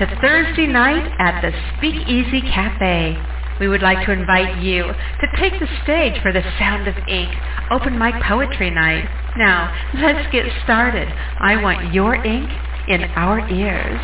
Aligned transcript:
to 0.00 0.06
Thursday 0.22 0.66
night 0.66 1.12
at 1.18 1.42
the 1.42 1.52
Speakeasy 1.76 2.40
Cafe. 2.40 3.20
We 3.60 3.68
would 3.68 3.82
like 3.82 4.06
to 4.06 4.12
invite 4.12 4.62
you 4.62 4.84
to 4.84 5.26
take 5.36 5.52
the 5.60 5.68
stage 5.84 6.14
for 6.22 6.32
the 6.32 6.40
Sound 6.58 6.88
of 6.88 6.94
Ink 7.06 7.28
Open 7.70 7.98
Mic 7.98 8.14
Poetry 8.22 8.70
Night. 8.70 9.04
Now, 9.36 9.68
let's 10.00 10.26
get 10.32 10.46
started. 10.64 11.06
I 11.38 11.62
want 11.62 11.92
your 11.92 12.14
ink 12.14 12.48
in 12.88 13.04
our 13.14 13.46
ears. 13.50 14.00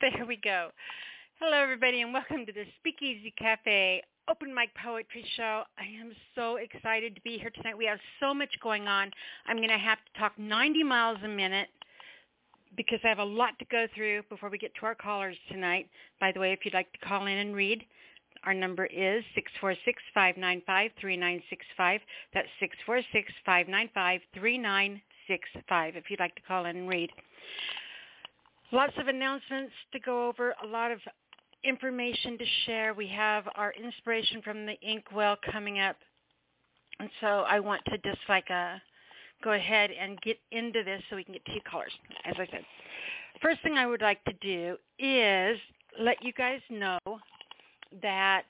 There 0.00 0.26
we 0.26 0.36
go. 0.42 0.70
Hello, 1.42 1.56
everybody, 1.56 2.02
and 2.02 2.12
welcome 2.12 2.44
to 2.44 2.52
the 2.52 2.66
Speakeasy 2.78 3.32
Cafe 3.38 4.02
Open 4.28 4.54
Mic 4.54 4.68
Poetry 4.74 5.24
Show. 5.38 5.62
I 5.78 5.84
am 5.98 6.12
so 6.34 6.56
excited 6.56 7.14
to 7.14 7.20
be 7.22 7.38
here 7.38 7.48
tonight. 7.48 7.78
We 7.78 7.86
have 7.86 7.98
so 8.20 8.34
much 8.34 8.50
going 8.62 8.86
on. 8.86 9.10
I'm 9.46 9.56
going 9.56 9.70
to 9.70 9.78
have 9.78 9.96
to 9.96 10.20
talk 10.20 10.38
90 10.38 10.82
miles 10.84 11.16
a 11.24 11.28
minute 11.28 11.68
because 12.76 12.98
I 13.04 13.08
have 13.08 13.20
a 13.20 13.24
lot 13.24 13.58
to 13.58 13.64
go 13.72 13.86
through 13.94 14.24
before 14.28 14.50
we 14.50 14.58
get 14.58 14.74
to 14.80 14.86
our 14.86 14.94
callers 14.94 15.38
tonight. 15.50 15.88
By 16.20 16.30
the 16.30 16.40
way, 16.40 16.52
if 16.52 16.62
you'd 16.62 16.74
like 16.74 16.92
to 16.92 16.98
call 16.98 17.24
in 17.26 17.38
and 17.38 17.56
read, 17.56 17.86
our 18.44 18.52
number 18.52 18.84
is 18.84 19.24
646-595-3965. 20.14 22.00
That's 22.34 22.48
646-595-3965 23.48 25.00
if 25.96 26.10
you'd 26.10 26.20
like 26.20 26.34
to 26.34 26.42
call 26.42 26.66
in 26.66 26.76
and 26.76 26.86
read. 26.86 27.10
Lots 28.72 28.92
of 28.98 29.08
announcements 29.08 29.72
to 29.92 29.98
go 29.98 30.28
over, 30.28 30.54
a 30.62 30.66
lot 30.66 30.92
of 30.92 31.00
information 31.64 32.38
to 32.38 32.44
share. 32.66 32.94
We 32.94 33.08
have 33.08 33.44
our 33.54 33.72
inspiration 33.72 34.42
from 34.42 34.66
the 34.66 34.74
Inkwell 34.82 35.36
coming 35.52 35.78
up. 35.80 35.96
And 36.98 37.10
so 37.20 37.44
I 37.48 37.60
want 37.60 37.82
to 37.86 37.98
just 37.98 38.20
like 38.28 38.50
uh, 38.50 38.76
go 39.42 39.52
ahead 39.52 39.90
and 39.90 40.20
get 40.20 40.38
into 40.52 40.82
this 40.84 41.02
so 41.08 41.16
we 41.16 41.24
can 41.24 41.34
get 41.34 41.42
you 41.48 41.60
callers, 41.70 41.92
as 42.24 42.34
I 42.38 42.46
said. 42.50 42.64
First 43.40 43.62
thing 43.62 43.74
I 43.74 43.86
would 43.86 44.02
like 44.02 44.22
to 44.24 44.32
do 44.40 44.76
is 44.98 45.58
let 45.98 46.22
you 46.22 46.32
guys 46.32 46.60
know 46.68 46.98
that 48.02 48.44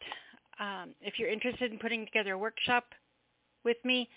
um, 0.58 0.90
if 1.00 1.18
you're 1.18 1.30
interested 1.30 1.72
in 1.72 1.78
putting 1.78 2.04
together 2.04 2.32
a 2.32 2.38
workshop 2.38 2.84
with 3.64 3.76
me, 3.84 4.08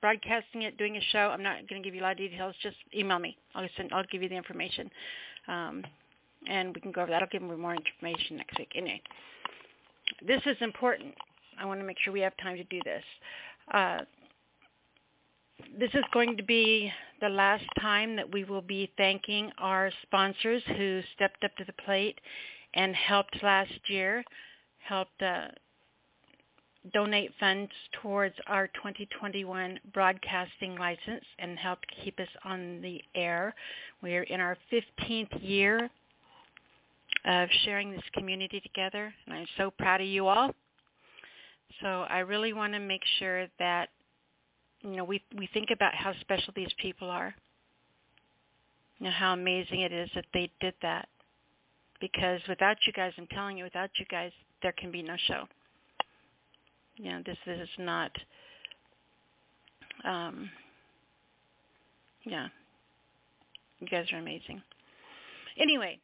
broadcasting 0.00 0.62
it, 0.62 0.76
doing 0.78 0.96
a 0.96 1.00
show, 1.12 1.30
I'm 1.30 1.42
not 1.42 1.68
going 1.68 1.82
to 1.82 1.86
give 1.86 1.94
you 1.94 2.00
a 2.00 2.04
lot 2.04 2.12
of 2.12 2.18
details. 2.18 2.54
Just 2.62 2.76
email 2.96 3.18
me. 3.18 3.36
I'll, 3.54 3.68
send, 3.76 3.92
I'll 3.92 4.04
give 4.10 4.22
you 4.22 4.28
the 4.28 4.36
information. 4.36 4.90
Um, 5.48 5.84
and 6.48 6.74
we 6.74 6.80
can 6.80 6.92
go 6.92 7.02
over 7.02 7.10
that. 7.10 7.22
I'll 7.22 7.28
give 7.30 7.42
them 7.42 7.60
more 7.60 7.74
information 7.74 8.36
next 8.36 8.58
week. 8.58 8.72
Anyway, 8.74 9.02
this 10.26 10.40
is 10.46 10.56
important. 10.60 11.14
I 11.60 11.64
want 11.64 11.80
to 11.80 11.86
make 11.86 11.98
sure 12.00 12.12
we 12.12 12.20
have 12.20 12.36
time 12.38 12.56
to 12.56 12.64
do 12.64 12.80
this. 12.84 13.04
Uh, 13.72 13.98
this 15.78 15.90
is 15.94 16.04
going 16.12 16.36
to 16.36 16.42
be 16.42 16.90
the 17.20 17.28
last 17.28 17.64
time 17.80 18.16
that 18.16 18.30
we 18.32 18.44
will 18.44 18.62
be 18.62 18.90
thanking 18.96 19.50
our 19.58 19.90
sponsors 20.02 20.62
who 20.76 21.00
stepped 21.14 21.44
up 21.44 21.54
to 21.56 21.64
the 21.64 21.72
plate 21.84 22.20
and 22.74 22.94
helped 22.96 23.42
last 23.42 23.72
year, 23.86 24.24
helped 24.78 25.22
uh, 25.22 25.48
donate 26.92 27.30
funds 27.38 27.70
towards 28.00 28.34
our 28.48 28.66
2021 28.68 29.78
broadcasting 29.92 30.76
license 30.76 31.24
and 31.38 31.58
helped 31.58 31.86
keep 32.02 32.18
us 32.18 32.28
on 32.44 32.80
the 32.82 33.00
air. 33.14 33.54
We 34.02 34.16
are 34.16 34.24
in 34.24 34.40
our 34.40 34.56
15th 34.72 35.38
year 35.40 35.90
of 37.24 37.48
sharing 37.64 37.92
this 37.92 38.02
community 38.14 38.60
together, 38.60 39.12
and 39.26 39.34
I'm 39.34 39.46
so 39.56 39.70
proud 39.70 40.00
of 40.00 40.06
you 40.06 40.26
all. 40.26 40.54
So 41.80 42.04
I 42.08 42.18
really 42.18 42.52
want 42.52 42.72
to 42.74 42.80
make 42.80 43.02
sure 43.18 43.46
that 43.58 43.88
you 44.82 44.96
know 44.96 45.04
we 45.04 45.22
we 45.36 45.48
think 45.54 45.70
about 45.72 45.94
how 45.94 46.12
special 46.20 46.52
these 46.54 46.72
people 46.78 47.08
are. 47.10 47.34
You 48.98 49.06
know 49.06 49.12
how 49.12 49.32
amazing 49.32 49.80
it 49.80 49.92
is 49.92 50.10
that 50.14 50.26
they 50.32 50.50
did 50.60 50.74
that. 50.82 51.08
Because 52.00 52.40
without 52.48 52.76
you 52.84 52.92
guys, 52.92 53.12
I'm 53.16 53.28
telling 53.28 53.56
you, 53.56 53.62
without 53.62 53.90
you 53.96 54.04
guys, 54.10 54.32
there 54.60 54.72
can 54.72 54.90
be 54.90 55.02
no 55.02 55.14
show. 55.28 55.44
You 56.96 57.12
know, 57.12 57.22
this, 57.24 57.36
this 57.46 57.60
is 57.60 57.68
not. 57.78 58.10
Um, 60.04 60.50
yeah, 62.24 62.48
you 63.80 63.86
guys 63.86 64.06
are 64.12 64.18
amazing. 64.18 64.62
Anyway, 65.60 65.98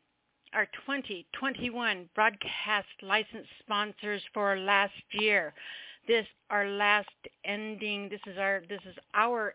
our 0.54 0.66
2021 0.86 2.08
broadcast 2.14 2.86
license 3.02 3.46
sponsors 3.60 4.22
for 4.32 4.56
last 4.56 4.92
year. 5.12 5.54
This 6.06 6.26
our 6.50 6.66
last 6.66 7.08
ending. 7.44 8.08
This 8.08 8.20
is 8.26 8.38
our 8.38 8.62
this 8.68 8.80
is 8.88 8.96
our 9.14 9.54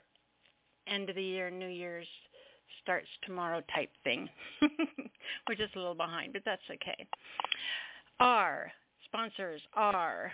end 0.88 1.09
of 1.09 1.16
the 1.16 1.24
year 1.24 1.50
New 1.50 1.68
Year's 1.68 2.08
starts 2.81 3.08
tomorrow 3.26 3.62
type 3.74 3.90
thing. 4.04 4.30
We're 5.48 5.56
just 5.56 5.76
a 5.76 5.80
little 5.80 5.96
behind, 5.96 6.34
but 6.34 6.44
that's 6.46 6.62
okay. 6.70 7.08
Our 8.20 8.72
sponsors 9.06 9.62
are, 9.74 10.31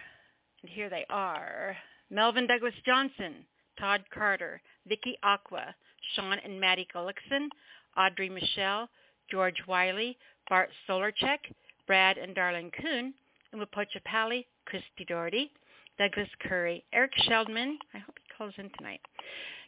and 0.61 0.71
here 0.71 0.89
they 0.89 1.05
are, 1.09 1.77
Melvin 2.09 2.47
Douglas 2.47 2.73
Johnson, 2.85 3.45
Todd 3.79 4.03
Carter, 4.13 4.61
Vicky 4.87 5.17
Aqua, 5.23 5.75
Sean 6.15 6.37
and 6.43 6.59
Maddie 6.59 6.87
Gullickson, 6.93 7.47
Audrey 7.95 8.29
Michelle, 8.29 8.89
George 9.29 9.61
Wiley, 9.67 10.17
Bart 10.49 10.69
Solarcheck, 10.87 11.39
Brad 11.87 12.17
and 12.17 12.35
Darlene 12.35 12.71
Kuhn, 12.73 13.13
and 13.51 13.61
Umapocha 13.61 14.03
Pally, 14.03 14.45
Christy 14.65 15.05
Doherty, 15.07 15.51
Douglas 15.97 16.29
Curry, 16.41 16.83
Eric 16.93 17.11
Sheldman, 17.27 17.77
I 17.93 17.99
hope 17.99 18.15
he 18.17 18.35
calls 18.37 18.53
in 18.57 18.69
tonight, 18.77 19.01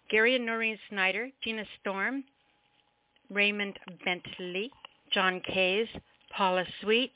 Gary 0.10 0.36
and 0.36 0.46
Noreen 0.46 0.78
Snyder, 0.90 1.30
Gina 1.44 1.64
Storm, 1.80 2.24
Raymond 3.30 3.78
Bentley, 4.04 4.72
John 5.12 5.42
Kays, 5.42 5.88
Paula 6.36 6.66
Sweet, 6.82 7.12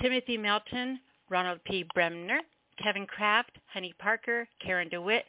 Timothy 0.00 0.36
Melton, 0.36 1.00
Ronald 1.30 1.60
P. 1.64 1.84
Bremner, 1.94 2.40
Kevin 2.82 3.06
Kraft, 3.06 3.52
Honey 3.72 3.94
Parker, 3.98 4.46
Karen 4.64 4.88
DeWitt, 4.88 5.24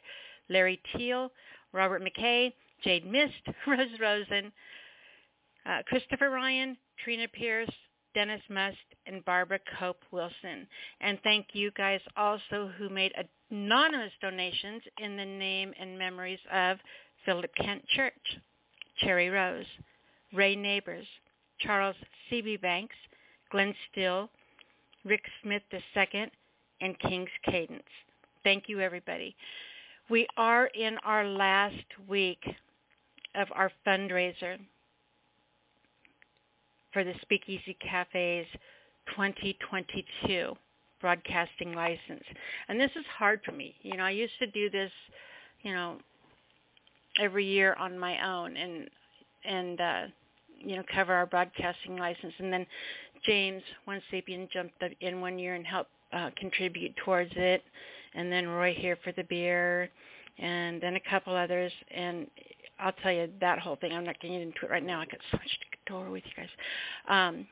Larry 0.48 0.80
Teal, 0.94 1.30
Robert 1.72 2.02
McKay, 2.02 2.52
Jade 2.82 3.10
Mist, 3.10 3.34
Rose 3.66 3.88
Rosen, 4.00 4.52
uh, 5.66 5.82
Christopher 5.86 6.30
Ryan, 6.30 6.76
Trina 7.04 7.28
Pierce, 7.28 7.70
Dennis 8.14 8.42
Must, 8.48 8.76
and 9.06 9.24
Barbara 9.24 9.60
Cope 9.78 10.02
Wilson. 10.10 10.66
And 11.00 11.18
thank 11.22 11.48
you 11.52 11.70
guys 11.76 12.00
also 12.16 12.70
who 12.76 12.88
made 12.88 13.12
anonymous 13.50 14.12
donations 14.20 14.82
in 14.98 15.16
the 15.16 15.24
name 15.24 15.72
and 15.78 15.98
memories 15.98 16.40
of 16.52 16.78
Philip 17.24 17.50
Kent 17.56 17.86
Church, 17.88 18.38
Cherry 18.98 19.28
Rose, 19.28 19.66
Ray 20.32 20.56
Neighbors, 20.56 21.06
Charles 21.60 21.96
C.B. 22.28 22.56
Banks, 22.56 22.96
Glenn 23.50 23.74
Still, 23.90 24.30
Rick 25.04 25.22
Smith 25.42 25.62
II, 25.72 26.30
and 26.80 26.98
King's 26.98 27.30
Cadence. 27.44 27.82
Thank 28.44 28.64
you, 28.68 28.80
everybody. 28.80 29.36
We 30.08 30.26
are 30.36 30.66
in 30.66 30.98
our 31.04 31.26
last 31.26 31.74
week 32.08 32.42
of 33.34 33.48
our 33.54 33.70
fundraiser 33.86 34.58
for 36.92 37.04
the 37.04 37.14
Speakeasy 37.22 37.76
Cafe's 37.80 38.46
2022 39.10 40.54
broadcasting 41.00 41.72
license. 41.74 42.24
And 42.68 42.78
this 42.78 42.90
is 42.96 43.04
hard 43.18 43.40
for 43.44 43.52
me. 43.52 43.74
You 43.82 43.96
know, 43.96 44.04
I 44.04 44.10
used 44.10 44.38
to 44.38 44.46
do 44.46 44.68
this, 44.70 44.90
you 45.62 45.72
know, 45.72 45.96
every 47.18 47.46
year 47.46 47.74
on 47.78 47.98
my 47.98 48.24
own 48.26 48.56
and 48.56 48.88
and 49.44 49.80
uh 49.80 50.02
you 50.58 50.76
know 50.76 50.82
cover 50.94 51.12
our 51.12 51.26
broadcasting 51.26 51.96
license 51.96 52.32
and 52.38 52.52
then 52.52 52.66
James 53.26 53.62
One 53.84 54.00
Sapien 54.12 54.50
jumped 54.50 54.82
in 55.00 55.20
one 55.20 55.38
year 55.38 55.54
and 55.54 55.66
helped 55.66 55.90
uh 56.12 56.30
contribute 56.36 56.94
towards 57.04 57.32
it 57.34 57.62
and 58.14 58.30
then 58.30 58.46
Roy 58.46 58.74
here 58.74 58.96
for 59.02 59.12
the 59.12 59.24
beer 59.24 59.90
and 60.38 60.80
then 60.80 60.96
a 60.96 61.10
couple 61.10 61.34
others 61.34 61.72
and 61.94 62.26
I'll 62.78 62.92
tell 63.02 63.12
you 63.12 63.28
that 63.40 63.58
whole 63.58 63.76
thing. 63.76 63.92
I'm 63.92 64.04
not 64.04 64.18
getting 64.20 64.40
into 64.40 64.64
it 64.64 64.70
right 64.70 64.84
now. 64.84 65.00
I 65.00 65.04
got 65.04 65.20
so 65.30 65.36
much 65.36 65.58
to 65.60 65.69
over 65.90 66.10
with 66.10 66.24
you 66.24 66.42
guys. 66.42 66.48
Um, 67.08 67.46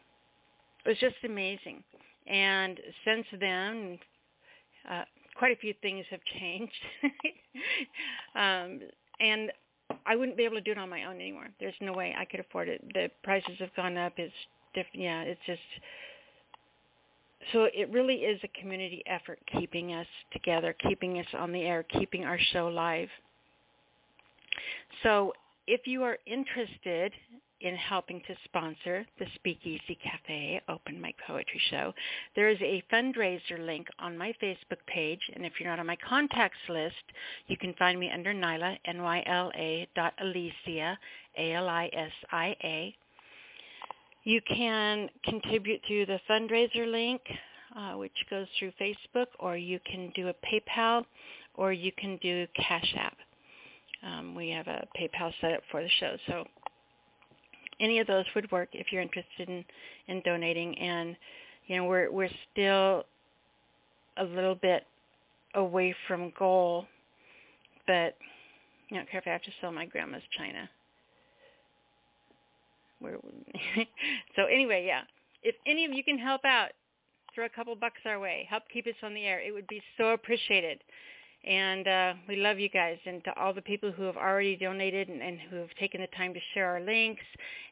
it 0.85 0.91
was 0.91 0.99
just 0.99 1.17
amazing. 1.25 1.83
And 2.27 2.79
since 3.05 3.27
then, 3.41 3.99
uh, 4.89 5.05
quite 5.37 5.53
a 5.53 5.57
few 5.57 5.75
things 5.83 6.05
have 6.11 6.21
changed. 6.39 6.73
um, 8.35 8.81
and 9.21 9.53
I 10.07 10.17
wouldn't 10.17 10.37
be 10.37 10.45
able 10.45 10.57
to 10.57 10.61
do 10.61 10.73
it 10.73 10.79
on 10.79 10.89
my 10.89 11.05
own 11.05 11.17
anymore. 11.17 11.49
There's 11.61 11.75
no 11.81 11.93
way 11.93 12.15
I 12.19 12.25
could 12.25 12.41
afford 12.41 12.69
it. 12.69 12.83
The 12.95 13.11
prices 13.23 13.57
have 13.59 13.75
gone 13.75 13.97
up. 13.97 14.15
It's 14.17 14.33
different. 14.75 15.03
Yeah, 15.03 15.23
it's 15.23 15.41
just 15.47 15.61
so 17.53 17.69
it 17.73 17.91
really 17.91 18.17
is 18.17 18.41
a 18.43 18.61
community 18.61 19.03
effort 19.07 19.39
keeping 19.59 19.95
us 19.95 20.07
together, 20.33 20.75
keeping 20.87 21.19
us 21.19 21.27
on 21.39 21.53
the 21.53 21.63
air, 21.63 21.83
keeping 21.83 22.25
our 22.25 22.39
show 22.53 22.69
live. 22.69 23.09
So 25.03 25.33
if 25.67 25.87
you 25.87 26.03
are 26.03 26.19
interested 26.27 27.13
in 27.61 27.75
helping 27.75 28.21
to 28.21 28.35
sponsor 28.45 29.05
the 29.19 29.27
Speakeasy 29.35 29.99
Cafe 30.03 30.61
Open 30.69 31.01
Mic 31.01 31.17
Poetry 31.27 31.61
Show. 31.71 31.93
There 32.37 32.49
is 32.49 32.59
a 32.61 32.83
fundraiser 32.93 33.59
link 33.59 33.89
on 33.99 34.17
my 34.17 34.33
Facebook 34.43 34.85
page, 34.87 35.21
and 35.35 35.45
if 35.45 35.55
you're 35.59 35.69
not 35.69 35.81
on 35.81 35.87
my 35.87 35.97
contacts 36.09 36.59
list, 36.69 36.95
you 37.49 37.57
can 37.57 37.75
find 37.75 37.99
me 37.99 38.11
under 38.11 38.33
Nyla, 38.33 38.79
N-Y-L-A 38.85 39.89
dot 39.95 40.15
Alisia, 40.23 40.97
A-L-I-S-I-A. 41.37 42.95
You 44.25 44.41
can 44.49 45.09
contribute 45.25 45.81
through 45.87 46.07
the 46.07 46.21
fundraiser 46.29 46.91
link, 46.91 47.21
uh, 47.77 47.93
which 47.95 48.13
goes 48.31 48.47
through 48.59 48.73
Facebook, 48.81 49.27
or 49.41 49.57
you 49.57 49.81
can 49.91 50.13
do 50.15 50.29
a 50.29 50.35
PayPal, 50.35 51.05
or 51.55 51.73
you 51.73 51.93
can 51.99 52.19
do 52.19 52.47
Cash 52.55 52.95
App. 52.99 53.17
Um, 54.03 54.35
we 54.35 54.49
have 54.51 54.69
a 54.69 54.87
PayPal 54.97 55.33
set 55.41 55.55
up 55.55 55.63
for 55.71 55.83
the 55.83 55.89
show, 55.99 56.17
so 56.29 56.45
any 57.81 57.99
of 57.99 58.07
those 58.07 58.25
would 58.35 58.51
work 58.51 58.69
if 58.73 58.93
you're 58.93 59.03
interested 59.03 59.49
in, 59.49 59.65
in 60.09 60.23
donating. 60.23 60.77
And 60.79 61.17
you 61.67 61.77
know, 61.77 61.85
we're 61.85 62.11
we're 62.11 62.31
still 62.53 63.05
a 64.17 64.25
little 64.25 64.55
bit 64.55 64.85
away 65.55 65.95
from 66.07 66.33
goal, 66.39 66.87
but 67.87 68.15
I 68.91 68.95
don't 68.95 69.11
care 69.11 69.21
if 69.21 69.27
I 69.27 69.31
have 69.31 69.43
to 69.43 69.53
sell 69.61 69.73
my 69.73 69.87
grandma's 69.87 70.23
china. 70.37 70.69
So 74.37 74.45
anyway, 74.47 74.85
yeah. 74.87 75.03
If 75.43 75.55
any 75.67 75.85
of 75.85 75.93
you 75.93 76.03
can 76.03 76.19
help 76.19 76.45
out, 76.45 76.71
throw 77.35 77.47
a 77.47 77.49
couple 77.49 77.75
bucks 77.77 78.01
our 78.05 78.19
way. 78.19 78.47
Help 78.51 78.65
keep 78.73 78.87
us 78.87 78.95
on 79.03 79.15
the 79.15 79.25
air. 79.25 79.41
It 79.41 79.53
would 79.53 79.67
be 79.69 79.83
so 79.97 80.11
appreciated. 80.11 80.81
And 81.49 81.89
uh, 81.89 82.13
we 82.29 82.37
love 82.37 82.59
you 82.59 82.69
guys. 82.69 82.99
And 83.07 83.25
to 83.25 83.33
all 83.41 83.55
the 83.55 83.63
people 83.63 83.91
who 83.91 84.03
have 84.03 84.19
already 84.19 84.55
donated 84.55 85.09
and, 85.09 85.23
and 85.23 85.39
who 85.51 85.57
have 85.57 85.75
taken 85.81 86.03
the 86.03 86.07
time 86.09 86.35
to 86.35 86.41
share 86.53 86.69
our 86.69 86.81
links 86.81 87.23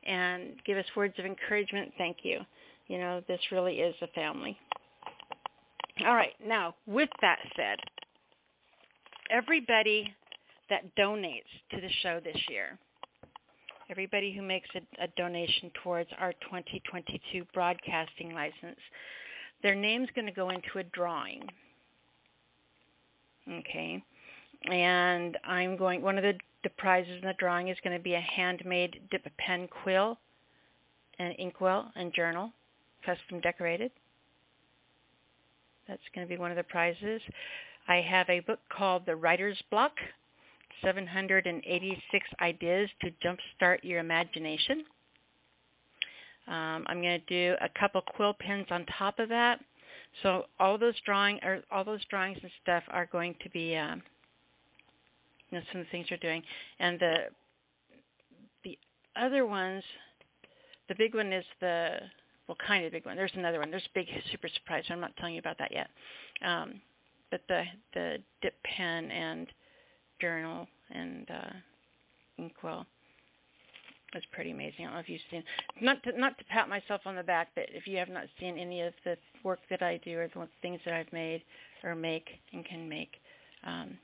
and 0.06 0.54
give 0.64 0.78
us 0.78 0.86
words 0.96 1.14
of 1.18 1.26
encouragement, 1.26 1.92
thank 1.98 2.18
you. 2.22 2.40
You 2.88 2.98
know, 2.98 3.22
this 3.28 3.40
really 3.52 3.80
is 3.80 3.94
a 4.00 4.06
family. 4.08 4.56
All 6.06 6.14
right. 6.14 6.32
Now, 6.44 6.74
with 6.86 7.10
that 7.20 7.38
said, 7.54 7.78
everybody 9.30 10.10
that 10.70 10.96
donates 10.96 11.42
to 11.70 11.80
the 11.80 11.90
show 12.02 12.18
this 12.24 12.40
year, 12.48 12.78
everybody 13.90 14.32
who 14.34 14.42
makes 14.42 14.68
a, 14.74 15.04
a 15.04 15.08
donation 15.18 15.70
towards 15.82 16.08
our 16.18 16.32
2022 16.44 17.44
broadcasting 17.52 18.32
license, 18.32 18.80
their 19.62 19.74
name's 19.74 20.08
going 20.14 20.26
to 20.26 20.32
go 20.32 20.48
into 20.48 20.78
a 20.78 20.84
drawing. 20.84 21.42
Okay. 23.50 24.02
And 24.70 25.38
I'm 25.44 25.76
going, 25.76 26.02
one 26.02 26.18
of 26.18 26.22
the, 26.22 26.34
the 26.64 26.70
prizes 26.70 27.20
in 27.22 27.28
the 27.28 27.34
drawing 27.38 27.68
is 27.68 27.76
going 27.84 27.96
to 27.96 28.02
be 28.02 28.14
a 28.14 28.20
handmade 28.20 29.00
dip 29.10 29.26
pen 29.38 29.68
quill, 29.68 30.18
an 31.18 31.32
inkwell 31.32 31.92
and 31.94 32.12
journal, 32.12 32.52
custom 33.04 33.40
decorated. 33.40 33.90
That's 35.86 36.02
going 36.14 36.26
to 36.26 36.28
be 36.28 36.38
one 36.38 36.50
of 36.50 36.56
the 36.56 36.64
prizes. 36.64 37.22
I 37.86 37.96
have 37.96 38.28
a 38.28 38.40
book 38.40 38.58
called 38.76 39.02
The 39.06 39.14
Writer's 39.14 39.60
Block, 39.70 39.92
786 40.82 42.26
Ideas 42.40 42.90
to 43.02 43.10
Jumpstart 43.24 43.78
Your 43.82 44.00
Imagination. 44.00 44.84
Um, 46.48 46.84
I'm 46.86 47.00
going 47.00 47.20
to 47.20 47.26
do 47.26 47.56
a 47.60 47.68
couple 47.78 48.00
quill 48.00 48.34
pens 48.38 48.66
on 48.70 48.84
top 48.98 49.18
of 49.18 49.28
that. 49.28 49.60
So 50.22 50.44
all 50.58 50.78
those 50.78 50.94
drawing 51.04 51.38
or 51.42 51.62
all 51.70 51.84
those 51.84 52.04
drawings 52.08 52.38
and 52.42 52.50
stuff 52.62 52.82
are 52.88 53.06
going 53.06 53.34
to 53.42 53.50
be 53.50 53.76
um, 53.76 54.02
you 55.50 55.58
know 55.58 55.64
some 55.70 55.80
of 55.80 55.86
the 55.86 55.90
things 55.90 56.06
we're 56.10 56.16
doing, 56.18 56.42
and 56.78 56.98
the 56.98 57.14
the 58.64 58.78
other 59.14 59.46
ones, 59.46 59.84
the 60.88 60.94
big 60.94 61.14
one 61.14 61.32
is 61.32 61.44
the 61.60 61.98
well, 62.48 62.56
kind 62.66 62.84
of 62.84 62.92
big 62.92 63.04
one. 63.04 63.16
There's 63.16 63.32
another 63.34 63.58
one. 63.58 63.70
There's 63.70 63.86
a 63.86 63.94
big 63.94 64.06
super 64.30 64.48
surprise. 64.48 64.84
I'm 64.88 65.00
not 65.00 65.16
telling 65.16 65.34
you 65.34 65.40
about 65.40 65.58
that 65.58 65.72
yet. 65.72 65.88
Um, 66.44 66.80
but 67.30 67.40
the 67.48 67.64
the 67.94 68.18
dip 68.42 68.54
pen 68.64 69.10
and 69.10 69.46
journal 70.20 70.66
and 70.90 71.30
uh, 71.30 71.52
inkwell 72.38 72.86
was 74.14 74.24
pretty 74.32 74.52
amazing. 74.52 74.80
I 74.80 74.84
don't 74.84 74.94
know 74.94 75.00
if 75.00 75.08
you've 75.08 75.20
seen 75.30 75.42
not 75.80 76.02
to 76.04 76.18
not 76.18 76.38
to 76.38 76.44
pat 76.44 76.68
myself 76.68 77.02
on 77.06 77.16
the 77.16 77.22
back, 77.22 77.48
but 77.54 77.66
if 77.68 77.86
you 77.86 77.98
have 77.98 78.08
not 78.08 78.24
seen 78.38 78.58
any 78.58 78.82
of 78.82 78.94
the 79.04 79.16
work 79.42 79.60
that 79.70 79.82
I 79.82 79.98
do 80.04 80.18
or 80.18 80.28
the 80.28 80.48
things 80.62 80.80
that 80.84 80.94
I've 80.94 81.12
made 81.12 81.42
or 81.84 81.94
make 81.94 82.28
and 82.52 82.64
can 82.64 82.88
make, 82.88 83.16
um, 83.64 83.98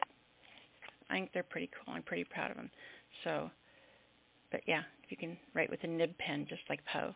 I 1.11 1.15
think 1.15 1.31
they're 1.33 1.43
pretty 1.43 1.71
cool. 1.75 1.95
I'm 1.95 2.03
pretty 2.03 2.25
proud 2.25 2.51
of 2.51 2.57
them. 2.57 2.71
So, 3.25 3.51
but 4.51 4.61
yeah, 4.67 4.83
you 5.09 5.17
can 5.17 5.37
write 5.55 5.71
with 5.71 5.85
a 5.85 5.87
nib 5.87 6.17
pen 6.19 6.47
just 6.49 6.63
like 6.69 6.81
Poe. 6.93 7.15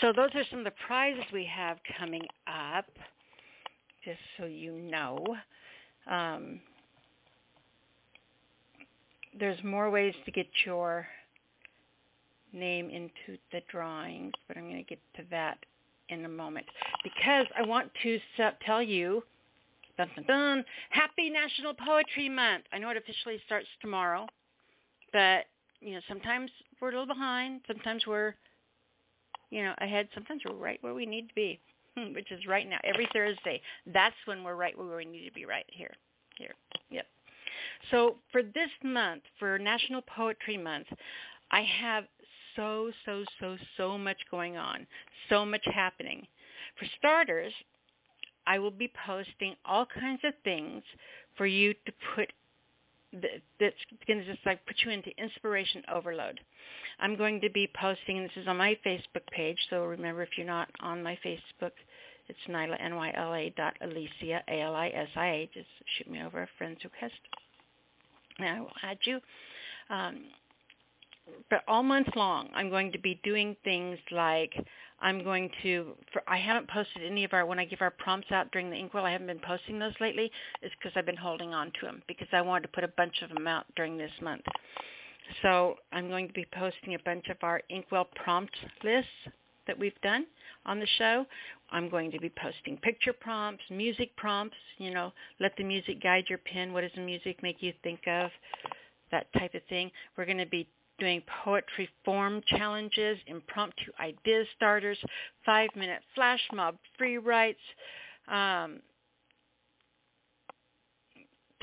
So 0.00 0.12
those 0.14 0.30
are 0.34 0.44
some 0.50 0.60
of 0.60 0.64
the 0.64 0.72
prizes 0.86 1.24
we 1.32 1.48
have 1.52 1.78
coming 1.98 2.22
up, 2.46 2.86
just 4.04 4.20
so 4.38 4.46
you 4.46 4.72
know. 4.72 5.18
Um, 6.08 6.60
there's 9.38 9.62
more 9.62 9.90
ways 9.90 10.14
to 10.24 10.30
get 10.30 10.46
your 10.64 11.06
name 12.52 12.90
into 12.90 13.38
the 13.52 13.60
drawings, 13.70 14.32
but 14.46 14.56
I'm 14.56 14.64
going 14.64 14.76
to 14.76 14.82
get 14.82 15.00
to 15.16 15.22
that 15.30 15.58
in 16.08 16.24
a 16.24 16.28
moment 16.28 16.66
because 17.02 17.46
I 17.56 17.62
want 17.66 17.90
to 18.02 18.18
tell 18.64 18.82
you, 18.82 19.22
dun, 19.96 20.08
dun, 20.14 20.24
dun, 20.26 20.64
Happy 20.90 21.30
National 21.30 21.74
Poetry 21.74 22.28
Month. 22.28 22.64
I 22.72 22.78
know 22.78 22.90
it 22.90 22.96
officially 22.96 23.40
starts 23.46 23.66
tomorrow, 23.80 24.26
but 25.12 25.44
you 25.80 25.94
know 25.94 26.00
sometimes 26.08 26.50
we're 26.80 26.88
a 26.88 26.92
little 26.92 27.06
behind, 27.06 27.60
sometimes 27.66 28.06
we're 28.06 28.34
you 29.50 29.62
know 29.62 29.74
ahead, 29.78 30.08
sometimes 30.14 30.42
we're 30.48 30.56
right 30.56 30.78
where 30.82 30.94
we 30.94 31.06
need 31.06 31.28
to 31.28 31.34
be, 31.34 31.60
which 32.14 32.30
is 32.32 32.46
right 32.46 32.68
now. 32.68 32.78
Every 32.84 33.08
Thursday, 33.12 33.60
that's 33.92 34.16
when 34.24 34.42
we're 34.42 34.56
right 34.56 34.76
where 34.76 34.96
we 34.96 35.04
need 35.04 35.26
to 35.26 35.32
be. 35.32 35.44
Right 35.44 35.66
here, 35.68 35.94
here, 36.38 36.54
yep. 36.90 37.06
So 37.90 38.16
for 38.32 38.42
this 38.42 38.70
month, 38.82 39.22
for 39.38 39.58
National 39.58 40.02
Poetry 40.02 40.56
Month, 40.56 40.86
I 41.50 41.62
have 41.80 42.04
so, 42.58 42.90
so, 43.06 43.24
so, 43.40 43.56
so 43.76 43.96
much 43.96 44.16
going 44.30 44.56
on, 44.56 44.86
so 45.28 45.46
much 45.46 45.64
happening. 45.72 46.26
For 46.78 46.86
starters, 46.98 47.52
I 48.46 48.58
will 48.58 48.72
be 48.72 48.90
posting 49.06 49.54
all 49.64 49.86
kinds 49.86 50.20
of 50.24 50.34
things 50.42 50.82
for 51.36 51.46
you 51.46 51.72
to 51.72 51.92
put 52.16 52.32
that's 53.58 53.74
going 54.06 54.18
to 54.18 54.26
just 54.26 54.44
like 54.44 54.64
put 54.66 54.76
you 54.84 54.90
into 54.90 55.10
inspiration 55.16 55.82
overload. 55.94 56.38
I'm 57.00 57.16
going 57.16 57.40
to 57.40 57.48
be 57.48 57.70
posting, 57.80 58.22
this 58.22 58.32
is 58.36 58.46
on 58.46 58.58
my 58.58 58.76
Facebook 58.84 59.26
page, 59.32 59.56
so 59.70 59.84
remember 59.84 60.22
if 60.22 60.30
you're 60.36 60.46
not 60.46 60.68
on 60.80 61.02
my 61.02 61.18
Facebook, 61.24 61.70
it's 62.28 62.38
Nyla, 62.50 62.76
N-Y-L-A 62.78 63.54
dot 63.56 63.74
Alisia, 63.82 64.40
A-L-I-S-I-A. 64.48 65.48
Just 65.54 65.68
shoot 65.96 66.10
me 66.10 66.22
over 66.22 66.42
a 66.42 66.48
friend's 66.58 66.84
request, 66.84 67.14
and 68.38 68.48
I 68.48 68.60
will 68.60 68.72
add 68.82 68.98
you. 69.04 69.20
Um, 69.88 70.24
but 71.50 71.62
all 71.66 71.82
month 71.82 72.08
long, 72.16 72.48
I'm 72.54 72.70
going 72.70 72.92
to 72.92 72.98
be 72.98 73.20
doing 73.24 73.56
things 73.64 73.98
like 74.10 74.52
I'm 75.00 75.22
going 75.22 75.50
to. 75.62 75.94
For, 76.12 76.22
I 76.26 76.38
haven't 76.38 76.68
posted 76.68 77.02
any 77.04 77.24
of 77.24 77.32
our 77.32 77.46
when 77.46 77.58
I 77.58 77.64
give 77.64 77.80
our 77.80 77.90
prompts 77.90 78.30
out 78.32 78.50
during 78.52 78.70
the 78.70 78.76
inkwell. 78.76 79.04
I 79.04 79.12
haven't 79.12 79.28
been 79.28 79.40
posting 79.40 79.78
those 79.78 79.94
lately. 80.00 80.30
It's 80.62 80.74
because 80.78 80.92
I've 80.96 81.06
been 81.06 81.16
holding 81.16 81.54
on 81.54 81.72
to 81.80 81.86
them 81.86 82.02
because 82.08 82.28
I 82.32 82.40
wanted 82.40 82.62
to 82.62 82.68
put 82.68 82.84
a 82.84 82.92
bunch 82.96 83.22
of 83.22 83.30
them 83.30 83.46
out 83.46 83.66
during 83.76 83.96
this 83.96 84.10
month. 84.20 84.44
So 85.42 85.76
I'm 85.92 86.08
going 86.08 86.26
to 86.28 86.34
be 86.34 86.46
posting 86.52 86.94
a 86.94 86.98
bunch 87.04 87.28
of 87.28 87.36
our 87.42 87.60
inkwell 87.68 88.08
prompt 88.16 88.54
lists 88.82 89.10
that 89.66 89.78
we've 89.78 90.00
done 90.02 90.26
on 90.66 90.80
the 90.80 90.86
show. 90.98 91.26
I'm 91.70 91.88
going 91.88 92.10
to 92.12 92.18
be 92.18 92.30
posting 92.30 92.78
picture 92.78 93.12
prompts, 93.12 93.62
music 93.70 94.16
prompts, 94.16 94.56
you 94.78 94.92
know, 94.92 95.12
let 95.38 95.52
the 95.56 95.64
music 95.64 96.02
guide 96.02 96.24
your 96.28 96.38
pen. 96.38 96.72
What 96.72 96.80
does 96.80 96.90
the 96.94 97.02
music 97.02 97.42
make 97.42 97.56
you 97.60 97.72
think 97.82 98.00
of? 98.06 98.30
That 99.10 99.26
type 99.34 99.54
of 99.54 99.62
thing. 99.68 99.90
We're 100.16 100.26
going 100.26 100.38
to 100.38 100.46
be 100.46 100.68
doing 100.98 101.22
poetry 101.44 101.88
form 102.04 102.42
challenges, 102.46 103.18
impromptu 103.26 103.92
idea 104.00 104.44
starters, 104.56 104.98
five-minute 105.44 106.00
flash 106.14 106.40
mob 106.52 106.76
free 106.96 107.18
writes, 107.18 107.58
um, 108.28 108.80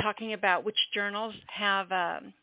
talking 0.01 0.33
about 0.33 0.63
which 0.65 0.77
journals 0.93 1.33
have 1.47 1.91
um, 1.91 2.33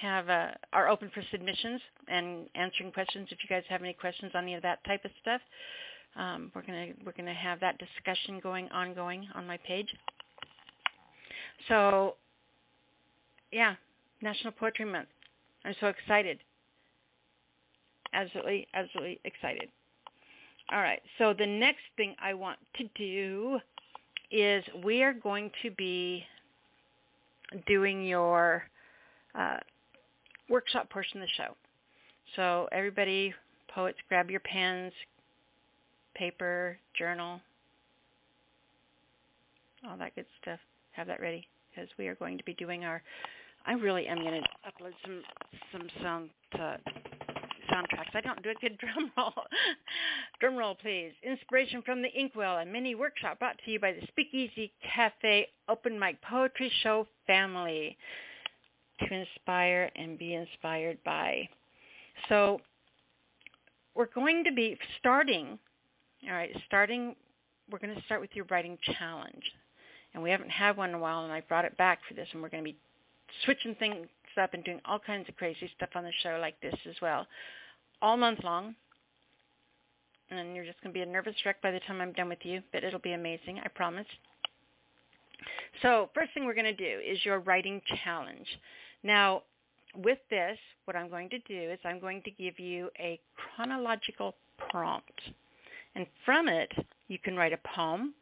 have 0.00 0.28
uh, 0.28 0.48
are 0.72 0.88
open 0.88 1.10
for 1.12 1.22
submissions 1.30 1.80
and 2.08 2.46
answering 2.54 2.92
questions 2.92 3.28
if 3.30 3.38
you 3.42 3.48
guys 3.48 3.64
have 3.68 3.82
any 3.82 3.92
questions 3.92 4.32
on 4.34 4.44
any 4.44 4.54
of 4.54 4.62
that 4.62 4.82
type 4.84 5.04
of 5.04 5.10
stuff. 5.20 5.40
Um, 6.16 6.50
we're 6.54 6.62
gonna 6.62 6.88
we're 7.04 7.12
gonna 7.12 7.34
have 7.34 7.60
that 7.60 7.76
discussion 7.78 8.40
going 8.40 8.68
ongoing 8.70 9.26
on 9.34 9.46
my 9.46 9.56
page. 9.58 9.88
So, 11.66 12.14
yeah, 13.52 13.74
National 14.22 14.52
Poetry 14.52 14.84
Month. 14.84 15.08
I'm 15.64 15.74
so 15.80 15.88
excited. 15.88 16.38
Absolutely, 18.12 18.66
absolutely 18.74 19.20
excited. 19.24 19.68
All 20.72 20.80
right. 20.80 21.00
So 21.18 21.34
the 21.36 21.46
next 21.46 21.82
thing 21.96 22.14
I 22.22 22.34
want 22.34 22.58
to 22.76 22.84
do 22.96 23.58
is 24.30 24.64
we 24.84 25.02
are 25.02 25.14
going 25.14 25.50
to 25.62 25.70
be 25.72 26.24
doing 27.66 28.04
your 28.04 28.64
uh, 29.34 29.58
workshop 30.48 30.90
portion 30.90 31.22
of 31.22 31.28
the 31.28 31.42
show. 31.42 31.54
So 32.36 32.68
everybody, 32.72 33.34
poets, 33.74 33.98
grab 34.08 34.30
your 34.30 34.40
pens, 34.40 34.92
paper, 36.14 36.76
journal, 36.98 37.40
all 39.88 39.96
that 39.96 40.14
good 40.14 40.26
stuff. 40.42 40.58
Have 40.92 41.06
that 41.06 41.20
ready 41.20 41.46
because 41.70 41.88
we 41.98 42.08
are 42.08 42.16
going 42.16 42.36
to 42.38 42.44
be 42.44 42.54
doing 42.54 42.84
our. 42.84 43.02
I 43.66 43.72
really 43.72 44.06
am 44.06 44.18
going 44.18 44.42
to 44.42 44.48
upload 44.68 44.92
some 45.04 45.22
some 45.72 45.88
sound 46.02 46.30
uh, 46.54 46.76
soundtracks. 47.70 48.14
I 48.14 48.20
don't 48.20 48.42
do 48.42 48.50
a 48.50 48.54
good 48.54 48.78
drum 48.80 49.10
roll. 49.16 49.32
drum 50.40 50.56
roll, 50.56 50.74
please. 50.74 51.12
Inspiration 51.22 51.82
from 51.82 52.02
the 52.02 52.08
Inkwell, 52.08 52.56
a 52.58 52.66
mini 52.66 52.94
workshop 52.94 53.38
brought 53.38 53.56
to 53.64 53.70
you 53.70 53.78
by 53.78 53.92
the 53.92 54.06
Speakeasy 54.08 54.72
Cafe 54.94 55.48
Open 55.68 55.98
Mic 55.98 56.20
Poetry 56.22 56.72
Show 56.82 57.06
family 57.26 57.96
to 59.00 59.14
inspire 59.14 59.90
and 59.96 60.18
be 60.18 60.34
inspired 60.34 60.98
by. 61.04 61.48
So 62.28 62.60
we're 63.94 64.06
going 64.14 64.44
to 64.44 64.52
be 64.52 64.76
starting, 64.98 65.58
all 66.26 66.34
right, 66.34 66.50
starting, 66.66 67.14
we're 67.70 67.78
going 67.78 67.94
to 67.94 68.02
start 68.04 68.20
with 68.20 68.30
your 68.34 68.46
writing 68.50 68.78
challenge. 68.98 69.44
And 70.14 70.22
we 70.22 70.30
haven't 70.30 70.50
had 70.50 70.76
one 70.76 70.90
in 70.90 70.94
a 70.94 70.98
while, 70.98 71.24
and 71.24 71.32
I 71.32 71.42
brought 71.42 71.64
it 71.64 71.76
back 71.76 72.00
for 72.08 72.14
this, 72.14 72.26
and 72.32 72.42
we're 72.42 72.48
going 72.48 72.64
to 72.64 72.70
be 72.70 72.78
switching 73.44 73.74
things 73.76 74.06
up 74.40 74.54
and 74.54 74.64
doing 74.64 74.80
all 74.84 74.98
kinds 74.98 75.28
of 75.28 75.36
crazy 75.36 75.70
stuff 75.76 75.90
on 75.94 76.04
the 76.04 76.12
show 76.22 76.38
like 76.40 76.60
this 76.60 76.74
as 76.88 76.94
well, 77.02 77.26
all 78.00 78.16
month 78.16 78.42
long. 78.44 78.74
And 80.30 80.54
you're 80.54 80.64
just 80.64 80.80
going 80.82 80.92
to 80.92 80.98
be 80.98 81.02
a 81.02 81.06
nervous 81.06 81.34
wreck 81.44 81.60
by 81.62 81.70
the 81.70 81.80
time 81.80 82.00
I'm 82.00 82.12
done 82.12 82.28
with 82.28 82.44
you, 82.44 82.62
but 82.72 82.84
it'll 82.84 83.00
be 83.00 83.12
amazing, 83.12 83.60
I 83.64 83.68
promise. 83.68 84.06
So 85.82 86.10
first 86.14 86.32
thing 86.34 86.44
we're 86.44 86.54
going 86.54 86.64
to 86.64 86.72
do 86.74 87.00
is 87.00 87.24
your 87.24 87.40
writing 87.40 87.80
challenge. 88.04 88.46
Now, 89.02 89.42
with 89.96 90.18
this, 90.28 90.58
what 90.84 90.96
I'm 90.96 91.08
going 91.08 91.30
to 91.30 91.38
do 91.40 91.70
is 91.70 91.78
I'm 91.84 92.00
going 92.00 92.22
to 92.22 92.30
give 92.30 92.58
you 92.58 92.90
a 92.98 93.18
chronological 93.36 94.34
prompt. 94.70 95.20
And 95.94 96.06
from 96.24 96.48
it, 96.48 96.72
you 97.08 97.18
can 97.18 97.36
write 97.36 97.52
a 97.52 97.58
poem, 97.74 98.14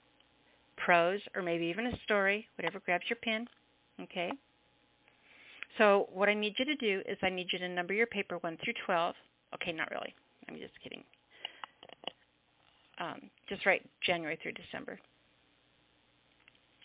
prose, 0.76 1.20
or 1.34 1.42
maybe 1.42 1.66
even 1.66 1.86
a 1.86 1.98
story, 2.04 2.46
whatever 2.56 2.80
grabs 2.84 3.04
your 3.08 3.18
pen. 3.22 3.48
Okay? 4.00 4.32
So 5.78 6.09
what 6.12 6.28
I 6.28 6.35
need 6.35 6.54
you 6.59 6.64
to 6.64 6.75
do 6.76 7.02
is 7.06 7.18
I 7.23 7.28
need 7.28 7.49
you 7.52 7.59
to 7.59 7.68
number 7.68 7.92
your 7.92 8.06
paper 8.06 8.38
1 8.38 8.59
through 8.64 8.75
12. 8.85 9.14
Okay, 9.54 9.73
not 9.73 9.90
really. 9.90 10.14
I'm 10.49 10.56
just 10.56 10.73
kidding. 10.83 11.02
Um, 12.99 13.23
just 13.49 13.66
write 13.66 13.83
January 14.04 14.38
through 14.42 14.52
December. 14.52 14.99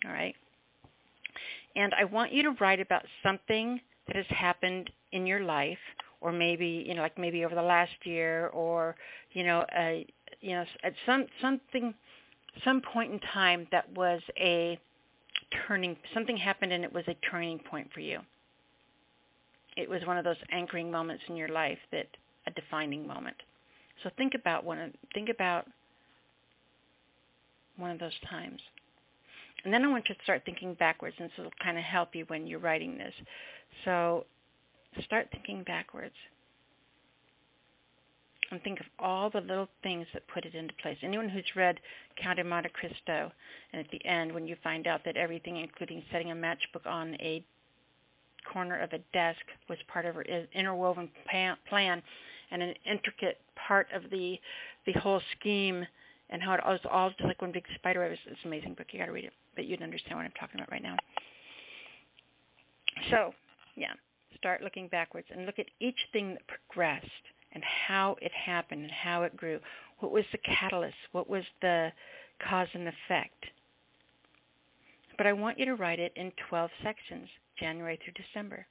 All 0.05 0.11
right? 0.11 0.35
And 1.75 1.93
I 1.93 2.03
want 2.03 2.33
you 2.33 2.43
to 2.43 2.51
write 2.59 2.81
about 2.81 3.03
something 3.23 3.79
that 4.07 4.15
has 4.15 4.25
happened 4.29 4.89
in 5.13 5.25
your 5.25 5.41
life 5.41 5.77
or 6.19 6.31
maybe, 6.31 6.83
you 6.85 6.93
know, 6.93 7.01
like 7.01 7.17
maybe 7.17 7.45
over 7.45 7.55
the 7.55 7.61
last 7.61 7.93
year 8.03 8.47
or, 8.47 8.95
you 9.31 9.43
know, 9.45 9.65
a, 9.77 10.05
you 10.41 10.51
know, 10.51 10.65
at 10.83 10.93
some 11.05 11.25
something 11.41 11.93
some 12.65 12.81
point 12.81 13.13
in 13.13 13.19
time 13.19 13.65
that 13.71 13.89
was 13.95 14.21
a 14.37 14.77
turning 15.67 15.95
something 16.13 16.35
happened 16.35 16.73
and 16.73 16.83
it 16.83 16.91
was 16.91 17.05
a 17.07 17.15
turning 17.29 17.59
point 17.59 17.89
for 17.93 18.01
you 18.01 18.19
it 19.77 19.89
was 19.89 20.05
one 20.05 20.17
of 20.17 20.23
those 20.23 20.37
anchoring 20.51 20.91
moments 20.91 21.23
in 21.27 21.35
your 21.35 21.49
life 21.49 21.79
that 21.91 22.07
a 22.47 22.51
defining 22.51 23.07
moment. 23.07 23.37
So 24.03 24.09
think 24.17 24.33
about 24.33 24.63
one 24.63 24.79
of, 24.79 24.91
think 25.13 25.29
about 25.29 25.65
one 27.77 27.91
of 27.91 27.99
those 27.99 28.17
times. 28.29 28.59
And 29.63 29.73
then 29.73 29.83
I 29.83 29.87
want 29.87 30.05
you 30.09 30.15
to 30.15 30.23
start 30.23 30.41
thinking 30.45 30.73
backwards, 30.73 31.15
and 31.19 31.29
this 31.29 31.37
will 31.37 31.51
kind 31.63 31.77
of 31.77 31.83
help 31.83 32.15
you 32.15 32.25
when 32.27 32.47
you're 32.47 32.59
writing 32.59 32.97
this. 32.97 33.13
So 33.85 34.25
start 35.03 35.27
thinking 35.31 35.63
backwards. 35.63 36.15
And 38.49 38.61
think 38.63 38.81
of 38.81 38.85
all 38.99 39.29
the 39.29 39.39
little 39.39 39.69
things 39.81 40.07
that 40.13 40.27
put 40.27 40.45
it 40.45 40.55
into 40.55 40.73
place. 40.81 40.97
Anyone 41.03 41.29
who's 41.29 41.45
read 41.55 41.79
Count 42.21 42.39
of 42.39 42.45
Monte 42.45 42.69
Cristo, 42.69 43.31
and 43.71 43.79
at 43.79 43.89
the 43.91 44.05
end 44.05 44.33
when 44.33 44.45
you 44.45 44.57
find 44.61 44.87
out 44.87 45.05
that 45.05 45.15
everything, 45.15 45.57
including 45.57 46.03
setting 46.11 46.31
a 46.31 46.35
matchbook 46.35 46.85
on 46.85 47.15
a 47.21 47.45
corner 48.51 48.77
of 48.79 48.93
a 48.93 48.99
desk 49.13 49.41
was 49.69 49.77
part 49.87 50.05
of 50.05 50.15
her 50.15 50.25
interwoven 50.53 51.09
plan 51.29 52.01
and 52.51 52.61
an 52.61 52.73
intricate 52.85 53.39
part 53.55 53.87
of 53.93 54.09
the 54.09 54.37
the 54.85 54.93
whole 54.93 55.21
scheme 55.37 55.85
and 56.31 56.41
how 56.41 56.53
it 56.53 56.61
was 56.65 56.79
all 56.89 57.09
just 57.09 57.23
like 57.23 57.41
one 57.41 57.51
big 57.51 57.65
spider 57.75 57.99
web. 57.99 58.11
It's, 58.11 58.21
an 58.25 58.35
amazing 58.45 58.73
book. 58.73 58.87
You 58.91 58.99
got 58.99 59.05
to 59.05 59.11
read 59.11 59.25
it, 59.25 59.33
but 59.55 59.65
you'd 59.65 59.81
understand 59.81 60.17
what 60.17 60.25
I'm 60.25 60.31
talking 60.39 60.59
about 60.59 60.71
right 60.71 60.81
now. 60.81 60.95
So, 63.09 63.33
yeah, 63.75 63.93
start 64.37 64.63
looking 64.63 64.87
backwards 64.87 65.27
and 65.31 65.45
look 65.45 65.59
at 65.59 65.65
each 65.79 65.97
thing 66.13 66.33
that 66.33 66.41
progressed 66.47 67.05
and 67.53 67.63
how 67.87 68.15
it 68.21 68.31
happened 68.31 68.83
and 68.83 68.91
how 68.91 69.23
it 69.23 69.35
grew. 69.35 69.59
What 69.99 70.11
was 70.11 70.23
the 70.31 70.37
catalyst? 70.39 70.95
What 71.11 71.29
was 71.29 71.43
the 71.61 71.91
cause 72.47 72.67
and 72.73 72.87
effect? 72.87 73.45
But 75.17 75.27
I 75.27 75.33
want 75.33 75.59
you 75.59 75.65
to 75.65 75.75
write 75.75 75.99
it 75.99 76.13
in 76.15 76.31
12 76.49 76.69
sections. 76.81 77.27
January 77.61 77.97
through 78.03 78.13
December. 78.13 78.65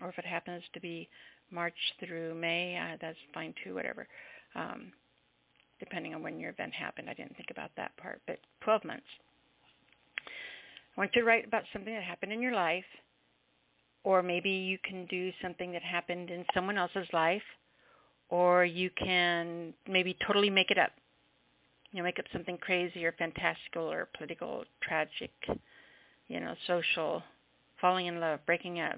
Or 0.00 0.08
if 0.08 0.18
it 0.18 0.24
happens 0.24 0.64
to 0.74 0.80
be 0.80 1.08
March 1.52 1.74
through 2.00 2.34
May, 2.34 2.76
uh, 2.76 2.96
that's 3.00 3.18
fine 3.32 3.54
too, 3.62 3.74
whatever. 3.74 4.08
Um, 4.56 4.92
depending 5.82 6.14
on 6.14 6.22
when 6.22 6.38
your 6.38 6.50
event 6.50 6.72
happened. 6.72 7.10
I 7.10 7.14
didn't 7.14 7.36
think 7.36 7.50
about 7.50 7.70
that 7.76 7.96
part, 7.96 8.20
but 8.26 8.38
12 8.62 8.84
months. 8.84 9.06
I 10.96 11.00
want 11.00 11.10
you 11.14 11.22
to 11.22 11.26
write 11.26 11.46
about 11.46 11.64
something 11.72 11.92
that 11.92 12.04
happened 12.04 12.32
in 12.32 12.40
your 12.40 12.54
life, 12.54 12.84
or 14.04 14.22
maybe 14.22 14.50
you 14.50 14.78
can 14.84 15.06
do 15.06 15.32
something 15.42 15.72
that 15.72 15.82
happened 15.82 16.30
in 16.30 16.44
someone 16.54 16.78
else's 16.78 17.08
life, 17.12 17.42
or 18.28 18.64
you 18.64 18.90
can 18.96 19.74
maybe 19.88 20.16
totally 20.24 20.50
make 20.50 20.70
it 20.70 20.78
up. 20.78 20.92
You 21.90 21.98
know, 21.98 22.04
make 22.04 22.18
up 22.18 22.26
something 22.32 22.58
crazy 22.58 23.04
or 23.04 23.12
fantastical 23.18 23.90
or 23.90 24.08
political, 24.16 24.64
tragic, 24.82 25.32
you 26.32 26.40
know, 26.40 26.54
social, 26.66 27.22
falling 27.78 28.06
in 28.06 28.18
love, 28.18 28.40
breaking 28.46 28.80
up, 28.80 28.96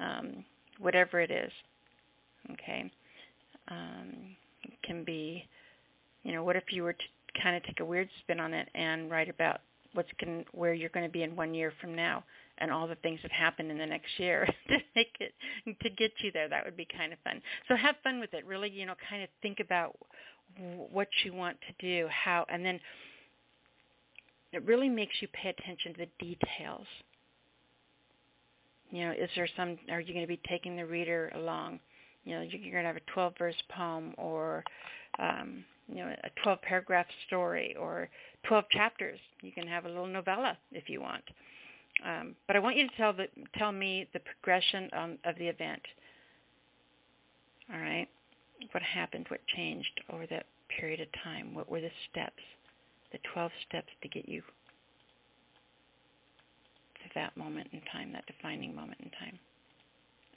um, 0.00 0.44
whatever 0.80 1.20
it 1.20 1.30
is. 1.30 1.52
Okay, 2.52 2.90
um, 3.68 4.36
it 4.64 4.74
can 4.82 5.04
be, 5.04 5.44
you 6.24 6.32
know, 6.32 6.42
what 6.42 6.56
if 6.56 6.64
you 6.72 6.82
were 6.82 6.92
to 6.92 7.40
kind 7.40 7.56
of 7.56 7.62
take 7.62 7.78
a 7.78 7.84
weird 7.84 8.08
spin 8.20 8.40
on 8.40 8.52
it 8.52 8.68
and 8.74 9.10
write 9.10 9.28
about 9.28 9.60
what's 9.92 10.08
going 10.20 10.44
where 10.50 10.74
you're 10.74 10.90
going 10.90 11.06
to 11.06 11.12
be 11.12 11.22
in 11.22 11.36
one 11.36 11.54
year 11.54 11.72
from 11.80 11.94
now 11.94 12.24
and 12.58 12.72
all 12.72 12.88
the 12.88 12.96
things 12.96 13.20
that 13.22 13.30
happen 13.30 13.70
in 13.70 13.78
the 13.78 13.86
next 13.86 14.18
year 14.18 14.44
to 14.68 14.76
make 14.96 15.16
it 15.20 15.32
to 15.82 15.90
get 15.90 16.10
you 16.18 16.32
there? 16.32 16.48
That 16.48 16.64
would 16.64 16.76
be 16.76 16.86
kind 16.98 17.12
of 17.12 17.18
fun. 17.22 17.40
So 17.68 17.76
have 17.76 17.94
fun 18.02 18.18
with 18.18 18.34
it. 18.34 18.44
Really 18.44 18.70
you 18.70 18.86
know 18.86 18.94
kind 19.08 19.22
of 19.22 19.28
think 19.40 19.60
about 19.60 19.96
what 20.90 21.08
you 21.24 21.32
want 21.32 21.56
to 21.60 21.86
do 21.86 22.08
how 22.08 22.44
and 22.48 22.64
then 22.64 22.80
it 24.54 24.64
really 24.64 24.88
makes 24.88 25.14
you 25.20 25.28
pay 25.28 25.50
attention 25.50 25.94
to 25.94 25.98
the 25.98 26.24
details. 26.24 26.86
You 28.90 29.06
know, 29.06 29.12
is 29.12 29.30
there 29.34 29.48
some, 29.56 29.76
are 29.90 30.00
you 30.00 30.12
going 30.12 30.24
to 30.24 30.28
be 30.28 30.40
taking 30.48 30.76
the 30.76 30.86
reader 30.86 31.32
along? 31.34 31.80
You 32.24 32.36
know, 32.36 32.42
you're 32.42 32.72
going 32.72 32.84
to 32.84 32.88
have 32.88 32.96
a 32.96 33.12
12 33.12 33.34
verse 33.38 33.54
poem 33.68 34.14
or, 34.16 34.64
um, 35.18 35.64
you 35.88 35.96
know, 35.96 36.14
a 36.22 36.30
12 36.42 36.62
paragraph 36.62 37.06
story 37.26 37.76
or 37.78 38.08
12 38.46 38.64
chapters. 38.70 39.18
You 39.42 39.52
can 39.52 39.66
have 39.66 39.84
a 39.84 39.88
little 39.88 40.06
novella 40.06 40.56
if 40.72 40.88
you 40.88 41.00
want. 41.00 41.24
Um, 42.06 42.34
but 42.46 42.56
I 42.56 42.58
want 42.58 42.76
you 42.76 42.88
to 42.88 42.96
tell 42.96 43.12
the, 43.12 43.26
tell 43.56 43.72
me 43.72 44.08
the 44.12 44.20
progression 44.20 44.88
um, 44.92 45.18
of 45.24 45.36
the 45.38 45.46
event. 45.46 45.82
All 47.72 47.80
right, 47.80 48.08
what 48.72 48.82
happened, 48.82 49.26
what 49.28 49.40
changed 49.56 50.00
over 50.12 50.26
that 50.26 50.46
period 50.68 51.00
of 51.00 51.08
time? 51.22 51.54
What 51.54 51.70
were 51.70 51.80
the 51.80 51.90
steps? 52.10 52.42
The 53.14 53.20
12 53.32 53.52
steps 53.68 53.92
to 54.02 54.08
get 54.08 54.28
you 54.28 54.42
to 56.96 57.10
that 57.14 57.36
moment 57.36 57.68
in 57.72 57.80
time, 57.92 58.12
that 58.12 58.26
defining 58.26 58.74
moment 58.74 58.98
in 59.00 59.10
time, 59.10 59.38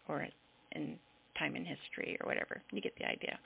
or 0.08 0.28
in 0.74 1.00
time 1.40 1.56
in 1.56 1.66
history 1.66 2.18
or 2.22 2.28
whatever. 2.28 2.62
You 2.72 2.82
get 2.82 2.94
the 3.00 3.06
idea. 3.06 3.40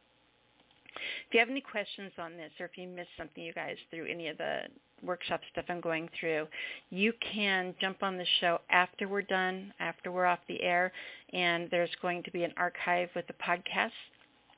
If 0.93 1.33
you 1.33 1.39
have 1.39 1.49
any 1.49 1.61
questions 1.61 2.11
on 2.17 2.35
this 2.35 2.51
or 2.59 2.65
if 2.65 2.77
you 2.77 2.85
missed 2.89 3.15
something, 3.17 3.41
you 3.41 3.53
guys, 3.53 3.77
through 3.89 4.07
any 4.07 4.27
of 4.27 4.37
the 4.37 4.63
workshop 5.01 5.39
stuff 5.49 5.63
I'm 5.69 5.79
going 5.79 6.09
through, 6.19 6.47
you 6.89 7.13
can 7.33 7.73
jump 7.79 8.03
on 8.03 8.17
the 8.17 8.25
show 8.41 8.59
after 8.69 9.07
we're 9.07 9.21
done, 9.21 9.73
after 9.79 10.11
we're 10.11 10.25
off 10.25 10.39
the 10.49 10.61
air, 10.61 10.91
and 11.31 11.69
there's 11.71 11.89
going 12.01 12.23
to 12.23 12.31
be 12.31 12.43
an 12.43 12.53
archive 12.57 13.07
with 13.15 13.25
the 13.27 13.33
podcast 13.33 13.91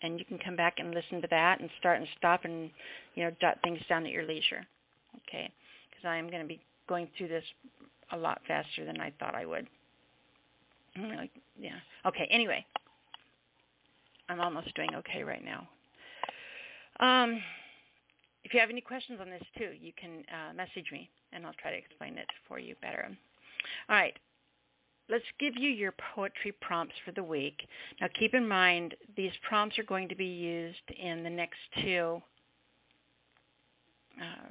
and 0.03 0.19
you 0.19 0.25
can 0.25 0.37
come 0.37 0.55
back 0.55 0.75
and 0.77 0.93
listen 0.93 1.21
to 1.21 1.27
that 1.29 1.59
and 1.59 1.69
start 1.79 1.97
and 1.97 2.07
stop 2.17 2.45
and 2.45 2.69
you 3.15 3.23
know 3.23 3.31
jot 3.41 3.57
things 3.63 3.79
down 3.89 4.05
at 4.05 4.11
your 4.11 4.25
leisure. 4.25 4.65
Okay, 5.27 5.51
because 5.89 6.05
I 6.05 6.17
am 6.17 6.29
going 6.29 6.41
to 6.41 6.47
be 6.47 6.61
going 6.87 7.07
through 7.17 7.29
this 7.29 7.43
a 8.11 8.17
lot 8.17 8.41
faster 8.47 8.85
than 8.85 8.99
I 8.99 9.11
thought 9.19 9.35
I 9.35 9.45
would. 9.45 9.67
Yeah. 11.59 11.79
Okay. 12.05 12.27
Anyway, 12.29 12.63
I'm 14.29 14.39
almost 14.39 14.73
doing 14.75 14.93
okay 14.95 15.23
right 15.23 15.43
now. 15.43 15.67
Um, 16.99 17.41
if 18.43 18.53
you 18.53 18.59
have 18.59 18.69
any 18.69 18.81
questions 18.81 19.19
on 19.21 19.29
this 19.29 19.41
too, 19.57 19.71
you 19.79 19.91
can 19.99 20.23
uh, 20.29 20.53
message 20.53 20.91
me 20.91 21.09
and 21.31 21.45
I'll 21.45 21.53
try 21.61 21.71
to 21.71 21.77
explain 21.77 22.17
it 22.17 22.27
for 22.47 22.59
you 22.59 22.75
better. 22.81 23.07
All 23.89 23.95
right. 23.95 24.13
Let's 25.09 25.25
give 25.39 25.55
you 25.57 25.69
your 25.69 25.93
poetry 26.15 26.53
prompts 26.61 26.95
for 27.05 27.11
the 27.11 27.23
week. 27.23 27.67
Now 27.99 28.07
keep 28.17 28.33
in 28.33 28.47
mind 28.47 28.95
these 29.15 29.31
prompts 29.47 29.77
are 29.79 29.83
going 29.83 30.09
to 30.09 30.15
be 30.15 30.25
used 30.25 30.89
in 30.99 31.23
the 31.23 31.29
next 31.29 31.59
two 31.81 32.21
uh, 34.21 34.49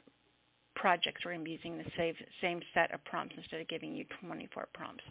projects. 0.75 1.23
We're 1.25 1.33
going 1.33 1.45
to 1.45 1.45
be 1.45 1.53
using 1.53 1.79
the 1.79 1.91
same, 1.97 2.15
same 2.41 2.61
set 2.75 2.93
of 2.93 3.05
prompts 3.05 3.35
instead 3.37 3.61
of 3.61 3.69
giving 3.69 3.95
you 3.95 4.05
24 4.25 4.69
prompts. 4.75 5.05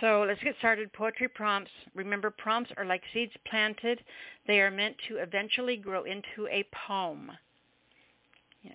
So 0.00 0.24
let's 0.26 0.42
get 0.42 0.54
started. 0.58 0.92
Poetry 0.92 1.28
prompts. 1.28 1.70
Remember, 1.94 2.30
prompts 2.30 2.70
are 2.76 2.84
like 2.84 3.02
seeds 3.12 3.32
planted. 3.50 4.00
They 4.46 4.60
are 4.60 4.70
meant 4.70 4.96
to 5.08 5.16
eventually 5.16 5.76
grow 5.76 6.04
into 6.04 6.46
a 6.50 6.64
poem. 6.86 7.32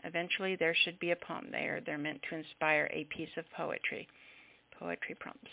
Eventually, 0.03 0.55
there 0.55 0.75
should 0.83 0.99
be 0.99 1.11
a 1.11 1.15
poem. 1.15 1.47
there. 1.51 1.81
they're 1.85 1.97
meant 1.97 2.21
to 2.29 2.35
inspire 2.35 2.89
a 2.91 3.05
piece 3.05 3.29
of 3.37 3.45
poetry. 3.55 4.07
Poetry 4.79 5.15
prompts 5.17 5.51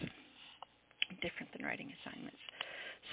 different 1.22 1.52
than 1.52 1.64
writing 1.64 1.92
assignments. 2.00 2.38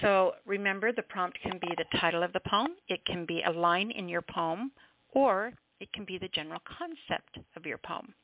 So 0.00 0.32
remember, 0.46 0.92
the 0.92 1.02
prompt 1.02 1.38
can 1.40 1.58
be 1.58 1.68
the 1.76 1.98
title 1.98 2.22
of 2.22 2.32
the 2.32 2.40
poem. 2.40 2.76
It 2.88 3.04
can 3.04 3.24
be 3.24 3.42
a 3.42 3.50
line 3.50 3.90
in 3.90 4.08
your 4.08 4.22
poem, 4.22 4.70
or 5.12 5.52
it 5.80 5.92
can 5.92 6.04
be 6.04 6.18
the 6.18 6.28
general 6.28 6.60
concept 6.78 7.38
of 7.56 7.66
your 7.66 7.78
poem. 7.78 8.14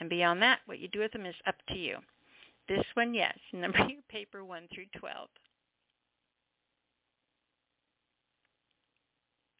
And 0.00 0.08
beyond 0.08 0.40
that, 0.42 0.60
what 0.66 0.78
you 0.78 0.88
do 0.88 1.00
with 1.00 1.12
them 1.12 1.26
is 1.26 1.34
up 1.46 1.56
to 1.68 1.74
you. 1.74 1.98
This 2.68 2.84
one, 2.94 3.14
yes. 3.14 3.36
Number 3.52 3.78
your 3.78 4.02
paper 4.08 4.44
1 4.44 4.68
through 4.72 4.86
12. 4.98 5.28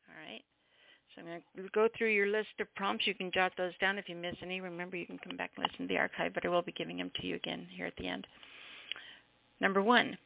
All 0.09 0.15
right. 0.31 0.43
So 1.15 1.23
I'm 1.23 1.27
going 1.27 1.43
to 1.57 1.71
go 1.75 1.89
through 1.97 2.11
your 2.11 2.29
list 2.29 2.49
of 2.61 2.73
prompts. 2.75 3.07
You 3.07 3.15
can 3.15 3.31
jot 3.33 3.53
those 3.57 3.73
down 3.81 3.99
if 3.99 4.09
you 4.09 4.15
miss 4.15 4.37
any. 4.43 4.61
Remember, 4.61 4.97
you 4.97 5.07
can 5.07 5.19
come 5.19 5.37
back 5.37 5.51
and 5.57 5.65
listen 5.65 5.89
to 5.89 5.95
the 5.95 5.99
archive, 5.99 6.35
but 6.35 6.45
I 6.45 6.49
will 6.49 6.63
be 6.63 6.73
giving 6.73 6.99
them 6.99 7.11
to 7.21 7.27
you 7.27 7.37
again 7.37 7.67
here 7.75 7.87
at 7.87 7.97
the 7.97 8.07
end. 8.07 8.27
Number 9.61 9.83
one, 9.83 10.17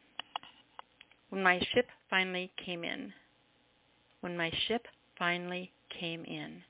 when 1.31 1.43
my 1.43 1.59
ship 1.73 1.89
finally 2.11 2.53
came 2.62 2.85
in. 2.85 3.12
When 4.21 4.37
my 4.37 4.53
ship 4.69 4.87
finally 5.19 5.73
came 5.99 6.25
in. 6.25 6.62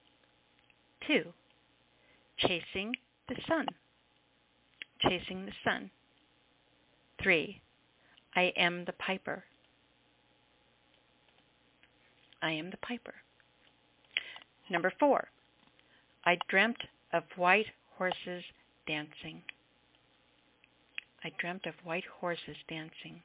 Two, 1.07 1.25
chasing 2.39 2.95
the 3.29 3.35
sun. 3.49 3.67
Chasing 5.01 5.47
the 5.47 5.53
sun. 5.65 5.91
Three, 7.21 7.61
I 8.37 8.53
am 8.57 8.85
the 8.85 8.93
piper. 8.95 9.43
I 12.41 12.53
am 12.53 12.71
the 12.71 12.77
piper. 12.79 13.15
Number 14.71 14.93
four, 14.99 15.29
I 16.25 16.39
dreamt 16.49 16.83
of 17.13 17.25
white 17.37 17.67
horses 17.99 18.45
dancing. 18.87 19.43
I 21.25 21.31
dreamt 21.39 21.67
of 21.67 21.75
white 21.85 22.05
horses 22.21 22.57
dancing. 22.69 23.23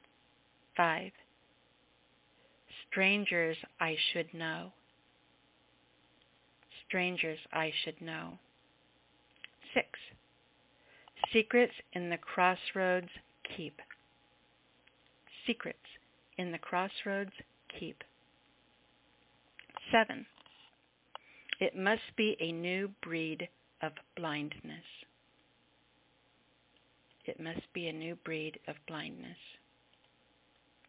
Five. 0.76 1.12
Strangers 2.88 3.56
I 3.80 3.96
should 4.12 4.32
know. 4.32 4.72
Strangers 6.86 7.38
I 7.52 7.72
should 7.84 8.00
know. 8.00 8.38
Six. 9.74 9.88
Secrets 11.32 11.74
in 11.92 12.08
the 12.08 12.16
crossroads 12.16 13.08
keep. 13.56 13.80
Secrets 15.46 15.78
in 16.38 16.52
the 16.52 16.58
crossroads 16.58 17.32
keep. 17.78 18.04
Seven. 19.90 20.24
It 21.60 21.76
must 21.76 22.16
be 22.16 22.36
a 22.40 22.52
new 22.52 22.90
breed 23.02 23.48
of 23.82 23.92
blindness. 24.16 24.84
It 27.28 27.38
must 27.38 27.70
be 27.74 27.88
a 27.88 27.92
new 27.92 28.16
breed 28.24 28.58
of 28.68 28.76
blindness. 28.86 29.36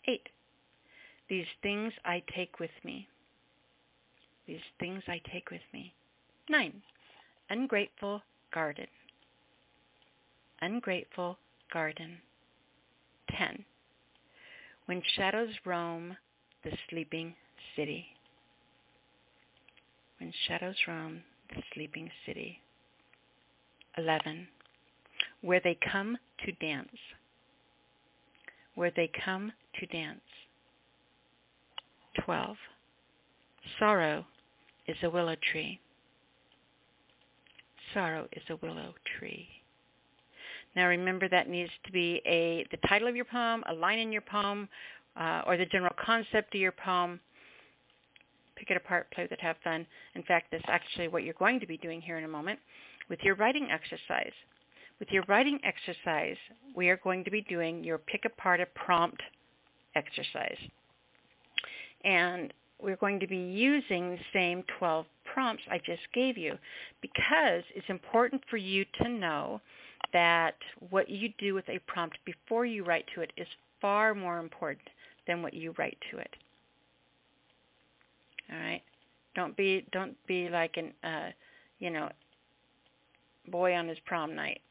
8. 0.06 0.30
These 1.28 1.46
things 1.62 1.92
I 2.06 2.24
take 2.34 2.62
with 2.62 2.72
me. 2.86 3.10
These 4.48 4.62
things 4.80 5.04
I 5.10 5.20
take 5.34 5.52
with 5.52 5.62
me. 5.74 5.94
9. 6.50 6.82
Ungrateful 7.50 8.22
garden. 8.54 8.88
Ungrateful 10.62 11.38
garden. 11.74 12.18
10. 13.38 13.66
When 14.86 15.02
shadows 15.18 15.54
roam 15.66 16.16
the 16.64 16.72
sleeping 16.90 17.36
city. 17.76 18.06
When 20.22 20.32
shadows 20.48 20.78
roam 20.88 21.22
the 21.54 21.62
sleeping 21.74 22.10
city. 22.26 22.62
11 23.98 24.48
where 25.42 25.62
they 25.64 25.78
come 25.92 26.18
to 26.46 26.52
dance. 26.54 26.88
Where 28.76 28.92
they 28.96 29.10
come 29.26 29.52
to 29.80 29.86
dance. 29.88 30.22
12. 32.26 32.56
Sorrow 33.78 34.26
is 34.88 34.98
a 35.04 35.10
willow 35.10 35.36
tree. 35.52 35.80
Sorrow 37.94 38.28
is 38.34 38.44
a 38.50 38.56
willow 38.58 38.94
tree. 39.18 39.48
Now 40.76 40.88
remember 40.88 41.28
that 41.30 41.50
needs 41.50 41.72
to 41.86 41.92
be 41.92 42.22
a 42.26 42.66
the 42.72 42.78
title 42.88 43.08
of 43.08 43.16
your 43.16 43.26
poem, 43.26 43.64
a 43.68 43.74
line 43.74 44.00
in 44.00 44.12
your 44.12 44.22
poem, 44.22 44.70
uh, 45.20 45.42
or 45.46 45.58
the 45.58 45.66
general 45.66 45.94
concept 46.04 46.54
of 46.54 46.62
your 46.62 46.72
poem. 46.72 47.20
Pick 48.56 48.72
it 48.72 48.78
apart, 48.78 49.10
play 49.12 49.24
with 49.24 49.32
it, 49.32 49.42
have 49.42 49.56
fun. 49.64 49.86
In 50.16 50.24
fact, 50.24 50.48
that's 50.52 50.64
actually 50.68 51.08
what 51.08 51.24
you're 51.24 51.34
going 51.36 51.60
to 51.60 51.68
be 51.68 51.78
doing 51.78 52.02
here 52.02 52.18
in 52.18 52.26
a 52.26 52.28
moment 52.28 52.60
with 53.10 53.20
your 53.24 53.36
writing 53.36 53.70
exercise. 53.72 54.34
With 55.00 55.10
your 55.12 55.24
writing 55.28 55.60
exercise, 55.64 56.38
we 56.76 56.90
are 56.90 56.98
going 56.98 57.24
to 57.24 57.32
be 57.32 57.42
doing 57.42 57.84
your 57.84 57.98
pick 57.98 58.26
apart 58.26 58.60
a 58.60 58.66
prompt 58.66 59.22
exercise. 59.96 60.58
And 62.04 62.54
we're 62.82 62.98
going 62.98 63.20
to 63.20 63.28
be 63.28 63.38
using 63.38 64.12
the 64.12 64.20
same 64.34 64.64
12 64.78 65.06
prompts 65.34 65.64
I 65.70 65.78
just 65.80 66.02
gave 66.14 66.38
you 66.38 66.58
because 67.02 67.64
it's 67.76 67.90
important 67.90 68.42
for 68.50 68.58
you 68.58 68.86
to 69.02 69.10
know 69.10 69.62
that 70.14 70.56
what 70.90 71.10
you 71.10 71.30
do 71.38 71.54
with 71.54 71.68
a 71.70 71.80
prompt 71.88 72.18
before 72.26 72.66
you 72.66 72.84
write 72.84 73.06
to 73.16 73.22
it 73.22 73.32
is 73.38 73.48
far 73.82 74.16
more 74.16 74.40
important 74.40 74.88
than 75.28 75.42
what 75.42 75.54
you 75.54 75.74
write 75.78 75.98
to 76.12 76.18
it. 76.18 76.36
All 78.52 78.60
right? 78.60 78.82
Don't 79.36 79.56
be 79.56 79.86
don't 79.92 80.16
be 80.28 80.50
like 80.50 80.76
an 80.78 80.94
uh, 81.04 81.30
you 81.80 81.90
know, 81.90 82.10
boy 83.48 83.74
on 83.74 83.88
his 83.88 83.98
prom 84.06 84.36
night. 84.36 84.62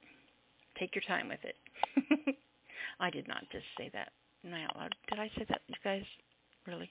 Take 0.78 0.94
your 0.94 1.02
time 1.06 1.28
with 1.28 1.40
it. 1.42 1.56
I 3.00 3.10
did 3.10 3.28
not 3.28 3.44
just 3.52 3.64
say 3.76 3.90
that 3.92 4.12
out 4.46 4.76
loud. 4.76 4.94
Did 5.08 5.18
I 5.18 5.30
say 5.36 5.44
that, 5.48 5.60
you 5.68 5.74
guys? 5.84 6.04
Really? 6.66 6.90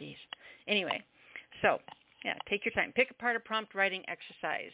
Jeez. 0.00 0.16
Anyway, 0.68 1.02
so 1.62 1.78
yeah, 2.24 2.34
take 2.48 2.64
your 2.64 2.72
time. 2.72 2.92
Pick 2.94 3.10
apart 3.10 3.36
a 3.36 3.40
prompt 3.40 3.74
writing 3.74 4.02
exercise. 4.08 4.72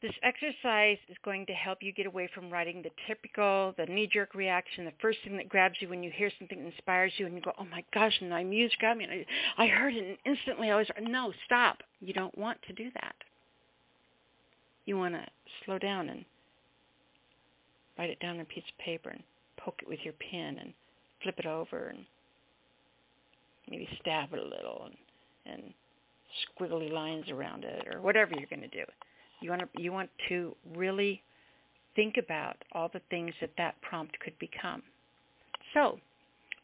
This 0.00 0.12
exercise 0.24 0.98
is 1.08 1.16
going 1.24 1.46
to 1.46 1.52
help 1.52 1.78
you 1.80 1.92
get 1.92 2.06
away 2.06 2.28
from 2.34 2.50
writing 2.50 2.82
the 2.82 2.90
typical, 3.06 3.72
the 3.78 3.86
knee-jerk 3.86 4.34
reaction, 4.34 4.84
the 4.84 4.92
first 5.00 5.18
thing 5.22 5.36
that 5.36 5.48
grabs 5.48 5.76
you 5.78 5.88
when 5.88 6.02
you 6.02 6.10
hear 6.10 6.28
something 6.40 6.58
that 6.58 6.74
inspires 6.74 7.12
you 7.18 7.26
and 7.26 7.36
you 7.36 7.40
go, 7.40 7.52
oh 7.56 7.66
my 7.70 7.84
gosh, 7.94 8.12
and 8.20 8.28
my 8.28 8.42
muse 8.42 8.74
grabbed 8.80 8.98
me 8.98 9.04
and 9.04 9.24
I, 9.56 9.64
I 9.64 9.68
heard 9.68 9.94
it 9.94 10.04
and 10.04 10.18
instantly 10.26 10.72
I 10.72 10.76
was, 10.76 10.88
no, 11.00 11.32
stop. 11.46 11.78
You 12.00 12.12
don't 12.12 12.36
want 12.36 12.58
to 12.66 12.72
do 12.72 12.90
that. 12.94 13.14
You 14.86 14.98
want 14.98 15.14
to 15.14 15.24
slow 15.64 15.78
down 15.78 16.08
and 16.08 16.24
write 17.98 18.10
it 18.10 18.20
down 18.20 18.36
on 18.36 18.40
a 18.40 18.44
piece 18.44 18.64
of 18.68 18.84
paper 18.84 19.10
and 19.10 19.22
poke 19.56 19.80
it 19.82 19.88
with 19.88 20.00
your 20.04 20.14
pen 20.30 20.58
and 20.58 20.72
flip 21.22 21.38
it 21.38 21.46
over 21.46 21.88
and 21.88 22.04
maybe 23.70 23.88
stab 24.00 24.32
it 24.32 24.38
a 24.38 24.42
little 24.42 24.86
and, 24.86 25.54
and 25.54 25.74
squiggly 26.58 26.90
lines 26.92 27.28
around 27.30 27.64
it 27.64 27.86
or 27.92 28.00
whatever 28.00 28.32
you're 28.36 28.48
going 28.48 28.60
to 28.60 28.68
do. 28.68 28.84
You 29.40 29.50
want 29.50 29.62
to 29.62 29.82
you 29.82 29.92
want 29.92 30.10
to 30.28 30.54
really 30.76 31.22
think 31.94 32.16
about 32.16 32.56
all 32.72 32.88
the 32.92 33.00
things 33.10 33.34
that 33.40 33.50
that 33.58 33.74
prompt 33.82 34.18
could 34.20 34.38
become. 34.38 34.82
So, 35.74 35.98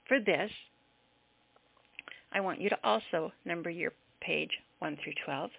for 0.06 0.20
this, 0.20 0.50
I 2.32 2.40
want 2.40 2.60
you 2.60 2.68
to 2.68 2.78
also 2.84 3.32
number 3.44 3.70
your 3.70 3.92
page 4.20 4.50
1 4.80 4.98
through 5.02 5.14
12 5.24 5.50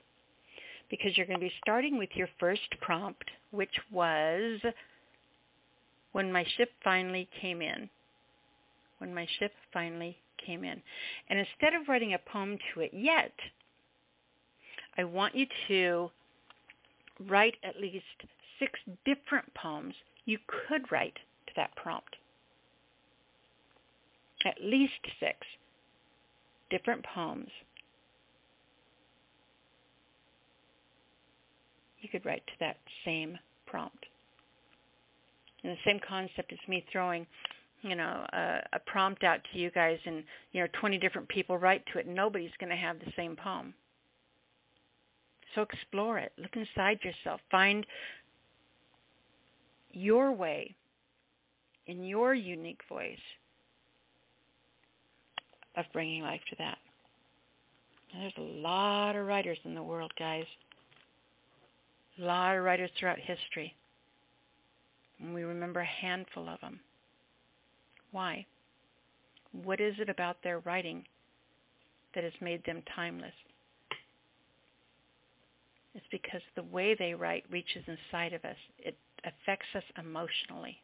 because 0.89 1.15
you're 1.15 1.25
going 1.25 1.39
to 1.39 1.45
be 1.45 1.53
starting 1.61 1.97
with 1.97 2.09
your 2.15 2.27
first 2.39 2.67
prompt, 2.81 3.29
which 3.51 3.73
was 3.91 4.59
when 6.11 6.31
my 6.31 6.45
ship 6.57 6.71
finally 6.83 7.27
came 7.41 7.61
in. 7.61 7.89
When 8.99 9.13
my 9.13 9.27
ship 9.39 9.53
finally 9.71 10.17
came 10.45 10.63
in. 10.63 10.81
And 11.29 11.39
instead 11.39 11.73
of 11.73 11.87
writing 11.87 12.13
a 12.13 12.31
poem 12.31 12.57
to 12.73 12.81
it 12.81 12.91
yet, 12.93 13.33
I 14.97 15.03
want 15.03 15.35
you 15.35 15.45
to 15.67 16.11
write 17.27 17.55
at 17.63 17.79
least 17.79 18.05
six 18.59 18.79
different 19.05 19.53
poems 19.53 19.93
you 20.25 20.37
could 20.47 20.91
write 20.91 21.17
to 21.47 21.53
that 21.55 21.75
prompt. 21.75 22.15
At 24.45 24.55
least 24.61 24.93
six 25.19 25.37
different 26.69 27.05
poems 27.05 27.49
you 32.01 32.09
could 32.09 32.25
write 32.25 32.45
to 32.47 32.53
that 32.59 32.77
same 33.05 33.37
prompt. 33.65 34.05
And 35.63 35.73
the 35.73 35.77
same 35.85 35.99
concept 36.07 36.53
as 36.53 36.59
me 36.67 36.85
throwing, 36.91 37.27
you 37.81 37.95
know, 37.95 38.25
a, 38.33 38.59
a 38.73 38.79
prompt 38.85 39.23
out 39.23 39.39
to 39.51 39.59
you 39.59 39.71
guys 39.71 39.99
and, 40.05 40.23
you 40.51 40.61
know, 40.61 40.67
20 40.79 40.97
different 40.97 41.27
people 41.27 41.57
write 41.57 41.83
to 41.91 41.99
it. 41.99 42.07
Nobody's 42.07 42.51
going 42.59 42.69
to 42.69 42.75
have 42.75 42.99
the 42.99 43.11
same 43.15 43.35
poem. 43.35 43.73
So 45.55 45.61
explore 45.61 46.17
it. 46.17 46.31
Look 46.37 46.55
inside 46.55 46.99
yourself. 47.03 47.41
Find 47.49 47.85
your 49.91 50.31
way 50.31 50.75
in 51.87 52.03
your 52.03 52.35
unique 52.35 52.81
voice 52.87 53.17
of 55.75 55.85
bringing 55.91 56.21
life 56.21 56.41
to 56.49 56.55
that. 56.59 56.77
And 58.13 58.23
there's 58.23 58.33
a 58.37 58.61
lot 58.61 59.15
of 59.15 59.25
writers 59.25 59.57
in 59.65 59.75
the 59.75 59.83
world, 59.83 60.11
guys. 60.17 60.45
A 62.19 62.23
lot 62.23 62.57
of 62.57 62.63
writers 62.63 62.89
throughout 62.99 63.19
history. 63.19 63.73
And 65.21 65.33
we 65.33 65.43
remember 65.43 65.81
a 65.81 65.85
handful 65.85 66.47
of 66.47 66.61
them. 66.61 66.79
Why? 68.11 68.45
What 69.51 69.81
is 69.81 69.95
it 69.99 70.09
about 70.09 70.37
their 70.43 70.59
writing 70.59 71.05
that 72.15 72.23
has 72.23 72.33
made 72.41 72.63
them 72.65 72.83
timeless? 72.95 73.33
It's 75.95 76.05
because 76.11 76.41
the 76.55 76.63
way 76.63 76.95
they 76.95 77.13
write 77.13 77.45
reaches 77.49 77.83
inside 77.87 78.33
of 78.33 78.45
us. 78.45 78.55
It 78.77 78.95
affects 79.25 79.67
us 79.75 79.83
emotionally. 79.97 80.81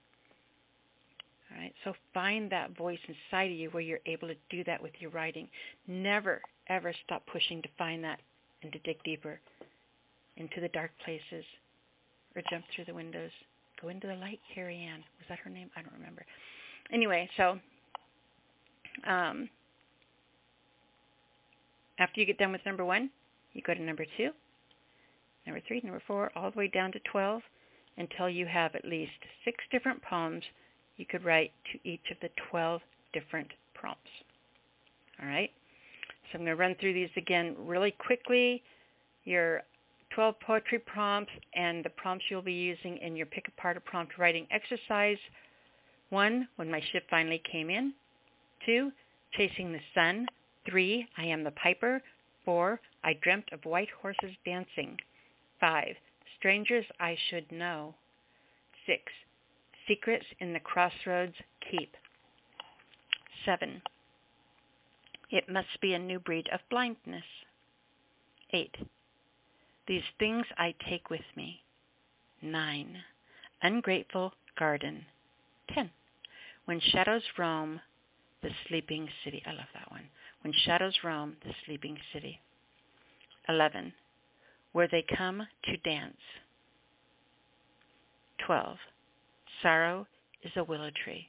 All 1.52 1.62
right, 1.62 1.74
so 1.84 1.94
find 2.14 2.52
that 2.52 2.76
voice 2.76 3.00
inside 3.08 3.52
of 3.52 3.58
you 3.58 3.70
where 3.70 3.84
you're 3.84 4.00
able 4.06 4.28
to 4.28 4.36
do 4.50 4.64
that 4.66 4.82
with 4.82 4.94
your 5.00 5.12
writing. 5.12 5.48
Never, 5.88 6.42
ever 6.68 6.92
stop 7.06 7.24
pushing 7.32 7.62
to 7.62 7.70
find 7.78 8.04
that 8.04 8.20
and 8.64 8.74
to 8.74 8.80
dig 8.80 9.02
deeper 9.04 9.40
into 10.38 10.60
the 10.60 10.70
dark 10.70 10.92
places 11.06 11.46
or 12.36 12.42
jump 12.50 12.66
through 12.76 12.86
the 12.86 12.94
windows. 12.94 13.32
Go 13.82 13.90
into 13.90 14.08
the 14.08 14.16
light, 14.16 14.40
Carrie 14.54 14.80
Ann. 14.80 15.04
Was 15.20 15.28
that 15.30 15.40
her 15.40 15.50
name? 15.50 15.70
I 15.76 15.82
don't 15.82 15.94
remember. 15.94 16.26
Anyway, 16.94 17.30
so 17.38 17.60
um, 19.08 19.50
after 22.00 22.20
you 22.20 22.26
get 22.26 22.38
done 22.38 22.52
with 22.52 22.66
number 22.66 22.86
one, 22.86 23.10
you 23.54 23.62
go 23.62 23.74
to 23.74 23.82
number 23.82 24.06
two, 24.18 24.32
number 25.46 25.62
three, 25.68 25.82
number 25.84 26.02
four, 26.06 26.32
all 26.36 26.52
the 26.52 26.58
way 26.58 26.68
down 26.68 26.92
to 26.92 27.00
12 27.12 27.42
until 27.98 28.30
you 28.30 28.46
have 28.46 28.76
at 28.76 28.86
least 28.86 29.12
six 29.44 29.58
different 29.72 30.02
poems 30.02 30.44
you 30.98 31.06
could 31.06 31.24
write 31.24 31.52
to 31.72 31.90
each 31.90 32.12
of 32.12 32.18
the 32.22 32.30
12 32.50 32.82
different 33.14 33.48
prompts. 33.74 34.10
All 35.22 35.28
right? 35.28 35.52
So 36.32 36.40
I'm 36.40 36.46
going 36.46 36.56
to 36.56 36.62
run 36.62 36.76
through 36.80 36.94
these 36.94 37.10
again 37.18 37.56
really 37.60 37.92
quickly. 37.92 38.62
Your 39.24 39.62
12 40.16 40.36
poetry 40.40 40.80
prompts 40.80 41.32
and 41.56 41.84
the 41.84 41.90
prompts 41.90 42.26
you'll 42.30 42.42
be 42.42 42.54
using 42.54 42.98
in 42.98 43.18
your 43.18 43.26
pick 43.26 43.48
apart 43.50 43.76
a 43.76 43.82
prompt 43.82 44.18
writing 44.18 44.48
exercise. 44.50 45.18
One, 46.10 46.48
when 46.56 46.72
my 46.72 46.82
ship 46.92 47.04
finally 47.10 47.42
came 47.52 47.70
in. 47.70 47.94
Two, 48.66 48.92
chasing 49.34 49.74
the 49.74 49.80
sun. 49.94 50.26
Three, 50.68 51.06
I 51.18 51.26
am 51.26 51.44
the 51.44 51.52
piper. 51.52 52.02
Four, 52.46 52.80
I 53.04 53.14
dreamt 53.22 53.50
of 53.52 53.66
white 53.66 53.90
horses 54.02 54.36
dancing. 54.46 54.98
Five, 55.60 55.96
strangers 56.40 56.86
I 57.00 57.18
should 57.30 57.52
know. 57.52 57.94
Six, 58.86 59.04
secrets 59.88 60.26
in 60.40 60.54
the 60.54 60.60
crossroads 60.60 61.36
keep. 61.70 61.94
Seven, 63.44 63.82
it 65.30 65.50
must 65.50 65.82
be 65.82 65.94
a 65.94 66.00
new 66.00 66.20
breed 66.20 66.48
of 66.54 66.62
blindness. 66.70 67.24
Eight, 68.54 68.76
these 69.88 70.04
things 70.20 70.46
I 70.58 70.74
take 70.90 71.10
with 71.10 71.22
me. 71.36 71.62
Nine, 72.42 72.98
ungrateful 73.62 74.34
garden. 74.58 75.06
Ten, 75.74 75.90
when 76.66 76.80
shadows 76.80 77.24
roam 77.38 77.80
the 78.42 78.50
sleeping 78.68 79.08
city. 79.24 79.42
I 79.46 79.52
love 79.52 79.68
that 79.74 79.92
one. 79.92 80.08
When 80.42 80.54
shadows 80.66 80.96
roam 81.04 81.36
the 81.44 81.54
sleeping 81.66 81.98
city. 82.14 82.40
Eleven, 83.50 83.94
where 84.74 84.88
they 84.88 85.04
come 85.18 85.48
to 85.66 85.78
dance. 85.78 86.18
12. 88.46 88.78
Sorrow 89.62 90.06
is 90.44 90.52
a 90.56 90.64
willow 90.64 90.92
tree. 91.04 91.28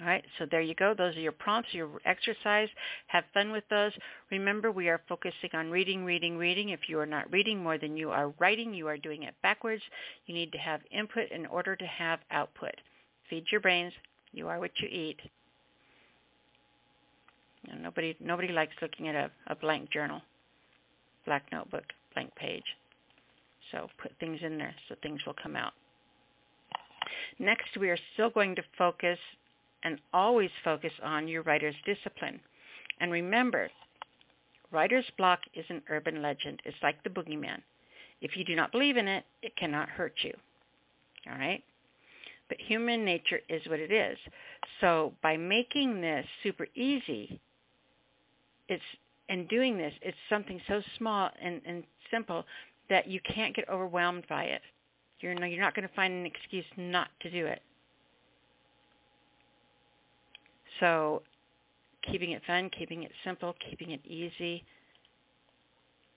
All 0.00 0.06
right, 0.06 0.24
so 0.38 0.46
there 0.50 0.60
you 0.60 0.74
go. 0.74 0.92
Those 0.92 1.16
are 1.16 1.20
your 1.20 1.32
prompts, 1.32 1.72
your 1.72 1.88
exercise. 2.04 2.68
Have 3.06 3.24
fun 3.32 3.50
with 3.50 3.64
those. 3.70 3.92
Remember, 4.30 4.70
we 4.70 4.88
are 4.88 5.00
focusing 5.08 5.50
on 5.54 5.70
reading, 5.70 6.04
reading, 6.04 6.36
reading. 6.36 6.68
If 6.68 6.80
you 6.88 6.98
are 6.98 7.06
not 7.06 7.32
reading 7.32 7.62
more 7.62 7.78
than 7.78 7.96
you 7.96 8.10
are 8.10 8.34
writing, 8.38 8.74
you 8.74 8.88
are 8.88 8.98
doing 8.98 9.22
it 9.22 9.34
backwards. 9.42 9.82
You 10.26 10.34
need 10.34 10.52
to 10.52 10.58
have 10.58 10.80
input 10.90 11.30
in 11.30 11.46
order 11.46 11.74
to 11.76 11.86
have 11.86 12.20
output. 12.30 12.74
Feed 13.30 13.44
your 13.50 13.62
brains. 13.62 13.94
You 14.32 14.48
are 14.48 14.58
what 14.58 14.72
you 14.80 14.88
eat. 14.88 15.18
Know, 17.66 17.74
nobody, 17.80 18.14
nobody 18.20 18.52
likes 18.52 18.74
looking 18.82 19.08
at 19.08 19.14
a, 19.14 19.30
a 19.46 19.54
blank 19.54 19.90
journal 19.90 20.20
black 21.26 21.44
notebook, 21.52 21.84
blank 22.14 22.34
page. 22.36 22.64
So 23.70 23.88
put 24.00 24.12
things 24.18 24.38
in 24.42 24.56
there 24.56 24.74
so 24.88 24.94
things 25.02 25.20
will 25.26 25.34
come 25.42 25.56
out. 25.56 25.72
Next, 27.38 27.76
we 27.78 27.90
are 27.90 27.98
still 28.14 28.30
going 28.30 28.54
to 28.54 28.62
focus 28.78 29.18
and 29.82 29.98
always 30.12 30.50
focus 30.64 30.92
on 31.02 31.28
your 31.28 31.42
writer's 31.42 31.74
discipline. 31.84 32.40
And 33.00 33.12
remember, 33.12 33.70
writer's 34.70 35.04
block 35.16 35.40
is 35.54 35.64
an 35.68 35.82
urban 35.90 36.22
legend. 36.22 36.60
It's 36.64 36.76
like 36.82 37.02
the 37.02 37.10
boogeyman. 37.10 37.62
If 38.20 38.36
you 38.36 38.44
do 38.44 38.56
not 38.56 38.72
believe 38.72 38.96
in 38.96 39.08
it, 39.08 39.24
it 39.42 39.56
cannot 39.56 39.88
hurt 39.88 40.14
you. 40.22 40.32
All 41.30 41.38
right? 41.38 41.62
But 42.48 42.58
human 42.60 43.04
nature 43.04 43.40
is 43.48 43.66
what 43.66 43.80
it 43.80 43.92
is. 43.92 44.16
So 44.80 45.12
by 45.22 45.36
making 45.36 46.00
this 46.00 46.26
super 46.42 46.66
easy, 46.74 47.40
it's 48.68 48.82
and 49.28 49.48
doing 49.48 49.76
this, 49.76 49.92
it's 50.02 50.16
something 50.28 50.60
so 50.68 50.80
small 50.98 51.30
and, 51.42 51.60
and 51.66 51.82
simple 52.12 52.44
that 52.88 53.08
you 53.08 53.20
can't 53.34 53.56
get 53.56 53.68
overwhelmed 53.68 54.24
by 54.28 54.44
it. 54.44 54.62
You're, 55.20 55.32
you're 55.46 55.60
not 55.60 55.74
going 55.74 55.88
to 55.88 55.94
find 55.94 56.12
an 56.12 56.26
excuse 56.26 56.64
not 56.76 57.08
to 57.22 57.30
do 57.30 57.46
it. 57.46 57.60
So 60.80 61.22
keeping 62.10 62.32
it 62.32 62.42
fun, 62.46 62.70
keeping 62.76 63.02
it 63.02 63.12
simple, 63.24 63.54
keeping 63.68 63.90
it 63.90 64.00
easy, 64.04 64.64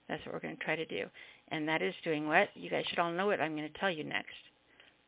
that's 0.08 0.24
what 0.24 0.34
we're 0.34 0.40
going 0.40 0.56
to 0.56 0.64
try 0.64 0.76
to 0.76 0.86
do. 0.86 1.06
And 1.48 1.68
that 1.68 1.82
is 1.82 1.94
doing 2.04 2.26
what? 2.26 2.48
You 2.54 2.70
guys 2.70 2.84
should 2.88 2.98
all 2.98 3.12
know 3.12 3.26
what 3.26 3.40
I'm 3.40 3.56
going 3.56 3.70
to 3.70 3.78
tell 3.78 3.90
you 3.90 4.04
next. 4.04 4.34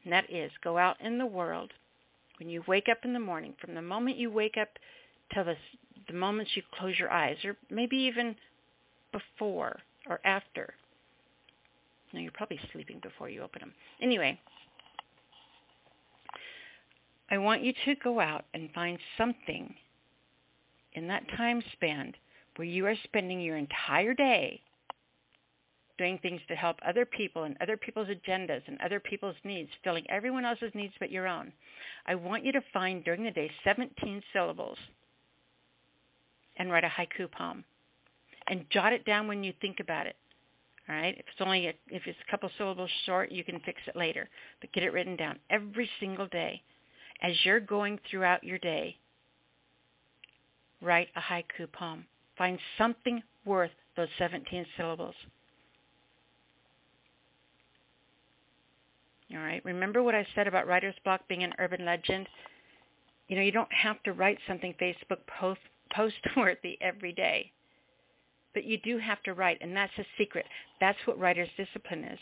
And 0.05 0.12
that 0.12 0.31
is 0.31 0.51
go 0.62 0.79
out 0.79 1.01
in 1.01 1.19
the 1.19 1.27
world. 1.27 1.73
When 2.38 2.49
you 2.49 2.62
wake 2.67 2.88
up 2.91 2.99
in 3.05 3.12
the 3.12 3.21
morning, 3.21 3.55
from 3.61 3.75
the 3.75 3.83
moment 3.83 4.17
you 4.17 4.31
wake 4.31 4.57
up 4.57 4.69
till 5.33 5.45
the 5.45 5.57
the 6.09 6.15
moments 6.15 6.51
you 6.57 6.62
close 6.79 6.99
your 6.99 7.12
eyes, 7.12 7.37
or 7.45 7.57
maybe 7.71 7.97
even 7.97 8.35
before 9.12 9.79
or 10.09 10.21
after. 10.25 10.75
No, 12.12 12.21
you're 12.21 12.33
probably 12.33 12.59
sleeping 12.73 12.99
before 13.03 13.29
you 13.29 13.43
open 13.43 13.61
them. 13.61 13.73
Anyway, 14.01 14.38
I 17.33 17.38
want 17.38 17.62
you 17.62 17.73
to 17.87 17.95
go 18.05 18.21
out 18.21 18.45
and 18.53 18.71
find 18.75 18.99
something 19.16 19.75
in 20.92 21.09
that 21.09 21.25
time 21.35 21.62
span 21.73 22.12
where 22.57 22.68
you 22.68 22.87
are 22.87 22.95
spending 23.05 23.40
your 23.40 23.57
entire 23.57 24.12
day 24.12 24.61
doing 25.97 26.18
things 26.18 26.42
to 26.49 26.55
help 26.55 26.77
other 26.87 27.07
people 27.07 27.45
and 27.45 27.57
other 27.62 27.79
people's 27.79 28.09
agendas 28.09 28.61
and 28.66 28.79
other 28.85 29.01
people's 29.01 29.37
needs, 29.45 29.71
filling 29.83 30.05
everyone 30.11 30.45
else's 30.45 30.73
needs 30.75 30.92
but 31.01 31.11
your 31.11 31.27
own. 31.27 31.53
I 32.07 32.16
want 32.16 32.45
you 32.45 32.53
to 32.53 32.61
find 32.71 33.03
during 33.03 33.25
the 33.25 33.31
day 33.31 33.51
17 33.64 34.23
syllables 34.35 34.79
and 36.59 36.71
write 36.71 36.85
a 36.85 36.88
haiku 36.88 37.31
poem 37.31 37.64
and 38.49 38.66
jot 38.68 38.92
it 38.92 39.07
down 39.07 39.27
when 39.27 39.42
you 39.42 39.55
think 39.62 39.81
about 39.81 40.07
it. 40.07 40.16
All 40.87 40.97
right. 40.97 41.14
If 41.16 41.25
it's 41.33 41.40
only 41.40 41.68
a, 41.68 41.75
if 41.88 42.03
it's 42.07 42.18
a 42.27 42.31
couple 42.31 42.51
syllables 42.59 42.90
short, 43.07 43.33
you 43.33 43.42
can 43.42 43.59
fix 43.61 43.81
it 43.87 43.97
later. 43.97 44.29
But 44.61 44.73
get 44.73 44.83
it 44.83 44.92
written 44.92 45.16
down 45.16 45.38
every 45.49 45.88
single 45.99 46.27
day. 46.27 46.61
As 47.23 47.33
you're 47.45 47.61
going 47.61 47.99
throughout 48.11 48.43
your 48.43 48.59
day, 48.59 48.97
write 50.81 51.09
a 51.17 51.21
haiku 51.21 51.71
poem. 51.73 52.05
Find 52.37 52.59
something 52.77 53.23
worth 53.45 53.71
those 53.97 54.09
17 54.19 54.67
syllables. 54.77 55.15
All 59.33 59.39
right. 59.39 59.65
Remember 59.65 60.03
what 60.03 60.15
I 60.15 60.27
said 60.35 60.47
about 60.47 60.67
writer's 60.67 60.95
block 61.05 61.27
being 61.29 61.45
an 61.45 61.55
urban 61.59 61.85
legend? 61.85 62.29
You 63.29 63.37
know, 63.37 63.43
you 63.43 63.53
don't 63.53 63.73
have 63.73 64.03
to 64.03 64.13
write 64.13 64.39
something 64.47 64.75
Facebook 64.81 65.19
post 65.41 65.61
post-worthy 65.95 66.77
every 66.81 67.13
day. 67.13 67.53
But 68.55 68.65
you 68.65 68.79
do 68.79 68.99
have 68.99 69.23
to 69.23 69.33
write, 69.33 69.59
and 69.61 69.75
that's 69.75 69.93
a 69.99 70.05
secret. 70.19 70.45
That's 70.81 70.99
what 71.07 71.19
writer's 71.19 71.49
discipline 71.57 72.05
is. 72.05 72.19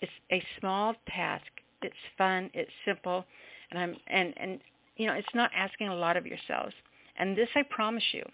It's 0.00 0.12
a 0.30 0.42
small 0.60 0.94
task. 1.08 1.46
It's 1.82 1.94
fun. 2.16 2.50
It's 2.54 2.70
simple, 2.84 3.24
and 3.70 3.78
I'm 3.78 3.96
and 4.08 4.34
and 4.36 4.60
you 4.96 5.06
know 5.06 5.14
it's 5.14 5.34
not 5.34 5.50
asking 5.54 5.88
a 5.88 5.94
lot 5.94 6.16
of 6.16 6.26
yourselves. 6.26 6.74
And 7.16 7.36
this 7.36 7.48
I 7.54 7.62
promise 7.62 8.04
you. 8.12 8.24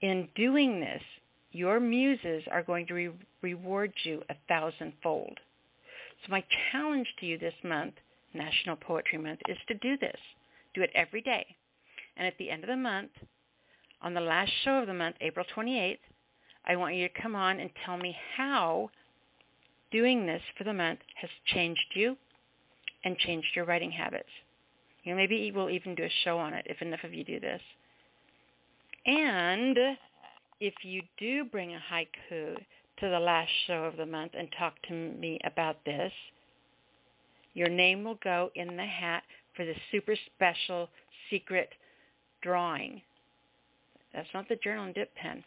In 0.00 0.28
doing 0.36 0.78
this, 0.78 1.02
your 1.50 1.80
muses 1.80 2.44
are 2.52 2.62
going 2.62 2.86
to 2.86 2.94
re- 2.94 3.10
reward 3.42 3.92
you 4.04 4.22
a 4.30 4.34
thousandfold. 4.46 5.38
So 6.22 6.30
my 6.30 6.44
challenge 6.70 7.08
to 7.18 7.26
you 7.26 7.36
this 7.36 7.54
month, 7.64 7.94
National 8.32 8.76
Poetry 8.76 9.18
Month, 9.18 9.40
is 9.48 9.58
to 9.66 9.74
do 9.74 9.96
this. 9.96 10.18
Do 10.74 10.82
it 10.82 10.90
every 10.94 11.20
day. 11.20 11.44
And 12.16 12.26
at 12.26 12.38
the 12.38 12.50
end 12.50 12.62
of 12.62 12.68
the 12.68 12.76
month, 12.76 13.10
on 14.02 14.14
the 14.14 14.20
last 14.20 14.52
show 14.64 14.78
of 14.78 14.86
the 14.86 14.94
month, 14.94 15.16
April 15.20 15.46
28th, 15.56 15.98
I 16.66 16.76
want 16.76 16.94
you 16.94 17.08
to 17.08 17.22
come 17.22 17.34
on 17.34 17.60
and 17.60 17.70
tell 17.84 17.96
me 17.96 18.16
how 18.36 18.90
doing 19.90 20.26
this 20.26 20.42
for 20.56 20.64
the 20.64 20.72
month 20.72 21.00
has 21.20 21.30
changed 21.46 21.80
you 21.94 22.16
and 23.04 23.16
changed 23.18 23.48
your 23.54 23.64
writing 23.64 23.90
habits. 23.90 24.28
You 25.02 25.12
know, 25.12 25.16
maybe 25.16 25.50
we'll 25.52 25.70
even 25.70 25.94
do 25.94 26.04
a 26.04 26.10
show 26.24 26.38
on 26.38 26.52
it 26.52 26.66
if 26.68 26.82
enough 26.82 27.04
of 27.04 27.14
you 27.14 27.24
do 27.24 27.40
this. 27.40 27.62
And 29.06 29.78
if 30.60 30.74
you 30.82 31.02
do 31.18 31.44
bring 31.44 31.74
a 31.74 31.82
haiku 31.92 32.56
to 33.00 33.08
the 33.08 33.18
last 33.18 33.50
show 33.66 33.84
of 33.84 33.96
the 33.96 34.06
month 34.06 34.32
and 34.36 34.48
talk 34.58 34.74
to 34.88 34.92
me 34.92 35.38
about 35.44 35.84
this, 35.84 36.12
your 37.54 37.68
name 37.68 38.04
will 38.04 38.18
go 38.22 38.50
in 38.54 38.76
the 38.76 38.84
hat 38.84 39.22
for 39.56 39.64
the 39.64 39.74
super 39.90 40.14
special 40.34 40.88
secret 41.30 41.70
drawing. 42.42 43.00
That's 44.12 44.28
not 44.34 44.48
the 44.48 44.56
journal 44.56 44.84
and 44.84 44.94
dip 44.94 45.14
pen. 45.14 45.42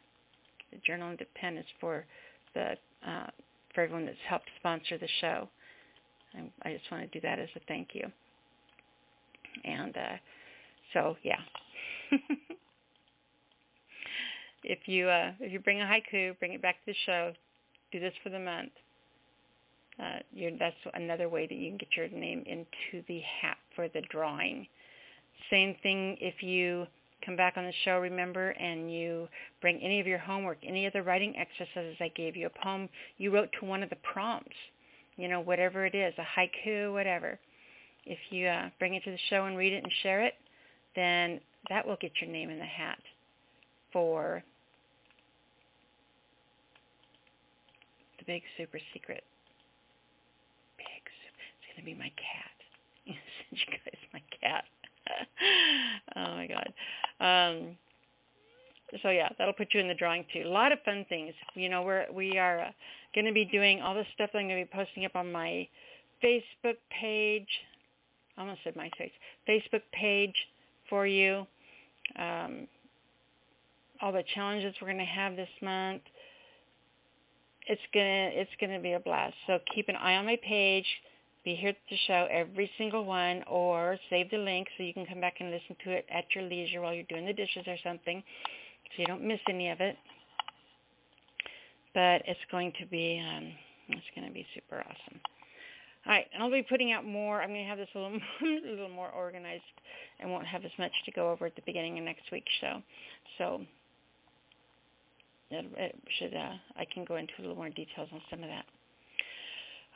The 0.71 0.79
journal 0.85 1.09
and 1.09 1.17
dip 1.17 1.33
pen 1.35 1.57
is 1.57 1.65
for 1.79 2.05
the 2.53 2.77
uh, 3.07 3.27
for 3.73 3.81
everyone 3.81 4.05
that's 4.05 4.17
helped 4.27 4.49
sponsor 4.59 4.97
the 4.97 5.07
show. 5.19 5.47
I, 6.35 6.69
I 6.69 6.73
just 6.73 6.89
want 6.91 7.03
to 7.03 7.19
do 7.19 7.21
that 7.25 7.39
as 7.39 7.49
a 7.55 7.59
thank 7.67 7.89
you. 7.93 8.11
And 9.65 9.95
uh, 9.95 10.17
so, 10.93 11.15
yeah. 11.23 11.39
if 14.63 14.79
you 14.87 15.07
uh, 15.09 15.31
if 15.39 15.51
you 15.51 15.59
bring 15.59 15.81
a 15.81 15.85
haiku, 15.85 16.37
bring 16.39 16.53
it 16.53 16.61
back 16.61 16.75
to 16.85 16.91
the 16.91 16.95
show. 17.05 17.33
Do 17.91 17.99
this 17.99 18.13
for 18.23 18.29
the 18.29 18.39
month. 18.39 18.71
Uh, 19.99 20.19
that's 20.57 20.75
another 20.93 21.27
way 21.29 21.45
that 21.45 21.55
you 21.55 21.69
can 21.69 21.77
get 21.77 21.89
your 21.95 22.07
name 22.07 22.43
into 22.47 23.03
the 23.07 23.21
hat 23.41 23.57
for 23.75 23.89
the 23.89 24.01
drawing. 24.09 24.65
Same 25.49 25.75
thing 25.83 26.17
if 26.21 26.41
you 26.41 26.87
come 27.25 27.35
back 27.35 27.55
on 27.57 27.65
the 27.65 27.73
show, 27.85 27.99
remember, 27.99 28.49
and 28.51 28.93
you 28.93 29.27
bring 29.61 29.79
any 29.81 29.99
of 29.99 30.07
your 30.07 30.17
homework, 30.17 30.57
any 30.63 30.85
of 30.85 30.93
the 30.93 31.03
writing 31.03 31.35
exercises 31.37 31.95
I 31.99 32.09
gave 32.09 32.35
you, 32.35 32.47
a 32.47 32.63
poem 32.63 32.89
you 33.17 33.31
wrote 33.33 33.49
to 33.59 33.65
one 33.65 33.83
of 33.83 33.89
the 33.89 33.97
prompts, 33.97 34.55
you 35.17 35.27
know, 35.27 35.39
whatever 35.39 35.85
it 35.85 35.95
is, 35.95 36.13
a 36.17 36.39
haiku, 36.39 36.93
whatever. 36.93 37.39
If 38.05 38.17
you 38.29 38.47
uh, 38.47 38.69
bring 38.79 38.95
it 38.95 39.03
to 39.03 39.11
the 39.11 39.19
show 39.29 39.45
and 39.45 39.57
read 39.57 39.73
it 39.73 39.83
and 39.83 39.93
share 40.01 40.23
it, 40.25 40.33
then 40.95 41.39
that 41.69 41.85
will 41.87 41.97
get 42.01 42.11
your 42.19 42.29
name 42.29 42.49
in 42.49 42.57
the 42.57 42.65
hat 42.65 42.99
for 43.93 44.43
the 48.17 48.25
big 48.25 48.41
super 48.57 48.79
secret. 48.93 49.23
Big 50.77 51.03
super. 51.21 51.43
It's 51.57 51.75
going 51.75 51.85
to 51.85 51.85
be 51.85 51.97
my 51.97 52.11
cat. 52.15 52.51
you 53.05 53.65
guys 53.69 53.97
my 54.13 54.21
cat. 54.41 54.65
oh 56.15 56.35
my 56.35 56.47
god. 56.47 56.73
Um, 57.19 57.77
so 59.01 59.09
yeah, 59.09 59.29
that'll 59.37 59.53
put 59.53 59.73
you 59.73 59.79
in 59.79 59.87
the 59.87 59.93
drawing 59.93 60.25
too. 60.33 60.43
A 60.45 60.49
lot 60.49 60.71
of 60.71 60.79
fun 60.83 61.05
things. 61.07 61.33
You 61.55 61.69
know, 61.69 61.83
we're 61.83 62.05
we 62.13 62.37
are 62.37 62.61
uh, 62.61 62.71
going 63.15 63.25
to 63.25 63.31
be 63.31 63.45
doing 63.45 63.81
all 63.81 63.95
this 63.95 64.07
stuff 64.13 64.29
I'm 64.33 64.47
going 64.47 64.59
to 64.59 64.65
be 64.65 64.71
posting 64.73 65.05
up 65.05 65.15
on 65.15 65.31
my 65.31 65.67
Facebook 66.23 66.77
page. 66.99 67.47
I 68.37 68.41
almost 68.41 68.61
said 68.63 68.75
my 68.75 68.89
face. 68.97 69.11
Facebook 69.47 69.83
page 69.93 70.35
for 70.89 71.07
you. 71.07 71.45
Um, 72.17 72.67
all 74.01 74.11
the 74.11 74.23
challenges 74.33 74.75
we're 74.81 74.87
going 74.87 74.97
to 74.97 75.05
have 75.05 75.35
this 75.35 75.49
month. 75.61 76.01
It's 77.67 77.81
gonna 77.93 78.31
it's 78.33 78.49
gonna 78.59 78.79
be 78.79 78.93
a 78.93 78.99
blast. 78.99 79.35
So 79.45 79.59
keep 79.73 79.87
an 79.87 79.95
eye 79.95 80.15
on 80.15 80.25
my 80.25 80.37
page 80.43 80.85
be 81.43 81.55
here 81.55 81.73
to 81.73 81.97
show 82.07 82.27
every 82.29 82.69
single 82.77 83.05
one 83.05 83.43
or 83.49 83.97
save 84.09 84.29
the 84.29 84.37
link 84.37 84.67
so 84.77 84.83
you 84.83 84.93
can 84.93 85.05
come 85.05 85.19
back 85.19 85.35
and 85.39 85.49
listen 85.49 85.75
to 85.83 85.91
it 85.91 86.05
at 86.13 86.25
your 86.35 86.43
leisure 86.43 86.81
while 86.81 86.93
you're 86.93 87.03
doing 87.09 87.25
the 87.25 87.33
dishes 87.33 87.63
or 87.67 87.77
something 87.83 88.21
so 88.95 89.01
you 89.01 89.05
don't 89.07 89.23
miss 89.23 89.39
any 89.49 89.69
of 89.69 89.79
it. 89.81 89.95
But 91.93 92.21
it's 92.25 92.39
going 92.51 92.73
to 92.79 92.85
be 92.85 93.19
um, 93.19 93.51
it's 93.89 94.05
going 94.15 94.27
to 94.27 94.33
be 94.33 94.45
super 94.53 94.79
awesome. 94.79 95.19
All 96.05 96.13
right, 96.13 96.25
and 96.33 96.41
I'll 96.41 96.51
be 96.51 96.63
putting 96.63 96.91
out 96.93 97.05
more. 97.05 97.41
I'm 97.41 97.49
going 97.49 97.61
to 97.61 97.69
have 97.69 97.77
this 97.77 97.89
a 97.93 97.99
little, 97.99 98.17
a 98.41 98.69
little 98.69 98.89
more 98.89 99.09
organized 99.09 99.63
and 100.19 100.31
won't 100.31 100.47
have 100.47 100.65
as 100.65 100.71
much 100.79 100.91
to 101.05 101.11
go 101.11 101.31
over 101.31 101.45
at 101.45 101.55
the 101.55 101.61
beginning 101.65 101.99
of 101.99 102.05
next 102.05 102.23
week's 102.31 102.51
show. 102.59 102.81
So 103.37 103.61
it, 105.51 105.65
it 105.77 105.95
should 106.17 106.33
uh, 106.33 106.53
I 106.75 106.85
can 106.91 107.05
go 107.05 107.17
into 107.17 107.33
a 107.37 107.41
little 107.41 107.55
more 107.55 107.69
details 107.69 108.09
on 108.11 108.21
some 108.29 108.41
of 108.41 108.49
that. 108.49 108.65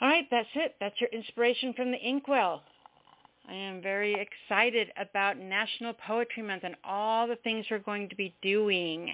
All 0.01 0.10
right, 0.10 0.27
that's 0.29 0.49
it. 0.55 0.75
That's 0.79 0.99
your 0.99 1.10
inspiration 1.12 1.73
from 1.73 1.91
the 1.91 1.97
Inkwell. 1.97 2.62
I 3.47 3.53
am 3.53 3.81
very 3.81 4.13
excited 4.13 4.91
about 4.97 5.38
National 5.38 5.93
Poetry 5.93 6.43
Month 6.43 6.63
and 6.65 6.75
all 6.84 7.27
the 7.27 7.38
things 7.38 7.65
we're 7.71 7.79
going 7.79 8.10
to 8.10 8.15
be 8.15 8.36
doing. 8.41 9.10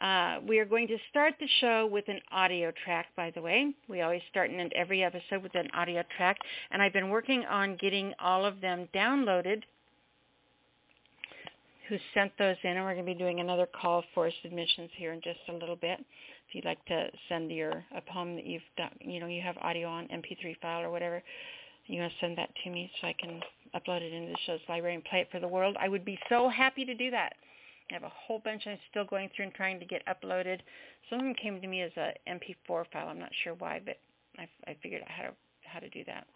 Uh, 0.00 0.40
we 0.46 0.58
are 0.58 0.66
going 0.66 0.88
to 0.88 0.98
start 1.08 1.34
the 1.40 1.48
show 1.60 1.86
with 1.86 2.06
an 2.08 2.20
audio 2.30 2.72
track, 2.84 3.06
by 3.16 3.30
the 3.30 3.40
way. 3.40 3.72
We 3.88 4.02
always 4.02 4.22
start 4.30 4.50
in 4.50 4.70
every 4.74 5.02
episode 5.04 5.42
with 5.42 5.54
an 5.54 5.68
audio 5.72 6.02
track, 6.16 6.36
and 6.70 6.82
I've 6.82 6.92
been 6.92 7.08
working 7.08 7.44
on 7.44 7.76
getting 7.80 8.12
all 8.20 8.44
of 8.44 8.60
them 8.60 8.88
downloaded 8.94 9.62
who 11.88 11.96
sent 12.14 12.32
those 12.38 12.56
in, 12.62 12.70
and 12.70 12.84
we're 12.84 12.94
going 12.94 13.04
to 13.04 13.12
be 13.12 13.18
doing 13.18 13.40
another 13.40 13.66
call 13.66 14.02
for 14.14 14.30
submissions 14.42 14.90
here 14.96 15.12
in 15.12 15.20
just 15.20 15.40
a 15.48 15.52
little 15.52 15.76
bit 15.76 15.98
if 16.52 16.56
you'd 16.56 16.64
like 16.66 16.84
to 16.84 17.08
send 17.30 17.50
your 17.50 17.82
a 17.96 18.00
poem 18.12 18.36
that 18.36 18.44
you've 18.44 18.62
done, 18.76 18.90
you 19.00 19.20
know, 19.20 19.26
you 19.26 19.40
have 19.40 19.56
audio 19.58 19.88
on 19.88 20.06
MP3 20.08 20.54
file 20.60 20.82
or 20.82 20.90
whatever, 20.90 21.22
you 21.86 21.98
want 21.98 22.12
to 22.12 22.18
send 22.20 22.36
that 22.36 22.50
to 22.62 22.70
me 22.70 22.90
so 23.00 23.06
I 23.06 23.14
can 23.18 23.40
upload 23.74 24.02
it 24.02 24.12
into 24.12 24.32
the 24.32 24.38
show's 24.44 24.60
library 24.68 24.94
and 24.94 25.04
play 25.04 25.20
it 25.20 25.28
for 25.32 25.40
the 25.40 25.48
world, 25.48 25.76
I 25.80 25.88
would 25.88 26.04
be 26.04 26.18
so 26.28 26.50
happy 26.50 26.84
to 26.84 26.94
do 26.94 27.10
that. 27.10 27.32
I 27.90 27.94
have 27.94 28.02
a 28.02 28.12
whole 28.14 28.40
bunch 28.44 28.64
I'm 28.66 28.78
still 28.90 29.04
going 29.04 29.30
through 29.34 29.46
and 29.46 29.54
trying 29.54 29.80
to 29.80 29.86
get 29.86 30.02
uploaded. 30.06 30.60
Some 31.08 31.20
of 31.20 31.24
them 31.24 31.34
came 31.34 31.58
to 31.60 31.66
me 31.66 31.80
as 31.80 31.92
a 31.96 32.12
MP4 32.28 32.84
file. 32.92 33.08
I'm 33.08 33.18
not 33.18 33.30
sure 33.44 33.54
why, 33.54 33.80
but 33.84 33.96
I, 34.38 34.46
I 34.70 34.76
figured 34.82 35.02
out 35.02 35.10
how 35.10 35.22
to 35.22 35.32
how 35.64 35.78
to 35.78 35.88
do 35.88 36.04
that. 36.04 36.26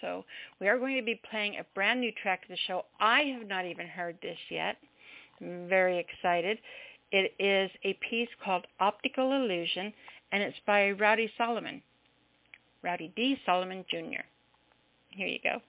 So 0.00 0.24
we 0.60 0.68
are 0.68 0.78
going 0.78 0.96
to 0.96 1.02
be 1.02 1.20
playing 1.30 1.56
a 1.56 1.66
brand 1.74 2.00
new 2.00 2.12
track 2.22 2.42
to 2.42 2.48
the 2.48 2.58
show. 2.66 2.86
I 3.00 3.20
have 3.38 3.46
not 3.46 3.66
even 3.66 3.86
heard 3.86 4.16
this 4.22 4.38
yet. 4.50 4.76
I'm 5.40 5.68
very 5.68 5.98
excited. 5.98 6.58
It 7.14 7.32
is 7.38 7.70
a 7.84 7.92
piece 8.10 8.28
called 8.44 8.66
Optical 8.80 9.30
Illusion, 9.30 9.92
and 10.32 10.42
it's 10.42 10.58
by 10.66 10.90
Rowdy 10.90 11.30
Solomon, 11.38 11.80
Rowdy 12.82 13.12
D. 13.14 13.36
Solomon 13.46 13.84
Jr. 13.88 14.26
Here 15.10 15.28
you 15.28 15.38
go. 15.40 15.62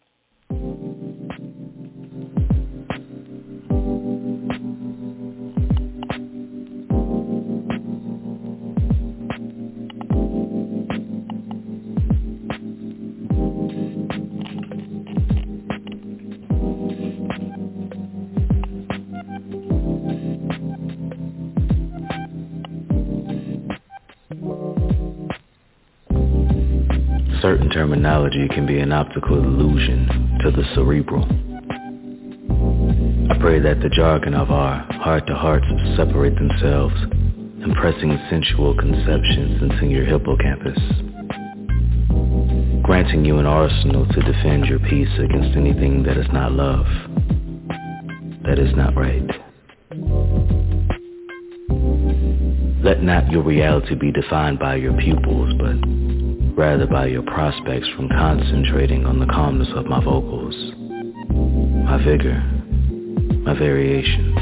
Terminology 27.85 28.47
can 28.47 28.65
be 28.65 28.79
an 28.79 28.91
optical 28.91 29.37
illusion 29.37 30.39
to 30.41 30.49
the 30.49 30.63
cerebral. 30.73 31.23
I 33.29 33.37
pray 33.39 33.59
that 33.59 33.79
the 33.79 33.89
jargon 33.95 34.33
of 34.33 34.49
our 34.49 34.91
heart-to-hearts 34.93 35.67
separate 35.95 36.33
themselves, 36.33 36.95
impressing 37.63 38.17
sensual 38.27 38.75
conceptions 38.75 39.61
into 39.61 39.85
your 39.85 40.03
hippocampus, 40.03 40.79
granting 42.81 43.23
you 43.23 43.37
an 43.37 43.45
arsenal 43.45 44.07
to 44.07 44.19
defend 44.19 44.65
your 44.65 44.79
peace 44.79 45.13
against 45.19 45.55
anything 45.55 46.01
that 46.01 46.17
is 46.17 46.25
not 46.33 46.53
love, 46.53 46.87
that 48.47 48.57
is 48.57 48.75
not 48.75 48.95
right. 48.95 49.29
Let 52.83 53.03
not 53.03 53.29
your 53.29 53.43
reality 53.43 53.93
be 53.93 54.11
defined 54.11 54.57
by 54.57 54.77
your 54.77 54.93
pupils, 54.93 55.53
but 55.59 56.24
rather 56.55 56.87
by 56.87 57.07
your 57.07 57.23
prospects 57.23 57.87
from 57.95 58.07
concentrating 58.09 59.05
on 59.05 59.19
the 59.19 59.25
calmness 59.25 59.67
of 59.75 59.85
my 59.85 60.01
vocals, 60.03 60.55
my 61.85 62.01
vigor, 62.03 62.41
my 63.43 63.53
variations. 63.53 64.37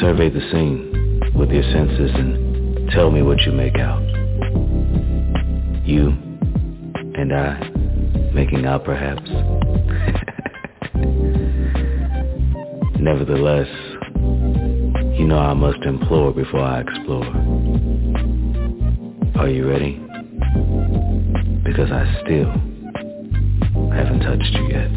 Survey 0.00 0.28
the 0.28 0.40
scene 0.52 1.32
with 1.34 1.50
your 1.50 1.62
senses 1.62 2.10
and 2.14 2.90
tell 2.90 3.10
me 3.10 3.22
what 3.22 3.40
you 3.42 3.52
make 3.52 3.76
out. 3.76 4.02
You 5.86 6.08
and 7.14 7.32
I 7.32 7.58
making 8.34 8.66
out 8.66 8.84
perhaps. 8.84 9.22
Nevertheless, 13.00 13.68
you 15.18 15.26
know 15.26 15.38
I 15.38 15.54
must 15.54 15.82
implore 15.84 16.32
before 16.34 16.60
I 16.60 16.80
explore. 16.80 17.24
Are 19.36 19.48
you 19.48 19.66
ready? 19.66 20.09
Because 21.80 21.94
I 21.94 22.20
still 22.20 22.50
haven't 23.90 24.20
touched 24.20 24.52
you 24.52 24.68
yet. 24.68 24.90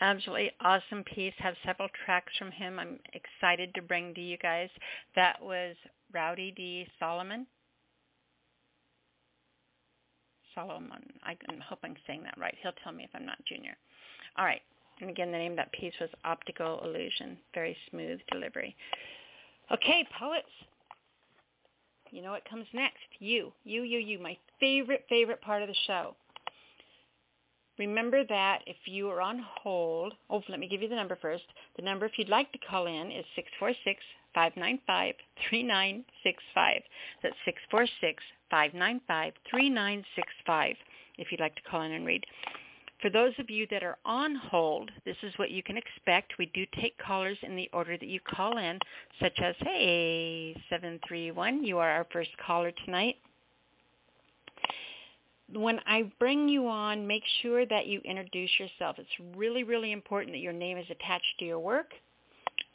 absolutely 0.00 0.50
awesome 0.60 1.04
piece. 1.04 1.34
Have 1.38 1.54
several 1.64 1.88
tracks 2.04 2.32
from 2.38 2.50
him. 2.50 2.78
I'm 2.78 2.98
excited 3.12 3.74
to 3.74 3.82
bring 3.82 4.14
to 4.14 4.20
you 4.20 4.38
guys. 4.38 4.70
That 5.14 5.42
was 5.42 5.76
Rowdy 6.12 6.52
D. 6.56 6.86
Solomon. 6.98 7.46
Solomon. 10.54 11.02
I'm 11.24 11.60
hope 11.68 11.78
I'm 11.84 11.94
saying 12.06 12.22
that 12.24 12.34
right. 12.38 12.54
He'll 12.62 12.72
tell 12.82 12.92
me 12.92 13.04
if 13.04 13.10
I'm 13.14 13.26
not 13.26 13.38
junior. 13.46 13.76
All 14.36 14.44
right. 14.44 14.62
And 15.00 15.08
again, 15.08 15.32
the 15.32 15.38
name 15.38 15.52
of 15.52 15.56
that 15.56 15.72
piece 15.72 15.94
was 16.00 16.10
Optical 16.24 16.80
Illusion. 16.84 17.38
Very 17.54 17.76
smooth 17.90 18.20
delivery. 18.30 18.76
Okay, 19.72 20.06
poets. 20.18 20.48
You 22.10 22.22
know 22.22 22.32
what 22.32 22.48
comes 22.48 22.66
next? 22.74 22.98
You. 23.18 23.52
You, 23.64 23.82
you, 23.82 23.98
you. 23.98 24.18
My 24.18 24.36
favorite, 24.58 25.04
favorite 25.08 25.40
part 25.40 25.62
of 25.62 25.68
the 25.68 25.74
show. 25.86 26.16
Remember 27.78 28.24
that 28.28 28.58
if 28.66 28.76
you 28.84 29.08
are 29.08 29.22
on 29.22 29.42
hold, 29.62 30.12
oh, 30.28 30.42
let 30.50 30.60
me 30.60 30.68
give 30.68 30.82
you 30.82 30.88
the 30.88 30.96
number 30.96 31.16
first. 31.22 31.44
The 31.76 31.82
number, 31.82 32.04
if 32.04 32.12
you'd 32.18 32.28
like 32.28 32.52
to 32.52 32.58
call 32.58 32.86
in, 32.86 33.10
is 33.10 33.24
646-595-3965. 34.36 36.82
That's 37.22 37.36
646-595-3965 38.52 40.76
if 41.18 41.30
you'd 41.30 41.40
like 41.40 41.54
to 41.56 41.62
call 41.62 41.82
in 41.82 41.92
and 41.92 42.06
read. 42.06 42.24
For 43.02 43.10
those 43.10 43.32
of 43.38 43.48
you 43.48 43.66
that 43.70 43.82
are 43.82 43.96
on 44.04 44.34
hold, 44.34 44.90
this 45.06 45.16
is 45.22 45.32
what 45.38 45.50
you 45.50 45.62
can 45.62 45.78
expect. 45.78 46.34
We 46.38 46.50
do 46.52 46.66
take 46.80 46.98
callers 46.98 47.38
in 47.42 47.56
the 47.56 47.70
order 47.72 47.96
that 47.96 48.08
you 48.08 48.20
call 48.20 48.58
in, 48.58 48.78
such 49.20 49.38
as, 49.42 49.54
hey, 49.60 50.52
731, 50.68 51.64
you 51.64 51.78
are 51.78 51.88
our 51.88 52.06
first 52.12 52.30
caller 52.46 52.72
tonight 52.84 53.16
when 55.52 55.80
I 55.86 56.10
bring 56.18 56.48
you 56.48 56.68
on, 56.68 57.06
make 57.06 57.22
sure 57.42 57.66
that 57.66 57.86
you 57.86 58.00
introduce 58.04 58.50
yourself. 58.58 58.96
It's 58.98 59.36
really, 59.36 59.64
really 59.64 59.92
important 59.92 60.32
that 60.32 60.40
your 60.40 60.52
name 60.52 60.78
is 60.78 60.86
attached 60.90 61.38
to 61.38 61.44
your 61.44 61.58
work, 61.58 61.92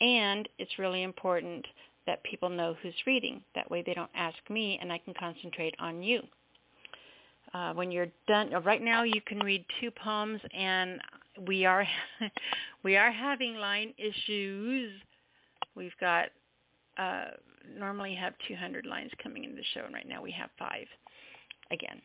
and 0.01 0.47
it's 0.57 0.79
really 0.79 1.03
important 1.03 1.65
that 2.05 2.23
people 2.23 2.49
know 2.49 2.75
who's 2.81 2.93
reading. 3.07 3.41
That 3.55 3.69
way 3.69 3.83
they 3.85 3.93
don't 3.93 4.11
ask 4.15 4.37
me, 4.49 4.77
and 4.81 4.91
I 4.91 4.97
can 4.99 5.13
concentrate 5.13 5.75
on 5.79 6.03
you. 6.03 6.21
Uh, 7.53 7.73
when 7.73 7.91
you're 7.91 8.07
done, 8.27 8.53
uh, 8.53 8.61
right 8.61 8.81
now 8.81 9.03
you 9.03 9.21
can 9.25 9.39
read 9.39 9.65
two 9.79 9.89
poems, 9.91 10.41
and 10.53 10.99
we 11.47 11.65
are 11.65 11.87
we 12.83 12.97
are 12.97 13.11
having 13.11 13.55
line 13.55 13.93
issues. 13.97 14.91
We've 15.75 15.95
got 15.99 16.27
uh, 16.97 17.25
normally 17.77 18.13
have 18.15 18.33
200 18.47 18.85
lines 18.85 19.11
coming 19.21 19.43
into 19.43 19.55
the 19.55 19.63
show, 19.73 19.85
and 19.85 19.93
right 19.93 20.07
now 20.07 20.21
we 20.21 20.31
have 20.31 20.49
five. 20.59 20.87
Again, 21.71 21.99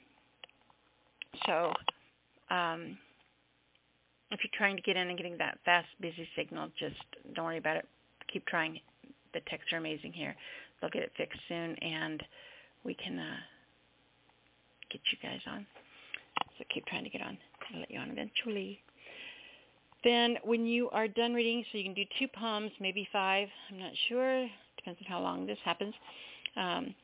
so 1.47 1.73
um, 2.51 2.97
if 4.31 4.41
you're 4.43 4.57
trying 4.57 4.77
to 4.77 4.83
get 4.83 4.97
in 4.97 5.09
and 5.09 5.17
getting 5.17 5.37
that 5.39 5.59
fast, 5.65 5.89
busy 6.01 6.29
signal, 6.37 6.69
just 6.79 6.97
don't 7.35 7.45
worry 7.45 7.59
about 7.59 7.77
it. 7.77 7.87
Keep 8.33 8.47
trying. 8.47 8.81
The 9.35 9.41
texts 9.49 9.73
are 9.73 9.79
amazing 9.79 10.13
here. 10.13 10.35
They'll 10.81 10.91
get 10.91 11.03
it 11.03 11.13
fixed 11.17 11.41
soon, 11.49 11.75
and 11.77 12.23
we 12.85 12.95
can 12.95 13.19
uh, 13.19 13.37
get 14.91 15.01
you 15.13 15.19
guys 15.23 15.41
on. 15.47 15.67
So 16.59 16.65
keep 16.73 16.87
trying 16.87 17.05
to 17.05 17.11
get 17.11 17.23
on. 17.23 17.37
I'll 17.73 17.81
let 17.81 17.91
you 17.91 17.99
on 17.99 18.11
eventually. 18.11 18.81
Then 20.03 20.37
when 20.45 20.65
you 20.65 20.89
are 20.91 21.09
done 21.09 21.35
reading, 21.35 21.65
so 21.71 21.79
you 21.79 21.85
can 21.85 21.95
do 21.95 22.05
two 22.19 22.29
poems, 22.29 22.71
maybe 22.81 23.07
five, 23.13 23.49
I'm 23.71 23.79
not 23.79 23.93
sure. 24.09 24.47
Depends 24.77 24.99
on 25.05 25.13
how 25.13 25.21
long 25.21 25.47
this 25.47 25.59
happens. 25.65 25.95
Um, 26.57 26.95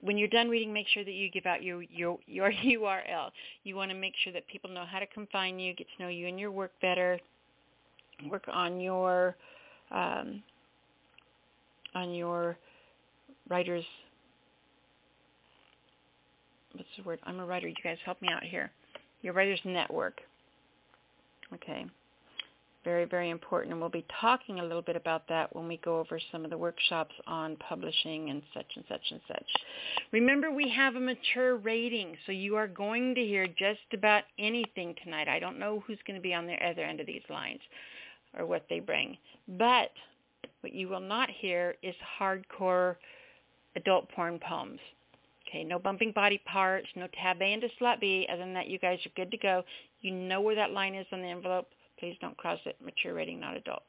when 0.00 0.16
you're 0.16 0.28
done 0.28 0.48
reading, 0.48 0.72
make 0.72 0.86
sure 0.88 1.04
that 1.04 1.12
you 1.12 1.30
give 1.30 1.46
out 1.46 1.62
your 1.62 1.82
your 1.82 2.18
your 2.26 2.52
URL. 2.64 3.30
You 3.64 3.76
want 3.76 3.90
to 3.90 3.96
make 3.96 4.14
sure 4.22 4.32
that 4.32 4.46
people 4.48 4.70
know 4.70 4.84
how 4.84 4.98
to 4.98 5.06
come 5.06 5.26
find 5.32 5.60
you, 5.60 5.74
get 5.74 5.86
to 5.96 6.02
know 6.02 6.08
you 6.08 6.26
and 6.28 6.38
your 6.38 6.50
work 6.50 6.72
better, 6.80 7.18
work 8.30 8.44
on 8.52 8.80
your 8.80 9.36
um, 9.90 10.42
on 11.94 12.14
your 12.14 12.56
writers. 13.48 13.84
What's 16.72 16.88
the 16.96 17.02
word? 17.02 17.18
I'm 17.24 17.40
a 17.40 17.46
writer. 17.46 17.66
You 17.66 17.74
guys 17.82 17.96
help 18.04 18.22
me 18.22 18.28
out 18.32 18.44
here. 18.44 18.70
Your 19.22 19.32
writers 19.32 19.60
network. 19.64 20.20
Okay 21.54 21.86
very, 22.84 23.04
very 23.04 23.30
important. 23.30 23.72
And 23.72 23.80
we'll 23.80 23.90
be 23.90 24.06
talking 24.20 24.60
a 24.60 24.62
little 24.62 24.82
bit 24.82 24.96
about 24.96 25.28
that 25.28 25.54
when 25.54 25.68
we 25.68 25.78
go 25.78 25.98
over 25.98 26.20
some 26.32 26.44
of 26.44 26.50
the 26.50 26.58
workshops 26.58 27.14
on 27.26 27.56
publishing 27.56 28.30
and 28.30 28.42
such 28.54 28.66
and 28.76 28.84
such 28.88 29.02
and 29.10 29.20
such. 29.28 29.46
Remember, 30.12 30.50
we 30.50 30.68
have 30.70 30.94
a 30.94 31.00
mature 31.00 31.56
rating, 31.56 32.16
so 32.24 32.32
you 32.32 32.56
are 32.56 32.68
going 32.68 33.14
to 33.14 33.20
hear 33.20 33.46
just 33.46 33.80
about 33.92 34.24
anything 34.38 34.94
tonight. 35.02 35.28
I 35.28 35.38
don't 35.38 35.58
know 35.58 35.82
who's 35.86 35.98
going 36.06 36.16
to 36.16 36.22
be 36.22 36.34
on 36.34 36.46
the 36.46 36.54
other 36.64 36.82
end 36.82 37.00
of 37.00 37.06
these 37.06 37.22
lines 37.28 37.60
or 38.38 38.46
what 38.46 38.66
they 38.70 38.80
bring. 38.80 39.16
But 39.58 39.90
what 40.60 40.72
you 40.72 40.88
will 40.88 41.00
not 41.00 41.28
hear 41.30 41.74
is 41.82 41.94
hardcore 42.20 42.96
adult 43.76 44.10
porn 44.12 44.38
poems. 44.38 44.80
Okay, 45.48 45.64
no 45.64 45.78
bumping 45.78 46.12
body 46.12 46.40
parts, 46.44 46.86
no 46.94 47.06
tab 47.22 47.40
A 47.40 47.52
into 47.52 47.68
slut 47.80 48.00
B. 48.00 48.26
Other 48.30 48.40
than 48.40 48.52
that, 48.54 48.68
you 48.68 48.78
guys 48.78 48.98
are 49.06 49.12
good 49.16 49.30
to 49.30 49.38
go. 49.38 49.64
You 50.02 50.12
know 50.12 50.40
where 50.40 50.54
that 50.54 50.72
line 50.72 50.94
is 50.94 51.06
on 51.10 51.22
the 51.22 51.28
envelope. 51.28 51.68
Please 51.98 52.16
don't 52.20 52.36
cross 52.36 52.58
it. 52.64 52.76
Mature 52.84 53.14
rating, 53.14 53.40
not 53.40 53.56
adult. 53.56 53.82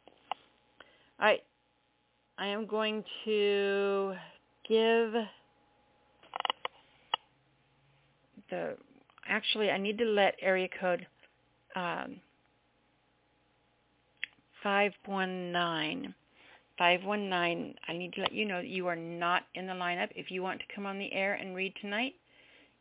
All 1.20 1.28
right. 1.28 1.44
I 2.38 2.48
am 2.48 2.66
going 2.66 3.04
to 3.26 4.14
give 4.68 5.14
the, 8.50 8.78
actually 9.28 9.70
I 9.70 9.78
need 9.78 9.98
to 9.98 10.06
let 10.06 10.36
area 10.42 10.70
code 10.80 11.06
um, 11.76 12.22
519, 14.64 16.14
519, 16.78 17.76
I 17.88 17.94
need 17.94 18.14
to 18.14 18.22
let 18.22 18.32
you 18.32 18.46
know 18.46 18.62
that 18.62 18.68
you 18.68 18.88
are 18.88 18.96
not 18.96 19.44
in 19.56 19.68
the 19.68 19.74
lineup. 19.74 20.10
If 20.16 20.32
you 20.32 20.42
want 20.42 20.60
to 20.60 20.66
come 20.74 20.86
on 20.86 20.98
the 20.98 21.12
air 21.12 21.34
and 21.34 21.56
read 21.56 21.74
tonight, 21.82 22.14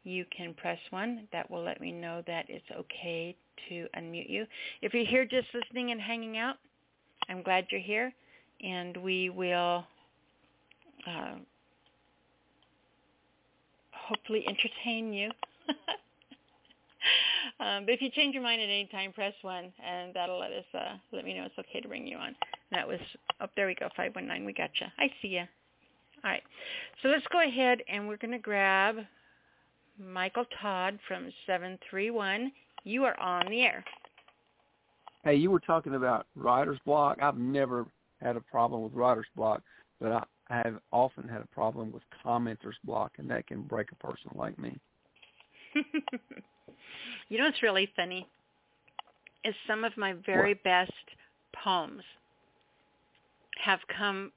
you 0.04 0.24
can 0.36 0.54
press 0.54 0.78
1. 0.90 1.28
That 1.32 1.50
will 1.50 1.62
let 1.62 1.80
me 1.80 1.92
know 1.92 2.22
that 2.26 2.46
it's 2.48 2.64
okay 2.78 3.36
to 3.68 3.86
unmute 3.96 4.28
you. 4.28 4.46
If 4.82 4.94
you're 4.94 5.06
here 5.06 5.24
just 5.24 5.48
listening 5.54 5.90
and 5.90 6.00
hanging 6.00 6.36
out, 6.36 6.56
I'm 7.28 7.42
glad 7.42 7.66
you're 7.70 7.80
here, 7.80 8.12
and 8.62 8.96
we 8.96 9.30
will 9.30 9.84
uh, 11.06 11.34
hopefully 13.92 14.44
entertain 14.48 15.12
you. 15.12 15.30
um, 17.60 17.84
but 17.84 17.92
if 17.92 18.00
you 18.00 18.10
change 18.10 18.34
your 18.34 18.42
mind 18.42 18.62
at 18.62 18.64
any 18.64 18.88
time, 18.90 19.12
press 19.12 19.34
one, 19.42 19.72
and 19.84 20.14
that'll 20.14 20.40
let 20.40 20.52
us 20.52 20.64
uh, 20.74 20.96
let 21.12 21.24
me 21.24 21.34
know 21.34 21.44
it's 21.44 21.58
okay 21.58 21.80
to 21.80 21.88
bring 21.88 22.06
you 22.06 22.16
on. 22.16 22.28
And 22.28 22.36
that 22.72 22.88
was 22.88 23.00
up 23.40 23.50
oh, 23.50 23.52
there. 23.56 23.66
We 23.66 23.74
go 23.74 23.88
five 23.96 24.14
one 24.14 24.26
nine. 24.26 24.44
We 24.44 24.52
got 24.52 24.70
you. 24.80 24.86
I 24.98 25.10
see 25.20 25.28
you. 25.28 25.44
All 26.24 26.30
right. 26.30 26.42
So 27.02 27.08
let's 27.08 27.26
go 27.30 27.46
ahead 27.46 27.82
and 27.88 28.08
we're 28.08 28.16
going 28.16 28.32
to 28.32 28.38
grab 28.38 28.96
Michael 29.98 30.44
Todd 30.60 30.98
from 31.06 31.30
seven 31.46 31.78
three 31.88 32.10
one 32.10 32.50
you 32.88 33.04
are 33.04 33.18
on 33.20 33.50
the 33.50 33.60
air. 33.60 33.84
Hey, 35.24 35.34
you 35.34 35.50
were 35.50 35.60
talking 35.60 35.94
about 35.94 36.26
writer's 36.34 36.78
block. 36.86 37.18
I've 37.20 37.36
never 37.36 37.86
had 38.22 38.36
a 38.36 38.40
problem 38.40 38.82
with 38.82 38.92
writer's 38.94 39.26
block, 39.36 39.62
but 40.00 40.12
I, 40.12 40.24
I 40.48 40.56
have 40.64 40.80
often 40.92 41.28
had 41.28 41.42
a 41.42 41.46
problem 41.46 41.92
with 41.92 42.02
commenter's 42.22 42.76
block, 42.84 43.12
and 43.18 43.30
that 43.30 43.46
can 43.46 43.62
break 43.62 43.88
a 43.92 44.06
person 44.06 44.30
like 44.34 44.58
me. 44.58 44.78
you 47.28 47.38
know 47.38 47.44
what's 47.44 47.62
really 47.62 47.90
funny 47.94 48.26
is 49.44 49.54
some 49.66 49.84
of 49.84 49.96
my 49.96 50.14
very 50.24 50.54
what? 50.54 50.64
best 50.64 50.92
poems 51.62 52.02
have 53.62 53.80
come 53.96 54.32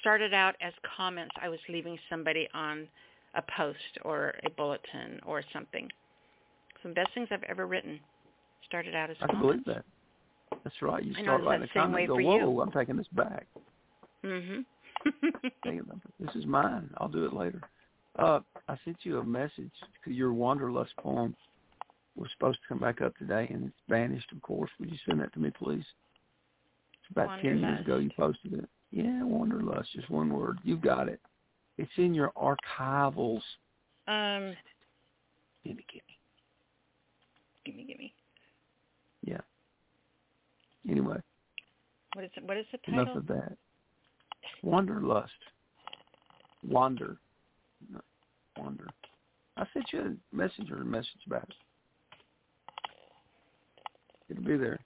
started 0.00 0.34
out 0.34 0.54
as 0.60 0.72
comments 0.96 1.34
I 1.40 1.48
was 1.48 1.58
leaving 1.68 1.98
somebody 2.10 2.48
on 2.54 2.86
a 3.34 3.42
post 3.56 3.78
or 4.04 4.34
a 4.44 4.50
bulletin 4.50 5.20
or 5.24 5.42
something 5.52 5.88
some 6.86 6.94
best 6.94 7.10
things 7.14 7.26
I've 7.32 7.42
ever 7.48 7.66
written 7.66 7.98
started 8.64 8.94
out 8.94 9.10
as 9.10 9.16
I 9.20 9.40
believe 9.40 9.64
that. 9.64 9.84
That's 10.62 10.76
right. 10.80 11.02
You 11.02 11.12
start 11.14 11.40
know, 11.42 11.48
writing 11.48 11.68
a 11.68 11.78
comment, 11.78 11.98
and 11.98 12.08
go, 12.08 12.14
whoa, 12.14 12.38
you. 12.38 12.60
I'm 12.60 12.70
taking 12.70 12.96
this 12.96 13.08
back. 13.12 13.46
Mm-hmm. 14.24 14.60
this 16.20 16.34
is 16.36 16.46
mine. 16.46 16.88
I'll 16.98 17.08
do 17.08 17.24
it 17.24 17.32
later. 17.32 17.60
Uh, 18.16 18.40
I 18.68 18.76
sent 18.84 18.98
you 19.02 19.18
a 19.18 19.24
message. 19.24 19.72
Your 20.06 20.32
Wanderlust 20.32 20.96
poem 20.98 21.34
was 22.14 22.30
supposed 22.38 22.58
to 22.62 22.68
come 22.68 22.78
back 22.78 23.02
up 23.02 23.16
today, 23.16 23.48
and 23.50 23.64
it's 23.64 23.76
vanished, 23.88 24.30
of 24.32 24.40
course. 24.42 24.70
Would 24.78 24.90
you 24.90 24.98
send 25.08 25.20
that 25.20 25.32
to 25.34 25.40
me, 25.40 25.50
please? 25.50 25.84
It's 27.00 27.10
about 27.10 27.28
Wanderlust. 27.28 27.42
10 27.42 27.58
years 27.58 27.80
ago 27.80 27.98
you 27.98 28.10
posted 28.16 28.52
it. 28.54 28.68
Yeah, 28.92 29.24
Wanderlust, 29.24 29.92
just 29.92 30.08
one 30.08 30.30
word. 30.30 30.58
You've 30.62 30.82
got 30.82 31.08
it. 31.08 31.20
It's 31.78 31.90
in 31.96 32.14
your 32.14 32.32
archivals. 32.36 33.42
Um, 34.06 34.54
Gimme, 35.66 35.84
gimme. 35.92 36.16
gimme, 37.64 37.84
gimme. 37.84 38.14
Yeah. 39.24 39.40
Anyway, 40.88 41.16
What 42.46 42.56
is 42.56 42.66
it? 42.72 42.80
What 42.86 43.00
is 43.00 43.06
the 43.06 43.12
title? 43.12 43.12
enough 43.12 43.16
of 43.16 43.26
that. 43.26 43.56
Wanderlust. 44.62 45.32
Wander. 46.66 47.16
Wander. 48.56 48.86
I 49.56 49.64
sent 49.72 49.86
you 49.92 50.00
a 50.00 50.36
messenger 50.36 50.76
message 50.84 51.08
about 51.26 51.44
it. 51.44 51.54
It'll 54.28 54.44
be 54.44 54.56
there. 54.56 54.78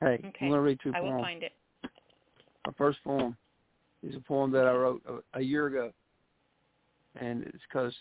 Hey, 0.00 0.14
Okay. 0.14 0.32
I'm 0.40 0.48
going 0.48 0.52
to 0.52 0.60
read 0.60 0.80
two 0.82 0.92
I 0.94 1.00
will 1.00 1.20
find 1.20 1.42
it. 1.42 1.52
My 2.66 2.72
first 2.76 2.98
poem 3.04 3.36
is 4.02 4.16
a 4.16 4.20
poem 4.20 4.50
that 4.52 4.66
I 4.66 4.72
wrote 4.72 5.02
a, 5.08 5.38
a 5.38 5.42
year 5.42 5.66
ago, 5.66 5.92
and 7.16 7.44
it's 7.44 7.62
because 7.68 7.94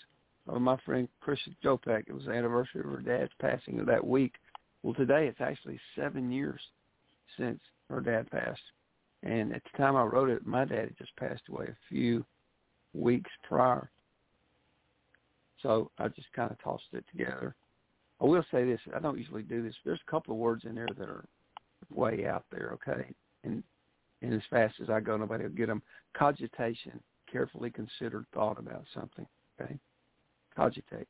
of 0.47 0.61
my 0.61 0.77
friend 0.85 1.07
Christian 1.21 1.55
Jopak. 1.63 2.03
It 2.07 2.13
was 2.13 2.25
the 2.25 2.31
anniversary 2.31 2.81
of 2.81 2.87
her 2.87 3.01
dad's 3.01 3.31
passing 3.39 3.79
of 3.79 3.85
that 3.87 4.05
week. 4.05 4.33
Well, 4.81 4.93
today 4.93 5.27
it's 5.27 5.41
actually 5.41 5.79
seven 5.95 6.31
years 6.31 6.59
since 7.37 7.59
her 7.93 8.01
dad 8.01 8.29
passed, 8.31 8.61
and 9.23 9.53
at 9.53 9.61
the 9.63 9.77
time 9.77 9.95
I 9.95 10.03
wrote 10.03 10.29
it, 10.29 10.45
my 10.45 10.65
dad 10.65 10.79
had 10.79 10.97
just 10.97 11.15
passed 11.15 11.43
away 11.49 11.65
a 11.65 11.77
few 11.89 12.25
weeks 12.93 13.29
prior. 13.47 13.89
So 15.61 15.91
I 15.97 16.09
just 16.09 16.31
kind 16.33 16.51
of 16.51 16.61
tossed 16.61 16.83
it 16.91 17.05
together. 17.09 17.55
I 18.21 18.25
will 18.25 18.45
say 18.51 18.65
this: 18.65 18.79
I 18.95 18.99
don't 18.99 19.17
usually 19.17 19.43
do 19.43 19.63
this. 19.63 19.75
There's 19.85 19.99
a 20.05 20.11
couple 20.11 20.33
of 20.33 20.39
words 20.39 20.65
in 20.65 20.75
there 20.75 20.89
that 20.97 21.07
are 21.07 21.25
way 21.93 22.25
out 22.25 22.45
there, 22.51 22.71
okay, 22.73 23.13
and 23.43 23.63
and 24.21 24.33
as 24.33 24.41
fast 24.49 24.75
as 24.81 24.89
I 24.89 24.99
go, 24.99 25.17
nobody 25.17 25.43
will 25.43 25.51
get 25.51 25.67
them. 25.67 25.81
Cogitation, 26.13 26.99
carefully 27.31 27.69
considered 27.69 28.25
thought 28.33 28.59
about 28.59 28.85
something. 28.93 29.25
Okay, 29.59 29.77
cogitate, 30.55 31.07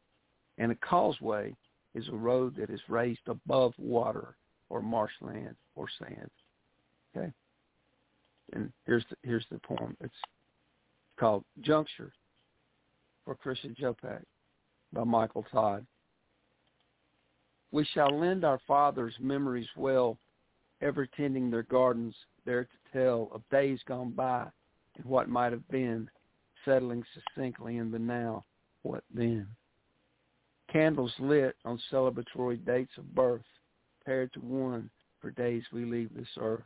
and 0.58 0.72
a 0.72 0.76
causeway 0.76 1.56
is 1.96 2.08
a 2.10 2.16
road 2.16 2.56
that 2.58 2.70
is 2.70 2.82
raised 2.88 3.28
above 3.28 3.74
water 3.78 4.36
or 4.70 4.82
marshland 4.82 5.56
or 5.76 5.88
sand. 6.00 6.30
Okay, 7.16 7.32
and 8.54 8.72
here's 8.86 9.06
the, 9.10 9.16
here's 9.24 9.46
the 9.52 9.60
poem. 9.60 9.96
It's 10.02 10.14
called 11.20 11.44
Juncture 11.62 12.12
for 13.26 13.36
Christian 13.36 13.76
Jopak 13.80 14.24
by 14.92 15.04
Michael 15.04 15.46
Todd. 15.52 15.86
We 17.72 17.86
shall 17.94 18.20
lend 18.20 18.46
our 18.46 18.60
fathers 18.68 19.14
memories 19.20 19.68
well, 19.76 20.18
ever 20.82 21.08
tending 21.08 21.50
their 21.50 21.64
gardens, 21.64 22.16
there 22.46 22.66
to 22.66 22.92
tell 22.92 23.30
of 23.34 23.42
days 23.52 23.80
gone 23.88 24.12
by 24.12 24.48
and 24.96 25.06
what 25.06 25.30
might 25.30 25.52
have 25.52 25.68
been, 25.70 26.10
settling 26.66 27.04
succinctly 27.14 27.78
in 27.78 27.92
the 27.92 28.00
now, 28.00 28.46
what 28.84 29.04
then? 29.14 29.48
Candles 30.72 31.14
lit 31.20 31.56
on 31.66 31.80
celebratory 31.92 32.64
dates 32.66 32.92
of 32.98 33.14
birth, 33.16 33.44
paired 34.06 34.32
to 34.34 34.40
one 34.40 34.90
for 35.20 35.32
days 35.32 35.64
we 35.72 35.86
leave 35.86 36.10
this 36.16 36.28
earth. 36.40 36.64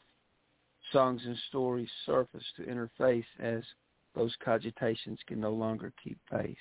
Songs 0.92 1.22
and 1.26 1.38
stories 1.50 1.90
surface 2.06 2.46
to 2.56 2.64
interface 2.64 3.26
as 3.40 3.64
those 4.16 4.36
cogitations 4.44 5.20
can 5.28 5.40
no 5.40 5.52
longer 5.52 5.92
keep 6.02 6.18
pace. 6.32 6.56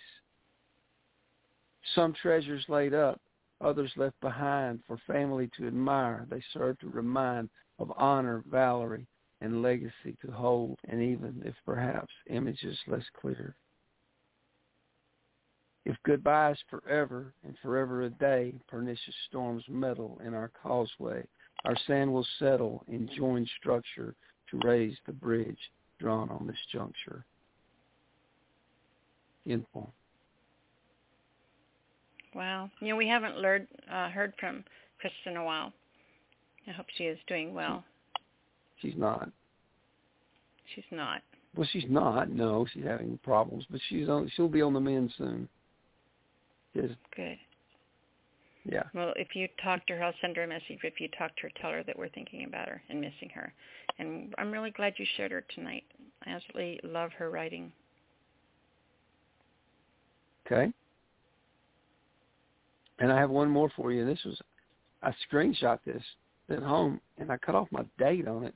Some 1.94 2.12
treasures 2.12 2.64
laid 2.68 2.92
up, 2.92 3.20
others 3.60 3.92
left 3.96 4.20
behind 4.20 4.80
for 4.86 4.98
family 5.06 5.48
to 5.56 5.66
admire. 5.66 6.26
They 6.28 6.42
serve 6.52 6.78
to 6.80 6.88
remind 6.88 7.48
of 7.78 7.92
honor, 7.96 8.42
valory, 8.50 9.06
and 9.40 9.62
legacy 9.62 10.16
to 10.24 10.30
hold, 10.32 10.78
and 10.88 11.00
even 11.00 11.42
if 11.44 11.54
perhaps 11.64 12.12
images 12.28 12.78
less 12.86 13.04
clear. 13.20 13.54
If 15.84 15.96
goodbye 16.04 16.50
is 16.50 16.58
forever 16.68 17.32
and 17.44 17.56
forever 17.62 18.02
a 18.02 18.10
day, 18.10 18.54
pernicious 18.66 19.14
storms 19.28 19.62
meddle 19.68 20.20
in 20.24 20.34
our 20.34 20.48
causeway. 20.48 21.24
Our 21.64 21.76
sand 21.86 22.12
will 22.12 22.26
settle 22.38 22.84
in 22.88 23.08
joined 23.16 23.48
structure 23.58 24.14
to 24.50 24.60
raise 24.64 24.96
the 25.06 25.12
bridge 25.12 25.58
drawn 25.98 26.30
on 26.30 26.46
this 26.46 26.56
juncture. 26.72 27.24
End. 29.48 29.64
Wow. 32.34 32.70
You 32.80 32.88
know, 32.88 32.96
we 32.96 33.08
haven't 33.08 33.38
learned, 33.38 33.66
uh, 33.90 34.10
heard 34.10 34.34
from 34.38 34.64
Krista 35.02 35.30
in 35.30 35.36
a 35.36 35.44
while. 35.44 35.72
I 36.68 36.72
hope 36.72 36.86
she 36.96 37.04
is 37.04 37.18
doing 37.26 37.54
well. 37.54 37.84
She's 38.80 38.96
not. 38.96 39.30
She's 40.74 40.84
not. 40.90 41.22
Well, 41.56 41.68
she's 41.72 41.88
not. 41.88 42.28
No, 42.30 42.66
she's 42.72 42.84
having 42.84 43.18
problems, 43.22 43.64
but 43.70 43.80
she's 43.88 44.08
on. 44.08 44.30
She'll 44.34 44.48
be 44.48 44.62
on 44.62 44.74
the 44.74 44.80
mend 44.80 45.12
soon. 45.16 45.48
Just 46.74 46.94
Good. 47.14 47.38
Yeah. 48.68 48.82
Well, 48.94 49.12
if 49.16 49.28
you 49.34 49.48
talk 49.62 49.86
to 49.86 49.94
her, 49.94 50.04
I'll 50.04 50.14
send 50.20 50.36
her 50.36 50.44
a 50.44 50.48
message. 50.48 50.78
If 50.82 51.00
you 51.00 51.08
talk 51.16 51.34
to 51.36 51.42
her, 51.42 51.50
tell 51.60 51.70
her 51.70 51.82
that 51.84 51.98
we're 51.98 52.08
thinking 52.08 52.44
about 52.44 52.68
her 52.68 52.82
and 52.88 53.00
missing 53.00 53.30
her. 53.34 53.52
And 53.98 54.34
I'm 54.38 54.50
really 54.50 54.70
glad 54.70 54.94
you 54.96 55.06
shared 55.16 55.30
her 55.30 55.44
tonight. 55.54 55.84
I 56.26 56.30
absolutely 56.30 56.80
love 56.82 57.10
her 57.18 57.30
writing. 57.30 57.72
Okay. 60.46 60.72
And 62.98 63.12
I 63.12 63.18
have 63.18 63.30
one 63.30 63.50
more 63.50 63.70
for 63.76 63.92
you. 63.92 64.04
This 64.04 64.22
was 64.24 64.40
I 65.02 65.12
screenshot 65.30 65.78
this 65.84 66.02
at 66.48 66.62
home 66.62 67.00
and 67.18 67.30
I 67.30 67.36
cut 67.36 67.54
off 67.54 67.68
my 67.70 67.84
date 67.98 68.26
on 68.26 68.44
it. 68.44 68.54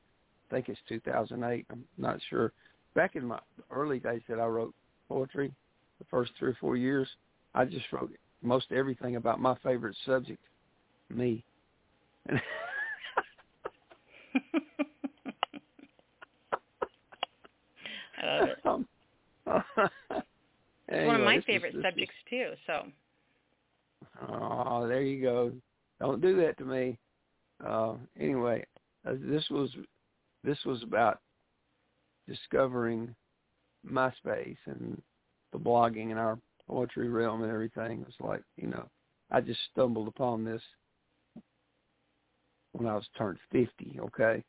I 0.51 0.55
think 0.55 0.69
it's 0.69 0.81
2008. 0.89 1.67
I'm 1.71 1.85
not 1.99 2.19
sure. 2.29 2.53
Back 2.95 3.15
in 3.15 3.25
my 3.25 3.39
early 3.71 4.01
days 4.01 4.23
that 4.29 4.41
I 4.41 4.47
wrote 4.47 4.75
poetry, 5.09 5.53
the 5.99 6.05
first 6.11 6.33
three 6.39 6.51
or 6.51 6.57
four 6.61 6.77
years, 6.77 7.07
I 7.55 7.65
just 7.65 7.87
wrote 7.93 8.11
most 8.43 8.67
everything 8.73 9.17
about 9.17 9.41
my 9.41 9.55
favorite 9.63 9.97
subject, 10.07 10.41
me. 11.11 11.45
I 18.23 18.27
love 18.27 18.49
it. 18.49 18.67
Um, 18.67 18.87
It's 20.93 21.07
one 21.07 21.15
of 21.15 21.23
my 21.25 21.37
is- 21.37 21.45
favorite 21.45 21.75
is- 21.77 21.83
subjects 21.85 22.15
too. 22.29 22.51
So 22.67 22.87
Oh, 24.29 24.87
there 24.89 25.03
you 25.03 25.23
go. 25.23 25.53
Don't 26.01 26.21
do 26.21 26.37
that 26.41 26.59
to 26.59 26.65
me. 26.65 26.99
Uh, 27.65 27.95
anyway, 28.19 28.65
uh, 29.07 29.13
this 29.21 29.49
was 29.51 29.71
this 30.43 30.59
was 30.65 30.83
about 30.83 31.21
discovering 32.29 33.15
MySpace 33.89 34.57
and 34.67 35.01
the 35.53 35.59
blogging 35.59 36.11
and 36.11 36.19
our 36.19 36.39
poetry 36.71 37.09
realm 37.09 37.43
and 37.43 37.53
everything. 37.53 38.01
It 38.01 38.07
was 38.07 38.15
like 38.21 38.43
you 38.57 38.69
know, 38.69 38.89
I 39.31 39.41
just 39.41 39.61
stumbled 39.73 40.09
upon 40.09 40.45
this 40.45 40.63
when 42.73 42.87
I 42.87 42.95
was 42.95 43.07
turned 43.19 43.39
fifty. 43.51 43.99
Okay, 44.01 44.45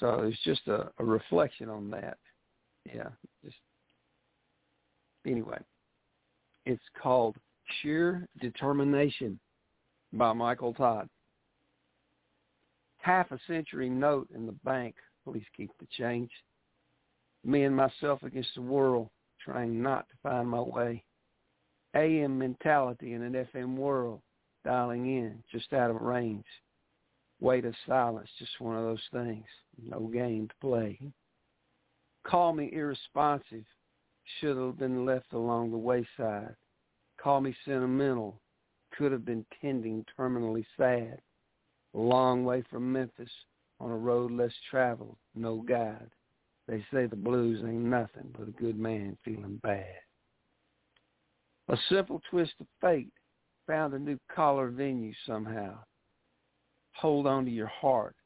so 0.00 0.20
it's 0.20 0.42
just 0.44 0.66
a, 0.66 0.90
a 0.98 1.04
reflection 1.04 1.68
on 1.68 1.90
that. 1.90 2.18
Yeah, 2.86 3.08
just 3.44 3.56
anyway. 5.26 5.58
It's 6.66 6.82
called 7.00 7.36
Sheer 7.82 8.26
Determination 8.40 9.38
by 10.14 10.32
Michael 10.32 10.72
Todd. 10.72 11.08
Half 12.98 13.32
a 13.32 13.38
century 13.46 13.90
note 13.90 14.28
in 14.34 14.46
the 14.46 14.56
bank. 14.64 14.94
Please 15.26 15.44
keep 15.54 15.70
the 15.78 15.86
change. 15.98 16.30
Me 17.44 17.64
and 17.64 17.76
myself 17.76 18.22
against 18.22 18.54
the 18.54 18.62
world, 18.62 19.10
trying 19.44 19.82
not 19.82 20.08
to 20.08 20.14
find 20.22 20.48
my 20.48 20.60
way. 20.60 21.04
AM 21.94 22.38
mentality 22.38 23.12
in 23.12 23.22
an 23.22 23.46
FM 23.54 23.76
world, 23.76 24.20
dialing 24.64 25.06
in 25.06 25.42
just 25.50 25.72
out 25.72 25.90
of 25.90 26.00
range. 26.00 26.44
Weight 27.40 27.64
of 27.64 27.74
silence, 27.86 28.28
just 28.38 28.60
one 28.60 28.76
of 28.76 28.84
those 28.84 29.02
things. 29.12 29.44
No 29.82 30.00
game 30.06 30.48
to 30.48 30.54
play. 30.60 30.98
Call 32.26 32.52
me 32.52 32.70
irresponsive. 32.72 33.64
Should 34.40 34.56
have 34.56 34.78
been 34.78 35.04
left 35.04 35.32
along 35.32 35.70
the 35.70 35.76
wayside. 35.76 36.56
Call 37.20 37.40
me 37.40 37.54
sentimental. 37.64 38.40
Could 38.96 39.12
have 39.12 39.24
been 39.24 39.44
tending 39.60 40.04
terminally 40.18 40.64
sad. 40.76 41.20
A 41.94 41.98
long 41.98 42.44
way 42.44 42.62
from 42.70 42.92
Memphis 42.92 43.30
on 43.80 43.90
a 43.90 43.96
road 43.96 44.30
less 44.32 44.52
traveled, 44.70 45.16
no 45.34 45.56
guide. 45.56 46.10
They 46.66 46.84
say 46.92 47.06
the 47.06 47.16
blues 47.16 47.60
ain't 47.62 47.84
nothing 47.84 48.34
but 48.36 48.48
a 48.48 48.52
good 48.52 48.78
man 48.78 49.18
feeling 49.24 49.60
bad. 49.62 50.03
A 51.68 51.78
simple 51.88 52.20
twist 52.30 52.52
of 52.60 52.66
fate 52.80 53.12
found 53.66 53.94
a 53.94 53.98
new 53.98 54.18
collar 54.34 54.68
venue 54.68 55.14
somehow. 55.26 55.78
Hold 56.96 57.26
on 57.26 57.44
to 57.46 57.50
your 57.50 57.68
heart. 57.68 58.16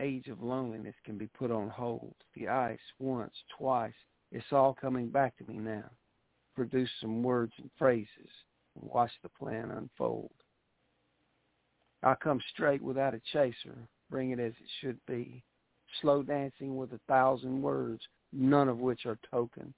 Age 0.00 0.28
of 0.28 0.42
loneliness 0.42 0.96
can 1.04 1.16
be 1.16 1.28
put 1.28 1.50
on 1.50 1.68
hold. 1.68 2.14
The 2.34 2.48
ice, 2.48 2.78
once, 2.98 3.34
twice, 3.56 3.94
it's 4.32 4.52
all 4.52 4.74
coming 4.74 5.08
back 5.10 5.36
to 5.38 5.44
me 5.44 5.58
now. 5.58 5.88
Produce 6.54 6.90
some 7.00 7.22
words 7.22 7.52
and 7.58 7.70
phrases 7.78 8.08
and 8.74 8.90
watch 8.90 9.12
the 9.22 9.28
plan 9.28 9.70
unfold. 9.70 10.32
I'll 12.02 12.16
come 12.16 12.40
straight 12.52 12.82
without 12.82 13.14
a 13.14 13.20
chaser, 13.32 13.88
bring 14.10 14.30
it 14.30 14.40
as 14.40 14.52
it 14.52 14.68
should 14.80 14.98
be. 15.06 15.44
Slow 16.00 16.22
dancing 16.22 16.76
with 16.76 16.92
a 16.92 17.00
thousand 17.08 17.62
words, 17.62 18.02
none 18.32 18.68
of 18.68 18.78
which 18.78 19.06
are 19.06 19.18
token. 19.30 19.72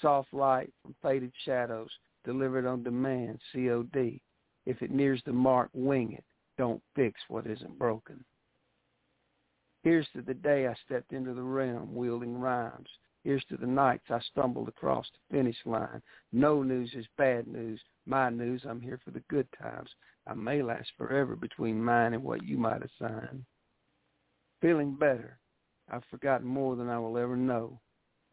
soft 0.00 0.32
light 0.32 0.72
from 0.82 0.94
faded 1.02 1.32
shadows, 1.44 1.90
delivered 2.24 2.66
on 2.66 2.82
demand, 2.82 3.38
COD. 3.52 4.20
If 4.66 4.82
it 4.82 4.90
nears 4.90 5.22
the 5.24 5.32
mark, 5.32 5.70
wing 5.72 6.12
it. 6.12 6.24
Don't 6.56 6.82
fix 6.94 7.20
what 7.28 7.46
isn't 7.46 7.78
broken. 7.78 8.24
Here's 9.82 10.08
to 10.14 10.22
the 10.22 10.34
day 10.34 10.66
I 10.66 10.74
stepped 10.86 11.12
into 11.12 11.34
the 11.34 11.42
realm 11.42 11.94
wielding 11.94 12.38
rhymes. 12.38 12.88
Here's 13.22 13.44
to 13.46 13.56
the 13.56 13.66
nights 13.66 14.04
I 14.10 14.20
stumbled 14.20 14.68
across 14.68 15.06
the 15.10 15.36
finish 15.36 15.56
line. 15.64 16.02
No 16.32 16.62
news 16.62 16.92
is 16.94 17.06
bad 17.18 17.46
news. 17.46 17.80
My 18.06 18.30
news, 18.30 18.62
I'm 18.68 18.80
here 18.80 19.00
for 19.04 19.10
the 19.10 19.22
good 19.28 19.48
times. 19.60 19.90
I 20.26 20.34
may 20.34 20.62
last 20.62 20.90
forever 20.96 21.36
between 21.36 21.82
mine 21.82 22.14
and 22.14 22.22
what 22.22 22.44
you 22.44 22.56
might 22.56 22.82
assign. 22.82 23.44
Feeling 24.60 24.94
better. 24.94 25.38
I've 25.90 26.04
forgotten 26.10 26.46
more 26.46 26.76
than 26.76 26.88
I 26.88 26.98
will 26.98 27.18
ever 27.18 27.36
know. 27.36 27.80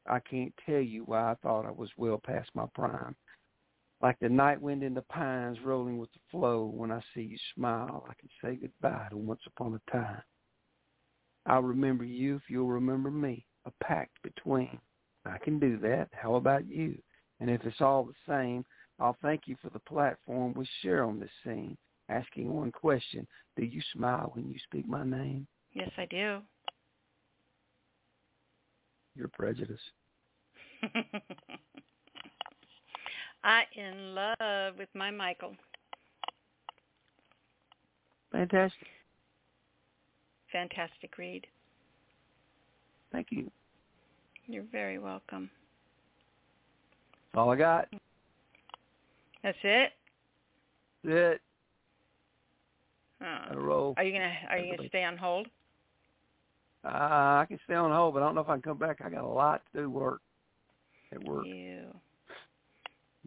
I 0.07 0.19
can't 0.19 0.53
tell 0.65 0.79
you 0.79 1.03
why 1.03 1.31
I 1.31 1.35
thought 1.35 1.65
I 1.65 1.71
was 1.71 1.89
well 1.97 2.17
past 2.17 2.49
my 2.53 2.65
prime. 2.73 3.15
Like 4.01 4.17
the 4.19 4.29
night 4.29 4.59
wind 4.59 4.81
in 4.81 4.95
the 4.95 5.03
pines 5.03 5.59
rolling 5.63 5.99
with 5.99 6.11
the 6.13 6.19
flow, 6.31 6.65
when 6.65 6.91
I 6.91 7.01
see 7.13 7.21
you 7.21 7.37
smile, 7.55 8.05
I 8.09 8.13
can 8.19 8.29
say 8.43 8.55
goodbye 8.55 9.07
to 9.11 9.17
once 9.17 9.41
upon 9.45 9.75
a 9.75 9.91
time. 9.91 10.23
I'll 11.45 11.61
remember 11.61 12.03
you 12.03 12.35
if 12.35 12.43
you'll 12.49 12.67
remember 12.67 13.11
me, 13.11 13.45
a 13.65 13.71
pact 13.83 14.21
between. 14.23 14.79
I 15.25 15.37
can 15.37 15.59
do 15.59 15.77
that. 15.79 16.09
How 16.13 16.35
about 16.35 16.67
you? 16.67 16.97
And 17.39 17.49
if 17.49 17.63
it's 17.63 17.81
all 17.81 18.03
the 18.03 18.13
same, 18.27 18.65
I'll 18.99 19.17
thank 19.21 19.43
you 19.45 19.55
for 19.61 19.69
the 19.69 19.79
platform 19.79 20.53
we 20.55 20.67
share 20.81 21.03
on 21.03 21.19
this 21.19 21.29
scene. 21.43 21.77
Asking 22.09 22.51
one 22.51 22.71
question, 22.71 23.27
do 23.55 23.63
you 23.63 23.81
smile 23.93 24.31
when 24.33 24.49
you 24.49 24.57
speak 24.65 24.87
my 24.87 25.03
name? 25.03 25.47
Yes, 25.73 25.89
I 25.97 26.05
do. 26.05 26.39
You're 29.15 29.29
prejudiced. 29.29 29.81
I 33.43 33.63
in 33.75 34.15
love 34.15 34.77
with 34.77 34.89
my 34.93 35.11
Michael. 35.11 35.55
Fantastic. 38.31 38.87
Fantastic 40.51 41.17
read. 41.17 41.47
Thank 43.11 43.27
you. 43.31 43.49
You're 44.47 44.65
very 44.71 44.99
welcome. 44.99 45.49
That's 47.33 47.39
all 47.39 47.51
I 47.51 47.55
got. 47.55 47.87
That's 49.43 49.57
it. 49.63 49.91
That's 51.03 51.15
it. 51.15 51.41
Oh. 53.23 53.55
roll. 53.55 53.93
Are 53.97 54.03
you 54.03 54.13
gonna 54.13 54.33
Are 54.49 54.57
you 54.57 54.75
gonna 54.75 54.89
stay 54.89 55.03
on 55.03 55.17
hold? 55.17 55.47
Uh, 56.83 56.87
I 56.87 57.45
can 57.47 57.59
stay 57.65 57.75
on 57.75 57.91
hold, 57.91 58.15
but 58.15 58.23
I 58.23 58.25
don't 58.25 58.35
know 58.35 58.41
if 58.41 58.49
I 58.49 58.53
can 58.53 58.61
come 58.61 58.77
back. 58.77 59.01
I 59.03 59.09
got 59.09 59.23
a 59.23 59.27
lot 59.27 59.61
to 59.73 59.81
do 59.81 59.89
work 59.89 60.21
at 61.11 61.23
work. 61.23 61.45
You. 61.45 61.93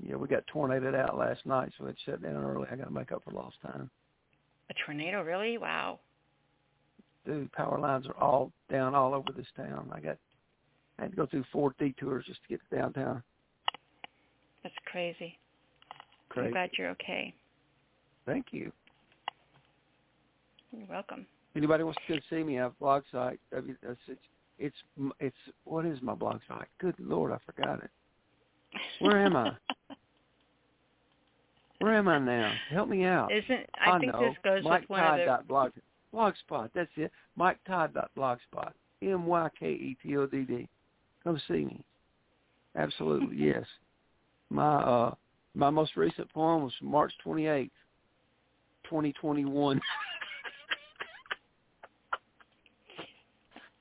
Yeah, 0.02 0.16
we 0.16 0.26
got 0.26 0.46
tornadoed 0.46 0.94
out 0.94 1.16
last 1.16 1.46
night, 1.46 1.70
so 1.78 1.86
it 1.86 1.96
shut 2.04 2.22
down 2.22 2.36
early. 2.36 2.66
I 2.70 2.76
got 2.76 2.88
to 2.88 2.92
make 2.92 3.12
up 3.12 3.22
for 3.24 3.30
lost 3.30 3.56
time. 3.62 3.90
A 4.70 4.74
tornado, 4.84 5.22
really? 5.22 5.58
Wow. 5.58 6.00
Dude, 7.24 7.52
power 7.52 7.78
lines 7.78 8.06
are 8.06 8.16
all 8.22 8.52
down 8.70 8.94
all 8.94 9.14
over 9.14 9.30
this 9.32 9.46
town. 9.56 9.90
I 9.92 10.00
got, 10.00 10.16
I 10.98 11.02
had 11.02 11.12
to 11.12 11.16
go 11.16 11.26
through 11.26 11.44
four 11.52 11.74
detours 11.78 12.24
just 12.26 12.40
to 12.42 12.48
get 12.48 12.60
to 12.70 12.76
downtown. 12.76 13.22
That's 14.62 14.74
crazy. 14.86 15.38
Crazy. 16.28 16.46
I'm 16.46 16.52
glad 16.52 16.70
you're 16.76 16.90
okay. 16.90 17.34
Thank 18.26 18.46
you. 18.50 18.72
You're 20.76 20.88
welcome. 20.88 21.26
Anybody 21.54 21.84
wants 21.84 21.98
to 22.06 22.14
come 22.14 22.22
see 22.28 22.42
me? 22.42 22.58
I 22.58 22.62
have 22.62 22.72
a 22.72 22.80
blog 22.80 23.04
site. 23.12 23.38
Uh, 23.56 23.60
it's, 23.82 24.00
it's, 24.08 24.20
it's, 24.58 24.76
it's, 25.20 25.36
what 25.64 25.86
is 25.86 26.00
my 26.02 26.14
blog 26.14 26.40
site? 26.48 26.66
Good 26.80 26.96
Lord, 26.98 27.32
I 27.32 27.38
forgot 27.46 27.82
it. 27.82 27.90
Where 28.98 29.24
am 29.24 29.36
I? 29.36 29.52
Where 31.84 31.96
am 31.96 32.08
I 32.08 32.18
now? 32.18 32.50
Help 32.70 32.88
me 32.88 33.04
out. 33.04 33.30
Isn't 33.30 33.66
I, 33.78 33.98
think 33.98 34.14
know. 34.14 34.20
this 34.20 34.34
goes 34.42 34.64
Mike 34.64 34.80
with 34.80 34.88
one 34.88 35.00
Todd 35.00 35.20
of 35.20 35.26
the 35.26 35.26
dot 35.26 35.46
blog 35.46 35.72
blogspot. 36.14 36.70
That's 36.74 36.88
it. 36.96 37.12
Mike 37.36 37.58
Todd 37.66 37.92
dot 37.92 38.10
blogspot. 38.16 38.70
M 39.02 39.26
Y 39.26 39.50
K 39.60 39.66
E 39.66 39.94
T 40.02 40.16
O 40.16 40.24
D 40.24 40.44
D. 40.44 40.66
Come 41.22 41.38
see 41.46 41.66
me. 41.66 41.84
Absolutely, 42.74 43.36
yes. 43.48 43.66
My 44.48 44.76
uh 44.76 45.14
my 45.54 45.68
most 45.68 45.94
recent 45.94 46.32
poem 46.32 46.62
was 46.62 46.72
March 46.80 47.12
twenty 47.22 47.48
eighth, 47.48 47.70
twenty 48.84 49.12
twenty 49.20 49.44
one. 49.44 49.78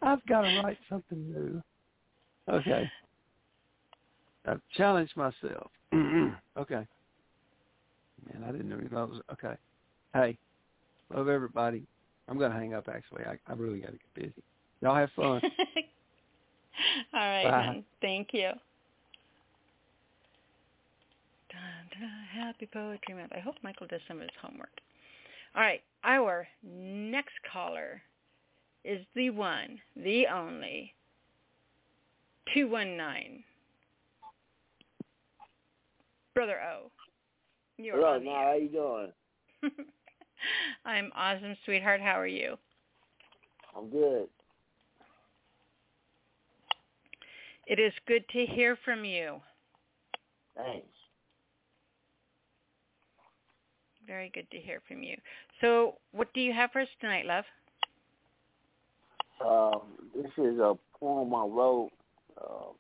I've 0.01 0.26
got 0.26 0.41
to 0.41 0.62
write 0.62 0.78
something 0.89 1.32
new. 1.32 1.64
Okay. 2.54 2.91
I've 4.45 4.60
challenged 4.76 5.16
myself. 5.16 5.72
okay. 6.58 6.86
Man, 8.32 8.43
I 8.47 8.51
didn't 8.51 8.71
even 8.71 8.89
know 8.91 9.03
it 9.03 9.09
was 9.09 9.21
okay. 9.34 9.55
Hey, 10.13 10.38
love 11.13 11.28
everybody. 11.28 11.84
I'm 12.28 12.38
gonna 12.38 12.53
hang 12.53 12.74
up 12.74 12.88
actually. 12.88 13.24
I, 13.26 13.38
I 13.51 13.55
really 13.55 13.80
gotta 13.80 13.93
get 13.93 14.13
busy. 14.13 14.43
Y'all 14.82 14.95
have 14.95 15.09
fun. 15.15 15.41
All 17.13 17.19
right, 17.19 17.43
Bye. 17.43 17.63
hon. 17.65 17.84
Thank 18.01 18.30
you. 18.34 18.49
Dun, 21.49 21.99
dun, 21.99 22.09
happy 22.34 22.67
Poetry 22.71 23.13
Month. 23.13 23.32
I 23.36 23.39
hope 23.39 23.55
Michael 23.63 23.88
does 23.88 24.01
some 24.07 24.17
of 24.17 24.24
his 24.24 24.32
homework. 24.41 24.71
All 25.55 25.61
right, 25.61 25.82
our 26.03 26.47
next 26.63 27.34
caller 27.51 28.01
is 28.84 29.05
the 29.15 29.30
one, 29.30 29.80
the 29.95 30.26
only, 30.28 30.93
219. 32.53 33.43
Brother 36.34 36.59
O. 36.59 36.89
You're 37.78 37.95
Hello, 37.95 38.19
now 38.19 38.32
how 38.32 38.55
you 38.55 38.69
doing? 38.69 39.11
I'm 40.86 41.11
awesome, 41.15 41.55
sweetheart. 41.65 42.01
How 42.01 42.19
are 42.19 42.28
you? 42.28 42.57
I'm 43.76 43.89
good. 43.89 44.28
It 47.65 47.80
is 47.80 47.93
good 48.07 48.24
to 48.34 48.45
hear 48.45 48.78
from 48.86 49.05
you. 49.05 49.41
Thanks. 50.55 50.86
Very 54.05 54.30
good 54.34 54.49
to 54.51 54.57
hear 54.57 54.82
from 54.88 55.01
you. 55.01 55.15
So, 55.61 55.95
what 56.11 56.32
do 56.34 56.41
you 56.41 56.53
have 56.53 56.71
for 56.71 56.82
us 56.82 56.88
tonight, 56.99 57.26
love? 57.26 57.45
Um, 59.43 59.82
this 60.15 60.32
is 60.38 60.59
a 60.59 60.76
poem 60.99 61.34
I 61.34 61.45
wrote. 61.45 61.91
Uh, 62.38 62.74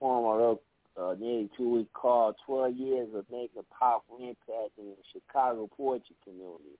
poem 0.00 0.24
I 0.24 0.36
wrote 0.38 0.62
uh, 1.00 1.14
nearly 1.18 1.50
two 1.56 1.70
weeks 1.70 1.90
called 1.92 2.36
12 2.46 2.76
Years 2.76 3.08
of 3.14 3.24
Making 3.30 3.60
a 3.60 3.74
Powerful 3.78 4.18
Impact 4.18 4.78
in 4.78 4.86
the 4.86 4.96
Chicago 5.12 5.68
Poetry 5.76 6.16
Community. 6.24 6.78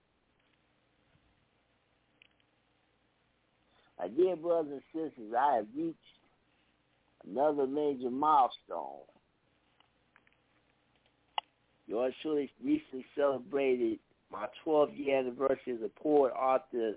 My 3.98 4.08
dear 4.08 4.36
brothers 4.36 4.72
and 4.72 4.82
sisters, 4.92 5.32
I 5.38 5.56
have 5.56 5.66
reached 5.76 5.98
another 7.26 7.66
major 7.66 8.10
milestone. 8.10 9.06
Yours 11.86 12.14
truly 12.22 12.50
recently 12.62 13.04
celebrated 13.16 13.98
my 14.32 14.46
12th 14.66 14.98
year 14.98 15.18
anniversary 15.18 15.74
as 15.74 15.82
a 15.84 16.00
poet, 16.02 16.32
author, 16.32 16.94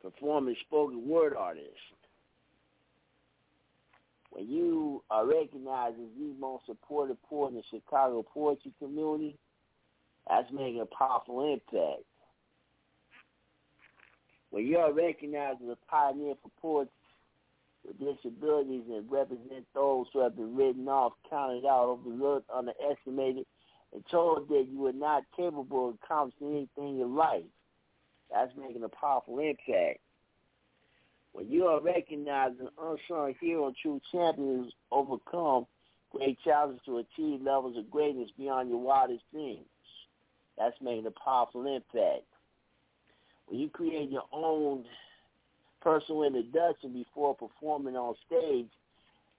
performing 0.00 0.56
spoken 0.66 1.08
word 1.08 1.34
artist. 1.36 1.66
When 4.30 4.48
you 4.48 5.02
uh, 5.10 5.14
are 5.14 5.26
recognized 5.26 5.96
as 5.96 6.08
the 6.18 6.34
most 6.38 6.66
supported 6.66 7.16
poet 7.22 7.48
in 7.48 7.54
the 7.56 7.62
Chicago 7.70 8.22
poetry 8.22 8.72
community, 8.78 9.36
that's 10.28 10.50
making 10.52 10.80
a 10.80 10.86
powerful 10.86 11.52
impact. 11.52 12.02
When 14.50 14.66
you 14.66 14.78
are 14.78 14.92
recognized 14.92 15.62
as 15.62 15.68
a 15.68 15.90
pioneer 15.90 16.34
for 16.42 16.50
poets 16.60 16.90
with 17.86 17.98
disabilities 17.98 18.84
and 18.90 19.10
represent 19.10 19.66
those 19.74 20.06
who 20.12 20.20
have 20.20 20.36
been 20.36 20.56
written 20.56 20.88
off, 20.88 21.12
counted 21.28 21.64
out, 21.64 21.84
overlooked, 21.88 22.48
underestimated, 22.54 23.46
and 23.94 24.04
told 24.10 24.48
that 24.48 24.66
you 24.70 24.86
are 24.86 24.92
not 24.92 25.24
capable 25.36 25.90
of 25.90 25.94
accomplishing 26.02 26.68
anything 26.76 27.00
in 27.00 27.14
life, 27.14 27.44
that's 28.30 28.52
making 28.56 28.84
a 28.84 28.88
powerful 28.88 29.38
impact. 29.38 30.00
When 31.38 31.52
you 31.52 31.68
are 31.68 31.80
recognized 31.80 32.58
an 32.58 32.68
unsung 32.82 33.32
hero 33.40 33.72
true 33.80 34.00
champions 34.10 34.72
overcome 34.90 35.68
great 36.10 36.36
challenges 36.42 36.80
to 36.84 36.98
achieve 36.98 37.42
levels 37.42 37.76
of 37.76 37.88
greatness 37.88 38.28
beyond 38.36 38.70
your 38.70 38.80
wildest 38.80 39.22
dreams, 39.32 39.60
that's 40.58 40.74
making 40.80 41.06
a 41.06 41.12
powerful 41.12 41.64
impact. 41.64 42.24
When 43.46 43.60
you 43.60 43.68
create 43.70 44.10
your 44.10 44.24
own 44.32 44.84
personal 45.80 46.24
introduction 46.24 46.92
before 46.92 47.36
performing 47.36 47.94
on 47.94 48.16
stage 48.26 48.70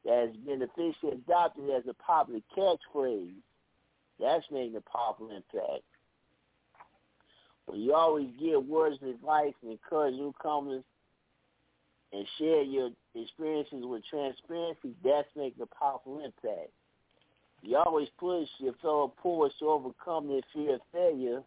that 0.05 0.27
has 0.27 0.35
been 0.45 0.61
officially 0.61 1.11
adopted 1.11 1.69
as 1.69 1.83
a 1.89 1.93
popular 1.95 2.39
catchphrase, 2.57 3.33
that's 4.21 4.45
making 4.49 4.77
a 4.77 4.89
powerful 4.89 5.31
impact. 5.31 5.83
When 7.65 7.81
you 7.81 7.93
always 7.93 8.29
give 8.39 8.65
words 8.65 8.95
of 9.01 9.09
advice 9.09 9.53
and 9.61 9.73
encourage 9.73 10.13
newcomers 10.13 10.85
and 12.11 12.25
share 12.37 12.61
your 12.63 12.89
experiences 13.15 13.83
with 13.83 14.03
transparency, 14.09 14.95
that's 15.03 15.27
making 15.35 15.61
a 15.61 15.75
powerful 15.75 16.17
impact. 16.17 16.71
You 17.61 17.77
always 17.77 18.07
push 18.17 18.47
your 18.59 18.73
fellow 18.81 19.13
poets 19.21 19.55
to 19.59 19.65
overcome 19.67 20.27
their 20.27 20.41
fear 20.53 20.75
of 20.75 20.81
failure 20.91 21.43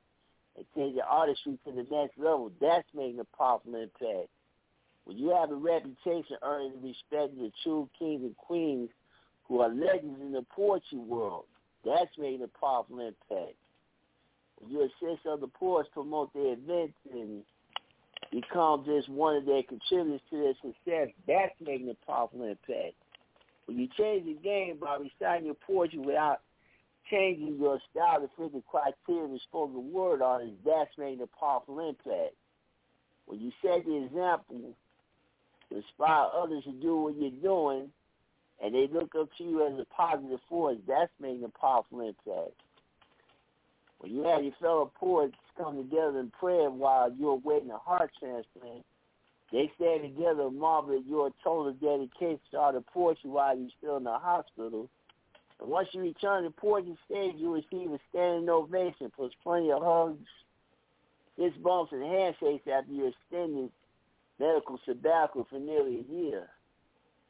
and 0.57 0.67
take 0.77 0.95
your 0.95 1.05
artistry 1.05 1.59
to 1.65 1.73
the 1.73 1.87
next 1.91 2.19
level. 2.19 2.53
That's 2.61 2.87
making 2.95 3.21
a 3.21 3.37
powerful 3.37 3.75
impact. 3.75 4.29
When 5.05 5.17
you 5.17 5.31
have 5.31 5.51
a 5.51 5.57
reputation 5.57 6.37
earning 6.43 6.73
the 6.81 6.89
respect 6.89 7.33
of 7.33 7.39
the 7.39 7.53
true 7.63 7.89
kings 7.99 8.23
and 8.23 8.37
queens 8.37 8.91
who 9.49 9.61
are 9.61 9.69
legends 9.69 10.21
in 10.21 10.33
the 10.33 10.45
poetry 10.55 10.99
world, 10.99 11.45
that's 11.85 12.17
making 12.19 12.43
a 12.43 12.61
powerful 12.61 13.01
impact. 13.01 13.57
When 14.59 14.71
you 14.71 14.83
assist 14.83 15.27
other 15.27 15.49
poets 15.49 15.89
promote 15.93 16.33
their 16.35 16.53
events 16.53 16.95
and 17.13 17.43
become 18.31 18.85
just 18.85 19.09
one 19.09 19.37
of 19.37 19.47
their 19.47 19.63
contributors 19.63 20.21
to 20.31 20.37
their 20.39 20.55
success, 20.55 21.15
that's 21.27 21.55
making 21.61 21.91
a 21.91 22.07
powerful 22.07 22.43
impact. 22.45 22.95
When 23.67 23.79
you 23.79 23.89
change 23.99 24.27
the 24.27 24.35
game 24.43 24.79
by 24.81 24.97
reciting 24.97 25.47
your 25.47 25.57
poetry 25.67 25.99
without 25.99 26.41
changing 27.11 27.59
your 27.59 27.79
style 27.91 28.21
to 28.21 28.29
fit 28.37 28.53
the 28.53 28.63
criteria 28.71 29.25
of 29.25 29.31
the 29.31 29.41
spoken 29.49 29.93
word 29.93 30.23
artist, 30.23 30.55
that's 30.65 30.91
making 30.99 31.23
a 31.23 31.39
powerful 31.39 31.81
impact. 31.81 32.35
When 33.27 33.41
you 33.41 33.53
set 33.63 33.85
the 33.85 34.05
example 34.05 34.75
to 35.69 35.77
inspire 35.77 36.27
others 36.35 36.65
to 36.65 36.73
do 36.73 36.97
what 36.97 37.17
you're 37.17 37.31
doing, 37.31 37.91
and 38.63 38.75
they 38.75 38.89
look 38.93 39.15
up 39.19 39.29
to 39.39 39.45
you 39.45 39.67
as 39.67 39.79
a 39.79 39.85
positive 39.95 40.41
force, 40.49 40.79
that's 40.87 41.11
making 41.21 41.45
a 41.45 41.59
powerful 41.59 42.01
impact. 42.01 42.55
When 44.03 44.13
you 44.13 44.25
have 44.25 44.43
your 44.43 44.53
fellow 44.61 44.91
poets 44.99 45.37
come 45.57 45.77
together 45.77 46.19
in 46.19 46.31
prayer 46.31 46.71
while 46.71 47.13
you're 47.17 47.37
waiting 47.37 47.71
a 47.71 47.79
heart 47.79 48.11
transplant, 48.19 48.85
they 49.53 49.71
stand 49.77 50.03
together 50.03 50.49
and 50.49 50.59
marvel 50.59 50.97
at 50.97 51.07
your 51.07 51.31
total 51.45 51.73
dedication 51.75 52.41
to 52.51 52.59
of 52.59 52.87
poetry 52.89 53.31
while 53.31 53.57
you're 53.57 53.71
still 53.79 53.99
in 53.99 54.05
the 54.05 54.19
hospital. 54.19 54.91
And 55.61 55.71
once 55.71 55.89
you 55.93 56.01
return 56.01 56.43
to 56.43 56.51
poetry 56.51 56.99
stage, 57.09 57.37
you 57.37 57.55
receive 57.55 57.93
a 57.93 58.01
standing 58.11 58.49
ovation 58.49 59.13
plus 59.15 59.31
plenty 59.45 59.71
of 59.71 59.83
hugs, 59.85 60.27
fist 61.37 61.63
bumps, 61.63 61.93
and 61.93 62.03
handshakes 62.03 62.67
after 62.67 62.91
your 62.91 63.09
extended 63.09 63.71
medical 64.41 64.81
sabbatical 64.85 65.47
for 65.49 65.61
nearly 65.61 66.01
a 66.01 66.13
year. 66.13 66.49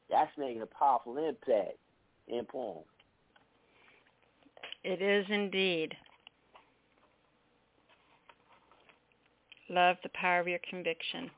That's 0.09 0.31
making 0.39 0.63
a 0.63 0.67
powerful 0.67 1.19
impact 1.19 1.77
in 2.29 2.47
poem. 2.47 2.85
It 4.85 5.03
is 5.03 5.27
indeed. 5.29 5.95
Love 9.73 9.97
the 10.03 10.11
power 10.11 10.39
of 10.39 10.47
your 10.47 10.59
conviction. 10.69 11.31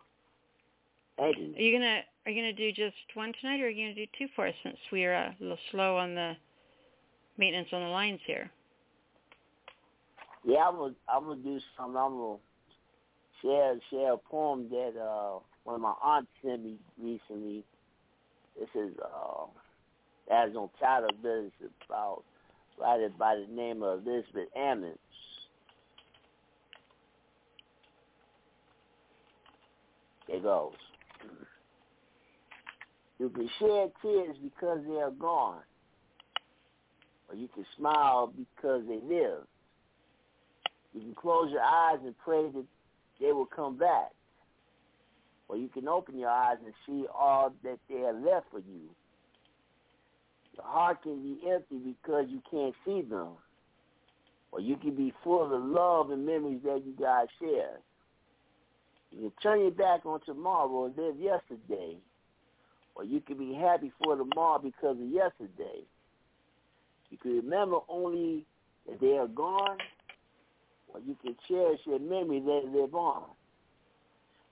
Are 1.18 1.30
you 1.30 1.72
gonna 1.72 2.00
are 2.26 2.32
you 2.32 2.42
gonna 2.42 2.52
do 2.52 2.72
just 2.72 2.96
one 3.14 3.32
tonight, 3.40 3.60
or 3.60 3.66
are 3.66 3.70
you 3.70 3.84
gonna 3.84 3.94
do 3.94 4.10
two 4.18 4.26
for 4.34 4.48
us 4.48 4.54
since 4.64 4.76
we're 4.90 5.14
a 5.14 5.36
little 5.38 5.58
slow 5.70 5.96
on 5.96 6.16
the 6.16 6.32
maintenance 7.38 7.68
on 7.72 7.82
the 7.82 7.88
lines 7.88 8.18
here? 8.26 8.50
Yeah, 10.44 10.68
I'm 10.68 10.76
gonna 10.76 10.94
I'm 11.08 11.24
gonna 11.26 11.42
do 11.42 11.60
something. 11.76 11.96
I'm 11.96 12.10
gonna 12.10 12.38
share 13.40 13.76
share 13.90 14.14
a 14.14 14.18
poem 14.18 14.68
that 14.70 15.00
uh 15.00 15.38
one 15.62 15.76
of 15.76 15.80
my 15.80 15.94
aunts 16.02 16.28
sent 16.44 16.64
me 16.64 16.76
recently. 17.00 17.62
This 18.58 18.68
is 18.74 18.90
uh 18.98 19.46
has 20.28 20.52
no 20.54 20.72
title, 20.80 21.10
but 21.22 21.28
it's 21.28 21.54
about 21.88 22.24
written 22.80 23.12
by 23.16 23.36
the 23.36 23.46
name 23.54 23.84
of 23.84 24.04
Elizabeth 24.04 24.48
Ammons. 24.58 24.98
It 30.28 30.42
goes. 30.42 30.72
You 33.18 33.28
can 33.28 33.48
shed 33.58 33.92
tears 34.02 34.36
because 34.42 34.80
they 34.88 34.96
are 34.96 35.10
gone, 35.10 35.60
or 37.28 37.36
you 37.36 37.48
can 37.54 37.64
smile 37.76 38.32
because 38.36 38.82
they 38.88 39.00
live. 39.06 39.46
You 40.92 41.00
can 41.00 41.14
close 41.14 41.50
your 41.50 41.62
eyes 41.62 41.98
and 42.04 42.14
pray 42.18 42.50
that 42.50 42.64
they 43.20 43.32
will 43.32 43.46
come 43.46 43.76
back, 43.76 44.10
or 45.48 45.56
you 45.56 45.68
can 45.68 45.88
open 45.88 46.18
your 46.18 46.30
eyes 46.30 46.56
and 46.64 46.74
see 46.86 47.06
all 47.14 47.52
that 47.62 47.78
they 47.88 48.00
have 48.00 48.16
left 48.16 48.46
for 48.50 48.58
you. 48.58 48.90
Your 50.56 50.66
heart 50.66 51.02
can 51.02 51.22
be 51.22 51.38
empty 51.48 51.78
because 51.78 52.26
you 52.28 52.40
can't 52.50 52.74
see 52.84 53.02
them, 53.02 53.28
or 54.52 54.60
you 54.60 54.76
can 54.76 54.94
be 54.96 55.12
full 55.22 55.54
of 55.54 55.62
love 55.62 56.10
and 56.10 56.26
memories 56.26 56.60
that 56.64 56.82
you 56.84 56.94
guys 56.98 57.26
share. 57.40 57.78
You 59.14 59.30
can 59.30 59.32
turn 59.42 59.60
your 59.60 59.70
back 59.70 60.04
on 60.06 60.20
tomorrow 60.26 60.86
and 60.86 60.96
live 60.96 61.16
yesterday, 61.20 61.96
or 62.94 63.04
you 63.04 63.20
can 63.20 63.38
be 63.38 63.54
happy 63.54 63.92
for 64.02 64.16
tomorrow 64.16 64.58
because 64.58 64.96
of 65.00 65.08
yesterday. 65.08 65.82
You 67.10 67.18
can 67.18 67.36
remember 67.36 67.78
only 67.88 68.44
that 68.88 69.00
they 69.00 69.16
are 69.16 69.28
gone, 69.28 69.78
or 70.88 71.00
you 71.00 71.16
can 71.22 71.36
cherish 71.46 71.80
your 71.84 72.00
memory 72.00 72.40
that 72.40 72.72
live 72.74 72.94
on. 72.94 73.24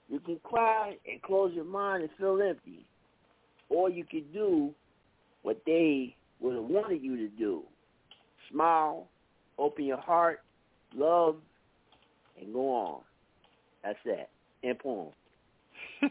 You 0.08 0.20
can 0.20 0.38
cry 0.44 0.96
and 1.10 1.20
close 1.22 1.52
your 1.54 1.64
mind 1.64 2.02
and 2.02 2.12
feel 2.18 2.40
empty, 2.40 2.86
or 3.68 3.90
you 3.90 4.04
can 4.04 4.24
do 4.32 4.72
what 5.42 5.60
they 5.66 6.14
would 6.40 6.54
have 6.54 6.64
wanted 6.64 7.02
you 7.02 7.16
to 7.16 7.28
do. 7.28 7.62
Smile, 8.50 9.08
open 9.58 9.84
your 9.84 10.00
heart, 10.00 10.40
love, 10.94 11.36
and 12.40 12.52
go 12.52 12.72
on. 12.72 13.00
That's 13.82 13.98
that 14.04 14.28
and. 14.62 15.12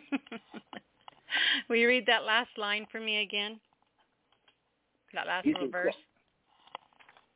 Will 1.70 1.76
you 1.76 1.88
read 1.88 2.06
that 2.08 2.24
last 2.24 2.50
line 2.58 2.86
for 2.92 3.00
me 3.00 3.22
again? 3.22 3.60
That 5.14 5.28
last 5.28 5.46
You 5.46 5.54
little 5.54 5.70
verse. 5.70 5.94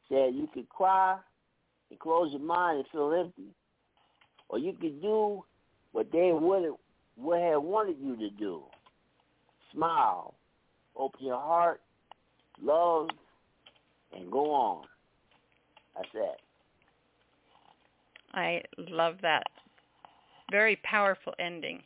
Said 0.10 0.34
you 0.36 0.48
could 0.54 0.70
cry 0.70 1.18
and 1.90 2.00
close 2.00 2.32
your 2.32 2.42
mind 2.42 2.80
and 2.80 2.88
feel 2.92 3.14
empty, 3.14 3.54
or 4.50 4.60
you 4.60 4.74
could 4.74 5.02
do 5.02 5.44
what 5.92 6.12
they 6.12 6.32
would 6.34 6.74
would 7.18 7.42
have 7.42 7.64
wanted 7.64 7.98
you 8.02 8.16
to 8.18 8.30
do. 8.32 8.64
Smile, 9.72 10.36
open 10.96 11.26
your 11.26 11.40
heart, 11.40 11.82
love, 12.62 13.10
and 14.16 14.32
go 14.32 14.52
on. 14.52 14.86
That's 15.96 16.10
it. 16.14 16.40
I 18.34 18.62
love 18.78 19.16
that. 19.22 19.48
Very 20.52 20.78
powerful 20.84 21.34
ending. 21.40 21.82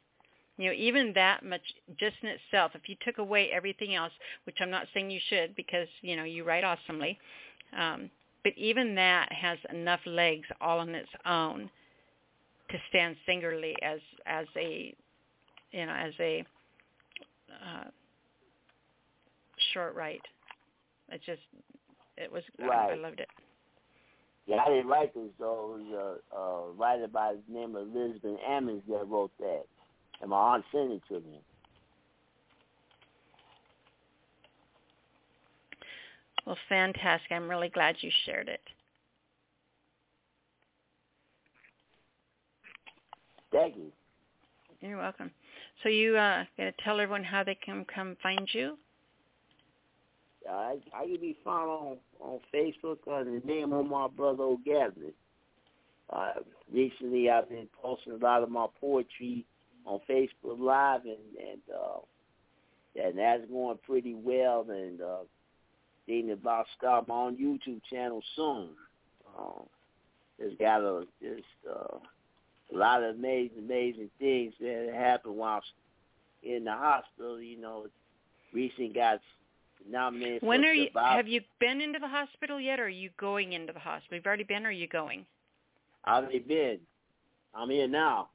You 0.57 0.67
know, 0.67 0.73
even 0.73 1.13
that 1.13 1.45
much, 1.45 1.61
just 1.97 2.17
in 2.21 2.29
itself, 2.29 2.73
if 2.75 2.89
you 2.89 2.95
took 3.05 3.17
away 3.17 3.49
everything 3.51 3.95
else, 3.95 4.11
which 4.45 4.57
I'm 4.59 4.69
not 4.69 4.87
saying 4.93 5.09
you 5.09 5.21
should 5.29 5.55
because, 5.55 5.87
you 6.01 6.17
know, 6.17 6.25
you 6.25 6.43
write 6.43 6.65
awesomely, 6.65 7.17
um, 7.77 8.09
but 8.43 8.51
even 8.57 8.93
that 8.95 9.31
has 9.31 9.57
enough 9.71 10.01
legs 10.05 10.47
all 10.59 10.79
on 10.79 10.89
its 10.95 11.09
own 11.25 11.69
to 12.71 12.77
stand 12.89 13.15
singularly 13.25 13.73
as, 13.81 13.99
as 14.25 14.47
a, 14.57 14.93
you 15.71 15.85
know, 15.85 15.93
as 15.93 16.13
a 16.19 16.43
uh, 17.51 17.89
short 19.73 19.95
write. 19.95 20.21
It 21.09 21.21
just, 21.25 21.41
it 22.17 22.29
was, 22.31 22.43
I- 22.61 22.65
I 22.91 22.95
loved 22.95 23.21
it. 23.21 23.29
Yeah, 24.49 24.63
I 24.65 24.69
didn't 24.69 24.87
write 24.87 25.13
this 25.13 25.29
though. 25.39 25.75
It 25.75 25.93
was 25.93 26.17
a, 26.33 26.35
a 26.35 26.71
writer 26.71 27.07
by 27.07 27.35
the 27.35 27.53
name 27.53 27.75
of 27.75 27.95
Elizabeth 27.95 28.39
Ammons 28.49 28.81
that 28.89 29.07
wrote 29.07 29.29
that, 29.39 29.65
and 30.21 30.31
my 30.31 30.37
aunt 30.55 30.65
sent 30.71 30.91
it 30.91 31.03
to 31.09 31.19
me. 31.19 31.39
Well, 36.47 36.57
fantastic. 36.67 37.31
I'm 37.31 37.47
really 37.47 37.69
glad 37.69 37.97
you 38.01 38.09
shared 38.25 38.49
it. 38.49 38.61
Thank 43.51 43.75
you. 43.75 43.91
You're 44.81 44.97
welcome. 44.97 45.29
So 45.83 45.89
you 45.89 46.17
uh 46.17 46.45
gonna 46.57 46.73
tell 46.83 46.99
everyone 46.99 47.23
how 47.23 47.43
they 47.43 47.55
can 47.63 47.85
come 47.93 48.17
find 48.23 48.49
you? 48.51 48.79
I, 50.49 50.77
I 50.93 51.05
can 51.05 51.21
be 51.21 51.37
found 51.43 51.69
on 51.69 51.97
on 52.19 52.39
Facebook 52.53 52.97
under 53.11 53.39
the 53.39 53.45
name 53.45 53.73
of 53.73 53.85
my 53.85 54.07
brother 54.07 54.43
O'Gavin. 54.43 55.13
Uh, 56.09 56.33
recently, 56.71 57.29
I've 57.29 57.49
been 57.49 57.67
posting 57.81 58.13
a 58.13 58.17
lot 58.17 58.43
of 58.43 58.49
my 58.49 58.67
poetry 58.81 59.45
on 59.85 59.99
Facebook 60.09 60.59
Live, 60.59 61.01
and 61.05 61.17
and 61.39 61.61
uh, 61.73 61.99
and 63.01 63.17
that's 63.17 63.49
going 63.49 63.77
pretty 63.85 64.15
well. 64.15 64.65
And 64.69 65.01
uh, 65.01 65.23
thinking 66.05 66.31
about 66.31 66.65
start 66.77 67.07
my 67.07 67.15
own 67.15 67.37
YouTube 67.37 67.81
channel 67.89 68.21
soon. 68.35 68.69
Um, 69.37 69.63
it's 70.39 70.59
got 70.59 70.81
a 70.81 71.05
just 71.21 71.43
uh, 71.69 71.97
a 72.73 72.77
lot 72.77 73.03
of 73.03 73.15
amazing, 73.15 73.59
amazing 73.59 74.09
things 74.19 74.53
that 74.59 74.91
happened 74.93 75.35
while 75.35 75.61
in 76.43 76.63
the 76.63 76.71
hospital. 76.71 77.39
You 77.41 77.59
know, 77.59 77.85
recently 78.53 78.89
got 78.89 79.19
nominated. 79.87 80.41
When 80.41 80.61
for 80.61 80.67
are 80.67 80.73
you 80.73 80.89
have 80.95 81.27
you 81.27 81.41
been 81.59 81.81
into 81.81 81.99
the 81.99 82.07
hospital 82.07 82.59
yet 82.59 82.79
or 82.79 82.85
are 82.85 82.89
you 82.89 83.09
going 83.17 83.53
into 83.53 83.73
the 83.73 83.79
hospital? 83.79 84.17
You've 84.17 84.25
already 84.25 84.43
been 84.43 84.65
or 84.65 84.69
are 84.69 84.71
you 84.71 84.87
going? 84.87 85.25
I've 86.05 86.23
already 86.23 86.39
been. 86.39 86.79
I'm 87.53 87.69
here 87.69 87.87
now. 87.87 88.29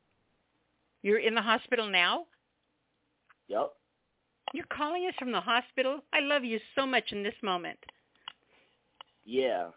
You're 1.03 1.19
in 1.19 1.35
the 1.35 1.43
hospital 1.43 1.89
now? 1.89 2.27
Yep. 3.49 3.73
You're 4.53 4.67
calling 4.67 5.07
us 5.09 5.15
from 5.19 5.33
the 5.33 5.41
hospital? 5.41 6.01
I 6.13 6.21
love 6.21 6.45
you 6.45 6.61
so 6.75 6.87
much 6.87 7.13
in 7.13 7.23
this 7.23 7.35
moment. 7.43 7.79
Yeah. 9.25 9.69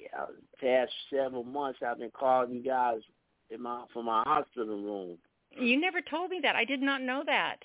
Yeah. 0.00 0.26
The 0.28 0.66
past 0.66 0.92
several 1.10 1.44
months, 1.44 1.80
I've 1.86 1.98
been 1.98 2.10
calling 2.10 2.54
you 2.54 2.62
guys 2.62 3.00
in 3.50 3.62
my 3.62 3.84
from 3.92 4.06
my 4.06 4.22
hospital 4.24 4.80
room. 4.80 5.18
You 5.50 5.80
never 5.80 6.00
told 6.00 6.30
me 6.30 6.40
that. 6.42 6.56
I 6.56 6.64
did 6.64 6.82
not 6.82 7.02
know 7.02 7.22
that. 7.26 7.56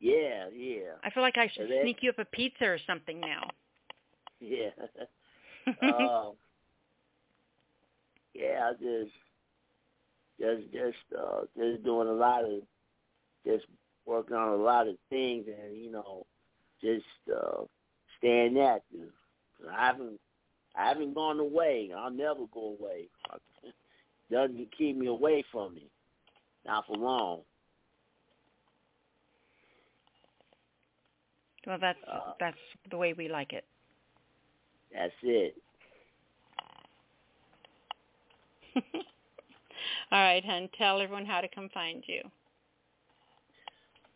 Yeah, 0.00 0.48
yeah. 0.54 0.92
I 1.02 1.10
feel 1.10 1.22
like 1.22 1.38
I 1.38 1.48
should 1.48 1.70
that- 1.70 1.82
sneak 1.82 1.98
you 2.02 2.10
up 2.10 2.18
a 2.18 2.24
pizza 2.24 2.64
or 2.64 2.78
something 2.86 3.20
now. 3.20 3.48
Yeah. 4.38 4.68
uh, 5.82 6.32
yeah, 8.34 8.68
I 8.68 8.72
just 8.72 9.10
just 10.38 10.72
just 10.72 11.18
uh 11.18 11.40
just 11.56 11.82
doing 11.84 12.08
a 12.08 12.12
lot 12.12 12.44
of 12.44 12.60
just 13.46 13.64
working 14.04 14.36
on 14.36 14.48
a 14.60 14.62
lot 14.62 14.88
of 14.88 14.96
things 15.08 15.46
and, 15.48 15.74
you 15.76 15.90
know, 15.90 16.26
just 16.82 17.04
uh 17.34 17.62
staying 18.18 18.58
active. 18.60 19.08
I 19.72 19.86
haven't 19.86 20.20
I 20.76 20.88
haven't 20.88 21.14
gone 21.14 21.40
away. 21.40 21.90
I'll 21.96 22.10
never 22.10 22.46
go 22.52 22.76
away. 22.78 23.08
Doesn't 24.30 24.68
keep 24.76 24.96
me 24.98 25.06
away 25.06 25.44
from 25.50 25.74
me. 25.74 25.86
Not 26.66 26.86
for 26.86 26.96
long. 26.96 27.40
Well, 31.66 31.78
that's 31.80 31.98
Uh, 32.10 32.32
that's 32.38 32.56
the 32.90 32.96
way 32.96 33.12
we 33.12 33.28
like 33.28 33.52
it. 33.52 33.64
That's 34.92 35.12
it. 35.22 35.56
All 40.12 40.22
right, 40.22 40.44
hon. 40.44 40.68
Tell 40.78 41.00
everyone 41.00 41.26
how 41.26 41.40
to 41.40 41.48
come 41.48 41.68
find 41.70 42.04
you. 42.06 42.22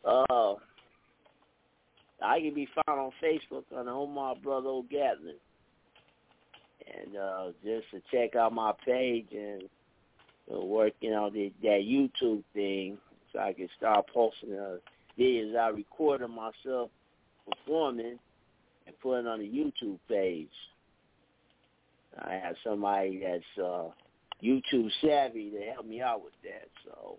Uh, 0.04 0.54
I 2.22 2.40
can 2.40 2.54
be 2.54 2.68
found 2.86 3.00
on 3.00 3.10
Facebook 3.22 3.64
on 3.74 3.88
Omar 3.88 4.36
Brother 4.36 4.68
O'Gatlin. 4.68 5.36
And 6.86 7.16
uh, 7.16 7.46
just 7.64 7.90
to 7.90 8.00
check 8.10 8.36
out 8.36 8.52
my 8.52 8.72
page 8.84 9.26
and 9.32 9.62
uh, 10.52 10.60
working 10.60 11.12
on 11.12 11.32
the, 11.32 11.52
that 11.62 11.82
YouTube 11.84 12.42
thing 12.54 12.98
so 13.32 13.38
I 13.38 13.52
can 13.52 13.68
start 13.76 14.06
posting 14.12 14.54
uh, 14.54 14.76
videos 15.18 15.56
I 15.56 15.68
record 15.68 16.22
of 16.22 16.30
myself 16.30 16.90
performing 17.64 18.18
and 18.86 19.00
putting 19.02 19.26
on 19.26 19.40
the 19.40 19.46
YouTube 19.46 19.98
page. 20.08 20.48
I 22.18 22.34
have 22.34 22.56
somebody 22.64 23.22
that's 23.24 23.64
uh, 23.64 23.88
YouTube 24.42 24.90
savvy 25.00 25.50
to 25.50 25.60
help 25.72 25.86
me 25.86 26.00
out 26.00 26.22
with 26.24 26.32
that, 26.42 26.68
so 26.84 27.16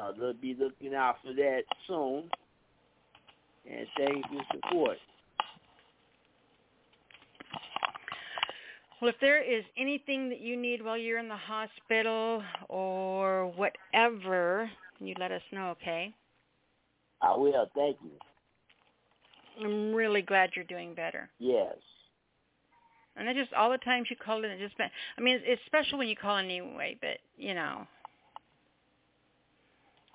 uh, 0.00 0.12
they'll 0.18 0.32
be 0.34 0.56
looking 0.58 0.94
out 0.94 1.16
for 1.24 1.32
that 1.32 1.62
soon. 1.88 2.30
And 3.70 3.86
thank 3.96 4.16
you 4.16 4.22
for 4.28 4.34
your 4.34 4.44
support. 4.52 4.98
Well, 9.00 9.10
if 9.10 9.20
there 9.20 9.42
is 9.42 9.64
anything 9.76 10.28
that 10.30 10.40
you 10.40 10.56
need 10.56 10.82
while 10.82 10.96
you're 10.96 11.18
in 11.18 11.28
the 11.28 11.36
hospital 11.36 12.42
or 12.68 13.52
whatever, 13.56 14.70
you 15.00 15.14
let 15.18 15.32
us 15.32 15.42
know, 15.52 15.70
okay? 15.80 16.14
I 17.20 17.36
will. 17.36 17.68
Thank 17.74 17.98
you. 18.02 18.12
I'm 19.62 19.94
really 19.94 20.22
glad 20.22 20.50
you're 20.54 20.64
doing 20.64 20.94
better. 20.94 21.30
Yes. 21.38 21.76
And 23.16 23.28
I 23.28 23.32
just 23.34 23.52
all 23.52 23.70
the 23.70 23.78
times 23.78 24.08
you 24.10 24.16
called 24.16 24.44
in, 24.44 24.50
it 24.50 24.58
just 24.58 24.76
been. 24.76 24.90
I 25.16 25.20
mean, 25.20 25.36
it's, 25.36 25.44
it's 25.46 25.62
special 25.66 25.98
when 25.98 26.08
you 26.08 26.16
call 26.16 26.36
in 26.38 26.46
anyway, 26.46 26.96
but 27.00 27.18
you 27.36 27.54
know, 27.54 27.86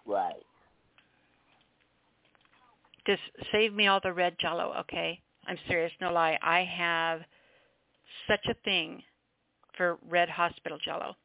Right. 0.06 0.44
just 3.06 3.22
save 3.52 3.74
me 3.74 3.88
all 3.88 4.00
the 4.04 4.12
red 4.12 4.36
Jello, 4.40 4.74
okay? 4.80 5.22
I'm 5.48 5.58
serious, 5.68 5.92
no 6.02 6.12
lie. 6.12 6.38
I 6.42 6.64
have 6.64 7.22
such 8.28 8.46
a 8.50 8.54
thing 8.66 9.02
for 9.78 9.98
red 10.10 10.30
hospital 10.30 10.78
Jello. 10.84 11.16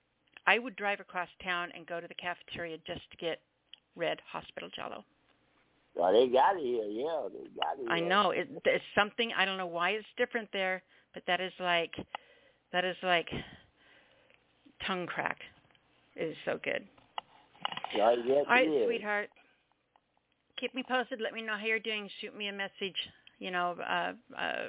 I 0.47 0.59
would 0.59 0.77
drive 0.77 1.01
across 1.01 1.29
town 1.43 1.71
and 1.75 1.87
go 1.87 2.01
to 2.01 2.07
the 2.07 2.15
cafeteria 2.15 2.77
just 2.87 3.03
to 3.11 3.17
get 3.17 3.41
red 3.97 4.21
hospital 4.31 4.69
Jello. 4.77 5.05
Well, 5.97 6.13
they 6.13 6.27
got 6.29 6.57
it 6.57 6.63
here. 6.63 6.85
Yeah, 6.85 7.29
they 7.33 7.49
got 7.61 7.79
it. 7.79 7.89
I 7.89 8.01
know 8.01 8.31
it, 8.31 8.49
it's 8.65 8.85
something. 8.95 9.31
I 9.37 9.45
don't 9.45 9.59
know 9.59 9.67
why 9.67 9.91
it's 9.91 10.07
different 10.17 10.49
there, 10.53 10.83
but 11.13 11.23
that 11.27 11.41
is 11.41 11.53
like 11.61 11.93
that 12.73 12.85
is 12.85 12.97
like 13.03 13.29
tongue 14.87 15.07
crack. 15.07 15.39
It 16.17 16.25
is 16.25 16.37
so 16.45 16.59
good. 16.63 16.85
Yeah, 17.97 18.15
yes, 18.27 18.45
All 18.49 18.55
right, 18.55 18.67
it 18.67 18.71
is. 18.71 18.87
sweetheart. 18.87 19.29
Keep 20.59 20.75
me 20.75 20.85
posted. 20.87 21.21
Let 21.21 21.33
me 21.33 21.43
know 21.43 21.57
how 21.59 21.67
you're 21.67 21.79
doing. 21.79 22.09
Shoot 22.21 22.37
me 22.37 22.49
a 22.49 22.53
message, 22.53 22.97
you 23.39 23.51
know, 23.51 23.77
uh, 23.89 24.13
uh, 24.39 24.67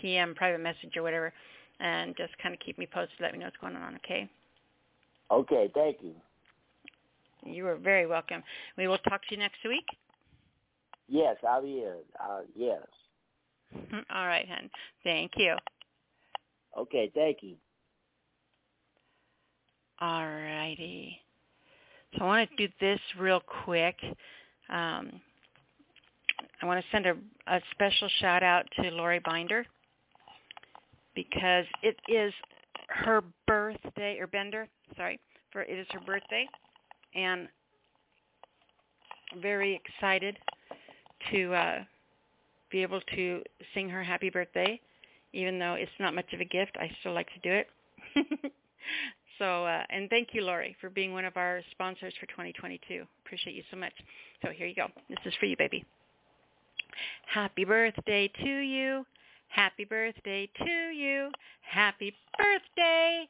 PM, 0.00 0.34
private 0.34 0.60
message 0.60 0.96
or 0.96 1.02
whatever, 1.02 1.32
and 1.80 2.16
just 2.16 2.36
kind 2.42 2.54
of 2.54 2.60
keep 2.60 2.78
me 2.78 2.86
posted. 2.92 3.16
Let 3.20 3.32
me 3.32 3.38
know 3.38 3.46
what's 3.46 3.56
going 3.58 3.76
on, 3.76 3.96
okay? 3.96 4.28
Okay, 5.30 5.70
thank 5.74 5.98
you. 6.02 6.14
You 7.44 7.66
are 7.68 7.76
very 7.76 8.06
welcome. 8.06 8.42
We 8.76 8.88
will 8.88 8.98
talk 8.98 9.22
to 9.28 9.34
you 9.34 9.38
next 9.38 9.58
week. 9.64 9.86
Yes, 11.08 11.36
I'll 11.48 11.62
be 11.62 11.68
here. 11.68 11.96
Uh, 12.20 12.40
yes. 12.54 12.82
All 14.14 14.26
right, 14.26 14.46
hon. 14.48 14.70
Thank 15.04 15.32
you. 15.36 15.56
Okay, 16.76 17.10
thank 17.14 17.38
you. 17.42 17.54
All 20.00 20.26
righty. 20.26 21.18
So 22.16 22.24
I 22.24 22.26
want 22.26 22.50
to 22.50 22.66
do 22.66 22.72
this 22.80 23.00
real 23.18 23.40
quick. 23.64 23.96
Um, 24.68 25.20
I 26.60 26.66
want 26.66 26.80
to 26.80 26.86
send 26.90 27.06
a, 27.06 27.14
a 27.46 27.60
special 27.72 28.08
shout 28.20 28.42
out 28.42 28.66
to 28.76 28.90
Lori 28.90 29.20
Binder 29.24 29.64
because 31.14 31.64
it 31.82 31.96
is 32.08 32.32
her 32.88 33.22
birthday, 33.46 34.18
or 34.20 34.26
Bender, 34.26 34.68
sorry, 34.96 35.18
for 35.50 35.62
it 35.62 35.78
is 35.78 35.86
her 35.90 36.00
birthday, 36.00 36.46
and 37.14 37.48
very 39.40 39.80
excited 39.84 40.36
to 41.32 41.54
uh, 41.54 41.84
be 42.70 42.82
able 42.82 43.00
to 43.14 43.42
sing 43.74 43.88
her 43.88 44.02
happy 44.02 44.30
birthday, 44.30 44.80
even 45.32 45.58
though 45.58 45.74
it's 45.74 45.90
not 46.00 46.14
much 46.14 46.32
of 46.32 46.40
a 46.40 46.44
gift. 46.44 46.76
I 46.78 46.90
still 47.00 47.12
like 47.12 47.28
to 47.28 47.40
do 47.40 47.52
it. 47.52 47.68
so, 49.38 49.64
uh, 49.64 49.82
and 49.90 50.08
thank 50.10 50.28
you, 50.32 50.42
Lori, 50.42 50.76
for 50.80 50.90
being 50.90 51.12
one 51.12 51.24
of 51.24 51.36
our 51.36 51.60
sponsors 51.70 52.14
for 52.18 52.26
2022. 52.26 53.04
Appreciate 53.24 53.54
you 53.54 53.62
so 53.70 53.76
much. 53.76 53.92
So 54.42 54.50
here 54.50 54.66
you 54.66 54.74
go. 54.74 54.88
This 55.08 55.18
is 55.24 55.34
for 55.38 55.46
you, 55.46 55.56
baby. 55.56 55.84
Happy 57.26 57.64
birthday 57.64 58.28
to 58.42 58.58
you. 58.58 59.04
Happy 59.48 59.84
birthday 59.84 60.48
to 60.58 60.70
you. 60.70 61.30
Happy 61.60 62.14
birthday, 62.38 63.28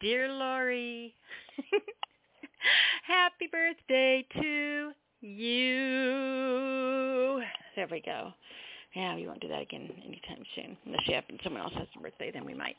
dear 0.00 0.28
Lori. 0.28 1.14
Happy 3.06 3.48
birthday 3.50 4.26
to 4.40 4.92
you. 5.20 6.98
There 7.76 7.86
we 7.90 8.00
go. 8.00 8.32
Yeah, 8.94 9.14
we 9.14 9.26
won't 9.26 9.40
do 9.40 9.48
that 9.48 9.62
again 9.62 9.90
anytime 10.06 10.44
soon. 10.54 10.76
Unless 10.86 11.06
you 11.06 11.14
happen 11.14 11.38
someone 11.44 11.62
else 11.62 11.74
has 11.74 11.86
a 11.96 12.00
birthday, 12.00 12.30
then 12.32 12.44
we 12.44 12.54
might. 12.54 12.76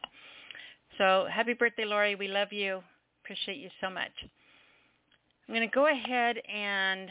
So 0.98 1.28
happy 1.32 1.54
birthday, 1.54 1.86
Lori. 1.86 2.16
We 2.16 2.28
love 2.28 2.52
you. 2.52 2.82
Appreciate 3.24 3.58
you 3.58 3.70
so 3.80 3.90
much. 3.90 4.12
I'm 5.48 5.56
going 5.56 5.68
to 5.68 5.74
go 5.74 5.88
ahead 5.88 6.38
and 6.54 7.10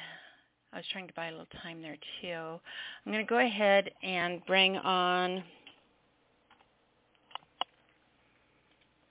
I 0.73 0.77
was 0.77 0.87
trying 0.93 1.09
to 1.09 1.15
buy 1.15 1.29
a 1.29 1.31
little 1.31 1.47
time 1.63 1.81
there 1.81 1.97
too. 2.21 2.61
I'm 3.07 3.13
going 3.13 3.25
to 3.25 3.29
go 3.29 3.39
ahead 3.39 3.91
and 4.03 4.45
bring 4.47 4.77
on 4.77 5.39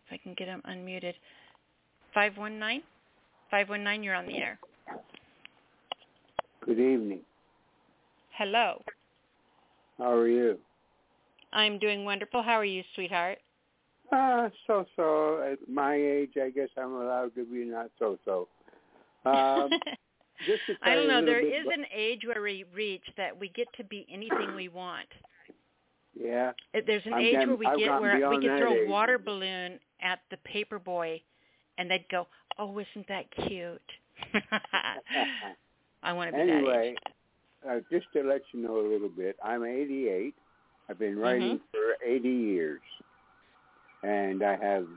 if 0.05 0.11
I 0.11 0.17
can 0.17 0.33
get 0.35 0.47
him 0.47 0.61
unmuted. 0.69 1.13
519? 2.13 2.83
519, 3.51 4.03
you're 4.03 4.15
on 4.15 4.27
the 4.27 4.37
air. 4.37 4.59
Good 6.67 6.79
evening. 6.79 7.21
Hello. 8.37 8.83
How 9.97 10.11
are 10.11 10.27
you? 10.27 10.57
I'm 11.53 11.79
doing 11.79 12.03
wonderful. 12.05 12.43
How 12.43 12.55
are 12.59 12.65
you, 12.65 12.83
sweetheart? 12.93 13.37
Uh, 14.11 14.49
so-so. 14.67 15.41
At 15.49 15.59
my 15.69 15.95
age, 15.95 16.31
I 16.41 16.49
guess 16.49 16.67
I'm 16.77 16.93
allowed 16.93 17.33
to 17.35 17.45
be 17.45 17.63
not 17.65 17.89
so-so. 17.97 18.47
Um, 19.25 19.69
I 20.83 20.93
don't 20.95 21.07
know. 21.07 21.25
There 21.25 21.39
is 21.39 21.63
about- 21.65 21.79
an 21.79 21.85
age 21.95 22.21
where 22.25 22.41
we 22.41 22.65
reach 22.75 23.03
that 23.17 23.37
we 23.39 23.47
get 23.49 23.67
to 23.77 23.83
be 23.85 24.05
anything 24.11 24.53
we 24.55 24.67
want. 24.67 25.07
Yeah. 26.19 26.51
There's 26.85 27.05
an 27.05 27.13
I've 27.13 27.21
age 27.21 27.33
gotten- 27.33 27.49
where 27.49 27.57
we 27.57 27.65
I've 27.65 27.77
get 27.79 28.01
where 28.01 28.29
we 28.29 28.47
that 28.47 28.59
throw 28.59 28.73
a 28.73 28.83
age. 28.83 28.89
water 28.89 29.17
balloon 29.17 29.79
at 30.01 30.19
the 30.31 30.37
paper 30.37 30.79
boy, 30.79 31.21
and 31.77 31.89
they'd 31.89 32.07
go, 32.09 32.27
"Oh, 32.59 32.77
isn't 32.77 33.07
that 33.07 33.25
cute?" 33.47 33.81
I 36.03 36.13
want 36.13 36.29
to 36.29 36.37
be 36.37 36.45
that 36.45 36.49
anyway, 36.49 36.89
age. 36.91 37.13
uh, 37.69 37.79
just 37.91 38.05
to 38.13 38.23
let 38.23 38.41
you 38.53 38.61
know 38.61 38.79
a 38.79 38.87
little 38.87 39.09
bit, 39.09 39.35
I'm 39.43 39.63
88. 39.63 40.33
I've 40.89 40.99
been 40.99 41.17
writing 41.17 41.55
Mm-hmm. 41.57 41.63
for 41.71 42.05
80 42.05 42.29
years, 42.29 42.81
and 44.03 44.41
I 44.43 44.55
have 44.57 44.87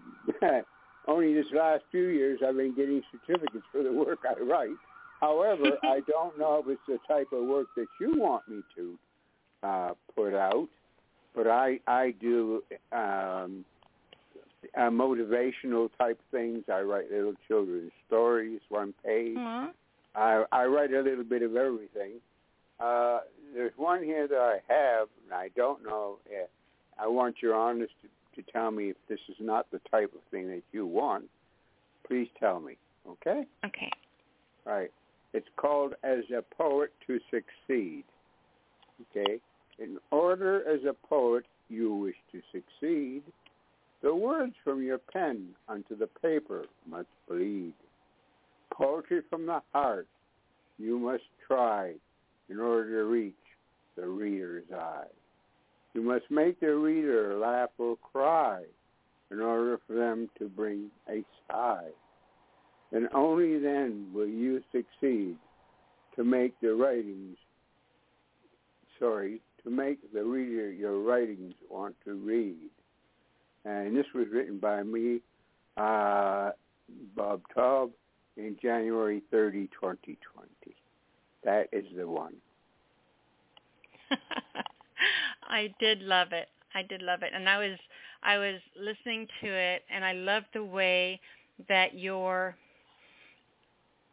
only 1.08 1.34
this 1.34 1.46
last 1.52 1.82
few 1.90 2.08
years 2.08 2.40
I've 2.46 2.56
been 2.56 2.74
getting 2.74 3.02
certificates 3.10 3.64
for 3.72 3.82
the 3.82 3.92
work 3.92 4.20
I 4.28 4.40
write. 4.42 4.76
However, 5.20 5.76
I 5.82 6.00
don't 6.08 6.38
know 6.38 6.62
if 6.64 6.68
it's 6.68 6.80
the 6.86 6.98
type 7.12 7.32
of 7.32 7.44
work 7.44 7.66
that 7.76 7.88
you 7.98 8.14
want 8.16 8.46
me 8.48 8.62
to 8.76 8.98
uh, 9.62 9.90
put 10.14 10.34
out, 10.34 10.68
but 11.34 11.46
I 11.48 11.80
I 11.86 12.12
do 12.20 12.62
um, 12.92 13.64
uh, 14.76 14.90
motivational 14.90 15.88
type 15.98 16.20
things. 16.30 16.64
I 16.72 16.80
write 16.82 17.10
little 17.10 17.34
children's 17.48 17.92
stories, 18.06 18.60
one 18.68 18.94
page. 19.04 19.36
Mhm. 19.36 19.72
I 20.14 20.44
I 20.52 20.64
write 20.66 20.92
a 20.92 21.00
little 21.00 21.24
bit 21.24 21.42
of 21.42 21.56
everything. 21.56 22.20
Uh, 22.78 23.20
there's 23.54 23.72
one 23.76 24.02
here 24.02 24.26
that 24.26 24.38
I 24.38 24.58
have, 24.72 25.08
and 25.24 25.34
I 25.34 25.48
don't 25.56 25.84
know. 25.84 26.18
If, 26.26 26.48
I 26.98 27.06
want 27.06 27.36
your 27.42 27.54
honest 27.54 27.92
to, 28.02 28.42
to 28.42 28.52
tell 28.52 28.70
me 28.70 28.90
if 28.90 28.96
this 29.08 29.18
is 29.28 29.36
not 29.40 29.66
the 29.70 29.80
type 29.90 30.12
of 30.14 30.20
thing 30.30 30.48
that 30.48 30.62
you 30.72 30.86
want. 30.86 31.24
Please 32.06 32.28
tell 32.38 32.60
me, 32.60 32.76
okay? 33.08 33.46
Okay. 33.64 33.90
All 34.66 34.72
right. 34.72 34.90
It's 35.32 35.46
called 35.56 35.94
As 36.02 36.24
a 36.36 36.42
Poet 36.42 36.92
to 37.06 37.20
Succeed. 37.30 38.04
Okay? 39.10 39.40
In 39.78 39.98
order 40.10 40.62
as 40.68 40.84
a 40.84 40.92
poet 40.92 41.46
you 41.68 41.94
wish 41.94 42.16
to 42.32 42.42
succeed, 42.52 43.22
the 44.02 44.14
words 44.14 44.54
from 44.62 44.82
your 44.82 44.98
pen 44.98 45.54
onto 45.68 45.96
the 45.96 46.06
paper 46.06 46.64
must 46.86 47.08
bleed. 47.28 47.72
Poetry 48.80 49.20
from 49.28 49.44
the 49.44 49.60
heart 49.74 50.08
you 50.78 50.98
must 50.98 51.24
try 51.46 51.92
in 52.48 52.58
order 52.58 53.02
to 53.02 53.04
reach 53.04 53.34
the 53.94 54.06
reader's 54.06 54.64
eye. 54.74 55.04
You 55.92 56.00
must 56.00 56.24
make 56.30 56.58
the 56.60 56.74
reader 56.74 57.36
laugh 57.38 57.68
or 57.76 57.96
cry 57.96 58.62
in 59.30 59.40
order 59.40 59.78
for 59.86 59.92
them 59.92 60.30
to 60.38 60.48
bring 60.48 60.90
a 61.10 61.22
sigh. 61.46 61.90
And 62.92 63.08
only 63.14 63.58
then 63.58 64.06
will 64.14 64.26
you 64.26 64.62
succeed 64.72 65.36
to 66.16 66.24
make 66.24 66.58
the 66.62 66.74
writings, 66.74 67.36
sorry, 68.98 69.42
to 69.62 69.70
make 69.70 69.98
the 70.14 70.24
reader 70.24 70.72
your 70.72 71.00
writings 71.00 71.54
want 71.68 71.96
to 72.06 72.14
read. 72.14 72.70
And 73.66 73.94
this 73.94 74.06
was 74.14 74.26
written 74.32 74.58
by 74.58 74.82
me, 74.84 75.20
uh, 75.76 76.52
Bob 77.14 77.42
Taub, 77.54 77.90
in 78.46 78.56
January 78.60 79.22
30, 79.30 79.68
2020. 79.78 80.76
That 81.44 81.68
is 81.72 81.84
the 81.96 82.06
one. 82.08 82.34
I 85.48 85.74
did 85.80 86.02
love 86.02 86.32
it. 86.32 86.48
I 86.74 86.82
did 86.82 87.02
love 87.02 87.22
it, 87.22 87.32
and 87.34 87.48
I 87.48 87.58
was 87.58 87.78
I 88.22 88.38
was 88.38 88.60
listening 88.76 89.26
to 89.42 89.48
it, 89.48 89.82
and 89.90 90.04
I 90.04 90.12
loved 90.12 90.46
the 90.54 90.64
way 90.64 91.20
that 91.68 91.98
your 91.98 92.56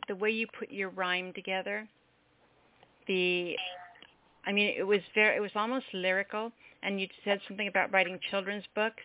the 0.08 0.16
way 0.16 0.32
you 0.32 0.48
put 0.58 0.72
your 0.72 0.90
rhyme 0.90 1.34
together. 1.34 1.88
The 3.08 3.56
I 4.46 4.52
mean, 4.54 4.74
it 4.78 4.84
was 4.84 5.02
very 5.16 5.38
it 5.38 5.42
was 5.42 5.52
almost 5.56 5.86
lyrical, 5.94 6.52
and 6.84 7.00
you 7.00 7.08
said 7.24 7.40
something 7.48 7.68
about 7.68 7.92
writing 7.94 8.20
children's 8.30 8.66
books, 8.76 9.04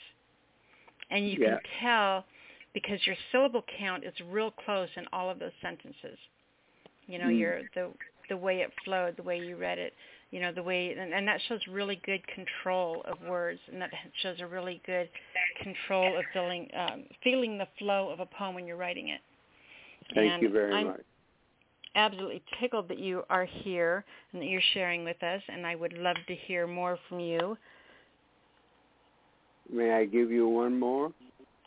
and 1.11 1.29
you 1.29 1.37
Yeah. 1.37 1.49
can 1.49 1.61
tell 1.81 2.25
because 2.75 3.05
your 3.07 3.17
syllable 3.31 3.65
count 3.79 4.05
is 4.05 4.15
real 4.31 4.51
close 4.51 4.89
in 4.97 5.05
all 5.13 5.31
of 5.31 5.39
those 5.39 5.53
sentences. 5.61 6.19
You 7.07 7.19
know, 7.19 7.29
Mm. 7.29 7.39
your 7.39 7.63
the 7.75 7.93
the 8.29 8.37
way 8.37 8.61
it 8.61 8.73
flowed, 8.85 9.17
the 9.17 9.23
way 9.23 9.39
you 9.39 9.57
read 9.57 9.79
it, 9.79 9.95
you 10.31 10.41
know, 10.41 10.53
the 10.53 10.63
way 10.63 10.93
and, 10.93 11.13
and 11.13 11.27
that 11.29 11.41
shows 11.49 11.61
really 11.69 11.97
good 12.05 12.27
control 12.29 13.03
of 13.07 13.21
words, 13.23 13.61
and 13.71 13.81
that 13.83 13.91
shows 14.23 14.41
a 14.41 14.47
really 14.47 14.81
good 14.87 15.09
control 15.63 16.17
of 16.17 16.25
feeling 16.33 16.69
um, 16.77 17.05
feeling 17.23 17.59
the 17.59 17.69
flow 17.79 18.09
of 18.11 18.21
a 18.21 18.27
poem 18.27 18.55
when 18.55 18.67
you're 18.67 18.77
writing 18.77 19.09
it. 19.09 19.21
Thank 20.15 20.33
And 20.33 20.43
you 20.43 20.49
very 20.51 20.75
I'm 20.75 20.87
much. 20.89 21.01
absolutely 21.95 22.43
tickled 22.61 22.89
that 22.89 22.99
you 22.99 23.25
are 23.29 23.45
here 23.45 24.05
and 24.33 24.41
that 24.41 24.47
you're 24.47 24.63
sharing 24.73 25.05
with 25.05 25.23
us, 25.23 25.43
and 25.49 25.67
I 25.67 25.75
would 25.75 25.93
love 25.93 26.17
to 26.29 26.35
hear 26.35 26.67
more 26.67 26.99
from 27.09 27.21
you. 27.21 27.59
May 29.71 29.93
I 29.93 30.05
give 30.05 30.31
you 30.31 30.49
one 30.49 30.79
more? 30.79 31.13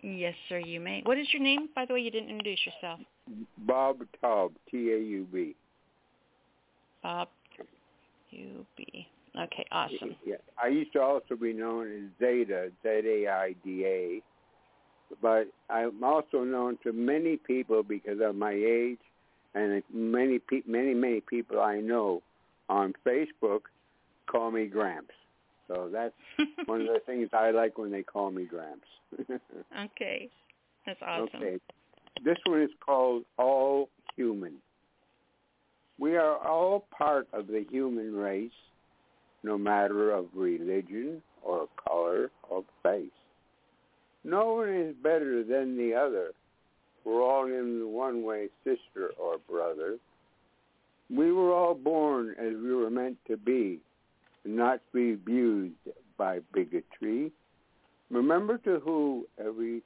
Yes, 0.02 0.36
sir, 0.50 0.60
you 0.60 0.80
may. 0.80 1.02
What 1.04 1.18
is 1.18 1.28
your 1.34 1.42
name, 1.42 1.70
by 1.74 1.86
the 1.86 1.94
way? 1.94 2.00
You 2.02 2.12
didn't 2.12 2.30
introduce 2.30 2.60
yourself. 2.66 3.00
Bob 3.60 3.98
Taub, 4.22 4.52
T-A-U-B. 4.70 5.56
Bob 7.02 7.28
U.B. 8.32 9.08
Okay, 9.38 9.66
awesome. 9.72 10.16
Yeah. 10.26 10.36
I 10.62 10.68
used 10.68 10.94
to 10.94 11.02
also 11.02 11.36
be 11.36 11.54
known 11.54 11.88
as 11.88 12.10
Zaida, 12.20 12.70
Z-A-I-D-A. 12.84 14.22
But 15.22 15.48
I'm 15.70 16.04
also 16.04 16.44
known 16.44 16.78
to 16.84 16.92
many 16.92 17.38
people 17.38 17.84
because 17.84 18.20
of 18.24 18.36
my 18.36 18.54
age 18.54 19.00
and 19.54 19.84
many, 19.94 20.40
pe- 20.40 20.64
many, 20.68 20.94
many 20.94 21.22
people 21.22 21.62
I 21.62 21.80
know 21.80 22.22
on 22.70 22.94
Facebook 23.06 23.62
call 24.28 24.52
me 24.52 24.66
Gramps. 24.66 25.14
So 25.68 25.90
that's 25.92 26.14
one 26.66 26.82
of 26.82 26.88
the 26.88 27.00
things 27.06 27.30
I 27.34 27.52
like 27.52 27.78
when 27.78 27.92
they 27.92 28.04
call 28.04 28.32
me 28.32 28.46
Gramps. 28.46 28.88
okay, 29.86 30.30
that's 30.86 31.00
awesome. 31.02 31.30
Okay. 31.36 31.58
This 32.24 32.38
one 32.46 32.62
is 32.62 32.70
called 32.86 33.24
All 33.38 33.90
Human. 34.16 34.56
We 36.00 36.18
are 36.18 36.38
all 36.38 36.86
part 36.96 37.28
of 37.34 37.48
the 37.48 37.66
human 37.70 38.14
race, 38.14 38.52
no 39.44 39.58
matter 39.58 40.12
of 40.12 40.28
religion 40.34 41.22
or 41.42 41.68
color 41.88 42.32
or 42.50 42.64
face. 42.84 43.10
No 44.24 44.56
one 44.56 44.70
is 44.70 44.96
better 45.02 45.44
than 45.44 45.78
the 45.78 45.94
other. 45.94 46.32
We're 47.06 47.22
all 47.22 47.46
in 47.46 47.80
the 47.80 47.88
one 47.88 48.24
way 48.24 48.50
sister 48.64 49.12
or 49.20 49.38
brother. 49.48 49.98
We 51.10 51.32
were 51.32 51.54
all 51.54 51.76
born 51.76 52.36
as 52.40 52.54
we 52.56 52.74
were 52.74 52.90
meant 52.90 53.18
to 53.28 53.38
be, 53.38 53.80
not 54.46 54.80
be 54.94 55.14
abused 55.14 55.74
by 56.18 56.40
bigotry. 56.54 57.32
Remember 58.10 58.58
to 58.60 58.80
who 58.80 59.28
every 59.40 59.82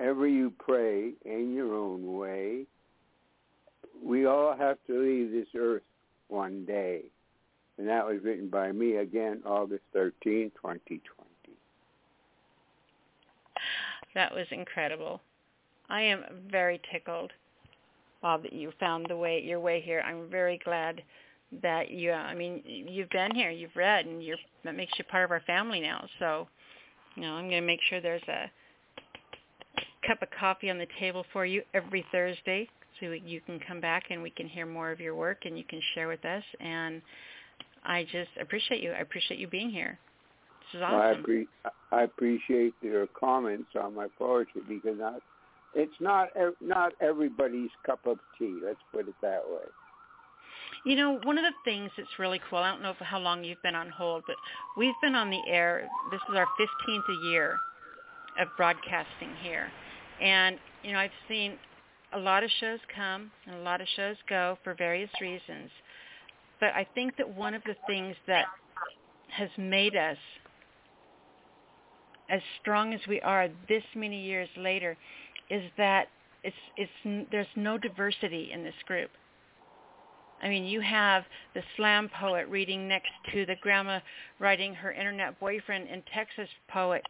ever 0.00 0.26
you 0.26 0.52
pray 0.58 1.12
in 1.24 1.52
your 1.54 1.74
own 1.74 2.16
way. 2.16 2.66
We 4.02 4.26
all 4.26 4.56
have 4.56 4.78
to 4.86 4.98
leave 4.98 5.30
this 5.30 5.48
earth 5.56 5.82
one 6.28 6.64
day. 6.64 7.02
And 7.78 7.86
that 7.88 8.06
was 8.06 8.22
written 8.22 8.48
by 8.48 8.72
me 8.72 8.96
again, 8.96 9.42
August 9.44 9.84
13, 9.92 10.50
2020. 10.56 11.00
That 14.14 14.34
was 14.34 14.46
incredible. 14.50 15.20
I 15.88 16.02
am 16.02 16.24
very 16.50 16.80
tickled, 16.90 17.32
Bob, 18.22 18.42
that 18.42 18.52
you 18.52 18.72
found 18.80 19.06
the 19.08 19.16
way 19.16 19.42
your 19.42 19.60
way 19.60 19.80
here. 19.80 20.02
I'm 20.06 20.28
very 20.30 20.58
glad 20.64 21.02
that 21.62 21.90
you. 21.90 22.12
Uh, 22.12 22.16
I 22.16 22.34
mean, 22.34 22.62
you've 22.64 23.10
been 23.10 23.34
here, 23.34 23.50
you've 23.50 23.74
read, 23.76 24.06
and 24.06 24.22
you're 24.22 24.36
that 24.64 24.76
makes 24.76 24.92
you 24.98 25.04
part 25.04 25.24
of 25.24 25.30
our 25.30 25.40
family 25.40 25.80
now. 25.80 26.06
So, 26.18 26.48
you 27.16 27.22
know, 27.22 27.32
I'm 27.32 27.48
going 27.48 27.62
to 27.62 27.66
make 27.66 27.80
sure 27.88 28.00
there's 28.00 28.22
a 28.28 28.50
cup 30.06 30.22
of 30.22 30.28
coffee 30.38 30.70
on 30.70 30.78
the 30.78 30.86
table 30.98 31.24
for 31.32 31.44
you 31.44 31.62
every 31.74 32.04
Thursday, 32.12 32.68
so 32.98 33.10
you 33.10 33.40
can 33.40 33.60
come 33.66 33.80
back 33.80 34.04
and 34.10 34.22
we 34.22 34.30
can 34.30 34.46
hear 34.46 34.66
more 34.66 34.90
of 34.90 35.00
your 35.00 35.14
work 35.14 35.38
and 35.44 35.56
you 35.58 35.64
can 35.64 35.80
share 35.94 36.08
with 36.08 36.24
us. 36.24 36.42
And 36.60 37.02
I 37.84 38.04
just 38.04 38.30
appreciate 38.40 38.82
you. 38.82 38.92
I 38.92 39.00
appreciate 39.00 39.40
you 39.40 39.48
being 39.48 39.70
here. 39.70 39.98
This 40.72 40.78
is 40.78 40.82
Well, 40.82 41.00
I, 41.00 41.10
awesome. 41.12 41.48
I 41.92 42.02
appreciate 42.02 42.74
your 42.82 43.06
comments 43.08 43.70
on 43.80 43.94
my 43.94 44.06
poetry 44.18 44.62
because 44.68 44.98
not, 44.98 45.20
it's 45.74 45.92
not 46.00 46.28
not 46.60 46.92
everybody's 47.00 47.70
cup 47.86 48.06
of 48.06 48.18
tea. 48.38 48.58
Let's 48.64 48.78
put 48.92 49.08
it 49.08 49.14
that 49.22 49.42
way. 49.48 49.62
You 50.84 50.96
know, 50.96 51.20
one 51.24 51.36
of 51.36 51.44
the 51.44 51.52
things 51.64 51.90
that's 51.96 52.18
really 52.18 52.40
cool, 52.48 52.58
I 52.58 52.70
don't 52.70 52.82
know 52.82 52.94
for 52.96 53.04
how 53.04 53.18
long 53.18 53.44
you've 53.44 53.62
been 53.62 53.74
on 53.74 53.90
hold, 53.90 54.24
but 54.26 54.36
we've 54.76 54.94
been 55.02 55.14
on 55.14 55.30
the 55.30 55.40
air, 55.46 55.88
this 56.10 56.20
is 56.30 56.36
our 56.36 56.46
15th 56.58 57.30
year 57.30 57.58
of 58.40 58.48
broadcasting 58.56 59.34
here. 59.42 59.70
And, 60.22 60.58
you 60.82 60.92
know, 60.92 60.98
I've 60.98 61.10
seen 61.28 61.58
a 62.12 62.18
lot 62.18 62.42
of 62.42 62.50
shows 62.60 62.78
come 62.94 63.30
and 63.46 63.56
a 63.56 63.62
lot 63.62 63.80
of 63.80 63.88
shows 63.94 64.16
go 64.28 64.58
for 64.64 64.74
various 64.74 65.10
reasons. 65.20 65.70
But 66.60 66.70
I 66.74 66.86
think 66.94 67.16
that 67.16 67.28
one 67.28 67.54
of 67.54 67.62
the 67.64 67.76
things 67.86 68.16
that 68.26 68.46
has 69.28 69.50
made 69.58 69.96
us 69.96 70.16
as 72.30 72.40
strong 72.60 72.94
as 72.94 73.00
we 73.08 73.20
are 73.20 73.48
this 73.68 73.82
many 73.94 74.22
years 74.22 74.48
later 74.56 74.96
is 75.50 75.62
that 75.76 76.08
it's 76.42 76.56
it's 76.76 77.28
there's 77.30 77.46
no 77.56 77.76
diversity 77.76 78.50
in 78.52 78.62
this 78.62 78.74
group. 78.86 79.10
I 80.42 80.48
mean, 80.48 80.64
you 80.64 80.80
have 80.80 81.24
the 81.54 81.62
slam 81.76 82.10
poet 82.18 82.48
reading 82.48 82.88
next 82.88 83.10
to 83.32 83.44
the 83.46 83.56
grandma 83.60 84.00
writing 84.38 84.74
her 84.74 84.92
internet 84.92 85.38
boyfriend 85.38 85.88
in 85.88 86.02
Texas 86.14 86.48
poet, 86.68 87.02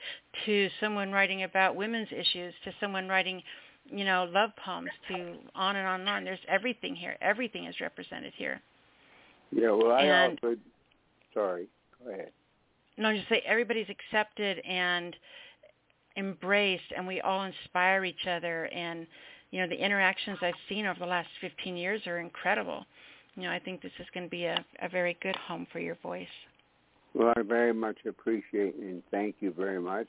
to 0.47 0.69
someone 0.81 1.13
writing 1.13 1.45
about 1.45 1.77
women's 1.77 2.09
issues, 2.11 2.53
to 2.65 2.73
someone 2.81 3.09
writing, 3.09 3.43
you 3.91 4.05
know, 4.05 4.29
love 4.33 4.51
poems, 4.65 4.91
to 5.09 5.35
on 5.55 5.77
and 5.77 5.87
on 5.87 6.01
and 6.01 6.09
on. 6.09 6.25
There's 6.25 6.39
everything 6.49 6.95
here. 6.97 7.17
Everything 7.21 7.67
is 7.67 7.75
represented 7.81 8.33
here. 8.37 8.61
Yeah, 9.53 9.71
well, 9.71 9.93
I 9.93 10.03
And- 10.03 10.39
also, 10.43 10.57
sorry, 11.35 11.67
go 12.05 12.13
ahead. 12.13 12.33
No, 12.97 13.15
just 13.17 13.29
say 13.29 13.43
everybody's 13.47 13.89
accepted 13.89 14.59
and 14.61 15.17
embraced, 16.17 16.93
and 16.95 17.07
we 17.07 17.21
all 17.21 17.45
inspire 17.45 18.05
each 18.05 18.27
other. 18.27 18.67
And 18.67 19.07
you 19.51 19.61
know, 19.61 19.69
the 19.69 19.83
interactions 19.83 20.39
I've 20.43 20.55
seen 20.69 20.87
over 20.87 20.99
the 20.99 21.07
last 21.07 21.29
15 21.41 21.77
years 21.77 22.07
are 22.07 22.19
incredible. 22.19 22.87
You 23.37 23.45
know, 23.45 23.51
I 23.51 23.59
think 23.59 23.83
this 23.83 23.93
is 23.99 24.07
going 24.13 24.27
to 24.27 24.31
be 24.31 24.45
a, 24.45 24.65
a 24.83 24.89
very 24.89 25.17
good 25.23 25.37
home 25.37 25.67
for 25.73 25.79
your 25.79 25.97
voice. 26.03 26.27
Well, 27.15 27.33
I 27.37 27.43
very 27.43 27.75
much 27.75 27.99
appreciate 28.07 28.77
and 28.77 29.03
thank 29.11 29.37
you 29.41 29.53
very 29.53 29.81
much. 29.81 30.07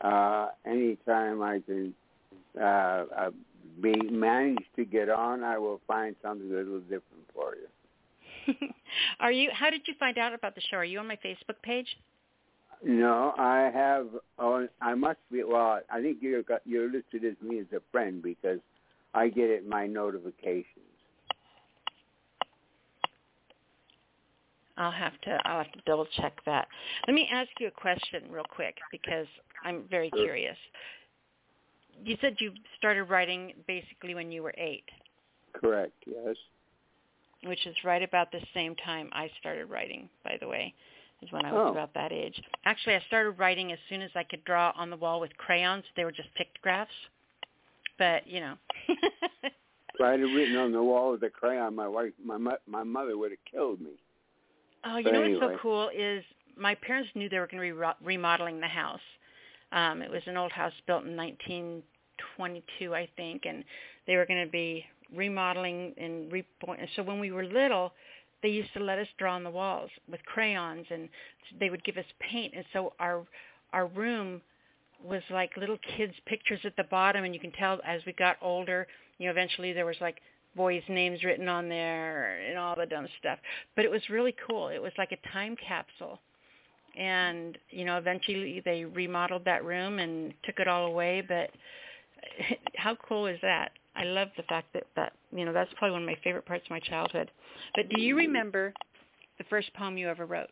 Uh, 0.00 0.48
anytime 0.64 1.42
I 1.42 1.60
can 1.66 1.94
uh, 2.58 2.64
uh, 2.64 3.30
be 3.82 3.94
managed 4.10 4.64
to 4.76 4.84
get 4.84 5.10
on, 5.10 5.44
I 5.44 5.58
will 5.58 5.80
find 5.86 6.16
something 6.22 6.50
a 6.50 6.54
little 6.54 6.80
different 6.80 7.26
for 7.34 7.54
you. 7.56 8.54
Are 9.20 9.30
you? 9.32 9.50
How 9.52 9.70
did 9.70 9.82
you 9.86 9.94
find 9.98 10.16
out 10.16 10.32
about 10.32 10.54
the 10.54 10.62
show? 10.62 10.78
Are 10.78 10.84
you 10.84 10.98
on 10.98 11.06
my 11.06 11.18
Facebook 11.24 11.60
page? 11.62 11.86
No, 12.82 13.34
I 13.36 13.70
have. 13.72 14.06
Oh, 14.38 14.66
I 14.80 14.94
must 14.94 15.18
be. 15.30 15.44
Well, 15.44 15.80
I 15.90 16.00
think 16.00 16.18
you're 16.20 16.42
you're 16.64 16.90
listed 16.90 17.24
as 17.24 17.34
me 17.46 17.58
as 17.58 17.66
a 17.74 17.80
friend 17.92 18.22
because 18.22 18.60
I 19.12 19.28
get 19.28 19.50
it 19.50 19.64
in 19.64 19.68
my 19.68 19.86
notifications. 19.86 20.64
I'll 24.80 24.90
have 24.90 25.20
to 25.22 25.38
I'll 25.44 25.58
have 25.62 25.72
to 25.72 25.80
double 25.84 26.06
check 26.16 26.32
that. 26.46 26.66
Let 27.06 27.12
me 27.12 27.28
ask 27.30 27.50
you 27.60 27.68
a 27.68 27.70
question 27.70 28.24
real 28.30 28.46
quick 28.48 28.76
because 28.90 29.26
I'm 29.62 29.84
very 29.90 30.10
curious. 30.10 30.56
You 32.02 32.16
said 32.22 32.36
you 32.38 32.52
started 32.78 33.04
writing 33.04 33.52
basically 33.66 34.14
when 34.14 34.32
you 34.32 34.42
were 34.42 34.54
8, 34.56 34.82
Correct. 35.52 35.92
Yes. 36.06 36.34
which 37.44 37.66
is 37.66 37.76
right 37.84 38.02
about 38.02 38.32
the 38.32 38.40
same 38.54 38.74
time 38.76 39.10
I 39.12 39.30
started 39.38 39.66
writing, 39.66 40.08
by 40.24 40.38
the 40.40 40.48
way, 40.48 40.72
is 41.20 41.30
when 41.30 41.44
I 41.44 41.52
was 41.52 41.66
Oh. 41.66 41.72
about 41.72 41.92
that 41.92 42.10
age. 42.10 42.40
Actually, 42.64 42.94
I 42.94 43.00
started 43.00 43.32
writing 43.32 43.72
as 43.72 43.78
soon 43.90 44.00
as 44.00 44.10
I 44.14 44.24
could 44.24 44.42
draw 44.44 44.72
on 44.76 44.88
the 44.88 44.96
wall 44.96 45.20
with 45.20 45.36
crayons. 45.36 45.84
They 45.94 46.04
were 46.04 46.12
just 46.12 46.34
pictographs. 46.36 46.94
But, 47.98 48.26
you 48.26 48.40
know. 48.40 48.56
If 49.94 50.00
I'd 50.00 50.20
have 50.20 50.30
written 50.34 50.56
on 50.56 50.72
the 50.72 50.82
wall 50.82 51.10
with 51.12 51.22
a 51.24 51.28
crayon, 51.28 51.74
my 51.74 51.86
wife, 51.86 52.12
my 52.24 52.38
my 52.66 52.82
mother 52.82 53.18
would 53.18 53.32
have 53.32 53.44
killed 53.50 53.82
me. 53.82 53.90
Oh, 54.84 54.96
you 54.96 55.04
But 55.04 55.12
know 55.12 55.20
what's 55.20 55.40
so 55.40 55.58
cool 55.60 55.90
is 55.94 56.24
my 56.56 56.74
parents 56.74 57.10
knew 57.14 57.28
they 57.28 57.38
were 57.38 57.46
going 57.46 57.58
to 57.58 57.62
be 57.62 57.72
re- 57.72 57.92
remodeling 58.02 58.60
the 58.60 58.68
house. 58.68 59.00
Um, 59.72 60.02
it 60.02 60.10
was 60.10 60.22
an 60.26 60.36
old 60.36 60.52
house 60.52 60.72
built 60.86 61.04
in 61.04 61.16
1922, 61.16 62.94
I 62.94 63.08
think, 63.16 63.44
and 63.46 63.64
they 64.06 64.16
were 64.16 64.26
going 64.26 64.44
to 64.44 64.50
be 64.50 64.84
remodeling 65.14 65.94
and 65.96 66.30
re- 66.32 66.46
so 66.96 67.02
when 67.02 67.20
we 67.20 67.30
were 67.32 67.44
little, 67.44 67.92
they 68.42 68.48
used 68.48 68.72
to 68.74 68.80
let 68.80 68.98
us 68.98 69.06
draw 69.18 69.34
on 69.34 69.44
the 69.44 69.50
walls 69.50 69.90
with 70.10 70.24
crayons, 70.24 70.86
and 70.90 71.08
they 71.58 71.70
would 71.70 71.84
give 71.84 71.96
us 71.98 72.04
paint, 72.20 72.54
and 72.54 72.64
so 72.72 72.92
our 72.98 73.26
our 73.72 73.86
room 73.86 74.40
was 75.04 75.22
like 75.30 75.56
little 75.56 75.78
kids' 75.96 76.14
pictures 76.26 76.60
at 76.64 76.76
the 76.76 76.84
bottom, 76.84 77.24
and 77.24 77.34
you 77.34 77.40
can 77.40 77.52
tell 77.52 77.80
as 77.84 78.00
we 78.06 78.12
got 78.12 78.36
older, 78.42 78.86
you 79.18 79.26
know, 79.26 79.30
eventually 79.30 79.72
there 79.72 79.86
was 79.86 79.96
like 80.00 80.20
boys' 80.56 80.82
names 80.88 81.22
written 81.24 81.48
on 81.48 81.68
there 81.68 82.40
and 82.40 82.58
all 82.58 82.76
the 82.76 82.86
dumb 82.86 83.06
stuff. 83.18 83.38
But 83.76 83.84
it 83.84 83.90
was 83.90 84.02
really 84.10 84.34
cool. 84.48 84.68
It 84.68 84.80
was 84.80 84.92
like 84.98 85.12
a 85.12 85.28
time 85.32 85.56
capsule. 85.56 86.18
And, 86.98 87.56
you 87.70 87.84
know, 87.84 87.96
eventually 87.98 88.60
they 88.64 88.84
remodeled 88.84 89.44
that 89.44 89.64
room 89.64 90.00
and 90.00 90.34
took 90.44 90.58
it 90.58 90.68
all 90.68 90.86
away, 90.86 91.22
but 91.26 91.50
how 92.76 92.96
cool 93.08 93.26
is 93.26 93.38
that? 93.42 93.72
I 93.96 94.04
love 94.04 94.28
the 94.36 94.42
fact 94.44 94.72
that 94.74 94.84
that, 94.96 95.12
you 95.32 95.44
know, 95.44 95.52
that's 95.52 95.70
probably 95.76 95.92
one 95.92 96.02
of 96.02 96.06
my 96.06 96.18
favorite 96.22 96.46
parts 96.46 96.64
of 96.66 96.70
my 96.70 96.80
childhood. 96.80 97.30
But 97.74 97.88
do 97.90 98.00
you 98.00 98.16
remember 98.16 98.72
the 99.38 99.44
first 99.44 99.72
poem 99.74 99.98
you 99.98 100.08
ever 100.08 100.26
wrote? 100.26 100.50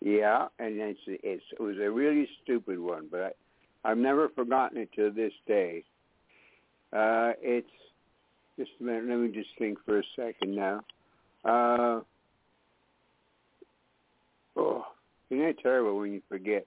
Yeah, 0.00 0.48
and 0.58 0.80
it's, 0.80 1.00
it's 1.06 1.44
it 1.58 1.62
was 1.62 1.76
a 1.78 1.88
really 1.90 2.28
stupid 2.42 2.78
one, 2.78 3.06
but 3.10 3.36
I, 3.84 3.90
I've 3.90 3.98
never 3.98 4.28
forgotten 4.30 4.78
it 4.78 4.90
to 4.96 5.10
this 5.10 5.32
day. 5.46 5.84
Uh, 6.92 7.32
it's 7.40 7.68
just 8.58 8.70
a 8.80 8.84
minute. 8.84 9.04
Let 9.08 9.18
me 9.18 9.28
just 9.32 9.50
think 9.58 9.78
for 9.84 9.98
a 9.98 10.02
second 10.16 10.54
now. 10.54 10.82
Uh, 11.44 12.00
oh, 14.56 14.84
isn't 15.30 15.44
that 15.44 15.58
terrible 15.62 15.98
when 15.98 16.12
you 16.12 16.22
forget? 16.28 16.66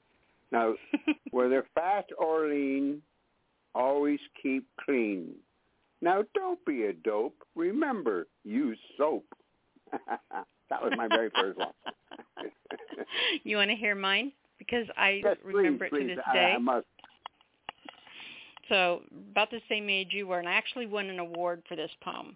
Now, 0.52 0.76
whether 1.32 1.66
fat 1.76 2.06
or 2.18 2.48
lean, 2.50 3.02
always 3.74 4.20
keep 4.42 4.66
clean. 4.84 5.34
Now, 6.02 6.24
don't 6.34 6.64
be 6.66 6.84
a 6.86 6.94
dope. 6.94 7.36
Remember, 7.56 8.28
use 8.44 8.78
soap. 8.98 9.26
that 9.92 10.82
was 10.82 10.94
my 10.98 11.08
very 11.08 11.30
first 11.30 11.58
one. 11.58 11.72
you 13.44 13.58
want 13.58 13.70
to 13.70 13.76
hear 13.76 13.96
mine? 13.96 14.32
Because 14.58 14.86
I 14.98 15.22
Yes, 15.24 15.38
remember 15.44 15.90
please, 15.90 15.96
it 15.96 16.00
to 16.02 16.06
please. 16.08 16.16
this 16.16 16.26
I- 16.28 16.34
day. 16.34 16.54
I 16.56 16.58
must. 16.58 16.86
So 18.70 19.02
about 19.32 19.52
the 19.52 19.62
same 19.70 19.90
age 19.90 20.10
you 20.12 20.28
were, 20.28 20.40
and 20.40 20.48
I 20.48 20.54
actually 20.54 20.88
won 20.88 21.08
an 21.08 21.20
award 21.20 21.62
for 21.68 21.76
this 21.76 21.92
poem. 22.02 22.36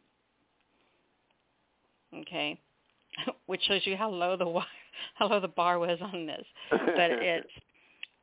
Okay, 2.15 2.59
which 3.45 3.61
shows 3.63 3.81
you 3.85 3.95
how 3.95 4.09
low 4.09 4.35
the 4.37 4.45
how 5.15 5.27
low 5.27 5.39
the 5.39 5.47
bar 5.47 5.79
was 5.79 5.99
on 6.01 6.25
this. 6.25 6.45
But 6.71 6.79
it's 7.11 7.49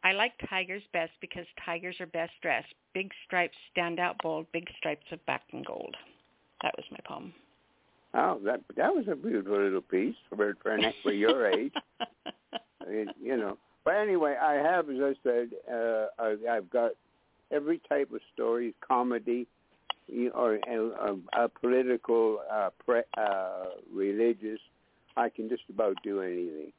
I 0.04 0.12
like 0.12 0.32
tigers 0.48 0.82
best 0.92 1.12
because 1.20 1.46
tigers 1.64 1.96
are 2.00 2.06
best 2.06 2.32
dressed. 2.42 2.72
Big 2.94 3.10
stripes 3.26 3.56
stand 3.72 3.98
out 3.98 4.16
bold. 4.22 4.46
Big 4.52 4.68
stripes 4.78 5.06
of 5.10 5.24
black 5.26 5.42
and 5.52 5.64
gold. 5.64 5.96
That 6.62 6.74
was 6.76 6.86
my 6.90 6.98
poem. 7.04 7.32
Oh, 8.14 8.40
that 8.44 8.60
that 8.76 8.94
was 8.94 9.06
a 9.10 9.16
beautiful 9.16 9.60
little 9.60 9.80
piece 9.80 10.14
for 10.28 10.56
for, 10.62 10.78
for 11.02 11.12
your 11.12 11.48
age. 11.48 11.72
It- 12.86 13.16
you 13.20 13.36
know. 13.36 13.58
But 13.84 13.98
anyway, 13.98 14.34
I 14.42 14.54
have, 14.54 14.90
as 14.90 14.96
I 15.00 15.14
said, 15.22 15.50
uh, 15.72 16.06
I, 16.18 16.56
I've 16.56 16.68
got 16.70 16.90
every 17.50 17.80
type 17.88 18.10
of 18.12 18.20
story, 18.34 18.74
comedy, 18.86 19.46
or 20.34 20.54
a, 20.54 21.16
a 21.44 21.48
political, 21.48 22.40
uh, 22.52 22.70
pre, 22.84 23.02
uh, 23.16 23.64
religious. 23.92 24.60
I 25.16 25.28
can 25.28 25.48
just 25.48 25.62
about 25.70 25.96
do 26.02 26.20
anything. 26.20 26.72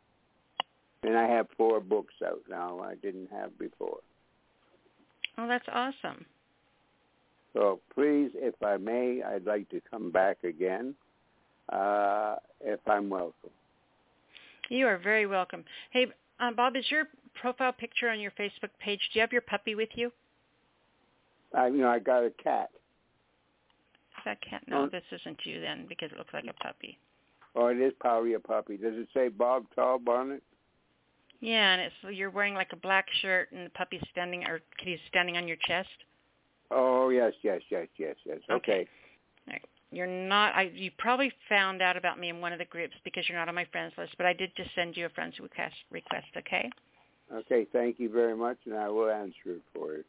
And 1.03 1.17
I 1.17 1.27
have 1.27 1.47
four 1.57 1.79
books 1.79 2.13
out 2.25 2.41
now. 2.49 2.79
I 2.79 2.95
didn't 2.95 3.29
have 3.31 3.57
before. 3.57 3.99
oh, 5.37 5.47
that's 5.47 5.67
awesome. 5.71 6.25
So 7.53 7.79
please, 7.93 8.31
if 8.35 8.55
I 8.63 8.77
may, 8.77 9.21
I'd 9.23 9.45
like 9.45 9.69
to 9.69 9.81
come 9.89 10.11
back 10.11 10.43
again, 10.43 10.93
uh, 11.71 12.35
if 12.61 12.79
I'm 12.87 13.09
welcome. 13.09 13.49
You 14.69 14.85
are 14.87 14.97
very 14.97 15.25
welcome. 15.25 15.63
Hey, 15.91 16.07
um, 16.39 16.55
Bob, 16.55 16.75
is 16.75 16.85
your 16.91 17.05
profile 17.39 17.71
picture 17.71 18.09
on 18.09 18.19
your 18.19 18.31
Facebook 18.31 18.69
page? 18.79 18.99
Do 19.11 19.19
you 19.19 19.21
have 19.21 19.31
your 19.31 19.41
puppy 19.41 19.75
with 19.75 19.89
you? 19.95 20.11
I, 21.57 21.67
you 21.67 21.77
know, 21.77 21.89
I 21.89 21.99
got 21.99 22.23
a 22.23 22.29
cat. 22.41 22.69
Is 24.17 24.23
that 24.25 24.39
cat? 24.41 24.63
No, 24.67 24.83
Oh. 24.83 24.87
this 24.87 25.03
isn't 25.11 25.45
you 25.45 25.59
then 25.59 25.85
because 25.87 26.11
it 26.11 26.17
looks 26.17 26.33
like 26.33 26.45
a 26.45 26.53
puppy. 26.53 26.97
Oh, 27.55 27.67
it 27.67 27.79
is 27.79 27.93
probably 27.99 28.33
a 28.33 28.39
puppy. 28.39 28.77
Does 28.77 28.95
it 28.95 29.07
say 29.13 29.29
Bob 29.29 29.65
Taub 29.75 30.07
on 30.07 30.31
it? 30.31 30.43
Yeah, 31.39 31.73
and 31.73 31.81
it's 31.81 32.15
you're 32.15 32.29
wearing 32.29 32.53
like 32.53 32.73
a 32.73 32.77
black 32.77 33.07
shirt 33.21 33.51
and 33.51 33.65
the 33.65 33.69
puppy's 33.71 34.03
standing 34.11 34.43
or 34.45 34.61
kitty's 34.77 34.99
standing 35.07 35.37
on 35.37 35.47
your 35.47 35.57
chest. 35.67 35.89
Oh, 36.69 37.09
yes, 37.09 37.33
yes, 37.43 37.61
yes, 37.69 37.87
yes, 37.97 38.15
yes. 38.25 38.39
Okay. 38.49 38.87
Okay. 39.47 39.61
You're 39.91 40.07
not. 40.07 40.53
I 40.55 40.63
you 40.73 40.91
probably 40.97 41.31
found 41.47 41.81
out 41.81 41.95
about 41.95 42.19
me 42.19 42.29
in 42.29 42.41
one 42.41 42.53
of 42.53 42.59
the 42.59 42.65
groups 42.65 42.95
because 43.03 43.27
you're 43.29 43.37
not 43.37 43.47
on 43.47 43.55
my 43.55 43.65
friends 43.71 43.93
list, 43.97 44.13
but 44.17 44.25
I 44.25 44.33
did 44.33 44.51
just 44.55 44.73
send 44.75 44.97
you 44.97 45.05
a 45.05 45.09
friends 45.09 45.39
request. 45.39 45.75
Request, 45.91 46.27
okay? 46.37 46.69
Okay, 47.33 47.65
thank 47.71 47.99
you 47.99 48.09
very 48.09 48.35
much, 48.35 48.57
and 48.65 48.75
I 48.75 48.89
will 48.89 49.09
answer 49.09 49.33
it 49.45 49.61
for 49.73 49.93
you. 49.93 50.03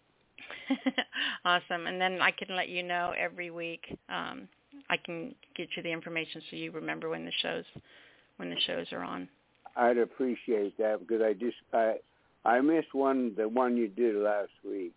awesome. 1.45 1.87
And 1.87 2.01
then 2.01 2.21
I 2.21 2.31
can 2.31 2.55
let 2.55 2.69
you 2.69 2.83
know 2.83 3.15
every 3.19 3.51
week. 3.51 3.85
Um, 4.09 4.49
I 4.91 4.97
can 4.97 5.35
get 5.57 5.69
you 5.77 5.83
the 5.83 5.93
information 5.93 6.43
so 6.51 6.57
you 6.57 6.71
remember 6.71 7.09
when 7.09 7.25
the 7.25 7.33
shows 7.43 7.65
when 8.37 8.51
the 8.51 8.61
shows 8.67 8.87
are 8.93 9.03
on. 9.03 9.29
I'd 9.77 9.99
appreciate 9.99 10.77
that 10.79 11.01
because 11.01 11.23
I 11.23 11.33
just 11.33 11.57
I 11.73 11.97
I 12.45 12.61
missed 12.61 12.95
one 12.95 13.35
the 13.37 13.49
one 13.49 13.77
you 13.77 13.89
did 13.89 14.17
last 14.17 14.51
week, 14.65 14.93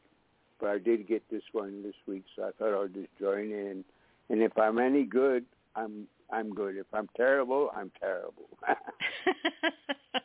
but 0.59 0.69
I 0.69 0.77
did 0.77 1.07
get 1.07 1.23
this 1.29 1.43
one 1.51 1.83
this 1.83 1.95
week, 2.07 2.23
so 2.35 2.43
I 2.43 2.51
thought 2.57 2.73
I'll 2.73 2.87
just 2.87 3.09
join 3.19 3.51
in. 3.51 3.83
And 4.29 4.41
if 4.41 4.57
I'm 4.57 4.79
any 4.79 5.03
good, 5.03 5.45
I'm 5.75 6.07
I'm 6.31 6.53
good. 6.53 6.77
If 6.77 6.87
I'm 6.93 7.09
terrible, 7.17 7.71
I'm 7.75 7.91
terrible. 7.99 8.49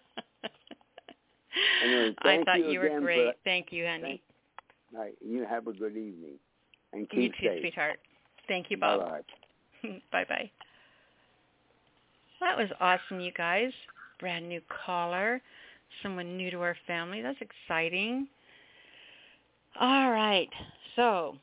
Anyway, 1.83 2.15
I 2.19 2.43
thought 2.45 2.59
you 2.59 2.71
you, 2.71 2.81
were 2.81 2.87
again 2.87 3.01
for- 3.01 3.05
great. 3.05 3.35
Thank 3.45 3.73
you, 3.73 3.87
honey. 3.87 4.23
All 4.95 5.01
right, 5.01 5.15
you 5.25 5.45
have 5.45 5.67
a 5.67 5.73
good 5.73 5.97
evening, 5.97 6.39
and 6.93 7.09
keep 7.11 7.19
You 7.19 7.29
too, 7.41 7.47
safe. 7.55 7.61
sweetheart. 7.61 7.99
Thank 8.49 8.71
you, 8.71 8.77
Bob. 8.77 9.01
Bye-bye. 9.01 10.01
bye 10.13 10.25
bye. 10.29 10.51
That 12.41 12.57
was 12.57 12.69
awesome, 12.81 13.21
you 13.21 13.33
guys. 13.33 13.73
Brand 14.21 14.49
new 14.49 14.61
caller, 14.87 15.43
someone 16.03 16.37
new 16.37 16.51
to 16.51 16.61
our 16.61 16.77
family. 16.87 17.23
That's 17.23 17.39
exciting. 17.41 18.29
All 19.81 20.11
right. 20.11 20.49
So, 20.95 21.37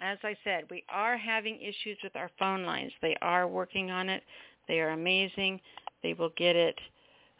as 0.00 0.18
I 0.24 0.36
said, 0.42 0.64
we 0.70 0.82
are 0.88 1.16
having 1.16 1.60
issues 1.60 1.98
with 2.02 2.16
our 2.16 2.30
phone 2.38 2.64
lines. 2.64 2.92
They 3.02 3.16
are 3.22 3.46
working 3.46 3.90
on 3.90 4.08
it. 4.08 4.22
They 4.66 4.80
are 4.80 4.90
amazing. 4.90 5.60
They 6.02 6.14
will 6.14 6.32
get 6.36 6.56
it 6.56 6.78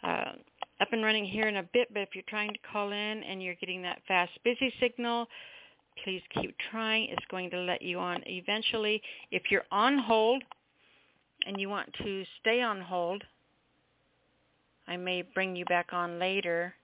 uh, 0.05 0.33
up 0.81 0.89
and 0.93 1.05
running 1.05 1.25
here 1.25 1.49
in 1.49 1.57
a 1.57 1.63
bit, 1.73 1.89
but 1.93 2.01
if 2.01 2.11
you're 2.15 2.25
trying 2.29 2.53
to 2.53 2.59
call 2.73 2.93
in 2.93 3.23
and 3.23 3.43
you're 3.43 3.55
getting 3.57 3.83
that 3.83 4.03
fast 4.09 4.33
busy 4.45 4.73
signal, 4.81 5.27
please 6.05 6.23
keep 6.35 6.55
trying. 6.71 7.09
It's 7.11 7.25
going 7.31 7.51
to 7.51 7.59
let 7.59 7.83
you 7.83 7.99
on 7.99 8.23
eventually. 8.27 9.01
If 9.31 9.45
you're 9.51 9.65
on 9.71 9.99
hold 9.99 10.43
and 11.47 11.61
you 11.61 11.69
want 11.69 11.93
to 12.03 12.25
stay 12.41 12.61
on 12.63 12.81
hold, 12.81 13.23
I 14.89 14.97
may 14.97 15.23
bring 15.23 15.55
you 15.55 15.65
back 15.67 15.89
on 15.93 16.19
later 16.19 16.75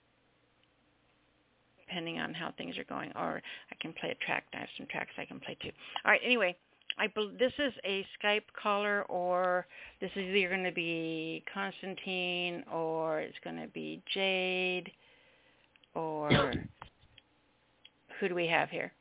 depending 1.87 2.19
on 2.19 2.35
how 2.35 2.53
things 2.59 2.77
are 2.77 2.85
going 2.85 3.11
or 3.17 3.41
I 3.71 3.75
can 3.81 3.95
play 3.95 4.11
a 4.11 4.25
track. 4.25 4.45
I 4.53 4.59
have 4.59 4.69
some 4.77 4.87
tracks 4.91 5.11
I 5.17 5.25
can 5.25 5.41
play 5.41 5.57
too. 5.63 5.71
All 6.05 6.13
right, 6.13 6.21
anyway, 6.23 6.55
I 6.99 7.09
this 7.39 7.53
is 7.59 7.73
a 7.85 8.05
Skype 8.19 8.43
caller 8.61 9.03
or 9.05 9.67
this 10.01 10.11
is 10.17 10.35
either 10.35 10.49
going 10.49 10.65
to 10.65 10.73
be 10.73 11.45
Constantine 11.53 12.65
or 12.73 13.21
it's 13.21 13.37
going 13.45 13.57
to 13.57 13.69
be 13.69 14.03
Jade 14.13 14.91
or 15.95 16.31
who 18.21 18.29
do 18.29 18.35
we 18.35 18.47
have 18.47 18.71
here? 18.71 18.93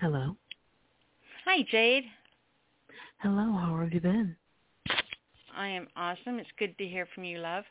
Hello. 0.00 0.36
Hi, 1.44 1.64
Jade. 1.70 2.04
Hello, 3.18 3.52
how 3.52 3.78
have 3.80 3.92
you 3.92 4.00
been? 4.00 4.36
I 5.56 5.68
am 5.68 5.88
awesome. 5.96 6.38
It's 6.38 6.48
good 6.58 6.76
to 6.78 6.86
hear 6.86 7.08
from 7.14 7.24
you, 7.24 7.38
love. 7.38 7.64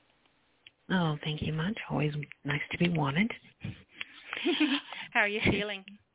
Oh, 0.89 1.17
thank 1.23 1.41
you 1.41 1.53
much. 1.53 1.77
Always 1.89 2.13
nice 2.43 2.61
to 2.71 2.77
be 2.77 2.89
wanted. 2.89 3.31
how 5.13 5.21
are 5.21 5.27
you 5.27 5.41
feeling? 5.49 5.83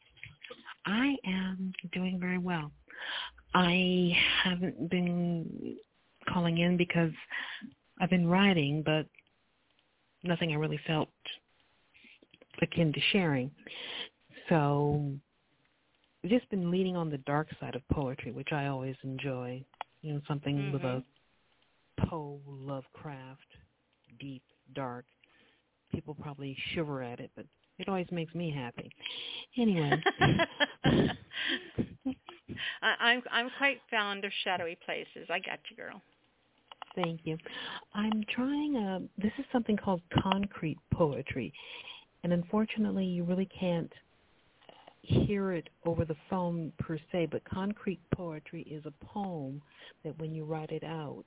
I 0.87 1.16
am 1.26 1.72
doing 1.93 2.18
very 2.20 2.39
well. 2.39 2.72
I 3.55 4.16
haven't 4.45 4.91
been 4.91 5.76
calling 6.28 6.59
in 6.59 6.76
because 6.76 7.12
I've 8.01 8.11
been 8.11 8.26
writing, 8.26 8.83
but 8.85 9.07
nothing 10.24 10.53
I 10.53 10.57
really 10.57 10.80
felt 10.87 11.11
akin 12.61 12.93
to 12.93 13.01
sharing. 13.12 13.51
So 14.49 15.12
just 16.26 16.49
been 16.51 16.70
leaning 16.70 16.97
on 16.97 17.11
the 17.11 17.18
dark 17.18 17.49
side 17.61 17.74
of 17.74 17.83
poetry, 17.93 18.33
which 18.33 18.53
I 18.53 18.66
always 18.66 18.97
enjoy. 19.03 19.64
You 20.03 20.14
know, 20.14 20.20
something 20.26 20.57
mm-hmm. 20.57 20.72
with 20.72 20.83
a 20.83 21.05
Poe 22.07 22.41
Lovecraft, 22.47 23.41
deep, 24.18 24.43
dark. 24.74 25.05
People 25.93 26.14
probably 26.14 26.57
shiver 26.72 27.03
at 27.03 27.20
it, 27.20 27.30
but 27.37 27.45
it 27.83 27.89
always 27.89 28.07
makes 28.11 28.35
me 28.35 28.51
happy. 28.51 28.91
Anyway. 29.59 29.93
I, 32.83 32.95
I'm 33.01 33.22
I'm 33.30 33.51
quite 33.59 33.80
fond 33.91 34.24
of 34.24 34.33
shadowy 34.45 34.78
places. 34.85 35.28
I 35.28 35.39
got 35.39 35.59
you, 35.70 35.76
girl. 35.76 36.01
Thank 36.95 37.20
you. 37.24 37.37
I'm 37.95 38.24
trying 38.35 38.76
a. 38.76 39.03
This 39.20 39.33
is 39.39 39.45
something 39.53 39.76
called 39.76 40.01
concrete 40.22 40.78
poetry, 40.93 41.53
and 42.22 42.33
unfortunately, 42.33 43.05
you 43.05 43.24
really 43.24 43.49
can't 43.59 43.93
hear 45.03 45.53
it 45.53 45.68
over 45.85 46.05
the 46.05 46.16
phone 46.30 46.72
per 46.78 46.97
se, 47.11 47.26
but 47.33 47.43
concrete 47.45 48.01
poetry 48.14 48.62
is 48.70 48.85
a 48.87 49.05
poem 49.05 49.61
that 50.05 50.16
when 50.20 50.33
you 50.33 50.45
write 50.45 50.70
it 50.70 50.85
out, 50.85 51.24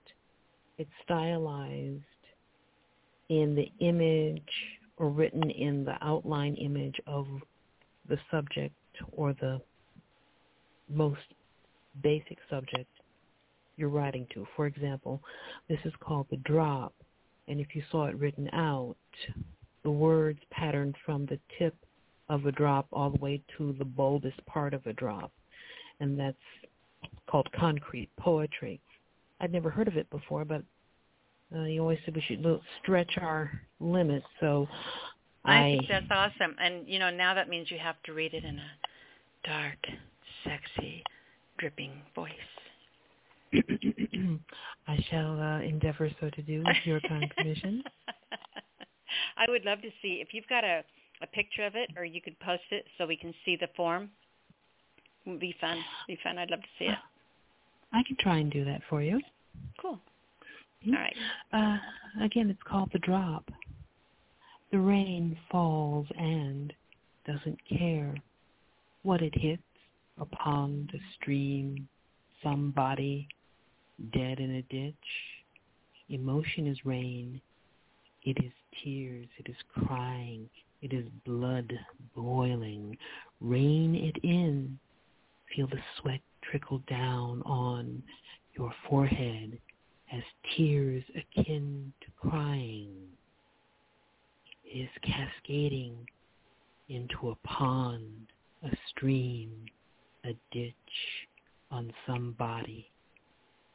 it's 0.77 0.89
stylized 1.03 2.01
in 3.27 3.55
the 3.55 3.69
image 3.85 4.41
or 4.97 5.09
written 5.09 5.49
in 5.49 5.83
the 5.83 5.95
outline 6.01 6.55
image 6.55 6.95
of 7.07 7.27
the 8.07 8.17
subject 8.31 8.75
or 9.11 9.33
the 9.33 9.59
most 10.89 11.21
basic 12.03 12.37
subject 12.49 12.89
you're 13.77 13.89
writing 13.89 14.27
to. 14.33 14.47
For 14.55 14.67
example, 14.67 15.21
this 15.67 15.79
is 15.85 15.93
called 15.99 16.27
the 16.29 16.37
drop, 16.37 16.93
and 17.47 17.59
if 17.59 17.75
you 17.75 17.83
saw 17.91 18.05
it 18.05 18.17
written 18.17 18.49
out, 18.53 18.95
the 19.83 19.91
words 19.91 20.39
patterned 20.51 20.95
from 21.05 21.25
the 21.25 21.39
tip 21.59 21.75
of 22.29 22.45
a 22.45 22.51
drop 22.51 22.87
all 22.91 23.09
the 23.11 23.19
way 23.19 23.41
to 23.57 23.75
the 23.77 23.85
boldest 23.85 24.43
part 24.45 24.73
of 24.73 24.85
a 24.85 24.93
drop. 24.93 25.31
And 25.99 26.19
that's 26.19 26.37
called 27.29 27.47
concrete 27.57 28.09
poetry. 28.17 28.79
I'd 29.39 29.51
never 29.51 29.69
heard 29.69 29.87
of 29.87 29.97
it 29.97 30.09
before, 30.09 30.45
but 30.45 30.63
uh, 31.53 31.63
you 31.63 31.81
always 31.81 31.99
said 32.05 32.15
we 32.15 32.21
should 32.21 32.45
stretch 32.81 33.17
our 33.17 33.51
limits. 33.79 34.25
So 34.39 34.67
I, 35.43 35.57
I 35.57 35.77
think 35.77 35.87
that's 35.89 36.05
awesome. 36.09 36.55
And 36.59 36.87
you 36.87 36.99
know, 36.99 37.09
now 37.09 37.33
that 37.33 37.49
means 37.49 37.69
you 37.69 37.77
have 37.79 38.01
to 38.03 38.13
read 38.13 38.33
it 38.33 38.43
in 38.43 38.57
a 38.57 38.69
dark, 39.45 39.77
sexy, 40.43 41.03
dripping 41.57 41.91
voice. 42.13 42.31
I 44.87 45.05
shall 45.09 45.39
uh, 45.39 45.61
endeavor 45.61 46.09
so 46.19 46.29
to 46.29 46.41
do 46.41 46.63
with 46.65 46.77
your 46.83 46.99
kind 47.01 47.31
permission. 47.37 47.83
I 49.37 49.45
would 49.47 49.65
love 49.65 49.81
to 49.81 49.89
see 50.01 50.19
if 50.21 50.29
you've 50.33 50.47
got 50.47 50.63
a 50.63 50.83
a 51.21 51.27
picture 51.27 51.65
of 51.65 51.75
it, 51.75 51.89
or 51.95 52.05
you 52.05 52.21
could 52.21 52.39
post 52.39 52.63
it 52.71 52.85
so 52.97 53.05
we 53.05 53.17
can 53.17 53.33
see 53.45 53.55
the 53.55 53.69
form. 53.75 54.09
It 55.25 55.29
would 55.29 55.39
be 55.39 55.55
fun. 55.59 55.77
It'd 56.07 56.17
be 56.17 56.19
fun. 56.23 56.37
I'd 56.37 56.49
love 56.49 56.61
to 56.61 56.67
see 56.77 56.85
it. 56.85 56.97
I 57.93 58.03
can 58.05 58.17
try 58.19 58.37
and 58.37 58.51
do 58.51 58.65
that 58.65 58.81
for 58.89 59.01
you. 59.01 59.21
Cool. 59.81 59.99
Mm-hmm. 60.87 60.93
All 60.93 61.01
right. 61.01 61.79
Uh, 62.19 62.23
again, 62.23 62.49
it's 62.49 62.59
called 62.63 62.89
the 62.93 62.99
drop. 62.99 63.49
The 64.71 64.79
rain 64.79 65.37
falls 65.51 66.07
and 66.17 66.73
doesn't 67.25 67.59
care 67.69 68.15
what 69.03 69.21
it 69.21 69.33
hits, 69.35 69.61
a 70.19 70.25
pond, 70.25 70.91
a 70.93 70.97
stream, 71.15 71.87
somebody 72.43 73.27
dead 74.13 74.39
in 74.39 74.55
a 74.55 74.61
ditch. 74.63 74.95
Emotion 76.09 76.67
is 76.67 76.77
rain. 76.85 77.41
It 78.23 78.37
is 78.43 78.51
tears. 78.83 79.27
It 79.37 79.49
is 79.49 79.55
crying. 79.73 80.49
It 80.81 80.93
is 80.93 81.05
blood 81.25 81.71
boiling. 82.15 82.97
Rain 83.39 83.95
it 83.95 84.17
in. 84.23 84.77
Feel 85.55 85.67
the 85.67 85.79
sweat 85.99 86.21
trickle 86.49 86.81
down 86.87 87.41
on 87.43 88.03
your 88.57 88.73
forehead 88.89 89.57
as 90.15 90.23
tears 90.55 91.03
akin 91.15 91.91
to 92.01 92.07
crying 92.29 92.91
is 94.73 94.89
cascading 95.03 95.95
into 96.89 97.29
a 97.29 97.47
pond, 97.47 98.27
a 98.63 98.69
stream, 98.89 99.51
a 100.23 100.35
ditch 100.51 100.73
on 101.71 101.91
somebody 102.07 102.87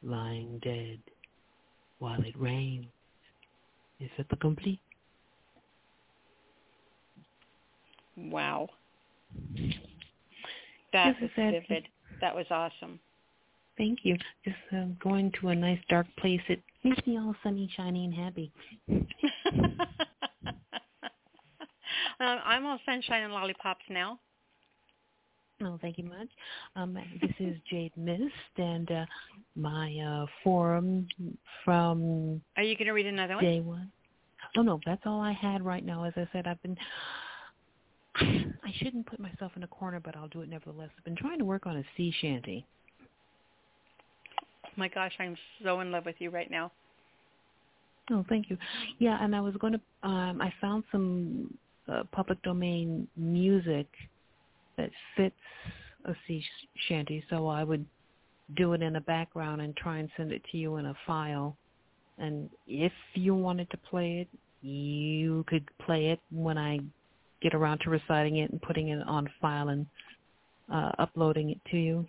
lying 0.03 0.59
dead 0.63 0.99
while 1.99 2.21
it 2.21 2.37
rains. 2.39 2.87
Is 3.99 4.09
that 4.17 4.27
the 4.29 4.35
complete? 4.37 4.79
Wow. 8.17 8.69
That 10.93 11.15
was 11.21 11.29
vivid. 11.35 11.87
That 12.19 12.35
was 12.35 12.45
awesome. 12.49 12.99
Thank 13.81 14.01
you. 14.03 14.15
Just 14.45 14.57
uh, 14.77 14.85
going 15.03 15.31
to 15.41 15.47
a 15.47 15.55
nice 15.55 15.79
dark 15.89 16.05
place. 16.19 16.39
It 16.49 16.61
makes 16.83 17.03
me 17.07 17.17
all 17.17 17.33
sunny, 17.41 17.67
shiny, 17.75 18.05
and 18.05 18.13
happy. 18.13 18.51
um, 18.91 19.07
I'm 22.19 22.63
all 22.67 22.77
sunshine 22.85 23.23
and 23.23 23.33
lollipops 23.33 23.81
now. 23.89 24.19
Oh, 25.63 25.79
thank 25.81 25.97
you 25.97 26.03
much. 26.03 26.27
Um, 26.75 26.95
this 27.21 27.31
is 27.39 27.57
Jade 27.71 27.91
Mist, 27.97 28.31
and 28.57 28.91
uh, 28.91 29.05
my 29.55 29.97
uh, 29.97 30.27
forum 30.43 31.07
from. 31.65 32.39
Are 32.57 32.63
you 32.63 32.75
going 32.75 32.85
to 32.85 32.93
read 32.93 33.07
another 33.07 33.33
one? 33.33 33.43
Day 33.43 33.61
one. 33.61 33.91
Oh 34.57 34.61
no, 34.61 34.79
that's 34.85 35.01
all 35.07 35.21
I 35.21 35.31
had 35.31 35.65
right 35.65 35.83
now. 35.83 36.03
As 36.03 36.13
I 36.17 36.27
said, 36.31 36.45
I've 36.45 36.61
been 36.61 36.77
I 38.15 38.71
shouldn't 38.77 39.07
put 39.07 39.19
myself 39.19 39.53
in 39.55 39.63
a 39.63 39.67
corner, 39.67 39.99
but 39.99 40.15
I'll 40.15 40.27
do 40.27 40.41
it 40.41 40.49
nevertheless. 40.49 40.89
I've 40.95 41.03
been 41.03 41.15
trying 41.15 41.39
to 41.39 41.45
work 41.45 41.65
on 41.65 41.77
a 41.77 41.83
sea 41.97 42.13
shanty. 42.21 42.67
My 44.77 44.87
gosh, 44.87 45.13
I'm 45.19 45.37
so 45.63 45.79
in 45.81 45.91
love 45.91 46.05
with 46.05 46.15
you 46.19 46.29
right 46.29 46.49
now. 46.49 46.71
Oh, 48.09 48.25
thank 48.29 48.49
you. 48.49 48.57
Yeah, 48.99 49.17
and 49.21 49.35
I 49.35 49.41
was 49.41 49.53
going 49.59 49.73
to. 49.73 50.07
Um, 50.07 50.41
I 50.41 50.53
found 50.59 50.83
some 50.91 51.53
uh, 51.91 52.03
public 52.11 52.41
domain 52.43 53.07
music 53.15 53.87
that 54.77 54.89
fits 55.15 55.35
a 56.05 56.13
sea 56.27 56.43
shanty, 56.87 57.23
so 57.29 57.47
I 57.47 57.63
would 57.63 57.85
do 58.57 58.73
it 58.73 58.81
in 58.81 58.93
the 58.93 59.01
background 59.01 59.61
and 59.61 59.75
try 59.77 59.99
and 59.99 60.09
send 60.17 60.31
it 60.31 60.41
to 60.51 60.57
you 60.57 60.77
in 60.77 60.87
a 60.87 60.95
file. 61.05 61.55
And 62.17 62.49
if 62.67 62.91
you 63.13 63.35
wanted 63.35 63.69
to 63.71 63.77
play 63.77 64.19
it, 64.19 64.27
you 64.65 65.45
could 65.47 65.67
play 65.85 66.07
it 66.07 66.19
when 66.31 66.57
I 66.57 66.79
get 67.41 67.53
around 67.53 67.79
to 67.79 67.89
reciting 67.89 68.37
it 68.37 68.51
and 68.51 68.61
putting 68.61 68.89
it 68.89 69.01
on 69.07 69.29
file 69.39 69.69
and 69.69 69.85
uh, 70.71 70.91
uploading 70.99 71.51
it 71.51 71.59
to 71.71 71.77
you 71.77 72.05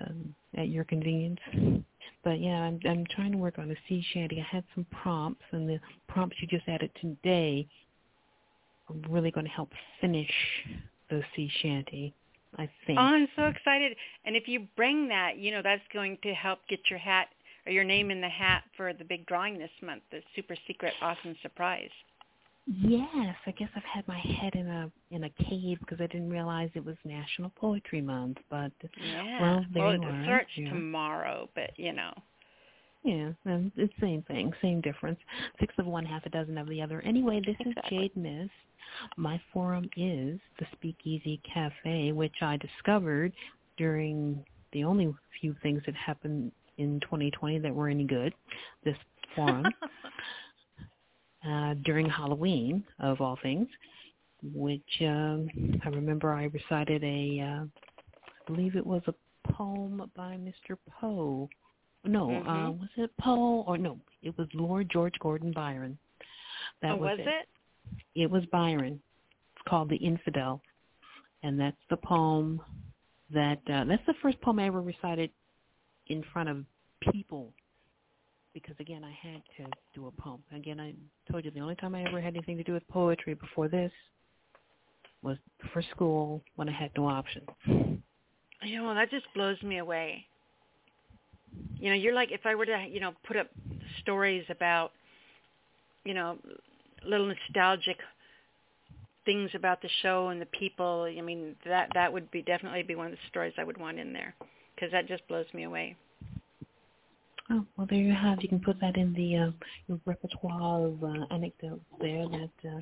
um, 0.00 0.34
at 0.56 0.68
your 0.68 0.84
convenience. 0.84 1.38
But 2.22 2.40
yeah, 2.40 2.60
I'm, 2.62 2.78
I'm 2.84 3.06
trying 3.10 3.32
to 3.32 3.38
work 3.38 3.58
on 3.58 3.70
a 3.70 3.74
sea 3.88 4.04
shanty. 4.12 4.40
I 4.40 4.46
had 4.54 4.64
some 4.74 4.86
prompts, 4.90 5.44
and 5.52 5.68
the 5.68 5.80
prompts 6.08 6.36
you 6.40 6.48
just 6.48 6.68
added 6.68 6.90
today 7.00 7.66
are 8.88 8.96
really 9.08 9.30
going 9.30 9.46
to 9.46 9.52
help 9.52 9.70
finish 10.00 10.30
the 11.08 11.22
sea 11.34 11.50
shanty. 11.62 12.14
I 12.58 12.68
think. 12.86 12.98
Oh, 12.98 13.02
I'm 13.02 13.28
so 13.36 13.44
excited! 13.44 13.96
And 14.24 14.36
if 14.36 14.48
you 14.48 14.66
bring 14.76 15.08
that, 15.08 15.38
you 15.38 15.52
know, 15.52 15.62
that's 15.62 15.82
going 15.92 16.18
to 16.24 16.34
help 16.34 16.58
get 16.68 16.80
your 16.90 16.98
hat 16.98 17.28
or 17.64 17.72
your 17.72 17.84
name 17.84 18.10
in 18.10 18.20
the 18.20 18.28
hat 18.28 18.64
for 18.76 18.92
the 18.92 19.04
big 19.04 19.24
drawing 19.26 19.58
this 19.58 19.70
month, 19.82 20.02
the 20.10 20.20
super 20.34 20.56
secret 20.66 20.92
awesome 21.00 21.36
surprise. 21.42 21.90
Yes, 22.72 23.34
I 23.46 23.50
guess 23.52 23.68
I've 23.74 23.82
had 23.82 24.06
my 24.06 24.18
head 24.18 24.54
in 24.54 24.68
a 24.68 24.90
in 25.10 25.24
a 25.24 25.30
cave 25.30 25.78
because 25.80 26.00
I 26.00 26.06
didn't 26.06 26.30
realize 26.30 26.70
it 26.74 26.84
was 26.84 26.94
National 27.04 27.50
Poetry 27.56 28.00
Month. 28.00 28.38
But 28.48 28.70
yeah. 29.02 29.40
well, 29.40 29.64
there 29.74 29.82
well, 29.82 29.94
you 29.94 30.02
it 30.02 30.04
are. 30.04 30.24
starts 30.24 30.50
yeah. 30.56 30.68
tomorrow, 30.68 31.48
but 31.54 31.70
you 31.76 31.92
know. 31.92 32.12
Yeah, 33.02 33.30
it's 33.46 33.76
the 33.76 33.88
same 33.98 34.22
thing, 34.22 34.52
same 34.60 34.82
difference. 34.82 35.18
Six 35.58 35.74
of 35.78 35.86
one, 35.86 36.04
half 36.04 36.26
a 36.26 36.28
dozen 36.28 36.58
of 36.58 36.68
the 36.68 36.82
other. 36.82 37.00
Anyway, 37.00 37.40
this 37.44 37.56
Exactly. 37.58 37.96
is 37.96 38.02
Jade 38.02 38.16
Mist. 38.16 38.50
My 39.16 39.40
forum 39.54 39.88
is 39.96 40.38
the 40.58 40.66
Speakeasy 40.72 41.40
Cafe, 41.52 42.12
which 42.12 42.34
I 42.42 42.58
discovered 42.58 43.32
during 43.78 44.44
the 44.72 44.84
only 44.84 45.14
few 45.40 45.56
things 45.62 45.80
that 45.86 45.94
happened 45.94 46.52
in 46.76 47.00
2020 47.00 47.58
that 47.60 47.74
were 47.74 47.88
any 47.88 48.04
good. 48.04 48.34
This 48.84 48.96
forum 49.34 49.64
uh, 51.46 51.74
during 51.84 52.08
Halloween, 52.08 52.84
of 52.98 53.20
all 53.20 53.38
things, 53.42 53.68
which 54.54 54.82
um, 55.02 55.48
I 55.84 55.88
remember 55.88 56.32
I 56.32 56.44
recited 56.44 57.02
a, 57.04 57.40
uh, 57.40 57.64
I 57.64 58.52
believe 58.52 58.76
it 58.76 58.86
was 58.86 59.02
a 59.06 59.14
poem 59.52 60.10
by 60.16 60.36
Mr. 60.36 60.76
Poe. 61.00 61.48
No, 62.04 62.30
uh, 62.30 62.70
Mhm. 62.70 62.80
was 62.80 62.88
it 62.96 63.16
Poe 63.18 63.62
or 63.62 63.76
no? 63.76 64.00
It 64.22 64.36
was 64.38 64.48
Lord 64.54 64.88
George 64.90 65.18
Gordon 65.18 65.52
Byron. 65.52 65.98
That 66.82 66.92
oh, 66.92 66.96
was, 66.96 67.18
was 67.18 67.26
it? 67.26 67.48
it 68.14 68.30
was 68.30 68.44
Byron. 68.46 69.00
It's 69.54 69.62
called 69.68 69.90
The 69.90 69.96
Infidel. 69.96 70.62
And 71.42 71.58
that's 71.58 71.80
the 71.88 71.96
poem 71.96 72.60
that 73.32 73.60
uh 73.70 73.84
that's 73.84 74.04
the 74.06 74.14
first 74.20 74.40
poem 74.40 74.58
I 74.58 74.66
ever 74.66 74.82
recited 74.82 75.30
in 76.08 76.22
front 76.32 76.48
of 76.48 76.64
people 77.12 77.52
because 78.54 78.74
again 78.80 79.04
I 79.04 79.16
had 79.26 79.42
to 79.56 79.70
do 79.94 80.06
a 80.06 80.22
poem. 80.22 80.42
Again 80.54 80.80
I 80.80 80.94
told 81.30 81.44
you 81.44 81.50
the 81.50 81.60
only 81.60 81.76
time 81.76 81.94
I 81.94 82.04
ever 82.04 82.20
had 82.20 82.34
anything 82.34 82.56
to 82.56 82.64
do 82.64 82.72
with 82.72 82.86
poetry 82.88 83.34
before 83.34 83.68
this 83.68 83.92
was 85.22 85.36
for 85.72 85.82
school 85.94 86.42
when 86.56 86.68
I 86.68 86.72
had 86.72 86.90
no 86.96 87.06
option. 87.06 87.42
You 88.62 88.82
know, 88.82 88.94
that 88.94 89.10
just 89.10 89.26
blows 89.34 89.60
me 89.62 89.78
away. 89.78 90.26
You 91.78 91.90
know, 91.90 91.96
you're 91.96 92.14
like 92.14 92.30
if 92.30 92.44
I 92.44 92.54
were 92.54 92.66
to, 92.66 92.86
you 92.88 93.00
know, 93.00 93.12
put 93.26 93.36
up 93.36 93.48
stories 94.02 94.44
about, 94.50 94.92
you 96.04 96.14
know, 96.14 96.38
little 97.06 97.26
nostalgic 97.26 97.96
things 99.24 99.50
about 99.54 99.82
the 99.82 99.88
show 100.02 100.28
and 100.28 100.40
the 100.40 100.46
people. 100.46 101.08
I 101.16 101.20
mean, 101.20 101.56
that 101.66 101.88
that 101.94 102.12
would 102.12 102.30
be 102.30 102.42
definitely 102.42 102.82
be 102.82 102.94
one 102.94 103.06
of 103.06 103.12
the 103.12 103.18
stories 103.28 103.54
I 103.58 103.64
would 103.64 103.78
want 103.78 103.98
in 103.98 104.12
there 104.12 104.34
because 104.74 104.92
that 104.92 105.08
just 105.08 105.26
blows 105.28 105.46
me 105.54 105.64
away. 105.64 105.96
Oh, 107.50 107.66
well 107.76 107.86
there 107.90 107.98
you 107.98 108.14
have. 108.14 108.42
You 108.42 108.48
can 108.48 108.60
put 108.60 108.80
that 108.80 108.96
in 108.96 109.12
the 109.14 109.36
uh, 109.36 109.50
your 109.88 110.00
repertoire 110.06 110.86
of 110.86 111.02
uh, 111.02 111.26
anecdotes 111.30 111.82
there 112.00 112.26
that 112.28 112.68
uh 112.68 112.78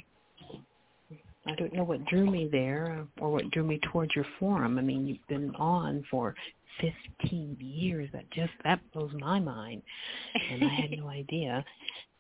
I 1.46 1.54
don't 1.54 1.72
know 1.72 1.84
what 1.84 2.04
drew 2.06 2.30
me 2.30 2.48
there 2.50 3.00
uh, 3.00 3.24
or 3.24 3.30
what 3.30 3.50
drew 3.50 3.64
me 3.64 3.80
towards 3.90 4.14
your 4.14 4.26
forum. 4.38 4.78
I 4.78 4.82
mean, 4.82 5.06
you've 5.06 5.26
been 5.28 5.54
on 5.56 6.04
for 6.10 6.34
15 7.18 7.56
years. 7.58 8.10
That 8.12 8.30
just 8.30 8.52
that 8.64 8.80
blows 8.92 9.12
my 9.18 9.40
mind, 9.40 9.82
and 10.50 10.64
I 10.64 10.68
had 10.68 10.90
no 10.90 11.08
idea. 11.08 11.64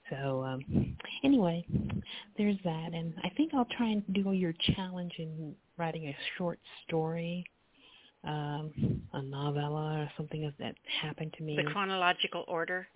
So 0.08 0.42
um, 0.42 0.96
anyway, 1.22 1.66
there's 2.38 2.56
that, 2.64 2.90
and 2.94 3.12
I 3.22 3.28
think 3.36 3.52
I'll 3.52 3.68
try 3.76 3.88
and 3.88 4.02
do 4.14 4.32
your 4.32 4.54
challenge 4.74 5.12
in 5.18 5.54
writing 5.76 6.06
a 6.08 6.16
short 6.38 6.58
story, 6.86 7.44
um, 8.24 9.02
a 9.12 9.22
novella 9.22 10.00
or 10.00 10.10
something 10.16 10.52
that 10.58 10.74
happened 11.00 11.34
to 11.38 11.42
me. 11.42 11.56
The 11.56 11.70
chronological 11.70 12.44
order. 12.48 12.88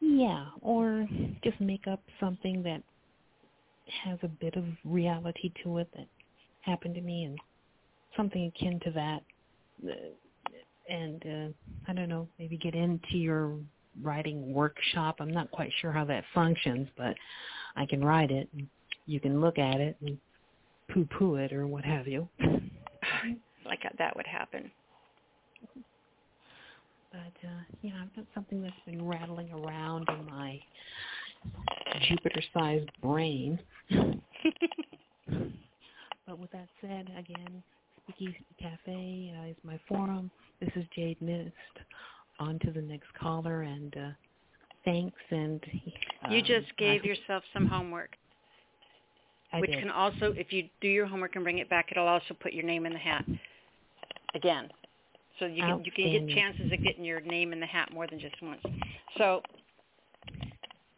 Yeah, 0.00 0.46
or 0.62 1.06
just 1.44 1.60
make 1.60 1.86
up 1.86 2.00
something 2.18 2.62
that 2.62 2.82
has 4.04 4.18
a 4.22 4.28
bit 4.28 4.54
of 4.56 4.64
reality 4.84 5.52
to 5.64 5.78
it 5.78 5.88
that 5.96 6.06
happened 6.60 6.94
to 6.94 7.00
me 7.00 7.24
and 7.24 7.38
something 8.16 8.46
akin 8.46 8.80
to 8.84 8.90
that. 8.92 9.22
And 10.88 11.22
uh, 11.26 11.90
I 11.90 11.94
don't 11.94 12.08
know, 12.08 12.28
maybe 12.38 12.56
get 12.56 12.74
into 12.74 13.16
your 13.16 13.56
writing 14.02 14.52
workshop. 14.52 15.16
I'm 15.20 15.32
not 15.32 15.50
quite 15.50 15.70
sure 15.80 15.92
how 15.92 16.04
that 16.06 16.24
functions, 16.34 16.88
but 16.96 17.14
I 17.76 17.86
can 17.86 18.04
write 18.04 18.30
it. 18.30 18.48
And 18.52 18.66
you 19.06 19.20
can 19.20 19.40
look 19.40 19.58
at 19.58 19.80
it 19.80 19.96
and 20.00 20.18
poo-poo 20.92 21.36
it 21.36 21.52
or 21.52 21.66
what 21.66 21.84
have 21.84 22.06
you. 22.06 22.28
like 23.64 23.82
that 23.98 24.16
would 24.16 24.26
happen. 24.26 24.70
But 27.12 27.34
uh, 27.44 27.60
yeah, 27.82 27.92
I've 28.02 28.14
got 28.14 28.24
something 28.34 28.62
that's 28.62 28.72
been 28.86 29.04
rattling 29.06 29.52
around 29.52 30.08
in 30.08 30.24
my 30.26 30.58
Jupiter-sized 32.08 32.88
brain. 33.02 33.58
but 33.90 34.20
with 36.38 36.52
that 36.52 36.68
said, 36.80 37.10
again, 37.18 37.62
Speakeasy 38.04 38.46
Cafe 38.60 39.34
uh, 39.38 39.46
is 39.48 39.56
my 39.64 39.80
forum. 39.88 40.30
This 40.60 40.70
is 40.76 40.84
Jade 40.94 41.20
Mist. 41.20 41.50
On 42.38 42.60
to 42.60 42.70
the 42.70 42.80
next 42.80 43.08
caller, 43.20 43.62
and 43.62 43.92
uh, 43.96 44.10
thanks. 44.86 45.18
And 45.30 45.60
uh, 46.24 46.30
you 46.30 46.40
just 46.40 46.74
gave 46.78 47.02
I, 47.04 47.08
yourself 47.08 47.42
some 47.52 47.66
homework, 47.66 48.16
I 49.52 49.60
which 49.60 49.70
did. 49.70 49.80
can 49.80 49.90
also, 49.90 50.32
if 50.34 50.50
you 50.50 50.66
do 50.80 50.88
your 50.88 51.06
homework 51.06 51.34
and 51.34 51.44
bring 51.44 51.58
it 51.58 51.68
back, 51.68 51.88
it'll 51.90 52.08
also 52.08 52.32
put 52.40 52.54
your 52.54 52.64
name 52.64 52.86
in 52.86 52.94
the 52.94 52.98
hat 52.98 53.26
again. 54.34 54.68
So 55.38 55.46
you 55.46 55.62
can 55.62 55.82
you 55.84 55.92
can 55.92 56.26
get 56.26 56.36
chances 56.36 56.70
of 56.70 56.82
getting 56.82 57.04
your 57.04 57.20
name 57.20 57.52
in 57.52 57.60
the 57.60 57.66
hat 57.66 57.92
more 57.92 58.06
than 58.06 58.20
just 58.20 58.34
once. 58.42 58.60
So 59.16 59.42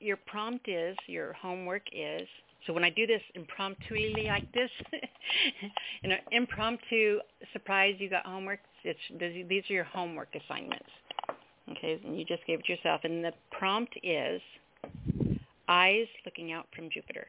your 0.01 0.17
prompt 0.17 0.69
is, 0.69 0.97
your 1.07 1.33
homework 1.35 1.83
is. 1.93 2.27
So 2.67 2.73
when 2.73 2.85
I 2.85 2.91
do 2.91 3.07
this 3.07 3.23
impromptuly 3.35 4.25
like 4.27 4.51
this, 4.53 4.71
in 6.03 6.13
an 6.13 6.19
impromptu 6.33 7.21
surprise, 7.53 7.95
you 7.99 8.11
got 8.11 8.27
homework. 8.27 8.61
It's 8.85 8.99
these 9.49 9.63
are 9.71 9.73
your 9.73 9.85
homework 9.85 10.29
assignments. 10.35 10.89
Okay, 11.71 12.01
and 12.05 12.19
you 12.19 12.25
just 12.25 12.45
gave 12.47 12.59
it 12.61 12.69
yourself. 12.69 13.03
And 13.05 13.25
the 13.25 13.33
prompt 13.53 13.97
is 14.03 14.41
eyes 15.69 16.07
looking 16.25 16.53
out 16.53 16.67
from 16.75 16.91
Jupiter. 16.91 17.29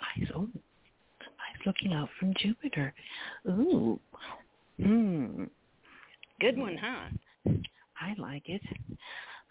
eyes. 0.00 0.28
Eyes 0.34 0.48
looking 1.66 1.92
out 1.92 2.08
from 2.18 2.32
Jupiter. 2.38 2.94
Ooh. 3.48 4.00
Hmm. 4.82 5.44
Good 6.40 6.58
one, 6.58 6.76
huh? 6.76 7.52
I 8.00 8.14
like 8.18 8.48
it. 8.48 8.62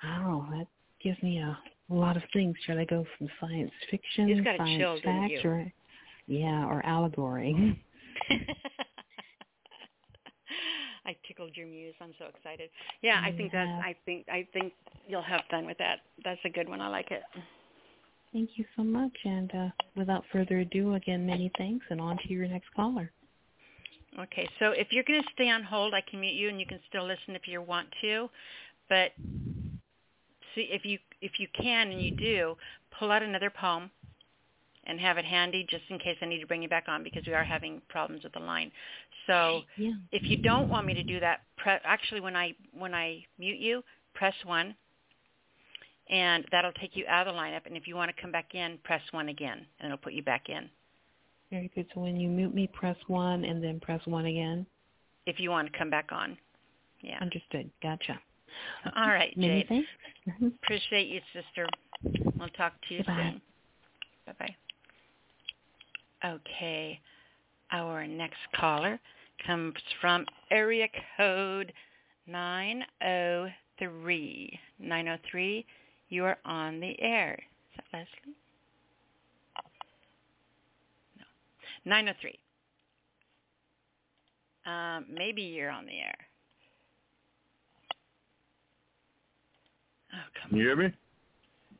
Oh, 0.03 0.45
that 0.51 0.67
gives 1.03 1.21
me 1.23 1.39
a 1.39 1.57
lot 1.89 2.15
of 2.17 2.23
things. 2.31 2.55
Should 2.65 2.77
I 2.77 2.85
go 2.85 3.05
from 3.17 3.27
science 3.39 3.71
fiction, 3.89 4.27
You 4.27 4.43
got 4.43 4.57
science 4.57 4.77
chill, 4.77 4.99
fact, 5.03 5.31
you? 5.31 5.49
or 5.49 5.71
yeah, 6.27 6.65
or 6.65 6.85
allegory? 6.85 7.83
I 11.07 11.15
tickled 11.27 11.51
your 11.55 11.67
muse. 11.67 11.93
I'm 12.01 12.13
so 12.17 12.25
excited. 12.25 12.69
Yeah, 13.03 13.21
I 13.23 13.31
think 13.31 13.51
that's. 13.51 13.69
I 13.69 13.95
think. 14.05 14.25
I 14.27 14.47
think 14.53 14.73
you'll 15.07 15.21
have 15.21 15.41
fun 15.51 15.65
with 15.65 15.77
that. 15.77 15.99
That's 16.23 16.39
a 16.45 16.49
good 16.49 16.67
one. 16.67 16.81
I 16.81 16.87
like 16.87 17.11
it. 17.11 17.21
Thank 18.35 18.57
you 18.57 18.65
so 18.75 18.83
much. 18.83 19.13
And 19.23 19.49
uh, 19.55 19.69
without 19.95 20.25
further 20.29 20.59
ado, 20.59 20.95
again, 20.95 21.25
many 21.25 21.49
thanks, 21.57 21.85
and 21.89 22.01
on 22.01 22.17
to 22.17 22.33
your 22.33 22.45
next 22.49 22.67
caller. 22.75 23.09
Okay, 24.19 24.45
so 24.59 24.71
if 24.71 24.87
you're 24.91 25.05
going 25.05 25.21
to 25.21 25.29
stay 25.33 25.49
on 25.49 25.63
hold, 25.63 25.93
I 25.93 26.01
can 26.01 26.19
mute 26.19 26.35
you, 26.35 26.49
and 26.49 26.59
you 26.59 26.65
can 26.65 26.81
still 26.89 27.05
listen 27.05 27.33
if 27.33 27.47
you 27.47 27.61
want 27.61 27.87
to. 28.01 28.29
But 28.89 29.11
see 30.53 30.67
if 30.69 30.83
you 30.83 30.99
if 31.21 31.39
you 31.39 31.47
can 31.53 31.91
and 31.91 32.01
you 32.01 32.11
do, 32.11 32.57
pull 32.99 33.09
out 33.09 33.23
another 33.23 33.49
poem 33.49 33.89
and 34.83 34.99
have 34.99 35.17
it 35.17 35.23
handy 35.23 35.65
just 35.69 35.83
in 35.89 35.97
case 35.97 36.17
I 36.21 36.25
need 36.25 36.41
to 36.41 36.45
bring 36.45 36.61
you 36.61 36.67
back 36.67 36.89
on 36.89 37.05
because 37.05 37.23
we 37.25 37.33
are 37.33 37.43
having 37.43 37.81
problems 37.87 38.25
with 38.25 38.33
the 38.33 38.39
line. 38.39 38.69
So 39.27 39.61
Yeah. 39.77 39.93
if 40.11 40.23
you 40.29 40.35
don't 40.35 40.69
want 40.69 40.85
me 40.85 40.93
to 40.93 41.03
do 41.03 41.21
that, 41.21 41.43
pre- 41.55 41.79
actually 41.85 42.19
when 42.19 42.35
I 42.35 42.53
when 42.73 42.93
I 42.93 43.25
mute 43.39 43.59
you, 43.59 43.81
press 44.13 44.35
one, 44.43 44.75
and 46.09 46.45
that'll 46.51 46.71
take 46.73 46.95
you 46.95 47.05
out 47.07 47.27
of 47.27 47.33
the 47.33 47.39
lineup. 47.39 47.65
And 47.65 47.75
if 47.75 47.87
you 47.87 47.95
want 47.95 48.15
to 48.15 48.21
come 48.21 48.31
back 48.31 48.53
in, 48.53 48.77
press 48.83 49.01
one 49.11 49.29
again, 49.29 49.65
and 49.79 49.87
it'll 49.87 49.97
put 49.97 50.13
you 50.13 50.21
back 50.23 50.49
in. 50.49 50.69
Very 51.51 51.71
good. 51.73 51.87
So 51.93 52.01
when 52.01 52.17
you 52.19 52.27
mute 52.29 52.53
me, 52.53 52.67
press 52.67 52.97
one, 53.07 53.43
and 53.45 53.63
then 53.63 53.79
press 53.79 54.01
one 54.05 54.25
again. 54.25 54.65
If 55.25 55.39
you 55.39 55.49
want 55.49 55.71
to 55.71 55.77
come 55.77 55.89
back 55.89 56.09
on, 56.11 56.37
yeah. 57.01 57.17
Understood. 57.21 57.69
Gotcha. 57.81 58.19
All 58.95 59.07
right, 59.09 59.33
Many 59.37 59.61
Jade. 59.61 59.67
thanks. 59.69 59.87
Appreciate 60.63 61.07
you, 61.07 61.21
sister. 61.33 61.67
We'll 62.37 62.49
talk 62.49 62.73
to 62.87 62.93
you 62.93 62.99
Goodbye. 62.99 63.31
soon. 63.31 63.41
Bye 64.27 64.33
bye. 64.39 64.55
Okay, 66.29 66.99
our 67.71 68.05
next 68.07 68.37
caller 68.55 68.99
comes 69.45 69.73
from 70.01 70.25
area 70.51 70.87
code 71.17 71.71
903. 72.27 74.59
903, 74.79 75.65
you 76.09 76.25
are 76.25 76.37
on 76.45 76.79
the 76.79 76.99
air. 77.01 77.39
Is 77.73 77.81
that 77.91 77.97
Leslie? 77.97 78.35
No. 81.17 81.25
903. 81.85 82.39
Um, 84.65 85.05
maybe 85.11 85.41
you're 85.41 85.69
on 85.69 85.85
the 85.85 85.99
air. 85.99 86.17
Oh, 90.13 90.17
come 90.41 90.49
Can 90.49 90.57
you 90.57 90.63
hear 90.65 90.75
me? 90.75 90.93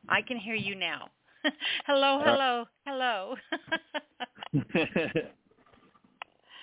I 0.08 0.22
can 0.22 0.36
hear 0.36 0.54
you 0.54 0.74
now. 0.74 1.08
hello, 1.86 2.20
hello, 2.24 2.64
hello. 2.86 3.36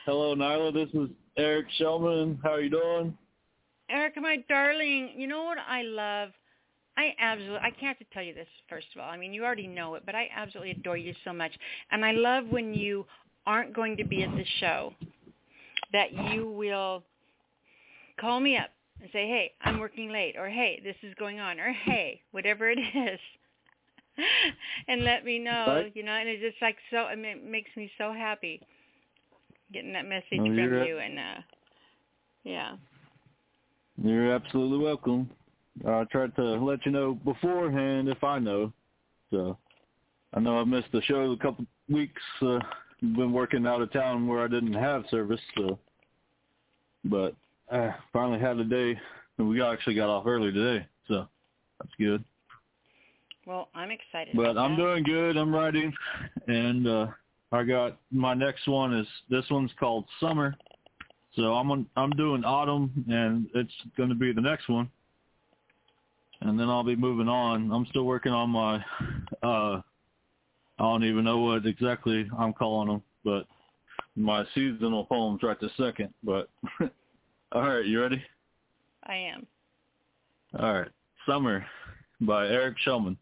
hello, 0.06 0.36
Nyla. 0.36 0.74
This 0.74 0.90
is 0.94 1.10
Eric 1.38 1.68
Shellman. 1.80 2.40
How 2.44 2.54
are 2.54 2.62
you 2.62 2.70
doing? 2.70 3.18
Eric, 3.90 4.14
my 4.18 4.38
darling, 4.48 5.12
you 5.16 5.28
know 5.28 5.44
what 5.44 5.58
I 5.68 5.84
love? 5.84 6.30
I 6.98 7.16
absolutely, 7.20 7.58
I 7.58 7.72
can't 7.72 7.98
have 7.98 8.00
to 8.00 8.14
tell 8.14 8.24
you 8.24 8.34
this, 8.34 8.48
first 8.70 8.88
of 8.96 9.02
all. 9.02 9.10
I 9.10 9.18
mean, 9.18 9.34
you 9.34 9.44
already 9.44 9.68
know 9.68 9.96
it, 9.96 10.04
but 10.06 10.16
I 10.16 10.30
absolutely 10.36 10.72
adore 10.72 10.98
you 10.98 11.14
so 11.24 11.34
much. 11.34 11.52
And 11.92 12.06
I 12.06 12.12
love 12.12 12.46
when 12.50 12.74
you 12.74 13.06
aren't 13.46 13.74
going 13.74 13.98
to 13.98 14.04
be 14.04 14.24
at 14.24 14.32
the 14.32 14.46
show, 14.60 14.94
that 15.92 16.14
you 16.14 16.50
will 16.50 17.04
call 18.20 18.40
me 18.40 18.58
up 18.58 18.70
and 19.02 19.10
say, 19.12 19.28
hey, 19.28 19.52
I'm 19.62 19.80
working 19.80 20.12
late, 20.12 20.36
or 20.38 20.50
hey, 20.50 20.82
this 20.84 20.96
is 21.04 21.14
going 21.20 21.40
on, 21.40 21.60
or 21.60 21.72
hey, 21.72 22.22
whatever 22.32 22.70
it 22.70 22.80
is. 22.96 23.20
and 24.88 25.04
let 25.04 25.26
me 25.26 25.40
know, 25.40 25.66
right. 25.68 25.92
you 25.96 26.04
know, 26.04 26.12
and 26.12 26.30
it's 26.30 26.42
just 26.42 26.62
like 26.62 26.78
so, 26.92 26.98
I 26.98 27.16
mean, 27.16 27.38
it 27.38 27.46
makes 27.46 27.72
me 27.76 27.92
so 27.98 28.14
happy 28.14 28.62
getting 29.74 29.94
that 29.94 30.08
message 30.08 30.38
from 30.38 30.56
you, 30.56 31.00
and 31.00 31.20
uh 31.20 31.42
yeah. 32.44 32.76
You're 34.02 34.34
absolutely 34.34 34.80
welcome. 34.80 35.30
I 35.88 36.04
tried 36.06 36.36
to 36.36 36.44
let 36.44 36.86
you 36.86 36.92
know 36.92 37.14
beforehand 37.14 38.10
if 38.10 38.24
I 38.24 38.40
know. 38.40 38.72
So 39.32 39.58
I 40.34 40.40
know 40.40 40.60
I 40.60 40.64
missed 40.64 40.92
the 40.92 41.02
show 41.02 41.32
a 41.32 41.38
couple 41.38 41.66
weeks. 41.90 42.22
Uh, 42.42 42.60
been 43.02 43.34
working 43.34 43.66
out 43.68 43.82
of 43.82 43.92
town 43.92 44.28
where 44.28 44.44
I 44.44 44.48
didn't 44.48 44.74
have 44.74 45.04
service. 45.10 45.42
So, 45.58 45.80
but 47.06 47.36
I 47.72 47.94
finally 48.14 48.40
had 48.40 48.58
a 48.58 48.64
day, 48.64 48.98
and 49.38 49.50
we 49.50 49.62
actually 49.62 49.96
got 49.96 50.10
off 50.10 50.26
early 50.26 50.52
today. 50.52 50.86
So 51.08 51.28
that's 51.80 51.94
good. 52.00 52.24
Well, 53.46 53.68
I'm 53.76 53.92
excited. 53.92 54.36
But 54.36 54.58
I'm 54.58 54.78
that. 54.78 54.78
doing 54.78 55.04
good. 55.04 55.36
I'm 55.38 55.54
writing, 55.54 55.94
and 56.48 56.88
uh 56.88 57.08
I 57.54 57.64
got 57.64 58.00
my 58.12 58.34
next 58.34 58.68
one 58.68 58.96
is 58.96 59.06
this 59.30 59.46
one's 59.52 59.72
called 59.80 60.06
Summer. 60.20 60.56
So 61.36 61.54
I'm 61.54 61.70
on, 61.70 61.86
I'm 61.96 62.10
doing 62.12 62.44
autumn, 62.44 63.06
and 63.08 63.48
it's 63.54 63.74
going 63.96 64.10
to 64.10 64.16
be 64.16 64.34
the 64.34 64.42
next 64.42 64.68
one, 64.70 64.90
and 66.44 66.60
then 66.60 66.70
I'll 66.70 66.84
be 66.84 66.96
moving 66.96 67.28
on. 67.28 67.72
I'm 67.72 67.86
still 67.88 68.04
working 68.04 68.32
on 68.32 68.50
my 68.50 68.76
uh 69.42 69.82
I 70.80 70.82
don't 70.82 71.04
even 71.04 71.24
know 71.24 71.40
what 71.40 71.66
exactly 71.66 72.28
I'm 72.38 72.54
calling 72.54 72.88
them, 72.88 73.04
but 73.24 73.46
my 74.16 74.44
seasonal 74.56 75.06
poems 75.06 75.44
right 75.44 75.60
this 75.60 75.72
second. 75.78 76.14
But 76.24 76.50
all 77.52 77.62
right, 77.62 77.86
you 77.86 78.02
ready? 78.02 78.24
I 79.06 79.16
am. 79.16 79.46
All 80.60 80.74
right, 80.74 80.92
Summer 81.26 81.66
by 82.22 82.48
Eric 82.48 82.78
Shellman 82.86 83.18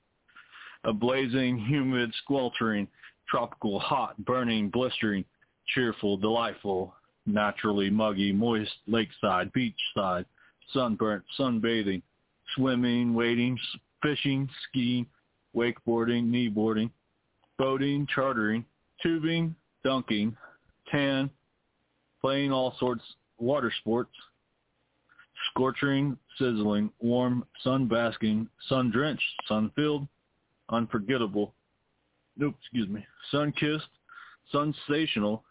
a 0.84 0.94
blazing, 0.94 1.58
humid, 1.58 2.12
squeltering, 2.24 2.88
tropical, 3.30 3.80
hot, 3.80 4.18
burning, 4.26 4.70
blistering, 4.70 5.24
cheerful, 5.74 6.18
delightful, 6.18 6.96
naturally 7.26 7.90
muggy, 7.90 8.32
moist, 8.32 8.74
lakeside, 8.88 9.52
beachside, 9.54 10.26
sunburnt, 10.74 11.24
sunbathing, 11.40 12.02
swimming, 12.56 13.14
wading, 13.14 13.60
fishing, 14.02 14.50
skiing, 14.68 15.06
wakeboarding, 15.56 16.30
kneeboarding, 16.30 16.90
boating, 17.58 18.08
chartering, 18.14 18.66
tubing, 19.02 19.56
dunking, 19.84 20.36
tan, 20.90 21.30
playing 22.22 22.52
all 22.52 22.76
sorts 22.80 23.04
water 23.38 23.74
sports, 23.80 24.12
scorching, 25.50 26.18
sizzling, 26.38 26.92
warm, 27.00 27.44
sun 27.64 27.88
basking, 27.88 28.48
sun 28.70 28.92
drenched, 28.92 29.24
sun 29.48 29.72
filled, 29.76 30.08
unforgettable, 30.70 31.54
nope, 32.38 32.56
excuse 32.62 32.88
me, 32.88 33.06
sun-kissed, 33.32 33.88
sensational, 34.52 35.44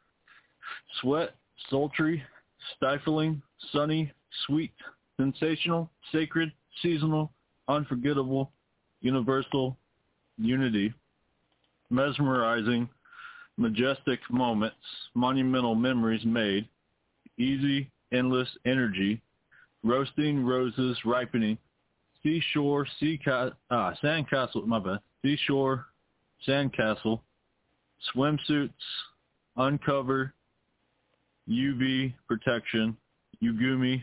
sweat, 1.01 1.35
sultry, 1.69 2.23
stifling, 2.77 3.43
sunny, 3.73 4.13
sweet, 4.47 4.73
sensational, 5.19 5.91
sacred, 6.13 6.53
seasonal, 6.83 7.33
unforgettable, 7.69 8.51
universal, 9.01 9.77
unity, 10.39 10.93
mesmerizing, 11.91 12.89
majestic 13.57 14.21
moments, 14.31 14.77
monumental 15.15 15.75
memories 15.75 16.25
made, 16.25 16.69
easy, 17.39 17.91
endless 18.13 18.49
energy, 18.65 19.21
roasting 19.83 20.45
roses 20.45 20.97
ripening, 21.05 21.59
seashore, 22.23 22.87
sea 22.99 23.19
ca- 23.23 23.51
ah, 23.71 23.93
sandcastle, 24.03 24.67
my 24.67 24.79
bad, 24.79 25.01
seashore, 25.23 25.87
sandcastle, 26.47 27.21
swimsuits, 28.15 28.71
uncover, 29.57 30.33
UV 31.49 32.13
protection, 32.29 32.97
Yugumi, 33.43 34.03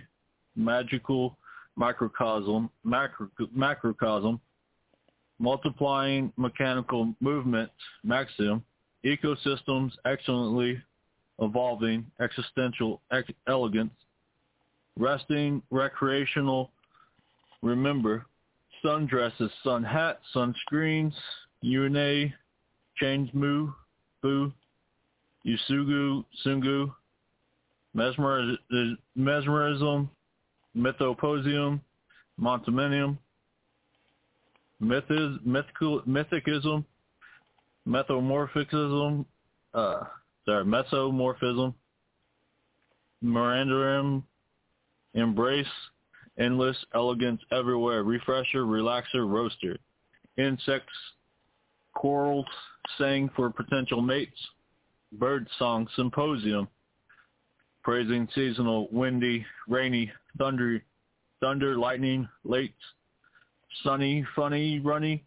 magical 0.55 1.37
microcosm, 1.77 2.69
macro, 2.83 3.29
macrocosm, 3.53 4.39
multiplying 5.39 6.33
mechanical 6.35 7.13
movement, 7.21 7.69
maxim, 8.03 8.63
ecosystems 9.05 9.91
excellently 10.05 10.81
evolving, 11.39 12.05
existential 12.19 12.99
ex- 13.11 13.29
elegance, 13.47 13.93
resting, 14.97 15.61
recreational, 15.69 16.71
remember, 17.61 18.25
sundresses, 18.83 19.51
sun 19.63 19.83
hats, 19.83 20.19
sunscreens, 20.35 21.13
UNA, 21.61 22.33
change 22.99 23.31
mu, 23.33 23.71
boo, 24.23 24.51
Usugu, 25.45 26.25
Sungu, 26.45 26.91
mesmerism 29.15 30.09
mythoposium, 30.77 31.81
monteminium, 32.39 33.17
mythiz, 34.81 35.43
mythical, 35.45 36.01
mythicism, 36.07 36.85
metamorphism, 37.85 39.25
uh, 39.73 40.03
sorry, 40.45 40.65
mesomorphism, 40.65 41.73
Mirandarum, 43.23 44.23
embrace, 45.15 45.65
endless 46.37 46.77
elegance 46.93 47.41
everywhere, 47.51 48.03
refresher, 48.03 48.63
relaxer, 48.63 49.27
roaster. 49.27 49.77
Insects, 50.37 50.93
corals 51.95 52.45
sang 52.97 53.29
for 53.35 53.49
potential 53.49 54.01
mates, 54.01 54.37
bird 55.13 55.47
song 55.57 55.87
symposium, 55.95 56.67
praising 57.87 58.27
seasonal, 58.35 58.89
windy, 58.91 59.45
rainy, 59.69 60.11
thunder, 60.37 60.83
thunder, 61.39 61.77
lightning, 61.77 62.27
late, 62.43 62.73
sunny, 63.81 64.25
funny, 64.35 64.81
runny, 64.81 65.23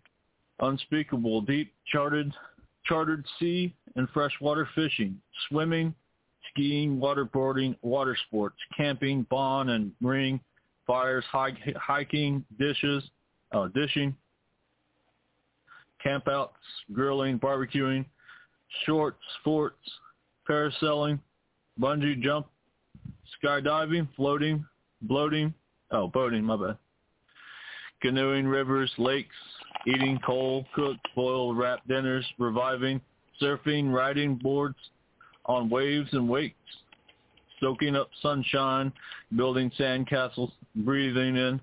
unspeakable, 0.60 1.40
deep, 1.40 1.72
charted, 1.90 2.30
chartered 2.84 3.24
sea 3.38 3.74
and 3.96 4.06
freshwater 4.10 4.68
fishing, 4.74 5.18
swimming, 5.48 5.94
skiing, 6.50 6.98
waterboarding, 6.98 7.74
water 7.80 8.14
sports, 8.26 8.56
camping, 8.76 9.22
bond 9.30 9.70
and 9.70 9.90
ring, 10.02 10.38
fires, 10.86 11.24
hiking, 11.30 12.44
dishes, 12.58 13.02
uh, 13.52 13.68
dishing, 13.68 14.14
campouts, 16.04 16.50
grilling, 16.92 17.38
barbecuing, 17.38 18.04
short 18.84 19.16
sports, 19.40 19.80
parasailing, 20.46 21.18
bungee 21.78 22.20
jump, 22.20 22.46
skydiving, 23.42 24.08
floating, 24.16 24.64
bloating, 25.02 25.52
oh, 25.90 26.08
boating, 26.08 26.44
my 26.44 26.56
bad, 26.56 26.78
canoeing, 28.02 28.46
rivers, 28.46 28.90
lakes, 28.98 29.34
eating 29.86 30.18
coal, 30.24 30.66
cooked, 30.74 31.06
boiled, 31.14 31.56
wrapped 31.56 31.86
dinners, 31.88 32.26
reviving, 32.38 33.00
surfing, 33.40 33.92
riding 33.92 34.36
boards 34.36 34.78
on 35.46 35.70
waves 35.70 36.08
and 36.12 36.28
wakes, 36.28 36.54
soaking 37.60 37.96
up 37.96 38.10
sunshine, 38.22 38.92
building 39.36 39.70
sandcastles, 39.78 40.52
breathing 40.76 41.36
in 41.36 41.60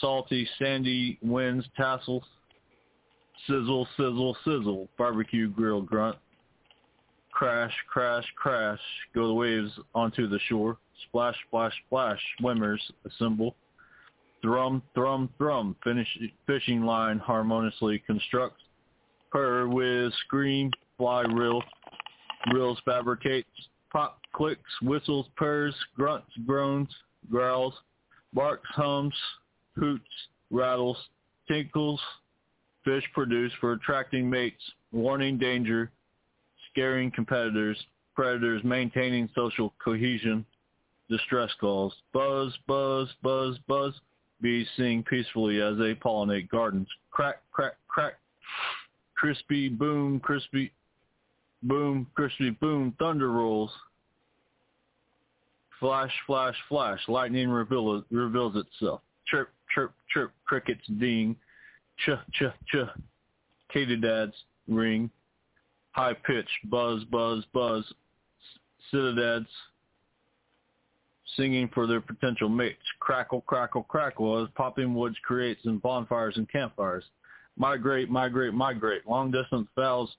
salty, 0.00 0.48
sandy 0.58 1.18
winds, 1.22 1.66
tassels, 1.76 2.24
sizzle, 3.46 3.86
sizzle, 3.96 4.36
sizzle, 4.44 4.88
barbecue 4.98 5.48
grill 5.48 5.82
grunt, 5.82 6.16
crash, 7.40 7.72
crash, 7.88 8.26
crash, 8.36 8.78
go 9.14 9.26
the 9.26 9.32
waves 9.32 9.72
onto 9.94 10.28
the 10.28 10.38
shore, 10.46 10.76
splash, 11.08 11.34
splash, 11.48 11.72
splash, 11.86 12.20
swimmers 12.38 12.82
assemble, 13.06 13.56
thrum, 14.42 14.82
thrum, 14.94 15.26
thrum, 15.38 15.74
finish, 15.82 16.06
fishing 16.46 16.82
line 16.82 17.18
harmoniously 17.18 17.98
constructs, 18.06 18.62
purr, 19.32 19.66
whiz, 19.68 20.12
scream, 20.26 20.70
fly, 20.98 21.22
reel, 21.22 21.62
reels 22.52 22.78
fabricates, 22.84 23.48
pop, 23.90 24.20
clicks, 24.34 24.60
whistles, 24.82 25.24
purrs, 25.34 25.74
grunts, 25.96 26.28
groans, 26.44 26.94
growls, 27.30 27.72
barks, 28.34 28.68
hums, 28.74 29.14
hoots, 29.76 30.04
rattles, 30.50 30.98
tinkles, 31.48 32.00
fish 32.84 33.04
produce 33.14 33.52
for 33.62 33.72
attracting 33.72 34.28
mates, 34.28 34.60
warning 34.92 35.38
danger, 35.38 35.90
scaring 36.72 37.10
competitors, 37.10 37.78
predators, 38.14 38.62
maintaining 38.64 39.28
social 39.34 39.72
cohesion, 39.82 40.44
distress 41.08 41.50
calls. 41.60 41.92
Buzz, 42.12 42.56
buzz, 42.66 43.08
buzz, 43.22 43.58
buzz. 43.66 43.94
Bees 44.40 44.66
sing 44.76 45.02
peacefully 45.02 45.60
as 45.60 45.76
they 45.76 45.94
pollinate 45.94 46.48
gardens. 46.48 46.88
Crack, 47.10 47.42
crack, 47.52 47.74
crack. 47.88 48.14
Crispy, 49.14 49.68
boom, 49.68 50.18
crispy, 50.20 50.72
boom, 51.62 52.06
crispy, 52.14 52.50
boom. 52.50 52.94
Thunder 52.98 53.30
rolls. 53.30 53.70
Flash, 55.78 56.12
flash, 56.26 56.56
flash. 56.68 57.00
Lightning 57.08 57.50
reveal, 57.50 58.02
reveals 58.10 58.56
itself. 58.56 59.02
Chirp, 59.26 59.50
chirp, 59.74 59.92
chirp. 60.12 60.32
Crickets 60.46 60.86
ding. 60.98 61.36
Ch, 61.98 62.10
ch, 62.32 62.44
ch. 62.72 62.76
Katydids 63.74 64.32
ring. 64.68 65.10
High 65.92 66.14
pitch. 66.14 66.48
Buzz, 66.64 67.04
buzz, 67.04 67.44
buzz. 67.52 67.84
Citadads 68.92 69.46
singing 71.36 71.68
for 71.72 71.86
their 71.86 72.00
potential 72.00 72.48
mates. 72.48 72.78
Crackle, 72.98 73.42
crackle, 73.42 73.84
crackle 73.84 74.42
as 74.42 74.48
popping 74.54 74.94
woods 74.94 75.16
creates 75.22 75.60
in 75.64 75.78
bonfires 75.78 76.36
and 76.36 76.50
campfires. 76.50 77.04
Migrate, 77.56 78.10
migrate, 78.10 78.54
migrate. 78.54 79.06
Long 79.06 79.30
distance 79.30 79.68
fowls 79.74 80.16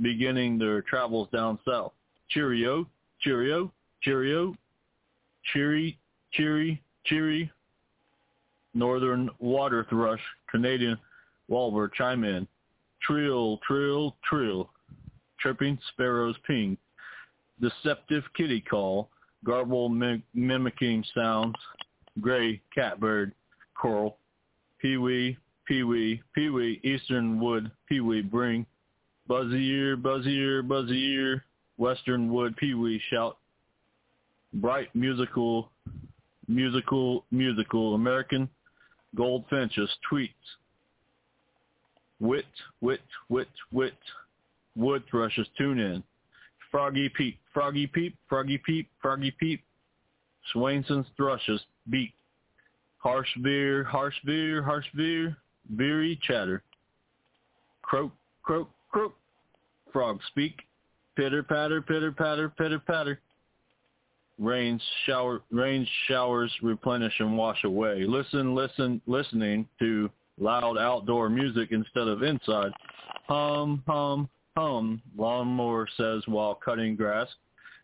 beginning 0.00 0.58
their 0.58 0.82
travels 0.82 1.28
down 1.32 1.58
south. 1.66 1.92
Cheerio, 2.28 2.86
cheerio, 3.20 3.72
cheerio, 4.02 4.54
cheery, 5.52 5.98
cheery, 6.32 6.82
cheery. 7.04 7.50
Northern 8.72 9.30
water 9.40 9.84
thrush, 9.90 10.20
Canadian 10.50 10.96
warbler 11.48 11.88
chime 11.88 12.24
in. 12.24 12.46
Trill, 13.02 13.58
trill, 13.66 14.16
trill. 14.22 14.70
Chirping 15.42 15.78
sparrows 15.92 16.36
ping. 16.46 16.76
Deceptive 17.60 18.24
kitty 18.36 18.60
call 18.60 19.10
garble 19.44 19.88
mim- 19.88 20.22
mimicking 20.34 21.04
sounds, 21.14 21.56
gray, 22.20 22.60
catbird, 22.74 23.32
coral, 23.74 24.18
peewee, 24.78 25.36
peewee, 25.66 26.22
peewee, 26.34 26.80
eastern 26.82 27.40
wood, 27.40 27.70
peewee, 27.88 28.22
bring, 28.22 28.66
ear, 30.36 30.62
buzzy 30.62 31.12
ear, 31.12 31.44
western 31.78 32.30
wood, 32.30 32.56
peewee, 32.56 33.00
shout, 33.10 33.38
bright 34.54 34.94
musical, 34.94 35.70
musical, 36.48 37.24
musical, 37.30 37.94
American 37.94 38.48
goldfinches, 39.14 39.88
tweets, 40.10 40.28
wit, 42.18 42.44
wit, 42.80 43.00
wit, 43.28 43.48
wit, 43.72 43.94
wood 44.76 45.02
thrushes 45.10 45.46
tune 45.56 45.78
in, 45.78 46.02
Froggy 46.70 47.08
Peep, 47.08 47.38
Froggy 47.52 47.86
Peep, 47.86 48.16
Froggy 48.28 48.58
Peep, 48.58 48.88
Froggy 49.00 49.30
Peep. 49.32 49.62
Swainson's 50.52 51.06
thrushes 51.16 51.60
beat. 51.90 52.12
Harsh 52.98 53.28
veer, 53.38 53.84
harsh 53.84 54.14
veer, 54.24 54.62
harsh 54.62 54.86
veer, 54.94 55.36
veery 55.70 56.18
chatter. 56.22 56.62
Croak, 57.82 58.12
croak, 58.42 58.70
croak. 58.90 59.14
Frog 59.92 60.20
speak. 60.28 60.60
Pitter 61.16 61.42
patter, 61.42 61.82
pitter 61.82 62.12
patter, 62.12 62.48
pitter 62.50 62.78
patter. 62.78 63.20
Rain 64.38 64.80
shower, 65.04 65.42
rain 65.50 65.86
showers 66.06 66.50
replenish 66.62 67.12
and 67.18 67.36
wash 67.36 67.62
away. 67.64 68.04
Listen, 68.06 68.54
listen, 68.54 69.02
listening 69.06 69.66
to 69.78 70.08
loud 70.38 70.78
outdoor 70.78 71.28
music 71.28 71.72
instead 71.72 72.08
of 72.08 72.22
inside. 72.22 72.72
Hum, 73.28 73.82
hum, 73.86 74.28
hum, 74.56 75.00
lawnmower 75.16 75.86
says 75.96 76.22
while 76.26 76.54
cutting 76.54 76.96
grass. 76.96 77.28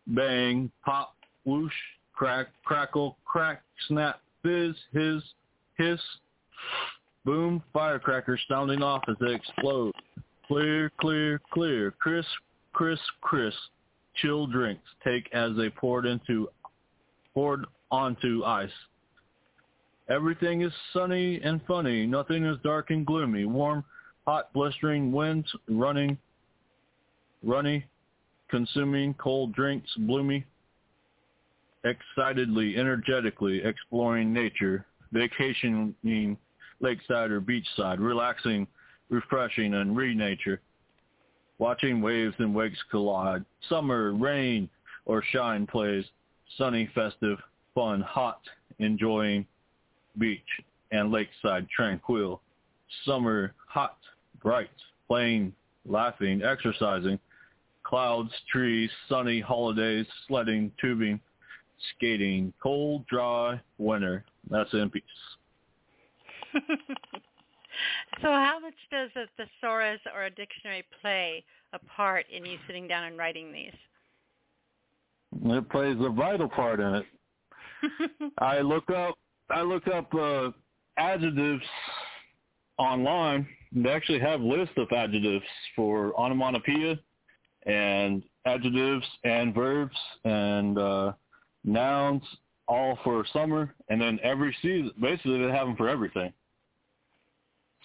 Bang, 0.08 0.70
pop, 0.84 1.14
whoosh, 1.44 1.72
crack, 2.12 2.48
crackle, 2.64 3.16
crack, 3.24 3.62
snap, 3.88 4.20
fizz, 4.42 4.74
hiss, 4.92 5.22
hiss. 5.76 6.00
Boom, 7.24 7.62
firecrackers 7.72 8.40
sounding 8.48 8.82
off 8.82 9.02
as 9.08 9.16
they 9.20 9.34
explode. 9.34 9.92
Clear, 10.46 10.92
clear, 11.00 11.40
clear. 11.52 11.90
Crisp, 11.92 12.28
crisp, 12.72 13.02
crisp. 13.20 13.58
Chill 14.14 14.46
drinks 14.46 14.88
take 15.04 15.28
as 15.34 15.50
they 15.56 15.68
poured 15.68 16.06
into 16.06 16.48
poured 17.34 17.66
onto 17.90 18.44
ice. 18.44 18.70
Everything 20.08 20.62
is 20.62 20.72
sunny 20.92 21.40
and 21.42 21.60
funny. 21.66 22.06
Nothing 22.06 22.46
is 22.46 22.56
dark 22.62 22.90
and 22.90 23.04
gloomy. 23.04 23.44
Warm, 23.44 23.84
hot, 24.26 24.52
blistering 24.54 25.12
winds 25.12 25.48
running 25.68 26.16
runny, 27.46 27.84
consuming 28.50 29.14
cold 29.14 29.54
drinks, 29.54 29.90
bloomy, 29.98 30.44
excitedly, 31.84 32.76
energetically 32.76 33.62
exploring 33.64 34.32
nature, 34.32 34.84
vacationing 35.12 36.36
lakeside 36.80 37.30
or 37.30 37.40
beachside, 37.40 37.98
relaxing, 37.98 38.66
refreshing, 39.08 39.74
and 39.74 39.96
re-nature, 39.96 40.60
watching 41.58 42.02
waves 42.02 42.34
and 42.38 42.54
wakes 42.54 42.78
collide, 42.90 43.44
summer, 43.68 44.12
rain, 44.12 44.68
or 45.06 45.22
shine 45.30 45.66
plays, 45.66 46.04
sunny, 46.58 46.90
festive, 46.94 47.38
fun, 47.74 48.00
hot, 48.00 48.40
enjoying 48.78 49.46
beach 50.18 50.40
and 50.90 51.10
lakeside 51.10 51.68
tranquil, 51.68 52.40
summer, 53.04 53.54
hot, 53.68 53.98
bright, 54.42 54.70
playing, 55.08 55.52
laughing, 55.84 56.42
exercising, 56.42 57.18
clouds, 57.86 58.30
trees, 58.50 58.90
sunny 59.08 59.40
holidays, 59.40 60.06
sledding, 60.26 60.72
tubing, 60.80 61.20
skating, 61.94 62.52
cold, 62.62 63.06
dry, 63.06 63.60
winter. 63.78 64.24
That's 64.50 64.72
in 64.72 64.90
peace. 64.90 65.02
so 68.22 68.28
how 68.28 68.58
much 68.60 68.74
does 68.90 69.10
a 69.14 69.26
thesaurus 69.36 70.00
or 70.14 70.24
a 70.24 70.30
dictionary 70.30 70.84
play 71.00 71.44
a 71.72 71.78
part 71.78 72.26
in 72.34 72.44
you 72.44 72.58
sitting 72.66 72.88
down 72.88 73.04
and 73.04 73.16
writing 73.18 73.52
these? 73.52 73.74
It 75.44 75.68
plays 75.68 75.96
a 76.00 76.10
vital 76.10 76.48
part 76.48 76.80
in 76.80 76.94
it. 76.94 77.06
I 78.38 78.60
look 78.60 78.90
up 78.90 79.16
I 79.50 79.62
look 79.62 79.86
up 79.86 80.12
uh, 80.14 80.50
adjectives 80.96 81.62
online. 82.78 83.46
They 83.72 83.90
actually 83.90 84.18
have 84.20 84.40
lists 84.40 84.74
of 84.76 84.90
adjectives 84.90 85.44
for 85.76 86.18
onomatopoeia 86.18 86.98
and 87.66 88.22
adjectives 88.46 89.04
and 89.24 89.54
verbs 89.54 89.96
and 90.24 90.78
uh, 90.78 91.12
nouns 91.64 92.22
all 92.68 92.98
for 93.04 93.24
summer, 93.32 93.74
and 93.88 94.00
then 94.00 94.18
every 94.22 94.56
season, 94.62 94.92
basically 95.00 95.38
they 95.38 95.52
have 95.52 95.66
them 95.66 95.76
for 95.76 95.88
everything. 95.88 96.32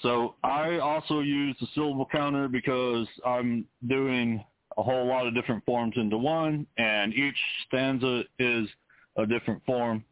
So 0.02 0.36
I 0.44 0.80
also 0.80 1.20
use 1.20 1.56
the 1.60 1.68
syllable 1.76 2.08
counter 2.12 2.48
because 2.48 3.08
I'm 3.26 3.66
doing 3.88 4.44
a 4.78 4.84
whole 4.84 5.06
lot 5.06 5.28
of 5.28 5.36
different 5.36 5.64
forms 5.66 5.94
into 5.98 6.18
one, 6.18 6.66
and 6.78 7.14
each 7.14 7.36
stanza 7.68 8.24
is 8.40 8.68
a 9.18 9.26
different 9.26 9.64
form, 9.66 10.04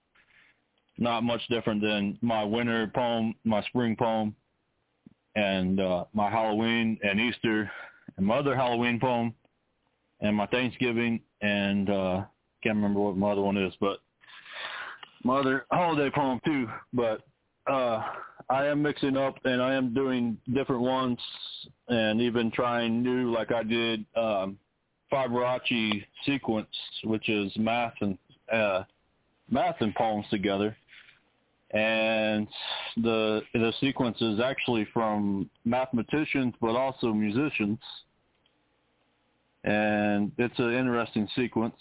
not 0.97 1.23
much 1.23 1.41
different 1.49 1.81
than 1.81 2.19
my 2.21 2.43
winter 2.43 2.91
poem, 2.93 3.33
my 3.43 3.63
spring 3.63 3.95
poem, 3.95 4.35
and 5.35 5.79
uh, 5.79 6.05
my 6.13 6.29
Halloween 6.29 6.99
and 7.01 7.19
Easter, 7.19 7.71
and 8.17 8.25
my 8.25 8.37
other 8.37 8.55
Halloween 8.55 8.99
poem, 8.99 9.33
and 10.21 10.35
my 10.35 10.45
Thanksgiving, 10.47 11.21
and 11.41 11.89
uh, 11.89 12.23
can't 12.63 12.75
remember 12.75 12.99
what 12.99 13.17
my 13.17 13.31
other 13.31 13.41
one 13.41 13.57
is, 13.57 13.73
but 13.79 13.99
my 15.23 15.39
other 15.39 15.65
holiday 15.71 16.09
poem 16.09 16.39
too. 16.45 16.67
But 16.93 17.21
uh, 17.67 18.03
I 18.49 18.65
am 18.65 18.81
mixing 18.81 19.17
up, 19.17 19.35
and 19.45 19.61
I 19.61 19.73
am 19.73 19.93
doing 19.93 20.37
different 20.53 20.81
ones, 20.81 21.19
and 21.87 22.21
even 22.21 22.51
trying 22.51 23.01
new, 23.03 23.31
like 23.31 23.51
I 23.51 23.63
did 23.63 24.05
um, 24.15 24.57
Fibonacci 25.11 26.03
sequence, 26.25 26.67
which 27.03 27.29
is 27.29 27.51
math 27.57 27.93
and 28.01 28.17
uh, 28.51 28.83
math 29.49 29.75
and 29.81 29.93
poems 29.95 30.25
together. 30.29 30.75
And 31.71 32.47
the 32.97 33.41
the 33.53 33.71
sequence 33.79 34.19
is 34.21 34.39
actually 34.39 34.87
from 34.91 35.49
mathematicians, 35.65 36.55
but 36.59 36.75
also 36.75 37.13
musicians 37.13 37.77
and 39.63 40.31
it's 40.37 40.57
an 40.57 40.73
interesting 40.73 41.27
sequence. 41.35 41.75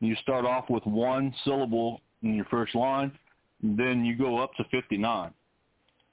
You 0.00 0.14
start 0.16 0.44
off 0.44 0.68
with 0.68 0.84
one 0.84 1.34
syllable 1.44 2.00
in 2.22 2.34
your 2.34 2.44
first 2.46 2.74
line, 2.74 3.12
then 3.62 4.04
you 4.04 4.16
go 4.16 4.38
up 4.38 4.54
to 4.56 4.64
59. 4.70 5.32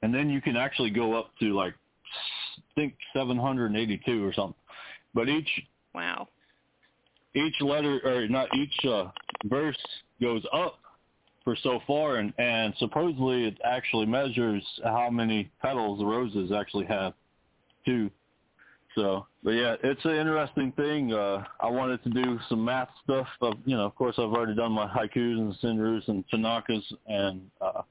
And 0.02 0.14
then 0.14 0.30
you 0.30 0.42
can 0.42 0.58
actually 0.58 0.90
go 0.90 1.14
up 1.14 1.32
to 1.40 1.54
like, 1.54 1.74
I 1.74 2.62
think 2.76 2.96
782 3.14 4.24
or 4.24 4.34
something. 4.34 4.56
But 5.14 5.30
each 5.30 5.50
wow, 5.94 6.28
each 7.36 7.62
letter 7.62 8.00
or 8.04 8.28
not 8.28 8.50
each 8.56 8.86
uh, 8.86 9.06
verse 9.46 9.78
goes 10.22 10.44
up 10.52 10.80
for 11.44 11.56
so 11.62 11.80
far, 11.86 12.18
and 12.18 12.34
and 12.38 12.74
supposedly 12.78 13.46
it 13.46 13.58
actually 13.64 14.06
measures 14.06 14.64
how 14.84 15.10
many 15.10 15.52
petals 15.62 16.00
the 16.00 16.06
roses 16.06 16.52
actually 16.52 16.86
have 16.86 17.14
too. 17.86 18.10
So, 18.96 19.26
but 19.44 19.52
yeah, 19.52 19.76
it's 19.84 20.04
an 20.06 20.12
interesting 20.12 20.72
thing. 20.74 21.14
Uh, 21.14 21.44
I 21.60 21.70
wanted 21.70 22.04
to 22.04 22.10
do 22.10 22.40
some 22.48 22.64
math 22.64 22.90
stuff. 23.04 23.28
Of, 23.42 23.56
you 23.66 23.76
know, 23.76 23.86
of 23.86 23.96
course, 23.96 24.16
I've 24.18 24.32
already 24.32 24.56
done 24.56 24.72
my 24.72 24.88
haikus 24.88 25.38
and 25.38 25.56
senryus 25.64 26.08
and 26.08 26.24
tanakas 26.32 26.84
and 27.08 27.42
uh, 27.60 27.82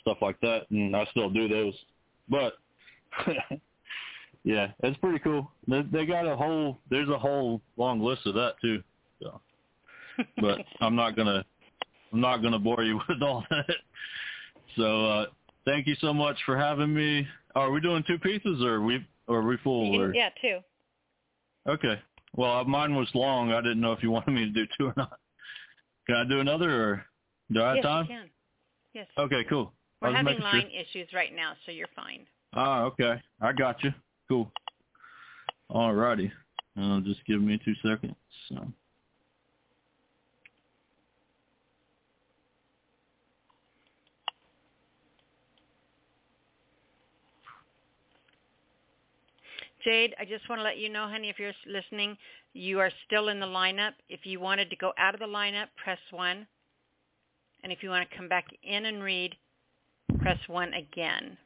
stuff 0.00 0.18
like 0.22 0.40
that, 0.40 0.70
and 0.70 0.96
I 0.96 1.06
still 1.10 1.28
do 1.28 1.48
those. 1.48 1.74
But 2.30 2.54
yeah, 4.44 4.68
it's 4.80 4.96
pretty 4.98 5.18
cool. 5.18 5.50
They, 5.66 5.82
they 5.92 6.06
got 6.06 6.26
a 6.26 6.36
whole. 6.36 6.78
There's 6.90 7.10
a 7.10 7.18
whole 7.18 7.60
long 7.76 8.00
list 8.00 8.26
of 8.26 8.34
that 8.34 8.54
too. 8.62 8.82
So, 9.20 9.40
but 10.40 10.60
I'm 10.80 10.96
not 10.96 11.14
gonna. 11.16 11.44
I'm 12.12 12.20
not 12.20 12.38
gonna 12.38 12.58
bore 12.58 12.84
you 12.84 13.00
with 13.08 13.22
all 13.22 13.44
that. 13.50 13.76
So, 14.76 15.06
uh, 15.06 15.26
thank 15.66 15.86
you 15.86 15.94
so 16.00 16.14
much 16.14 16.36
for 16.46 16.56
having 16.56 16.94
me. 16.94 17.26
Are 17.54 17.70
we 17.70 17.80
doing 17.80 18.02
two 18.06 18.18
pieces, 18.18 18.62
or 18.62 18.80
we 18.80 19.04
or 19.28 19.42
we 19.42 19.56
or? 19.64 20.14
yeah, 20.14 20.30
two. 20.40 20.58
Okay. 21.68 22.00
Well, 22.34 22.58
uh, 22.58 22.64
mine 22.64 22.94
was 22.94 23.08
long. 23.14 23.52
I 23.52 23.60
didn't 23.60 23.80
know 23.80 23.92
if 23.92 24.02
you 24.02 24.10
wanted 24.16 24.32
me 24.32 24.46
to 24.46 24.50
do 24.50 24.66
two 24.78 24.86
or 24.86 24.94
not. 24.96 25.18
Can 26.06 26.16
I 26.16 26.24
do 26.28 26.40
another, 26.40 26.84
or 26.84 27.04
do 27.52 27.62
I 27.62 27.68
have 27.68 27.76
yes, 27.76 27.84
time? 27.84 28.04
you 28.04 28.16
can. 28.16 28.30
Yes. 28.94 29.06
Okay, 29.18 29.44
cool. 29.48 29.72
We're 30.00 30.14
having 30.14 30.40
line 30.40 30.70
sure. 30.70 30.80
issues 30.80 31.12
right 31.12 31.34
now, 31.34 31.52
so 31.66 31.72
you're 31.72 31.88
fine. 31.94 32.26
Ah, 32.54 32.82
okay. 32.84 33.20
I 33.40 33.52
got 33.52 33.82
you. 33.84 33.90
Cool. 34.28 34.50
All 35.68 35.92
righty. 35.92 36.32
Uh, 36.80 37.00
just 37.00 37.24
give 37.26 37.42
me 37.42 37.60
two 37.64 37.74
seconds. 37.82 38.14
So. 38.48 38.66
Jade, 49.84 50.14
I 50.18 50.24
just 50.24 50.48
want 50.48 50.60
to 50.60 50.64
let 50.64 50.78
you 50.78 50.88
know, 50.88 51.06
honey, 51.08 51.28
if 51.28 51.38
you're 51.38 51.52
listening, 51.66 52.16
you 52.52 52.80
are 52.80 52.90
still 53.06 53.28
in 53.28 53.40
the 53.40 53.46
lineup. 53.46 53.92
If 54.08 54.20
you 54.24 54.40
wanted 54.40 54.70
to 54.70 54.76
go 54.76 54.92
out 54.98 55.14
of 55.14 55.20
the 55.20 55.26
lineup, 55.26 55.66
press 55.82 55.98
1. 56.10 56.46
And 57.62 57.72
if 57.72 57.82
you 57.82 57.90
want 57.90 58.08
to 58.08 58.16
come 58.16 58.28
back 58.28 58.46
in 58.62 58.86
and 58.86 59.02
read, 59.02 59.34
press 60.20 60.38
1 60.46 60.72
again. 60.74 61.36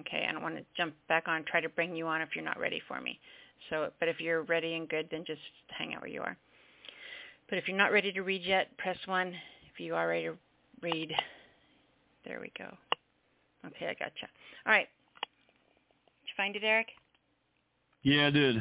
Okay, 0.00 0.26
I 0.28 0.32
don't 0.32 0.42
want 0.42 0.56
to 0.56 0.64
jump 0.76 0.94
back 1.08 1.24
on 1.26 1.36
and 1.36 1.46
try 1.46 1.60
to 1.60 1.68
bring 1.68 1.94
you 1.94 2.06
on 2.06 2.20
if 2.20 2.30
you're 2.34 2.44
not 2.44 2.58
ready 2.58 2.80
for 2.86 3.00
me. 3.00 3.18
So, 3.70 3.90
but 3.98 4.08
if 4.08 4.20
you're 4.20 4.42
ready 4.42 4.74
and 4.74 4.88
good, 4.88 5.08
then 5.10 5.24
just 5.26 5.40
hang 5.76 5.94
out 5.94 6.02
where 6.02 6.10
you 6.10 6.22
are. 6.22 6.36
But 7.48 7.58
if 7.58 7.66
you're 7.66 7.76
not 7.76 7.92
ready 7.92 8.12
to 8.12 8.20
read 8.22 8.42
yet, 8.42 8.76
press 8.78 8.98
1. 9.06 9.28
If 9.72 9.80
you 9.80 9.94
are 9.94 10.08
ready 10.08 10.26
to 10.26 10.34
read, 10.80 11.12
there 12.24 12.40
we 12.40 12.52
go. 12.56 12.72
Okay, 13.66 13.86
I 13.86 13.94
gotcha. 13.94 14.28
All 14.66 14.72
right. 14.72 14.86
Find 16.38 16.56
it, 16.56 16.64
Eric? 16.64 16.86
Yeah, 18.02 18.28
I 18.28 18.30
did. 18.30 18.56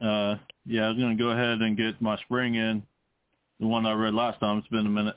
Uh, 0.00 0.36
yeah, 0.66 0.86
I 0.86 0.88
was 0.88 0.98
going 0.98 1.16
to 1.16 1.22
go 1.22 1.30
ahead 1.30 1.60
and 1.60 1.76
get 1.76 2.02
my 2.02 2.16
spring 2.22 2.56
in. 2.56 2.82
The 3.60 3.68
one 3.68 3.86
I 3.86 3.92
read 3.92 4.14
last 4.14 4.40
time. 4.40 4.58
It's 4.58 4.66
been 4.66 4.86
a 4.86 4.90
minute. 4.90 5.16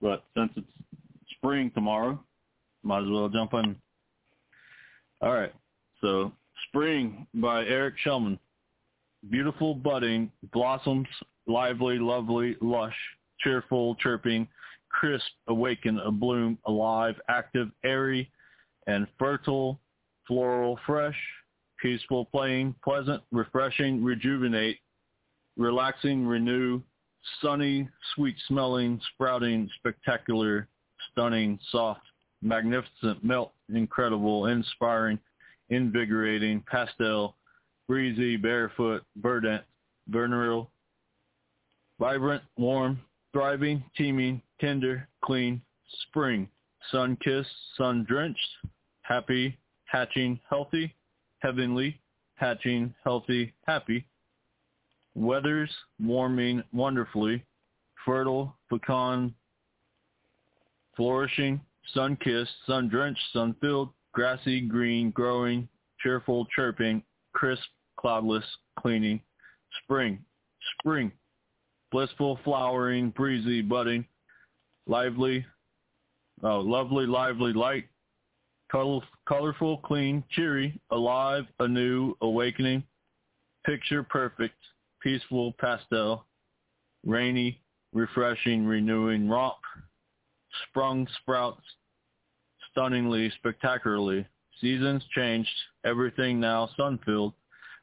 But 0.00 0.24
since 0.34 0.52
it's 0.56 0.66
spring 1.36 1.70
tomorrow, 1.74 2.18
might 2.82 3.02
as 3.02 3.10
well 3.10 3.28
jump 3.28 3.52
in. 3.52 3.76
All 5.20 5.34
right. 5.34 5.52
So, 6.00 6.32
Spring 6.68 7.26
by 7.34 7.64
Eric 7.64 7.94
Shellman. 8.04 8.38
Beautiful 9.30 9.74
budding, 9.74 10.32
blossoms, 10.52 11.06
lively, 11.46 11.98
lovely, 11.98 12.56
lush, 12.60 12.96
cheerful, 13.40 13.94
chirping, 13.96 14.48
crisp, 14.88 15.26
awaken, 15.48 15.98
a 16.00 16.10
bloom, 16.10 16.58
alive, 16.66 17.14
active, 17.28 17.68
airy, 17.84 18.30
and 18.86 19.06
fertile, 19.18 19.78
floral, 20.32 20.78
fresh, 20.86 21.16
peaceful, 21.80 22.24
playing, 22.26 22.74
pleasant, 22.82 23.22
refreshing, 23.32 24.02
rejuvenate, 24.02 24.78
relaxing, 25.58 26.26
renew, 26.26 26.80
sunny, 27.42 27.86
sweet 28.14 28.34
smelling, 28.48 28.98
sprouting, 29.12 29.68
spectacular, 29.78 30.68
stunning, 31.10 31.58
soft, 31.70 32.00
magnificent, 32.40 33.22
melt, 33.22 33.52
incredible, 33.74 34.46
inspiring, 34.46 35.18
invigorating, 35.68 36.64
pastel, 36.66 37.36
breezy, 37.86 38.36
barefoot, 38.38 39.04
verdant, 39.18 39.62
venereal, 40.08 40.70
vibrant, 42.00 42.42
warm, 42.56 42.98
thriving, 43.34 43.84
teeming, 43.98 44.40
tender, 44.62 45.06
clean, 45.22 45.60
spring, 46.08 46.48
sun-kissed, 46.90 47.50
sun-drenched, 47.76 48.40
happy, 49.02 49.58
hatching, 49.92 50.40
healthy, 50.48 50.94
heavenly, 51.40 52.00
hatching, 52.36 52.94
healthy, 53.04 53.52
happy, 53.66 54.06
weathers, 55.14 55.70
warming 56.00 56.62
wonderfully, 56.72 57.44
fertile, 58.04 58.56
pecan, 58.70 59.34
flourishing, 60.96 61.60
sun-kissed, 61.92 62.50
sun-drenched, 62.66 63.20
sun-filled, 63.34 63.90
grassy, 64.12 64.62
green, 64.62 65.10
growing, 65.10 65.68
cheerful, 66.02 66.46
chirping, 66.56 67.02
crisp, 67.34 67.62
cloudless, 67.98 68.44
cleaning, 68.78 69.20
spring, 69.84 70.18
spring, 70.78 71.12
blissful, 71.90 72.38
flowering, 72.44 73.10
breezy, 73.10 73.60
budding, 73.60 74.06
lively, 74.86 75.44
oh, 76.42 76.60
lovely, 76.60 77.04
lively, 77.04 77.52
light, 77.52 77.84
color, 78.72 79.00
colorful, 79.28 79.76
clean, 79.78 80.24
cheery, 80.30 80.80
alive, 80.90 81.44
anew, 81.60 82.16
awakening, 82.22 82.82
picture 83.64 84.02
perfect, 84.02 84.56
peaceful, 85.00 85.52
pastel, 85.60 86.24
rainy, 87.04 87.60
refreshing, 87.92 88.64
renewing, 88.64 89.28
romp, 89.28 89.58
sprung, 90.68 91.06
sprouts, 91.20 91.62
stunningly, 92.70 93.30
spectacularly. 93.38 94.26
Seasons 94.60 95.02
changed, 95.14 95.50
everything 95.84 96.40
now 96.40 96.70
sun-filled, 96.76 97.34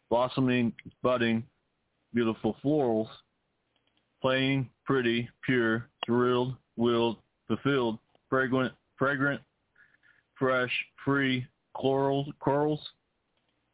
blossoming, 0.10 0.74
budding, 1.04 1.44
beautiful 2.14 2.56
florals, 2.64 3.10
playing, 4.22 4.68
pretty, 4.86 5.30
pure, 5.46 5.88
thrilled, 6.06 6.56
willed, 6.78 7.18
fulfilled, 7.48 8.00
fragrant, 8.30 8.74
fragrant, 8.98 9.42
fresh, 10.40 10.72
free, 11.04 11.46
corals, 11.74 12.28
corals, 12.40 12.80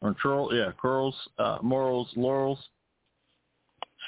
or 0.01 0.15
yeah, 0.53 0.71
curls, 0.79 1.15
uh, 1.39 1.59
morals, 1.61 2.09
laurels, 2.15 2.59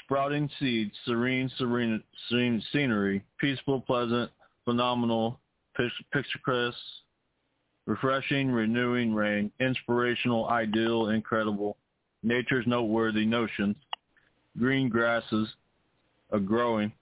sprouting 0.04 0.48
seeds, 0.58 0.92
serene, 1.04 1.50
serene, 1.58 2.02
serene 2.28 2.62
scenery, 2.72 3.22
peaceful, 3.38 3.80
pleasant, 3.80 4.30
phenomenal, 4.64 5.40
picturesque, 6.12 6.76
refreshing, 7.86 8.50
renewing 8.50 9.14
rain, 9.14 9.50
inspirational, 9.60 10.48
ideal, 10.48 11.08
incredible, 11.08 11.76
nature's 12.22 12.66
noteworthy 12.66 13.24
notions, 13.24 13.76
green 14.58 14.88
grasses, 14.88 15.48
a 16.32 16.38
growing, 16.38 16.92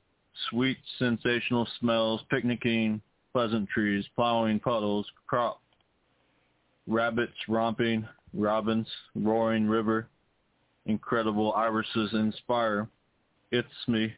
sweet, 0.48 0.78
sensational 0.98 1.66
smells, 1.80 2.20
picnicking, 2.30 3.00
pleasant 3.36 3.68
trees, 3.68 4.02
plowing 4.14 4.58
puddles, 4.58 5.04
crop, 5.26 5.60
rabbits 6.86 7.36
romping, 7.48 8.02
robins, 8.32 8.88
roaring 9.14 9.68
river, 9.68 10.08
incredible 10.86 11.52
irises 11.52 12.14
inspire, 12.14 12.88
it's 13.52 13.68
me, 13.88 14.10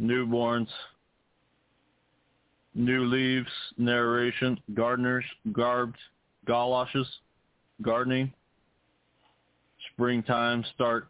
newborns, 0.00 0.68
new 2.76 3.04
leaves, 3.04 3.50
narration, 3.76 4.56
gardeners, 4.74 5.24
garbed, 5.50 5.98
galoshes, 6.46 7.08
gardening, 7.82 8.32
springtime 9.92 10.64
start, 10.72 11.08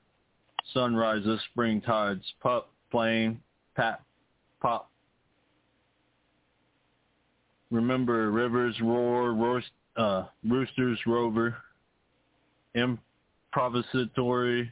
sunrises, 0.72 1.38
spring 1.52 1.82
tides, 1.82 2.24
pup, 2.42 2.70
playing, 2.90 3.38
pat, 3.76 4.00
pop. 4.62 4.89
Remember, 7.70 8.30
rivers 8.30 8.74
roar, 8.80 9.32
roast, 9.32 9.70
uh, 9.96 10.24
roosters 10.44 10.98
rover, 11.06 11.56
improvisatory, 12.76 14.70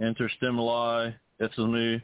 interstimuli, 0.00 1.10
it's 1.38 1.58
me, 1.58 2.02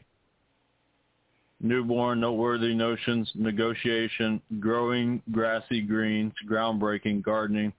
newborn, 1.61 2.19
noteworthy 2.19 2.73
notions, 2.73 3.31
negotiation, 3.35 4.41
growing, 4.59 5.21
grassy 5.31 5.81
greens, 5.81 6.33
groundbreaking, 6.47 7.21
gardening, 7.23 7.73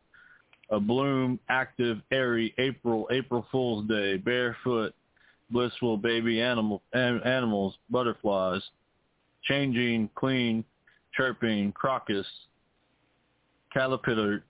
a 0.70 0.80
bloom, 0.80 1.38
active, 1.48 1.98
airy, 2.12 2.54
April, 2.58 3.08
April 3.10 3.46
Fool's 3.50 3.86
Day, 3.88 4.16
barefoot, 4.16 4.94
blissful 5.50 5.96
baby 5.96 6.40
animal, 6.40 6.82
an- 6.92 7.22
animals, 7.24 7.76
butterflies, 7.90 8.62
changing, 9.42 10.08
clean, 10.14 10.64
chirping, 11.16 11.72
crocus, 11.72 12.26
caterpillar, 13.72 14.44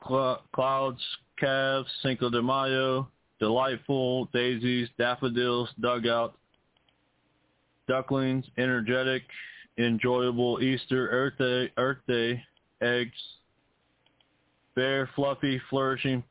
clouds, 0.00 1.02
calves, 1.38 1.88
Cinco 2.02 2.30
de 2.30 2.42
Mayo, 2.42 3.08
delightful, 3.38 4.26
daisies, 4.32 4.88
daffodils, 4.98 5.68
dugout, 5.80 6.36
ducklings, 7.88 8.44
energetic, 8.58 9.22
enjoyable, 9.78 10.62
Easter, 10.62 11.08
Earth 11.08 11.38
Day, 11.38 11.72
Earth 11.76 11.98
Day, 12.06 12.42
eggs, 12.80 13.12
fair, 14.74 15.08
fluffy, 15.14 15.60
flourishing, 15.70 16.22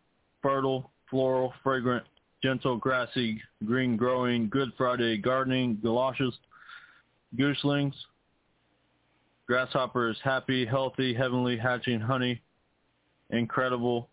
fertile, 0.41 0.91
floral, 1.09 1.53
fragrant, 1.63 2.05
gentle, 2.41 2.77
grassy, 2.77 3.41
green 3.65 3.95
growing, 3.95 4.49
Good 4.49 4.73
Friday, 4.77 5.17
gardening, 5.17 5.79
galoshes, 5.81 6.33
gooselings, 7.37 7.93
grasshoppers, 9.53 10.17
happy, 10.23 10.65
healthy, 10.65 11.13
heavenly, 11.13 11.55
hatching 11.55 11.99
honey, 11.99 12.41
incredible, 13.29 14.09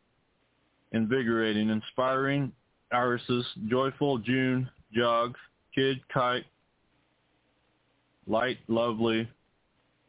invigorating, 0.92 1.70
inspiring, 1.70 2.52
irises, 2.92 3.46
joyful, 3.66 4.18
June, 4.18 4.68
jog, 4.92 5.34
kid, 5.74 5.98
kite, 6.12 6.44
light, 8.26 8.58
lovely, 8.68 9.26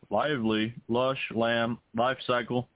lively, 0.09 0.73
lush, 0.89 1.19
lamb, 1.33 1.77
life 1.95 2.17
cycle, 2.27 2.67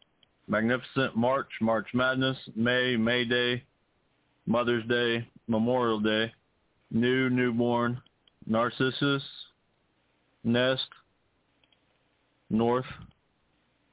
magnificent, 0.48 1.14
March, 1.14 1.50
March 1.60 1.88
Madness, 1.94 2.38
May, 2.56 2.96
May 2.96 3.26
Day, 3.26 3.64
Mother's 4.48 4.88
Day, 4.88 5.28
Memorial 5.50 6.00
Day, 6.00 6.32
new, 6.90 7.30
newborn, 7.30 8.02
Narcissus, 8.48 9.24
nest, 10.46 10.88
north, 12.50 12.86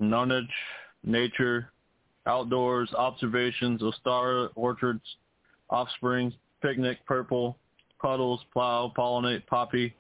nonage, 0.01 0.49
nature, 1.05 1.71
outdoors, 2.27 2.93
observations, 2.97 3.83
Ostara, 3.83 4.49
orchards, 4.55 5.03
offspring, 5.71 6.33
picnic, 6.61 6.99
purple, 7.07 7.57
puddles, 8.01 8.41
plow, 8.53 8.93
pollinate, 8.97 9.47
poppy, 9.47 9.95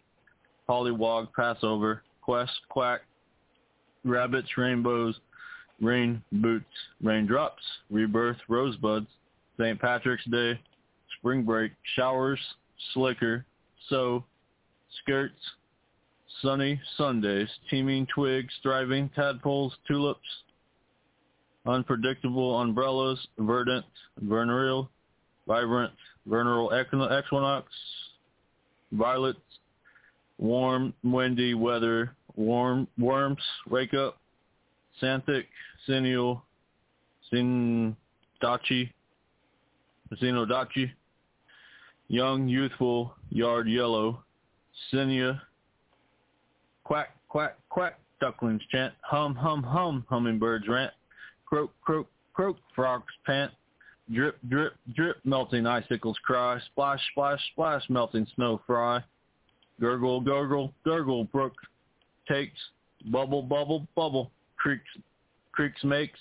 pollywog, 0.69 1.29
Passover, 1.35 2.03
quest, 2.21 2.53
quack, 2.69 3.01
rabbits, 4.05 4.57
rainbows, 4.57 5.19
rain 5.81 6.23
boots, 6.33 6.65
raindrops, 7.03 7.63
rebirth, 7.91 8.39
rosebuds, 8.49 9.07
St. 9.59 9.81
Patrick's 9.81 10.25
Day, 10.27 10.59
spring 11.19 11.43
break, 11.43 11.73
showers, 11.97 12.39
slicker, 12.93 13.45
sow, 13.89 14.25
skirts, 15.01 15.35
sunny 16.41 16.81
Sundays, 16.97 17.49
teeming 17.69 18.07
twigs, 18.15 18.53
thriving 18.63 19.11
tadpoles, 19.11 19.73
tulips, 19.87 20.21
unpredictable 21.67 22.61
umbrellas, 22.61 23.19
verdant, 23.39 23.85
venereal, 24.21 24.91
vibrant, 25.47 25.93
vernal 26.27 26.73
equinox, 26.73 27.67
violets, 28.93 29.39
warm, 30.39 30.93
windy 31.05 31.55
weather, 31.55 32.15
warm 32.37 32.89
worms, 32.99 33.43
wake 33.69 33.95
up, 33.95 34.19
xanthic, 35.01 35.45
sineal, 35.89 36.43
sindachi, 37.33 38.91
xenodachi, 40.21 40.91
young, 42.09 42.49
youthful, 42.49 43.15
yard 43.31 43.69
yellow, 43.69 44.23
sinia, 44.93 45.41
quack, 46.85 47.11
quack, 47.29 47.57
quack, 47.69 47.99
ducklings 48.21 48.63
chant, 48.71 48.93
hum, 49.03 49.35
hum, 49.35 49.63
hum, 49.63 50.05
hummingbirds 50.09 50.69
rant, 50.69 50.93
croak, 51.45 51.73
croak, 51.83 52.07
croak, 52.33 52.57
frogs 52.75 53.13
pant, 53.27 53.51
drip, 54.13 54.39
drip, 54.49 54.75
drip, 54.95 55.17
melting 55.25 55.67
icicles 55.67 56.17
cry, 56.25 56.59
splash, 56.71 57.01
splash, 57.11 57.41
splash, 57.53 57.83
melting 57.89 58.27
snow 58.35 58.61
fry, 58.67 59.03
gurgle, 59.81 60.21
gurgle, 60.21 60.73
gurgle, 60.85 61.25
brook 61.25 61.55
takes, 62.29 62.59
bubble, 63.11 63.43
bubble, 63.43 63.87
bubble, 63.97 64.31
creaks, 64.57 64.89
creaks 65.53 65.83
makes, 65.85 66.19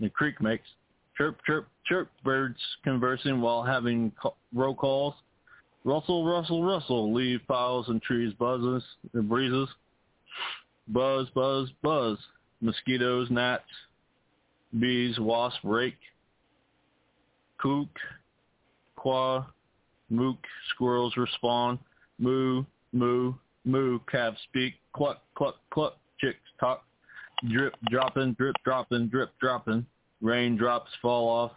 the 0.00 0.10
creek 0.10 0.40
makes, 0.40 0.68
chirp, 1.16 1.38
chirp, 1.46 1.68
chirp, 1.86 2.10
birds 2.24 2.58
conversing 2.84 3.40
while 3.40 3.62
having 3.62 4.12
roll 4.54 4.74
calls, 4.74 5.14
rustle, 5.84 6.24
rustle, 6.24 6.64
rustle, 6.64 7.12
leave 7.12 7.40
piles 7.46 7.88
and 7.88 8.02
trees 8.02 8.32
buzzes 8.38 8.82
and 9.14 9.28
breezes, 9.28 9.68
buzz, 10.88 11.28
buzz, 11.34 11.70
buzz, 11.82 12.18
mosquitoes, 12.60 13.28
gnats, 13.30 13.64
bees, 14.78 15.18
wasp, 15.18 15.58
rake, 15.64 15.98
kook, 17.60 17.88
qua, 18.96 19.46
mook, 20.10 20.38
squirrels 20.70 21.16
respond, 21.16 21.78
moo, 22.18 22.64
moo, 22.92 23.34
moo, 23.64 23.98
calves 24.10 24.38
speak, 24.48 24.74
cluck, 24.92 25.22
cluck, 25.34 25.56
cluck, 25.70 25.98
chicks 26.20 26.38
talk, 26.60 26.84
drip, 27.50 27.74
dropping, 27.90 28.32
drip, 28.34 28.56
dropping, 28.64 29.08
drip, 29.08 29.30
dropping, 29.40 29.84
raindrops 30.20 30.90
fall 31.00 31.28
off, 31.28 31.52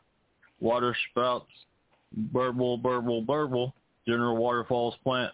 water 0.59 0.95
spouts, 1.11 1.51
burble, 2.31 2.77
burble, 2.77 3.21
burble, 3.21 3.73
general 4.07 4.37
waterfalls 4.37 4.95
plant, 5.03 5.33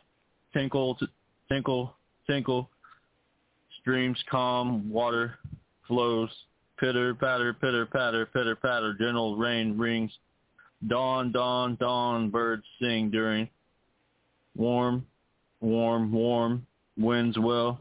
tinkle, 0.53 0.97
tinkle, 1.49 1.95
tinkle, 2.27 2.69
streams 3.79 4.17
calm, 4.29 4.89
water 4.89 5.39
flows, 5.87 6.29
pitter, 6.79 7.13
patter, 7.15 7.53
pitter, 7.53 7.85
patter, 7.85 8.25
pitter, 8.25 8.55
patter, 8.55 8.93
gentle 8.99 9.35
rain 9.35 9.77
rings, 9.77 10.11
dawn, 10.87 11.31
dawn, 11.31 11.77
dawn, 11.79 12.29
birds 12.29 12.63
sing 12.81 13.09
during, 13.11 13.47
warm, 14.55 15.05
warm, 15.59 16.11
warm, 16.11 16.65
winds 16.97 17.37
well, 17.37 17.79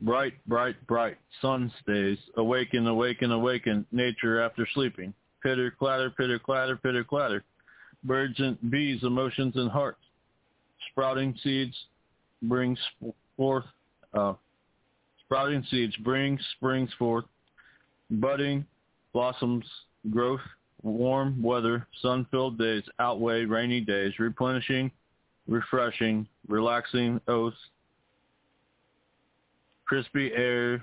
bright, 0.00 0.34
bright, 0.46 0.74
bright, 0.86 1.18
sun 1.40 1.72
stays, 1.82 2.18
awaken, 2.36 2.86
awaken, 2.86 3.32
awaken, 3.32 3.86
nature 3.92 4.40
after 4.40 4.66
sleeping, 4.74 5.12
pitter, 5.42 5.70
clatter, 5.70 6.10
pitter, 6.10 6.38
clatter, 6.38 6.76
pitter, 6.76 7.04
clatter, 7.04 7.44
birds 8.04 8.38
and 8.38 8.58
bees, 8.70 9.02
emotions 9.02 9.54
and 9.56 9.70
hearts, 9.70 10.00
sprouting 10.90 11.34
seeds 11.42 11.74
brings 12.42 12.78
forth 13.36 13.64
uh, 14.14 14.34
sprouting 15.28 15.64
seeds 15.70 15.94
brings 15.96 16.40
springs 16.56 16.90
forth, 16.98 17.26
budding 18.10 18.64
blossoms, 19.12 19.64
growth, 20.10 20.40
warm 20.82 21.42
weather, 21.42 21.86
sun-filled 22.00 22.58
days 22.58 22.82
outweigh 22.98 23.44
rainy 23.44 23.80
days, 23.80 24.12
replenishing, 24.18 24.90
refreshing, 25.46 26.26
relaxing 26.46 27.20
oaths, 27.28 27.56
crispy 29.84 30.32
airs, 30.32 30.80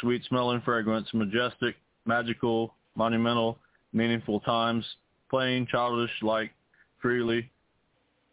sweet-smelling 0.00 0.62
fragrance, 0.62 1.08
majestic, 1.12 1.76
magical, 2.06 2.74
monumental, 2.94 3.58
meaningful 3.92 4.40
times, 4.40 4.84
playing 5.30 5.66
childish-like 5.66 6.50
freely, 7.00 7.50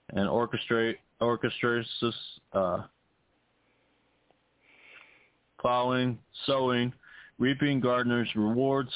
and 0.10 0.28
orchestrate 0.30 0.96
orchestrates 1.22 1.86
uh, 2.54 2.84
plowing, 5.60 6.18
sowing, 6.46 6.94
reaping 7.40 7.80
gardeners' 7.80 8.30
rewards. 8.36 8.92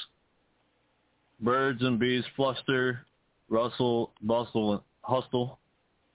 Birds 1.42 1.82
and 1.82 1.98
bees 1.98 2.24
fluster, 2.36 3.06
rustle, 3.50 4.12
bustle, 4.22 4.84
hustle. 5.02 5.58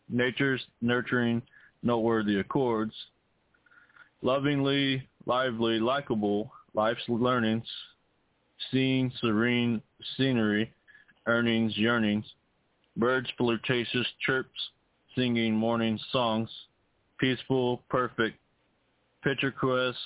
Nature's 0.09 0.63
nurturing, 0.83 1.43
noteworthy 1.83 2.39
accords. 2.39 2.93
Lovingly, 4.23 5.09
lively, 5.27 5.81
likable, 5.81 6.53
life's 6.75 7.03
learnings, 7.09 7.67
seeing 8.71 9.11
serene 9.21 9.81
scenery, 10.17 10.73
earnings, 11.27 11.77
yearnings. 11.77 12.25
Birds 12.97 13.29
flirtatious 13.37 14.07
chirps, 14.25 14.71
singing 15.15 15.55
morning 15.55 15.99
songs. 16.13 16.49
Peaceful, 17.19 17.83
perfect, 17.89 18.37
picturesque, 19.23 19.99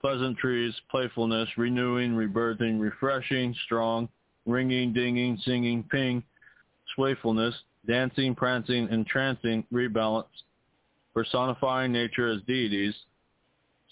pleasantries, 0.00 0.74
playfulness, 0.90 1.48
renewing, 1.56 2.12
rebirthing, 2.12 2.78
refreshing, 2.80 3.54
strong, 3.64 4.08
ringing, 4.44 4.92
dinging, 4.92 5.38
singing, 5.44 5.82
ping, 5.84 6.22
swayfulness, 6.96 7.54
dancing, 7.86 8.34
prancing, 8.34 8.88
entrancing, 8.90 9.64
rebalance, 9.72 10.24
personifying 11.14 11.92
nature 11.92 12.28
as 12.28 12.42
deities, 12.42 12.94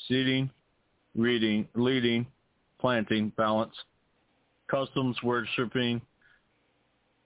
seeding, 0.09 0.51
reading, 1.17 1.67
leading, 1.75 2.27
planting, 2.79 3.33
balance, 3.37 3.75
customs, 4.73 5.17
worshipping, 5.23 6.01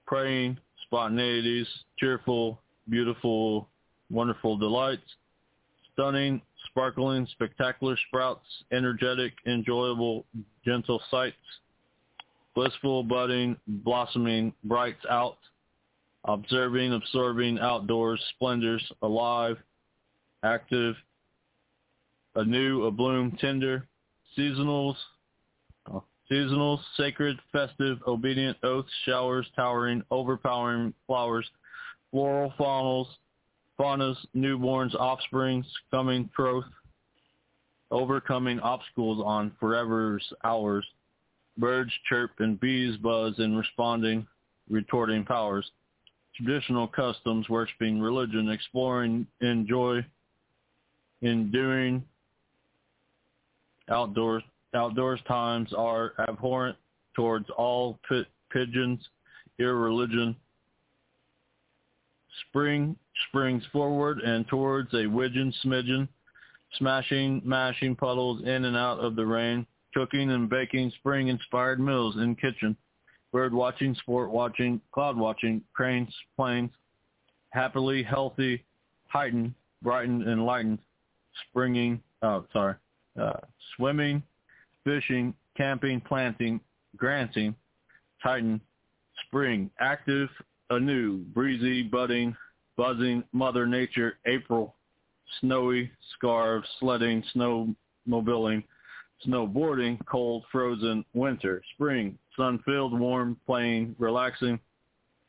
praying, 0.07 0.59
spontaneities, 0.93 1.67
cheerful, 1.99 2.61
beautiful, 2.89 3.69
wonderful 4.11 4.57
delights, 4.57 5.03
stunning, 5.93 6.43
sparkling, 6.67 7.27
spectacular 7.31 7.97
sprouts, 8.09 8.47
energetic, 8.73 9.33
enjoyable, 9.47 10.27
gentle 10.65 11.01
sights, 11.11 11.37
blissful, 12.55 13.05
budding, 13.05 13.57
blossoming, 13.67 14.53
brights 14.65 15.05
out, 15.09 15.39
observing, 16.25 16.93
absorbing, 16.93 17.59
outdoors, 17.61 18.21
splendors, 18.35 18.83
alive, 19.03 19.57
active, 20.43 20.97
anew, 22.35 22.85
a 22.87 22.91
bloom, 22.91 23.37
tender, 23.41 23.87
seasonals, 24.37 24.97
seasonals, 26.31 26.81
sacred, 26.97 27.39
festive, 27.53 27.99
obedient, 28.07 28.57
oaths, 28.63 28.91
showers, 29.05 29.47
towering, 29.55 30.03
overpowering, 30.11 30.93
flowers, 31.07 31.47
floral 32.11 32.53
faunas, 32.59 33.07
faunas, 33.79 34.17
newborns, 34.35 34.95
offsprings, 34.95 35.67
coming, 35.91 36.29
troth, 36.35 36.65
overcoming 37.91 38.59
obstacles 38.61 39.23
on 39.25 39.53
forever's 39.61 40.25
hours, 40.45 40.85
birds 41.59 41.93
chirp 42.09 42.33
and 42.39 42.59
bees 42.61 42.97
buzz 42.99 43.35
in 43.39 43.57
responding, 43.57 44.27
retorting 44.69 45.25
powers, 45.25 45.71
traditional 46.35 46.89
customs, 46.89 47.49
worshiping 47.49 48.01
religion, 48.01 48.51
exploring 48.51 49.27
enjoy, 49.41 50.05
enduring, 51.23 52.05
outdoors 53.89 54.43
outdoors 54.75 55.21
times 55.27 55.73
are 55.77 56.13
abhorrent 56.29 56.77
towards 57.15 57.47
all 57.57 57.99
pigeons, 58.53 59.01
irreligion. 59.59 60.37
Spring 62.49 62.97
springs 63.29 63.63
forward 63.73 64.19
and 64.19 64.47
towards 64.49 64.93
a 64.95 65.07
widgeon 65.07 65.53
smidgen, 65.65 66.09
smashing, 66.79 67.41
mashing 67.45 67.97
puddles 67.97 68.43
in 68.43 68.67
and 68.67 68.77
out 68.77 68.99
of 68.99 69.17
the 69.17 69.25
rain, 69.25 69.67
cooking 69.95 70.31
and 70.31 70.51
baking 70.51 70.93
spring-inspired 70.99 71.81
meals 71.81 72.17
in 72.17 72.37
kitchen, 72.37 72.77
bird 73.33 73.55
watching, 73.55 73.95
sport 73.95 74.31
watching, 74.31 74.81
cloud 74.93 75.17
watching, 75.17 75.63
cranes, 75.73 76.15
planes, 76.37 76.71
happily, 77.51 78.03
healthy, 78.03 78.63
heightened, 79.09 79.55
brightened, 79.83 80.29
enlightened, 80.29 80.79
springing, 81.49 82.03
oh, 82.23 82.45
sorry, 82.53 82.75
uh, 83.21 83.39
swimming, 83.77 84.23
fishing, 84.87 85.35
camping, 85.57 86.01
planting, 86.01 86.61
granting, 86.97 87.55
titan, 88.23 88.61
spring, 89.27 89.69
active, 89.81 90.29
anew, 90.71 91.19
breezy, 91.35 91.83
budding, 91.83 92.35
buzzing, 92.77 93.25
mother 93.33 93.67
nature, 93.67 94.19
April, 94.27 94.77
snowy, 95.41 95.91
scarves, 96.15 96.69
sledding, 96.79 97.23
snowmobiling, 97.35 98.63
snowboarding, 99.27 99.99
cold, 100.07 100.45
frozen, 100.53 101.05
winter, 101.15 101.63
spring, 101.75 102.17
sun-filled, 102.37 102.99
warm, 102.99 103.37
playing, 103.45 103.97
relaxing, 103.99 104.61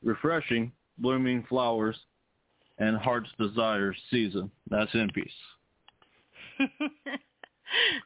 refreshing, 0.04 0.72
blooming 1.00 1.44
flowers, 1.50 1.98
and 2.78 2.96
heart's 2.96 3.30
desire 3.40 3.96
season. 4.12 4.52
That's 4.70 4.94
in 4.94 5.10
peace. 5.10 5.32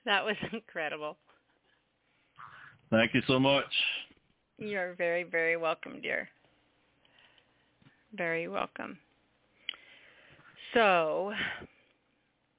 that 0.06 0.24
was 0.24 0.38
incredible. 0.54 1.18
Thank 2.92 3.14
you 3.14 3.22
so 3.26 3.40
much. 3.40 3.66
You're 4.58 4.94
very, 4.96 5.24
very 5.24 5.56
welcome, 5.56 6.02
dear. 6.02 6.28
Very 8.16 8.50
welcome. 8.50 8.98
So, 10.74 11.32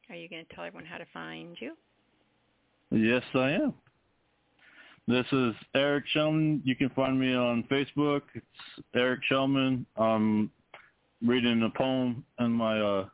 are 0.08 0.16
you 0.16 0.28
going 0.30 0.44
to 0.46 0.54
tell 0.54 0.64
everyone 0.64 0.86
how 0.86 0.96
to 0.96 1.06
find 1.12 1.56
you? 1.60 1.74
Yes, 2.90 3.22
I 3.34 3.50
am. 3.50 3.74
This 5.06 5.26
is 5.32 5.54
Eric 5.74 6.04
Shellman. 6.14 6.62
You 6.64 6.76
can 6.76 6.88
find 6.90 7.20
me 7.20 7.34
on 7.34 7.64
Facebook. 7.70 8.22
It's 8.34 8.46
Eric 8.94 9.20
Shellman. 9.30 9.84
I'm 9.98 10.50
reading 11.26 11.62
a 11.62 11.78
poem 11.78 12.24
in 12.40 12.52
my 12.52 12.80
uh, 12.80 13.08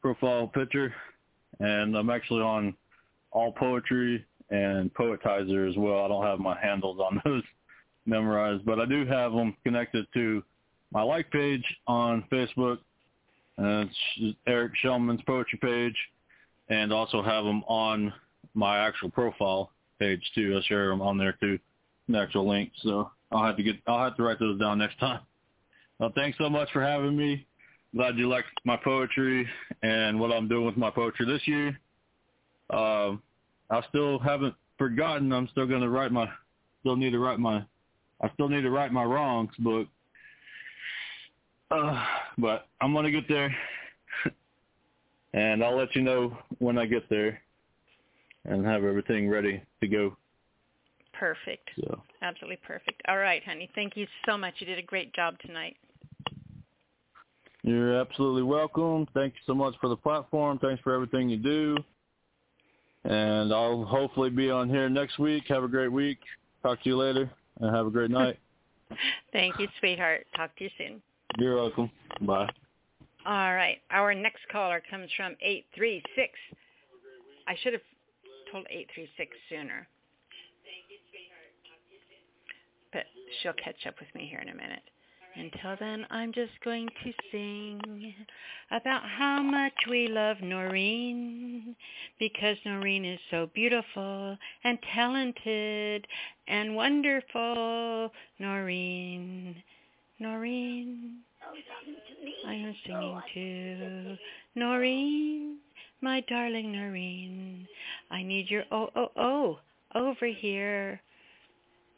profile 0.00 0.46
picture, 0.46 0.94
and 1.60 1.94
I'm 1.94 2.08
actually 2.08 2.42
on 2.42 2.74
All 3.30 3.52
Poetry 3.52 4.24
and 4.50 4.92
Poetizer 4.94 5.68
as 5.68 5.76
well. 5.76 6.04
I 6.04 6.08
don't 6.08 6.24
have 6.24 6.38
my 6.38 6.58
handles 6.60 6.98
on 7.00 7.20
those 7.24 7.42
memorized, 8.06 8.64
but 8.64 8.80
I 8.80 8.86
do 8.86 9.06
have 9.06 9.32
them 9.32 9.56
connected 9.64 10.06
to 10.14 10.42
my 10.92 11.02
like 11.02 11.30
page 11.30 11.64
on 11.86 12.24
Facebook. 12.30 12.78
And 13.56 13.88
it's 14.16 14.36
Eric 14.46 14.72
Shellman's 14.82 15.22
poetry 15.22 15.58
page, 15.62 15.96
and 16.68 16.92
also 16.92 17.22
have 17.22 17.44
them 17.44 17.62
on 17.68 18.12
my 18.54 18.78
actual 18.78 19.10
profile 19.10 19.70
page 19.98 20.22
too. 20.34 20.58
I 20.58 20.66
share 20.66 20.88
them 20.88 21.00
on 21.00 21.18
there 21.18 21.36
too, 21.40 21.58
the 22.08 22.18
actual 22.18 22.48
link. 22.48 22.72
So 22.82 23.10
I'll 23.30 23.44
have 23.44 23.56
to 23.56 23.62
get, 23.62 23.76
I'll 23.86 24.02
have 24.02 24.16
to 24.16 24.22
write 24.22 24.40
those 24.40 24.58
down 24.58 24.78
next 24.78 24.98
time. 24.98 25.20
Well, 25.98 26.12
thanks 26.14 26.36
so 26.38 26.50
much 26.50 26.68
for 26.72 26.82
having 26.82 27.16
me. 27.16 27.46
Glad 27.94 28.18
you 28.18 28.28
like 28.28 28.44
my 28.64 28.76
poetry 28.76 29.48
and 29.82 30.18
what 30.18 30.32
I'm 30.32 30.48
doing 30.48 30.66
with 30.66 30.76
my 30.76 30.90
poetry 30.90 31.26
this 31.26 31.46
year. 31.46 31.78
Um, 32.70 33.22
I 33.70 33.82
still 33.88 34.18
haven't 34.18 34.54
forgotten. 34.78 35.32
I'm 35.32 35.48
still 35.48 35.66
going 35.66 35.80
to 35.80 35.88
write 35.88 36.12
my, 36.12 36.28
still 36.80 36.96
need 36.96 37.10
to 37.10 37.18
write 37.18 37.38
my, 37.38 37.64
I 38.20 38.30
still 38.34 38.48
need 38.48 38.62
to 38.62 38.70
write 38.70 38.92
my 38.92 39.04
wrongs 39.04 39.54
book. 39.58 39.88
Uh, 41.70 42.04
but 42.38 42.68
I'm 42.80 42.92
going 42.92 43.04
to 43.04 43.10
get 43.10 43.28
there. 43.28 43.54
and 45.34 45.64
I'll 45.64 45.76
let 45.76 45.94
you 45.96 46.02
know 46.02 46.36
when 46.58 46.78
I 46.78 46.86
get 46.86 47.08
there 47.08 47.40
and 48.44 48.64
have 48.64 48.84
everything 48.84 49.28
ready 49.28 49.62
to 49.80 49.88
go. 49.88 50.16
Perfect. 51.18 51.70
So. 51.80 52.02
Absolutely 52.22 52.58
perfect. 52.66 53.02
All 53.08 53.18
right, 53.18 53.42
honey. 53.44 53.70
Thank 53.74 53.96
you 53.96 54.06
so 54.26 54.36
much. 54.36 54.54
You 54.58 54.66
did 54.66 54.78
a 54.78 54.82
great 54.82 55.14
job 55.14 55.36
tonight. 55.40 55.76
You're 57.62 57.98
absolutely 57.98 58.42
welcome. 58.42 59.06
Thank 59.14 59.34
you 59.34 59.40
so 59.46 59.54
much 59.54 59.74
for 59.80 59.88
the 59.88 59.96
platform. 59.96 60.58
Thanks 60.58 60.82
for 60.82 60.94
everything 60.94 61.30
you 61.30 61.38
do. 61.38 61.78
And 63.04 63.52
I'll 63.52 63.84
hopefully 63.84 64.30
be 64.30 64.50
on 64.50 64.68
here 64.68 64.88
next 64.88 65.18
week. 65.18 65.44
Have 65.48 65.64
a 65.64 65.68
great 65.68 65.92
week. 65.92 66.18
Talk 66.62 66.82
to 66.82 66.88
you 66.88 66.96
later 66.96 67.30
and 67.60 67.74
have 67.74 67.86
a 67.86 67.90
great 67.90 68.10
night. 68.22 68.38
Thank 69.32 69.58
you, 69.58 69.68
sweetheart. 69.80 70.26
Talk 70.36 70.56
to 70.56 70.64
you 70.64 70.70
soon. 70.78 71.02
You're 71.38 71.56
welcome. 71.56 71.90
Bye. 72.22 72.48
All 73.26 73.54
right. 73.54 73.78
Our 73.90 74.14
next 74.14 74.42
caller 74.50 74.82
comes 74.90 75.10
from 75.16 75.36
836. 75.40 76.32
I 77.46 77.56
should 77.62 77.72
have 77.72 77.82
told 78.52 78.66
836 78.70 79.36
sooner. 79.48 79.88
Thank 80.64 80.84
you, 80.88 81.00
sweetheart. 81.10 81.52
Talk 81.68 81.80
to 81.84 81.92
you 81.92 82.00
soon. 82.08 82.24
But 82.92 83.04
she'll 83.42 83.58
catch 83.62 83.86
up 83.86 83.96
with 84.00 84.08
me 84.14 84.28
here 84.30 84.40
in 84.40 84.48
a 84.48 84.54
minute. 84.54 84.84
Until 85.36 85.76
then, 85.80 86.06
I'm 86.10 86.32
just 86.32 86.52
going 86.64 86.88
to 87.02 87.12
sing 87.32 88.14
about 88.70 89.02
how 89.04 89.42
much 89.42 89.72
we 89.90 90.06
love 90.06 90.36
Noreen 90.40 91.74
because 92.20 92.56
Noreen 92.64 93.04
is 93.04 93.18
so 93.32 93.50
beautiful 93.52 94.38
and 94.62 94.78
talented 94.94 96.06
and 96.46 96.76
wonderful. 96.76 98.12
Noreen, 98.38 99.56
Noreen, 100.20 101.18
I 102.46 102.54
am 102.54 102.74
singing 102.86 103.22
to 103.34 104.18
Noreen, 104.54 105.58
my 106.00 106.20
darling 106.28 106.70
Noreen. 106.72 107.66
I 108.10 108.22
need 108.22 108.50
your 108.50 108.64
oh 108.70 108.90
oh 108.94 109.10
oh 109.16 109.58
over 109.96 110.26
here, 110.26 111.00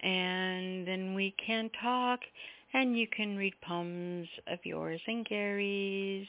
and 0.01 0.87
then 0.89 1.15
we 1.15 1.35
can 1.45 1.71
talk 1.83 2.21
and 2.75 2.99
you 2.99 3.07
can 3.09 3.37
read 3.37 3.55
poems 3.63 4.29
of 4.47 4.59
yours 4.65 5.01
and 5.07 5.27
Gary's. 5.27 6.27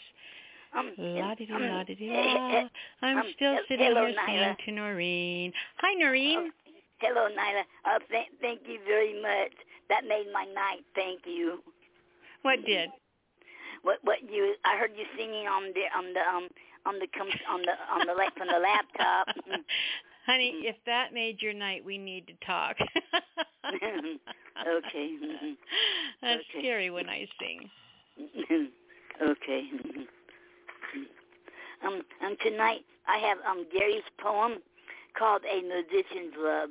Um, 0.78 0.92
la 0.98 1.34
di 1.36 1.48
um, 1.54 1.62
la 1.62 1.84
di 1.84 1.96
la. 2.02 2.64
I'm 3.02 3.18
um, 3.20 3.24
still 3.36 3.58
sitting 3.68 3.86
hello, 3.86 4.08
here 4.08 4.16
singing 4.26 4.42
Nyla. 4.42 4.58
to 4.66 4.72
Noreen. 4.72 5.54
Hi, 5.78 5.94
Noreen. 5.94 6.40
Oh, 6.40 6.72
hello, 7.00 7.28
Nyla. 7.30 7.62
Uh, 7.86 8.00
th- 8.12 8.32
thank 8.42 8.62
you 8.68 8.80
very 8.86 9.20
much. 9.22 9.54
That 9.90 10.04
made 10.08 10.28
my 10.34 10.46
night. 10.46 10.84
Thank 10.94 11.22
you. 11.26 11.60
What 12.42 12.60
did? 12.66 12.90
What 13.84 14.00
what 14.04 14.18
you? 14.30 14.56
I 14.66 14.78
heard 14.78 14.92
you 14.96 15.06
singing 15.18 15.48
on 15.48 15.72
the 15.74 15.86
on 15.98 16.14
the 16.14 16.22
um 16.22 16.48
on 16.86 17.00
the 17.00 17.08
com- 17.08 17.28
on 17.50 17.62
the 17.62 17.76
on 17.94 18.08
the 18.08 18.14
like 18.14 18.36
from 18.36 18.48
the 18.48 18.60
laptop. 18.60 19.28
Honey, 20.28 20.56
if 20.64 20.76
that 20.86 21.14
made 21.14 21.42
your 21.42 21.54
night, 21.54 21.84
we 21.86 21.98
need 21.98 22.28
to 22.28 22.34
talk. 22.46 22.76
okay. 24.68 25.16
That's 26.22 26.42
Okay. 26.42 26.60
scary 26.60 26.90
when 26.90 27.08
I 27.08 27.26
sing. 27.40 27.70
okay. 29.22 29.64
um, 31.86 32.02
um, 32.26 32.36
tonight 32.46 32.82
I 33.08 33.18
have 33.20 33.38
um 33.50 33.66
Gary's 33.72 34.04
poem 34.20 34.58
called 35.18 35.44
"A 35.50 35.62
Musician's 35.62 36.34
Love." 36.38 36.70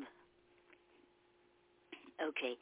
Okay. 2.22 2.56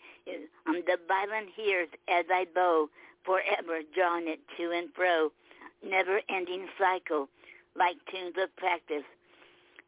Um, 0.66 0.82
the 0.86 0.96
violin 1.08 1.48
hears 1.56 1.88
as 2.08 2.24
I 2.30 2.46
bow, 2.54 2.88
forever 3.24 3.80
drawing 3.94 4.28
it 4.28 4.40
to 4.56 4.70
and 4.72 4.88
fro, 4.94 5.30
never-ending 5.84 6.66
cycle, 6.78 7.28
like 7.76 7.96
tunes 8.10 8.34
of 8.42 8.54
practice, 8.56 9.04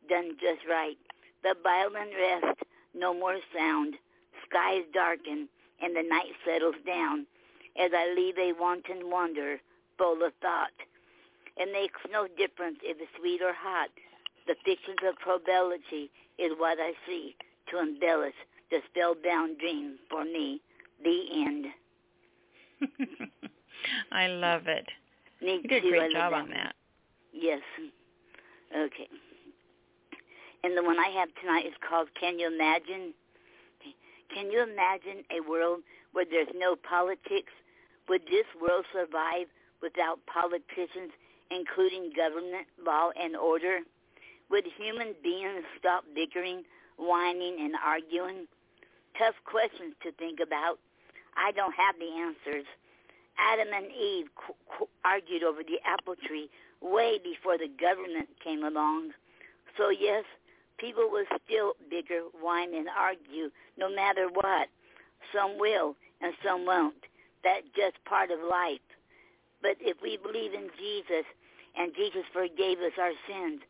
done 0.09 0.37
just 0.41 0.67
right. 0.69 0.99
The 1.43 1.55
violin 1.63 2.11
rests, 2.17 2.63
no 2.95 3.15
more 3.15 3.39
sound, 3.55 3.95
skies 4.49 4.85
darken 4.93 5.49
and 5.83 5.95
the 5.95 6.03
night 6.03 6.33
settles 6.45 6.77
down 6.87 7.27
as 7.79 7.91
I 7.95 8.15
leave 8.15 8.39
a 8.39 8.53
wanton 8.59 9.11
wonder 9.11 9.59
full 9.99 10.25
of 10.25 10.33
thought. 10.41 10.75
It 11.57 11.73
makes 11.73 12.01
no 12.11 12.27
difference 12.27 12.79
if 12.83 12.99
it's 13.01 13.11
sweet 13.19 13.41
or 13.43 13.53
hot. 13.53 13.91
The 14.47 14.57
fictions 14.65 14.99
of 15.07 15.17
probability 15.17 16.11
is 16.39 16.53
what 16.59 16.79
I 16.81 16.93
see 17.07 17.35
to 17.71 17.81
embellish 17.81 18.35
the 18.71 18.79
spellbound 18.91 19.59
dream 19.59 19.97
for 20.11 20.25
me. 20.25 20.61
The 21.03 21.21
end. 21.33 21.67
I 24.13 24.29
love 24.29 24.67
it. 24.67 24.89
Me 25.43 25.61
you 25.63 25.69
did 25.69 25.83
too. 25.83 25.89
a 25.89 25.91
great 25.91 26.13
job 26.13 26.33
on 26.33 26.51
that. 26.51 26.75
Yes. 27.33 27.61
Okay. 28.75 29.09
And 30.67 30.77
the 30.77 30.83
one 30.83 30.99
I 30.99 31.15
have 31.15 31.29
tonight 31.41 31.65
is 31.65 31.79
called 31.79 32.09
Can 32.19 32.41
You 32.41 32.49
Imagine? 32.51 33.15
Can 34.35 34.51
you 34.51 34.67
imagine 34.67 35.23
a 35.31 35.39
world 35.49 35.87
where 36.11 36.27
there's 36.29 36.51
no 36.57 36.75
politics? 36.75 37.55
Would 38.09 38.23
this 38.27 38.51
world 38.61 38.85
survive 38.91 39.47
without 39.81 40.19
politicians, 40.27 41.15
including 41.55 42.11
government, 42.19 42.67
law, 42.85 43.11
and 43.15 43.37
order? 43.37 43.87
Would 44.51 44.67
human 44.77 45.15
beings 45.23 45.63
stop 45.79 46.03
bickering, 46.17 46.65
whining, 46.99 47.59
and 47.63 47.75
arguing? 47.79 48.51
Tough 49.17 49.39
questions 49.47 49.95
to 50.03 50.11
think 50.19 50.41
about. 50.43 50.83
I 51.39 51.53
don't 51.53 51.79
have 51.79 51.95
the 52.03 52.11
answers. 52.11 52.67
Adam 53.39 53.71
and 53.73 53.87
Eve 53.95 54.35
qu- 54.35 54.59
qu- 54.67 54.91
argued 55.05 55.45
over 55.45 55.63
the 55.63 55.79
apple 55.87 56.17
tree 56.27 56.51
way 56.83 57.21
before 57.23 57.57
the 57.57 57.71
government 57.71 58.27
came 58.43 58.65
along. 58.65 59.13
So 59.79 59.91
yes, 59.91 60.25
people 60.79 61.11
will 61.11 61.25
still 61.45 61.73
bicker, 61.91 62.23
whine, 62.41 62.75
and 62.75 62.89
argue 62.89 63.51
no 63.79 63.89
matter 63.95 64.29
what. 64.33 64.69
Some 65.35 65.59
will 65.59 65.97
and 66.21 66.35
some 66.45 66.65
won't. 66.65 66.95
That's 67.43 67.67
just 67.77 68.03
part 68.05 68.31
of 68.31 68.39
life. 68.41 68.81
But 69.63 69.77
if 69.81 69.97
we 70.03 70.17
believe 70.17 70.53
in 70.53 70.71
Jesus 70.79 71.25
and 71.77 71.95
Jesus 71.95 72.25
forgave 72.33 72.79
us 72.79 72.93
our 72.99 73.13
sins, 73.29 73.61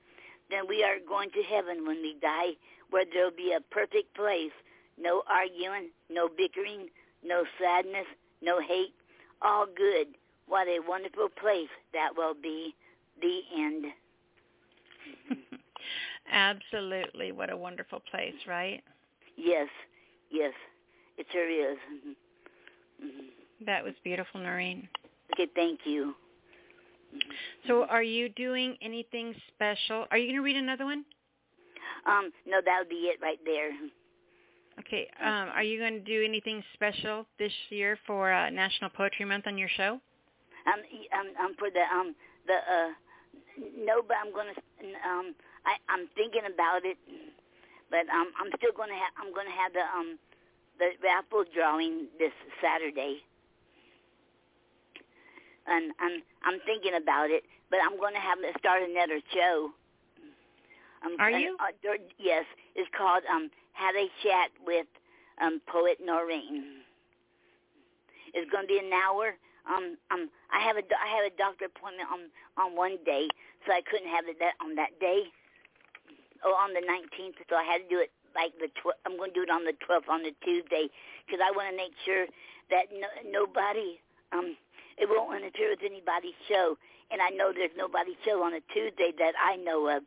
then 0.51 0.67
we 0.69 0.85
are 0.85 0.99
going 1.07 1.31
to 1.31 1.43
heaven 1.43 1.87
when 1.87 2.01
we 2.03 2.17
die, 2.21 2.53
where 2.91 3.05
there 3.13 3.25
will 3.25 3.37
be 3.37 3.53
a 3.53 3.61
perfect 3.75 4.15
place. 4.15 4.53
No 4.99 5.23
arguing, 5.29 5.91
no 6.11 6.29
bickering, 6.29 6.89
no 7.25 7.45
sadness, 7.61 8.07
no 8.43 8.61
hate. 8.61 8.95
All 9.43 9.67
good. 9.67 10.09
What 10.47 10.69
a 10.69 10.81
wonderful 10.87 11.29
place 11.29 11.69
that 11.93 12.17
will 12.17 12.35
be. 12.35 12.75
The 13.21 13.41
end. 13.57 13.87
Absolutely. 16.31 17.33
What 17.33 17.51
a 17.51 17.57
wonderful 17.57 18.01
place, 18.11 18.35
right? 18.47 18.83
Yes, 19.37 19.69
yes, 20.31 20.53
it 21.19 21.27
sure 21.33 21.49
is. 21.49 21.79
That 23.65 23.85
was 23.85 23.95
beautiful, 24.05 24.41
Noreen. 24.41 24.89
Okay, 25.35 25.51
thank 25.55 25.81
you. 25.85 26.15
So 27.67 27.85
are 27.85 28.03
you 28.03 28.29
doing 28.31 28.77
anything 28.83 29.35
special? 29.55 30.07
Are 30.11 30.19
you 30.19 30.27
going 30.27 30.37
to 30.37 30.43
read 30.43 30.57
another 30.57 30.85
one? 30.85 31.05
Um, 32.07 32.31
no, 32.47 32.61
that 32.65 32.79
would 32.79 32.89
be 32.89 33.11
it 33.11 33.19
right 33.21 33.39
there. 33.45 33.71
Okay. 34.81 35.09
Um, 35.21 35.49
are 35.55 35.63
you 35.63 35.79
going 35.79 35.95
to 35.95 36.01
do 36.01 36.25
anything 36.25 36.63
special 36.75 37.27
this 37.39 37.53
year 37.71 37.99
for 38.07 38.33
uh, 38.33 38.51
National 38.51 38.91
Poetry 38.91 39.25
Month 39.25 39.47
on 39.47 39.57
your 39.57 39.71
show? 39.77 40.01
Um, 40.67 40.83
um, 41.15 41.45
um 41.47 41.55
for 41.59 41.71
the 41.71 41.83
um 41.95 42.15
the 42.47 42.55
uh 42.55 42.91
no, 43.79 44.03
but 44.03 44.17
I'm 44.19 44.33
gonna 44.35 44.51
um 45.07 45.35
I 45.67 45.77
I'm 45.91 46.09
thinking 46.15 46.47
about 46.47 46.85
it, 46.87 46.97
but 47.91 48.07
um 48.09 48.31
I'm 48.41 48.51
still 48.57 48.73
gonna 48.77 48.95
have 48.95 49.13
I'm 49.19 49.35
gonna 49.35 49.51
have 49.51 49.73
the 49.73 49.83
um 49.83 50.19
the 50.79 50.91
raffle 51.03 51.45
drawing 51.55 52.07
this 52.19 52.33
Saturday, 52.63 53.19
and 55.67 55.93
I'm 55.99 56.23
I'm 56.45 56.61
thinking 56.65 56.95
about 56.95 57.31
it, 57.31 57.45
but 57.71 57.81
I'm 57.83 57.99
gonna 57.99 58.21
have 58.23 58.39
to 58.39 58.53
start 58.59 58.83
another 58.83 59.21
show. 59.35 59.71
Um, 61.05 61.17
Are 61.19 61.31
you? 61.31 61.57
Uh, 61.61 61.75
yes, 62.19 62.45
it's 62.75 62.89
called 62.97 63.23
um 63.31 63.51
Have 63.73 63.95
a 63.97 64.07
Chat 64.23 64.51
with 64.65 64.87
um 65.43 65.61
Poet 65.67 65.99
Noreen. 66.01 66.87
It's 68.35 68.51
gonna 68.51 68.67
be 68.67 68.79
an 68.79 68.93
hour 68.93 69.35
um 69.67 69.97
um 70.11 70.31
I 70.53 70.61
have 70.63 70.77
a 70.77 70.83
I 70.95 71.09
have 71.11 71.27
a 71.27 71.35
doctor 71.37 71.67
appointment 71.67 72.09
on 72.11 72.31
on 72.57 72.77
one 72.77 72.99
day, 73.05 73.29
so 73.67 73.73
I 73.73 73.83
couldn't 73.83 74.09
have 74.09 74.27
it 74.29 74.39
that 74.39 74.55
on 74.63 74.77
that 74.77 74.99
day. 75.01 75.25
Oh, 76.47 76.55
on 76.55 76.71
the 76.79 76.85
19th, 76.87 77.43
so 77.51 77.59
I 77.59 77.67
had 77.67 77.83
to 77.83 77.89
do 77.91 77.99
it 77.99 78.15
like 78.39 78.55
the 78.63 78.71
tw- 78.79 78.95
I'm 79.03 79.19
going 79.19 79.35
to 79.35 79.35
do 79.35 79.43
it 79.43 79.51
on 79.51 79.67
the 79.67 79.75
12th 79.83 80.07
on 80.07 80.23
the 80.23 80.31
Tuesday 80.47 80.87
because 81.27 81.43
I 81.43 81.51
want 81.51 81.75
to 81.75 81.77
make 81.77 81.91
sure 82.07 82.31
that 82.71 82.87
no, 82.95 83.11
nobody 83.27 83.99
um 84.31 84.55
it 84.95 85.11
won't 85.11 85.35
interfere 85.35 85.75
with 85.75 85.83
anybody's 85.83 86.39
show, 86.47 86.79
and 87.11 87.19
I 87.19 87.35
know 87.35 87.51
there's 87.51 87.75
nobody's 87.75 88.15
show 88.23 88.47
on 88.47 88.55
a 88.55 88.63
Tuesday 88.71 89.11
that 89.19 89.35
I 89.43 89.59
know 89.59 89.91
of, 89.91 90.07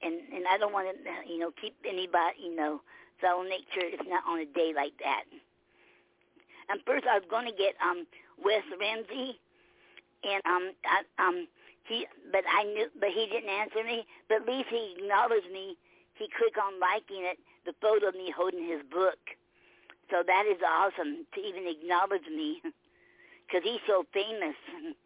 and 0.00 0.16
and 0.32 0.48
I 0.48 0.56
don't 0.56 0.72
want 0.72 0.88
to 0.88 0.96
you 1.28 1.36
know 1.36 1.52
keep 1.60 1.76
anybody 1.84 2.48
you 2.48 2.56
know, 2.56 2.80
so 3.20 3.28
I 3.28 3.34
will 3.36 3.44
make 3.44 3.68
sure 3.76 3.84
it's 3.84 4.08
not 4.08 4.24
on 4.24 4.40
a 4.40 4.48
day 4.48 4.72
like 4.72 4.96
that. 5.04 5.28
And 6.72 6.80
first, 6.88 7.04
I 7.04 7.20
was 7.20 7.28
going 7.28 7.44
to 7.44 7.52
get 7.52 7.76
um 7.84 8.08
Wes 8.40 8.64
Ramsey, 8.80 9.36
and 10.24 10.40
um, 10.48 10.64
I, 10.88 10.98
um, 11.20 11.46
he, 11.88 12.06
but 12.32 12.44
I 12.48 12.64
knew, 12.64 12.88
but 13.00 13.10
he 13.10 13.26
didn't 13.26 13.50
answer 13.50 13.82
me. 13.84 14.06
But 14.28 14.42
at 14.42 14.48
least 14.48 14.68
he 14.70 14.96
acknowledged 14.98 15.50
me. 15.52 15.76
He 16.14 16.28
clicked 16.36 16.58
on 16.58 16.80
liking 16.80 17.24
it, 17.24 17.38
the 17.66 17.74
photo 17.80 18.08
of 18.08 18.14
me 18.14 18.32
holding 18.34 18.66
his 18.66 18.82
book. 18.90 19.18
So 20.10 20.22
that 20.26 20.44
is 20.46 20.58
awesome 20.64 21.26
to 21.34 21.40
even 21.40 21.66
acknowledge 21.66 22.26
me, 22.28 22.60
because 23.46 23.62
he's 23.64 23.82
so 23.86 24.04
famous. 24.12 24.56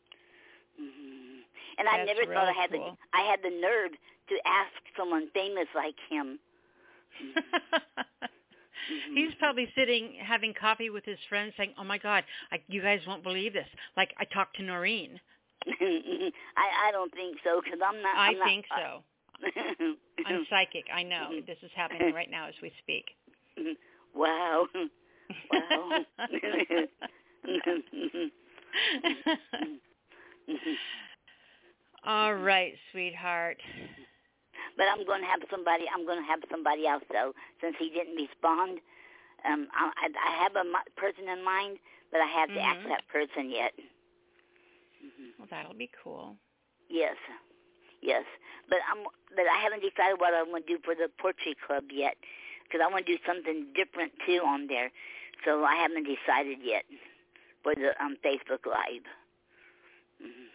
And 1.79 1.89
I 1.89 1.99
That's 2.05 2.19
never 2.19 2.33
thought 2.33 2.49
I 2.49 2.53
had 2.53 2.71
cool. 2.71 2.97
the 3.13 3.19
I 3.19 3.23
had 3.23 3.41
the 3.43 3.51
nerve 3.51 3.93
to 3.93 4.35
ask 4.47 4.73
someone 4.97 5.29
famous 5.35 5.67
like 5.75 5.97
him. 6.11 6.39
Mm-hmm. 8.91 9.17
He's 9.17 9.35
probably 9.39 9.69
sitting 9.77 10.15
having 10.21 10.53
coffee 10.55 10.91
with 10.91 11.05
his 11.05 11.19
friends 11.29 11.55
saying, 11.57 11.73
"Oh 11.79 11.85
my 11.85 11.99
god, 11.99 12.25
I, 12.51 12.59
you 12.67 12.83
guys 12.83 13.01
won't 13.07 13.23
believe 13.23 13.53
this. 13.53 13.69
Like 13.97 14.13
I 14.19 14.25
talked 14.25 14.57
to 14.57 14.63
Noreen." 14.65 15.21
I 16.57 16.89
I 16.89 16.93
don't 16.93 17.13
think 17.15 17.39
so 17.45 17.61
because 17.63 17.81
I'm 17.85 18.03
not. 18.03 18.17
I 18.17 18.29
I'm 18.29 18.39
not, 18.39 18.47
think 18.49 18.65
so. 18.77 19.03
I'm 20.27 20.47
psychic. 20.51 20.85
I 20.93 21.03
know. 21.03 21.31
This 21.47 21.59
is 21.63 21.71
happening 21.75 22.15
right 22.15 22.31
now 22.31 22.49
as 22.49 22.55
we 22.63 22.73
speak. 22.83 23.07
wow. 24.15 24.67
Wow. 25.51 26.05
All 32.05 32.35
right, 32.35 32.75
sweetheart. 32.91 33.59
but 34.77 34.87
I'm 34.91 35.05
going 35.07 35.21
to 35.23 35.27
have 35.27 35.41
somebody. 35.51 35.85
I'm 35.93 36.05
going 36.07 36.19
to 36.21 36.27
have 36.27 36.41
somebody 36.51 36.87
else 36.87 37.05
though, 37.13 37.33
since 37.61 37.77
he 37.79 37.91
didn't 37.91 38.17
respond. 38.17 38.81
Um, 39.47 39.69
I, 39.75 39.91
I 39.97 40.07
I 40.11 40.43
have 40.43 40.55
a 40.57 40.65
person 41.01 41.29
in 41.29 41.45
mind, 41.45 41.79
but 42.11 42.21
I 42.21 42.27
have 42.27 42.49
to 42.51 42.61
ask 42.61 42.81
Mhm. 42.81 42.89
that 42.89 43.07
person 43.09 43.51
yet. 43.51 43.73
Well, 45.39 45.49
that'll 45.51 45.75
be 45.75 45.91
cool. 46.03 46.37
Yes, 46.89 47.17
yes, 48.03 48.25
but 48.69 48.79
I'm 48.91 49.05
but 49.35 49.47
I 49.47 49.59
haven't 49.63 49.81
decided 49.81 50.21
what 50.21 50.35
I 50.35 50.43
want 50.43 50.67
to 50.67 50.77
do 50.77 50.83
for 50.85 50.95
the 50.95 51.09
poetry 51.21 51.57
club 51.67 51.85
yet, 51.93 52.15
because 52.65 52.81
I 52.85 52.91
want 52.91 53.07
to 53.07 53.17
do 53.17 53.19
something 53.27 53.67
different 53.75 54.13
too 54.27 54.41
on 54.45 54.67
there. 54.67 54.91
So 55.45 55.65
I 55.65 55.75
haven't 55.77 56.05
decided 56.05 56.59
yet 56.63 56.85
for 57.63 57.75
the 57.75 57.91
um, 58.03 58.17
Facebook 58.25 58.67
Live. 58.67 59.03
Mhm. 60.23 60.49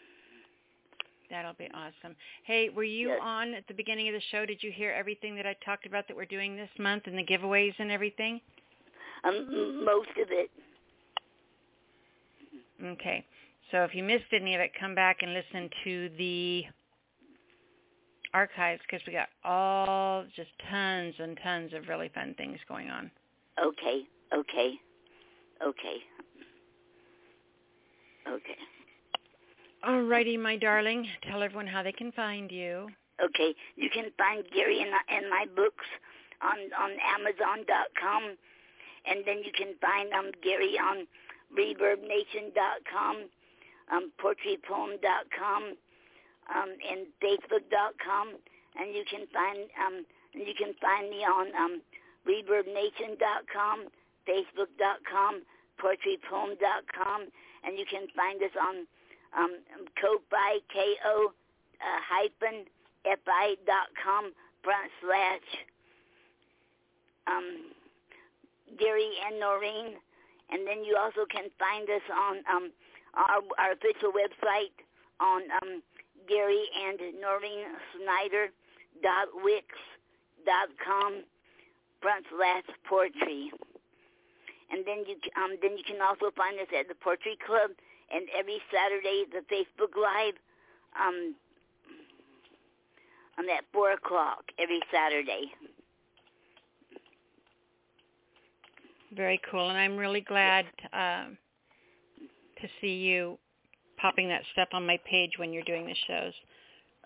That'll 1.30 1.54
be 1.54 1.70
awesome. 1.74 2.16
Hey, 2.44 2.70
were 2.70 2.86
you 2.86 3.10
Yes. 3.10 3.20
on 3.22 3.54
at 3.54 3.68
the 3.68 3.74
beginning 3.74 4.08
of 4.08 4.14
the 4.14 4.22
show? 4.32 4.46
Did 4.46 4.64
you 4.64 4.72
hear 4.72 4.92
everything 4.94 5.36
that 5.36 5.46
I 5.46 5.56
talked 5.66 5.86
about 5.86 6.08
that 6.08 6.16
we're 6.16 6.26
doing 6.26 6.56
this 6.56 6.70
month 6.80 7.08
and 7.08 7.18
the 7.18 7.24
giveaways 7.24 7.74
and 7.80 7.92
everything? 7.92 8.40
Um, 9.26 9.84
most 9.84 10.10
of 10.22 10.32
it. 10.32 10.50
Okay. 12.82 13.26
So 13.72 13.84
if 13.84 13.94
you 13.94 14.04
missed 14.04 14.32
any 14.34 14.56
of 14.56 14.62
it, 14.62 14.72
come 14.80 14.96
back 14.96 15.18
and 15.22 15.34
listen 15.34 15.70
to 15.84 16.10
the 16.18 16.64
archives 18.34 18.82
because 18.90 19.06
we 19.06 19.14
got 19.14 19.30
all 19.44 20.26
just 20.36 20.50
tons 20.70 21.16
and 21.20 21.38
tons 21.44 21.74
of 21.74 21.88
really 21.88 22.10
fun 22.14 22.34
things 22.38 22.60
going 22.68 22.90
on. 22.90 23.12
Okay, 23.64 24.04
okay, 24.34 24.74
okay, 25.66 25.98
okay. 28.30 28.58
Alrighty, 29.88 30.40
my 30.40 30.58
darling. 30.58 31.08
Tell 31.30 31.44
everyone 31.44 31.68
how 31.68 31.84
they 31.84 31.92
can 31.92 32.12
find 32.12 32.52
you. 32.52 32.90
Okay, 33.24 33.56
you 33.76 33.90
can 33.90 34.12
find 34.18 34.44
Gary 34.54 34.82
and, 34.82 34.92
and 35.10 35.30
my 35.30 35.46
books 35.56 35.86
on 36.42 36.58
on 36.78 36.92
Amazon.com, 37.18 38.38
and 39.06 39.24
then 39.26 39.38
you 39.44 39.52
can 39.58 39.74
find 39.82 40.14
um 40.14 40.32
Gary 40.44 40.78
on 40.78 41.08
ReverbNation.com, 41.58 43.30
um 43.92 44.12
PoetryPoem.com, 44.20 45.64
um 46.56 46.70
and 46.90 47.08
Facebook.com, 47.22 48.28
and 48.80 48.96
you 48.96 49.04
can 49.10 49.28
find 49.34 49.60
um 49.86 50.06
you 50.34 50.54
can 50.58 50.74
find 50.82 51.10
me 51.10 51.24
on 51.24 51.48
um 51.56 51.82
ReverbNation.com, 52.28 53.88
facebook.com, 54.28 55.42
poetrypoem.com, 55.80 57.22
and 57.64 57.80
you 57.80 57.86
can 57.90 58.08
find 58.16 58.44
us 58.44 58.52
on 58.60 58.86
um, 59.38 59.52
Ko-Fi, 60.00 60.60
K-O 60.72 61.32
uh, 61.32 62.00
hyphen 62.10 62.66
F-I 63.06 63.56
dot 63.66 63.88
com 64.04 64.34
front 64.64 64.92
slash 65.02 65.48
um, 67.28 67.72
Gary 68.78 69.12
and 69.28 69.40
Noreen. 69.40 69.96
And 70.50 70.66
then 70.66 70.84
you 70.84 70.96
also 70.98 71.26
can 71.30 71.50
find 71.60 71.90
us 71.90 72.04
on 72.12 72.38
um, 72.50 72.72
our, 73.18 73.42
our 73.58 73.72
official 73.74 74.14
website 74.14 74.78
on 75.20 75.42
um, 75.62 75.82
Gary 76.30 76.64
and 76.86 77.00
Noreen 77.20 77.66
Snyder 77.98 78.48
dot 79.02 79.28
wix 79.44 79.66
dot 80.46 80.70
com 80.86 81.24
front 82.02 82.26
slash 82.30 82.64
poetry. 82.88 83.52
And 84.70 84.86
then 84.86 85.04
you 85.08 85.16
um, 85.42 85.58
then 85.62 85.78
you 85.78 85.84
can 85.84 86.02
also 86.02 86.30
find 86.36 86.60
us 86.60 86.68
at 86.78 86.88
the 86.88 86.96
Poetry 86.96 87.38
Club 87.46 87.72
and 88.14 88.28
every 88.38 88.60
Saturday 88.72 89.26
the 89.32 89.42
Facebook 89.54 89.96
Live 89.96 90.36
um, 91.00 91.36
on 93.40 93.50
at 93.50 93.64
four 93.74 93.92
o'clock 93.94 94.44
every 94.60 94.82
Saturday. 94.92 95.52
Very 99.16 99.40
cool, 99.50 99.70
and 99.70 99.78
I'm 99.78 99.96
really 99.96 100.22
glad 100.22 100.66
um, 100.92 101.38
to 102.62 102.68
see 102.82 102.96
you 102.96 103.38
popping 103.98 104.28
that 104.30 104.42
stuff 104.54 104.70
on 104.74 104.86
my 104.86 105.00
page 105.10 105.32
when 105.38 105.52
you're 105.52 105.64
doing 105.64 105.86
the 105.86 105.96
shows. 106.08 106.34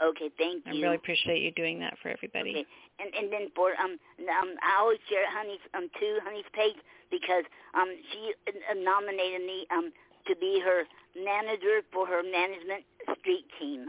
Okay, 0.03 0.30
thank 0.38 0.65
you. 0.65 0.80
I 0.80 0.84
really 0.84 0.95
appreciate 0.95 1.41
you 1.41 1.52
doing 1.52 1.80
that 1.80 1.95
for 2.02 2.10
everybody. 2.10 2.52
Okay, 2.52 2.65
and 2.99 3.14
and 3.14 3.32
then 3.32 3.49
for 3.56 3.72
um 3.80 3.91
um 3.91 4.49
I 4.64 4.80
always 4.80 4.99
share 5.10 5.26
Honey's 5.30 5.61
um 5.73 5.90
to 5.99 6.19
Honey's 6.23 6.49
page 6.53 6.76
because 7.11 7.44
um 7.76 7.88
she 8.11 8.34
uh, 8.48 8.73
nominated 8.73 9.41
me 9.45 9.65
um 9.72 9.91
to 10.28 10.36
be 10.36 10.61
her 10.64 10.84
manager 11.15 11.82
for 11.94 12.07
her 12.07 12.23
management 12.23 12.84
street 13.19 13.45
team. 13.60 13.86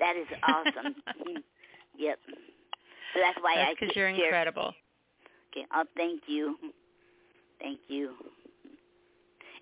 That 0.00 0.16
is 0.16 0.26
awesome. 0.42 0.94
yep. 1.98 2.18
So 2.26 3.20
that's 3.20 3.38
why 3.40 3.56
That's 3.56 3.70
I 3.70 3.74
because 3.80 3.96
you're 3.96 4.08
share. 4.08 4.26
incredible. 4.26 4.74
Okay, 5.52 5.66
oh, 5.72 5.84
thank 5.96 6.22
you. 6.26 6.56
Thank 7.60 7.78
you. 7.88 8.12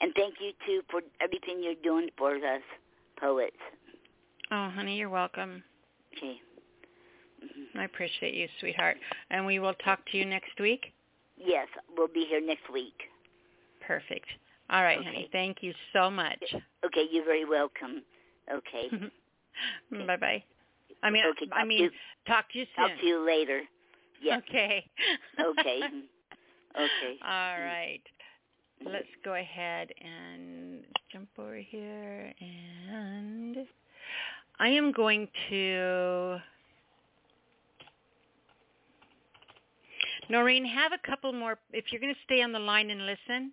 And 0.03 0.13
thank 0.15 0.35
you 0.41 0.53
too 0.67 0.83
for 0.91 1.01
everything 1.21 1.63
you're 1.63 1.81
doing 1.83 2.09
for 2.19 2.35
us 2.35 2.63
poets. 3.19 3.57
Oh, 4.51 4.69
honey, 4.75 4.99
you're 4.99 5.09
welcome. 5.09 5.63
Okay. 6.17 6.41
Mhm. 7.43 7.77
I 7.81 7.85
appreciate 7.85 8.35
you, 8.35 8.49
sweetheart. 8.61 8.99
And 9.31 9.47
we 9.47 9.59
will 9.59 9.75
talk 9.75 10.05
to 10.11 10.19
you 10.19 10.25
next 10.25 10.59
week. 10.61 10.93
Yes, 11.37 11.69
we'll 11.97 12.09
be 12.09 12.25
here 12.27 12.41
next 12.41 12.69
week. 12.71 13.11
Perfect. 13.81 14.27
All 14.71 14.83
right, 14.83 14.99
Okay. 14.99 15.07
honey. 15.07 15.29
Thank 15.33 15.63
you 15.63 15.73
so 15.93 16.11
much. 16.11 16.43
Okay, 16.85 17.05
you're 17.11 17.25
very 17.25 17.45
welcome. 17.45 18.05
Okay. 18.51 18.89
bye 19.91 20.17
bye. 20.17 20.43
I 21.03 21.11
mean, 21.11 21.25
Okay, 21.27 21.47
I 21.53 21.59
talk 21.61 21.67
mean, 21.67 21.79
to 21.79 21.85
you- 21.85 21.91
talk 22.27 22.49
to 22.51 22.59
you 22.59 22.67
soon. 22.77 22.89
Talk 22.89 22.99
to 23.01 23.07
you 23.07 23.19
later. 23.21 23.63
Yes. 24.21 24.43
Okay. 24.49 24.85
Okay. 25.39 25.81
Okay. 26.75 27.19
All 27.23 27.61
right. 27.61 28.01
Let's 28.85 29.07
go 29.25 29.35
ahead 29.35 29.91
and 30.01 30.85
jump 31.13 31.29
over 31.39 31.57
here 31.57 32.33
and 32.41 33.57
I 34.59 34.69
am 34.69 34.93
going 34.93 35.29
to 35.51 36.39
Noreen, 40.29 40.65
have 40.65 40.93
a 40.93 41.07
couple 41.07 41.33
more 41.33 41.59
if 41.73 41.87
you're 41.91 42.01
going 42.01 42.15
to 42.15 42.21
stay 42.25 42.43
on 42.43 42.53
the 42.53 42.59
line 42.59 42.91
and 42.91 43.07
listen. 43.07 43.53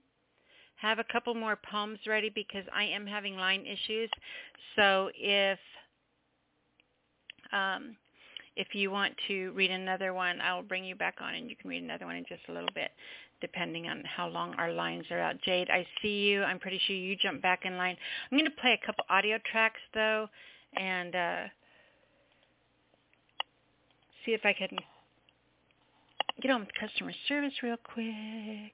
Have 0.77 0.99
a 0.99 1.03
couple 1.11 1.33
more 1.35 1.57
poems 1.69 1.99
ready 2.07 2.31
because 2.33 2.63
I 2.73 2.85
am 2.85 3.05
having 3.05 3.35
line 3.35 3.65
issues. 3.65 4.09
So 4.75 5.09
if 5.15 5.59
um, 7.51 7.97
if 8.55 8.73
you 8.73 8.91
want 8.91 9.13
to 9.27 9.51
read 9.51 9.71
another 9.71 10.13
one, 10.13 10.39
I'll 10.41 10.63
bring 10.63 10.85
you 10.85 10.95
back 10.95 11.15
on 11.21 11.33
and 11.33 11.49
you 11.49 11.55
can 11.55 11.69
read 11.69 11.83
another 11.83 12.05
one 12.05 12.15
in 12.15 12.25
just 12.27 12.41
a 12.49 12.51
little 12.51 12.69
bit, 12.75 12.91
depending 13.41 13.87
on 13.87 14.03
how 14.05 14.27
long 14.27 14.53
our 14.57 14.71
lines 14.71 15.05
are 15.11 15.19
out. 15.19 15.41
Jade, 15.41 15.69
I 15.69 15.85
see 16.01 16.27
you. 16.27 16.43
I'm 16.43 16.59
pretty 16.59 16.79
sure 16.85 16.95
you 16.95 17.15
jumped 17.15 17.41
back 17.41 17.65
in 17.65 17.77
line. 17.77 17.95
I'm 18.31 18.37
going 18.37 18.49
to 18.49 18.61
play 18.61 18.77
a 18.81 18.85
couple 18.85 19.03
audio 19.09 19.37
tracks, 19.51 19.79
though, 19.93 20.27
and 20.75 21.15
uh, 21.15 21.43
see 24.25 24.33
if 24.33 24.41
I 24.45 24.53
can 24.53 24.69
get 26.41 26.51
on 26.51 26.61
with 26.61 26.69
customer 26.79 27.11
service 27.27 27.53
real 27.63 27.77
quick 27.77 28.73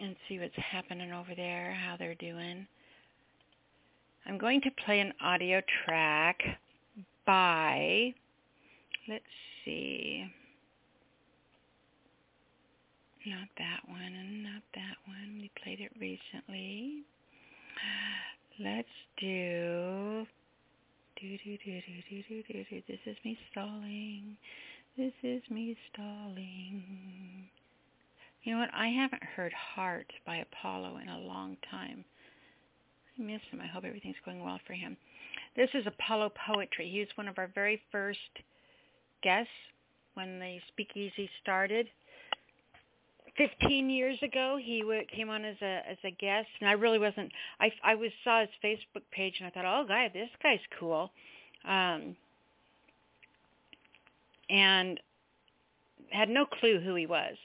and 0.00 0.16
see 0.28 0.38
what's 0.38 0.54
happening 0.56 1.12
over 1.12 1.34
there, 1.36 1.74
how 1.74 1.96
they're 1.98 2.14
doing. 2.14 2.66
I'm 4.26 4.38
going 4.38 4.60
to 4.62 4.70
play 4.84 5.00
an 5.00 5.12
audio 5.20 5.60
track 5.84 6.38
by, 7.26 8.14
let's 9.08 9.24
see, 9.64 10.24
not 13.26 13.48
that 13.58 13.80
one 13.86 14.14
and 14.14 14.42
not 14.42 14.62
that 14.74 14.96
one. 15.06 15.38
We 15.40 15.50
played 15.62 15.80
it 15.80 15.92
recently. 16.00 17.04
Let's 18.58 18.88
do, 19.18 20.26
do, 21.20 21.38
do, 21.44 21.56
do, 21.64 21.80
do, 21.80 22.02
do, 22.08 22.22
do, 22.28 22.42
do, 22.42 22.64
do. 22.68 22.82
This 22.88 22.98
is 23.06 23.16
me 23.24 23.38
stalling. 23.50 24.36
This 24.96 25.12
is 25.22 25.42
me 25.50 25.76
stalling. 25.92 27.48
You 28.42 28.54
know 28.54 28.60
what? 28.60 28.70
I 28.74 28.88
haven't 28.88 29.22
heard 29.22 29.52
Heart 29.52 30.12
by 30.26 30.36
Apollo 30.36 30.98
in 31.02 31.08
a 31.08 31.18
long 31.18 31.56
time. 31.70 32.04
I 33.18 33.22
miss 33.22 33.40
him. 33.50 33.60
I 33.62 33.66
hope 33.66 33.84
everything's 33.84 34.16
going 34.24 34.42
well 34.42 34.60
for 34.66 34.72
him. 34.72 34.96
This 35.56 35.70
is 35.74 35.86
Apollo 35.86 36.32
Poetry. 36.46 36.88
He 36.90 37.00
was 37.00 37.08
one 37.16 37.28
of 37.28 37.38
our 37.38 37.50
very 37.54 37.80
first 37.92 38.18
guests 39.22 39.50
when 40.14 40.38
the 40.38 40.58
Speakeasy 40.68 41.28
started. 41.42 41.86
Fifteen 43.36 43.90
years 43.90 44.18
ago, 44.22 44.58
he 44.62 44.80
w- 44.80 45.04
came 45.14 45.30
on 45.30 45.44
as 45.44 45.56
a 45.62 45.82
as 45.88 45.98
a 46.04 46.10
guest, 46.10 46.48
and 46.60 46.68
I 46.68 46.72
really 46.72 46.98
wasn't. 46.98 47.30
I 47.60 47.70
I 47.82 47.94
was 47.94 48.10
saw 48.24 48.40
his 48.40 48.50
Facebook 48.62 49.02
page, 49.12 49.34
and 49.38 49.46
I 49.46 49.50
thought, 49.50 49.64
oh, 49.64 49.86
guy, 49.86 50.08
this 50.12 50.28
guy's 50.42 50.60
cool, 50.78 51.10
um, 51.66 52.16
and 54.48 55.00
had 56.10 56.28
no 56.28 56.44
clue 56.44 56.80
who 56.80 56.94
he 56.94 57.06
was. 57.06 57.36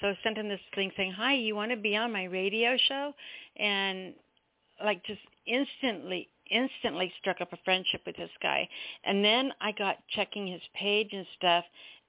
So 0.00 0.08
I 0.08 0.18
sent 0.22 0.38
him 0.38 0.48
this 0.48 0.60
thing 0.74 0.92
saying, 0.96 1.12
"Hi, 1.12 1.34
you 1.34 1.54
want 1.54 1.70
to 1.70 1.76
be 1.76 1.96
on 1.96 2.12
my 2.12 2.24
radio 2.24 2.76
show?" 2.88 3.14
And 3.56 4.14
like 4.82 5.04
just 5.04 5.20
instantly 5.46 6.28
instantly 6.50 7.12
struck 7.20 7.40
up 7.40 7.52
a 7.52 7.58
friendship 7.64 8.02
with 8.04 8.16
this 8.16 8.30
guy. 8.42 8.68
And 9.04 9.24
then 9.24 9.52
I 9.60 9.72
got 9.72 9.98
checking 10.14 10.46
his 10.46 10.62
page 10.74 11.10
and 11.12 11.26
stuff 11.36 11.64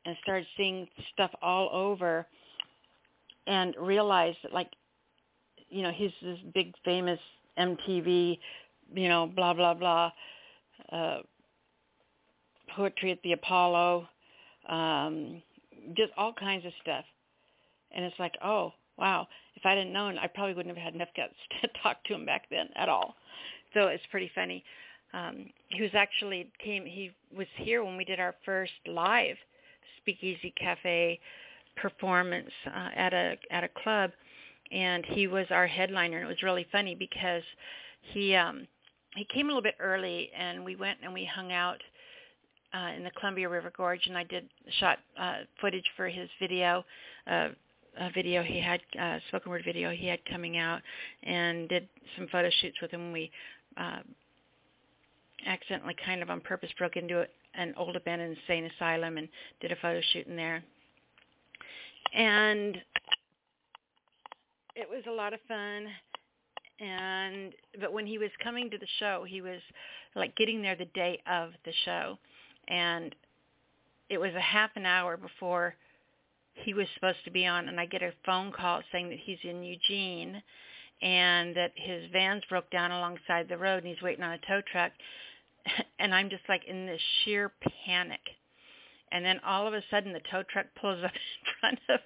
and 0.05 0.17
started 0.23 0.47
seeing 0.57 0.87
stuff 1.13 1.31
all 1.41 1.69
over 1.71 2.25
and 3.47 3.75
realized 3.79 4.37
that 4.43 4.53
like 4.53 4.69
you 5.69 5.83
know, 5.83 5.91
he's 5.91 6.11
this 6.21 6.37
big 6.53 6.73
famous 6.83 7.19
MTV, 7.57 8.37
you 8.93 9.09
know, 9.09 9.31
blah 9.33 9.53
blah 9.53 9.73
blah 9.73 10.11
uh 10.91 11.19
poetry 12.75 13.11
at 13.11 13.21
the 13.23 13.33
Apollo, 13.33 14.07
um 14.69 15.41
just 15.95 16.11
all 16.17 16.33
kinds 16.33 16.65
of 16.65 16.71
stuff. 16.81 17.05
And 17.93 18.05
it's 18.05 18.19
like, 18.19 18.35
oh, 18.43 18.73
wow, 18.97 19.27
if 19.55 19.65
I 19.65 19.75
didn't 19.75 19.93
known, 19.93 20.17
I 20.17 20.27
probably 20.27 20.53
wouldn't 20.53 20.75
have 20.75 20.83
had 20.83 20.95
enough 20.95 21.09
guts 21.15 21.33
to 21.61 21.69
talk 21.81 22.03
to 22.05 22.13
him 22.13 22.25
back 22.25 22.45
then 22.49 22.69
at 22.75 22.89
all. 22.89 23.15
So 23.73 23.87
it's 23.87 24.03
pretty 24.11 24.31
funny. 24.33 24.63
Um, 25.13 25.49
he 25.69 25.81
was 25.81 25.91
actually 25.93 26.51
came. 26.63 26.85
He 26.85 27.11
was 27.35 27.47
here 27.57 27.83
when 27.83 27.97
we 27.97 28.05
did 28.05 28.19
our 28.19 28.35
first 28.45 28.71
live 28.85 29.35
Speakeasy 29.97 30.53
Cafe 30.57 31.19
performance 31.75 32.51
uh, 32.67 32.89
at 32.95 33.13
a 33.13 33.37
at 33.49 33.63
a 33.63 33.69
club, 33.83 34.11
and 34.71 35.05
he 35.05 35.27
was 35.27 35.45
our 35.49 35.67
headliner. 35.67 36.17
And 36.17 36.25
it 36.25 36.29
was 36.29 36.43
really 36.43 36.67
funny 36.71 36.95
because 36.95 37.43
he 38.13 38.35
um, 38.35 38.67
he 39.15 39.25
came 39.25 39.47
a 39.47 39.49
little 39.49 39.61
bit 39.61 39.75
early, 39.79 40.31
and 40.37 40.63
we 40.63 40.75
went 40.75 40.99
and 41.03 41.13
we 41.13 41.25
hung 41.25 41.51
out 41.51 41.81
uh, 42.73 42.91
in 42.95 43.03
the 43.03 43.11
Columbia 43.11 43.49
River 43.49 43.71
Gorge, 43.75 44.05
and 44.07 44.17
I 44.17 44.23
did 44.23 44.47
shot 44.79 44.99
uh, 45.19 45.39
footage 45.59 45.89
for 45.95 46.07
his 46.07 46.29
video. 46.39 46.85
Uh, 47.27 47.49
a 47.99 48.09
video 48.11 48.41
he 48.41 48.61
had, 48.61 48.79
uh, 48.97 49.19
spoken 49.27 49.51
word 49.51 49.63
video 49.65 49.91
he 49.91 50.07
had 50.07 50.23
coming 50.25 50.57
out, 50.57 50.81
and 51.23 51.67
did 51.67 51.89
some 52.15 52.27
photo 52.31 52.49
shoots 52.61 52.77
with 52.81 52.91
him. 52.91 53.11
We 53.11 53.29
uh, 53.75 53.99
accidentally, 55.45 55.95
kind 56.05 56.21
of 56.21 56.29
on 56.29 56.39
purpose, 56.39 56.69
broke 56.77 56.95
into 56.95 57.25
an 57.55 57.73
old 57.77 57.97
abandoned 57.97 58.37
insane 58.37 58.69
asylum 58.77 59.17
and 59.17 59.27
did 59.59 59.73
a 59.73 59.75
photo 59.75 59.99
shoot 60.13 60.27
in 60.27 60.37
there. 60.37 60.63
And 62.13 62.77
it 64.75 64.89
was 64.89 65.03
a 65.07 65.11
lot 65.11 65.33
of 65.33 65.39
fun. 65.47 65.87
And 66.79 67.53
but 67.79 67.93
when 67.93 68.07
he 68.07 68.17
was 68.17 68.31
coming 68.43 68.69
to 68.71 68.77
the 68.77 68.87
show, 68.99 69.23
he 69.27 69.41
was 69.41 69.59
like 70.15 70.35
getting 70.35 70.61
there 70.61 70.75
the 70.75 70.85
day 70.85 71.21
of 71.31 71.51
the 71.63 71.73
show, 71.85 72.17
and 72.67 73.13
it 74.09 74.19
was 74.19 74.33
a 74.33 74.41
half 74.41 74.71
an 74.75 74.85
hour 74.85 75.15
before 75.15 75.75
he 76.53 76.73
was 76.73 76.87
supposed 76.95 77.23
to 77.25 77.31
be 77.31 77.45
on, 77.45 77.69
and 77.69 77.79
I 77.79 77.85
get 77.85 78.01
a 78.01 78.13
phone 78.25 78.51
call 78.51 78.81
saying 78.91 79.09
that 79.09 79.19
he's 79.19 79.37
in 79.43 79.63
Eugene 79.63 80.41
and 81.01 81.55
that 81.55 81.71
his 81.75 82.03
van's 82.11 82.43
broke 82.49 82.69
down 82.69 82.91
alongside 82.91 83.47
the 83.47 83.57
road 83.57 83.83
and 83.83 83.87
he's 83.87 84.01
waiting 84.01 84.23
on 84.23 84.33
a 84.33 84.39
tow 84.47 84.61
truck. 84.71 84.91
And 85.99 86.15
I'm 86.15 86.31
just 86.31 86.41
like 86.49 86.63
in 86.67 86.87
this 86.87 86.99
sheer 87.23 87.51
panic. 87.85 88.19
And 89.11 89.25
then 89.25 89.39
all 89.45 89.67
of 89.67 89.73
a 89.73 89.83
sudden 89.89 90.13
the 90.13 90.21
tow 90.31 90.43
truck 90.49 90.67
pulls 90.79 91.03
up 91.03 91.11
in 91.41 91.53
front 91.59 91.79
of 91.89 91.99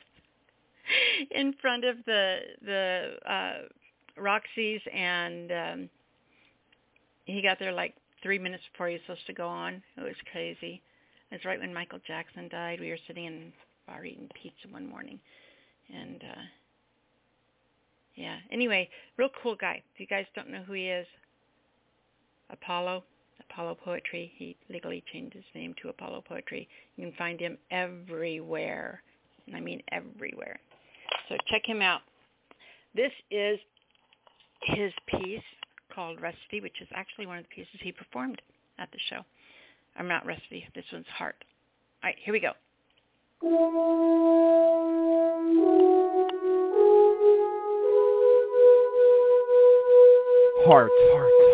in 1.31 1.53
front 1.61 1.83
of 1.83 1.97
the 2.05 2.37
the 2.63 3.11
uh 3.29 4.21
Roxy's 4.21 4.81
and 4.93 5.51
um 5.51 5.89
he 7.25 7.41
got 7.41 7.59
there 7.59 7.71
like 7.71 7.95
three 8.21 8.39
minutes 8.39 8.63
before 8.71 8.87
he 8.87 8.93
was 8.93 9.01
supposed 9.05 9.25
to 9.27 9.33
go 9.33 9.47
on. 9.47 9.81
It 9.97 10.03
was 10.03 10.15
crazy. 10.31 10.81
It 11.31 11.35
was 11.35 11.45
right 11.45 11.59
when 11.59 11.73
Michael 11.73 11.99
Jackson 12.05 12.47
died. 12.49 12.79
We 12.79 12.89
were 12.89 12.99
sitting 13.07 13.25
in 13.25 13.51
a 13.87 13.91
bar 13.91 14.05
eating 14.05 14.29
pizza 14.41 14.67
one 14.69 14.87
morning, 14.87 15.19
and 15.93 16.23
uh 16.23 16.41
yeah. 18.15 18.37
Anyway, 18.51 18.89
real 19.17 19.29
cool 19.43 19.55
guy. 19.55 19.83
If 19.93 19.99
you 19.99 20.07
guys 20.07 20.25
don't 20.35 20.49
know 20.49 20.63
who 20.65 20.73
he 20.73 20.87
is, 20.87 21.07
Apollo, 22.49 23.03
Apollo 23.39 23.77
Poetry. 23.83 24.31
He 24.35 24.55
legally 24.69 25.03
changed 25.11 25.35
his 25.35 25.43
name 25.53 25.73
to 25.81 25.89
Apollo 25.89 26.23
Poetry. 26.27 26.67
You 26.95 27.07
can 27.07 27.17
find 27.17 27.39
him 27.39 27.57
everywhere, 27.71 29.01
I 29.53 29.59
mean 29.59 29.81
everywhere. 29.91 30.59
So 31.29 31.37
check 31.47 31.61
him 31.65 31.81
out. 31.81 32.01
This 32.95 33.11
is 33.31 33.59
his 34.61 34.91
piece 35.07 35.41
called 35.93 36.21
Rusty, 36.21 36.61
which 36.61 36.81
is 36.81 36.87
actually 36.93 37.25
one 37.25 37.37
of 37.37 37.43
the 37.43 37.49
pieces 37.49 37.79
he 37.81 37.91
performed 37.91 38.41
at 38.79 38.89
the 38.91 38.99
show. 39.09 39.21
I'm 39.97 40.07
not 40.07 40.25
Rusty. 40.25 40.67
This 40.75 40.85
one's 40.91 41.05
Heart. 41.07 41.35
All 42.03 42.09
right, 42.09 42.15
here 42.23 42.33
we 42.33 42.39
go. 42.39 42.51
Heart. 50.65 50.91
Heart. 51.13 51.44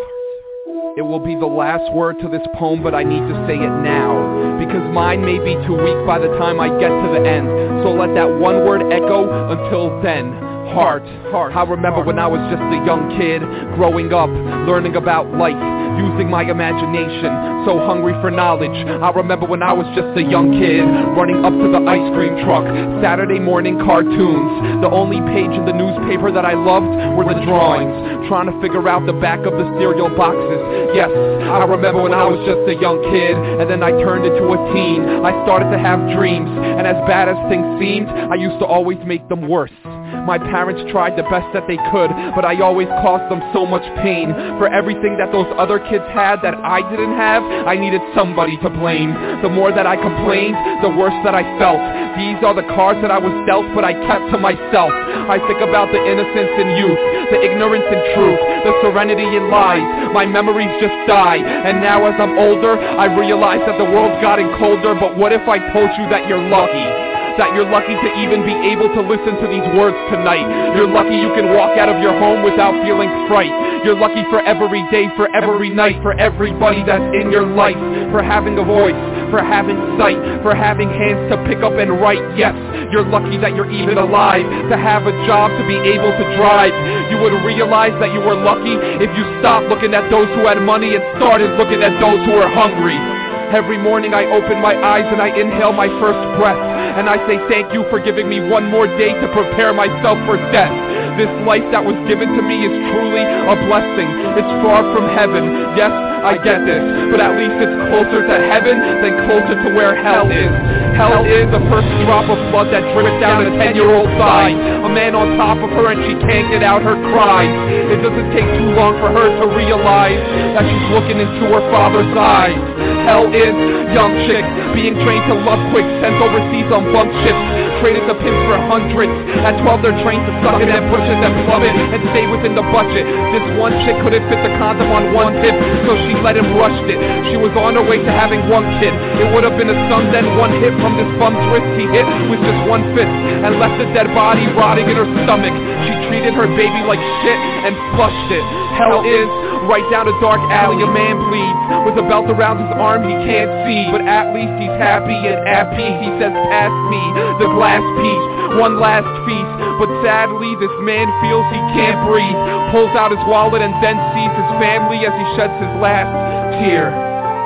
It 0.94 1.00
will 1.00 1.24
be 1.24 1.34
the 1.34 1.46
last 1.46 1.90
word 1.94 2.20
to 2.20 2.28
this 2.28 2.42
poem, 2.54 2.82
but 2.82 2.94
I 2.94 3.02
need 3.02 3.24
to 3.24 3.46
say 3.48 3.56
it 3.56 3.74
now. 3.80 4.12
Because 4.60 4.84
mine 4.92 5.24
may 5.24 5.38
be 5.38 5.56
too 5.64 5.72
weak 5.72 5.96
by 6.04 6.18
the 6.18 6.28
time 6.36 6.60
I 6.60 6.68
get 6.68 6.92
to 6.92 7.08
the 7.16 7.24
end. 7.24 7.48
So 7.80 7.96
let 7.96 8.12
that 8.12 8.28
one 8.28 8.68
word 8.68 8.92
echo 8.92 9.24
until 9.24 9.88
then. 10.02 10.41
Heart. 10.70 11.02
Heart. 11.34 11.56
I 11.56 11.64
remember 11.64 12.02
when 12.04 12.18
I 12.18 12.26
was 12.26 12.40
just 12.46 12.62
a 12.62 12.80
young 12.86 13.10
kid, 13.18 13.42
growing 13.74 14.12
up, 14.14 14.30
learning 14.64 14.96
about 14.96 15.26
life, 15.34 15.58
using 15.98 16.30
my 16.30 16.46
imagination, 16.46 17.66
so 17.66 17.76
hungry 17.84 18.14
for 18.24 18.30
knowledge. 18.30 18.72
I 18.72 19.10
remember 19.12 19.44
when 19.44 19.62
I 19.62 19.72
was 19.74 19.84
just 19.92 20.16
a 20.16 20.24
young 20.24 20.56
kid, 20.56 20.80
running 21.12 21.44
up 21.44 21.52
to 21.52 21.68
the 21.68 21.82
ice 21.84 22.08
cream 22.16 22.32
truck, 22.46 22.64
Saturday 23.04 23.38
morning 23.38 23.76
cartoons. 23.84 24.80
The 24.80 24.88
only 24.88 25.20
page 25.34 25.52
in 25.52 25.68
the 25.68 25.76
newspaper 25.76 26.32
that 26.32 26.48
I 26.48 26.56
loved 26.56 26.88
were 27.18 27.28
the 27.28 27.36
drawings, 27.44 27.92
trying 28.32 28.48
to 28.48 28.56
figure 28.64 28.88
out 28.88 29.04
the 29.04 29.18
back 29.20 29.44
of 29.44 29.52
the 29.52 29.66
cereal 29.76 30.08
boxes. 30.16 30.60
Yes, 30.96 31.12
I 31.12 31.60
remember 31.68 32.00
when 32.02 32.16
I 32.16 32.24
was 32.24 32.40
just 32.48 32.64
a 32.64 32.76
young 32.80 33.04
kid, 33.12 33.36
and 33.36 33.68
then 33.68 33.84
I 33.84 33.92
turned 34.00 34.24
into 34.24 34.48
a 34.48 34.58
teen. 34.72 35.04
I 35.20 35.36
started 35.44 35.68
to 35.68 35.78
have 35.78 36.00
dreams, 36.16 36.48
and 36.48 36.88
as 36.88 36.96
bad 37.04 37.28
as 37.28 37.36
things 37.52 37.68
seemed, 37.76 38.08
I 38.08 38.40
used 38.40 38.56
to 38.60 38.66
always 38.66 38.98
make 39.04 39.28
them 39.28 39.44
worse. 39.48 39.76
My 40.22 40.38
parents 40.38 40.86
tried 40.90 41.18
the 41.18 41.26
best 41.26 41.50
that 41.52 41.66
they 41.66 41.76
could, 41.90 42.10
but 42.38 42.46
I 42.46 42.54
always 42.62 42.86
caused 43.02 43.26
them 43.26 43.42
so 43.52 43.66
much 43.66 43.82
pain. 44.02 44.30
For 44.58 44.70
everything 44.70 45.18
that 45.18 45.34
those 45.34 45.50
other 45.58 45.82
kids 45.90 46.06
had 46.14 46.38
that 46.46 46.54
I 46.62 46.78
didn't 46.90 47.18
have, 47.18 47.42
I 47.42 47.74
needed 47.74 48.00
somebody 48.14 48.56
to 48.62 48.70
blame. 48.70 49.12
The 49.42 49.50
more 49.50 49.74
that 49.74 49.86
I 49.86 49.98
complained, 49.98 50.54
the 50.82 50.94
worse 50.94 51.16
that 51.26 51.34
I 51.34 51.42
felt. 51.58 51.82
These 52.14 52.38
are 52.44 52.54
the 52.54 52.66
cards 52.76 53.00
that 53.02 53.10
I 53.10 53.18
was 53.18 53.32
dealt, 53.48 53.66
but 53.74 53.82
I 53.82 53.98
kept 54.06 54.30
to 54.30 54.38
myself. 54.38 54.92
I 55.26 55.42
think 55.48 55.58
about 55.64 55.90
the 55.90 55.98
innocence 55.98 56.54
in 56.60 56.68
youth, 56.78 57.00
the 57.32 57.40
ignorance 57.42 57.88
in 57.88 58.00
truth, 58.14 58.40
the 58.62 58.74
serenity 58.84 59.26
in 59.26 59.50
lies. 59.50 59.82
My 60.14 60.26
memories 60.26 60.70
just 60.78 60.94
die, 61.08 61.40
and 61.40 61.80
now 61.82 62.04
as 62.06 62.14
I'm 62.20 62.38
older, 62.38 62.78
I 62.78 63.10
realize 63.10 63.64
that 63.66 63.78
the 63.80 63.88
world's 63.88 64.20
gotten 64.22 64.46
colder, 64.60 64.94
but 64.94 65.16
what 65.16 65.32
if 65.32 65.42
I 65.48 65.58
told 65.72 65.90
you 65.98 66.06
that 66.14 66.28
you're 66.28 66.42
lucky? 66.46 67.01
That 67.38 67.54
you're 67.54 67.68
lucky 67.68 67.94
to 67.94 68.10
even 68.20 68.44
be 68.44 68.54
able 68.72 68.88
to 68.92 69.00
listen 69.00 69.38
to 69.40 69.46
these 69.48 69.64
words 69.78 69.96
tonight. 70.12 70.44
You're 70.76 70.90
lucky 70.90 71.16
you 71.16 71.32
can 71.32 71.52
walk 71.54 71.76
out 71.78 71.88
of 71.88 72.00
your 72.00 72.12
home 72.16 72.42
without 72.42 72.72
feeling 72.84 73.10
fright. 73.28 73.52
You're 73.84 73.98
lucky 73.98 74.22
for 74.30 74.40
every 74.44 74.82
day, 74.90 75.10
for 75.16 75.28
every 75.34 75.70
night, 75.70 76.00
for 76.02 76.12
everybody 76.18 76.84
that's 76.84 77.04
in 77.16 77.30
your 77.30 77.46
life, 77.46 77.78
for 78.10 78.22
having 78.22 78.58
a 78.58 78.64
voice, 78.64 78.98
for 79.32 79.40
having 79.40 79.78
sight, 79.98 80.18
for 80.42 80.54
having 80.54 80.88
hands 80.88 81.30
to 81.32 81.36
pick 81.48 81.64
up 81.64 81.74
and 81.78 82.00
write. 82.00 82.22
Yes, 82.36 82.54
you're 82.92 83.06
lucky 83.06 83.38
that 83.38 83.56
you're 83.56 83.70
even 83.70 83.98
alive, 83.98 84.44
to 84.70 84.76
have 84.76 85.06
a 85.06 85.14
job, 85.26 85.50
to 85.56 85.62
be 85.66 85.78
able 85.96 86.12
to 86.12 86.24
drive. 86.36 86.74
You 87.10 87.18
would 87.22 87.34
realize 87.42 87.94
that 87.98 88.12
you 88.12 88.20
were 88.20 88.36
lucky 88.36 88.76
if 89.02 89.10
you 89.16 89.24
stopped 89.40 89.66
looking 89.68 89.94
at 89.94 90.08
those 90.10 90.28
who 90.36 90.46
had 90.46 90.60
money 90.60 90.94
and 90.94 91.02
started 91.16 91.56
looking 91.58 91.82
at 91.82 91.94
those 92.00 92.20
who 92.24 92.32
were 92.36 92.48
hungry. 92.48 93.21
Every 93.52 93.76
morning 93.76 94.14
I 94.16 94.24
open 94.32 94.64
my 94.64 94.72
eyes 94.72 95.04
and 95.12 95.20
I 95.20 95.28
inhale 95.28 95.76
my 95.76 95.84
first 96.00 96.20
breath. 96.40 96.56
And 96.96 97.04
I 97.04 97.20
say 97.28 97.36
thank 97.52 97.72
you 97.72 97.84
for 97.92 98.00
giving 98.00 98.28
me 98.28 98.40
one 98.40 98.72
more 98.72 98.86
day 98.86 99.12
to 99.12 99.26
prepare 99.36 99.76
myself 99.76 100.16
for 100.24 100.40
death. 100.56 100.72
This 101.20 101.28
life 101.44 101.64
that 101.68 101.84
was 101.84 101.92
given 102.08 102.32
to 102.32 102.40
me 102.40 102.64
is 102.64 102.72
truly 102.72 103.20
a 103.20 103.56
blessing. 103.68 104.08
It's 104.40 104.52
far 104.64 104.80
from 104.96 105.04
heaven. 105.12 105.76
Yes, 105.76 105.92
I 106.22 106.38
get 106.38 106.62
this. 106.62 106.82
But 107.10 107.18
at 107.18 107.34
least 107.34 107.58
it's 107.58 107.76
closer 107.90 108.22
to 108.22 108.36
heaven 108.46 108.78
than 109.02 109.12
closer 109.26 109.58
to 109.58 109.68
where 109.74 109.98
hell 109.98 110.30
is. 110.30 110.54
Hell 110.94 111.26
is 111.26 111.50
the 111.50 111.58
first 111.66 111.90
drop 112.06 112.30
of 112.30 112.38
blood 112.54 112.70
that 112.70 112.86
drips 112.94 113.18
down 113.18 113.42
a 113.42 113.50
10-year-old 113.58 114.06
thigh. 114.22 114.54
A 114.54 114.90
man 114.90 115.18
on 115.18 115.34
top 115.34 115.58
of 115.58 115.70
her 115.74 115.90
and 115.90 115.98
she 116.06 116.14
can't 116.22 116.46
get 116.54 116.62
out 116.62 116.86
her 116.86 116.94
cries. 117.10 117.50
It 117.90 117.98
doesn't 118.06 118.30
take 118.30 118.46
too 118.54 118.70
long 118.78 118.94
for 119.02 119.10
her 119.10 119.26
to 119.42 119.44
realize 119.50 120.22
that 120.54 120.62
she's 120.62 120.86
looking 120.94 121.18
into 121.18 121.50
her 121.50 121.64
father's 121.74 122.12
eyes. 122.14 122.60
Hell 123.02 123.26
is 123.34 123.54
young 123.90 124.14
chick 124.30 124.46
being 124.78 124.94
trained 125.02 125.26
to 125.26 125.36
love 125.42 125.58
quick, 125.74 125.84
sent 126.00 126.16
overseas 126.22 126.70
on 126.70 126.86
bunk 126.94 127.10
ships, 127.26 127.42
traded 127.82 128.06
to 128.06 128.14
pimps 128.14 128.42
for 128.46 128.56
hundreds. 128.70 129.12
At 129.42 129.58
12 129.58 129.82
they're 129.82 130.00
trained 130.06 130.22
to 130.22 130.32
suck 130.40 130.62
it 130.62 130.70
and 130.70 130.86
push 130.86 131.02
it 131.02 131.18
and 131.18 131.34
plumb 131.44 131.66
it 131.66 131.74
and 131.74 132.02
stay 132.14 132.24
within 132.30 132.54
the 132.54 132.64
budget. 132.70 133.04
This 133.34 133.44
one 133.58 133.74
chick 133.84 133.98
couldn't 134.00 134.22
fit 134.30 134.40
the 134.40 134.54
condom 134.56 134.88
on 134.94 135.12
one 135.12 135.34
hip, 135.42 135.56
so 135.84 135.98
she 136.06 136.11
let 136.20 136.36
him 136.36 136.52
rush 136.58 136.76
it. 136.90 136.98
She 137.32 137.40
was 137.40 137.54
on 137.56 137.80
her 137.80 137.84
way 137.84 137.96
to 138.02 138.12
having 138.12 138.44
one 138.52 138.66
kid. 138.82 138.92
It 139.22 139.32
would 139.32 139.44
have 139.44 139.56
been 139.56 139.72
a 139.72 139.78
son 139.88 140.12
then 140.12 140.36
one 140.36 140.52
hit 140.60 140.74
from 140.82 141.00
this 141.00 141.08
bum's 141.16 141.40
wrist 141.48 141.68
he 141.80 141.88
hit 141.88 142.04
with 142.28 142.40
just 142.44 142.60
one 142.68 142.84
fist 142.92 143.08
and 143.08 143.56
left 143.56 143.80
the 143.80 143.88
dead 143.96 144.12
body 144.12 144.44
rotting 144.52 144.88
in 144.90 144.96
her 144.96 145.08
stomach. 145.24 145.54
She 145.88 145.92
treated 146.10 146.36
her 146.36 146.48
baby 146.58 146.80
like 146.84 147.00
shit 147.24 147.40
and 147.64 147.72
flushed 147.96 148.30
it. 148.34 148.46
Hell 148.76 149.04
is. 149.04 149.28
Right 149.68 149.84
down 149.94 150.10
a 150.10 150.16
dark 150.18 150.42
alley 150.50 150.82
a 150.82 150.90
man 150.90 151.16
bleeds. 151.30 151.60
With 151.86 151.96
a 152.00 152.06
belt 152.08 152.26
around 152.26 152.58
his 152.58 152.72
arm 152.74 153.06
he 153.06 153.14
can't 153.24 153.50
see. 153.68 153.86
But 153.94 154.02
at 154.02 154.34
least 154.34 154.52
he's 154.58 154.74
happy 154.80 155.14
and 155.14 155.38
at 155.46 155.70
peace 155.78 155.98
he 156.02 156.10
says 156.18 156.34
pass 156.50 156.74
me 156.90 157.02
the 157.38 157.48
glass 157.54 157.84
piece. 158.02 158.26
One 158.58 158.82
last 158.82 159.06
feast. 159.28 159.52
But 159.78 159.88
sadly 160.02 160.52
this 160.58 160.74
man 160.82 161.06
feels 161.22 161.46
he 161.54 161.62
can't 161.78 162.02
breathe. 162.10 162.38
Pulls 162.74 162.92
out 162.98 163.14
his 163.14 163.22
wallet 163.30 163.62
and 163.62 163.72
then 163.78 163.96
sees 164.16 164.32
his 164.34 164.50
family 164.58 165.04
as 165.06 165.14
he 165.14 165.26
sheds 165.38 165.54
his 165.62 165.72
last 165.78 166.10
tear. 166.58 166.90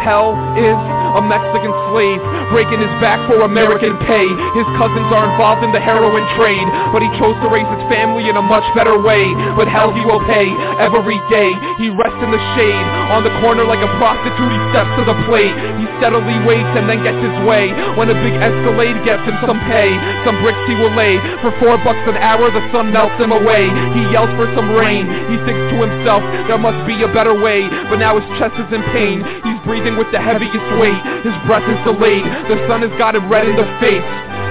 Hell 0.01 0.39
is 0.57 0.78
a 1.16 1.22
Mexican 1.24 1.72
slave, 1.90 2.20
breaking 2.52 2.78
his 2.78 2.93
back 3.01 3.18
for 3.24 3.43
American 3.43 3.97
pay. 4.05 4.28
His 4.52 4.68
cousins 4.76 5.09
are 5.10 5.24
involved 5.32 5.64
in 5.64 5.72
the 5.72 5.80
heroin 5.80 6.22
trade, 6.36 6.68
but 6.93 7.01
he 7.01 7.09
chose 7.16 7.34
to 7.40 7.48
raise 7.48 7.66
his 7.66 7.84
family 7.88 8.28
in 8.28 8.36
a 8.36 8.44
much 8.44 8.64
better 8.76 9.01
way. 9.01 9.24
But 9.56 9.66
hell 9.68 9.97
he 9.97 10.05
will 10.05 10.20
pay 10.28 10.52
every 10.76 11.18
day. 11.32 11.51
He 11.80 11.88
rests 11.88 12.20
in 12.20 12.30
the 12.30 12.43
shade, 12.55 12.86
on 13.12 13.24
the 13.24 13.32
corner 13.40 13.64
like 13.64 13.80
a 13.80 13.90
prostitute. 13.97 14.52
He 14.52 14.60
steps 14.70 14.93
to 15.01 15.02
the 15.09 15.16
plate. 15.24 15.56
He 15.80 15.84
steadily 15.98 16.36
waits 16.44 16.72
and 16.76 16.84
then 16.84 17.01
gets 17.01 17.18
his 17.18 17.36
way. 17.48 17.72
When 17.97 18.12
a 18.12 18.16
big 18.20 18.36
Escalade 18.36 19.01
gets 19.09 19.24
him 19.24 19.36
some 19.48 19.60
pay, 19.72 19.88
some 20.28 20.36
bricks 20.44 20.60
he 20.68 20.76
will 20.76 20.93
lay. 20.93 21.16
For 21.40 21.51
four 21.59 21.80
bucks 21.80 22.05
an 22.05 22.20
hour, 22.20 22.52
the 22.52 22.64
sun 22.70 22.93
melts 22.93 23.16
him 23.16 23.32
away. 23.32 23.68
He 23.97 24.05
yells 24.12 24.30
for 24.36 24.47
some 24.52 24.76
rain. 24.76 25.09
He 25.32 25.36
thinks 25.48 25.64
to 25.72 25.76
himself, 25.80 26.20
there 26.44 26.60
must 26.60 26.84
be 26.84 27.01
a 27.01 27.10
better 27.10 27.32
way. 27.32 27.64
But 27.88 27.97
now 28.05 28.20
his 28.20 28.28
chest 28.36 28.56
is 28.60 28.68
in 28.68 28.84
pain. 28.93 29.24
He's 29.44 29.55
breathing 29.66 29.98
with 29.98 30.09
the 30.14 30.22
heaviest 30.22 30.66
weight. 30.78 31.02
His 31.26 31.34
breath 31.44 31.66
is 31.66 31.76
delayed. 31.84 32.24
The 32.48 32.56
sun 32.70 32.86
has 32.86 32.94
got 32.97 33.18
him 33.18 33.28
red 33.28 33.51
in 33.51 33.56
the 33.59 33.68
face. 33.82 34.06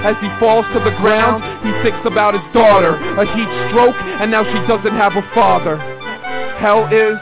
As 0.06 0.14
he 0.22 0.28
falls 0.38 0.68
to 0.76 0.78
the 0.84 0.94
ground, 1.02 1.42
he 1.66 1.72
thinks 1.82 2.04
about 2.06 2.38
his 2.38 2.44
daughter. 2.54 2.94
A 2.94 3.24
heat 3.34 3.50
stroke, 3.66 3.96
and 4.20 4.30
now 4.30 4.44
she 4.44 4.60
doesn't 4.68 4.94
have 4.94 5.16
a 5.16 5.24
father. 5.34 5.80
Hell 6.60 6.86
is 6.92 7.18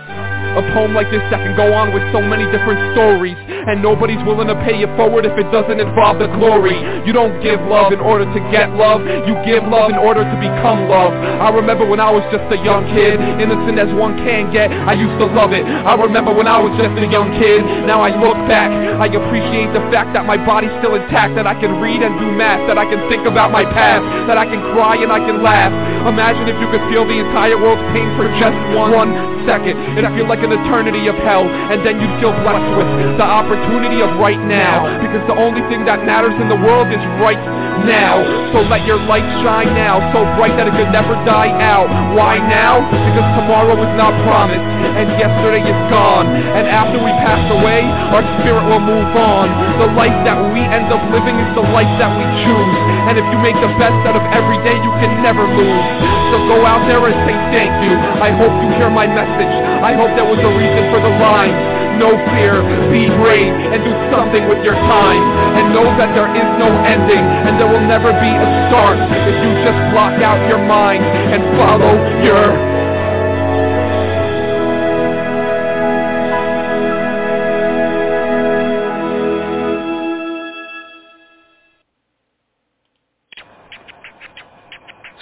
A 0.55 0.63
poem 0.71 0.95
like 0.95 1.11
this 1.11 1.23
that 1.35 1.43
can 1.43 1.59
go 1.59 1.75
on 1.75 1.91
with 1.91 2.07
so 2.15 2.23
many 2.23 2.47
different 2.55 2.79
stories. 2.95 3.35
And 3.65 3.81
nobody's 3.81 4.21
willing 4.23 4.47
to 4.47 4.59
pay 4.63 4.77
you 4.77 4.87
forward 4.95 5.25
if 5.27 5.35
it 5.35 5.49
doesn't 5.51 5.81
involve 5.81 6.21
the 6.21 6.29
glory. 6.37 6.77
You 7.03 7.17
don't 7.17 7.41
give 7.43 7.59
love 7.67 7.91
in 7.91 7.99
order 7.99 8.23
to 8.23 8.41
get 8.53 8.71
love. 8.77 9.03
You 9.03 9.35
give 9.43 9.65
love 9.67 9.91
in 9.91 9.99
order 9.99 10.23
to 10.23 10.37
become 10.39 10.87
love. 10.87 11.17
I 11.17 11.49
remember 11.51 11.89
when 11.89 11.99
I 11.99 12.13
was 12.13 12.23
just 12.31 12.45
a 12.53 12.61
young 12.61 12.87
kid, 12.93 13.19
innocent 13.41 13.81
as 13.81 13.91
one 13.97 14.15
can 14.23 14.53
get. 14.53 14.71
I 14.71 14.95
used 14.95 15.17
to 15.19 15.27
love 15.27 15.57
it. 15.57 15.65
I 15.65 15.97
remember 15.97 16.31
when 16.31 16.47
I 16.47 16.61
was 16.61 16.77
just 16.79 16.93
a 17.01 17.09
young 17.09 17.35
kid. 17.41 17.65
Now 17.89 18.05
I 18.05 18.13
look 18.15 18.37
back. 18.47 18.71
I 18.71 19.11
appreciate 19.11 19.73
the 19.75 19.83
fact 19.91 20.15
that 20.15 20.29
my 20.29 20.39
body's 20.39 20.73
still 20.79 20.95
intact. 20.95 21.35
That 21.35 21.49
I 21.49 21.59
can 21.59 21.81
read 21.81 22.05
and 22.05 22.15
do 22.21 22.31
math. 22.31 22.69
That 22.69 22.79
I 22.79 22.85
can 22.85 23.01
think 23.11 23.27
about 23.27 23.51
my 23.51 23.65
past. 23.65 24.05
That 24.31 24.37
I 24.37 24.45
can 24.45 24.61
cry 24.77 25.01
and 25.01 25.11
I 25.11 25.19
can 25.25 25.43
laugh. 25.43 25.73
Imagine 26.05 26.47
if 26.47 26.57
you 26.61 26.69
could 26.69 26.85
feel 26.93 27.09
the 27.09 27.17
entire 27.17 27.57
world's 27.57 27.83
pain 27.97 28.07
for 28.15 28.29
just 28.37 28.55
one, 28.77 28.93
one 28.93 29.11
second. 29.49 29.77
It'd 29.97 30.13
feel 30.13 30.29
like 30.29 30.44
an 30.45 30.53
eternity 30.53 31.09
of 31.09 31.17
hell. 31.25 31.49
And 31.49 31.81
then 31.81 31.97
you'd 31.99 32.17
feel 32.21 32.37
blessed 32.45 32.71
with 32.77 32.89
the 33.17 33.27
opportunity 33.27 34.05
of 34.05 34.13
right 34.21 34.41
now. 34.45 34.85
Because 35.01 35.25
the 35.25 35.37
only 35.37 35.65
thing 35.73 35.89
that 35.89 36.05
matters 36.05 36.37
in 36.37 36.53
the 36.53 36.61
world 36.61 36.93
is 36.93 37.01
right 37.19 37.41
now. 37.89 38.21
So 38.53 38.63
let 38.69 38.85
your 38.85 39.01
light 39.09 39.27
shine 39.43 39.73
now. 39.75 39.99
So 40.13 40.23
bright 40.37 40.55
that 40.61 40.69
it 40.69 40.75
could 40.77 40.93
never 40.93 41.17
die 41.27 41.51
out. 41.59 41.89
Why 42.15 42.39
now? 42.39 42.85
Because 42.85 43.29
tomorrow 43.41 43.75
is 43.75 43.93
not 43.97 44.13
promised. 44.23 44.63
And 44.95 45.11
yesterday 45.19 45.65
is 45.65 45.81
gone. 45.91 46.29
And 46.29 46.69
after 46.69 47.01
we 47.01 47.11
pass 47.25 47.43
away, 47.51 47.83
our 48.15 48.23
spirit 48.39 48.65
will 48.69 48.85
move 48.85 49.11
on. 49.17 49.51
The 49.81 49.91
life 49.97 50.15
that 50.29 50.39
we 50.53 50.61
end 50.63 50.93
up 50.93 51.03
living 51.11 51.35
is 51.41 51.51
the 51.57 51.67
life 51.75 51.91
that 51.99 52.13
we 52.15 52.25
choose. 52.45 52.73
And 53.11 53.19
if 53.19 53.27
you 53.33 53.39
make 53.43 53.57
the 53.59 53.73
best 53.81 53.97
out 54.07 54.15
of 54.15 54.25
every 54.31 54.61
day, 54.63 54.77
you 54.79 54.93
can 55.03 55.25
never 55.25 55.43
lose. 55.43 55.87
So 56.31 56.37
go 56.51 56.67
out 56.67 56.87
there 56.87 57.03
and 57.05 57.17
say 57.27 57.35
thank 57.51 57.73
you. 57.83 57.95
I 57.95 58.31
hope 58.35 58.55
you 58.63 58.71
hear 58.79 58.91
my 58.91 59.07
message. 59.07 59.55
I 59.83 59.95
hope 59.95 60.15
there 60.15 60.27
was 60.35 60.43
a 60.43 60.55
reason 60.59 60.91
for 60.91 60.99
the 60.99 61.15
lines. 61.23 61.55
No 62.03 62.11
fear, 62.35 62.59
be 62.91 63.07
brave, 63.23 63.55
and 63.55 63.87
do 63.87 63.95
something 64.11 64.51
with 64.51 64.67
your 64.67 64.75
time. 64.75 65.23
And 65.55 65.71
know 65.71 65.87
that 65.95 66.11
there 66.11 66.27
is 66.27 66.51
no 66.59 66.67
ending, 66.83 67.23
and 67.23 67.55
there 67.55 67.71
will 67.71 67.87
never 67.87 68.11
be 68.11 68.33
a 68.35 68.49
start 68.67 68.99
if 68.99 69.35
you 69.39 69.51
just 69.63 69.79
block 69.95 70.19
out 70.19 70.43
your 70.51 70.59
mind 70.67 71.05
and 71.07 71.43
follow 71.55 71.95
your 72.27 72.75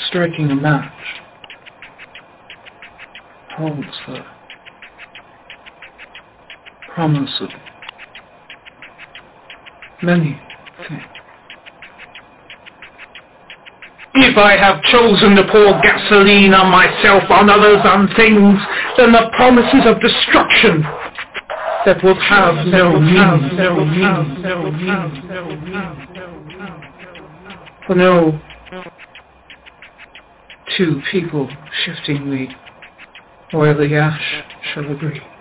striking 0.08 0.50
a 0.50 0.54
match 0.54 0.92
holds 3.56 3.86
the 4.06 4.31
promise 6.94 7.40
of 7.40 7.48
many 10.02 10.40
things. 10.88 11.02
If 14.14 14.36
I 14.36 14.56
have 14.58 14.82
chosen 14.82 15.34
to 15.36 15.44
pour 15.50 15.80
gasoline 15.80 16.52
on 16.52 16.70
myself, 16.70 17.22
on 17.30 17.48
others, 17.48 17.80
on 17.84 18.08
things, 18.14 18.58
then 18.98 19.12
the 19.12 19.30
promises 19.36 19.86
of 19.86 20.00
destruction 20.00 20.82
that 21.86 22.04
will 22.04 22.20
have 22.20 22.66
no 22.66 23.00
meaning, 23.00 23.56
no. 23.56 23.86
For 27.86 27.94
no 27.94 28.40
two 30.76 31.00
people 31.10 31.48
shifting 31.84 32.30
the 32.30 32.48
oily 33.56 33.94
ash 33.96 34.44
shall 34.72 34.90
agree. 34.90 35.31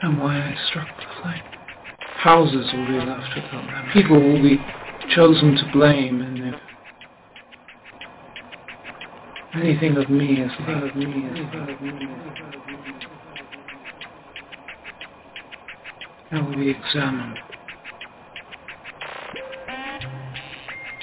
And 0.00 0.18
why 0.20 0.36
I 0.36 0.54
struck 0.68 0.88
the 0.96 1.22
flame. 1.22 1.42
Houses 1.98 2.66
will 2.72 2.86
be 2.86 2.92
left 3.04 3.34
without 3.34 3.66
them. 3.66 3.90
People 3.92 4.20
will 4.20 4.42
be 4.42 4.58
chosen 5.14 5.56
to 5.56 5.70
blame, 5.72 6.20
and 6.20 6.38
if 6.38 6.54
anything 9.54 9.96
of 9.96 10.10
me 10.10 10.40
is 10.40 10.52
left 10.66 10.84
of 10.84 10.96
me 10.96 11.04
is 11.04 11.38
left 11.54 11.70
of 11.70 11.80
me 11.80 12.08
that 16.30 16.44
will 16.44 16.56
be 16.56 16.70
examined. 16.70 17.38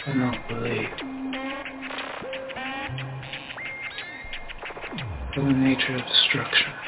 And 0.08 0.20
not 0.20 0.48
believed. 0.48 1.02
for 5.34 5.42
the 5.42 5.52
nature 5.52 5.96
of 5.96 6.02
destruction 6.08 6.85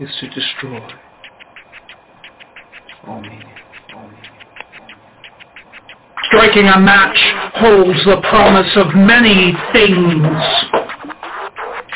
is 0.00 0.10
to 0.20 0.28
destroy 0.28 0.80
all 3.06 3.20
meaning. 3.20 3.42
Striking 6.24 6.66
a 6.66 6.78
match 6.80 7.16
holds 7.54 8.04
the 8.04 8.20
promise 8.28 8.70
of 8.76 8.94
many 8.94 9.52
things. 9.72 10.26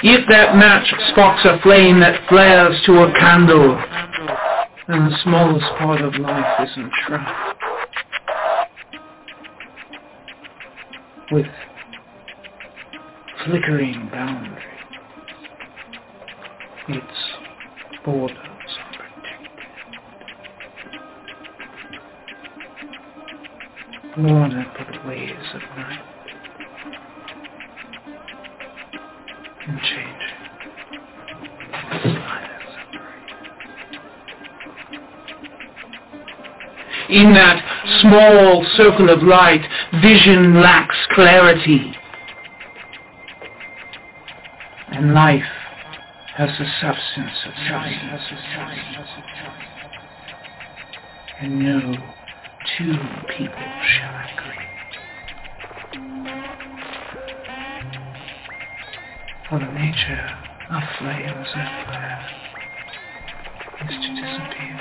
If 0.02 0.27
that 0.31 0.56
match 0.56 0.89
sparks 1.10 1.44
a 1.44 1.60
flame 1.62 2.01
that 2.01 2.27
flares 2.28 2.81
to 2.86 3.02
a 3.02 3.12
candle, 3.18 3.77
then 4.89 5.10
the 5.10 5.16
smallest 5.24 5.66
part 5.78 6.01
of 6.01 6.14
life 6.14 6.68
is 6.68 6.77
entrapped 6.77 7.62
with 11.32 11.47
flickering 13.44 14.09
boundary. 14.10 14.62
Its 16.89 17.39
borders 18.05 18.36
are 18.36 18.93
protected. 18.93 19.51
Out 24.18 24.74
by 24.77 24.85
the 24.93 25.09
ways 25.09 25.55
of 25.55 25.60
night 25.77 26.05
and 29.66 29.81
changing. 29.81 30.31
In 37.10 37.35
that 37.35 37.59
small 38.02 38.64
circle 38.77 39.10
of 39.10 39.22
light, 39.22 39.62
vision 40.01 40.60
lacks 40.60 40.97
clarity 41.14 41.93
and 44.93 45.12
life 45.12 45.43
has 46.40 46.56
the 46.58 46.64
substance 46.80 47.36
of 47.44 47.52
substance. 47.68 48.22
And 51.38 51.58
no 51.58 51.80
two 52.78 52.96
people 53.36 53.68
shall 53.84 54.16
agree. 54.32 54.70
For 59.50 59.58
the 59.58 59.66
nature 59.66 60.28
of 60.70 60.82
flames 60.98 61.48
and 61.54 61.86
fire 61.86 62.24
is 63.82 63.96
to 64.00 64.08
disappear. 64.14 64.80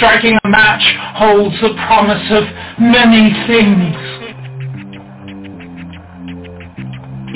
Striking 0.00 0.38
a 0.44 0.48
match 0.48 0.80
holds 1.14 1.54
the 1.60 1.74
promise 1.86 2.24
of 2.30 2.44
many 2.80 3.34
things. 3.46 3.94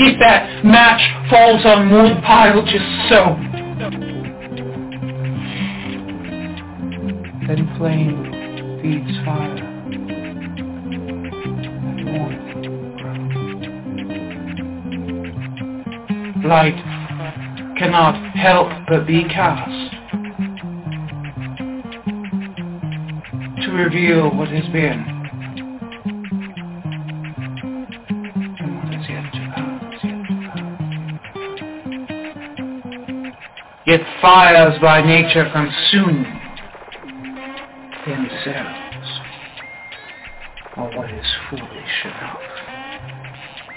If 0.01 0.19
that 0.19 0.65
match 0.65 1.03
falls 1.28 1.66
on 1.66 1.91
wood 1.91 2.23
pile 2.24 2.65
just 2.65 2.89
so, 3.11 3.36
then 7.47 7.70
flame 7.77 8.81
feeds 8.81 9.15
fire. 9.27 9.61
Light 16.49 16.81
cannot 17.77 18.35
help 18.35 18.70
but 18.89 19.07
be 19.07 19.24
cast. 19.24 19.94
Reveal 23.74 24.31
what 24.35 24.48
has 24.48 24.64
been 24.72 25.05
what 28.85 28.94
is 28.94 29.09
yet 29.09 29.32
to 29.32 29.39
come. 29.55 29.81
Yet 33.86 34.01
fires 34.20 34.78
by 34.81 35.02
nature 35.02 35.51
consume 35.52 36.24
themselves, 38.06 39.09
or 40.76 40.89
what 40.97 41.10
is 41.10 41.26
foolish 41.51 42.05
enough 42.05 42.40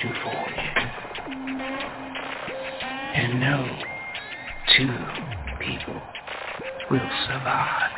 to 0.02 0.08
forget. 0.24 0.78
And 3.16 3.40
no 3.40 3.58
two 4.78 4.98
people 5.60 6.02
will 6.90 7.10
survive. 7.28 7.97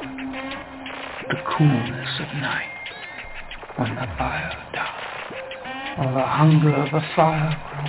The 0.00 1.36
coolness 1.44 2.20
of 2.20 2.28
night 2.40 2.68
when 3.76 3.96
the 3.96 4.06
fire 4.16 4.52
dies, 4.72 5.34
or 5.98 6.12
the 6.12 6.24
hunger 6.24 6.72
of 6.72 6.92
the 6.92 7.02
fire 7.16 7.60
grow. 7.68 7.84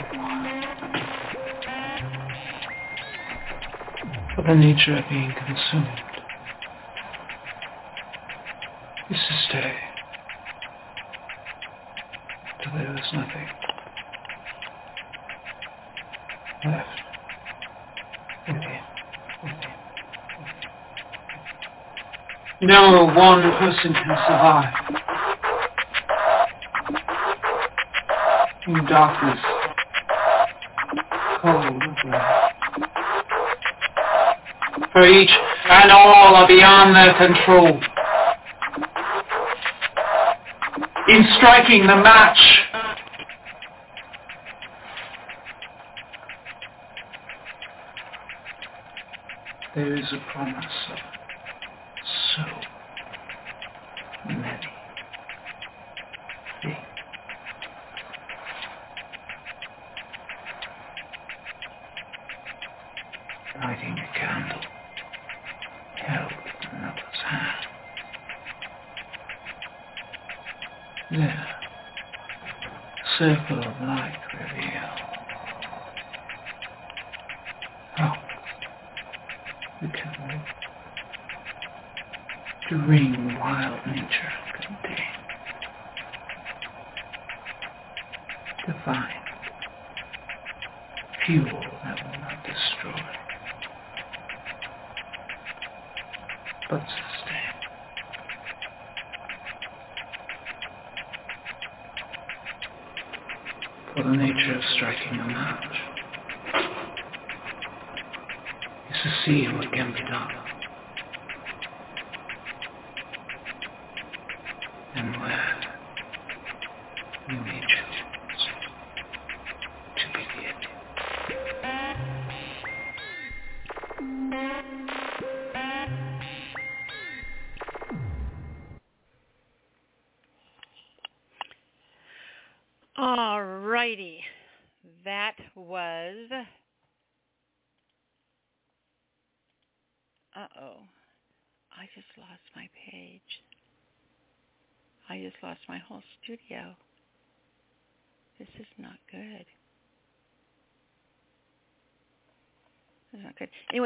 For 4.36 4.42
the 4.42 4.56
nature 4.56 4.98
of 4.98 5.08
being 5.08 5.34
consumed 5.34 6.02
is 9.12 9.20
to 9.28 9.38
stay 9.48 9.76
till 12.64 12.74
there 12.74 12.96
is 12.98 13.14
nothing 13.14 13.69
No 22.70 23.06
one 23.06 23.42
person 23.58 23.94
can 23.94 24.18
survive 24.28 24.74
in 28.68 28.86
darkness, 28.86 29.40
cold. 31.42 31.82
For 34.94 35.08
each 35.08 35.32
and 35.68 35.92
all 35.92 36.36
are 36.36 36.48
beyond 36.48 36.96
their 36.96 37.16
control. 37.18 37.82
In 41.08 41.26
striking 41.38 41.88
the 41.88 41.96
match, 41.96 42.38
there 49.74 49.96
is 49.96 50.06
a 50.14 50.20
promise 50.32 51.19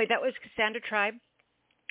Anyway, 0.04 0.16
that 0.16 0.22
was 0.22 0.34
Cassandra 0.44 0.82
Tribe 0.82 1.14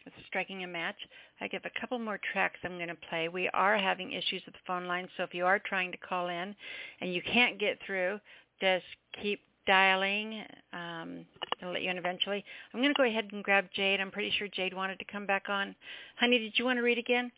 with 0.04 0.12
Striking 0.26 0.64
a 0.64 0.66
Match. 0.66 0.96
I 1.40 1.48
have 1.50 1.64
a 1.64 1.80
couple 1.80 1.98
more 1.98 2.20
tracks 2.32 2.58
I'm 2.62 2.76
going 2.76 2.88
to 2.88 2.96
play. 3.08 3.28
We 3.28 3.48
are 3.54 3.78
having 3.78 4.12
issues 4.12 4.42
with 4.44 4.54
the 4.54 4.60
phone 4.66 4.84
line, 4.86 5.08
so 5.16 5.22
if 5.22 5.32
you 5.32 5.46
are 5.46 5.58
trying 5.58 5.90
to 5.92 5.96
call 5.96 6.28
in 6.28 6.54
and 7.00 7.14
you 7.14 7.22
can't 7.22 7.58
get 7.58 7.78
through, 7.86 8.20
just 8.60 8.84
keep 9.22 9.40
dialing. 9.66 10.42
Um, 10.74 11.24
I'll 11.62 11.72
let 11.72 11.80
you 11.80 11.88
in 11.90 11.96
eventually. 11.96 12.44
I'm 12.74 12.80
going 12.80 12.92
to 12.92 12.98
go 12.98 13.08
ahead 13.08 13.28
and 13.32 13.42
grab 13.42 13.64
Jade. 13.74 13.98
I'm 13.98 14.10
pretty 14.10 14.30
sure 14.38 14.46
Jade 14.46 14.74
wanted 14.74 14.98
to 14.98 15.06
come 15.10 15.24
back 15.24 15.44
on. 15.48 15.74
Honey, 16.20 16.38
did 16.38 16.52
you 16.56 16.66
want 16.66 16.76
to 16.76 16.82
read 16.82 16.98
again? 16.98 17.32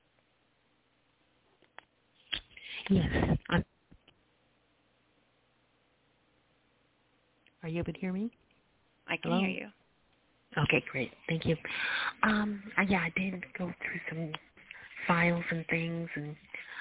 Yes. 2.90 3.38
I'm, 3.48 3.64
are 7.62 7.68
you 7.68 7.78
able 7.78 7.92
to 7.92 8.00
hear 8.00 8.12
me? 8.12 8.32
I 9.06 9.16
can 9.18 9.30
Hello? 9.30 9.38
hear 9.38 9.50
you. 9.50 9.68
Okay, 10.74 10.84
great. 10.90 11.12
Thank 11.28 11.46
you. 11.46 11.56
Um, 12.24 12.62
uh, 12.76 12.82
yeah, 12.82 12.98
I 13.00 13.12
did 13.16 13.44
go 13.56 13.66
through 13.66 14.00
some 14.08 14.32
files 15.06 15.44
and 15.50 15.64
things, 15.68 16.08
and 16.16 16.34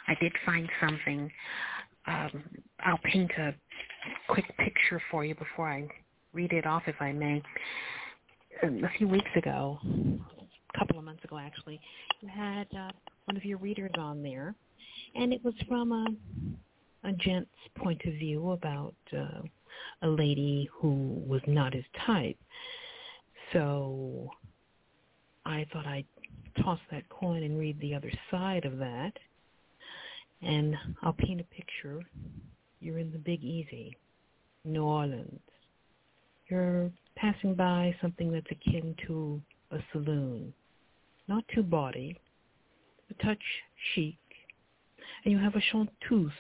I 0.07 0.15
did 0.20 0.34
find 0.45 0.68
something. 0.82 1.32
Um, 2.07 2.44
I'll 2.80 2.98
paint 3.03 3.32
a 3.38 3.53
quick 4.30 4.45
picture 4.57 4.99
for 5.11 5.24
you 5.26 5.36
before 5.36 5.70
I 5.70 5.88
read 6.34 6.53
it 6.53 6.65
off, 6.65 6.84
if 6.88 6.95
I 6.99 7.11
may. 7.11 7.41
Um, 8.64 8.84
A 8.84 8.90
few 8.98 9.07
weeks 9.07 9.30
ago, 9.36 9.78
a 9.84 10.78
couple 10.80 10.98
of 10.98 11.06
months 11.06 11.24
ago 11.24 11.38
actually, 11.38 11.80
you 12.22 12.28
had 12.28 12.68
uh, 12.76 12.91
one 13.26 13.38
of 13.38 13.45
your 13.45 13.60
readers 13.60 13.91
on 13.98 14.24
there, 14.24 14.56
and 15.15 15.32
it 15.32 15.44
was 15.44 15.53
from 15.68 15.91
a, 15.91 17.07
a 17.10 17.11
gent's 17.14 17.49
point 17.78 18.02
of 18.06 18.14
view 18.14 18.52
about 18.52 18.95
uh, 19.15 19.41
a 20.02 20.07
lady 20.07 20.68
who 20.74 21.24
was 21.28 21.41
not 21.48 21.74
his 21.74 21.86
type. 22.07 22.38
So 23.54 24.30
I 25.46 25.66
thought 25.72 25.86
I'd 25.86 26.06
toss 26.62 26.80
that 26.92 27.08
coin 27.10 27.44
and 27.44 27.58
read 27.58 27.80
the 27.80 27.94
other 27.94 28.12
side 28.30 28.66
of 28.66 28.78
that. 28.80 29.14
And 30.42 30.76
I'll 31.02 31.14
paint 31.14 31.40
a 31.40 31.56
picture. 31.56 32.02
You're 32.82 32.98
in 32.98 33.12
the 33.12 33.18
Big 33.20 33.44
Easy, 33.44 33.96
New 34.66 34.84
Orleans. 34.84 35.40
You're 36.50 36.92
passing 37.16 37.56
by 37.56 37.96
something 38.02 38.32
that's 38.32 38.52
akin 38.52 38.96
to 39.08 39.42
a 39.72 39.78
saloon. 39.92 40.54
Not 41.28 41.46
too 41.54 41.64
bawdy, 41.64 42.20
a 43.10 43.24
touch 43.24 43.42
chic. 43.94 44.18
And 45.24 45.32
you 45.32 45.38
have 45.38 45.56
a 45.56 45.62
chanteuse 45.72 46.32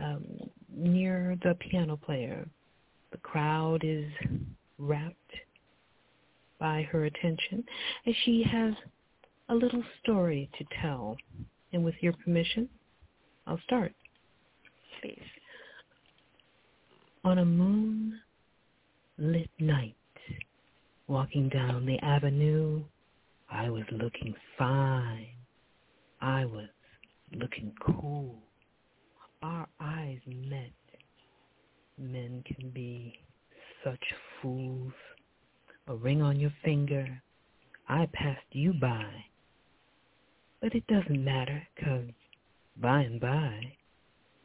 um, 0.00 0.24
near 0.72 1.36
the 1.42 1.56
piano 1.56 1.96
player. 1.96 2.46
The 3.10 3.18
crowd 3.18 3.82
is 3.82 4.10
rapt 4.86 5.16
by 6.58 6.82
her 6.90 7.04
attention, 7.04 7.64
and 8.06 8.14
she 8.24 8.44
has 8.50 8.74
a 9.48 9.54
little 9.54 9.82
story 10.02 10.48
to 10.58 10.64
tell. 10.80 11.16
And 11.72 11.84
with 11.84 11.96
your 12.00 12.12
permission, 12.24 12.68
I'll 13.46 13.60
start. 13.64 13.92
Please. 15.00 15.18
On 17.24 17.38
a 17.38 17.44
moonlit 17.44 18.20
night, 19.58 19.96
walking 21.08 21.48
down 21.48 21.84
the 21.84 21.98
avenue, 21.98 22.84
I 23.50 23.70
was 23.70 23.84
looking 23.90 24.34
fine. 24.56 25.28
I 26.20 26.44
was 26.44 26.68
looking 27.32 27.72
cool. 27.84 28.36
Our 29.42 29.66
eyes 29.80 30.20
met. 30.26 30.70
Men 31.98 32.42
can 32.46 32.70
be 32.70 33.18
such 33.84 34.02
fools. 34.40 34.92
A 35.86 35.94
ring 35.94 36.22
on 36.22 36.40
your 36.40 36.53
finger. 36.64 37.22
I 37.88 38.06
passed 38.12 38.52
you 38.52 38.72
by. 38.72 39.26
But 40.60 40.74
it 40.74 40.86
doesn't 40.86 41.22
matter, 41.22 41.66
'cause 41.76 42.10
by 42.76 43.02
and 43.02 43.20
by, 43.20 43.76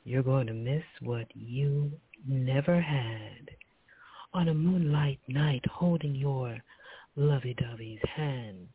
you're 0.04 0.24
going 0.24 0.48
to 0.48 0.54
miss 0.54 0.84
what 1.02 1.28
you 1.36 2.00
never 2.26 2.82
had. 2.82 3.50
On 4.34 4.50
a 4.50 4.54
moonlight 4.54 5.20
night 5.28 5.66
holding 5.66 6.14
your 6.14 6.62
lovey-dovey's 7.16 8.04
hand. 8.04 8.68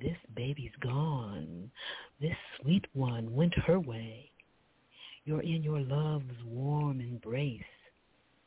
This 0.00 0.16
baby's 0.34 0.74
gone. 0.80 1.70
This 2.20 2.36
sweet 2.60 2.86
one 2.94 3.34
went 3.34 3.54
her 3.54 3.80
way. 3.80 4.30
You're 5.24 5.42
in 5.42 5.62
your 5.62 5.80
love's 5.80 6.42
warm 6.44 7.00
embrace, 7.00 7.62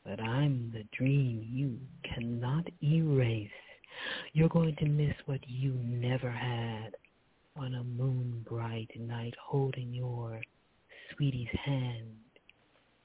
but 0.04 0.20
I'm 0.20 0.70
the 0.72 0.84
dream 0.96 1.42
you 1.42 1.78
cannot 2.02 2.68
erase. 2.82 3.57
You're 4.32 4.48
going 4.48 4.76
to 4.76 4.86
miss 4.86 5.14
what 5.26 5.40
you 5.46 5.72
never 5.82 6.30
had 6.30 6.94
on 7.56 7.74
a 7.74 7.84
moon 7.84 8.44
bright 8.48 8.90
night 8.98 9.34
holding 9.42 9.94
your 9.94 10.40
sweetie's 11.14 11.48
hand. 11.64 12.16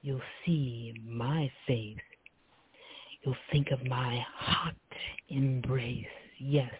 You'll 0.01 0.21
see 0.45 0.93
my 1.07 1.51
face. 1.67 1.97
You'll 3.23 3.37
think 3.51 3.71
of 3.71 3.85
my 3.85 4.25
hot 4.35 4.75
embrace. 5.29 6.05
Yes, 6.39 6.73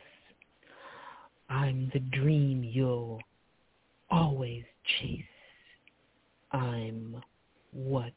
I'm 1.50 1.90
the 1.94 2.00
dream 2.00 2.64
you'll 2.64 3.22
always 4.12 4.64
chase. 5.00 5.24
I'm 6.52 7.22
what 7.72 8.14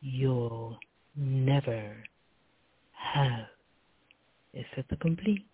you'll 0.00 0.78
never 1.16 1.96
have. 2.92 3.46
Is 4.96 5.00
it 5.00 5.02
the 5.02 5.04
complete? 5.04 5.46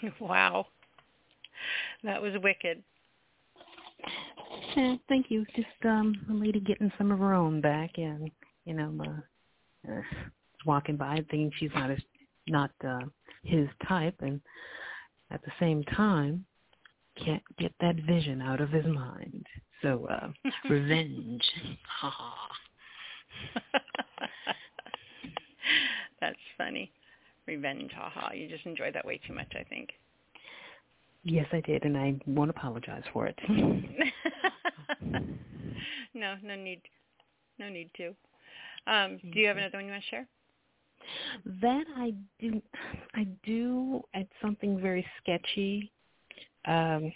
Wow. 0.20 0.66
That 2.04 2.22
was 2.22 2.34
wicked. 2.42 2.84
Yeah, 4.76 4.94
thank 5.08 5.26
you. 5.28 5.44
Just 5.56 5.66
um 5.84 6.14
a 6.30 6.32
lady 6.32 6.60
getting 6.60 6.92
some 6.96 7.10
of 7.10 7.18
her 7.18 7.34
own 7.34 7.60
back 7.60 7.90
and 7.96 8.30
you 8.64 8.74
know, 8.74 8.94
uh, 9.00 9.90
uh 9.92 10.02
walking 10.64 10.96
by 10.96 11.16
thinking 11.30 11.50
she's 11.58 11.70
not 11.74 11.90
as 11.90 11.98
not 12.46 12.70
uh 12.86 13.00
his 13.42 13.66
type 13.88 14.14
and 14.20 14.40
at 15.32 15.42
the 15.42 15.50
same 15.58 15.82
time 15.84 16.44
can't 17.24 17.42
get 17.58 17.72
that 17.80 17.96
vision 18.06 18.40
out 18.40 18.60
of 18.60 18.70
his 18.70 18.86
mind. 18.86 19.44
So 19.82 20.06
uh 20.08 20.28
revenge. 20.70 21.42
Ha 21.88 22.10
ha. 22.10 22.48
That's 26.20 26.38
funny. 26.56 26.92
Revenge, 27.68 27.92
haha. 27.94 28.32
You 28.32 28.48
just 28.48 28.66
enjoyed 28.66 28.94
that 28.94 29.04
way 29.04 29.20
too 29.26 29.34
much, 29.34 29.52
I 29.54 29.64
think. 29.64 29.90
Yes, 31.24 31.46
I 31.52 31.60
did, 31.60 31.84
and 31.84 31.96
I 31.96 32.14
won't 32.26 32.50
apologize 32.50 33.02
for 33.12 33.26
it. 33.26 33.38
no, 36.14 36.36
no 36.42 36.56
need, 36.56 36.80
no 37.58 37.68
need 37.68 37.90
to. 37.96 38.14
Um, 38.86 39.18
do 39.32 39.40
you 39.40 39.48
have 39.48 39.56
another 39.56 39.78
one 39.78 39.86
you 39.86 39.92
want 39.92 40.04
to 40.04 40.08
share? 40.08 40.26
That 41.60 41.84
I 41.96 42.14
do. 42.40 42.62
I 43.14 43.26
do. 43.44 44.02
It's 44.14 44.32
something 44.40 44.80
very 44.80 45.04
sketchy. 45.20 45.90
Um, 46.66 47.12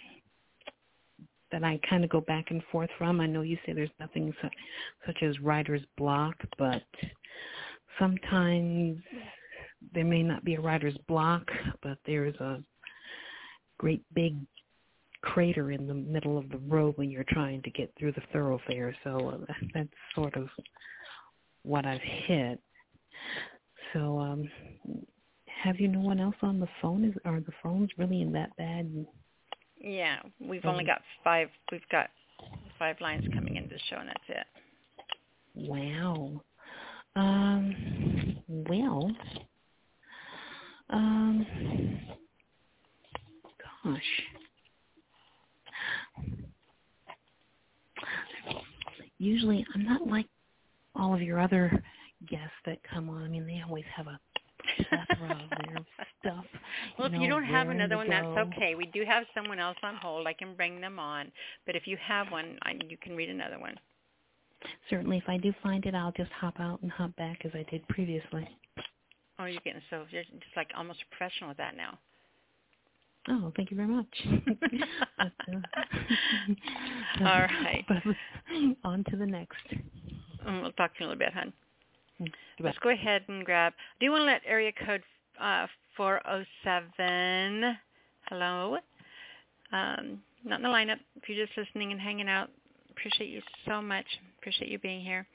that 1.51 1.63
I 1.63 1.79
kind 1.87 2.03
of 2.03 2.09
go 2.09 2.21
back 2.21 2.45
and 2.49 2.61
forth 2.71 2.89
from. 2.97 3.21
I 3.21 3.27
know 3.27 3.41
you 3.41 3.57
say 3.65 3.73
there's 3.73 3.89
nothing 3.99 4.33
su- 4.41 4.49
such 5.05 5.21
as 5.21 5.39
writer's 5.39 5.83
block, 5.97 6.35
but 6.57 6.83
sometimes 7.99 8.99
there 9.93 10.05
may 10.05 10.23
not 10.23 10.43
be 10.43 10.55
a 10.55 10.61
writer's 10.61 10.97
block, 11.07 11.49
but 11.81 11.97
there's 12.05 12.35
a 12.35 12.61
great 13.77 14.03
big 14.13 14.35
crater 15.21 15.71
in 15.71 15.87
the 15.87 15.93
middle 15.93 16.37
of 16.37 16.49
the 16.49 16.57
road 16.57 16.93
when 16.97 17.09
you're 17.09 17.25
trying 17.29 17.61
to 17.63 17.69
get 17.71 17.91
through 17.97 18.11
the 18.11 18.21
thoroughfare. 18.31 18.95
So 19.03 19.29
uh, 19.29 19.53
that's 19.73 19.89
sort 20.15 20.35
of 20.35 20.47
what 21.63 21.85
I've 21.85 22.01
hit. 22.01 22.59
So, 23.93 24.19
um, 24.19 24.49
have 25.45 25.79
you 25.79 25.87
no 25.87 26.01
one 26.01 26.19
else 26.19 26.35
on 26.41 26.59
the 26.59 26.67
phone? 26.81 27.05
Is 27.05 27.13
are 27.25 27.39
the 27.39 27.53
phones 27.61 27.89
really 27.97 28.21
in 28.21 28.31
that 28.33 28.55
bad? 28.57 29.05
Yeah, 29.79 30.17
we've 30.39 30.65
only 30.65 30.83
got 30.83 31.01
five. 31.23 31.49
We've 31.71 31.87
got 31.91 32.09
five 32.77 32.99
lines 32.99 33.25
coming 33.33 33.55
into 33.55 33.69
the 33.69 33.79
show, 33.89 33.97
and 33.97 34.09
that's 34.09 34.19
it. 34.29 34.45
Wow. 35.55 36.41
Um. 37.15 38.35
Well. 38.47 39.11
Um. 40.89 41.45
Gosh. 43.83 44.23
Usually, 49.17 49.65
I'm 49.73 49.85
not 49.85 50.05
like 50.07 50.27
all 50.95 51.13
of 51.13 51.21
your 51.21 51.39
other 51.39 51.83
guests 52.29 52.55
that 52.65 52.79
come 52.83 53.09
on. 53.09 53.23
I 53.23 53.27
mean, 53.27 53.45
they 53.45 53.61
always 53.67 53.85
have 53.95 54.07
a 54.07 54.19
plethora 54.89 55.31
of 55.31 55.49
their 55.67 55.77
stuff. 56.19 56.45
Well, 56.97 57.09
you 57.09 57.15
if 57.15 57.21
you 57.21 57.29
don't 57.29 57.43
have 57.43 57.69
another 57.69 57.97
one, 57.97 58.07
go. 58.07 58.11
that's 58.11 58.47
okay. 58.47 58.75
We 58.75 58.85
do 58.87 59.03
have 59.05 59.23
someone 59.33 59.59
else 59.59 59.77
on 59.83 59.95
hold. 59.95 60.27
I 60.27 60.33
can 60.33 60.55
bring 60.55 60.81
them 60.81 60.99
on. 60.99 61.31
But 61.65 61.75
if 61.75 61.87
you 61.87 61.97
have 62.05 62.31
one, 62.31 62.57
I, 62.63 62.73
you 62.87 62.97
can 62.97 63.15
read 63.15 63.29
another 63.29 63.59
one. 63.59 63.75
Certainly, 64.89 65.17
if 65.17 65.27
I 65.27 65.37
do 65.37 65.53
find 65.61 65.85
it, 65.85 65.93
I'll 65.93 66.13
just 66.13 66.31
hop 66.31 66.59
out 66.59 66.81
and 66.81 66.91
hop 66.91 67.15
back 67.15 67.41
as 67.45 67.51
I 67.53 67.65
did 67.69 67.85
previously. 67.89 68.47
Oh, 69.39 69.45
you're 69.45 69.61
getting 69.63 69.81
so 69.89 70.05
you're 70.11 70.23
just 70.23 70.55
like 70.55 70.69
almost 70.77 70.99
a 71.01 71.15
professional 71.15 71.49
with 71.49 71.57
that 71.57 71.75
now. 71.75 71.97
Oh, 73.29 73.53
thank 73.55 73.71
you 73.71 73.77
very 73.77 73.87
much. 73.89 74.27
but, 75.17 75.31
uh, 75.47 75.59
All 77.19 77.41
right. 77.41 77.85
But 77.87 78.03
on 78.83 79.03
to 79.09 79.15
the 79.15 79.25
next. 79.25 79.55
Um, 80.45 80.61
we'll 80.61 80.73
talk 80.73 80.93
to 80.95 80.99
you 80.99 81.05
in 81.05 81.09
a 81.09 81.13
little 81.13 81.19
bit, 81.19 81.33
hon. 81.33 81.53
Goodbye. 82.19 82.33
Let's 82.59 82.77
go 82.79 82.89
ahead 82.89 83.23
and 83.29 83.45
grab. 83.45 83.73
Do 83.99 84.05
you 84.05 84.11
want 84.11 84.21
to 84.21 84.25
let 84.25 84.41
area 84.45 84.71
code 84.85 85.03
uh, 85.41 85.67
407? 85.95 87.77
Hello. 88.27 88.77
Um, 89.71 90.21
not 90.43 90.57
in 90.57 90.63
the 90.63 90.69
lineup. 90.69 90.99
If 91.15 91.29
you're 91.29 91.45
just 91.45 91.57
listening 91.57 91.91
and 91.93 92.01
hanging 92.01 92.27
out, 92.27 92.49
appreciate 92.91 93.29
you 93.29 93.41
so 93.65 93.81
much. 93.81 94.05
Appreciate 94.39 94.69
you 94.69 94.79
being 94.79 95.01
here. 95.03 95.25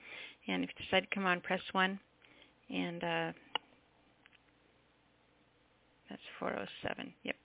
And 0.46 0.62
if 0.62 0.70
you 0.70 0.84
decide 0.84 1.08
to 1.08 1.14
come 1.14 1.26
on, 1.26 1.40
press 1.40 1.60
one. 1.72 1.98
And 2.70 3.02
uh, 3.02 3.32
that's 6.08 6.22
407. 6.38 7.12
Yep. 7.24 7.36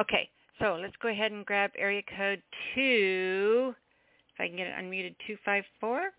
Okay. 0.00 0.28
So 0.60 0.78
let's 0.80 0.94
go 1.02 1.08
ahead 1.08 1.32
and 1.32 1.44
grab 1.44 1.70
area 1.76 2.02
code 2.16 2.42
two. 2.74 3.74
If 4.34 4.40
I 4.40 4.48
can 4.48 4.56
get 4.56 4.68
it 4.68 4.74
unmuted, 4.74 5.14
254. 5.26 6.10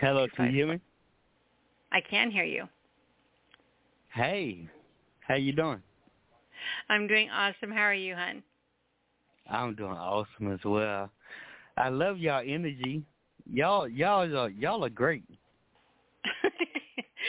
Hello, 0.00 0.26
can 0.36 0.46
you 0.46 0.52
hear 0.52 0.66
me? 0.66 0.80
I 1.92 2.00
can 2.00 2.30
hear 2.30 2.44
you. 2.44 2.64
Hey, 4.12 4.68
how 5.20 5.34
you 5.34 5.52
doing? 5.52 5.82
I'm 6.88 7.06
doing 7.06 7.30
awesome. 7.30 7.70
How 7.70 7.82
are 7.82 7.94
you, 7.94 8.14
hon? 8.14 8.42
I'm 9.50 9.74
doing 9.74 9.92
awesome 9.92 10.52
as 10.52 10.60
well. 10.64 11.10
I 11.76 11.88
love 11.88 12.18
y'all 12.18 12.42
energy. 12.46 13.02
Y'all, 13.52 13.88
y'all 13.88 14.36
are 14.36 14.50
y'all 14.50 14.84
are 14.84 14.90
great. 14.90 15.24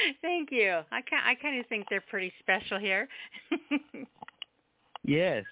Thank 0.22 0.50
you. 0.52 0.82
I 0.92 1.02
kind 1.02 1.24
I 1.26 1.36
kind 1.36 1.60
of 1.60 1.66
think 1.68 1.86
they're 1.90 2.04
pretty 2.10 2.32
special 2.40 2.80
here. 2.80 3.08
Yes. 5.06 5.44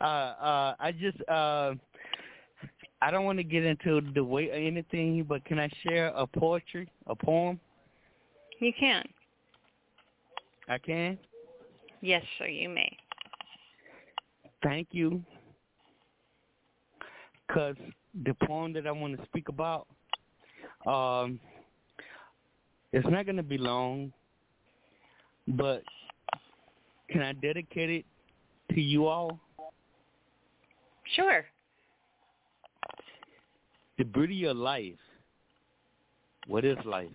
Uh, 0.00 0.04
uh, 0.04 0.74
I 0.80 0.92
just 0.92 1.18
uh, 1.28 1.74
I 3.02 3.10
don't 3.10 3.24
want 3.24 3.38
to 3.38 3.44
get 3.44 3.64
into 3.64 4.00
the 4.14 4.24
weight 4.24 4.50
or 4.50 4.54
anything, 4.54 5.24
but 5.28 5.44
can 5.44 5.58
I 5.58 5.68
share 5.82 6.08
a 6.08 6.26
poetry, 6.26 6.88
a 7.06 7.14
poem? 7.14 7.60
you 8.60 8.72
can. 8.78 9.04
I 10.68 10.78
can. 10.78 11.18
Yes, 12.00 12.22
sir. 12.38 12.46
You 12.46 12.70
may. 12.70 12.96
Thank 14.62 14.88
you. 14.92 15.22
Because 17.46 17.76
the 18.24 18.34
poem 18.46 18.72
that 18.72 18.86
I 18.86 18.92
want 18.92 19.18
to 19.18 19.24
speak 19.26 19.50
about, 19.50 19.86
um, 20.86 21.38
it's 22.94 23.08
not 23.08 23.26
going 23.26 23.36
to 23.36 23.42
be 23.42 23.58
long, 23.58 24.12
but 25.48 25.82
can 27.10 27.22
I 27.22 27.32
dedicate 27.32 27.90
it 27.90 28.04
to 28.72 28.80
you 28.80 29.06
all? 29.06 29.40
Sure. 31.16 31.44
The 33.98 34.04
beauty 34.04 34.44
of 34.44 34.56
life. 34.56 34.94
What 36.46 36.64
is 36.64 36.76
life? 36.84 37.08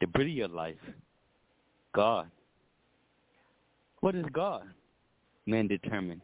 The 0.00 0.06
beauty 0.06 0.40
of 0.42 0.52
life. 0.52 0.76
God. 1.92 2.30
What 4.02 4.14
is 4.14 4.24
God? 4.32 4.62
Men 5.46 5.66
determine 5.66 6.22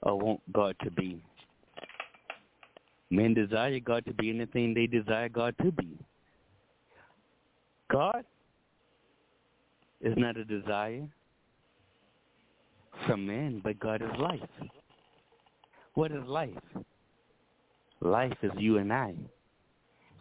or 0.00 0.18
want 0.18 0.40
God 0.54 0.76
to 0.82 0.90
be. 0.90 1.20
Men 3.10 3.34
desire 3.34 3.80
God 3.80 4.06
to 4.06 4.14
be 4.14 4.30
anything 4.30 4.72
they 4.72 4.86
desire 4.86 5.28
God 5.28 5.54
to 5.62 5.70
be. 5.70 5.98
God 7.90 8.24
is 10.00 10.14
not 10.16 10.36
a 10.36 10.44
desire 10.44 11.08
from 13.06 13.26
men, 13.26 13.60
but 13.62 13.78
God 13.78 14.02
is 14.02 14.10
life. 14.18 14.40
What 15.94 16.12
is 16.12 16.22
life? 16.26 16.50
Life 18.00 18.36
is 18.42 18.52
you 18.56 18.78
and 18.78 18.92
I. 18.92 19.14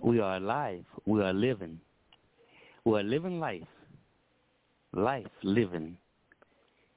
We 0.01 0.19
are 0.19 0.37
alive. 0.37 0.85
We 1.05 1.21
are 1.21 1.33
living. 1.33 1.79
We 2.85 2.99
are 2.99 3.03
living 3.03 3.39
life. 3.39 3.67
Life 4.93 5.27
living. 5.43 5.97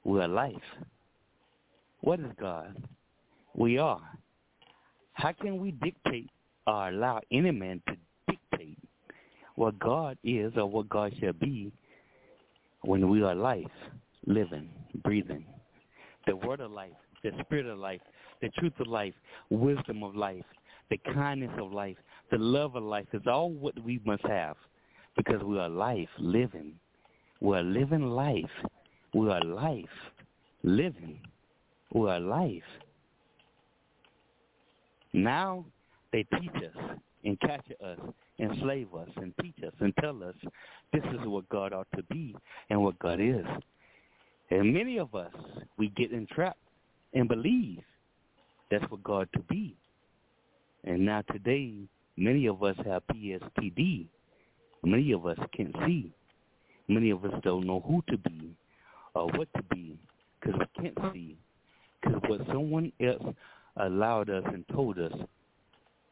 We 0.05 0.21
are 0.21 0.29
life. 0.29 0.55
What 2.01 2.21
is 2.21 2.31
God? 2.41 2.77
We 3.55 3.79
are. 3.79 4.01
How 5.15 5.33
can 5.33 5.61
we 5.61 5.73
dictate 5.73 6.31
or 6.67 6.89
allow 6.89 7.21
any 7.31 7.51
man 7.51 7.83
to 7.89 7.97
what 9.61 9.79
God 9.79 10.17
is 10.25 10.51
or 10.57 10.65
what 10.65 10.89
God 10.89 11.13
shall 11.21 11.35
be 11.35 11.71
when 12.81 13.11
we 13.11 13.23
are 13.23 13.35
life, 13.35 13.67
living, 14.27 14.71
breathing? 15.05 15.45
The 16.27 16.35
word 16.35 16.61
of 16.61 16.71
life, 16.71 16.97
the 17.23 17.33
spirit 17.43 17.67
of 17.67 17.79
life, 17.79 18.01
the 18.41 18.49
truth 18.59 18.73
of 18.81 18.87
life, 18.87 19.13
wisdom 19.51 20.03
of 20.03 20.17
life, 20.17 20.47
the 20.89 20.97
kindness 21.13 21.51
of 21.59 21.73
life, 21.73 21.99
the 22.31 22.39
love 22.39 22.75
of 22.75 22.83
life 22.83 23.09
is 23.13 23.21
all 23.27 23.51
what 23.51 23.79
we 23.85 24.01
must 24.07 24.25
have 24.27 24.57
because 25.15 25.43
we 25.43 25.59
are 25.59 25.69
life 25.69 26.09
living. 26.19 26.73
We 27.43 27.59
are 27.59 27.63
living 27.63 28.09
life. 28.13 28.45
We 29.13 29.29
are 29.29 29.45
life 29.45 29.85
living. 30.63 31.21
We 31.93 32.09
are 32.09 32.21
life. 32.21 32.63
Now 35.13 35.67
they 36.13 36.23
teach 36.41 36.55
us 36.57 36.97
and 37.25 37.39
capture 37.41 37.75
us, 37.85 37.99
enslave 38.41 38.89
us 38.95 39.09
and 39.17 39.33
teach 39.43 39.57
us 39.67 39.73
and 39.81 39.95
tell 40.01 40.23
us 40.23 40.35
this 40.93 41.05
is 41.13 41.27
what 41.27 41.49
God 41.49 41.73
ought 41.73 41.89
to 41.97 42.03
be 42.05 42.35
and 42.71 42.83
what 42.83 42.99
God 42.99 43.21
is. 43.21 43.45
And 44.51 44.73
many 44.75 44.99
of 44.99 45.15
us, 45.15 45.33
we 45.79 45.89
get 45.91 46.13
entrapped 46.13 46.59
and 47.15 47.29
believe 47.29 47.83
that's 48.71 48.89
what 48.91 49.03
God 49.03 49.29
to 49.35 49.41
be. 49.41 49.77
And 50.85 51.05
now 51.05 51.23
today, 51.33 51.75
many 52.17 52.47
of 52.47 52.63
us 52.63 52.77
have 52.87 53.03
PSTD. 53.13 54.07
Many 54.83 55.13
of 55.13 55.27
us 55.27 55.39
can't 55.57 55.75
see. 55.87 56.13
Many 56.89 57.11
of 57.11 57.25
us 57.25 57.33
don't 57.43 57.67
know 57.67 57.85
who 57.87 58.03
to 58.11 58.19
be 58.19 58.57
or 59.15 59.27
what 59.27 59.49
to 59.55 59.63
be 59.71 59.99
because 60.41 60.59
we 60.59 60.83
can't 60.83 60.99
see. 61.13 61.37
Because 62.01 62.21
what 62.27 62.41
someone 62.49 62.93
else 63.01 63.35
allowed 63.77 64.31
us 64.31 64.43
and 64.47 64.65
told 64.73 64.99
us 64.99 65.13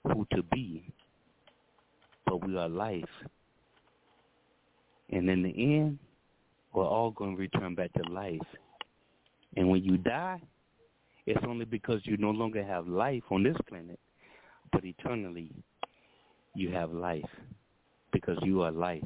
who 0.05 0.27
to 0.35 0.43
be, 0.43 0.85
but 2.29 2.47
we 2.47 2.57
are 2.57 2.69
life. 2.69 3.05
And 5.11 5.29
in 5.31 5.43
the 5.43 5.51
end, 5.51 5.99
we're 6.75 6.87
all 6.87 7.11
going 7.11 7.35
to 7.35 7.41
return 7.41 7.75
back 7.75 7.93
to 7.95 8.13
life. 8.13 8.41
And 9.57 9.71
when 9.71 9.83
you 9.83 9.97
die, 9.97 10.41
it's 11.27 11.45
only 11.47 11.65
because 11.65 12.01
you 12.05 12.17
no 12.19 12.31
longer 12.31 12.63
have 12.63 12.87
life 12.87 13.23
on 13.31 13.43
this 13.43 13.57
planet, 13.69 13.99
but 14.73 14.85
eternally 14.85 15.51
you 16.55 16.71
have 16.71 16.93
life 16.93 17.25
because 18.13 18.39
you 18.43 18.63
are 18.63 18.71
life. 18.71 19.03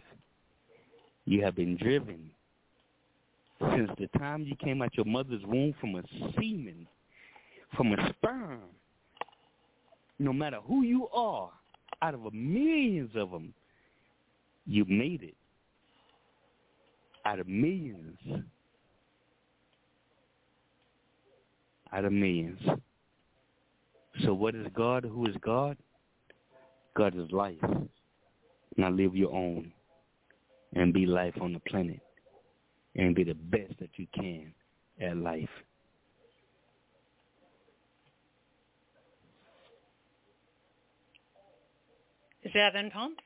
You 1.25 1.45
have 1.45 1.55
been 1.55 1.77
driven 1.77 2.31
since 3.61 3.91
the 3.99 4.09
time 4.19 4.43
you 4.43 4.57
came 4.57 4.83
out 4.83 4.97
your 4.97 5.07
mother's 5.07 5.43
womb 5.47 5.75
from 5.81 5.95
a 5.95 6.03
semen, 6.35 6.89
from 7.77 7.93
a 7.93 8.13
sperm. 8.13 8.61
No 10.19 10.33
matter 10.33 10.59
who 10.67 10.83
you 10.83 11.09
are, 11.09 11.51
out 12.03 12.15
of 12.15 12.21
millions 12.35 13.11
of 13.15 13.31
them, 13.31 13.55
you 14.67 14.85
made 14.87 15.23
it. 15.23 15.35
Out 17.25 17.39
of 17.39 17.47
millions. 17.47 18.19
Out 21.93 22.05
of 22.05 22.13
millions. 22.13 22.59
So 24.25 24.35
what 24.35 24.55
is 24.55 24.67
God? 24.75 25.05
Who 25.05 25.27
is 25.27 25.37
God? 25.41 25.77
God 26.97 27.15
is 27.17 27.31
life. 27.31 27.57
Now 28.77 28.91
live 28.91 29.15
your 29.15 29.33
own 29.33 29.73
and 30.75 30.93
be 30.93 31.07
life 31.07 31.35
on 31.41 31.53
the 31.53 31.61
planet 31.61 32.01
and 32.97 33.15
be 33.15 33.25
the 33.25 33.35
best 33.35 33.75
that 33.81 33.91
you 33.97 34.07
can 34.15 34.53
at 35.01 35.17
life. 35.17 35.49
Is 42.53 42.57
that 42.57 42.75
in 42.77 42.91
poem? 42.91 43.17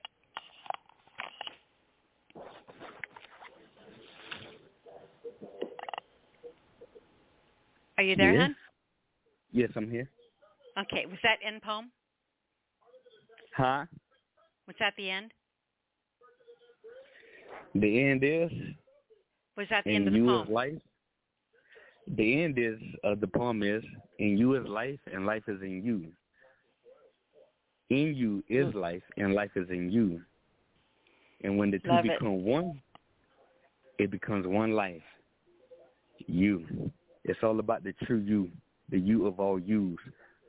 Are 7.99 8.05
you 8.05 8.15
there, 8.15 8.33
yes. 8.33 8.41
hon? 8.41 8.57
Yes, 9.51 9.71
I'm 9.75 9.91
here. 9.91 10.09
Okay. 10.79 11.07
Was 11.07 11.19
that 11.25 11.39
end 11.45 11.61
poem? 11.63 11.91
Huh? 13.57 13.87
Was 14.69 14.77
that 14.79 14.93
the 14.97 15.11
end? 15.11 15.33
The 17.75 18.01
end 18.01 18.23
is. 18.23 18.53
Was 19.57 19.67
that 19.71 19.83
the 19.83 19.93
end 19.97 20.07
of 20.07 20.13
the 20.13 20.21
you 20.21 20.27
poem? 20.27 20.47
is 20.47 20.53
life. 20.53 20.83
The 22.17 22.43
end 22.45 22.59
is 22.61 22.79
uh, 23.03 23.17
the 23.21 23.27
poem 23.27 23.65
is 23.65 23.83
in 24.21 24.39
you 24.39 24.55
is 24.55 24.69
life 24.69 25.01
and 25.13 25.27
life 25.27 25.43
is 25.49 25.61
in 25.63 25.83
you. 25.85 26.13
In 27.91 28.15
you 28.15 28.43
is 28.49 28.73
Hmm. 28.73 28.79
life 28.79 29.03
and 29.17 29.35
life 29.35 29.57
is 29.57 29.69
in 29.71 29.91
you. 29.91 30.21
And 31.43 31.57
when 31.57 31.71
the 31.71 31.79
two 31.79 31.91
Love 31.91 32.07
it. 32.07 32.13
become 32.13 32.45
one, 32.45 32.81
it 33.99 34.11
becomes 34.11 34.47
one 34.47 34.73
life. 34.73 35.03
You. 36.27 36.91
It's 37.25 37.43
all 37.43 37.61
about 37.61 37.85
the 37.85 37.93
true 38.05 38.19
you, 38.19 38.51
the 38.91 38.99
you 38.99 39.27
of 39.27 39.39
all 39.39 39.59
yous, 39.59 39.99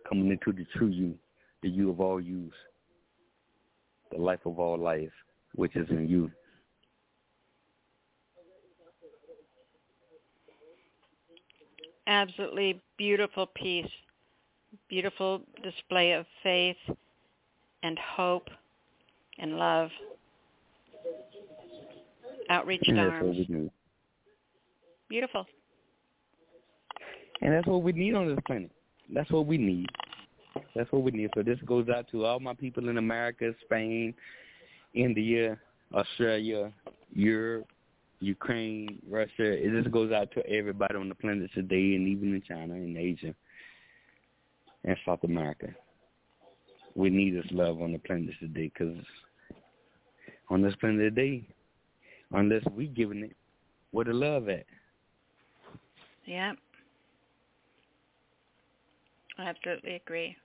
coming 0.07 0.31
into 0.31 0.51
the 0.51 0.65
true 0.75 0.87
you, 0.87 1.17
the 1.61 1.69
you 1.69 1.89
of 1.89 1.99
all 1.99 2.19
yous, 2.19 2.53
the 4.11 4.17
life 4.17 4.45
of 4.45 4.59
all 4.59 4.77
life, 4.77 5.11
which 5.55 5.75
is 5.75 5.89
in 5.89 6.07
you. 6.07 6.31
Absolutely 12.07 12.81
beautiful 12.97 13.47
piece. 13.47 13.85
Beautiful 14.89 15.41
display 15.63 16.13
of 16.13 16.25
faith 16.41 16.77
and 17.83 17.97
hope 17.99 18.47
and 19.39 19.57
love. 19.57 19.89
Outreached 22.49 22.87
And 22.87 22.99
arms. 22.99 23.37
Beautiful. 25.09 25.45
And 27.41 27.53
that's 27.53 27.67
what 27.67 27.83
we 27.83 27.91
need 27.91 28.13
on 28.13 28.27
this 28.27 28.39
planet. 28.45 28.71
That's 29.13 29.29
what 29.31 29.45
we 29.45 29.57
need. 29.57 29.87
That's 30.75 30.91
what 30.91 31.03
we 31.03 31.11
need. 31.11 31.29
So 31.35 31.43
this 31.43 31.59
goes 31.65 31.87
out 31.89 32.07
to 32.11 32.25
all 32.25 32.39
my 32.39 32.53
people 32.53 32.89
in 32.89 32.97
America, 32.97 33.53
Spain, 33.65 34.13
India, 34.93 35.57
Australia, 35.93 36.71
Europe, 37.13 37.67
Ukraine, 38.19 38.99
Russia. 39.09 39.29
It 39.39 39.71
just 39.71 39.91
goes 39.91 40.11
out 40.11 40.31
to 40.31 40.45
everybody 40.47 40.95
on 40.95 41.09
the 41.09 41.15
planet 41.15 41.49
today 41.53 41.95
and 41.95 42.07
even 42.07 42.33
in 42.33 42.41
China 42.47 42.73
and 42.73 42.97
Asia 42.97 43.33
and 44.83 44.97
South 45.05 45.23
America. 45.23 45.67
We 46.97 47.11
need 47.11 47.35
this 47.35 47.45
love 47.51 47.79
on 47.79 47.93
the 47.93 47.99
planet 47.99 48.33
today 48.39 48.71
because 48.73 48.97
on 50.49 50.63
this 50.63 50.73
planet 50.79 51.15
today, 51.15 51.47
unless 52.31 52.63
we 52.75 52.87
giving 52.87 53.23
it, 53.23 53.35
where 53.91 54.05
the 54.05 54.13
love 54.13 54.49
at? 54.49 54.65
Yeah. 56.25 56.53
I 59.37 59.43
absolutely 59.43 59.95
agree. 59.95 60.35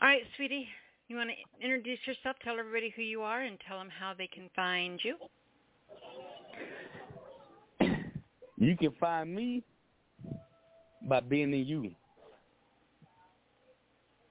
All 0.00 0.08
right, 0.08 0.22
sweetie, 0.36 0.66
you 1.08 1.16
want 1.16 1.28
to 1.28 1.64
introduce 1.64 1.98
yourself, 2.06 2.36
tell 2.42 2.58
everybody 2.58 2.90
who 2.96 3.02
you 3.02 3.20
are, 3.20 3.42
and 3.42 3.58
tell 3.68 3.78
them 3.78 3.90
how 3.90 4.14
they 4.16 4.28
can 4.28 4.48
find 4.56 4.98
you? 5.02 5.16
You 8.56 8.76
can 8.78 8.92
find 8.98 9.34
me 9.34 9.62
by 11.06 11.20
being 11.20 11.52
in 11.52 11.66
you. 11.66 11.90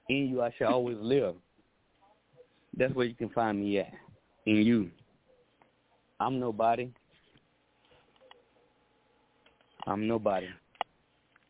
In 0.08 0.28
you, 0.28 0.42
I 0.42 0.52
shall 0.56 0.72
always 0.72 0.96
live. 1.00 1.34
That's 2.76 2.94
where 2.94 3.06
you 3.06 3.14
can 3.14 3.30
find 3.30 3.60
me 3.60 3.78
at. 3.78 3.92
In 4.46 4.56
you. 4.56 4.90
I'm 6.20 6.38
nobody. 6.38 6.90
I'm 9.86 10.06
nobody. 10.06 10.46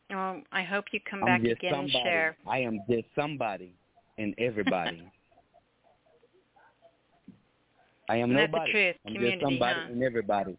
Well, 0.09 0.41
I 0.51 0.63
hope 0.63 0.85
you 0.91 0.99
come 1.09 1.23
I'm 1.23 1.43
back 1.43 1.57
again 1.57 1.73
and 1.73 1.91
share. 1.91 2.37
I 2.47 2.59
am 2.59 2.79
just 2.89 3.05
somebody 3.15 3.73
and 4.17 4.33
everybody. 4.37 5.03
I 8.09 8.15
am 8.17 8.33
that's 8.33 8.51
nobody. 8.51 8.71
truth. 8.71 8.95
I'm 9.05 9.13
just 9.15 9.41
somebody 9.41 9.79
huh? 9.79 9.91
and 9.91 10.01
everybody. 10.01 10.57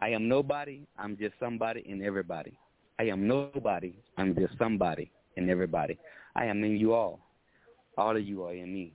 I 0.00 0.08
am 0.08 0.28
nobody. 0.28 0.80
I'm 0.98 1.16
just 1.16 1.34
somebody 1.38 1.84
and 1.88 2.02
everybody. 2.02 2.58
I 2.98 3.04
am 3.04 3.28
nobody. 3.28 3.94
I'm 4.18 4.34
just 4.34 4.58
somebody 4.58 5.12
and 5.36 5.48
everybody. 5.48 5.96
I 6.34 6.46
am 6.46 6.64
in 6.64 6.76
you 6.76 6.94
all. 6.94 7.20
All 7.96 8.16
of 8.16 8.26
you 8.26 8.44
are 8.44 8.54
in 8.54 8.72
me. 8.72 8.94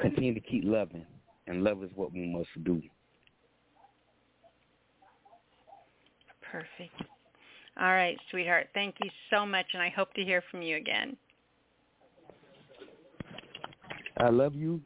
Continue 0.00 0.34
to 0.34 0.40
keep 0.40 0.64
loving, 0.64 1.04
and 1.46 1.62
love 1.62 1.82
is 1.82 1.90
what 1.94 2.12
we 2.12 2.26
must 2.26 2.48
do. 2.64 2.80
Perfect. 6.50 6.94
All 7.80 7.92
right, 7.92 8.16
sweetheart. 8.30 8.68
Thank 8.74 8.96
you 9.02 9.10
so 9.30 9.46
much, 9.46 9.66
and 9.74 9.82
I 9.82 9.88
hope 9.88 10.12
to 10.14 10.22
hear 10.22 10.42
from 10.50 10.62
you 10.62 10.76
again. 10.76 11.16
I 14.16 14.28
love 14.28 14.54
you. 14.54 14.80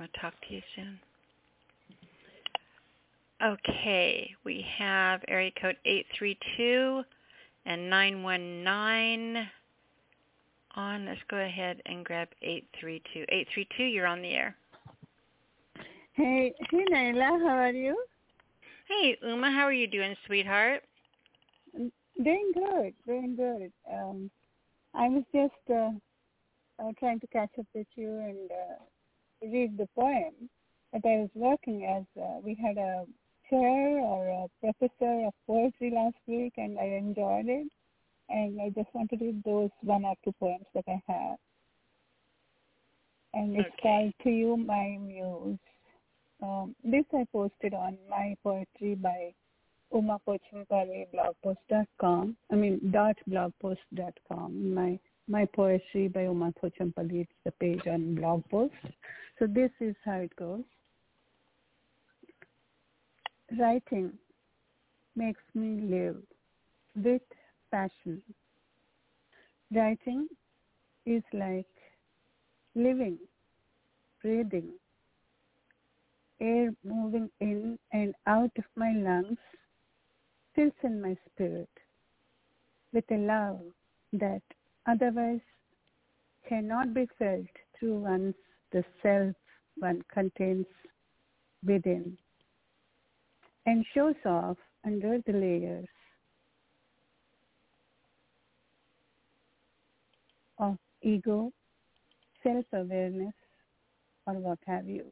I'll 0.00 0.06
talk 0.20 0.34
to 0.48 0.54
you 0.54 0.62
soon. 0.76 0.98
Okay, 3.44 4.30
we 4.44 4.64
have 4.78 5.20
area 5.28 5.50
code 5.60 5.76
832 5.84 7.02
and 7.68 7.90
919 7.90 9.46
on. 10.74 11.06
Let's 11.06 11.20
go 11.30 11.36
ahead 11.36 11.80
and 11.86 12.04
grab 12.04 12.28
832. 12.42 13.26
832, 13.28 13.84
you're 13.84 14.06
on 14.06 14.22
the 14.22 14.30
air. 14.30 14.56
Hey, 16.14 16.54
hey 16.70 16.84
Nyla, 16.90 17.38
how 17.46 17.56
are 17.58 17.70
you? 17.70 18.02
Hey, 18.88 19.16
Uma, 19.22 19.52
how 19.52 19.64
are 19.64 19.72
you 19.72 19.86
doing, 19.86 20.16
sweetheart? 20.26 20.82
Doing 21.74 22.52
good, 22.54 22.94
doing 23.06 23.36
good. 23.36 23.70
Um, 23.92 24.30
I 24.94 25.08
was 25.08 25.22
just 25.32 25.52
uh, 25.70 25.90
uh, 26.82 26.92
trying 26.98 27.20
to 27.20 27.26
catch 27.28 27.50
up 27.58 27.66
with 27.74 27.86
you 27.94 28.08
and 28.08 28.50
uh, 28.50 29.46
read 29.52 29.76
the 29.76 29.86
poem 29.94 30.48
that 30.92 31.02
I 31.04 31.20
was 31.20 31.30
working 31.34 31.84
as. 31.84 32.04
Uh, 32.20 32.40
we 32.42 32.56
had 32.60 32.78
a 32.78 33.04
chair 33.50 33.98
or 33.98 34.28
a 34.44 34.48
professor 34.60 35.26
of 35.26 35.34
poetry 35.46 35.90
last 35.94 36.16
week, 36.26 36.54
and 36.56 36.78
I 36.78 36.84
enjoyed 36.84 37.48
it. 37.48 37.68
And 38.30 38.60
I 38.60 38.68
just 38.70 38.94
want 38.94 39.10
to 39.10 39.16
read 39.16 39.42
those 39.44 39.70
one 39.80 40.04
or 40.04 40.14
two 40.24 40.32
poems 40.38 40.66
that 40.74 40.84
I 40.86 41.02
have. 41.06 41.38
And 43.34 43.56
it's 43.56 43.68
Okay. 43.70 43.82
called 43.82 44.12
To 44.24 44.30
You, 44.30 44.56
My 44.56 44.98
Muse. 45.00 45.58
Um, 46.42 46.74
this 46.84 47.04
I 47.12 47.26
posted 47.32 47.74
on 47.74 47.98
my 48.08 48.36
poetry 48.42 48.94
by 48.94 49.34
Uma 49.92 50.20
Pochampally 50.26 51.06
blogpost.com. 51.14 52.36
I 52.52 52.54
mean 52.54 52.90
dot 52.90 53.16
blogpost.com. 53.28 54.74
My 54.74 54.98
my 55.26 55.46
poetry 55.46 56.08
by 56.08 56.22
Uma 56.24 56.52
Pochampally. 56.62 57.22
It's 57.22 57.32
the 57.44 57.50
page 57.52 57.86
on 57.86 58.14
blog 58.14 58.44
post. 58.50 58.74
So 59.38 59.46
this 59.46 59.70
is 59.80 59.94
how 60.04 60.18
it 60.18 60.34
goes. 60.36 60.64
Writing 63.56 64.18
makes 65.16 65.42
me 65.54 65.80
live 65.80 66.22
with 66.94 67.22
passion. 67.70 68.22
Writing 69.74 70.28
is 71.06 71.22
like 71.32 71.66
living, 72.74 73.18
breathing, 74.22 74.72
air 76.40 76.70
moving 76.84 77.30
in 77.40 77.78
and 77.92 78.14
out 78.26 78.50
of 78.58 78.64
my 78.76 78.92
lungs 78.92 79.38
fills 80.54 80.72
in 80.82 81.00
my 81.00 81.16
spirit 81.26 81.70
with 82.92 83.10
a 83.10 83.16
love 83.16 83.60
that 84.12 84.42
otherwise 84.86 85.40
cannot 86.48 86.92
be 86.92 87.08
felt 87.18 87.46
through 87.78 87.98
one's 88.00 88.34
the 88.72 88.84
self 89.02 89.34
one 89.76 90.02
contains 90.12 90.66
within 91.64 92.16
and 93.68 93.84
shows 93.94 94.14
off 94.24 94.56
under 94.86 95.18
the 95.26 95.32
layers 95.32 95.88
of 100.58 100.78
ego, 101.02 101.52
self-awareness, 102.42 103.34
or 104.26 104.34
what 104.34 104.58
have 104.66 104.88
you. 104.88 105.04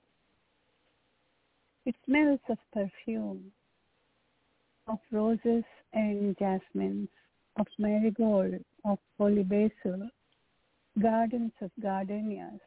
It 1.84 1.96
smells 2.06 2.40
of 2.48 2.56
perfume, 2.72 3.52
of 4.88 5.00
roses 5.12 5.64
and 5.92 6.34
jasmines, 6.38 7.10
of 7.58 7.66
marigold, 7.78 8.54
of 8.86 8.98
holy 9.18 9.42
basil, 9.42 10.08
gardens 11.02 11.52
of 11.60 11.70
gardenias, 11.82 12.60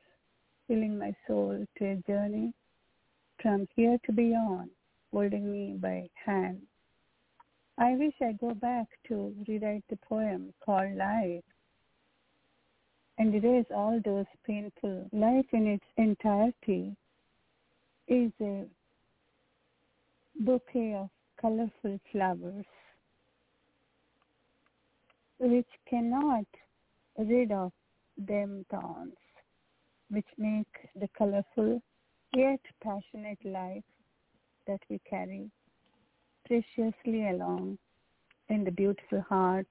filling 0.68 1.00
my 1.00 1.16
soul 1.26 1.66
to 1.80 1.84
a 1.84 1.96
journey 2.06 2.54
from 3.42 3.68
here 3.76 3.98
to 4.06 4.12
beyond, 4.12 4.70
holding 5.12 5.52
me 5.52 5.76
by 5.80 6.08
hand. 6.26 6.62
I 7.78 7.94
wish 7.96 8.14
I 8.22 8.34
go 8.34 8.54
back 8.54 8.88
to 9.08 9.34
rewrite 9.48 9.84
the 9.90 9.98
poem 9.98 10.54
called 10.64 10.96
Life 10.96 11.44
and 13.18 13.34
erase 13.34 13.66
all 13.74 14.00
those 14.04 14.26
painful. 14.46 15.10
Life 15.12 15.46
in 15.54 15.68
its 15.68 15.86
entirety 15.98 16.96
is 18.08 18.32
a 18.42 18.66
bouquet 20.40 20.96
of 20.96 21.10
colorful 21.40 22.00
flowers 22.12 22.66
which 25.38 25.68
cannot 25.90 26.46
rid 27.18 27.52
of 27.52 27.72
them 28.18 28.66
thorns, 28.70 29.16
which 30.10 30.28
make 30.38 30.68
the 31.00 31.08
colorful 31.18 31.82
yet 32.34 32.60
passionate 32.82 33.44
life 33.46 33.84
that 34.70 34.80
we 34.88 35.02
carry 35.10 35.50
preciously 36.46 37.28
along 37.30 37.78
in 38.50 38.64
the 38.64 38.72
beautiful 38.72 39.22
heart, 39.28 39.68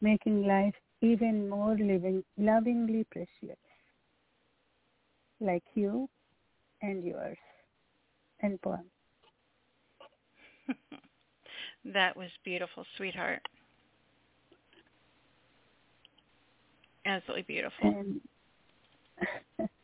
making 0.00 0.44
life 0.44 0.74
even 1.02 1.48
more 1.48 1.76
living, 1.76 2.24
lovingly 2.36 3.04
precious, 3.12 3.58
like 5.40 5.62
you 5.74 6.08
and 6.82 7.04
yours. 7.04 7.38
And 8.40 8.60
poem. 8.60 8.90
that 11.84 12.16
was 12.16 12.30
beautiful, 12.44 12.84
sweetheart. 12.96 13.40
Absolutely 17.06 17.42
beautiful. 17.42 17.88
And 17.88 18.20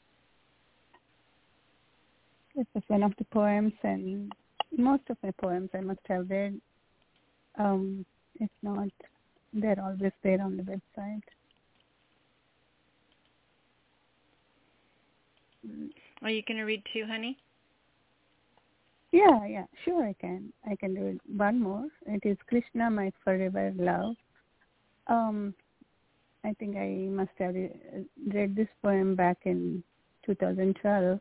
this 2.58 2.66
is 2.74 2.82
one 2.88 3.04
of 3.04 3.12
the 3.18 3.24
poems, 3.26 3.72
and 3.84 4.32
most 4.76 5.04
of 5.10 5.16
my 5.22 5.30
poems 5.40 5.70
I 5.72 5.80
must 5.80 6.00
have 6.08 6.28
read. 6.28 6.60
Um, 7.56 8.04
if 8.40 8.50
not, 8.62 8.88
they're 9.54 9.80
always 9.80 10.12
there 10.24 10.42
on 10.42 10.56
the 10.56 10.64
website. 10.64 11.22
Are 16.22 16.30
you 16.30 16.42
going 16.48 16.58
to 16.58 16.64
read 16.64 16.82
two, 16.92 17.04
honey? 17.06 17.38
Yeah, 19.12 19.46
yeah, 19.46 19.64
sure 19.84 20.04
I 20.04 20.14
can. 20.20 20.52
I 20.68 20.74
can 20.74 20.94
do 20.94 21.06
it. 21.06 21.20
One 21.36 21.60
more. 21.60 21.86
It 22.06 22.26
is 22.28 22.36
Krishna, 22.48 22.90
my 22.90 23.12
forever 23.22 23.72
love. 23.76 24.16
Um, 25.06 25.54
I 26.44 26.54
think 26.58 26.76
I 26.76 27.06
must 27.08 27.30
have 27.38 27.54
read 27.54 28.56
this 28.56 28.68
poem 28.82 29.14
back 29.14 29.38
in 29.44 29.84
2012. 30.26 31.20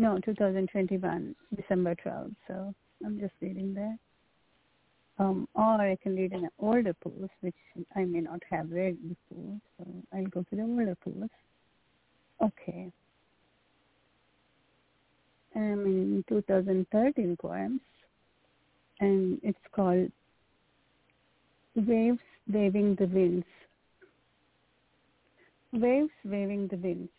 No, 0.00 0.18
2021, 0.24 1.34
December 1.54 1.94
12th. 1.94 2.34
So 2.48 2.74
I'm 3.04 3.20
just 3.20 3.34
reading 3.42 3.74
that. 3.74 3.98
Um, 5.22 5.46
or 5.54 5.74
I 5.74 5.98
can 6.02 6.16
read 6.16 6.32
an 6.32 6.48
older 6.58 6.94
post, 6.94 7.32
which 7.42 7.54
I 7.94 8.06
may 8.06 8.20
not 8.20 8.40
have 8.50 8.70
read 8.70 8.96
before. 9.06 9.60
So 9.76 9.86
I'll 10.14 10.24
go 10.24 10.42
to 10.42 10.56
the 10.56 10.62
older 10.62 10.96
post. 11.04 11.30
Okay. 12.42 12.90
I'm 15.54 15.84
in 15.84 16.24
2013 16.30 17.36
poems, 17.38 17.82
and 19.00 19.38
it's 19.42 19.58
called 19.72 20.10
Waves 21.76 22.18
Waving 22.50 22.96
the 22.98 23.04
Winds. 23.04 23.44
Waves 25.74 26.08
waving 26.24 26.68
the 26.68 26.78
winds. 26.78 27.10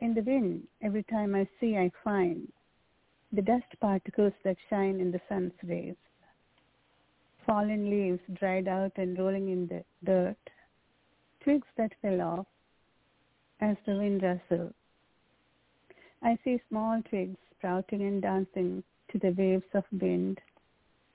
In 0.00 0.14
the 0.14 0.22
wind, 0.22 0.66
every 0.80 1.02
time 1.02 1.34
I 1.34 1.46
see, 1.60 1.76
I 1.76 1.90
find 2.02 2.50
the 3.32 3.42
dust 3.42 3.66
particles 3.80 4.32
that 4.44 4.56
shine 4.70 4.98
in 4.98 5.12
the 5.12 5.20
sun's 5.28 5.52
rays, 5.62 5.94
fallen 7.46 7.90
leaves 7.90 8.20
dried 8.32 8.66
out 8.66 8.92
and 8.96 9.18
rolling 9.18 9.50
in 9.50 9.66
the 9.66 9.84
dirt, 10.04 10.38
twigs 11.40 11.68
that 11.76 11.92
fell 12.00 12.22
off 12.22 12.46
as 13.60 13.76
the 13.84 13.96
wind 13.96 14.22
rustled. 14.22 14.72
I 16.22 16.38
see 16.44 16.62
small 16.70 17.02
twigs 17.02 17.38
sprouting 17.58 18.02
and 18.02 18.22
dancing 18.22 18.82
to 19.12 19.18
the 19.18 19.34
waves 19.36 19.64
of 19.74 19.84
wind. 19.92 20.40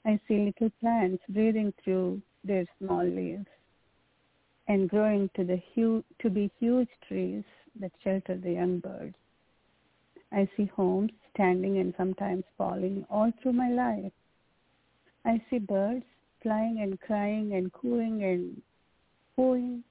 I 0.05 0.19
see 0.27 0.45
little 0.45 0.69
plants 0.79 1.23
breathing 1.29 1.73
through 1.83 2.21
their 2.43 2.65
small 2.77 3.03
leaves 3.03 3.47
and 4.67 4.87
growing 4.89 5.29
to 5.35 5.43
the 5.43 5.61
hu- 5.73 6.03
to 6.19 6.29
be 6.29 6.51
huge 6.59 6.89
trees 7.07 7.43
that 7.79 7.91
shelter 8.03 8.37
the 8.37 8.53
young 8.53 8.79
birds. 8.79 9.15
I 10.31 10.49
see 10.55 10.65
homes 10.75 11.11
standing 11.33 11.77
and 11.77 11.93
sometimes 11.97 12.43
falling 12.57 13.05
all 13.09 13.31
through 13.41 13.53
my 13.53 13.69
life. 13.69 14.11
I 15.25 15.41
see 15.49 15.59
birds 15.59 16.05
flying 16.41 16.81
and 16.81 16.99
crying 16.99 17.53
and 17.53 17.71
cooing 17.73 18.23
and 18.23 18.61
cooing. 19.35 19.83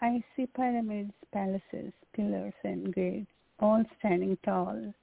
I 0.00 0.22
see 0.34 0.46
pyramids, 0.46 1.12
palaces, 1.32 1.92
pillars 2.14 2.54
and 2.64 2.94
gates, 2.94 3.30
all 3.60 3.84
standing 3.98 4.38
tall, 4.44 4.94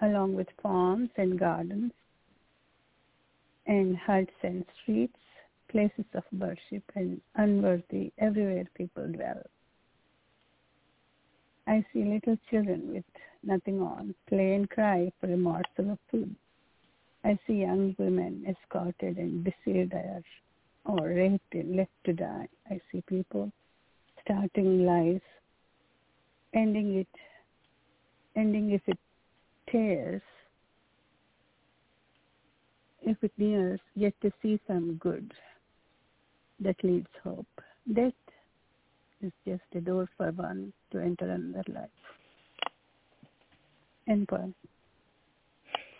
along 0.00 0.34
with 0.34 0.48
farms 0.62 1.10
and 1.16 1.38
gardens 1.38 1.92
and 3.66 3.96
huts 3.96 4.32
and 4.42 4.64
streets, 4.82 5.16
places 5.68 6.04
of 6.14 6.24
worship 6.32 6.82
and 6.94 7.20
unworthy 7.36 8.12
everywhere 8.18 8.66
people 8.74 9.06
dwell. 9.06 9.42
I 11.66 11.84
see 11.92 12.04
little 12.04 12.36
children 12.50 12.92
with 12.92 13.04
nothing 13.42 13.80
on 13.80 14.14
play 14.28 14.54
and 14.54 14.68
cry 14.68 15.12
for 15.20 15.32
a 15.32 15.36
morsel 15.36 15.92
of 15.92 15.98
food. 16.10 16.34
I 17.24 17.38
see 17.46 17.54
young 17.54 17.94
women 17.98 18.44
escorted 18.48 19.18
and 19.18 19.44
deceived 19.44 19.92
or 20.84 21.08
raped 21.08 21.54
and 21.54 21.76
left 21.76 21.92
to 22.04 22.12
die. 22.12 22.48
I 22.70 22.80
see 22.90 23.02
people 23.06 23.52
starting 24.24 24.86
lives, 24.86 25.22
ending 26.54 26.96
it, 26.96 27.20
ending 28.36 28.70
if 28.70 28.82
it 28.86 28.98
tears, 29.70 30.22
if 33.02 33.16
it 33.22 33.32
nears, 33.38 33.80
yet 33.94 34.14
to 34.22 34.32
see 34.42 34.58
some 34.66 34.94
good 34.94 35.32
that 36.60 36.82
leaves 36.82 37.10
hope. 37.22 37.46
Death 37.92 38.12
is 39.22 39.32
just 39.46 39.62
a 39.74 39.80
door 39.80 40.08
for 40.16 40.30
one 40.32 40.72
to 40.92 40.98
enter 40.98 41.30
another 41.30 41.64
life. 41.72 41.90
End 44.08 44.28
poem. 44.28 44.54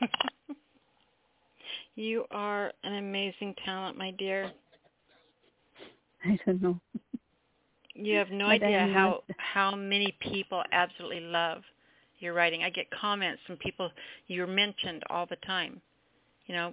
you 1.95 2.25
are 2.31 2.73
an 2.83 2.95
amazing 2.95 3.55
talent, 3.65 3.97
my 3.97 4.11
dear. 4.13 4.51
I 6.25 6.39
don't 6.45 6.63
know. 6.63 6.81
You 7.95 8.17
have 8.17 8.31
no 8.31 8.47
But 8.47 8.63
idea 8.63 8.91
how 8.93 9.23
how 9.37 9.75
many 9.77 10.17
people 10.21 10.63
absolutely 10.73 11.21
love 11.21 11.63
your 12.19 12.35
writing. 12.35 12.63
I 12.63 12.71
get 12.71 12.87
comments 12.91 13.43
from 13.47 13.57
people 13.57 13.91
you're 14.27 14.47
mentioned 14.47 15.03
all 15.11 15.27
the 15.27 15.37
time. 15.47 15.81
You 16.47 16.55
know, 16.55 16.73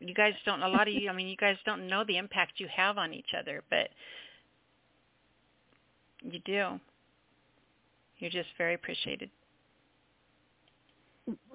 you 0.00 0.14
guys 0.14 0.34
don't 0.44 0.62
a 0.62 0.68
lot 0.68 0.88
of 0.88 0.94
you 0.94 1.08
I 1.08 1.12
mean 1.12 1.28
you 1.28 1.36
guys 1.36 1.56
don't 1.64 1.88
know 1.88 2.04
the 2.06 2.18
impact 2.18 2.54
you 2.58 2.68
have 2.74 2.98
on 2.98 3.14
each 3.14 3.32
other, 3.38 3.62
but 3.70 3.88
you 6.22 6.40
do. 6.44 6.80
You're 8.18 8.30
just 8.30 8.48
very 8.58 8.74
appreciated. 8.74 9.30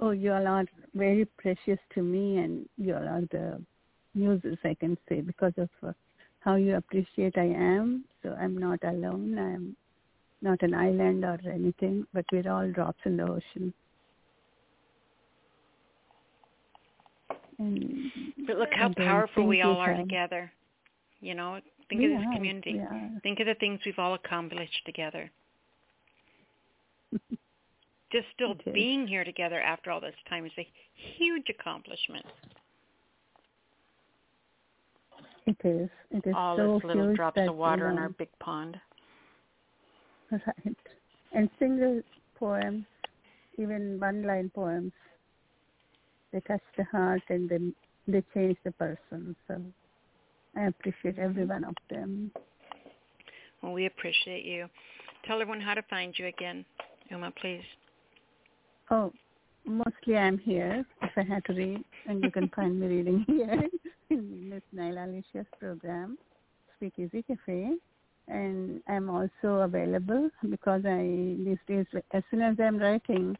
Oh, 0.01 0.11
you 0.11 0.33
all 0.33 0.47
are 0.47 0.65
very 0.93 1.25
precious 1.37 1.79
to 1.93 2.01
me, 2.01 2.37
and 2.37 2.67
you 2.77 2.95
all 2.95 3.07
are 3.07 3.21
the 3.31 3.61
muses, 4.13 4.57
I 4.63 4.73
can 4.73 4.97
say, 5.07 5.21
because 5.21 5.53
of 5.57 5.69
uh, 5.85 5.91
how 6.39 6.55
you 6.55 6.75
appreciate 6.75 7.37
I 7.37 7.45
am. 7.45 8.05
So 8.23 8.35
I'm 8.39 8.57
not 8.57 8.79
alone. 8.83 9.37
I'm 9.37 9.75
not 10.41 10.61
an 10.61 10.73
island 10.73 11.23
or 11.23 11.39
anything, 11.51 12.05
but 12.13 12.25
we're 12.31 12.49
all 12.49 12.69
drops 12.71 12.99
in 13.05 13.17
the 13.17 13.23
ocean. 13.23 13.73
And, 17.57 18.11
But 18.47 18.57
look 18.57 18.69
how 18.73 18.91
powerful 18.95 19.45
we 19.45 19.61
all 19.61 19.77
are 19.77 19.95
together. 19.95 20.51
You 21.21 21.35
know, 21.35 21.59
think 21.89 22.01
We 22.01 22.13
of 22.13 22.19
this 22.19 22.27
are, 22.27 22.35
community. 22.35 22.81
Think 23.23 23.39
of 23.39 23.47
the 23.47 23.55
things 23.55 23.79
we've 23.85 23.99
all 23.99 24.13
accomplished 24.13 24.85
together. 24.85 25.31
Just 28.11 28.27
still 28.33 28.51
It 28.51 28.61
is. 28.67 28.73
being 28.73 29.07
here 29.07 29.23
together 29.23 29.59
after 29.59 29.91
all 29.91 29.99
this 29.99 30.15
time 30.29 30.45
is 30.45 30.51
a 30.57 30.67
huge 31.17 31.49
accomplishment. 31.49 32.25
It 35.47 35.57
is. 35.63 35.89
It 36.11 36.25
is 36.25 36.33
all 36.35 36.57
so 36.57 36.75
this 36.75 36.83
little 36.85 37.15
drops 37.15 37.39
of 37.39 37.55
water 37.55 37.89
in 37.89 37.97
our 37.97 38.09
big 38.09 38.29
pond. 38.39 38.79
Right. 40.31 40.77
And 41.33 41.49
single 41.59 42.01
poems, 42.35 42.85
even 43.57 43.99
one-line 43.99 44.51
poems, 44.55 44.91
they 46.31 46.39
touch 46.41 46.61
the 46.77 46.83
heart 46.85 47.21
and 47.29 47.47
then 47.47 47.75
they 48.07 48.23
change 48.33 48.57
the 48.63 48.71
person. 48.71 49.35
So 49.47 49.61
I 50.55 50.65
appreciate 50.65 51.19
every 51.19 51.45
one 51.45 51.63
of 51.63 51.75
them. 51.89 52.31
Well, 53.61 53.73
we 53.73 53.85
appreciate 53.85 54.45
you. 54.45 54.67
Tell 55.25 55.41
everyone 55.41 55.61
how 55.61 55.73
to 55.73 55.81
find 55.83 56.13
you 56.17 56.27
again, 56.27 56.65
Uma, 57.09 57.31
please. 57.41 57.63
Oh, 58.91 59.11
mostly 59.65 60.17
I'm 60.17 60.37
here 60.37 60.85
if 61.01 61.11
I 61.17 61.23
had 61.23 61.43
to 61.45 61.53
read, 61.53 61.83
and 62.07 62.23
you 62.23 62.31
can 62.31 62.49
find 62.55 62.79
me 62.79 62.87
reading 62.87 63.25
here 63.27 63.63
in 64.09 64.49
Miss 64.49 64.61
Nyla 64.75 65.05
Alisia's 65.07 65.47
program, 65.59 66.17
Speak 66.77 66.93
Easy 66.97 67.23
Cafe. 67.23 67.71
And 68.27 68.81
I'm 68.87 69.09
also 69.09 69.61
available 69.61 70.29
because 70.49 70.81
I 70.85 71.35
these 71.43 71.59
days, 71.67 71.85
as 72.11 72.23
soon 72.31 72.41
as 72.41 72.55
I'm 72.59 72.77
writing, 72.77 73.35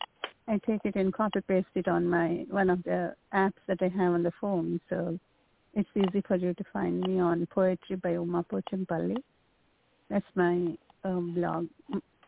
I 0.48 0.60
take 0.66 0.82
it 0.85 0.95
and 0.95 1.11
copy 1.11 1.42
paste 1.42 1.68
it 1.74 1.88
on 1.88 2.08
my 2.08 2.45
one 2.50 2.69
of 2.69 2.84
the 2.84 3.16
apps 3.34 3.53
that 3.68 3.80
I 3.82 3.88
have 3.88 4.14
on 4.14 4.22
the 4.22 4.32
phone. 4.40 4.80
So 4.90 5.19
it's 5.76 5.90
easy 5.95 6.22
for 6.28 6.38
you 6.38 6.54
to 6.54 6.64
find 6.74 7.02
me 7.02 7.20
on 7.20 7.45
Poetry 7.48 7.98
by 7.98 8.14
Uma 8.14 8.44
Pochampalli. 8.44 9.18
That's 10.10 10.26
my 10.36 10.78
um, 11.04 11.34
blog. 11.36 11.68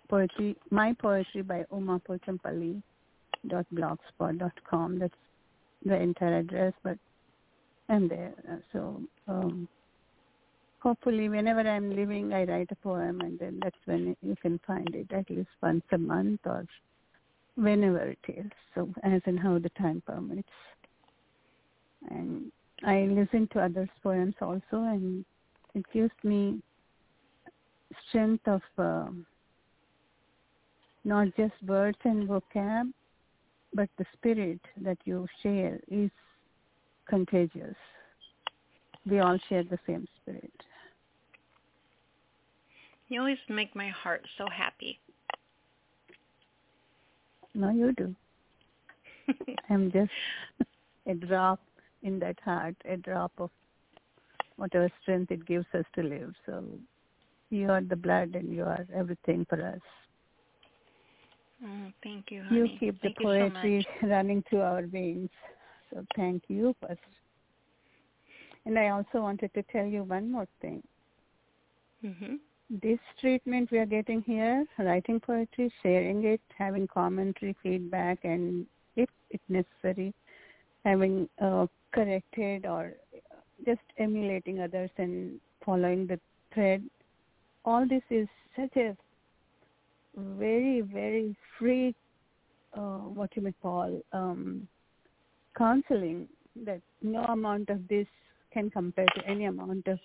Poetry, 0.10 0.56
my 0.70 0.94
poetry 0.94 1.42
by 1.42 1.66
Uma 1.72 2.00
Pochampalli 2.00 2.82
dot 3.48 3.66
blogspot 3.74 4.40
dot 4.40 4.54
com. 4.70 5.00
That's 5.00 5.14
the 5.86 5.96
entire 5.96 6.40
address, 6.40 6.74
but 6.84 6.98
I'm 7.90 8.08
there. 8.08 8.34
So 8.74 9.02
um, 9.28 9.68
hopefully, 10.80 11.30
whenever 11.30 11.62
I'm 11.62 11.96
living, 11.96 12.34
I 12.34 12.44
write 12.46 12.72
a 12.72 12.76
poem, 12.76 13.22
and 13.22 13.38
then 13.40 13.60
that's 13.62 13.78
when 13.86 14.16
you 14.22 14.36
can 14.42 14.60
find 14.66 14.94
it 14.94 15.12
at 15.12 15.30
least 15.30 15.50
once 15.62 15.84
a 15.92 15.98
month 15.98 16.42
or 16.46 16.66
whenever 17.56 18.00
it 18.10 18.20
is. 18.28 18.52
So 18.76 18.90
as 19.04 19.22
in 19.26 19.38
how 19.38 19.60
the 19.60 19.70
time 19.78 20.02
permits. 20.06 20.50
And 22.10 22.52
I 22.84 23.08
listen 23.10 23.48
to 23.54 23.62
others' 23.62 23.90
poems 24.04 24.36
also, 24.42 24.62
and 24.74 25.26
it 25.74 25.86
gives 25.94 26.12
me 26.24 26.62
strength 28.10 28.48
of 28.48 28.62
um 28.78 29.26
not 31.04 31.28
just 31.38 31.54
words 31.66 31.98
and 32.04 32.28
vocab, 32.28 32.92
but 33.74 33.90
the 33.98 34.06
spirit 34.14 34.60
that 34.82 34.98
you 35.06 35.26
share 35.42 35.80
is 35.88 36.12
contagious. 37.08 37.76
We 39.10 39.20
all 39.20 39.40
share 39.48 39.64
the 39.64 39.80
same 39.88 40.06
spirit. 40.22 40.52
You 43.08 43.22
always 43.22 43.38
make 43.48 43.74
my 43.74 43.88
heart 43.90 44.26
so 44.38 44.48
happy. 44.54 45.00
No, 47.54 47.70
you 47.72 47.94
do. 47.94 48.14
I'm 49.70 49.92
just 49.92 50.12
a 51.08 51.14
drop 51.14 51.62
in 52.04 52.20
that 52.20 52.40
heart, 52.44 52.76
a 52.86 52.98
drop 52.98 53.32
of 53.38 53.50
whatever 54.58 54.90
strength 55.02 55.32
it 55.32 55.46
gives 55.46 55.66
us 55.74 55.86
to 55.96 56.02
live. 56.04 56.34
So 56.46 56.64
you 57.50 57.70
are 57.70 57.82
the 57.82 57.96
blood 57.96 58.36
and 58.36 58.54
you 58.54 58.64
are 58.64 58.86
everything 58.94 59.46
for 59.50 59.62
us. 59.66 59.82
Oh, 61.64 61.92
thank 62.04 62.32
you, 62.32 62.42
honey. 62.44 62.50
You 62.50 62.70
keep 62.80 63.02
the 63.02 63.12
thank 63.18 63.32
so 63.38 63.48
poetry 63.50 63.86
much. 63.86 63.88
running 64.04 64.44
through 64.50 64.62
our 64.62 64.86
veins. 64.86 65.30
So 65.90 66.06
thank 66.16 66.44
you 66.50 66.76
first. 66.82 67.02
And 68.66 68.78
I 68.78 68.90
also 68.90 69.22
wanted 69.22 69.54
to 69.54 69.64
tell 69.64 69.86
you 69.86 70.04
one 70.04 70.32
more 70.32 70.48
thing. 70.62 70.84
hmm 72.02 72.36
This 72.70 73.00
treatment 73.20 73.72
we 73.72 73.80
are 73.80 73.86
getting 73.86 74.22
here, 74.22 74.66
writing 74.78 75.20
poetry, 75.20 75.72
sharing 75.82 76.24
it, 76.24 76.42
having 76.58 76.88
commentary, 76.88 77.56
feedback, 77.62 78.24
and 78.24 78.68
if 78.96 79.10
it's 79.30 79.44
necessary, 79.50 80.14
having 80.84 81.30
uh, 81.42 81.68
corrected 81.94 82.66
or 82.66 82.94
just 83.66 83.82
emulating 83.98 84.60
others 84.60 84.90
and 84.98 85.40
following 85.66 86.08
the 86.08 86.20
thread, 86.54 86.84
all 87.66 87.88
this 87.88 88.04
is 88.10 88.28
such 88.56 88.76
a 88.78 88.96
very, 90.16 90.82
very 90.82 91.36
free, 91.58 91.94
uh, 92.76 93.00
what 93.00 93.30
you 93.36 93.42
may 93.42 93.54
call, 93.62 94.02
um, 94.14 94.68
counseling 95.58 96.28
that 96.66 96.82
no 97.02 97.24
amount 97.26 97.70
of 97.70 97.88
this 97.88 98.08
can 98.52 98.70
compare 98.70 99.06
to 99.16 99.28
any 99.28 99.46
amount 99.46 99.88
of 99.88 100.00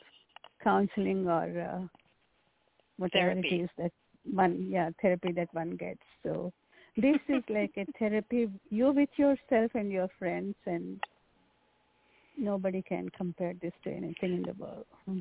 counseling 0.63 1.27
or 1.27 1.61
uh, 1.61 1.87
whatever 2.99 3.33
Therapy. 3.33 3.49
it 3.49 3.63
is 3.63 3.71
that 3.79 3.93
one, 4.31 4.67
yeah, 4.71 4.91
therapy 5.01 5.33
that 5.33 5.49
one 5.53 5.77
gets. 5.77 6.01
So 6.23 6.53
this 6.97 7.17
is 7.29 7.43
like 7.49 7.73
a 7.77 7.87
therapy, 7.99 8.49
you 8.71 8.93
with 8.93 9.09
yourself 9.17 9.71
and 9.75 9.91
your 9.91 10.09
friends, 10.19 10.55
and 10.67 11.01
nobody 12.39 12.83
can 12.83 13.09
compare 13.11 13.55
this 13.61 13.73
to 13.85 13.91
anything 13.91 14.35
in 14.35 14.43
the 14.43 14.55
world. 14.55 14.87
Hmm. 15.07 15.21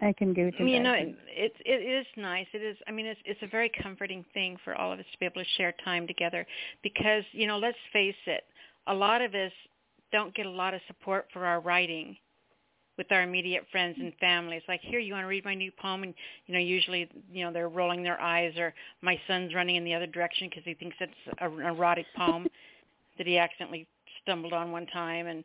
I 0.00 0.12
can 0.12 0.32
give 0.32 0.46
it 0.46 0.56
to 0.58 0.62
you 0.62 0.76
You 0.76 0.80
know, 0.80 0.92
it, 0.92 1.16
it 1.28 1.52
it 1.66 1.82
is 1.82 2.06
nice. 2.16 2.46
It 2.52 2.62
is. 2.62 2.76
I 2.86 2.92
mean, 2.92 3.06
it's 3.06 3.20
it's 3.24 3.42
a 3.42 3.48
very 3.48 3.70
comforting 3.82 4.24
thing 4.32 4.56
for 4.64 4.76
all 4.76 4.92
of 4.92 4.98
us 5.00 5.04
to 5.12 5.18
be 5.18 5.26
able 5.26 5.42
to 5.42 5.48
share 5.56 5.74
time 5.84 6.06
together, 6.06 6.46
because 6.82 7.24
you 7.32 7.48
know, 7.48 7.58
let's 7.58 7.78
face 7.92 8.14
it, 8.26 8.44
a 8.86 8.94
lot 8.94 9.22
of 9.22 9.34
us 9.34 9.52
don't 10.12 10.34
get 10.34 10.46
a 10.46 10.50
lot 10.50 10.72
of 10.72 10.80
support 10.86 11.26
for 11.32 11.44
our 11.44 11.60
writing 11.60 12.16
with 12.96 13.10
our 13.12 13.22
immediate 13.22 13.64
friends 13.70 13.96
and 14.00 14.12
family. 14.16 14.56
It's 14.56 14.66
like, 14.68 14.80
here, 14.82 14.98
you 14.98 15.12
want 15.12 15.22
to 15.22 15.28
read 15.28 15.44
my 15.44 15.54
new 15.54 15.70
poem, 15.80 16.02
and 16.02 16.12
you 16.46 16.54
know, 16.54 16.60
usually, 16.60 17.08
you 17.32 17.44
know, 17.44 17.52
they're 17.52 17.68
rolling 17.68 18.02
their 18.02 18.20
eyes, 18.20 18.52
or 18.58 18.74
my 19.02 19.18
son's 19.26 19.54
running 19.54 19.76
in 19.76 19.84
the 19.84 19.94
other 19.94 20.06
direction 20.06 20.48
because 20.48 20.64
he 20.64 20.74
thinks 20.74 20.96
it's 21.00 21.12
a, 21.40 21.48
an 21.48 21.60
erotic 21.60 22.06
poem 22.16 22.46
that 23.18 23.26
he 23.26 23.38
accidentally 23.38 23.86
stumbled 24.22 24.52
on 24.52 24.72
one 24.72 24.86
time, 24.86 25.28
and 25.28 25.44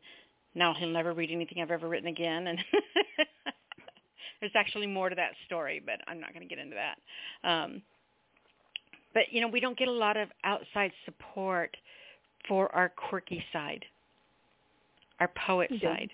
now 0.56 0.74
he'll 0.74 0.90
never 0.90 1.14
read 1.14 1.32
anything 1.32 1.62
I've 1.62 1.72
ever 1.72 1.88
written 1.88 2.08
again, 2.08 2.48
and. 2.48 2.60
There's 4.40 4.52
actually 4.56 4.88
more 4.88 5.08
to 5.08 5.16
that 5.16 5.32
story, 5.46 5.82
but 5.86 6.02
I'm 6.06 6.20
not 6.20 6.34
going 6.34 6.46
to 6.46 6.54
get 6.54 6.62
into 6.62 6.76
that. 6.76 7.50
Um, 7.50 7.82
but 9.14 9.24
you 9.32 9.40
know, 9.40 9.48
we 9.48 9.62
don't 9.62 9.78
get 9.78 9.88
a 9.88 9.92
lot 9.92 10.18
of 10.18 10.28
outside 10.44 10.92
support 11.06 11.76
for 12.48 12.74
our 12.76 12.90
quirky 12.90 13.44
side, 13.54 13.86
our 15.20 15.32
poet 15.48 15.72
side. 15.82 16.10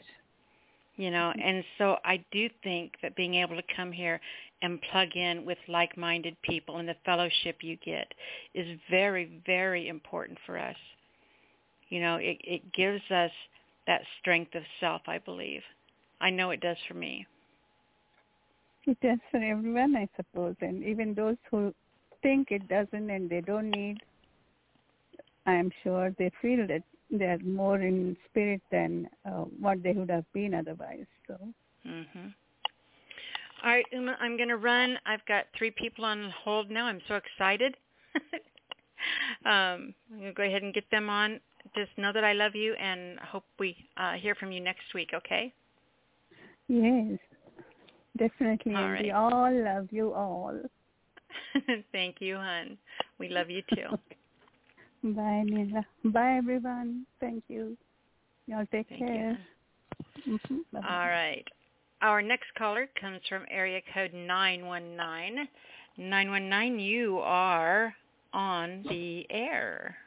You 0.96 1.12
know, 1.12 1.34
and 1.42 1.64
so 1.78 1.96
I 2.04 2.24
do 2.32 2.50
think 2.62 2.92
that 3.02 3.16
being 3.16 3.36
able 3.36 3.56
to 3.56 3.64
come 3.76 3.92
here 3.92 4.20
and 4.62 4.82
plug 4.92 5.16
in 5.16 5.46
with 5.46 5.58
like-minded 5.70 6.36
people 6.42 6.78
and 6.78 6.90
the 6.90 6.96
fellowship 7.06 7.60
you 7.62 7.78
get 7.78 8.14
is 8.54 8.78
very, 8.92 9.42
very 9.46 9.88
important 9.88 10.38
for 10.46 10.60
us. 10.60 10.76
You 11.88 12.02
know, 12.02 12.18
it, 12.18 12.38
it 12.44 12.74
gives 12.74 13.02
us 13.10 13.32
that 13.90 14.02
strength 14.20 14.54
of 14.54 14.62
self, 14.80 15.02
I 15.08 15.18
believe. 15.18 15.64
I 16.22 16.30
know 16.30 16.52
it 16.52 16.62
does 16.62 16.78
for 16.88 16.94
me. 16.94 17.26
It 18.86 19.00
does 19.02 19.18
for 19.32 19.38
everyone, 19.38 19.96
I 19.96 20.08
suppose, 20.16 20.56
and 20.62 20.84
even 20.84 21.16
those 21.16 21.38
who 21.50 21.74
think 22.22 22.52
it 22.52 22.68
doesn't 22.68 23.10
and 23.10 23.28
they 23.28 23.42
don't 23.42 23.72
need, 23.72 23.98
I 25.48 25.54
am 25.54 25.72
sure 25.82 26.14
they 26.20 26.32
feel 26.40 26.68
that 26.68 26.84
they're 27.10 27.40
more 27.40 27.80
in 27.80 28.16
spirit 28.30 28.62
than 28.72 29.10
uh, 29.26 29.46
what 29.60 29.82
they 29.82 29.94
would 29.94 30.12
have 30.12 30.32
been 30.34 30.54
otherwise. 30.54 31.08
So. 31.28 31.36
Mhm. 31.88 32.34
All 33.64 33.72
right, 33.72 33.86
Uma, 33.92 34.16
I'm 34.20 34.38
going 34.38 34.50
to 34.50 34.58
run. 34.58 35.00
I've 35.08 35.26
got 35.26 35.46
three 35.58 35.72
people 35.72 36.06
on 36.06 36.30
hold 36.44 36.70
now. 36.70 36.86
I'm 36.86 37.02
so 37.08 37.16
excited. 37.16 37.76
um, 39.46 39.96
I'm 40.12 40.20
going 40.20 40.26
to 40.26 40.34
go 40.34 40.44
ahead 40.44 40.62
and 40.62 40.74
get 40.74 40.90
them 40.92 41.10
on. 41.10 41.40
Just 41.76 41.92
know 41.98 42.12
that 42.14 42.24
I 42.24 42.34
love 42.34 42.56
you 42.56 42.74
and 42.74 43.20
hope 43.20 43.44
we 43.60 43.76
uh, 43.98 44.14
hear 44.14 44.36
from 44.36 44.52
you 44.52 44.62
next 44.62 44.94
week, 44.94 45.10
okay? 45.14 45.54
Yes, 46.68 47.20
definitely. 48.18 48.76
All 48.76 48.90
right. 48.90 49.04
we 49.04 49.12
all 49.12 49.52
love 49.52 49.88
you 49.92 50.14
all. 50.14 50.58
Thank 51.92 52.18
you, 52.20 52.36
hon. 52.36 52.78
We 53.20 53.30
love 53.30 53.50
you 53.50 53.62
too. 53.74 53.88
Bye, 55.04 55.44
Nyla. 55.48 55.86
Bye, 56.06 56.38
everyone. 56.38 57.06
Thank 57.20 57.44
you. 57.48 57.78
Y'all 58.48 58.66
take 58.72 58.90
Thank 58.90 59.02
care. 59.02 59.40
Mhm. 60.28 60.60
All 60.76 61.08
right. 61.08 61.46
Our 62.02 62.22
next 62.22 62.54
caller 62.58 62.88
comes 63.00 63.22
from 63.28 63.46
area 63.50 63.82
code 63.94 64.14
919. 64.14 65.48
919, 65.98 66.80
you 66.80 67.20
are 67.20 67.94
on 68.34 68.84
the 68.90 69.26
air. 69.30 69.98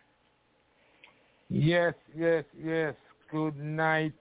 Yes, 1.53 1.93
yes, 2.17 2.45
yes. 2.59 2.95
Good 3.31 3.59
night, 3.59 4.15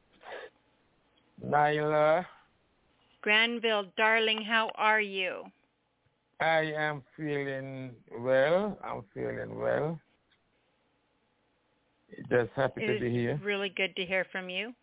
Nyla. 1.42 2.26
Granville, 3.22 3.86
darling, 3.96 4.42
how 4.42 4.70
are 4.76 5.00
you? 5.00 5.44
I 6.42 6.74
am 6.76 7.04
feeling 7.16 7.92
well. 8.20 8.78
I'm 8.84 9.04
feeling 9.14 9.58
well. 9.58 9.98
Just 12.30 12.50
happy 12.54 12.84
It 12.84 12.94
to 12.96 13.00
be 13.00 13.10
here. 13.10 13.40
really 13.42 13.70
good 13.70 13.96
to 13.96 14.06
hear 14.06 14.26
from 14.30 14.50
you. 14.50 14.74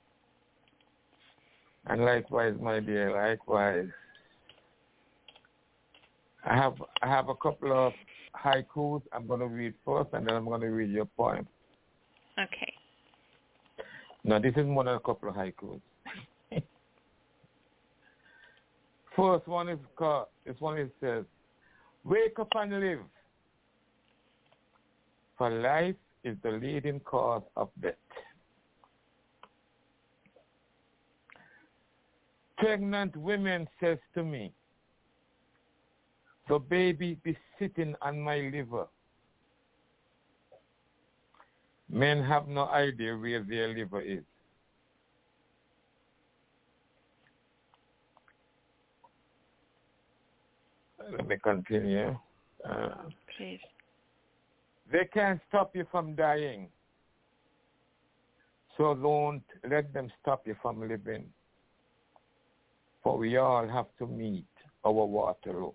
And 1.86 2.02
likewise, 2.02 2.54
my 2.62 2.80
dear, 2.80 3.12
likewise. 3.12 3.88
I 6.46 6.56
have 6.56 6.74
I 7.02 7.08
have 7.08 7.28
a 7.28 7.34
couple 7.34 7.72
of 7.72 7.92
haikus 8.34 9.02
I'm 9.12 9.26
going 9.26 9.40
to 9.40 9.46
read 9.48 9.74
first, 9.84 10.10
and 10.14 10.26
then 10.26 10.34
I'm 10.34 10.46
going 10.46 10.62
to 10.62 10.68
read 10.68 10.90
your 10.90 11.04
poem. 11.04 11.46
Okay. 12.38 12.72
Now 14.24 14.38
this 14.38 14.52
is 14.56 14.66
more 14.66 14.84
than 14.84 14.94
a 14.94 15.00
couple 15.00 15.28
of 15.28 15.34
haikus. 15.34 15.80
First 19.16 19.48
one 19.48 19.68
is 19.68 19.78
this 20.44 20.56
one 20.60 20.78
is 20.78 20.90
says, 21.00 21.24
Wake 22.04 22.38
up 22.38 22.48
and 22.54 22.78
live, 22.78 23.00
for 25.36 25.50
life 25.50 25.96
is 26.24 26.36
the 26.42 26.50
leading 26.50 27.00
cause 27.00 27.42
of 27.56 27.70
death. 27.82 27.94
Pregnant 32.58 33.16
women 33.16 33.68
says 33.80 33.98
to 34.14 34.22
me, 34.24 34.52
the 36.48 36.58
baby 36.58 37.18
be 37.22 37.36
sitting 37.58 37.94
on 38.02 38.20
my 38.20 38.38
liver. 38.52 38.86
Men 41.90 42.22
have 42.22 42.48
no 42.48 42.66
idea 42.68 43.16
where 43.16 43.42
their 43.42 43.68
liver 43.68 44.02
is. 44.02 44.22
Let 51.10 51.26
me 51.26 51.36
continue. 51.42 52.18
Uh, 52.68 52.88
Please. 53.36 53.60
they 54.92 55.06
can't 55.12 55.40
stop 55.48 55.74
you 55.74 55.86
from 55.90 56.14
dying. 56.14 56.68
So 58.76 58.94
don't 58.94 59.42
let 59.68 59.92
them 59.94 60.10
stop 60.20 60.46
you 60.46 60.54
from 60.60 60.86
living. 60.86 61.24
For 63.02 63.16
we 63.16 63.36
all 63.38 63.66
have 63.66 63.86
to 63.98 64.06
meet 64.06 64.44
our 64.84 64.92
Waterloo. 64.92 65.72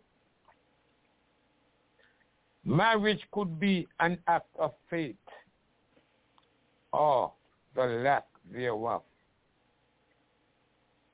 Marriage 2.64 3.22
could 3.32 3.60
be 3.60 3.88
an 4.00 4.18
act 4.28 4.48
of 4.58 4.74
faith 4.90 5.16
or 6.94 7.34
the 7.76 7.84
lack 7.84 8.26
thereof. 8.52 9.02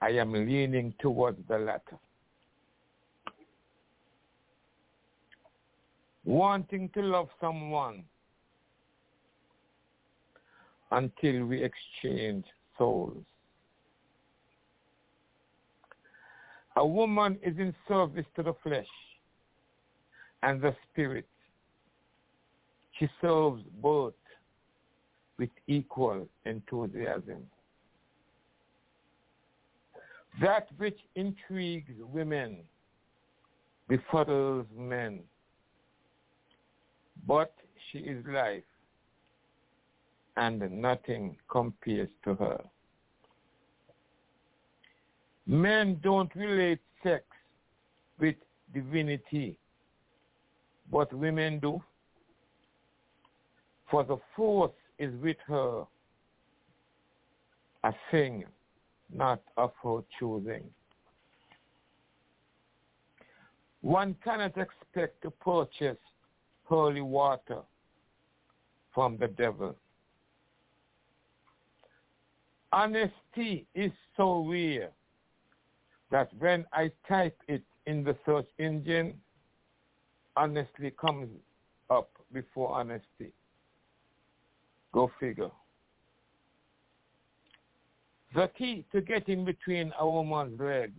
I 0.01 0.09
am 0.09 0.33
leaning 0.33 0.93
towards 0.99 1.39
the 1.47 1.57
latter. 1.57 1.97
Wanting 6.25 6.89
to 6.89 7.01
love 7.01 7.29
someone 7.41 8.03
until 10.91 11.45
we 11.45 11.63
exchange 11.63 12.45
souls. 12.77 13.17
A 16.75 16.85
woman 16.85 17.37
is 17.43 17.57
in 17.57 17.73
service 17.87 18.25
to 18.35 18.43
the 18.43 18.53
flesh 18.63 18.87
and 20.43 20.61
the 20.61 20.75
spirit. 20.91 21.25
She 22.97 23.09
serves 23.21 23.61
both 23.81 24.13
with 25.39 25.49
equal 25.67 26.27
enthusiasm. 26.45 27.47
That 30.41 30.67
which 30.77 30.99
intrigues 31.15 31.93
women 32.13 32.57
befuddles 33.89 34.65
men, 34.77 35.21
but 37.25 37.53
she 37.91 37.99
is 37.99 38.23
life, 38.27 38.63
and 40.37 40.59
nothing 40.71 41.35
compares 41.49 42.09
to 42.25 42.35
her. 42.35 42.61
Men 45.47 45.99
don't 46.03 46.33
relate 46.35 46.79
sex 47.01 47.23
with 48.19 48.35
divinity, 48.73 49.57
but 50.91 51.11
women 51.11 51.59
do. 51.59 51.81
For 53.89 54.03
the 54.03 54.17
force 54.35 54.71
is 54.99 55.13
with 55.21 55.37
her, 55.47 55.83
a 57.83 57.93
thing 58.11 58.43
not 59.13 59.41
of 59.57 59.71
her 59.81 60.01
choosing. 60.19 60.63
One 63.81 64.15
cannot 64.23 64.57
expect 64.57 65.21
to 65.23 65.31
purchase 65.31 65.97
holy 66.65 67.01
water 67.01 67.61
from 68.93 69.17
the 69.17 69.27
devil. 69.27 69.75
Honesty 72.71 73.65
is 73.73 73.91
so 74.15 74.45
rare 74.45 74.89
that 76.11 76.29
when 76.37 76.65
I 76.73 76.91
type 77.07 77.37
it 77.47 77.63
in 77.87 78.03
the 78.03 78.15
search 78.25 78.47
engine, 78.59 79.15
honestly 80.35 80.91
comes 80.91 81.29
up 81.89 82.11
before 82.31 82.71
honesty. 82.71 83.33
Go 84.93 85.11
figure. 85.19 85.51
The 88.35 88.49
key 88.57 88.85
to 88.91 89.01
getting 89.01 89.45
between 89.45 89.91
a 89.99 90.07
woman's 90.07 90.59
legs 90.59 90.93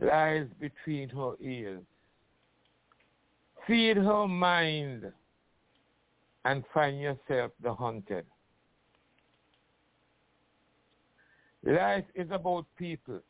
lies 0.00 0.46
between 0.60 1.08
her 1.10 1.32
ears. 1.40 1.82
Feed 3.66 3.96
her 3.96 4.26
mind 4.26 5.12
and 6.44 6.64
find 6.72 7.00
yourself 7.00 7.52
the 7.62 7.74
hunted. 7.74 8.24
Life 11.64 12.04
is 12.14 12.28
about 12.30 12.66
people. 12.78 13.20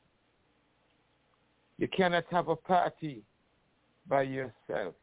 You 1.79 1.89
cannot 1.89 2.25
have 2.31 2.49
a 2.49 2.57
party 2.57 3.23
by 4.09 4.23
yourself. 4.23 4.95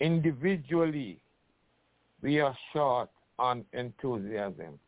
Individually, 0.00 1.18
we 2.22 2.40
are 2.40 2.56
short 2.72 3.10
on 3.38 3.64
enthusiasm. 3.72 4.78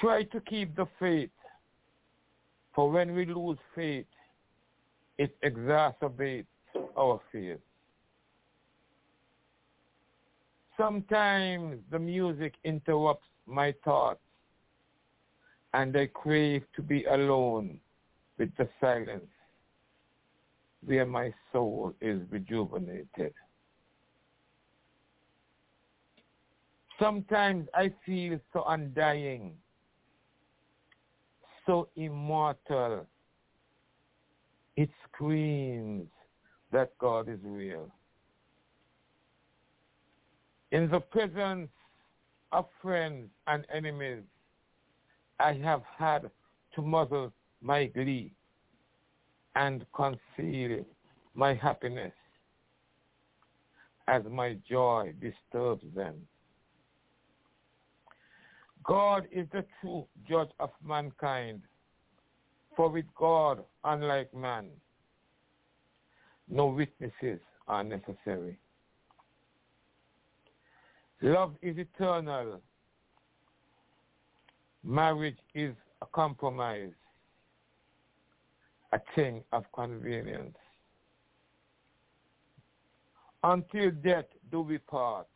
Try 0.00 0.24
to 0.24 0.40
keep 0.40 0.74
the 0.76 0.86
faith, 0.98 1.30
for 2.74 2.90
when 2.90 3.14
we 3.14 3.26
lose 3.26 3.58
faith, 3.74 4.06
it 5.18 5.36
exacerbates 5.42 6.46
our 6.96 7.20
fears. 7.30 7.60
Sometimes 10.76 11.78
the 11.90 11.98
music 11.98 12.54
interrupts 12.64 13.26
my 13.46 13.72
thoughts 13.84 14.18
and 15.72 15.96
I 15.96 16.06
crave 16.06 16.62
to 16.74 16.82
be 16.82 17.04
alone 17.04 17.78
with 18.38 18.50
the 18.56 18.68
silence 18.80 19.30
where 20.84 21.06
my 21.06 21.32
soul 21.52 21.94
is 22.00 22.20
rejuvenated. 22.30 23.32
Sometimes 26.98 27.66
I 27.74 27.92
feel 28.06 28.38
so 28.52 28.64
undying, 28.68 29.54
so 31.66 31.88
immortal. 31.96 33.06
It 34.76 34.90
screams 35.08 36.08
that 36.72 36.96
God 36.98 37.28
is 37.28 37.38
real. 37.42 37.90
In 40.72 40.90
the 40.90 41.00
presence 41.00 41.70
of 42.52 42.66
friends 42.82 43.30
and 43.46 43.64
enemies, 43.72 44.24
I 45.38 45.52
have 45.54 45.82
had 45.96 46.30
to 46.74 46.82
muzzle 46.82 47.32
my 47.60 47.86
glee 47.86 48.32
and 49.56 49.84
conceal 49.94 50.84
my 51.34 51.54
happiness 51.54 52.12
as 54.08 54.22
my 54.30 54.56
joy 54.68 55.14
disturbs 55.20 55.84
them. 55.94 56.14
God 58.84 59.26
is 59.32 59.46
the 59.52 59.64
true 59.80 60.06
judge 60.28 60.50
of 60.60 60.70
mankind, 60.86 61.62
for 62.76 62.90
with 62.90 63.06
God, 63.16 63.64
unlike 63.82 64.32
man, 64.34 64.66
no 66.48 66.66
witnesses 66.66 67.40
are 67.66 67.82
necessary. 67.82 68.58
Love 71.22 71.54
is 71.62 71.78
eternal. 71.78 72.60
Marriage 74.82 75.38
is 75.54 75.74
a 76.02 76.06
compromise, 76.06 76.92
a 78.92 79.00
thing 79.14 79.42
of 79.52 79.64
convenience. 79.72 80.56
Until 83.42 83.90
death 83.90 84.26
do 84.50 84.60
we 84.60 84.76
part. 84.76 85.26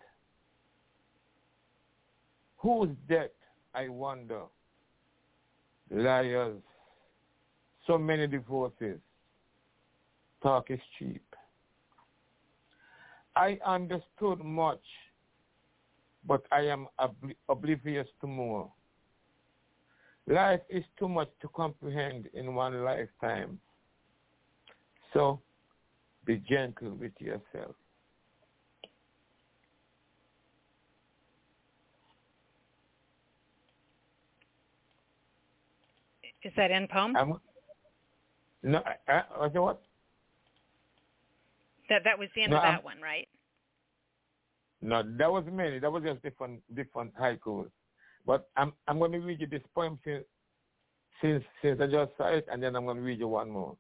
Whose 2.58 2.90
death, 3.08 3.30
I 3.74 3.88
wonder? 3.88 4.42
Liars. 5.90 6.60
So 7.86 7.96
many 7.98 8.26
divorces. 8.26 8.98
Talk 10.42 10.70
is 10.70 10.80
cheap. 10.98 11.22
I 13.34 13.58
understood 13.64 14.42
much, 14.44 14.82
but 16.26 16.42
I 16.50 16.62
am 16.62 16.86
obli- 17.00 17.36
oblivious 17.48 18.06
to 18.20 18.26
more. 18.26 18.70
Life 20.26 20.60
is 20.68 20.84
too 20.98 21.08
much 21.08 21.28
to 21.40 21.48
comprehend 21.48 22.28
in 22.34 22.54
one 22.54 22.84
lifetime. 22.84 23.58
So 25.14 25.40
be 26.26 26.36
gentle 26.48 26.90
with 26.90 27.12
yourself. 27.18 27.74
Is 36.48 36.54
that 36.56 36.70
end 36.70 36.88
poem? 36.88 37.12
No, 37.12 37.20
I'm, 37.20 37.34
no, 38.62 38.78
uh, 39.06 39.22
uh, 39.38 39.48
what? 39.60 39.82
That 41.90 42.02
that 42.04 42.18
was 42.18 42.28
the 42.34 42.42
end 42.42 42.52
No, 42.52 42.56
of 42.56 42.62
that 42.62 42.72
I'm- 42.74 42.82
one, 42.84 43.00
right? 43.02 43.28
No, 44.80 45.02
that 45.02 45.30
was 45.30 45.44
many. 45.50 45.78
That 45.78 45.90
was 45.92 46.04
just 46.04 46.22
different 46.22 46.62
different 46.74 47.14
haikus. 47.16 47.70
But 48.24 48.48
I'm 48.56 48.72
I'm 48.86 48.98
going 48.98 49.12
to 49.12 49.18
read 49.18 49.40
you 49.40 49.46
this 49.46 49.62
poem 49.74 49.98
since 50.04 50.24
since 51.20 51.44
since 51.60 51.80
I 51.82 51.86
just 51.86 52.16
saw 52.16 52.28
it, 52.28 52.46
and 52.50 52.62
then 52.62 52.74
I'm 52.76 52.84
going 52.84 52.96
to 52.96 53.02
read 53.02 53.18
you 53.18 53.28
one 53.28 53.50
more. 53.50 53.76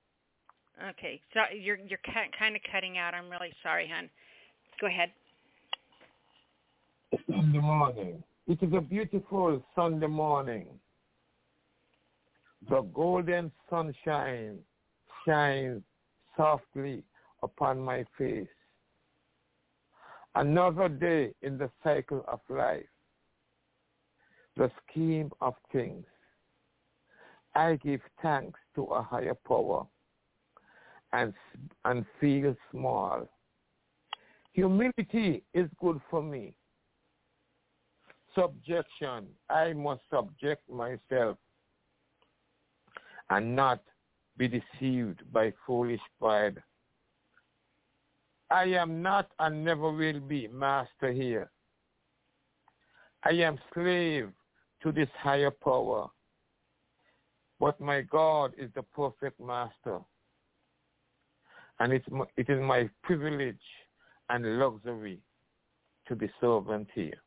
Okay. 0.90 1.20
So 1.32 1.40
you're 1.56 1.78
you're 1.78 2.00
kind 2.38 2.54
of 2.56 2.62
cutting 2.70 2.98
out. 2.98 3.14
I'm 3.14 3.30
really 3.30 3.52
sorry, 3.62 3.88
hon. 3.88 4.10
Go 4.80 4.88
ahead. 4.88 5.10
Sunday 7.30 7.58
morning. 7.60 8.22
It 8.46 8.62
is 8.62 8.72
a 8.74 8.80
beautiful 8.80 9.64
Sunday 9.74 10.06
morning. 10.08 10.66
The 12.66 12.82
golden 12.82 13.52
sunshine 13.70 14.58
shines 15.24 15.82
softly 16.36 17.04
upon 17.42 17.80
my 17.80 18.04
face. 18.16 18.48
Another 20.34 20.88
day 20.88 21.34
in 21.42 21.56
the 21.56 21.70
cycle 21.82 22.24
of 22.28 22.40
life. 22.48 22.84
The 24.56 24.70
scheme 24.82 25.30
of 25.40 25.54
things. 25.72 26.04
I 27.54 27.76
give 27.76 28.00
thanks 28.22 28.58
to 28.74 28.84
a 28.86 29.02
higher 29.02 29.34
power 29.34 29.86
and, 31.12 31.32
and 31.84 32.04
feel 32.20 32.54
small. 32.70 33.28
Humility 34.52 35.44
is 35.54 35.68
good 35.80 36.00
for 36.10 36.22
me. 36.22 36.54
Subjection, 38.34 39.26
I 39.48 39.72
must 39.72 40.02
subject 40.10 40.68
myself 40.68 41.38
and 43.30 43.54
not 43.54 43.82
be 44.36 44.48
deceived 44.48 45.20
by 45.32 45.52
foolish 45.66 46.00
pride. 46.20 46.62
I 48.50 48.64
am 48.64 49.02
not 49.02 49.30
and 49.38 49.64
never 49.64 49.92
will 49.92 50.20
be 50.20 50.48
master 50.48 51.12
here. 51.12 51.50
I 53.24 53.32
am 53.32 53.58
slave 53.74 54.30
to 54.82 54.92
this 54.92 55.08
higher 55.18 55.50
power. 55.50 56.08
But 57.60 57.80
my 57.80 58.02
God 58.02 58.52
is 58.56 58.70
the 58.74 58.82
perfect 58.82 59.40
master. 59.40 59.98
And 61.80 61.92
it's 61.92 62.06
my, 62.10 62.24
it 62.36 62.48
is 62.48 62.60
my 62.60 62.88
privilege 63.02 63.56
and 64.30 64.58
luxury 64.58 65.20
to 66.06 66.16
be 66.16 66.30
servant 66.40 66.88
here. 66.94 67.20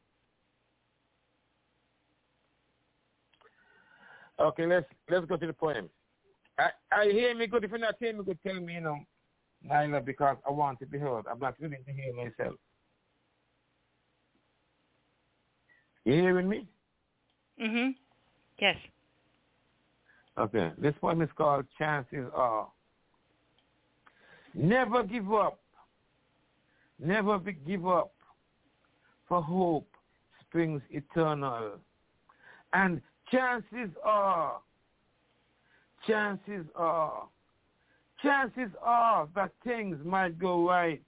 Okay, 4.42 4.66
let's 4.66 4.88
let's 5.10 5.26
go 5.28 5.38
to 5.38 5.48
the 5.48 5.54
poem. 5.54 5.90
I, 6.58 6.70
I 6.92 7.06
hear 7.06 7.36
me 7.36 7.48
good. 7.48 7.64
If 7.64 7.70
you're 7.70 7.80
not 7.80 7.96
hearing 8.00 8.18
me 8.18 8.24
good, 8.24 8.40
tell 8.46 8.60
me, 8.60 8.74
you 8.74 8.82
know, 8.82 8.98
Nyla, 9.70 10.04
because 10.04 10.38
I 10.48 10.52
want 10.52 10.80
to 10.80 10.86
be 10.88 10.98
heard. 10.98 11.26
I'm 11.30 11.40
not 11.40 11.60
willing 11.60 11.84
to 11.86 11.94
hear 11.94 12.14
myself. 12.16 12.56
You 16.06 16.14
hearing 16.14 16.50
me? 16.50 16.68
Mm-hmm. 17.62 17.92
Yes. 18.60 18.76
Okay. 20.40 20.72
This 20.80 20.96
poem 21.00 21.22
is 21.22 21.30
called 21.38 21.66
Chances 21.78 22.28
Are. 22.34 22.68
Never 24.56 25.04
give 25.04 25.32
up. 25.32 25.60
Never 27.00 27.38
be, 27.38 27.54
give 27.54 27.88
up. 27.88 28.12
For 29.28 29.42
hope 29.42 29.88
springs 30.42 30.82
eternal. 30.90 31.74
And 32.74 33.02
chances 33.32 33.90
are, 34.04 34.58
chances 36.08 36.66
are, 36.76 37.24
chances 38.22 38.70
are 38.82 39.28
that 39.36 39.52
things 39.64 39.98
might 40.04 40.38
go 40.38 40.68
right. 40.68 41.02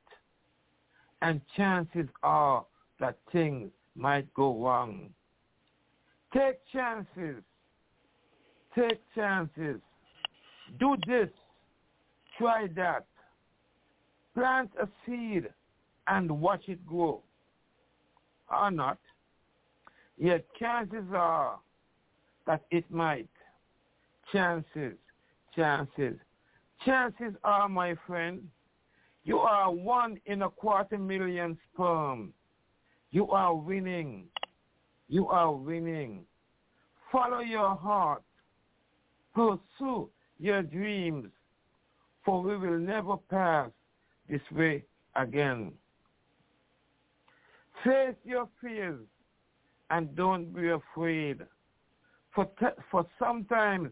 And 1.21 1.39
chances 1.55 2.07
are 2.21 2.65
that 2.99 3.17
things 3.31 3.69
might 3.95 4.31
go 4.33 4.61
wrong. 4.61 5.09
Take 6.33 6.59
chances. 6.71 7.41
Take 8.77 8.99
chances. 9.15 9.79
Do 10.79 10.97
this. 11.07 11.29
Try 12.37 12.67
that. 12.75 13.05
Plant 14.33 14.71
a 14.81 14.87
seed 15.05 15.47
and 16.07 16.41
watch 16.41 16.63
it 16.67 16.85
grow. 16.85 17.21
Or 18.51 18.71
not. 18.71 18.97
Yet 20.17 20.45
chances 20.59 21.05
are 21.13 21.59
that 22.47 22.61
it 22.72 22.89
might. 22.89 23.30
Chances, 24.31 24.95
chances. 25.55 26.15
Chances 26.85 27.33
are, 27.43 27.69
my 27.69 27.95
friend, 28.07 28.41
you 29.23 29.38
are 29.38 29.72
one 29.72 30.19
in 30.25 30.41
a 30.41 30.49
quarter 30.49 30.97
million 30.97 31.57
sperm. 31.72 32.33
You 33.11 33.30
are 33.30 33.55
winning. 33.55 34.25
You 35.07 35.27
are 35.27 35.53
winning. 35.53 36.25
Follow 37.11 37.39
your 37.39 37.75
heart. 37.75 38.23
Pursue 39.33 40.09
your 40.39 40.61
dreams, 40.63 41.30
for 42.25 42.41
we 42.41 42.57
will 42.57 42.80
never 42.80 43.17
pass 43.17 43.69
this 44.30 44.41
way 44.51 44.83
again. 45.15 45.72
Face 47.83 48.15
your 48.23 48.47
fears 48.61 49.05
and 49.89 50.15
don't 50.15 50.53
be 50.55 50.69
afraid. 50.69 51.41
For, 52.35 52.49
for 52.89 53.05
sometimes 53.19 53.89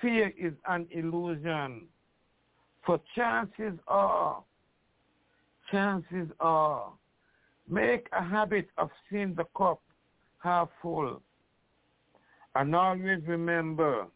fear 0.00 0.32
is 0.38 0.52
an 0.68 0.86
illusion. 0.90 1.82
For 2.84 3.00
chances 3.14 3.74
are, 3.88 4.42
chances 5.70 6.28
are, 6.40 6.92
make 7.68 8.08
a 8.12 8.22
habit 8.22 8.68
of 8.78 8.90
seeing 9.10 9.34
the 9.34 9.44
cup 9.56 9.80
half 10.38 10.68
full. 10.80 11.22
And 12.54 12.74
always 12.74 13.22
remember 13.26 14.06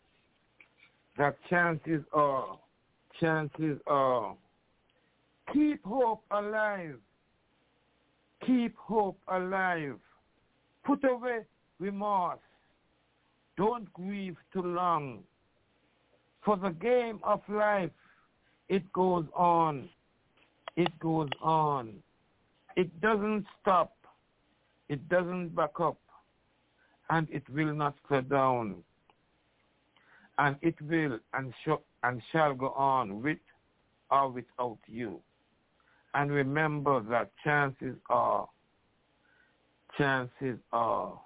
that 1.19 1.37
chances 1.49 2.03
are, 2.13 2.59
chances 3.21 3.79
are, 3.87 4.35
keep 5.53 5.85
hope 5.85 6.23
alive. 6.31 6.97
Keep 8.47 8.77
hope 8.79 9.19
alive. 9.29 9.99
Put 10.85 11.05
away 11.05 11.41
remorse. 11.79 12.39
Don't 13.61 13.93
grieve 13.93 14.39
too 14.55 14.63
long. 14.63 15.19
For 16.43 16.57
the 16.57 16.71
game 16.71 17.21
of 17.23 17.43
life, 17.47 17.91
it 18.71 18.91
goes 18.91 19.27
on. 19.37 19.91
It 20.77 20.99
goes 20.99 21.29
on. 21.43 21.97
It 22.77 23.03
doesn't 23.03 23.45
stop. 23.61 23.93
It 24.89 25.07
doesn't 25.11 25.55
back 25.55 25.79
up. 25.79 25.99
And 27.11 27.29
it 27.31 27.43
will 27.51 27.75
not 27.75 27.97
slow 28.09 28.23
down. 28.23 28.77
And 30.39 30.57
it 30.63 30.81
will 30.81 31.19
and, 31.35 31.53
sh- 31.63 31.85
and 32.03 32.23
shall 32.33 32.55
go 32.55 32.71
on 32.71 33.23
with 33.23 33.45
or 34.11 34.31
without 34.31 34.79
you. 34.87 35.21
And 36.15 36.31
remember 36.31 37.03
that 37.11 37.31
chances 37.45 37.97
are, 38.09 38.49
chances 39.99 40.57
are, 40.73 41.21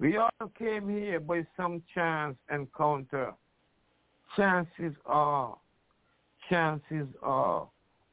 we 0.00 0.16
all 0.16 0.30
came 0.56 0.88
here 0.88 1.18
by 1.20 1.46
some 1.56 1.82
chance 1.94 2.36
encounter. 2.52 3.32
Chances 4.36 4.94
are, 5.06 5.56
chances 6.48 7.08
are, 7.22 7.68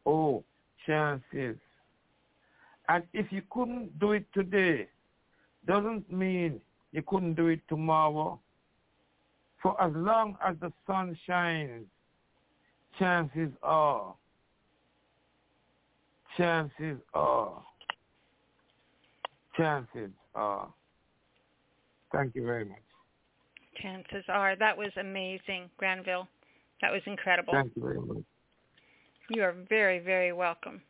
oh, 0.05 0.43
chances. 0.85 1.57
And 2.87 3.03
if 3.13 3.31
you 3.31 3.41
couldn't 3.49 3.99
do 3.99 4.13
it 4.13 4.25
today, 4.33 4.87
doesn't 5.67 6.11
mean 6.11 6.59
you 6.91 7.01
couldn't 7.01 7.35
do 7.35 7.47
it 7.47 7.59
tomorrow. 7.67 8.39
For 9.61 9.79
as 9.81 9.91
long 9.95 10.37
as 10.45 10.55
the 10.61 10.71
sun 10.87 11.17
shines, 11.27 11.85
chances 12.97 13.49
are, 13.63 14.15
chances 16.37 16.97
are, 17.13 17.63
chances 19.57 20.11
are. 20.35 20.67
Thank 22.11 22.35
you 22.35 22.45
very 22.45 22.65
much. 22.65 22.79
Chances 23.81 24.23
are. 24.29 24.55
That 24.55 24.77
was 24.77 24.91
amazing, 24.99 25.69
Granville. 25.77 26.27
That 26.81 26.91
was 26.91 27.01
incredible. 27.05 27.53
Thank 27.53 27.75
you 27.75 27.81
very 27.81 27.99
much. 27.99 28.23
You 29.29 29.43
are 29.43 29.55
very, 29.69 29.99
very 29.99 30.33
welcome. 30.33 30.81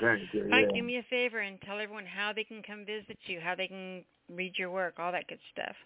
Thank 0.00 0.22
you. 0.32 0.46
Mike, 0.48 0.66
yeah. 0.70 0.80
do 0.80 0.82
me 0.82 0.98
a 0.98 1.02
favor 1.10 1.40
and 1.40 1.60
tell 1.62 1.78
everyone 1.78 2.06
how 2.06 2.32
they 2.34 2.44
can 2.44 2.62
come 2.62 2.84
visit 2.84 3.18
you, 3.26 3.38
how 3.40 3.54
they 3.54 3.68
can 3.68 4.04
read 4.30 4.54
your 4.58 4.70
work, 4.70 4.94
all 4.98 5.12
that 5.12 5.28
good 5.28 5.38
stuff. 5.52 5.76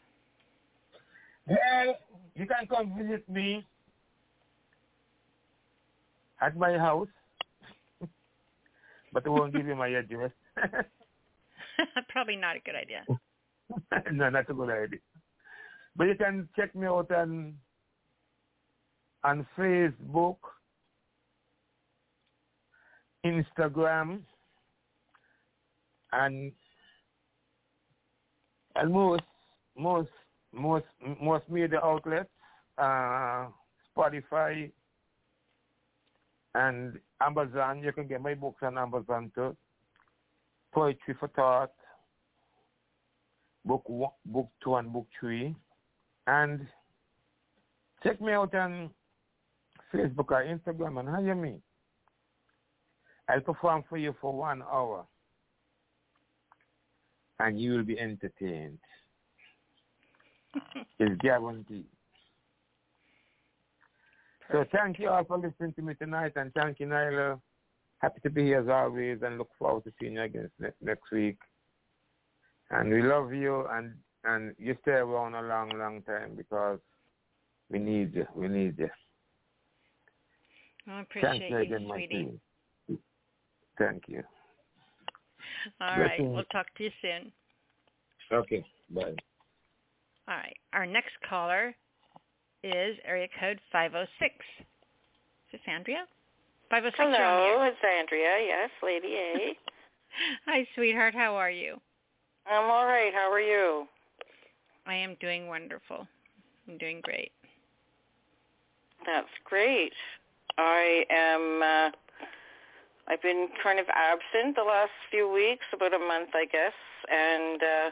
Well, 1.47 1.97
you 2.35 2.47
can 2.47 2.67
come 2.69 2.97
visit 2.97 3.29
me 3.29 3.67
at 6.41 6.57
my 6.57 6.79
house, 6.79 7.09
but 9.13 9.27
I 9.27 9.29
won't 9.29 9.55
give 9.55 9.67
you 9.67 9.75
my 9.75 9.89
address. 9.89 10.31
Probably 12.09 12.37
not 12.37 12.57
a 12.57 12.61
good 12.61 12.75
idea. 12.75 13.05
No, 14.13 14.31
not 14.31 14.51
a 14.51 14.55
good 14.55 14.71
idea. 14.71 14.99
But 15.97 16.05
you 16.05 16.15
can 16.15 16.49
check 16.57 16.75
me 16.75 16.87
out 16.87 17.11
on 17.11 17.55
on 19.25 19.47
Facebook, 19.59 20.37
Instagram, 23.25 24.21
and 26.13 26.53
and 28.77 28.93
most 28.93 29.23
most 29.77 30.11
most 30.53 30.85
most 31.21 31.49
media 31.49 31.81
outlets, 31.83 32.31
uh, 32.79 33.47
Spotify 33.97 34.71
and 36.55 36.99
Amazon. 37.21 37.83
You 37.83 37.93
can 37.93 38.07
get 38.07 38.21
my 38.21 38.35
books 38.35 38.63
on 38.63 38.79
Amazon 38.79 39.33
too. 39.35 39.57
Poetry 40.73 41.15
for 41.19 41.29
Thought, 41.29 41.73
book 43.67 43.83
one, 43.87 44.11
book 44.25 44.49
two 44.63 44.77
and 44.77 44.93
book 44.93 45.07
three, 45.19 45.55
and 46.27 46.67
check 48.03 48.21
me 48.21 48.33
out 48.33 48.55
on 48.55 48.91
Facebook 49.93 50.31
or 50.31 50.45
Instagram 50.45 51.01
and 51.01 51.09
hire 51.09 51.35
me. 51.35 51.57
I'll 53.29 53.41
perform 53.41 53.85
for 53.89 53.99
you 53.99 54.15
for 54.21 54.33
one 54.33 54.63
hour 54.63 55.05
and 57.41 57.61
you 57.61 57.73
will 57.73 57.83
be 57.83 57.99
entertained. 57.99 58.79
it's 60.99 61.21
guaranteed. 61.21 61.85
So 64.53 64.65
thank 64.71 65.01
you 65.01 65.09
all 65.09 65.25
for 65.25 65.39
listening 65.39 65.73
to 65.75 65.83
me 65.83 65.95
tonight 65.95 66.33
and 66.37 66.53
thank 66.55 66.79
you, 66.79 66.87
Nyla. 66.87 67.41
Happy 67.99 68.21
to 68.23 68.31
be 68.31 68.45
here 68.45 68.61
as 68.61 68.69
always 68.69 69.19
and 69.23 69.39
look 69.39 69.51
forward 69.59 69.85
to 69.85 69.93
seeing 70.01 70.15
you 70.15 70.23
again 70.23 70.51
next, 70.61 70.77
next 70.81 71.11
week. 71.11 71.39
And 72.71 72.91
we 72.91 73.03
love 73.03 73.33
you 73.33 73.67
and, 73.71 73.95
and 74.25 74.55
you 74.59 74.77
stay 74.83 74.93
around 74.93 75.35
a 75.35 75.43
long, 75.43 75.71
long 75.79 76.03
time 76.03 76.35
because 76.37 76.79
we 77.71 77.79
need 77.79 78.15
you. 78.15 78.27
We 78.35 78.49
need 78.49 78.79
you. 78.79 78.89
I 80.89 81.01
appreciate 81.01 81.31
Thank 81.41 81.51
you 81.51 81.57
you, 81.57 81.63
again, 81.63 81.87
my 81.89 81.97
sweetie. 81.97 82.41
Thank 83.79 84.03
you. 84.09 84.23
All 85.81 85.89
Yes, 85.91 85.99
right. 85.99 86.21
ma'am. 86.21 86.33
We'll 86.33 86.45
talk 86.45 86.67
to 86.77 86.85
you 86.85 86.91
soon. 87.03 87.33
Okay. 88.33 88.65
Bye. 88.91 89.15
All 90.29 90.37
right. 90.37 90.57
Our 90.73 90.87
next 90.87 91.13
caller 91.29 91.75
is 92.63 92.97
area 93.05 93.29
code 93.39 93.61
506. 93.73 94.35
Is 94.59 94.67
this 95.53 95.61
Andrea? 95.69 96.05
506 96.71 96.99
you're 96.99 97.07
on 97.07 97.13
the 97.13 97.19
Hello, 97.19 97.63
air. 97.63 97.69
it's 97.69 97.79
Andrea. 97.99 98.39
Yes, 98.47 98.71
Lady 98.83 99.15
A. 99.15 99.57
Hi, 100.47 100.67
sweetheart. 100.75 101.15
How 101.15 101.35
are 101.37 101.51
you? 101.51 101.77
I'm 102.51 102.71
all 102.71 102.87
right. 102.87 103.13
How 103.13 103.31
are 103.31 103.41
you? 103.41 103.87
I 104.87 104.95
am 104.95 105.17
doing 105.21 105.49
wonderful. 105.49 106.07
I'm 106.69 106.79
doing 106.79 107.01
great. 107.03 107.33
That's 109.05 109.29
great. 109.45 109.93
I 110.59 111.05
am. 111.11 111.63
Uh, 111.63 111.91
I've 113.09 113.23
been 113.23 113.49
kind 113.63 113.79
of 113.79 113.87
absent 113.95 114.57
the 114.57 114.63
last 114.63 114.91
few 115.11 115.31
weeks, 115.31 115.65
about 115.73 115.95
a 115.95 115.99
month, 115.99 116.31
I 116.35 116.45
guess, 116.45 116.73
and 117.09 117.63
uh, 117.63 117.91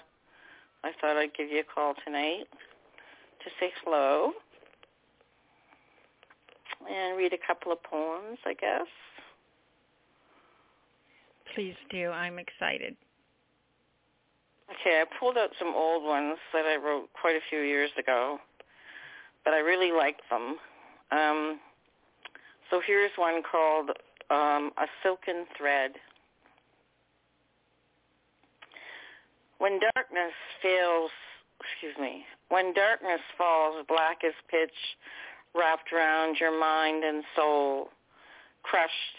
I 0.83 0.93
thought 1.01 1.17
I'd 1.17 1.35
give 1.35 1.51
you 1.51 1.61
a 1.61 1.65
call 1.65 1.95
tonight 2.05 2.47
to 3.45 3.51
say 3.61 3.73
hello 3.85 4.33
and 6.91 7.17
read 7.17 7.33
a 7.33 7.39
couple 7.47 7.71
of 7.71 7.83
poems, 7.83 8.39
I 8.45 8.55
guess. 8.55 8.87
Please 11.55 11.77
do. 11.91 12.11
I'm 12.11 12.39
excited. 12.39 12.97
Okay, 14.71 15.03
I 15.03 15.05
pulled 15.21 15.37
out 15.37 15.51
some 15.59 15.75
old 15.75 16.05
ones 16.05 16.39
that 16.53 16.65
I 16.65 16.77
wrote 16.77 17.09
quite 17.21 17.37
a 17.37 17.45
few 17.51 17.61
years 17.61 17.91
ago, 17.99 18.39
but 19.45 19.53
I 19.53 19.59
really 19.59 19.93
liked 19.93 20.23
them. 20.31 20.57
Um, 21.13 21.61
so 22.71 22.81
here's 22.87 23.11
one 23.17 23.43
called 23.43 23.91
um, 24.31 24.71
A 24.79 24.87
Silken 25.03 25.45
Thread. 25.57 25.93
When 29.59 29.79
darkness 29.95 30.33
fails, 30.63 31.11
excuse 31.61 31.97
me, 32.01 32.25
when 32.49 32.73
darkness 32.75 33.21
falls 33.37 33.85
black 33.87 34.19
as 34.27 34.33
pitch, 34.51 34.75
wrapped 35.55 35.93
around 35.93 36.39
your 36.41 36.59
mind 36.59 37.05
and 37.05 37.23
soul, 37.37 37.89
crushed, 38.63 39.19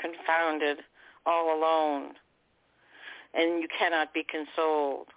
confounded, 0.00 0.78
all 1.26 1.58
alone, 1.58 2.12
and 3.34 3.62
you 3.62 3.68
cannot 3.76 4.12
be 4.12 4.24
consoled. 4.24 5.08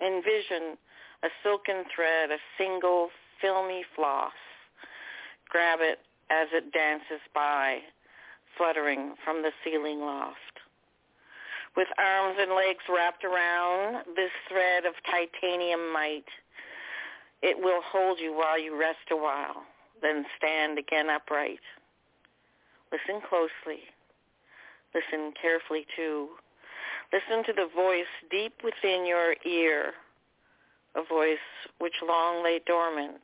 Envision 0.00 0.76
a 1.22 1.28
silken 1.42 1.84
thread, 1.94 2.30
a 2.30 2.38
single 2.58 3.08
filmy 3.40 3.84
floss. 3.94 4.32
Grab 5.48 5.78
it 5.80 5.98
as 6.30 6.48
it 6.52 6.72
dances 6.72 7.20
by, 7.34 7.78
fluttering 8.56 9.14
from 9.24 9.42
the 9.42 9.52
ceiling 9.64 10.00
loft. 10.00 10.36
With 11.76 11.88
arms 11.98 12.36
and 12.38 12.52
legs 12.52 12.84
wrapped 12.88 13.24
around 13.24 14.04
this 14.14 14.30
thread 14.48 14.84
of 14.84 14.94
titanium 15.08 15.92
might, 15.92 16.28
it 17.42 17.56
will 17.56 17.80
hold 17.84 18.18
you 18.20 18.34
while 18.34 18.60
you 18.60 18.78
rest 18.78 19.10
a 19.10 19.16
while, 19.16 19.64
then 20.02 20.24
stand 20.36 20.78
again 20.78 21.08
upright. 21.08 21.60
Listen 22.92 23.22
closely. 23.26 23.80
Listen 24.94 25.32
carefully 25.40 25.86
too. 25.96 26.28
Listen 27.12 27.44
to 27.44 27.52
the 27.52 27.68
voice 27.74 28.06
deep 28.30 28.54
within 28.64 29.04
your 29.06 29.34
ear, 29.46 29.92
a 30.96 31.04
voice 31.04 31.36
which 31.78 31.92
long 32.06 32.42
lay 32.42 32.60
dormant. 32.66 33.20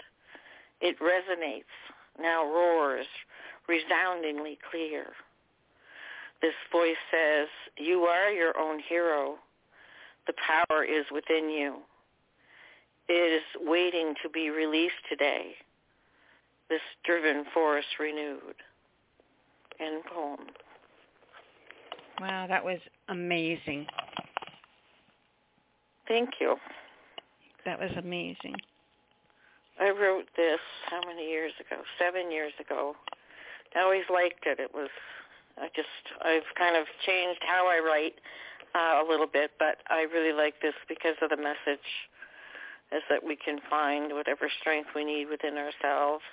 It 0.81 0.97
resonates, 1.01 1.65
now 2.21 2.45
roars, 2.45 3.07
resoundingly 3.67 4.59
clear. 4.71 5.07
This 6.43 6.55
voice 6.71 6.97
says, 7.11 7.49
you 7.79 8.03
are 8.03 8.31
your 8.31 8.57
own 8.59 8.79
hero. 8.79 9.37
The 10.27 10.35
power 10.47 10.85
is 10.85 11.05
within 11.11 11.49
you. 11.49 11.77
It 13.09 13.13
is 13.13 13.43
waiting 13.67 14.15
to 14.23 14.29
be 14.29 14.51
released 14.51 15.03
today. 15.09 15.55
This 16.69 16.83
driven 17.05 17.45
force 17.55 17.87
renewed. 17.99 18.57
End 19.81 20.03
poem. 20.05 20.47
Wow, 22.21 22.47
that 22.49 22.65
was 22.65 22.79
amazing. 23.09 23.87
Thank 26.07 26.31
you. 26.41 26.57
That 27.65 27.79
was 27.79 27.91
amazing. 27.97 28.57
I 29.81 29.91
wrote 29.91 30.27
this 30.37 30.59
how 30.91 31.01
many 31.07 31.29
years 31.29 31.53
ago? 31.61 31.83
Seven 31.99 32.31
years 32.33 32.53
ago. 32.59 32.97
I 33.77 33.81
always 33.81 34.05
liked 34.13 34.47
it. 34.47 34.59
It 34.59 34.73
was 34.75 34.89
I 35.61 35.69
just 35.75 35.89
I've 36.23 36.49
kind 36.57 36.77
of 36.77 36.87
changed 37.05 37.41
how 37.47 37.69
I 37.69 37.79
write 37.79 38.15
uh, 38.75 39.05
a 39.05 39.07
little 39.09 39.27
bit, 39.27 39.53
but 39.59 39.79
I 39.89 40.03
really 40.03 40.33
like 40.33 40.61
this 40.63 40.75
because 40.89 41.17
of 41.23 41.31
the 41.31 41.37
message 41.37 41.87
is 42.91 43.03
that 43.11 43.23
we 43.23 43.37
can 43.37 43.59
find 43.69 44.13
whatever 44.15 44.49
strength 44.61 44.91
we 44.95 45.05
need 45.05 45.29
within 45.29 45.59
ourselves. 45.59 46.25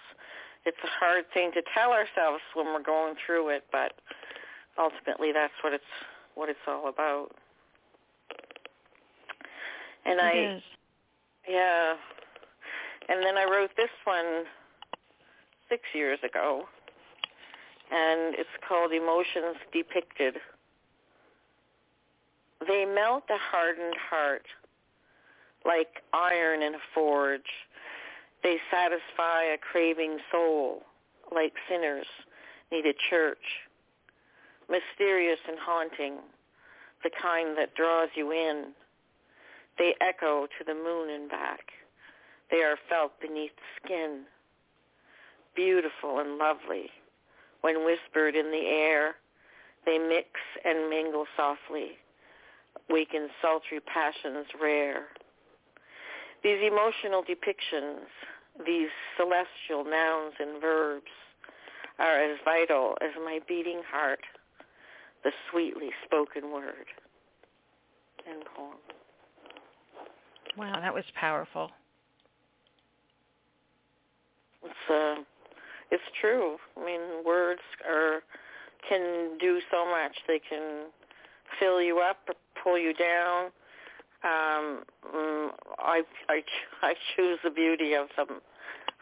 It's 0.66 0.78
a 0.84 0.88
hard 0.88 1.26
thing 1.34 1.52
to 1.54 1.62
tell 1.74 1.92
ourselves 1.92 2.42
when 2.54 2.68
we're 2.68 2.82
going 2.82 3.16
through 3.26 3.50
it, 3.50 3.66
but 3.72 3.94
ultimately 4.78 5.32
that's 5.32 5.54
what 5.62 5.74
it's 5.74 5.84
what 6.36 6.50
it's 6.50 6.60
all 6.68 6.88
about. 6.90 7.30
And 10.06 10.20
it 10.20 10.24
I 10.24 10.56
is. 10.56 10.64
yeah. 11.48 11.96
And 13.08 13.24
then 13.24 13.38
I 13.38 13.46
wrote 13.46 13.72
this 13.78 13.90
one 14.04 14.46
6 15.70 15.82
years 15.94 16.20
ago. 16.24 16.64
And 17.92 18.36
it's 18.36 18.50
called 18.68 18.92
Emotions 18.92 19.58
Depicted. 19.72 20.38
They 22.68 22.86
melt 22.86 23.26
a 23.30 23.38
hardened 23.38 23.96
heart 24.10 24.48
like 25.66 26.02
iron 26.14 26.62
in 26.64 26.76
a 26.76 26.80
forge. 26.94 27.68
They 28.44 28.58
satisfy 28.72 29.44
a 29.44 29.58
craving 29.58 30.18
soul 30.32 30.84
like 31.34 31.54
sinners 31.70 32.08
need 32.72 32.86
a 32.86 32.94
church. 33.10 33.65
Mysterious 34.70 35.40
and 35.48 35.58
haunting, 35.60 36.18
the 37.04 37.12
kind 37.22 37.58
that 37.58 37.76
draws 37.76 38.10
you 38.16 38.32
in. 38.32 38.74
They 39.78 39.94
echo 40.02 40.48
to 40.58 40.64
the 40.66 40.74
moon 40.74 41.10
and 41.10 41.30
back. 41.30 41.72
They 42.50 42.58
are 42.58 42.78
felt 42.90 43.20
beneath 43.22 43.52
skin. 43.84 44.22
Beautiful 45.56 46.20
and 46.20 46.38
lovely. 46.38 46.90
When 47.62 47.86
whispered 47.86 48.36
in 48.36 48.52
the 48.52 48.68
air, 48.68 49.16
they 49.86 49.98
mix 49.98 50.30
and 50.64 50.90
mingle 50.90 51.26
softly, 51.36 51.92
waken 52.90 53.30
sultry 53.42 53.80
passions 53.80 54.48
rare. 54.62 55.06
These 56.44 56.60
emotional 56.62 57.24
depictions, 57.24 58.06
these 58.66 58.90
celestial 59.18 59.84
nouns 59.84 60.34
and 60.40 60.62
verbs, 60.62 61.12
are 61.98 62.22
as 62.22 62.38
vital 62.44 62.98
as 63.02 63.12
my 63.24 63.40
beating 63.48 63.82
heart, 63.90 64.22
the 65.26 65.32
sweetly 65.52 65.90
spoken 66.06 66.54
word. 66.54 66.86
End 68.30 68.44
poem. 68.56 68.78
Wow, 70.56 70.80
that 70.80 70.94
was 70.94 71.04
powerful. 71.20 71.72
It's 74.64 74.90
uh, 74.90 75.22
it's 75.92 76.04
true. 76.22 76.58
I 76.78 76.86
mean, 76.86 77.02
words 77.26 77.62
are 77.90 78.22
can 78.88 79.38
do 79.40 79.60
so 79.72 79.86
much. 79.86 80.16
They 80.28 80.40
can 80.40 80.86
fill 81.60 81.82
you 81.82 82.00
up, 82.00 82.18
or 82.28 82.36
pull 82.64 82.78
you 82.78 82.94
down. 82.94 83.46
Um, 84.24 84.84
mm, 85.14 85.50
I 85.80 86.04
I 86.30 86.44
I 86.84 86.94
choose 87.16 87.40
the 87.44 87.50
beauty 87.50 87.94
of 87.94 88.08
them, 88.16 88.42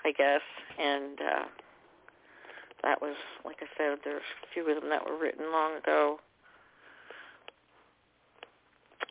I 0.05 0.11
guess, 0.11 0.41
and 0.79 1.19
uh, 1.19 1.45
that 2.83 3.01
was 3.01 3.15
like 3.45 3.57
I 3.61 3.67
said. 3.77 3.99
There's 4.03 4.21
a 4.43 4.53
few 4.53 4.69
of 4.69 4.79
them 4.79 4.89
that 4.89 5.05
were 5.05 5.17
written 5.17 5.51
long 5.51 5.77
ago. 5.77 6.19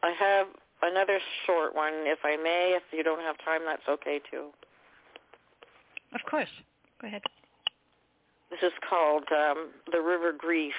I 0.02 0.12
have 0.18 0.46
another 0.82 1.18
short 1.46 1.74
one, 1.74 1.92
if 2.06 2.18
I 2.24 2.36
may. 2.36 2.76
If 2.76 2.82
you 2.92 3.02
don't 3.02 3.20
have 3.20 3.36
time, 3.44 3.62
that's 3.66 3.88
okay 3.88 4.20
too. 4.30 4.48
Of 6.14 6.20
course. 6.28 6.48
Go 7.00 7.06
ahead. 7.06 7.22
This 8.50 8.60
is 8.62 8.72
called 8.88 9.24
um, 9.32 9.70
The 9.90 10.00
River 10.00 10.32
Grief, 10.36 10.74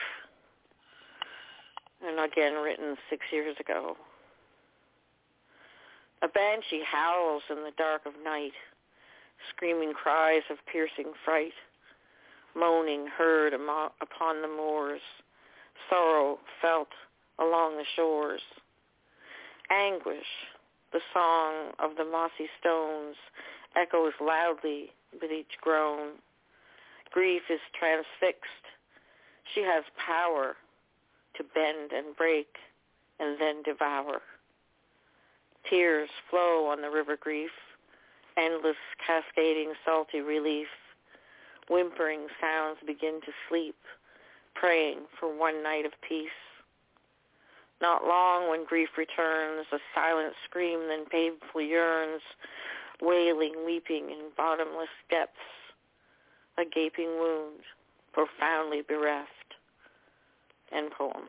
and 2.05 2.19
again 2.19 2.53
written 2.61 2.95
six 3.09 3.25
years 3.31 3.55
ago. 3.59 3.97
A 6.21 6.27
banshee 6.27 6.83
howls 6.85 7.43
in 7.49 7.57
the 7.57 7.71
dark 7.77 8.05
of 8.05 8.13
night, 8.23 8.53
screaming 9.49 9.93
cries 9.93 10.43
of 10.51 10.57
piercing 10.71 11.13
fright, 11.25 11.53
moaning 12.55 13.07
heard 13.07 13.53
upon 13.53 14.41
the 14.41 14.47
moors, 14.47 15.01
sorrow 15.89 16.39
felt 16.61 16.89
along 17.39 17.77
the 17.77 17.85
shores. 17.95 18.41
Anguish, 19.69 20.25
the 20.91 21.01
song 21.13 21.71
of 21.79 21.97
the 21.97 22.05
mossy 22.05 22.49
stones, 22.59 23.15
echoes 23.75 24.13
loudly 24.21 24.91
with 25.21 25.31
each 25.31 25.57
groan. 25.61 26.11
Grief 27.11 27.43
is 27.49 27.59
transfixed. 27.77 28.65
She 29.53 29.61
has 29.61 29.83
power 29.97 30.55
to 31.37 31.43
bend 31.43 31.91
and 31.91 32.15
break 32.15 32.47
and 33.19 33.39
then 33.39 33.63
devour. 33.63 34.21
Tears 35.69 36.09
flow 36.29 36.67
on 36.67 36.81
the 36.81 36.89
river 36.89 37.17
grief, 37.19 37.51
endless 38.37 38.75
cascading 39.05 39.73
salty 39.85 40.19
relief. 40.19 40.67
Whimpering 41.69 42.27
sounds 42.41 42.77
begin 42.85 43.19
to 43.25 43.31
sleep, 43.49 43.75
praying 44.53 44.99
for 45.19 45.27
one 45.27 45.63
night 45.63 45.85
of 45.85 45.91
peace. 46.07 46.29
Not 47.81 48.05
long 48.05 48.49
when 48.49 48.65
grief 48.65 48.89
returns, 48.97 49.65
a 49.71 49.77
silent 49.95 50.33
scream 50.45 50.87
then 50.87 51.05
painfully 51.05 51.67
yearns, 51.67 52.21
wailing, 53.01 53.53
weeping 53.65 54.09
in 54.09 54.29
bottomless 54.37 54.89
depths, 55.09 55.39
a 56.57 56.63
gaping 56.63 57.19
wound, 57.19 57.61
profoundly 58.13 58.81
bereft. 58.81 59.29
End 60.71 60.91
poem. 60.91 61.27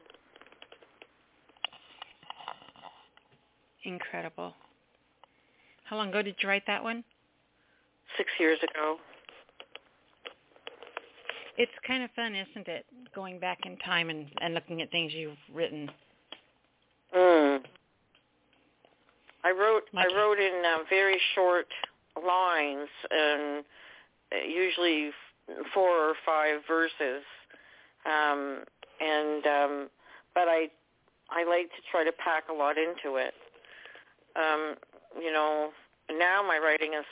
Incredible. 3.85 4.55
How 5.85 5.97
long 5.97 6.09
ago 6.09 6.23
did 6.23 6.37
you 6.41 6.49
write 6.49 6.67
that 6.67 6.83
one? 6.83 7.05
Six 8.17 8.31
years 8.39 8.59
ago. 8.63 8.99
It's 11.57 11.73
kind 11.87 12.03
of 12.03 12.11
fun, 12.17 12.35
isn't 12.35 12.67
it? 12.69 12.85
Going 13.15 13.39
back 13.39 13.59
in 13.65 13.77
time 13.79 14.11
and, 14.11 14.27
and 14.41 14.55
looking 14.55 14.83
at 14.83 14.91
things 14.91 15.13
you've 15.15 15.39
written. 15.53 15.91
Mm. 17.17 17.61
I 19.45 19.51
wrote 19.51 19.85
Like- 19.93 20.11
I 20.11 20.17
wrote 20.17 20.39
in 20.39 20.63
uh, 20.65 20.79
very 20.89 21.21
short 21.35 21.69
lines 22.17 22.89
and 23.11 23.65
uh, 24.33 24.45
usually 24.47 25.11
four 25.73 25.91
or 25.91 26.15
five 26.25 26.61
verses. 26.67 27.23
Um 28.07 28.65
and 29.01 29.47
um 29.47 29.91
but 30.35 30.49
I 30.49 30.69
I 31.31 31.45
like 31.45 31.69
to 31.71 31.83
try 31.91 32.05
to 32.05 32.13
pack 32.13 32.45
a 32.51 32.53
lot 32.53 32.77
into 32.79 33.17
it. 33.17 33.35
Um 34.37 34.75
you 35.21 35.33
know, 35.33 35.71
now 36.11 36.43
my 36.43 36.59
writing 36.59 36.95
is 36.95 37.05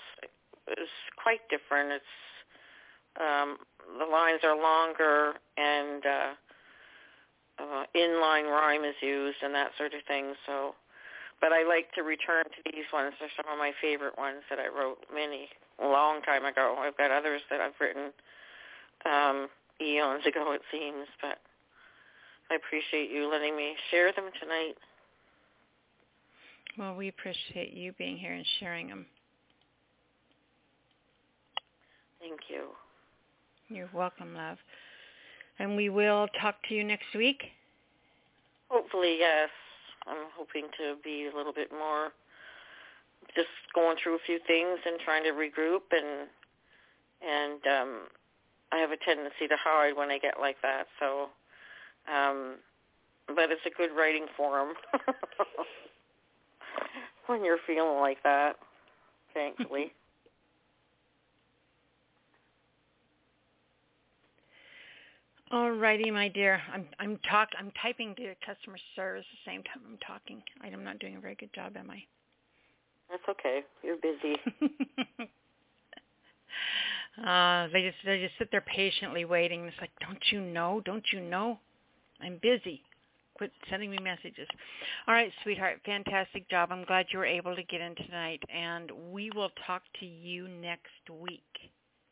is 0.78 0.88
quite 1.22 1.40
different. 1.50 1.92
It's 1.92 2.04
um 3.20 3.58
the 3.98 4.06
lines 4.06 4.40
are 4.42 4.56
longer 4.56 5.34
and 5.56 6.06
uh 6.06 6.32
uh, 7.58 7.84
inline 7.94 8.50
rhyme 8.50 8.84
is 8.84 8.94
used 9.00 9.38
and 9.42 9.54
that 9.54 9.70
sort 9.76 9.94
of 9.94 10.00
thing. 10.08 10.34
So, 10.46 10.74
but 11.40 11.52
I 11.52 11.66
like 11.66 11.92
to 11.94 12.02
return 12.02 12.44
to 12.44 12.70
these 12.72 12.86
ones. 12.92 13.14
They're 13.18 13.30
some 13.36 13.50
of 13.52 13.58
my 13.58 13.72
favorite 13.80 14.16
ones 14.16 14.42
that 14.50 14.58
I 14.58 14.68
wrote 14.68 14.98
many 15.12 15.48
a 15.82 15.86
long 15.86 16.22
time 16.22 16.44
ago. 16.44 16.76
I've 16.78 16.96
got 16.96 17.10
others 17.10 17.40
that 17.50 17.60
I've 17.60 17.78
written 17.80 18.12
um, 19.04 19.48
eons 19.80 20.24
ago, 20.26 20.52
it 20.52 20.62
seems. 20.70 21.06
But 21.20 21.38
I 22.50 22.54
appreciate 22.56 23.10
you 23.10 23.30
letting 23.30 23.56
me 23.56 23.74
share 23.90 24.12
them 24.12 24.30
tonight. 24.40 24.74
Well, 26.78 26.94
we 26.94 27.08
appreciate 27.08 27.74
you 27.74 27.92
being 27.98 28.16
here 28.16 28.32
and 28.32 28.46
sharing 28.60 28.88
them. 28.88 29.06
Thank 32.18 32.40
you. 32.48 32.68
You're 33.72 33.90
welcome, 33.94 34.34
love. 34.34 34.58
And 35.58 35.76
we 35.76 35.88
will 35.88 36.28
talk 36.40 36.56
to 36.68 36.74
you 36.74 36.84
next 36.84 37.14
week. 37.14 37.42
Hopefully, 38.68 39.16
yes. 39.18 39.48
I'm 40.06 40.26
hoping 40.36 40.66
to 40.78 40.96
be 41.02 41.28
a 41.32 41.36
little 41.36 41.52
bit 41.52 41.70
more 41.72 42.12
just 43.34 43.48
going 43.74 43.96
through 44.02 44.16
a 44.16 44.24
few 44.26 44.38
things 44.46 44.78
and 44.84 44.98
trying 45.04 45.22
to 45.22 45.30
regroup 45.30 45.82
and 45.92 46.28
and 47.22 47.60
um 47.66 48.00
I 48.72 48.78
have 48.78 48.90
a 48.90 48.96
tendency 48.96 49.46
to 49.48 49.56
hide 49.62 49.96
when 49.96 50.10
I 50.10 50.18
get 50.18 50.40
like 50.40 50.56
that. 50.62 50.86
So, 50.98 51.28
um, 52.12 52.56
but 53.28 53.50
it's 53.50 53.60
a 53.66 53.76
good 53.76 53.94
writing 53.94 54.26
forum 54.34 54.70
when 57.26 57.44
you're 57.44 57.58
feeling 57.66 58.00
like 58.00 58.22
that. 58.24 58.56
Thankfully. 59.34 59.92
All 65.52 65.70
righty, 65.70 66.10
my 66.10 66.28
dear. 66.28 66.62
I'm 66.72 66.86
I'm 66.98 67.18
talk 67.30 67.50
I'm 67.58 67.70
typing 67.82 68.14
to 68.14 68.34
customer 68.44 68.78
service 68.96 69.26
at 69.30 69.36
the 69.44 69.50
same 69.50 69.62
time 69.64 69.82
I'm 69.86 69.98
talking. 69.98 70.42
I'm 70.64 70.82
not 70.82 70.98
doing 70.98 71.16
a 71.16 71.20
very 71.20 71.34
good 71.34 71.52
job, 71.54 71.76
am 71.76 71.90
I? 71.90 72.02
That's 73.10 73.22
okay. 73.28 73.60
You're 73.82 73.98
busy. 73.98 74.36
uh, 77.26 77.68
they 77.70 77.82
just 77.82 77.98
they 78.06 78.20
just 78.22 78.38
sit 78.38 78.50
there 78.50 78.62
patiently 78.62 79.26
waiting. 79.26 79.66
It's 79.66 79.76
like, 79.78 79.90
don't 80.00 80.24
you 80.30 80.40
know? 80.40 80.80
Don't 80.86 81.04
you 81.12 81.20
know? 81.20 81.58
I'm 82.22 82.38
busy. 82.40 82.80
Quit 83.34 83.52
sending 83.68 83.90
me 83.90 83.98
messages. 84.02 84.48
All 85.06 85.12
right, 85.12 85.30
sweetheart. 85.42 85.80
Fantastic 85.84 86.48
job. 86.48 86.70
I'm 86.72 86.84
glad 86.84 87.06
you 87.12 87.18
were 87.18 87.26
able 87.26 87.54
to 87.54 87.62
get 87.62 87.82
in 87.82 87.94
tonight, 87.94 88.42
and 88.48 88.90
we 89.10 89.30
will 89.34 89.50
talk 89.66 89.82
to 90.00 90.06
you 90.06 90.48
next 90.48 91.10
week. 91.10 91.42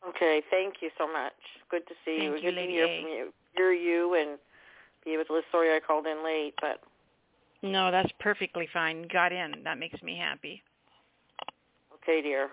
Okay, 0.07 0.41
thank 0.49 0.75
you 0.81 0.89
so 0.97 1.11
much. 1.11 1.33
Good 1.69 1.85
to 1.87 1.93
see 2.05 2.17
Thank 2.19 2.23
you. 2.23 2.35
you, 2.35 2.41
Good 2.41 2.55
to 2.61 2.67
hear 2.67 2.85
A. 2.85 3.01
from 3.01 3.09
you. 3.11 3.33
Hear 3.55 3.71
you 3.71 4.15
and 4.15 4.39
be 5.05 5.11
able 5.13 5.25
to 5.25 5.33
listen. 5.33 5.45
Sorry 5.51 5.75
I 5.75 5.79
called 5.79 6.07
in 6.07 6.23
late, 6.23 6.53
but 6.61 6.81
No, 7.61 7.91
that's 7.91 8.11
perfectly 8.19 8.67
fine. 8.73 9.07
Got 9.11 9.31
in. 9.31 9.63
That 9.63 9.77
makes 9.77 10.01
me 10.01 10.17
happy. 10.17 10.63
okay, 11.95 12.21
dear. 12.21 12.49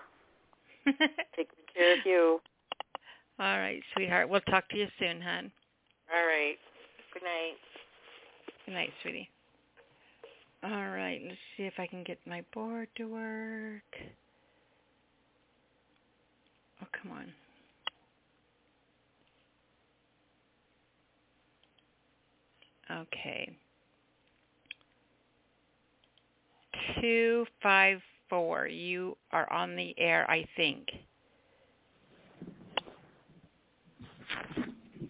Take 1.35 1.49
good 1.49 1.73
care 1.75 1.93
of 1.93 2.05
you. 2.05 2.39
All 3.39 3.57
right, 3.57 3.81
sweetheart. 3.95 4.29
We'll 4.29 4.41
talk 4.41 4.67
to 4.69 4.77
you 4.77 4.87
soon, 4.99 5.21
hon. 5.21 5.51
All 6.13 6.25
right. 6.25 6.57
Good 7.13 7.23
night. 7.23 7.55
Good 8.65 8.73
night, 8.73 8.89
sweetie. 9.01 9.29
All 10.63 10.69
right, 10.89 11.21
let's 11.25 11.37
see 11.55 11.63
if 11.63 11.73
I 11.79 11.87
can 11.87 12.03
get 12.03 12.19
my 12.27 12.43
board 12.53 12.89
to 12.97 13.05
work. 13.05 13.95
Oh, 16.81 16.87
come 17.01 17.11
on. 17.11 17.33
Okay. 23.01 23.55
Two 26.99 27.45
five 27.61 27.99
four. 28.29 28.67
You 28.67 29.17
are 29.31 29.51
on 29.51 29.75
the 29.75 29.93
air, 29.97 30.29
I 30.29 30.45
think. 30.55 30.87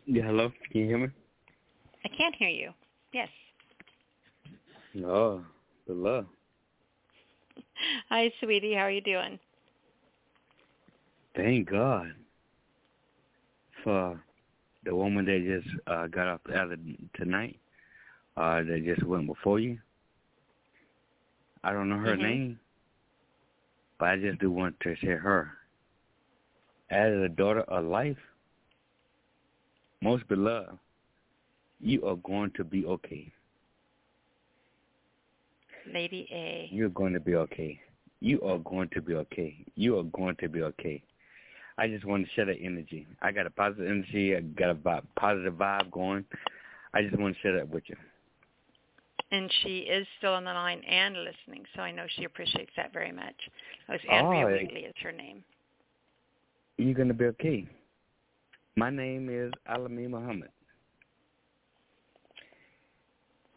Yeah, 0.06 0.24
hello. 0.24 0.52
Can 0.72 0.82
you 0.82 0.88
hear 0.88 0.98
me? 0.98 1.08
I 2.04 2.10
can't 2.10 2.36
hear 2.36 2.50
you. 2.50 2.72
Yes. 3.14 3.30
Oh, 5.06 5.44
the 5.88 5.94
love. 5.94 6.26
Hi, 8.10 8.32
sweetie. 8.42 8.74
How 8.74 8.82
are 8.82 8.92
you 8.92 9.02
doing? 9.02 9.40
Thank 11.36 11.70
God 11.70 12.14
for 13.84 14.22
the 14.84 14.96
woman 14.96 15.26
that 15.26 15.44
just 15.44 15.76
uh, 15.88 16.08
got 16.08 16.28
off 16.28 16.42
the 16.46 16.56
other 16.60 16.78
tonight. 17.16 17.60
Uh, 18.38 18.64
that 18.64 18.84
just 18.86 19.04
went 19.04 19.28
before 19.28 19.60
you. 19.60 19.78
I 21.64 21.74
don't 21.74 21.90
know 21.90 21.98
her 21.98 22.16
Mhm. 22.16 22.22
name, 22.22 22.60
but 23.98 24.10
I 24.10 24.18
just 24.18 24.40
do 24.40 24.50
want 24.50 24.80
to 24.82 24.96
say 24.98 25.08
her. 25.08 25.58
As 26.90 27.14
a 27.14 27.28
daughter 27.30 27.62
of 27.62 27.86
life, 27.86 28.18
most 30.02 30.26
beloved, 30.28 30.78
you 31.82 32.06
are 32.08 32.16
going 32.16 32.52
to 32.52 32.64
be 32.64 32.86
okay. 32.86 33.32
Lady 35.86 36.28
A. 36.32 36.70
You're 36.72 36.90
going 36.90 37.14
to 37.14 37.20
be 37.20 37.36
okay. 37.36 37.82
You 38.22 38.42
are 38.44 38.60
going 38.60 38.90
to 38.90 39.02
be 39.02 39.16
okay. 39.16 39.66
You 39.76 39.98
are 40.00 40.04
going 40.04 40.36
to 40.38 40.48
be 40.48 40.62
okay. 40.64 41.04
I 41.80 41.88
just 41.88 42.04
want 42.04 42.26
to 42.26 42.32
share 42.34 42.46
that 42.46 42.58
energy. 42.62 43.08
I 43.22 43.32
got 43.32 43.46
a 43.46 43.50
positive 43.50 43.88
energy. 43.88 44.36
I 44.36 44.42
got 44.42 44.72
a 44.72 44.76
vibe, 44.76 45.04
positive 45.18 45.54
vibe 45.54 45.90
going. 45.92 46.26
I 46.94 47.02
just 47.02 47.18
want 47.18 47.36
to 47.36 47.42
share 47.42 47.56
that 47.56 47.70
with 47.70 47.84
you. 47.88 47.96
And 49.32 49.50
she 49.62 49.80
is 49.80 50.06
still 50.18 50.34
on 50.34 50.44
the 50.44 50.52
line 50.52 50.82
and 50.84 51.16
listening, 51.16 51.64
so 51.76 51.82
I 51.82 51.92
know 51.92 52.06
she 52.18 52.26
appreciates 52.26 52.72
that 52.76 52.92
very 52.92 53.14
much. 53.14 53.36
It 53.88 53.92
was 53.92 54.02
Andrea 54.12 54.46
Oh, 54.46 54.52
Wheatley 54.52 54.82
is 54.82 54.96
her 55.02 55.14
name. 55.14 55.44
You're 56.78 56.96
going 56.96 57.08
to 57.08 57.14
be 57.14 57.26
okay. 57.26 57.66
My 58.76 58.90
name 58.90 59.30
is 59.30 59.54
Alami 59.70 60.10
Muhammad. 60.10 60.50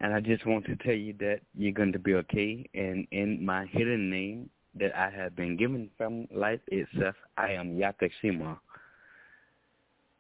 And 0.01 0.15
I 0.15 0.21
just 0.21 0.47
want 0.47 0.65
to 0.67 0.77
tell 0.77 0.95
you 0.95 1.15
that 1.21 1.41
you're 1.57 1.73
going 1.73 1.93
to 1.93 1.99
be 1.99 2.15
okay. 2.15 2.69
And 2.75 3.07
in 3.11 3.45
my 3.45 3.67
hidden 3.67 4.11
name 4.11 4.51
that 4.79 4.97
I 4.97 5.11
have 5.11 5.37
been 5.37 5.57
given 5.57 5.91
from 5.97 6.27
life 6.35 6.61
itself, 6.69 7.15
I 7.37 7.53
am 7.53 7.77
Yakashima 7.77 8.59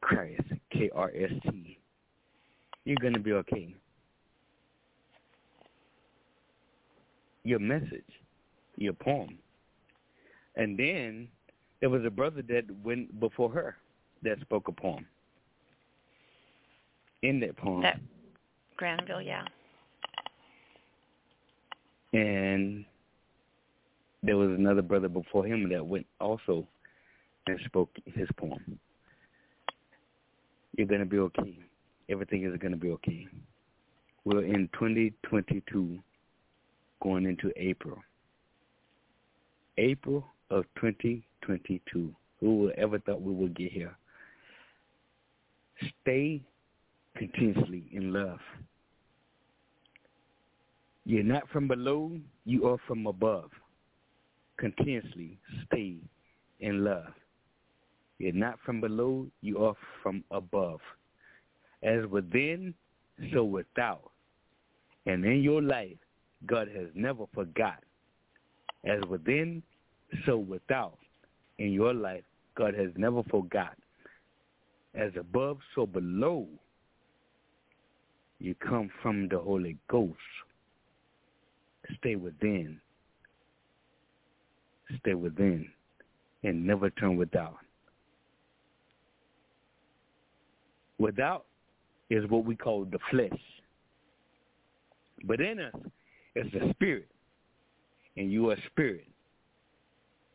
Christ, 0.01 0.43
K-R-S-T. 0.73 1.79
You're 2.85 2.97
going 3.01 3.15
to 3.15 3.21
be 3.21 3.33
okay. 3.33 3.75
Your 7.45 7.59
message, 7.59 8.05
your 8.77 8.93
poem. 8.93 9.39
And 10.57 10.79
then 10.79 11.29
there 11.81 11.91
was 11.91 12.05
a 12.05 12.11
brother 12.11 12.43
that 12.49 12.65
went 12.85 13.19
before 13.21 13.51
her 13.51 13.77
that 14.23 14.41
spoke 14.41 14.69
a 14.69 14.73
poem. 14.73 15.07
In 17.23 17.41
that 17.41 17.57
poem. 17.57 17.83
That 17.83 18.01
Granville, 18.77 19.23
yeah. 19.23 19.45
and 22.13 22.85
there 24.23 24.37
was 24.37 24.51
another 24.51 24.83
brother 24.83 25.09
before 25.09 25.45
him 25.45 25.69
that 25.71 25.85
went 25.85 26.07
also 26.21 26.67
and 27.47 27.59
spoke 27.67 27.91
his 28.05 28.29
poem. 28.37 28.79
You're 30.77 30.87
gonna 30.87 31.05
be 31.05 31.19
okay. 31.19 31.59
Everything 32.09 32.45
is 32.45 32.57
gonna 32.59 32.77
be 32.77 32.91
okay. 32.91 33.27
We're 34.25 34.45
in 34.45 34.69
2022, 34.75 35.99
going 37.03 37.25
into 37.25 37.53
April. 37.57 37.99
April 39.79 40.25
of 40.51 40.65
2022. 40.77 42.15
Who 42.41 42.59
would 42.59 42.75
ever 42.75 42.99
thought 43.01 43.21
we 43.21 43.33
would 43.33 43.57
get 43.57 43.73
here? 43.73 43.97
Stay 46.03 46.41
continuously 47.17 47.85
in 47.93 48.13
love. 48.13 48.39
You're 51.05 51.25
not 51.25 51.49
from 51.49 51.67
below, 51.67 52.13
you 52.45 52.69
are 52.69 52.79
from 52.87 53.07
above. 53.09 53.51
Continuously 54.63 55.41
stay 55.67 55.97
in 56.61 56.85
love. 56.85 57.13
You're 58.19 58.33
not 58.33 58.61
from 58.65 58.81
below, 58.81 59.27
you 59.41 59.59
are 59.65 59.75
from 60.05 60.23
above. 60.31 60.79
As 61.83 62.07
within, 62.07 62.73
so 63.35 63.43
without. 63.43 64.13
And 65.05 65.25
in 65.25 65.43
your 65.43 65.61
life, 65.61 65.97
God 66.47 66.69
has 66.69 66.87
never 66.95 67.25
forgot. 67.35 67.83
As 68.85 69.01
within, 69.09 69.65
so 70.27 70.37
without. 70.37 70.99
In 71.59 71.73
your 71.73 71.93
life, 71.93 72.23
God 72.55 72.75
has 72.75 72.91
never 72.97 73.25
forgot. 73.25 73.77
As 74.95 75.11
above, 75.19 75.59
so 75.75 75.87
below. 75.87 76.47
You 78.39 78.55
come 78.55 78.91
from 79.03 79.27
the 79.29 79.41
Holy 79.41 79.77
Ghost 79.89 80.15
stay 81.99 82.15
within. 82.15 82.81
Stay 85.01 85.15
within 85.15 85.69
and 86.43 86.67
never 86.67 86.91
turn 86.91 87.17
without. 87.17 87.57
Without 90.99 91.47
is 92.11 92.29
what 92.29 92.45
we 92.45 92.55
call 92.57 92.85
the 92.85 92.99
flesh. 93.11 93.41
But 95.25 95.41
in 95.41 95.61
us 95.61 95.75
is 96.37 96.51
the 96.53 96.71
spirit. 96.75 97.09
And 98.17 98.31
you 98.31 98.51
are 98.51 98.57
spirit. 98.67 99.07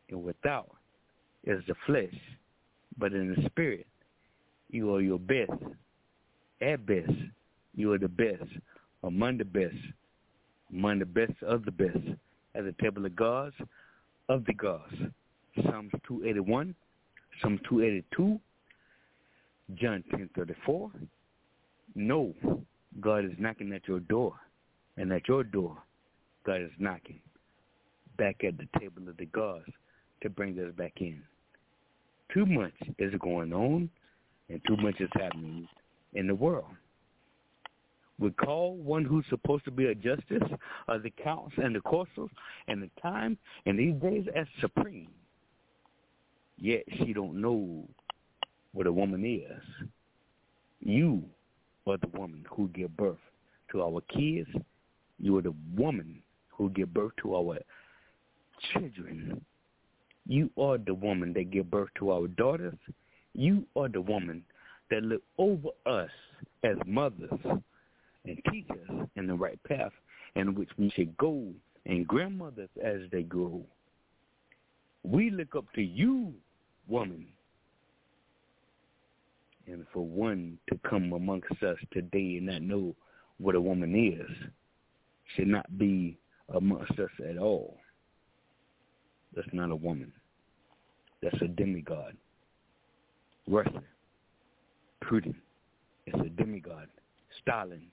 And 0.10 0.24
without 0.24 0.72
is 1.44 1.61
the 1.68 1.76
flesh. 1.86 2.16
But 2.98 3.14
in 3.14 3.36
the 3.36 3.50
spirit, 3.50 3.86
you 4.69 4.94
are 4.94 5.02
your 5.02 5.19
best. 5.19 5.52
At 6.61 6.86
best, 6.86 7.11
you 7.76 7.92
are 7.94 8.00
the 8.00 8.08
best. 8.08 8.50
Among 9.03 9.38
the 9.38 9.45
best 9.45 9.76
among 10.72 11.00
the 11.00 11.06
best 11.06 11.34
of 11.44 11.66
the 11.66 11.72
best, 11.72 11.98
at 12.56 12.64
the 12.66 12.76
table 12.82 13.06
of 13.06 13.16
gods 13.16 13.56
of 14.30 14.46
the 14.46 14.54
gods. 14.54 14.94
Psalms 15.56 15.92
281, 16.08 16.76
Psalms 17.42 17.60
282, 17.70 18.40
John 19.76 20.04
10:34. 20.12 20.92
No, 21.96 22.34
God 23.00 23.26
is 23.26 23.32
knocking 23.40 23.74
at 23.74 23.88
your 23.88 24.00
door, 24.02 24.34
and 24.98 25.12
at 25.12 25.28
your 25.28 25.44
door, 25.44 25.78
God 26.46 26.62
is 26.62 26.72
knocking 26.78 27.20
back 28.18 28.44
at 28.44 28.58
the 28.58 28.68
table 28.80 29.08
of 29.08 29.18
the 29.18 29.26
gods 29.28 29.70
to 30.22 30.30
bring 30.30 30.58
us 30.60 30.74
back 30.76 30.94
in. 31.02 31.22
Too 32.34 32.46
much 32.46 32.74
is 33.00 33.14
going 33.20 33.54
on. 33.54 33.90
and 34.50 34.62
too 34.66 34.78
much 34.78 34.96
is 35.02 35.10
happening 35.14 35.68
in 36.14 36.26
the 36.26 36.36
world. 36.36 36.72
We 38.20 38.32
call 38.32 38.76
one 38.78 39.06
who's 39.06 39.26
supposed 39.30 39.66
to 39.66 39.72
be 39.72 39.86
a 39.88 39.96
justice 39.96 40.50
of 40.88 41.04
the 41.04 41.12
counts 41.24 41.54
and 41.58 41.76
the 41.76 41.82
courses 41.82 42.30
and 42.68 42.82
the 42.82 42.90
time 43.02 43.38
and 43.66 43.78
these 43.78 43.94
days 44.02 44.26
as 44.36 44.48
supreme. 44.60 45.10
Yet 46.58 46.84
she 46.98 47.14
don't 47.14 47.40
know 47.40 47.88
what 48.74 48.88
a 48.88 48.92
woman 48.92 49.24
is. 49.24 49.88
You 50.80 51.24
are 51.86 51.98
the 51.98 52.08
woman 52.08 52.44
who 52.50 52.70
give 52.70 52.96
birth 52.98 53.18
to 53.72 53.84
our 53.84 54.02
kids. 54.02 54.50
You 55.20 55.38
are 55.38 55.42
the 55.44 55.54
woman 55.76 56.22
who 56.50 56.70
give 56.72 56.94
birth 56.94 57.12
to 57.22 57.36
our 57.36 57.60
children. 58.74 59.44
You 60.28 60.50
are 60.58 60.80
the 60.80 60.94
woman 60.94 61.34
that 61.34 61.52
give 61.52 61.70
birth 61.70 61.90
to 62.00 62.12
our 62.12 62.28
daughters. 62.28 62.78
You 63.34 63.66
are 63.76 63.90
the 63.90 64.02
woman 64.02 64.44
that 64.90 65.04
look 65.04 65.22
over 65.38 65.70
us 65.86 66.10
as 66.64 66.78
mothers 66.88 67.30
and 68.26 68.40
teach 68.52 68.70
us 68.70 69.08
in 69.16 69.28
the 69.28 69.34
right 69.34 69.62
path 69.64 69.92
in 70.36 70.56
which 70.56 70.70
we 70.78 70.90
should 70.92 71.16
go 71.18 71.48
and 71.86 72.08
grandmothers 72.08 72.70
as 72.84 73.02
they 73.12 73.24
grow. 73.24 73.64
We 75.04 75.30
look 75.30 75.56
up 75.56 75.66
to 75.76 75.82
you, 75.82 76.34
woman. 76.88 77.28
And 79.68 79.86
for 79.94 80.06
one 80.06 80.58
to 80.70 80.80
come 80.90 81.14
amongst 81.14 81.52
us 81.64 81.78
today 81.92 82.38
and 82.38 82.46
not 82.48 82.62
know 82.62 82.96
what 83.38 83.56
a 83.56 83.62
woman 83.62 83.96
is 83.96 84.50
should 85.36 85.48
not 85.48 85.78
be 85.78 86.18
amongst 86.56 86.98
us 87.00 87.10
at 87.30 87.38
all. 87.38 87.78
That's 89.36 89.48
not 89.54 89.72
a 89.72 89.76
woman. 89.76 90.12
That's 91.22 91.42
a 91.42 91.48
demigod. 91.48 92.16
Russia, 93.48 93.84
Putin, 95.04 95.36
it's 96.06 96.20
a 96.20 96.30
demigod. 96.30 96.88
Stalin, 97.42 97.88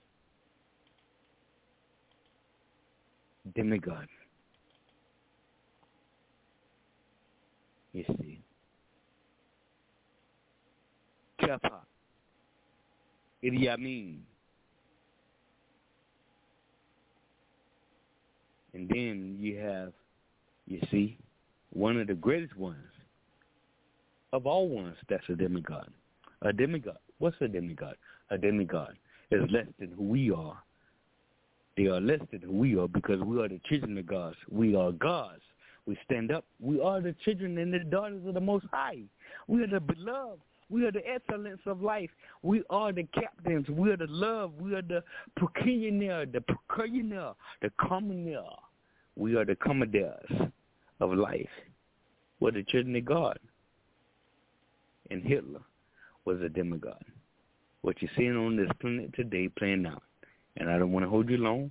demigod. 3.54 4.06
You 7.92 8.04
see. 8.18 8.40
Kepa, 11.40 11.80
Idi 13.44 13.68
Amin. 13.68 14.22
And 18.72 18.88
then 18.88 19.36
you 19.38 19.58
have, 19.58 19.92
you 20.66 20.80
see, 20.90 21.18
one 21.72 22.00
of 22.00 22.08
the 22.08 22.14
greatest 22.14 22.56
ones 22.56 22.78
of 24.32 24.46
all 24.46 24.68
ones 24.68 24.96
that's 25.08 25.22
a 25.28 25.34
demigod. 25.34 25.88
A 26.42 26.52
demigod. 26.52 26.98
What's 27.18 27.36
a 27.40 27.46
demigod? 27.46 27.96
A 28.30 28.38
demigod 28.38 28.94
is 29.30 29.42
less 29.50 29.66
than 29.78 29.92
who 29.92 30.02
we 30.02 30.30
are. 30.32 30.60
They 31.76 31.86
are 31.86 32.00
less 32.00 32.20
than 32.30 32.58
we 32.58 32.76
are 32.78 32.86
because 32.86 33.20
we 33.20 33.42
are 33.42 33.48
the 33.48 33.60
children 33.68 33.98
of 33.98 34.06
gods. 34.06 34.36
We 34.50 34.76
are 34.76 34.92
gods. 34.92 35.42
We 35.86 35.98
stand 36.04 36.30
up. 36.30 36.44
We 36.60 36.80
are 36.80 37.00
the 37.00 37.14
children 37.24 37.58
and 37.58 37.74
the 37.74 37.80
daughters 37.80 38.22
of 38.26 38.34
the 38.34 38.40
Most 38.40 38.66
High. 38.72 39.02
We 39.48 39.62
are 39.62 39.66
the 39.66 39.80
beloved. 39.80 40.40
We 40.70 40.86
are 40.86 40.92
the 40.92 41.06
excellence 41.06 41.60
of 41.66 41.82
life. 41.82 42.10
We 42.42 42.62
are 42.70 42.92
the 42.92 43.04
captains. 43.14 43.68
We 43.68 43.90
are 43.90 43.96
the 43.96 44.06
love. 44.08 44.52
We 44.58 44.74
are 44.74 44.82
the 44.82 45.02
procurator, 45.36 46.26
the 46.26 46.40
procurator, 46.40 47.34
the 47.60 47.70
commoner. 47.78 48.44
We 49.16 49.36
are 49.36 49.44
the 49.44 49.56
commanders 49.56 50.26
of 51.00 51.12
life. 51.12 51.48
We're 52.40 52.52
the 52.52 52.64
children 52.64 52.96
of 52.96 53.04
God. 53.04 53.38
And 55.10 55.22
Hitler 55.22 55.60
was 56.24 56.40
a 56.40 56.48
demigod. 56.48 57.04
What 57.82 58.00
you're 58.00 58.10
seeing 58.16 58.36
on 58.36 58.56
this 58.56 58.70
planet 58.80 59.12
today 59.14 59.48
playing 59.48 59.86
out 59.86 60.02
and 60.56 60.70
I 60.70 60.78
don't 60.78 60.92
want 60.92 61.04
to 61.04 61.10
hold 61.10 61.28
you 61.28 61.38
long. 61.38 61.70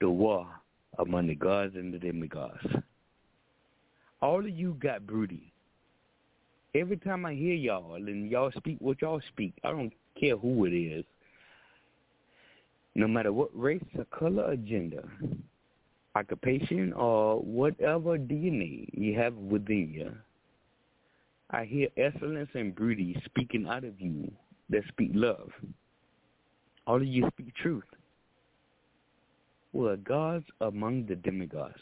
The 0.00 0.08
war 0.08 0.46
among 0.98 1.28
the 1.28 1.34
gods 1.34 1.74
and 1.74 1.92
the 1.92 1.98
demigods. 1.98 2.66
All 4.20 4.40
of 4.40 4.50
you 4.50 4.76
got 4.80 5.06
broody. 5.06 5.52
Every 6.74 6.96
time 6.96 7.24
I 7.24 7.34
hear 7.34 7.54
y'all 7.54 7.94
and 7.94 8.30
y'all 8.30 8.52
speak 8.56 8.76
what 8.80 9.00
y'all 9.00 9.20
speak, 9.28 9.54
I 9.64 9.70
don't 9.70 9.92
care 10.18 10.36
who 10.36 10.64
it 10.66 10.70
is. 10.70 11.04
No 12.94 13.06
matter 13.06 13.32
what 13.32 13.50
race 13.54 13.82
or 13.96 14.04
color 14.06 14.44
or 14.44 14.56
gender, 14.56 15.04
occupation 16.14 16.92
or 16.92 17.40
whatever 17.40 18.18
DNA 18.18 18.88
you 18.92 19.18
have 19.18 19.34
within 19.34 19.92
you, 19.92 20.12
I 21.50 21.64
hear 21.64 21.88
excellence 21.96 22.50
and 22.54 22.74
broody 22.74 23.20
speaking 23.24 23.66
out 23.66 23.84
of 23.84 24.00
you 24.00 24.30
that 24.70 24.82
speak 24.88 25.12
love. 25.14 25.50
All 26.88 26.96
of 26.96 27.06
you 27.06 27.28
speak 27.34 27.54
truth. 27.56 27.84
We 29.74 29.90
are 29.90 29.96
gods 29.98 30.46
among 30.62 31.04
the 31.04 31.16
demigods, 31.16 31.76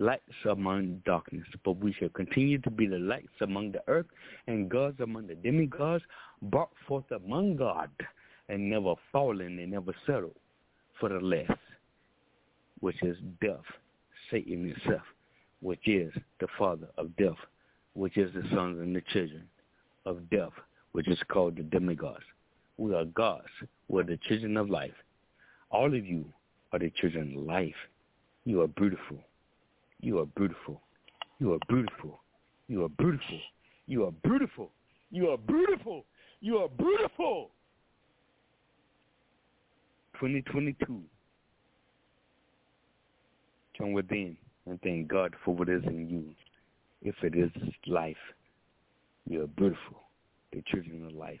lights 0.00 0.34
among 0.44 1.00
darkness, 1.06 1.46
but 1.64 1.78
we 1.78 1.94
shall 1.94 2.10
continue 2.10 2.58
to 2.58 2.70
be 2.70 2.86
the 2.86 2.98
lights 2.98 3.32
among 3.40 3.72
the 3.72 3.82
earth 3.88 4.04
and 4.48 4.68
gods 4.68 5.00
among 5.00 5.28
the 5.28 5.34
demigods, 5.36 6.04
brought 6.42 6.68
forth 6.86 7.10
among 7.10 7.56
God, 7.56 7.88
and 8.50 8.68
never 8.68 8.96
fallen 9.10 9.58
and 9.58 9.70
never 9.70 9.94
settled 10.06 10.36
for 11.00 11.08
the 11.08 11.18
less, 11.18 11.50
which 12.80 13.02
is 13.02 13.16
death, 13.40 13.64
Satan 14.30 14.74
itself, 14.76 15.06
which 15.62 15.88
is 15.88 16.12
the 16.38 16.48
father 16.58 16.88
of 16.98 17.16
death, 17.16 17.40
which 17.94 18.18
is 18.18 18.30
the 18.34 18.42
sons 18.54 18.78
and 18.78 18.94
the 18.94 19.02
children 19.10 19.44
of 20.04 20.28
death, 20.28 20.52
which 20.92 21.08
is 21.08 21.18
called 21.28 21.56
the 21.56 21.62
demigods. 21.62 22.24
We 22.82 22.96
are 22.96 23.04
gods. 23.04 23.46
We're 23.86 24.02
the 24.02 24.18
children 24.26 24.56
of 24.56 24.68
life. 24.68 24.90
All 25.70 25.86
of 25.86 26.04
you 26.04 26.24
are 26.72 26.80
the 26.80 26.90
children 26.90 27.36
of 27.38 27.44
life. 27.44 27.76
You 28.44 28.62
are 28.62 28.66
beautiful. 28.66 29.18
You 30.00 30.18
are 30.18 30.26
beautiful. 30.26 30.80
You 31.38 31.52
are 31.52 31.60
beautiful. 31.68 32.18
You 32.66 32.82
are 32.82 32.88
beautiful. 32.88 33.38
You 33.86 34.04
are 34.06 34.10
beautiful. 34.10 34.72
You 35.12 35.28
are 35.28 35.36
beautiful. 35.36 36.04
You 36.40 36.58
are 36.58 36.68
beautiful. 36.70 37.50
2022. 40.14 41.02
Turn 43.78 43.92
within 43.92 44.36
and 44.66 44.80
thank 44.82 45.06
God 45.06 45.36
for 45.44 45.54
what 45.54 45.68
is 45.68 45.84
in 45.86 46.10
you. 46.10 46.34
If 47.00 47.14
it 47.22 47.36
is 47.36 47.52
life, 47.86 48.16
you 49.28 49.44
are 49.44 49.46
beautiful. 49.46 50.00
The 50.52 50.64
children 50.66 51.06
of 51.06 51.12
life. 51.12 51.38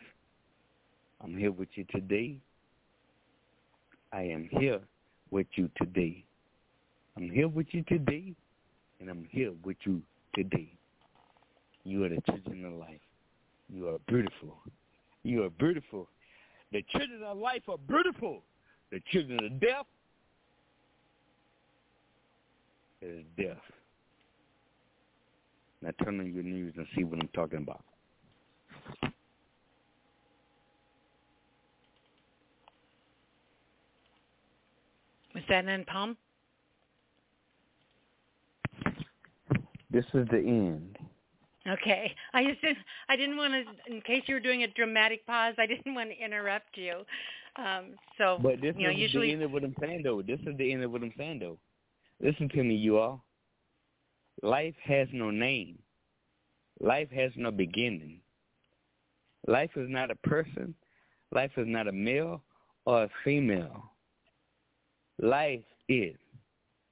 I'm 1.22 1.36
here 1.36 1.52
with 1.52 1.68
you 1.74 1.84
today. 1.90 2.36
I 4.12 4.22
am 4.22 4.48
here 4.50 4.80
with 5.30 5.46
you 5.54 5.70
today. 5.76 6.24
I'm 7.16 7.30
here 7.30 7.48
with 7.48 7.66
you 7.70 7.82
today, 7.84 8.34
and 9.00 9.08
I'm 9.08 9.26
here 9.30 9.52
with 9.64 9.76
you 9.84 10.02
today. 10.34 10.72
You 11.84 12.04
are 12.04 12.08
the 12.08 12.20
children 12.22 12.64
of 12.64 12.72
life. 12.74 13.00
You 13.72 13.88
are 13.88 13.98
beautiful. 14.06 14.56
You 15.22 15.44
are 15.44 15.50
beautiful. 15.50 16.08
The 16.72 16.84
children 16.90 17.22
of 17.22 17.38
life 17.38 17.62
are 17.68 17.78
beautiful. 17.78 18.42
The 18.90 19.00
children 19.10 19.44
of 19.44 19.60
death 19.60 19.86
is 23.00 23.24
death. 23.36 23.56
Now 25.82 25.90
turn 26.04 26.20
on 26.20 26.32
your 26.32 26.44
news 26.44 26.74
and 26.76 26.86
see 26.96 27.04
what 27.04 27.20
I'm 27.20 27.28
talking 27.28 27.58
about. 27.58 27.84
Was 35.42 35.64
that 35.64 35.72
in 35.72 35.84
Palm? 35.84 36.16
This 39.90 40.04
is 40.14 40.26
the 40.30 40.38
end. 40.38 40.96
Okay. 41.68 42.14
I 42.32 42.44
just 42.44 42.60
didn't, 42.62 42.78
I 43.08 43.16
didn't 43.16 43.36
want 43.36 43.52
to, 43.52 43.92
in 43.92 44.00
case 44.02 44.22
you 44.26 44.34
were 44.34 44.40
doing 44.40 44.62
a 44.62 44.68
dramatic 44.68 45.26
pause, 45.26 45.54
I 45.58 45.66
didn't 45.66 45.94
want 45.94 46.10
to 46.10 46.24
interrupt 46.24 46.76
you. 46.76 47.00
Um, 47.56 47.96
so, 48.18 48.38
but 48.40 48.60
this 48.60 48.74
you 48.78 48.86
know, 48.86 48.92
is 48.92 48.98
usually, 48.98 49.28
the 49.28 49.32
end 49.34 49.42
of 49.42 49.50
what 49.50 49.64
I'm 49.64 49.74
saying, 49.80 50.02
though. 50.04 50.22
This 50.22 50.38
is 50.46 50.56
the 50.56 50.72
end 50.72 50.84
of 50.84 50.92
what 50.92 51.02
I'm 51.02 51.12
saying, 51.18 51.40
though. 51.40 51.58
Listen 52.20 52.48
to 52.50 52.62
me, 52.62 52.76
you 52.76 52.98
all. 52.98 53.24
Life 54.42 54.74
has 54.84 55.08
no 55.12 55.30
name. 55.30 55.78
Life 56.80 57.10
has 57.10 57.32
no 57.36 57.50
beginning. 57.50 58.20
Life 59.46 59.70
is 59.76 59.88
not 59.90 60.10
a 60.10 60.16
person. 60.16 60.74
Life 61.32 61.50
is 61.56 61.66
not 61.66 61.88
a 61.88 61.92
male 61.92 62.42
or 62.86 63.04
a 63.04 63.10
female. 63.24 63.91
Life 65.22 65.64
is, 65.88 66.16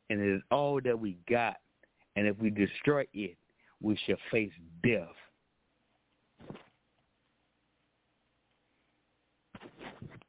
and 0.08 0.20
it 0.20 0.36
is 0.36 0.42
all 0.50 0.80
that 0.84 0.98
we 0.98 1.18
got. 1.28 1.56
And 2.16 2.26
if 2.26 2.38
we 2.38 2.48
destroy 2.50 3.04
it, 3.12 3.36
we 3.82 3.98
shall 4.06 4.16
face 4.30 4.52
death. 4.82 5.08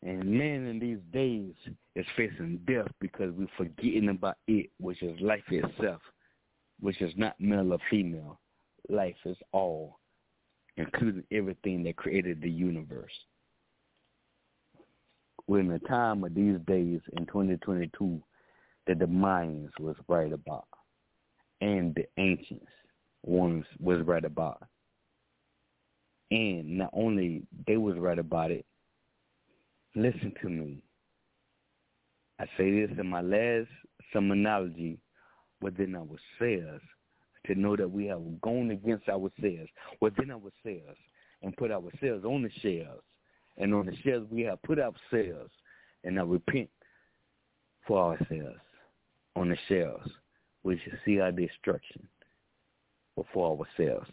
And 0.03 0.25
man 0.25 0.65
in 0.65 0.79
these 0.79 0.97
days 1.13 1.53
is 1.95 2.05
facing 2.17 2.59
death 2.67 2.87
because 2.99 3.31
we're 3.37 3.47
forgetting 3.55 4.09
about 4.09 4.37
it, 4.47 4.71
which 4.79 5.03
is 5.03 5.19
life 5.21 5.43
itself, 5.49 6.01
which 6.79 6.99
is 7.01 7.13
not 7.17 7.39
male 7.39 7.71
or 7.71 7.79
female. 7.89 8.39
Life 8.89 9.15
is 9.25 9.37
all. 9.51 9.99
including 10.77 11.23
everything 11.31 11.83
that 11.83 11.95
created 11.97 12.41
the 12.41 12.49
universe. 12.49 13.11
We're 15.51 15.59
in 15.59 15.71
a 15.71 15.79
time 15.79 16.23
of 16.23 16.33
these 16.33 16.55
days 16.65 17.01
in 17.17 17.25
2022 17.25 18.23
that 18.87 18.99
the 18.99 19.05
Mayans 19.05 19.77
was 19.81 19.97
right 20.07 20.31
about 20.31 20.63
and 21.59 21.93
the 21.93 22.05
ancients 22.15 22.71
ones 23.23 23.65
was 23.77 24.01
right 24.05 24.23
about. 24.23 24.63
And 26.31 26.77
not 26.77 26.91
only 26.93 27.43
they 27.67 27.75
was 27.75 27.97
right 27.97 28.17
about 28.17 28.51
it, 28.51 28.65
listen 29.93 30.33
to 30.41 30.47
me. 30.47 30.85
I 32.39 32.45
say 32.57 32.85
this 32.85 32.97
in 32.97 33.07
my 33.07 33.19
last 33.19 33.67
terminology 34.13 34.99
within 35.61 35.97
ourselves 35.97 36.81
to 37.47 37.55
know 37.55 37.75
that 37.75 37.91
we 37.91 38.05
have 38.05 38.21
gone 38.39 38.71
against 38.71 39.09
ourselves 39.09 39.69
within 39.99 40.31
ourselves 40.31 40.97
and 41.41 41.57
put 41.57 41.71
ourselves 41.71 42.23
on 42.23 42.43
the 42.43 42.51
shelves. 42.61 43.03
And 43.57 43.73
on 43.73 43.85
the 43.85 43.95
shelves 44.03 44.27
we 44.31 44.41
have 44.43 44.61
put 44.63 44.79
ourselves 44.79 45.51
and 46.03 46.19
I 46.19 46.23
repent 46.23 46.69
for 47.87 48.11
ourselves 48.11 48.59
on 49.35 49.49
the 49.49 49.57
shelves. 49.67 50.09
We 50.63 50.79
should 50.83 50.99
see 51.05 51.19
our 51.19 51.31
destruction 51.31 52.07
before 53.15 53.57
ourselves. 53.57 54.09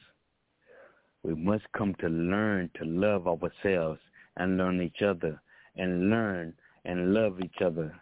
We 1.23 1.35
must 1.35 1.65
come 1.77 1.95
to 2.01 2.09
learn 2.09 2.71
to 2.79 2.85
love 2.85 3.27
ourselves 3.27 4.01
and 4.37 4.57
learn 4.57 4.81
each 4.81 5.03
other 5.03 5.41
and 5.77 6.11
learn 6.11 6.55
and 6.85 7.13
love 7.13 7.41
each 7.41 7.61
other. 7.65 7.95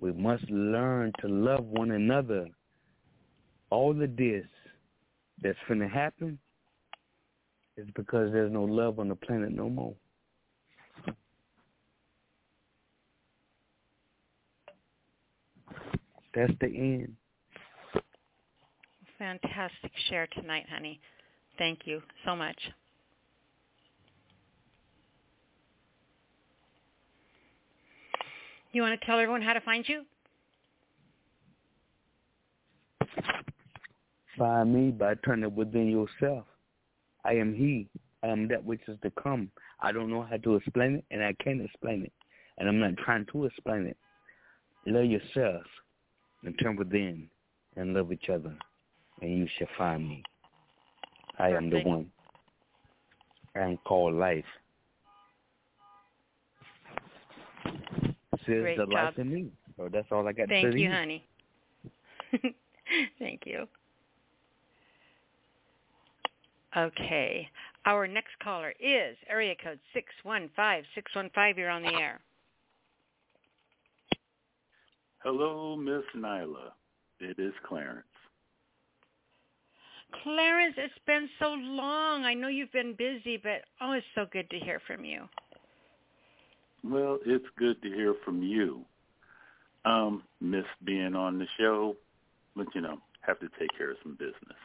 We 0.00 0.12
must 0.12 0.48
learn 0.50 1.12
to 1.20 1.28
love 1.28 1.64
one 1.64 1.92
another. 1.92 2.46
All 3.70 3.90
of 3.90 4.16
this 4.16 4.44
that's 5.42 5.58
going 5.66 5.80
to 5.80 5.88
happen 5.88 6.38
is 7.76 7.88
because 7.94 8.30
there's 8.32 8.52
no 8.52 8.64
love 8.64 8.98
on 8.98 9.08
the 9.08 9.14
planet 9.16 9.52
no 9.52 9.68
more. 9.68 9.94
That's 16.34 16.52
the 16.60 16.66
end. 16.66 17.14
Fantastic 19.18 19.92
share 20.08 20.26
tonight, 20.32 20.66
honey. 20.70 21.00
Thank 21.58 21.80
you 21.84 22.02
so 22.24 22.34
much. 22.34 22.56
You 28.72 28.82
want 28.82 28.98
to 28.98 29.06
tell 29.06 29.18
everyone 29.18 29.42
how 29.42 29.52
to 29.52 29.60
find 29.60 29.84
you? 29.86 30.02
Find 34.38 34.74
me 34.74 34.90
by 34.90 35.14
turning 35.26 35.54
within 35.54 35.88
yourself. 35.88 36.46
I 37.24 37.34
am 37.34 37.54
he. 37.54 37.86
I 38.22 38.28
am 38.28 38.48
that 38.48 38.64
which 38.64 38.80
is 38.88 38.98
to 39.02 39.10
come. 39.22 39.50
I 39.80 39.92
don't 39.92 40.10
know 40.10 40.22
how 40.22 40.38
to 40.38 40.56
explain 40.56 40.94
it, 40.94 41.04
and 41.10 41.22
I 41.22 41.34
can't 41.44 41.60
explain 41.60 42.02
it. 42.02 42.12
And 42.56 42.68
I'm 42.68 42.78
not 42.78 42.96
trying 43.04 43.26
to 43.32 43.44
explain 43.44 43.86
it. 43.86 43.96
Love 44.86 45.04
yourself 45.04 45.62
and 46.44 46.58
turn 46.60 46.76
within 46.76 47.28
and 47.76 47.94
love 47.94 48.12
each 48.12 48.28
other, 48.28 48.54
and 49.20 49.38
you 49.38 49.46
shall 49.58 49.68
find 49.78 50.08
me. 50.08 50.22
I 51.38 51.50
am 51.50 51.70
the 51.70 51.82
one. 51.82 52.10
I 53.54 53.60
am 53.60 53.78
called 53.84 54.14
life. 54.14 54.44
Says 58.46 58.62
Great 58.62 58.76
the 58.76 58.86
job. 58.86 58.92
life 58.92 59.18
in 59.18 59.32
me. 59.32 59.52
So 59.76 59.88
that's 59.92 60.08
all 60.10 60.26
I 60.26 60.32
got 60.32 60.48
Thank 60.48 60.66
to 60.66 60.72
say. 60.72 60.78
you, 60.78 60.88
to 60.88 60.94
honey. 60.94 61.26
Thank 63.18 63.42
you. 63.46 63.66
Okay. 66.76 67.48
Our 67.84 68.06
next 68.06 68.30
caller 68.42 68.72
is 68.80 69.16
area 69.28 69.54
code 69.62 69.80
615. 69.92 70.84
615, 70.94 71.58
you're 71.58 71.70
on 71.70 71.82
the 71.82 71.94
air. 71.94 72.20
Hello, 75.22 75.76
Miss 75.76 76.02
Nyla. 76.16 76.72
It 77.20 77.38
is 77.38 77.52
Clarence. 77.68 78.02
Clarence, 80.22 80.74
it's 80.76 80.92
been 81.06 81.28
so 81.38 81.50
long. 81.50 82.24
I 82.24 82.34
know 82.34 82.48
you've 82.48 82.72
been 82.72 82.94
busy, 82.94 83.36
but 83.36 83.62
oh, 83.80 83.92
it's 83.92 84.06
so 84.14 84.26
good 84.32 84.50
to 84.50 84.58
hear 84.58 84.80
from 84.86 85.04
you. 85.04 85.22
Well, 86.84 87.18
it's 87.24 87.46
good 87.56 87.80
to 87.82 87.88
hear 87.88 88.14
from 88.24 88.42
you. 88.42 88.84
Um, 89.84 90.24
miss 90.40 90.64
being 90.84 91.14
on 91.14 91.38
the 91.38 91.46
show, 91.58 91.96
but 92.56 92.66
you 92.74 92.80
know, 92.80 92.98
have 93.20 93.38
to 93.40 93.48
take 93.58 93.70
care 93.78 93.92
of 93.92 93.96
some 94.02 94.16
business. 94.18 94.58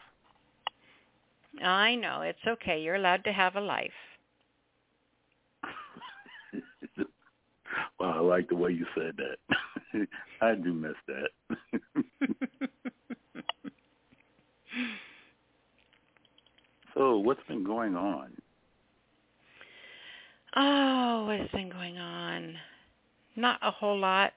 I 1.64 1.96
know. 1.96 2.22
It's 2.22 2.40
okay. 2.48 2.82
You're 2.82 2.96
allowed 2.96 3.24
to 3.26 3.32
have 3.32 3.56
a 3.56 3.62
life. 3.62 3.92
Well, 8.00 8.12
I 8.12 8.20
like 8.20 8.50
the 8.50 8.56
way 8.56 8.72
you 8.72 8.86
said 8.96 9.18
that. 9.18 9.38
I 10.42 10.54
do 10.56 10.74
miss 10.74 10.94
that. 11.08 11.30
so, 16.94 17.18
what's 17.18 17.42
been 17.48 17.64
going 17.64 17.96
on? 17.96 18.32
Oh, 20.56 21.26
what 21.28 21.40
has 21.40 21.50
been 21.50 21.70
going 21.70 21.98
on? 21.98 22.56
Not 23.36 23.60
a 23.62 23.72
whole 23.72 23.98
lot. 23.98 24.34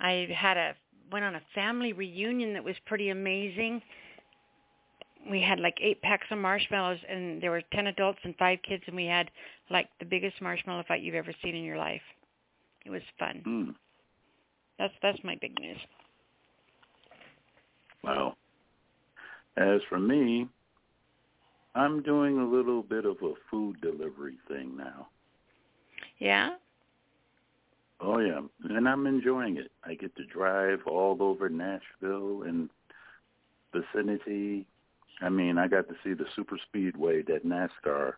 I 0.00 0.28
had 0.34 0.56
a 0.56 0.74
went 1.10 1.24
on 1.24 1.34
a 1.36 1.42
family 1.54 1.92
reunion 1.92 2.52
that 2.52 2.62
was 2.62 2.76
pretty 2.86 3.10
amazing. 3.10 3.82
We 5.30 5.40
had 5.40 5.60
like 5.60 5.76
eight 5.80 6.00
packs 6.02 6.26
of 6.30 6.38
marshmallows 6.38 6.98
and 7.08 7.42
there 7.42 7.50
were 7.50 7.62
ten 7.72 7.88
adults 7.88 8.18
and 8.24 8.34
five 8.36 8.58
kids 8.66 8.82
and 8.86 8.96
we 8.96 9.06
had 9.06 9.30
like 9.70 9.88
the 9.98 10.06
biggest 10.06 10.40
marshmallow 10.40 10.84
fight 10.88 11.02
you've 11.02 11.14
ever 11.14 11.32
seen 11.42 11.54
in 11.54 11.64
your 11.64 11.76
life. 11.76 12.02
It 12.86 12.90
was 12.90 13.02
fun. 13.18 13.42
Mm. 13.46 13.74
That's 14.78 14.94
that's 15.02 15.18
my 15.24 15.36
big 15.40 15.58
news. 15.60 15.78
Well, 18.02 18.36
as 19.56 19.80
for 19.88 19.98
me, 19.98 20.48
I'm 21.74 22.02
doing 22.02 22.38
a 22.38 22.46
little 22.46 22.82
bit 22.82 23.04
of 23.04 23.16
a 23.22 23.34
food 23.50 23.80
delivery 23.80 24.38
thing 24.48 24.76
now. 24.76 25.08
Yeah? 26.18 26.50
Oh 28.00 28.20
yeah, 28.20 28.40
and 28.70 28.88
I'm 28.88 29.06
enjoying 29.06 29.56
it. 29.56 29.72
I 29.84 29.94
get 29.94 30.14
to 30.16 30.24
drive 30.26 30.80
all 30.86 31.16
over 31.20 31.48
Nashville 31.48 32.42
and 32.44 32.70
vicinity. 33.74 34.66
I 35.20 35.28
mean, 35.28 35.58
I 35.58 35.68
got 35.68 35.88
to 35.88 35.94
see 36.04 36.14
the 36.14 36.26
super 36.36 36.58
speedway 36.68 37.22
that 37.22 37.46
NASCAR 37.46 38.14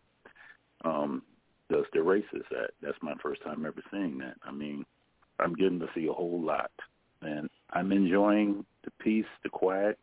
um 0.84 1.22
does 1.70 1.84
their 1.92 2.02
races 2.02 2.42
at. 2.50 2.70
That's 2.82 2.98
my 3.00 3.14
first 3.22 3.42
time 3.42 3.64
ever 3.64 3.82
seeing 3.90 4.18
that. 4.18 4.36
I 4.42 4.50
mean, 4.50 4.84
I'm 5.38 5.54
getting 5.54 5.78
to 5.80 5.86
see 5.94 6.06
a 6.08 6.12
whole 6.12 6.40
lot, 6.40 6.70
and 7.22 7.48
I'm 7.72 7.92
enjoying 7.92 8.64
the 8.84 8.90
peace, 8.98 9.26
the 9.42 9.48
quiet, 9.48 9.98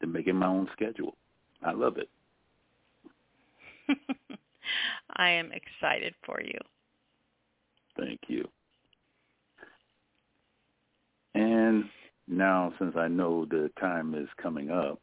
the 0.00 0.06
making 0.06 0.36
my 0.36 0.46
own 0.46 0.68
schedule. 0.72 1.14
I 1.62 1.72
love 1.72 1.98
it. 1.98 2.08
I 5.16 5.30
am 5.30 5.52
excited 5.52 6.14
for 6.24 6.40
you. 6.40 6.58
Thank 7.98 8.20
you. 8.28 8.48
And 11.34 11.84
now, 12.26 12.72
since 12.78 12.94
I 12.96 13.08
know 13.08 13.44
the 13.44 13.70
time 13.78 14.14
is 14.14 14.28
coming 14.40 14.70
up, 14.70 15.00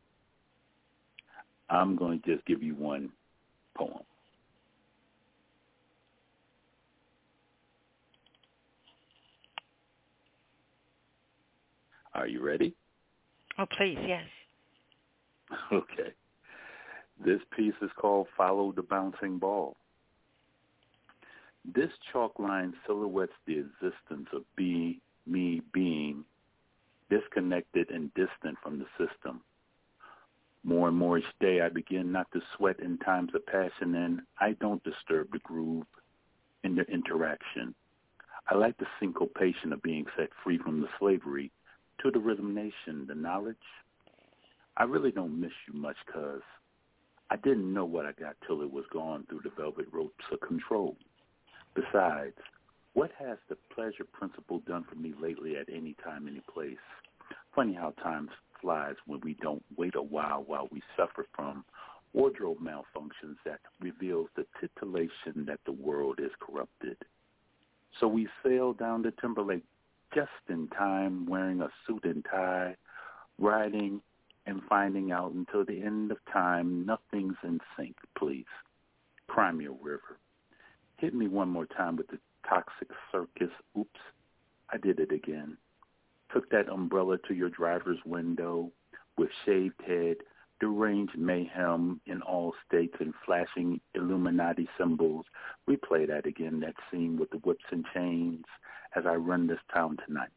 I'm 1.69 1.95
going 1.95 2.21
to 2.21 2.35
just 2.35 2.45
give 2.45 2.63
you 2.63 2.75
one 2.75 3.09
poem. 3.75 4.03
Are 12.13 12.27
you 12.27 12.43
ready? 12.43 12.73
Oh, 13.57 13.65
please, 13.77 13.97
yes. 14.07 14.23
Okay. 15.71 16.13
This 17.23 17.39
piece 17.55 17.73
is 17.81 17.89
called 17.95 18.27
Follow 18.35 18.71
the 18.71 18.83
Bouncing 18.83 19.39
Ball. 19.39 19.75
This 21.73 21.89
chalk 22.11 22.37
line 22.37 22.73
silhouettes 22.85 23.33
the 23.45 23.57
existence 23.59 24.27
of 24.33 24.43
be, 24.55 24.99
me 25.25 25.61
being 25.73 26.23
disconnected 27.09 27.89
and 27.89 28.13
distant 28.13 28.57
from 28.61 28.79
the 28.79 28.85
system. 28.97 29.41
More 30.63 30.89
and 30.89 30.97
more 30.97 31.17
each 31.17 31.25
day 31.39 31.61
I 31.61 31.69
begin 31.69 32.11
not 32.11 32.31
to 32.33 32.41
sweat 32.55 32.79
in 32.79 32.97
times 32.97 33.31
of 33.33 33.45
passion 33.45 33.95
and 33.95 34.21
I 34.39 34.53
don't 34.53 34.83
disturb 34.83 35.31
the 35.31 35.39
groove 35.39 35.85
in 36.63 36.75
the 36.75 36.83
interaction. 36.83 37.73
I 38.49 38.55
like 38.55 38.77
the 38.77 38.87
syncopation 38.99 39.73
of 39.73 39.81
being 39.81 40.05
set 40.17 40.29
free 40.43 40.57
from 40.57 40.81
the 40.81 40.87
slavery 40.99 41.51
to 42.01 42.11
the 42.11 42.19
rhythm 42.19 42.53
nation, 42.53 43.05
the 43.07 43.15
knowledge. 43.15 43.55
I 44.77 44.83
really 44.83 45.11
don't 45.11 45.39
miss 45.39 45.51
you 45.67 45.79
much 45.79 45.97
cause 46.11 46.41
I 47.29 47.35
didn't 47.35 47.73
know 47.73 47.85
what 47.85 48.05
I 48.05 48.13
got 48.13 48.35
till 48.45 48.61
it 48.61 48.71
was 48.71 48.85
gone 48.91 49.25
through 49.27 49.41
the 49.43 49.51
velvet 49.57 49.87
ropes 49.91 50.23
of 50.31 50.39
control. 50.39 50.95
Besides, 51.75 52.37
what 52.93 53.11
has 53.19 53.37
the 53.49 53.57
pleasure 53.75 54.05
principle 54.11 54.59
done 54.67 54.85
for 54.89 54.95
me 54.95 55.13
lately 55.21 55.57
at 55.57 55.67
any 55.71 55.95
time, 56.03 56.27
any 56.27 56.41
place? 56.51 56.77
Funny 57.53 57.73
how 57.73 57.91
time 58.01 58.29
flies 58.61 58.95
when 59.05 59.21
we 59.21 59.35
don't 59.35 59.63
wait 59.75 59.95
a 59.95 60.01
while 60.01 60.43
while 60.45 60.67
we 60.71 60.81
suffer 60.95 61.25
from 61.35 61.63
wardrobe 62.13 62.57
malfunctions 62.59 63.35
that 63.45 63.59
reveals 63.79 64.27
the 64.35 64.45
titillation 64.59 65.45
that 65.45 65.59
the 65.65 65.71
world 65.71 66.19
is 66.19 66.31
corrupted. 66.39 66.97
So 67.99 68.07
we 68.07 68.27
sailed 68.43 68.79
down 68.79 69.01
the 69.01 69.13
Timberlake 69.21 69.63
just 70.13 70.29
in 70.49 70.67
time, 70.69 71.25
wearing 71.25 71.61
a 71.61 71.69
suit 71.85 72.03
and 72.05 72.25
tie, 72.25 72.75
riding 73.37 74.01
and 74.45 74.61
finding 74.69 75.11
out 75.11 75.33
until 75.33 75.65
the 75.65 75.81
end 75.81 76.11
of 76.11 76.17
time 76.31 76.85
nothing's 76.85 77.35
in 77.43 77.59
sync, 77.75 77.95
please. 78.17 78.45
Cry 79.27 79.51
Me 79.51 79.65
a 79.65 79.71
River. 79.71 80.17
Hit 80.97 81.13
me 81.13 81.27
one 81.27 81.49
more 81.49 81.65
time 81.65 81.97
with 81.97 82.07
the 82.07 82.17
toxic 82.47 82.89
circus. 83.11 83.51
Oops, 83.77 83.99
I 84.71 84.77
did 84.77 84.99
it 84.99 85.11
again. 85.11 85.57
Took 86.33 86.49
that 86.49 86.69
umbrella 86.69 87.17
to 87.27 87.33
your 87.33 87.49
driver's 87.49 87.99
window 88.05 88.71
with 89.17 89.29
shaved 89.45 89.81
head, 89.85 90.17
deranged 90.59 91.17
mayhem 91.17 92.01
in 92.05 92.21
all 92.21 92.53
states 92.67 92.95
and 92.99 93.13
flashing 93.25 93.79
Illuminati 93.95 94.67
symbols. 94.77 95.25
Replay 95.69 96.07
that 96.07 96.25
again, 96.25 96.59
that 96.61 96.75
scene 96.91 97.17
with 97.17 97.29
the 97.29 97.37
whips 97.37 97.65
and 97.71 97.85
chains 97.93 98.45
as 98.95 99.05
I 99.05 99.15
run 99.15 99.47
this 99.47 99.59
town 99.73 99.97
tonight. 100.05 100.29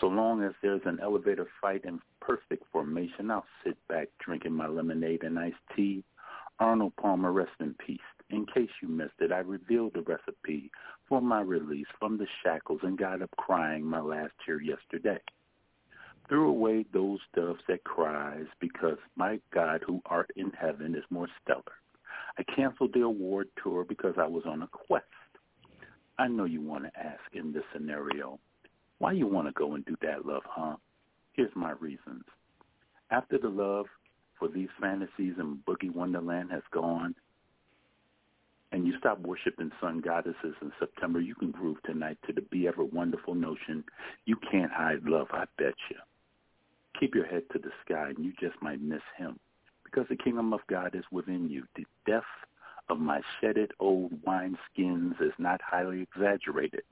So 0.00 0.06
long 0.06 0.42
as 0.44 0.52
there's 0.62 0.82
an 0.84 1.00
elevator 1.02 1.48
fight 1.60 1.84
in 1.84 2.00
perfect 2.20 2.64
formation, 2.70 3.30
I'll 3.30 3.46
sit 3.64 3.76
back 3.88 4.08
drinking 4.20 4.52
my 4.52 4.68
lemonade 4.68 5.24
and 5.24 5.38
iced 5.38 5.56
tea. 5.74 6.04
Arnold 6.60 6.92
Palmer, 6.96 7.32
rest 7.32 7.52
in 7.60 7.74
peace. 7.74 7.98
In 8.30 8.46
case 8.46 8.70
you 8.82 8.88
missed 8.88 9.20
it, 9.20 9.32
I 9.32 9.38
revealed 9.38 9.94
the 9.94 10.02
recipe 10.02 10.70
for 11.08 11.20
my 11.20 11.40
release 11.40 11.86
from 11.98 12.18
the 12.18 12.26
shackles 12.42 12.80
and 12.82 12.98
got 12.98 13.22
up 13.22 13.30
crying 13.38 13.84
my 13.84 14.00
last 14.00 14.32
tear 14.44 14.60
yesterday 14.60 15.18
threw 16.28 16.48
away 16.48 16.84
those 16.92 17.20
doves 17.34 17.60
that 17.68 17.84
cries 17.84 18.46
because 18.60 18.98
my 19.16 19.40
God 19.52 19.82
who 19.86 20.00
art 20.06 20.30
in 20.36 20.50
heaven 20.50 20.94
is 20.94 21.04
more 21.10 21.28
stellar. 21.42 21.62
I 22.38 22.42
canceled 22.54 22.92
the 22.94 23.02
award 23.02 23.48
tour 23.62 23.84
because 23.84 24.14
I 24.18 24.26
was 24.26 24.44
on 24.46 24.62
a 24.62 24.68
quest. 24.68 25.04
I 26.18 26.28
know 26.28 26.44
you 26.44 26.60
want 26.60 26.84
to 26.84 27.00
ask 27.00 27.20
in 27.32 27.52
this 27.52 27.62
scenario, 27.72 28.38
why 28.98 29.12
you 29.12 29.26
want 29.26 29.48
to 29.48 29.52
go 29.52 29.74
and 29.74 29.84
do 29.84 29.96
that, 30.02 30.26
love, 30.26 30.42
huh? 30.46 30.76
Here's 31.32 31.54
my 31.54 31.72
reasons. 31.72 32.24
After 33.10 33.38
the 33.38 33.48
love 33.48 33.86
for 34.38 34.48
these 34.48 34.68
fantasies 34.80 35.34
and 35.38 35.58
boogie 35.64 35.92
wonderland 35.92 36.50
has 36.50 36.62
gone, 36.72 37.14
and 38.72 38.86
you 38.86 38.94
stop 38.98 39.20
worshiping 39.20 39.70
sun 39.80 40.00
goddesses 40.00 40.54
in 40.60 40.72
September, 40.78 41.20
you 41.20 41.34
can 41.34 41.50
groove 41.50 41.78
tonight 41.84 42.18
to 42.26 42.32
the 42.32 42.42
be 42.42 42.68
ever 42.68 42.84
wonderful 42.84 43.34
notion. 43.34 43.84
You 44.26 44.36
can't 44.50 44.72
hide 44.72 45.04
love, 45.04 45.28
I 45.32 45.44
bet 45.56 45.74
you 45.90 45.96
keep 46.98 47.14
your 47.14 47.26
head 47.26 47.42
to 47.52 47.58
the 47.58 47.70
sky 47.84 48.10
and 48.14 48.24
you 48.24 48.32
just 48.40 48.60
might 48.62 48.80
miss 48.80 49.02
him 49.16 49.38
because 49.84 50.06
the 50.08 50.16
kingdom 50.16 50.52
of 50.52 50.60
God 50.68 50.94
is 50.94 51.04
within 51.10 51.48
you. 51.48 51.64
The 51.76 51.84
death 52.06 52.22
of 52.88 52.98
my 52.98 53.20
shedded 53.40 53.72
old 53.80 54.12
wineskins 54.24 55.20
is 55.20 55.32
not 55.38 55.60
highly 55.62 56.02
exaggerated. 56.02 56.82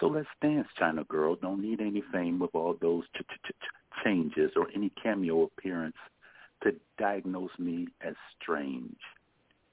So 0.00 0.06
let's 0.06 0.28
dance, 0.40 0.68
China 0.78 1.04
girl. 1.04 1.36
Don't 1.36 1.62
need 1.62 1.80
any 1.80 2.02
fame 2.12 2.38
with 2.38 2.54
all 2.54 2.76
those 2.80 3.04
ch- 3.14 3.20
ch- 3.20 3.48
ch- 3.48 4.04
changes 4.04 4.52
or 4.56 4.68
any 4.74 4.90
cameo 5.02 5.44
appearance 5.44 5.96
to 6.62 6.74
diagnose 6.98 7.50
me 7.58 7.88
as 8.00 8.14
strange. 8.40 8.96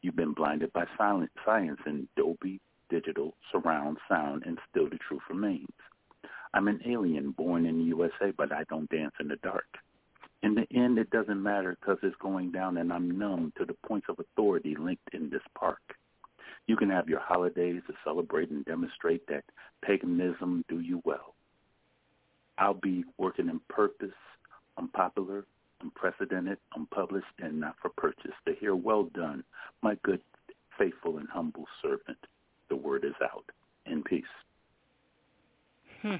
You've 0.01 0.15
been 0.15 0.33
blinded 0.33 0.71
by 0.73 0.85
silent 0.97 1.31
science 1.45 1.79
and 1.85 2.07
Dolby 2.15 2.61
digital 2.89 3.35
surround 3.51 3.97
sound 4.07 4.43
and 4.45 4.57
still 4.69 4.89
the 4.89 4.97
truth 4.97 5.21
remains. 5.29 5.67
I'm 6.53 6.67
an 6.67 6.81
alien 6.85 7.31
born 7.31 7.65
in 7.65 7.79
the 7.79 7.85
USA, 7.85 8.31
but 8.35 8.51
I 8.51 8.63
don't 8.69 8.89
dance 8.89 9.13
in 9.19 9.27
the 9.27 9.35
dark. 9.37 9.67
In 10.41 10.55
the 10.55 10.65
end, 10.73 10.97
it 10.97 11.09
doesn't 11.09 11.43
matter 11.43 11.77
because 11.79 11.97
it's 12.01 12.15
going 12.21 12.51
down 12.51 12.77
and 12.77 12.93
I'm 12.93 13.17
numb 13.17 13.53
to 13.57 13.65
the 13.65 13.75
points 13.85 14.07
of 14.09 14.19
authority 14.19 14.75
linked 14.75 15.13
in 15.13 15.29
this 15.29 15.41
park. 15.57 15.81
You 16.65 16.77
can 16.77 16.89
have 16.89 17.09
your 17.09 17.19
holidays 17.19 17.81
to 17.87 17.93
celebrate 18.03 18.49
and 18.49 18.63
demonstrate 18.65 19.27
that 19.27 19.43
paganism 19.83 20.63
do 20.69 20.79
you 20.79 21.01
well. 21.03 21.35
I'll 22.57 22.73
be 22.73 23.03
working 23.17 23.49
in 23.49 23.59
purpose, 23.69 24.09
unpopular, 24.77 25.45
unprecedented, 25.81 26.57
unpublished, 26.75 27.25
and 27.39 27.59
not 27.59 27.75
for 27.81 27.89
purchase 27.89 28.31
to 28.47 28.53
hear 28.59 28.75
well 28.75 29.03
done, 29.15 29.43
my 29.81 29.97
good, 30.03 30.21
faithful, 30.77 31.17
and 31.17 31.27
humble 31.29 31.65
servant. 31.81 32.17
The 32.69 32.75
word 32.75 33.03
is 33.05 33.15
out. 33.23 33.45
In 33.85 34.03
peace. 34.03 34.23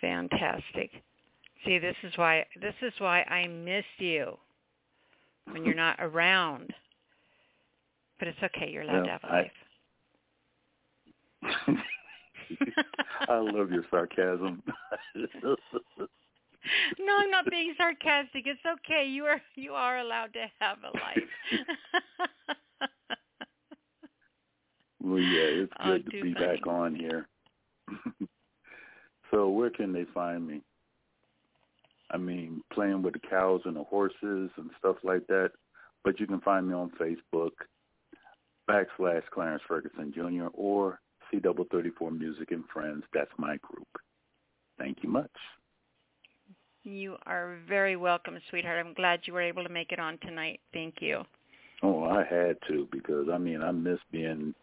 Fantastic. 0.00 0.90
See, 1.64 1.78
this 1.78 1.96
is 2.02 2.12
why 2.16 2.44
this 2.60 2.74
is 2.82 2.92
why 2.98 3.22
I 3.22 3.46
miss 3.46 3.86
you 3.98 4.36
when 5.50 5.64
you're 5.64 5.74
not 5.74 5.96
around. 6.00 6.74
But 8.18 8.28
it's 8.28 8.42
okay. 8.42 8.70
You're 8.70 8.82
allowed 8.82 8.96
well, 8.96 9.04
to 9.04 9.10
have 9.10 9.24
a 9.24 9.26
life. 9.32 9.50
I, 11.42 11.82
I 13.32 13.38
love 13.38 13.70
your 13.70 13.84
sarcasm. 13.90 14.62
No, 16.98 17.12
I'm 17.18 17.30
not 17.30 17.50
being 17.50 17.74
sarcastic. 17.76 18.46
It's 18.46 18.60
okay. 18.66 19.06
You 19.06 19.24
are 19.24 19.40
you 19.56 19.72
are 19.72 19.98
allowed 19.98 20.32
to 20.34 20.46
have 20.60 20.78
a 20.82 20.96
life. 20.96 21.68
Well, 25.02 25.18
yeah, 25.18 25.64
it's 25.64 25.72
Oh, 25.80 25.92
good 25.98 26.06
to 26.06 26.22
be 26.22 26.32
funny. 26.32 26.46
back 26.46 26.66
on 26.66 26.94
here. 26.94 27.28
so 29.30 29.50
where 29.50 29.68
can 29.68 29.92
they 29.92 30.06
find 30.14 30.46
me? 30.46 30.62
I 32.10 32.16
mean, 32.16 32.62
playing 32.72 33.02
with 33.02 33.12
the 33.12 33.20
cows 33.20 33.60
and 33.66 33.76
the 33.76 33.84
horses 33.84 34.50
and 34.56 34.70
stuff 34.78 34.96
like 35.02 35.26
that. 35.26 35.50
But 36.04 36.20
you 36.20 36.26
can 36.26 36.40
find 36.40 36.66
me 36.68 36.74
on 36.74 36.90
Facebook, 36.98 37.50
backslash 38.70 39.22
Clarence 39.32 39.62
Ferguson 39.68 40.10
Jr. 40.14 40.46
or 40.54 41.00
C 41.30 41.38
double 41.38 41.64
thirty 41.70 41.90
four 41.90 42.10
Music 42.10 42.50
and 42.52 42.64
Friends. 42.72 43.04
That's 43.12 43.30
my 43.36 43.56
group. 43.58 43.88
Thank 44.78 44.98
you 45.02 45.10
much. 45.10 45.30
You 46.84 47.16
are 47.26 47.58
very 47.68 47.96
welcome, 47.96 48.38
sweetheart. 48.50 48.84
I'm 48.84 48.94
glad 48.94 49.20
you 49.24 49.32
were 49.32 49.42
able 49.42 49.62
to 49.64 49.68
make 49.68 49.92
it 49.92 49.98
on 49.98 50.18
tonight. 50.18 50.60
Thank 50.72 50.96
you. 51.00 51.22
Oh, 51.82 52.04
I 52.04 52.24
had 52.24 52.56
to 52.68 52.88
because 52.92 53.26
I 53.32 53.38
mean 53.38 53.62
I 53.62 53.70
miss 53.70 53.98
being 54.12 54.54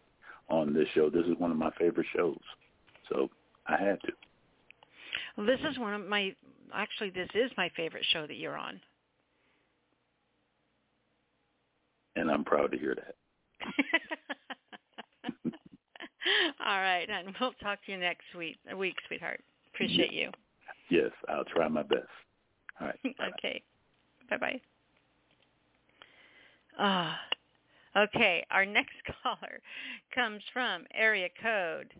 on 0.48 0.72
this 0.72 0.88
show. 0.94 1.10
This 1.10 1.26
is 1.26 1.36
one 1.38 1.50
of 1.50 1.56
my 1.56 1.70
favorite 1.78 2.06
shows, 2.14 2.40
so 3.08 3.28
I 3.66 3.76
had 3.76 4.00
to. 4.02 4.12
Well, 5.36 5.46
this 5.46 5.60
is 5.68 5.78
one 5.78 5.94
of 5.94 6.06
my 6.08 6.34
actually 6.74 7.10
this 7.10 7.28
is 7.34 7.50
my 7.56 7.70
favorite 7.76 8.04
show 8.12 8.26
that 8.26 8.36
you're 8.36 8.56
on. 8.56 8.80
and 12.16 12.30
I'm 12.30 12.44
proud 12.44 12.72
to 12.72 12.78
hear 12.78 12.94
that. 12.94 13.14
All 16.64 16.78
right, 16.80 17.08
and 17.08 17.34
we'll 17.40 17.52
talk 17.62 17.84
to 17.86 17.92
you 17.92 17.98
next 17.98 18.24
week, 18.36 18.58
week, 18.76 18.96
sweetheart. 19.08 19.40
Appreciate 19.74 20.12
you. 20.12 20.30
Yes, 20.90 21.10
I'll 21.28 21.44
try 21.44 21.68
my 21.68 21.82
best. 21.82 22.02
All 22.80 22.88
right. 22.88 22.98
okay. 23.38 23.62
Bye 24.30 24.36
bye. 24.36 24.60
Ah. 26.78 27.18
okay, 27.96 28.44
our 28.50 28.64
next 28.64 28.94
caller 29.22 29.60
comes 30.14 30.42
from 30.52 30.84
area 30.94 31.28
code 31.42 31.92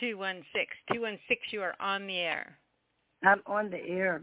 two 0.00 0.18
one 0.18 0.42
six. 0.52 0.68
Two 0.92 1.02
one 1.02 1.18
six 1.28 1.40
you 1.50 1.62
are 1.62 1.74
on 1.80 2.06
the 2.06 2.16
air. 2.16 2.58
I'm 3.24 3.40
on 3.46 3.70
the 3.70 3.78
air 3.78 4.22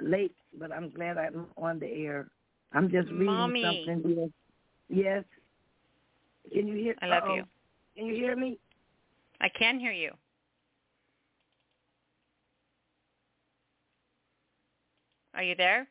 late, 0.00 0.34
but 0.58 0.70
I'm 0.72 0.90
glad 0.90 1.18
I'm 1.18 1.46
on 1.56 1.78
the 1.78 1.86
air. 1.86 2.28
I'm 2.72 2.90
just 2.90 3.08
reading 3.10 3.26
Mommy. 3.26 3.84
something 3.86 4.14
here. 4.14 4.28
Yes. 4.88 5.24
Can 6.52 6.68
you 6.68 6.76
hear? 6.76 6.94
I 7.02 7.06
love 7.06 7.24
uh-oh. 7.24 7.34
you. 7.36 7.44
Can 7.96 8.06
you 8.06 8.14
hear 8.14 8.36
me? 8.36 8.58
I 9.40 9.48
can 9.48 9.78
hear 9.78 9.92
you. 9.92 10.12
Are 15.42 15.44
you 15.44 15.56
there? 15.56 15.88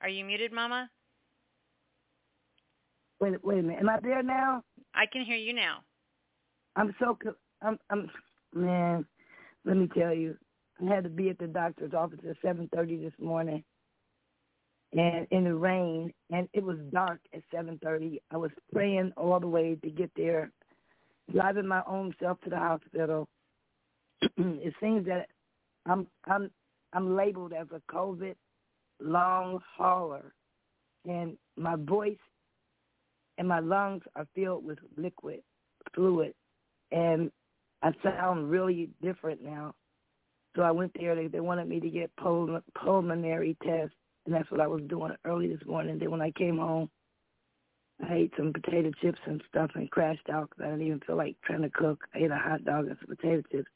Are 0.00 0.08
you 0.08 0.24
muted, 0.24 0.50
Mama? 0.50 0.88
Wait, 3.20 3.34
wait 3.44 3.58
a 3.58 3.62
minute. 3.62 3.80
Am 3.80 3.90
I 3.90 3.98
there 4.02 4.22
now? 4.22 4.62
I 4.94 5.04
can 5.04 5.26
hear 5.26 5.36
you 5.36 5.52
now. 5.52 5.80
I'm 6.74 6.94
so. 6.98 7.18
co- 7.22 7.34
I'm. 7.60 7.78
I'm. 7.90 8.10
Man, 8.54 9.04
let 9.66 9.76
me 9.76 9.90
tell 9.94 10.14
you. 10.14 10.38
I 10.80 10.94
had 10.94 11.04
to 11.04 11.10
be 11.10 11.28
at 11.28 11.38
the 11.38 11.48
doctor's 11.48 11.92
office 11.92 12.20
at 12.26 12.36
seven 12.42 12.70
thirty 12.74 12.96
this 12.96 13.12
morning, 13.20 13.62
and 14.94 15.26
in 15.30 15.44
the 15.44 15.54
rain, 15.54 16.14
and 16.30 16.48
it 16.54 16.64
was 16.64 16.78
dark 16.94 17.20
at 17.34 17.42
seven 17.54 17.78
thirty. 17.84 18.22
I 18.30 18.38
was 18.38 18.52
praying 18.72 19.12
all 19.18 19.38
the 19.38 19.48
way 19.48 19.76
to 19.84 19.90
get 19.90 20.10
there, 20.16 20.50
driving 21.30 21.68
my 21.68 21.82
own 21.86 22.14
self 22.22 22.40
to 22.40 22.48
the 22.48 22.56
hospital. 22.56 23.28
it 24.36 24.74
seems 24.80 25.06
that 25.06 25.28
I'm 25.86 26.06
I'm 26.26 26.50
I'm 26.92 27.16
labeled 27.16 27.52
as 27.52 27.66
a 27.72 27.80
COVID 27.92 28.34
long 29.00 29.60
hauler, 29.76 30.32
and 31.06 31.36
my 31.56 31.76
voice 31.76 32.18
and 33.38 33.48
my 33.48 33.60
lungs 33.60 34.02
are 34.14 34.26
filled 34.34 34.64
with 34.64 34.78
liquid 34.96 35.40
fluid, 35.94 36.34
and 36.90 37.30
I 37.82 37.90
sound 38.02 38.50
really 38.50 38.90
different 39.02 39.42
now. 39.42 39.74
So 40.54 40.62
I 40.62 40.70
went 40.70 40.92
there. 40.98 41.14
They, 41.14 41.28
they 41.28 41.40
wanted 41.40 41.68
me 41.68 41.80
to 41.80 41.88
get 41.88 42.14
pul- 42.16 42.60
pulmonary 42.78 43.56
tests, 43.64 43.96
and 44.26 44.34
that's 44.34 44.50
what 44.50 44.60
I 44.60 44.66
was 44.66 44.82
doing 44.88 45.12
early 45.24 45.48
this 45.48 45.66
morning. 45.66 45.98
Then 45.98 46.10
when 46.10 46.20
I 46.20 46.30
came 46.32 46.58
home, 46.58 46.90
I 48.08 48.14
ate 48.14 48.32
some 48.36 48.52
potato 48.52 48.90
chips 49.00 49.20
and 49.26 49.42
stuff 49.48 49.70
and 49.74 49.90
crashed 49.90 50.28
out 50.30 50.50
because 50.50 50.64
I 50.64 50.70
didn't 50.70 50.86
even 50.86 51.00
feel 51.06 51.16
like 51.16 51.36
trying 51.44 51.62
to 51.62 51.70
cook. 51.70 52.00
I 52.14 52.18
ate 52.18 52.30
a 52.30 52.36
hot 52.36 52.64
dog 52.64 52.86
and 52.86 52.96
some 53.00 53.16
potato 53.16 53.42
chips. 53.50 53.70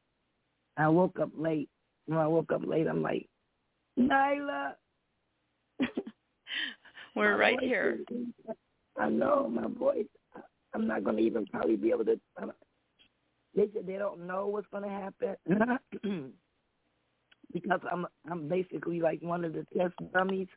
I 0.77 0.89
woke 0.89 1.19
up 1.21 1.31
late. 1.37 1.69
When 2.07 2.19
I 2.19 2.27
woke 2.27 2.53
up 2.53 2.63
late, 2.67 2.87
I'm 2.87 3.03
like, 3.03 3.27
Nyla. 3.99 4.73
We're 7.17 7.37
right 7.39 7.61
here. 7.61 7.99
is- 8.11 8.27
I 8.99 9.09
know 9.11 9.49
my 9.49 9.67
voice. 9.69 10.07
I'm 10.75 10.87
not 10.87 11.05
going 11.05 11.17
to 11.17 11.23
even 11.23 11.47
probably 11.47 11.77
be 11.77 11.91
able 11.91 12.05
to. 12.07 12.19
I'm, 12.39 12.53
They 13.55 13.69
said 13.75 13.87
they 13.87 13.97
don't 13.99 14.27
know 14.27 14.47
what's 14.47 14.67
going 14.71 14.85
to 14.85 14.89
happen 14.89 15.37
because 17.53 17.81
I'm 17.91 18.07
I'm 18.31 18.49
basically 18.49 19.01
like 19.01 19.21
one 19.23 19.45
of 19.45 19.53
the 19.53 19.67
test 19.77 19.95
dummies 20.13 20.49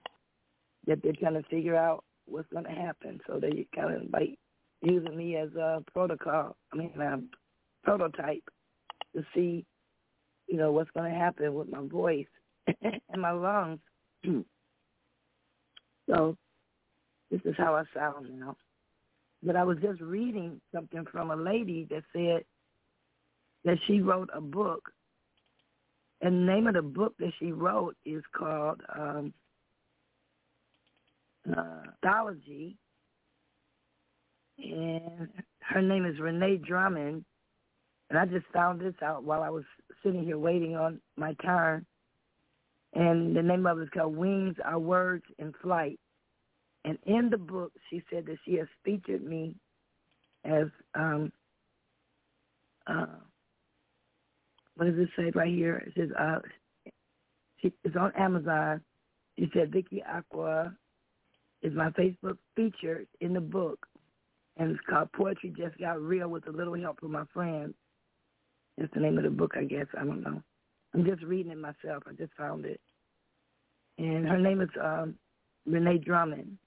that 0.87 1.01
they're 1.03 1.13
trying 1.13 1.33
to 1.41 1.43
figure 1.49 1.75
out 1.75 2.03
what's 2.25 2.49
going 2.51 2.65
to 2.65 2.71
happen. 2.71 3.19
So 3.27 3.39
they 3.39 3.67
kind 3.75 3.93
of 3.93 4.03
like 4.11 4.37
using 4.81 5.17
me 5.17 5.35
as 5.35 5.53
a 5.55 5.83
protocol. 5.91 6.55
I 6.73 6.77
mean, 6.77 6.91
a 6.99 7.19
prototype 7.83 8.43
to 9.15 9.23
see, 9.33 9.65
you 10.49 10.57
know, 10.57 10.71
what's 10.71 10.89
going 10.91 11.11
to 11.11 11.17
happen 11.17 11.53
with 11.53 11.69
my 11.69 11.81
voice 11.87 12.25
and 12.81 13.21
my 13.21 13.31
lungs. 13.31 13.79
so 16.09 16.35
this 17.29 17.41
is 17.45 17.55
how 17.57 17.75
I 17.75 17.83
sound 17.93 18.27
now. 18.39 18.55
But 19.43 19.55
I 19.55 19.63
was 19.63 19.77
just 19.81 20.01
reading 20.01 20.59
something 20.73 21.05
from 21.11 21.31
a 21.31 21.35
lady 21.35 21.87
that 21.91 22.03
said 22.11 22.43
that 23.63 23.77
she 23.87 24.01
wrote 24.01 24.29
a 24.33 24.41
book, 24.41 24.91
and 26.21 26.47
the 26.47 26.51
name 26.51 26.67
of 26.67 26.73
the 26.73 26.81
book 26.81 27.13
that 27.19 27.31
she 27.39 27.51
wrote 27.51 27.95
is 28.05 28.23
called 28.35 28.81
um, 28.93 29.33
uh, 31.55 31.83
Anthology, 32.03 32.75
and 34.57 35.29
her 35.61 35.81
name 35.81 36.05
is 36.05 36.19
Renee 36.19 36.57
Drummond. 36.57 37.23
And 38.09 38.17
I 38.17 38.25
just 38.25 38.47
found 38.51 38.81
this 38.81 38.95
out 39.03 39.23
while 39.23 39.43
I 39.43 39.49
was 39.49 39.63
sitting 40.03 40.23
here 40.23 40.37
waiting 40.37 40.75
on 40.75 40.99
my 41.17 41.33
turn. 41.43 41.85
And 42.93 43.35
the 43.35 43.43
name 43.43 43.65
of 43.65 43.79
it 43.79 43.83
is 43.83 43.89
called 43.93 44.15
Wings 44.15 44.55
Are 44.63 44.79
Words 44.79 45.25
in 45.37 45.53
Flight. 45.61 45.99
And 46.85 46.97
in 47.05 47.29
the 47.29 47.37
book, 47.37 47.71
she 47.89 48.01
said 48.11 48.25
that 48.25 48.37
she 48.45 48.55
has 48.55 48.67
featured 48.83 49.23
me 49.23 49.53
as, 50.45 50.67
um, 50.95 51.31
uh, 52.87 53.05
what 54.75 54.85
does 54.85 54.97
it 54.97 55.09
say 55.17 55.31
right 55.35 55.53
here? 55.53 55.83
It 55.85 55.93
says, 55.95 56.09
uh, 56.17 56.39
she, 57.61 57.71
it's 57.83 57.95
on 57.95 58.13
Amazon. 58.17 58.81
She 59.37 59.49
said, 59.53 59.71
Vicky 59.71 60.01
Aqua 60.03 60.73
is 61.61 61.73
my 61.73 61.89
Facebook 61.91 62.37
featured 62.55 63.07
in 63.19 63.33
the 63.33 63.41
book. 63.41 63.85
And 64.57 64.71
it's 64.71 64.79
called 64.89 65.11
Poetry 65.13 65.53
Just 65.57 65.77
Got 65.77 66.01
Real 66.01 66.29
with 66.29 66.47
a 66.47 66.51
little 66.51 66.75
help 66.75 66.99
from 66.99 67.11
my 67.11 67.23
friends. 67.33 67.73
That's 68.79 68.93
the 68.93 69.01
name 69.01 69.17
of 69.17 69.25
the 69.25 69.29
book, 69.29 69.55
I 69.57 69.65
guess. 69.65 69.87
I 69.99 70.05
don't 70.05 70.21
know. 70.21 70.41
I'm 70.93 71.05
just 71.05 71.21
reading 71.23 71.51
it 71.51 71.57
myself. 71.57 72.03
I 72.07 72.13
just 72.17 72.33
found 72.37 72.65
it. 72.65 72.79
And 73.97 74.25
her 74.25 74.39
name 74.39 74.61
is 74.61 74.69
um, 74.81 75.15
Renee 75.65 75.97
Drummond. 75.97 76.57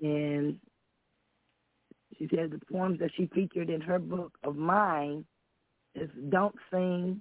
And 0.00 0.56
she 2.18 2.26
said 2.34 2.50
the 2.50 2.60
poems 2.72 3.00
that 3.00 3.10
she 3.16 3.26
featured 3.34 3.68
in 3.68 3.82
her 3.82 3.98
book 3.98 4.32
of 4.42 4.56
mine 4.56 5.26
is 5.94 6.08
Don't 6.30 6.54
Sing, 6.72 7.20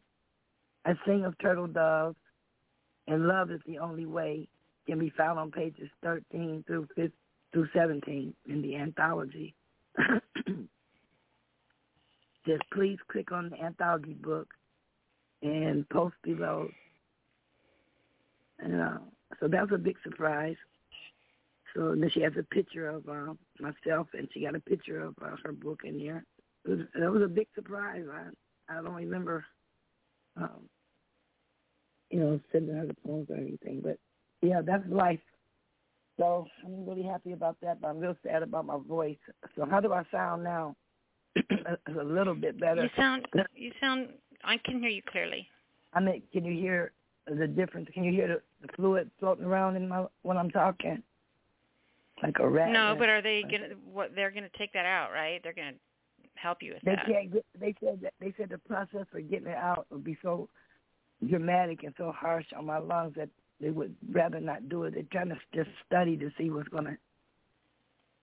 I 0.85 0.93
Sing 1.05 1.25
of 1.25 1.37
Turtle 1.39 1.67
Doves, 1.67 2.15
and 3.07 3.27
Love 3.27 3.51
is 3.51 3.59
the 3.65 3.79
Only 3.79 4.05
Way 4.05 4.47
can 4.87 4.97
be 4.97 5.11
found 5.17 5.39
on 5.39 5.51
pages 5.51 5.89
13 6.03 6.63
through 6.65 6.87
15, 6.95 7.11
through 7.51 7.67
17 7.75 8.33
in 8.47 8.61
the 8.61 8.77
anthology. 8.77 9.53
Just 12.47 12.63
please 12.71 12.97
click 13.11 13.31
on 13.31 13.49
the 13.49 13.61
anthology 13.61 14.13
book 14.13 14.47
and 15.41 15.87
post 15.89 16.15
below. 16.23 16.69
And 18.59 18.81
uh, 18.81 18.97
so 19.39 19.47
that 19.47 19.61
was 19.61 19.71
a 19.73 19.77
big 19.77 19.97
surprise. 20.03 20.55
So 21.75 21.93
then 21.95 22.09
she 22.11 22.21
has 22.21 22.33
a 22.39 22.43
picture 22.43 22.89
of 22.89 23.07
uh, 23.07 23.33
myself, 23.59 24.07
and 24.13 24.27
she 24.33 24.41
got 24.41 24.55
a 24.55 24.59
picture 24.59 25.03
of 25.03 25.15
uh, 25.21 25.35
her 25.43 25.51
book 25.51 25.81
in 25.83 25.99
there. 25.99 26.23
It 26.65 26.69
was, 26.69 26.79
that 26.99 27.11
was 27.11 27.21
a 27.21 27.27
big 27.27 27.47
surprise. 27.53 28.05
I 28.11 28.29
I 28.73 28.81
don't 28.81 28.95
remember, 28.95 29.45
um, 30.35 30.69
you 32.09 32.19
know, 32.19 32.39
sending 32.51 32.75
her 32.75 32.85
the 32.87 32.95
poems 33.05 33.29
or 33.29 33.35
anything, 33.35 33.81
but 33.83 33.97
yeah, 34.41 34.61
that's 34.65 34.87
life. 34.89 35.19
So 36.17 36.47
I'm 36.65 36.85
really 36.87 37.03
happy 37.03 37.33
about 37.33 37.57
that, 37.61 37.79
but 37.79 37.89
I'm 37.89 37.99
real 37.99 38.17
sad 38.23 38.41
about 38.43 38.65
my 38.65 38.77
voice. 38.87 39.17
So 39.55 39.65
how 39.69 39.79
do 39.79 39.93
I 39.93 40.03
sound 40.11 40.43
now? 40.43 40.75
A 41.99 42.03
little 42.03 42.35
bit 42.35 42.59
better. 42.59 42.83
You 42.83 42.89
sound 42.95 43.27
you 43.55 43.71
sound 43.79 44.09
I 44.43 44.57
can 44.57 44.79
hear 44.79 44.89
you 44.89 45.01
clearly. 45.09 45.47
I 45.93 45.99
mean, 45.99 46.21
can 46.31 46.45
you 46.45 46.53
hear 46.53 46.91
the 47.27 47.47
difference? 47.47 47.89
Can 47.93 48.03
you 48.03 48.11
hear 48.11 48.27
the, 48.27 48.67
the 48.67 48.73
fluid 48.73 49.09
floating 49.19 49.45
around 49.45 49.75
in 49.75 49.87
my 49.87 50.05
when 50.23 50.37
I'm 50.37 50.49
talking? 50.51 51.01
Like 52.23 52.37
a 52.39 52.49
rat. 52.49 52.71
No, 52.71 52.95
but 52.97 53.09
are 53.09 53.21
they 53.21 53.43
gonna 53.43 53.75
what 53.91 54.15
they're 54.15 54.31
gonna 54.31 54.49
take 54.57 54.73
that 54.73 54.85
out, 54.85 55.11
right? 55.11 55.39
They're 55.43 55.53
gonna 55.53 55.73
help 56.35 56.61
you 56.61 56.73
with 56.73 56.83
They 56.83 56.95
that. 56.95 57.05
can't 57.05 57.31
get. 57.31 57.45
They 57.59 57.75
said 57.83 57.99
that 58.01 58.13
they 58.19 58.33
said 58.37 58.49
the 58.49 58.57
process 58.57 59.05
for 59.11 59.21
getting 59.21 59.47
it 59.47 59.57
out 59.57 59.85
would 59.91 60.03
be 60.03 60.17
so 60.21 60.49
dramatic 61.29 61.83
and 61.83 61.93
so 61.97 62.11
harsh 62.11 62.45
on 62.57 62.65
my 62.65 62.79
lungs 62.79 63.13
that 63.17 63.29
they 63.59 63.69
would 63.69 63.95
rather 64.11 64.39
not 64.39 64.69
do 64.69 64.83
it. 64.83 64.93
They're 64.93 65.03
trying 65.11 65.29
to 65.29 65.37
just 65.53 65.69
study 65.85 66.17
to 66.17 66.31
see 66.37 66.49
what's 66.49 66.69
gonna. 66.69 66.97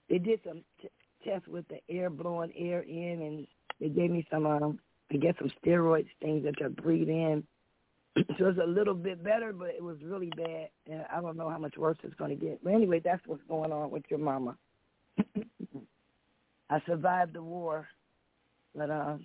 They 0.08 0.18
did 0.18 0.40
some 0.46 0.62
t- 0.80 0.88
tests 1.24 1.48
with 1.48 1.66
the 1.68 1.78
air 1.88 2.10
blowing 2.10 2.52
air 2.56 2.80
in, 2.80 3.22
and 3.22 3.46
they 3.80 3.88
gave 3.88 4.10
me 4.10 4.26
some, 4.30 4.46
um, 4.46 4.78
I 5.12 5.16
guess, 5.16 5.34
some 5.38 5.50
steroids 5.64 6.08
things 6.20 6.44
that 6.44 6.60
you 6.60 6.68
breathe 6.68 7.08
in. 7.08 7.44
so 8.38 8.46
it's 8.46 8.58
a 8.62 8.66
little 8.66 8.94
bit 8.94 9.22
better, 9.24 9.52
but 9.52 9.70
it 9.70 9.82
was 9.82 9.96
really 10.02 10.30
bad, 10.36 10.68
and 10.90 11.04
I 11.12 11.20
don't 11.20 11.36
know 11.36 11.50
how 11.50 11.58
much 11.58 11.76
worse 11.76 11.98
it's 12.02 12.14
going 12.14 12.30
to 12.38 12.46
get. 12.46 12.62
But 12.62 12.74
anyway, 12.74 13.00
that's 13.04 13.22
what's 13.26 13.42
going 13.48 13.72
on 13.72 13.90
with 13.90 14.04
your 14.08 14.20
mama. 14.20 14.56
I 16.70 16.80
survived 16.86 17.34
the 17.34 17.42
war, 17.42 17.88
but 18.74 18.90
uh, 18.90 19.16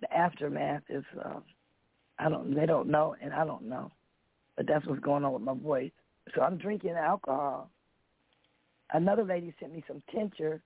the 0.00 0.12
aftermath 0.12 0.82
is, 0.88 1.04
uh, 1.24 1.40
I 2.18 2.28
don't, 2.28 2.54
they 2.54 2.66
don't 2.66 2.88
know, 2.88 3.14
and 3.20 3.32
I 3.32 3.44
don't 3.44 3.68
know 3.68 3.92
but 4.58 4.66
that's 4.66 4.84
what's 4.86 5.00
going 5.00 5.24
on 5.24 5.32
with 5.32 5.42
my 5.42 5.54
voice. 5.54 5.92
So 6.34 6.42
I'm 6.42 6.58
drinking 6.58 6.90
alcohol. 6.90 7.70
Another 8.92 9.24
lady 9.24 9.54
sent 9.60 9.72
me 9.72 9.84
some 9.86 10.02
tincture 10.12 10.60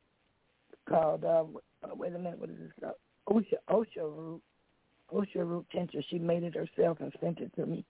called, 0.89 1.25
uh, 1.25 1.45
wait 1.95 2.15
a 2.15 2.19
minute, 2.19 2.39
what 2.39 2.51
is 2.51 2.57
this 2.59 2.73
called? 2.81 2.95
Osha, 3.29 3.59
Osha 3.71 4.03
root. 4.03 4.43
Osha 5.13 5.47
root 5.47 5.67
tincture. 5.71 6.03
She 6.09 6.19
made 6.19 6.43
it 6.43 6.55
herself 6.55 6.99
and 7.01 7.13
sent 7.21 7.39
it 7.41 7.55
to 7.57 7.67
me. 7.67 7.85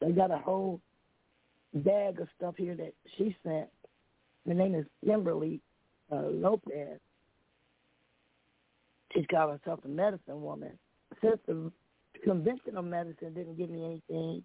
They 0.00 0.12
got 0.12 0.30
a 0.30 0.38
whole 0.38 0.80
bag 1.74 2.20
of 2.20 2.28
stuff 2.36 2.54
here 2.56 2.74
that 2.76 2.94
she 3.16 3.36
sent. 3.44 3.68
Her 4.46 4.54
name 4.54 4.74
is 4.74 4.86
Kimberly 5.04 5.60
uh, 6.10 6.28
Lopez. 6.30 6.98
She's 9.12 9.26
called 9.30 9.58
herself 9.58 9.80
a 9.84 9.88
medicine 9.88 10.42
woman. 10.42 10.78
Since 11.22 11.38
the 11.46 11.70
conventional 12.24 12.82
medicine 12.82 13.34
didn't 13.34 13.56
give 13.56 13.70
me 13.70 13.84
anything, 13.84 14.42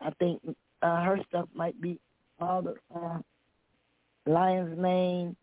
I 0.00 0.10
think 0.18 0.40
uh, 0.82 1.02
her 1.04 1.18
stuff 1.28 1.48
might 1.54 1.80
be 1.80 1.98
all 2.40 2.62
the 2.62 2.74
uh, 2.94 3.18
lion's 4.26 4.78
mane 4.78 5.36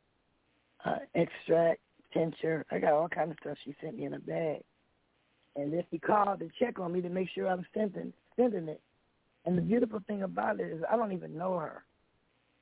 uh, 0.86 0.98
extract, 1.16 1.82
tincture. 2.14 2.66
I 2.72 2.80
got 2.80 2.94
all 2.94 3.08
kind 3.08 3.32
of 3.32 3.38
stuff 3.42 3.58
she 3.64 3.76
sent 3.82 3.98
me 3.98 4.06
in 4.06 4.14
a 4.14 4.20
bag. 4.20 4.62
And 5.56 5.74
then 5.74 5.84
she 5.92 6.00
called 6.00 6.40
to 6.40 6.50
check 6.60 6.80
on 6.80 6.94
me 6.94 7.02
to 7.02 7.10
make 7.10 7.30
sure 7.34 7.48
I'm 7.48 7.66
sending 7.74 8.14
sending 8.36 8.70
it. 8.70 8.82
And 9.46 9.58
the 9.58 9.62
beautiful 9.62 10.00
thing 10.08 10.24
about 10.24 10.60
it 10.60 10.72
is 10.72 10.84
I 10.90 10.96
don't 10.96 11.12
even 11.12 11.38
know 11.38 11.58
her. 11.58 11.84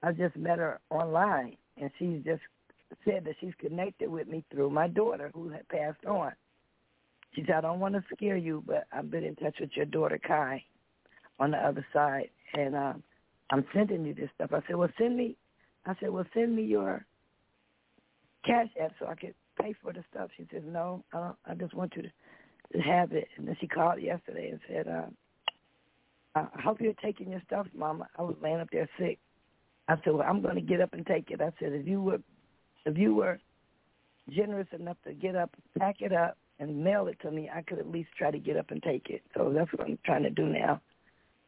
I 0.04 0.12
just 0.12 0.36
met 0.36 0.60
her 0.60 0.80
online, 0.90 1.58
and 1.80 1.90
she's 1.98 2.24
just 2.24 2.42
said 3.04 3.26
that 3.26 3.36
she's 3.42 3.54
connected 3.60 4.10
with 4.10 4.28
me 4.28 4.44
through 4.52 4.70
my 4.70 4.88
daughter 4.88 5.32
who 5.34 5.50
had 5.50 5.68
passed 5.70 6.06
on. 6.06 6.32
She 7.34 7.44
said, 7.46 7.56
I 7.56 7.62
don't 7.62 7.80
want 7.80 7.96
to 7.96 8.04
scare 8.16 8.38
you, 8.38 8.64
but 8.66 8.86
I've 8.92 9.12
been 9.12 9.24
in 9.24 9.36
touch 9.36 9.58
with 9.60 9.72
your 9.76 9.86
daughter, 9.86 10.20
Kai 10.26 10.64
on 11.40 11.52
the 11.52 11.58
other 11.58 11.86
side, 11.94 12.30
and 12.54 12.76
um, 12.76 13.04
I'm 13.52 13.66
sending 13.74 14.06
you 14.06 14.14
this 14.14 14.30
stuff. 14.36 14.52
I 14.54 14.62
said, 14.68 14.76
well, 14.76 14.90
send 14.98 15.18
me. 15.18 15.36
I 15.86 15.94
said, 16.00 16.10
well, 16.10 16.26
send 16.34 16.56
me 16.56 16.64
your 16.64 17.06
cash 18.46 18.70
app 18.82 18.92
so 19.00 19.08
I 19.08 19.16
could 19.16 19.36
pay 19.60 19.74
for 19.82 19.94
the 19.94 20.04
stuff. 20.12 20.30
She 20.38 20.48
said, 20.52 20.66
no, 20.66 21.04
I 21.14 21.18
don't. 21.18 21.36
I 21.46 21.54
just 21.56 21.74
want 21.74 21.94
you 21.96 22.04
to, 22.04 22.10
to 22.74 22.80
have 22.80 23.12
it. 23.12 23.28
And 23.38 23.48
then 23.48 23.58
she 23.60 23.68
called 23.68 24.02
yesterday 24.02 24.50
and 24.50 24.60
said, 24.68 24.88
uh, 24.88 25.06
I 26.36 26.62
hope 26.62 26.82
you're 26.82 26.94
taking 26.94 27.32
your 27.32 27.42
stuff, 27.46 27.68
Mama. 27.74 28.08
I 28.18 28.22
was 28.22 28.36
laying 28.42 28.60
up 28.60 28.70
there 28.72 28.90
sick. 29.00 29.20
I 29.88 29.96
said, 30.04 30.14
well, 30.14 30.28
I'm 30.28 30.42
going 30.42 30.56
to 30.56 30.62
get 30.62 30.82
up 30.82 30.94
and 30.94 31.06
take 31.06 31.32
it. 31.32 31.42
I 31.42 31.52
said, 31.60 31.74
if 31.74 31.88
you 31.88 32.02
were, 32.02 32.20
if 32.86 32.98
you 32.98 33.16
were 33.16 33.40
generous 34.30 34.68
enough 34.78 34.98
to 35.06 35.14
get 35.14 35.36
up, 35.36 35.50
pack 35.80 36.02
it 36.02 36.14
up, 36.14 36.38
and 36.60 36.84
mail 36.84 37.08
it 37.08 37.20
to 37.22 37.32
me, 37.32 37.50
I 37.54 37.62
could 37.62 37.80
at 37.80 37.90
least 37.90 38.10
try 38.18 38.32
to 38.32 38.40
get 38.40 38.58
up 38.58 38.72
and 38.72 38.82
take 38.84 39.10
it. 39.10 39.22
So 39.36 39.52
that's 39.56 39.72
what 39.74 39.88
I'm 39.88 39.98
trying 40.06 40.24
to 40.24 40.30
do 40.30 40.46
now. 40.46 40.82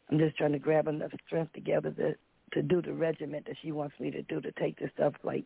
I'm 0.09 0.17
just 0.17 0.37
trying 0.37 0.53
to 0.53 0.59
grab 0.59 0.87
enough 0.87 1.11
strength 1.27 1.53
together 1.53 1.91
to 1.91 2.15
to 2.53 2.63
do 2.63 2.81
the 2.81 2.93
regiment 2.93 3.45
that 3.45 3.55
she 3.61 3.71
wants 3.71 3.93
me 3.99 4.09
to 4.09 4.23
do 4.23 4.41
to 4.41 4.51
take 4.53 4.79
this 4.79 4.89
stuff 4.95 5.13
like 5.23 5.45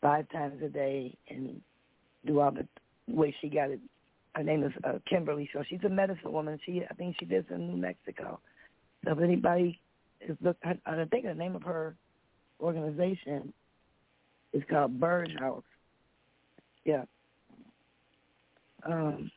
five 0.00 0.28
times 0.30 0.62
a 0.62 0.68
day 0.68 1.16
and 1.28 1.60
do 2.26 2.40
all 2.40 2.50
the 2.50 2.66
way 3.08 3.34
she 3.40 3.48
got 3.48 3.70
it. 3.70 3.80
Her 4.34 4.42
name 4.44 4.62
is 4.62 4.72
uh, 4.84 4.98
Kimberly 5.08 5.48
So 5.52 5.62
She's 5.68 5.80
a 5.84 5.88
medicine 5.88 6.32
woman. 6.32 6.58
She 6.64 6.82
I 6.88 6.94
think 6.94 7.16
she 7.18 7.26
lives 7.26 7.46
in 7.50 7.68
New 7.68 7.76
Mexico. 7.76 8.40
So 9.04 9.12
if 9.12 9.18
anybody 9.20 9.80
is 10.20 10.36
look, 10.40 10.56
I, 10.64 10.78
I 10.86 11.04
think 11.06 11.24
the 11.24 11.34
name 11.34 11.56
of 11.56 11.62
her 11.62 11.96
organization 12.60 13.52
is 14.52 14.62
called 14.70 15.00
Birdhouse. 15.00 15.64
Yeah. 16.84 17.04
Um, 18.84 19.30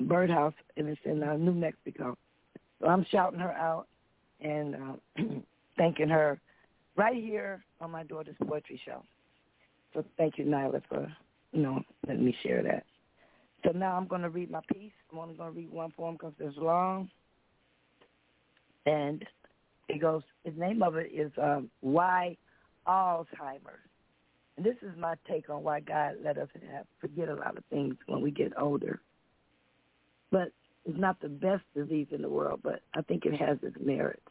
Birdhouse, 0.00 0.54
and 0.76 0.88
it's 0.88 1.00
in 1.04 1.22
uh, 1.22 1.36
New 1.36 1.52
Mexico. 1.52 2.16
So 2.80 2.88
I'm 2.88 3.06
shouting 3.10 3.40
her 3.40 3.52
out 3.52 3.86
and 4.40 4.74
uh, 4.74 5.22
thanking 5.76 6.08
her 6.08 6.40
right 6.96 7.16
here 7.22 7.64
on 7.80 7.90
my 7.90 8.02
daughter's 8.04 8.36
poetry 8.46 8.80
show. 8.84 9.04
So 9.92 10.04
thank 10.16 10.38
you, 10.38 10.44
Nyla, 10.44 10.82
for 10.88 11.12
you 11.52 11.62
know 11.62 11.82
letting 12.06 12.24
me 12.24 12.34
share 12.42 12.62
that. 12.62 12.84
So 13.64 13.72
now 13.72 13.96
I'm 13.96 14.06
going 14.06 14.22
to 14.22 14.30
read 14.30 14.50
my 14.50 14.60
piece. 14.72 14.92
I'm 15.12 15.18
only 15.18 15.34
going 15.34 15.52
to 15.52 15.58
read 15.58 15.70
one 15.70 15.92
poem 15.92 16.14
because 16.14 16.32
it's 16.38 16.56
long, 16.56 17.10
and 18.86 19.24
it 19.88 20.00
goes. 20.00 20.22
The 20.44 20.52
name 20.52 20.82
of 20.82 20.96
it 20.96 21.10
is 21.12 21.32
um, 21.40 21.70
"Why 21.80 22.36
Alzheimer's," 22.86 23.88
and 24.56 24.64
this 24.64 24.76
is 24.82 24.96
my 24.98 25.14
take 25.28 25.50
on 25.50 25.62
why 25.62 25.80
God 25.80 26.16
let 26.24 26.38
us 26.38 26.48
have 26.72 26.86
forget 27.00 27.28
a 27.28 27.34
lot 27.34 27.58
of 27.58 27.64
things 27.66 27.96
when 28.06 28.22
we 28.22 28.30
get 28.30 28.52
older. 28.58 29.00
But 30.30 30.52
it's 30.86 30.98
not 30.98 31.20
the 31.20 31.28
best 31.28 31.64
disease 31.74 32.06
in 32.12 32.22
the 32.22 32.28
world, 32.28 32.60
but 32.62 32.80
I 32.94 33.02
think 33.02 33.26
it 33.26 33.34
has 33.34 33.58
its 33.62 33.76
merits 33.84 34.22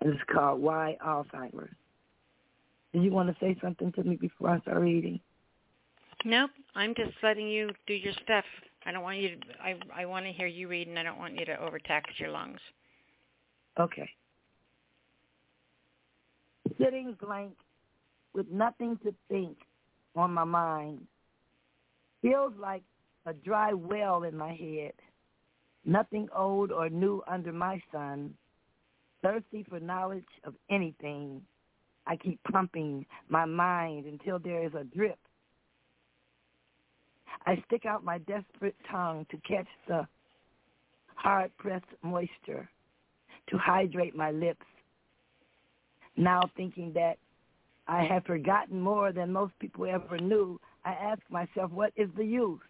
and 0.00 0.12
it's 0.12 0.22
called 0.32 0.60
Why 0.60 0.96
Alzheimer's. 1.04 1.74
Do 2.96 3.02
you 3.02 3.12
want 3.12 3.28
to 3.28 3.36
say 3.44 3.54
something 3.62 3.92
to 3.92 4.02
me 4.04 4.16
before 4.16 4.48
I 4.48 4.58
start 4.60 4.80
reading? 4.80 5.20
Nope. 6.24 6.50
I'm 6.74 6.94
just 6.94 7.12
letting 7.22 7.46
you 7.46 7.68
do 7.86 7.92
your 7.92 8.14
stuff. 8.24 8.46
I 8.86 8.92
don't 8.92 9.02
want 9.02 9.18
you 9.18 9.36
to. 9.36 9.36
I 9.62 9.74
I 9.94 10.06
want 10.06 10.24
to 10.24 10.32
hear 10.32 10.46
you 10.46 10.66
read, 10.66 10.88
and 10.88 10.98
I 10.98 11.02
don't 11.02 11.18
want 11.18 11.38
you 11.38 11.44
to 11.44 11.60
overtax 11.60 12.08
your 12.18 12.30
lungs. 12.30 12.58
Okay. 13.78 14.08
Sitting 16.78 17.14
blank 17.20 17.52
with 18.32 18.50
nothing 18.50 18.98
to 19.04 19.14
think 19.28 19.58
on 20.14 20.32
my 20.32 20.44
mind 20.44 21.02
feels 22.22 22.54
like 22.58 22.82
a 23.26 23.34
dry 23.34 23.74
well 23.74 24.22
in 24.22 24.34
my 24.38 24.54
head. 24.54 24.94
Nothing 25.84 26.28
old 26.34 26.72
or 26.72 26.88
new 26.88 27.22
under 27.28 27.52
my 27.52 27.78
sun 27.92 28.32
thirsty 29.22 29.66
for 29.68 29.80
knowledge 29.80 30.24
of 30.44 30.54
anything, 30.70 31.42
I 32.06 32.16
keep 32.16 32.40
pumping 32.52 33.04
my 33.28 33.44
mind 33.44 34.06
until 34.06 34.38
there 34.38 34.64
is 34.64 34.74
a 34.74 34.84
drip. 34.84 35.18
I 37.44 37.62
stick 37.66 37.86
out 37.86 38.04
my 38.04 38.18
desperate 38.18 38.76
tongue 38.90 39.26
to 39.30 39.36
catch 39.38 39.66
the 39.88 40.06
hard-pressed 41.14 41.84
moisture, 42.02 42.68
to 43.48 43.58
hydrate 43.58 44.16
my 44.16 44.30
lips. 44.30 44.64
Now 46.16 46.42
thinking 46.56 46.92
that 46.94 47.18
I 47.88 48.04
have 48.04 48.24
forgotten 48.24 48.80
more 48.80 49.12
than 49.12 49.32
most 49.32 49.52
people 49.58 49.86
ever 49.86 50.18
knew, 50.18 50.60
I 50.84 50.92
ask 50.92 51.20
myself, 51.30 51.70
what 51.70 51.92
is 51.96 52.08
the 52.16 52.24
use? 52.24 52.60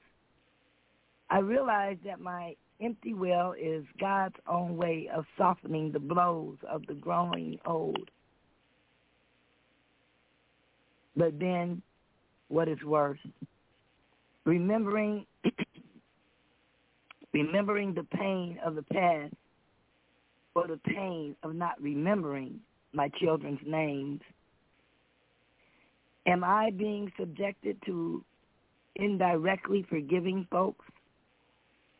I 1.30 1.38
realize 1.38 1.96
that 2.04 2.20
my 2.20 2.54
empty 2.80 3.14
well 3.14 3.54
is 3.58 3.84
God's 3.98 4.36
own 4.46 4.76
way 4.76 5.08
of 5.14 5.24
softening 5.38 5.90
the 5.90 5.98
blows 5.98 6.56
of 6.68 6.86
the 6.86 6.94
growing 6.94 7.58
old. 7.66 8.10
But 11.16 11.38
then, 11.38 11.82
what 12.48 12.68
is 12.68 12.82
worse? 12.84 13.18
Remembering, 14.44 15.26
remembering 17.32 17.94
the 17.94 18.04
pain 18.04 18.58
of 18.64 18.74
the 18.74 18.82
past, 18.82 19.34
or 20.54 20.66
the 20.66 20.80
pain 20.86 21.36
of 21.42 21.54
not 21.54 21.80
remembering 21.80 22.60
my 22.92 23.08
children's 23.20 23.60
names. 23.66 24.20
Am 26.26 26.42
I 26.42 26.70
being 26.70 27.12
subjected 27.18 27.76
to 27.86 28.24
indirectly 28.96 29.84
forgiving 29.88 30.46
folks 30.50 30.84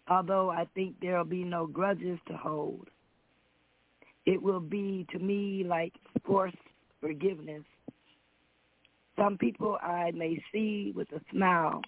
although 0.09 0.51
I 0.51 0.67
think 0.75 0.97
there 1.01 1.19
will 1.19 1.25
be 1.25 1.45
no 1.45 1.67
grudges 1.67 2.19
to 2.29 2.37
hold. 2.37 2.89
It 4.25 4.41
will 4.43 4.61
be 4.61 5.07
to 5.13 5.19
me 5.19 5.65
like 5.67 5.93
forced 6.25 6.57
forgiveness. 7.01 7.63
Some 9.19 9.39
people 9.39 9.79
I 9.83 10.11
may 10.13 10.43
see 10.53 10.93
with 10.95 11.09
a 11.13 11.21
smile. 11.31 11.83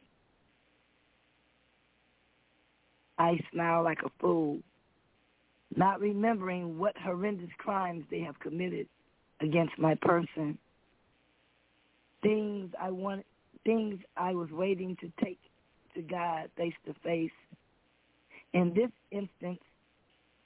I 3.19 3.39
smile 3.53 3.83
like 3.83 3.99
a 4.05 4.11
fool, 4.21 4.61
not 5.77 6.01
remembering 6.01 6.79
what 6.79 6.97
horrendous 6.97 7.51
crimes 7.59 8.05
they 8.11 8.21
have 8.21 8.39
committed 8.39 8.87
against 9.41 9.79
my 9.79 9.95
person. 9.97 10.57
Things 12.23 12.73
I 12.81 12.91
want, 12.91 13.27
things 13.65 14.01
I 14.17 14.35
was 14.35 14.51
waiting 14.51 14.97
to 15.01 15.13
take 15.23 15.41
to 15.95 16.03
God 16.03 16.51
face 16.57 16.75
to 16.87 16.95
face 17.03 17.33
in 18.55 18.73
this 18.75 18.91
instance, 19.11 19.61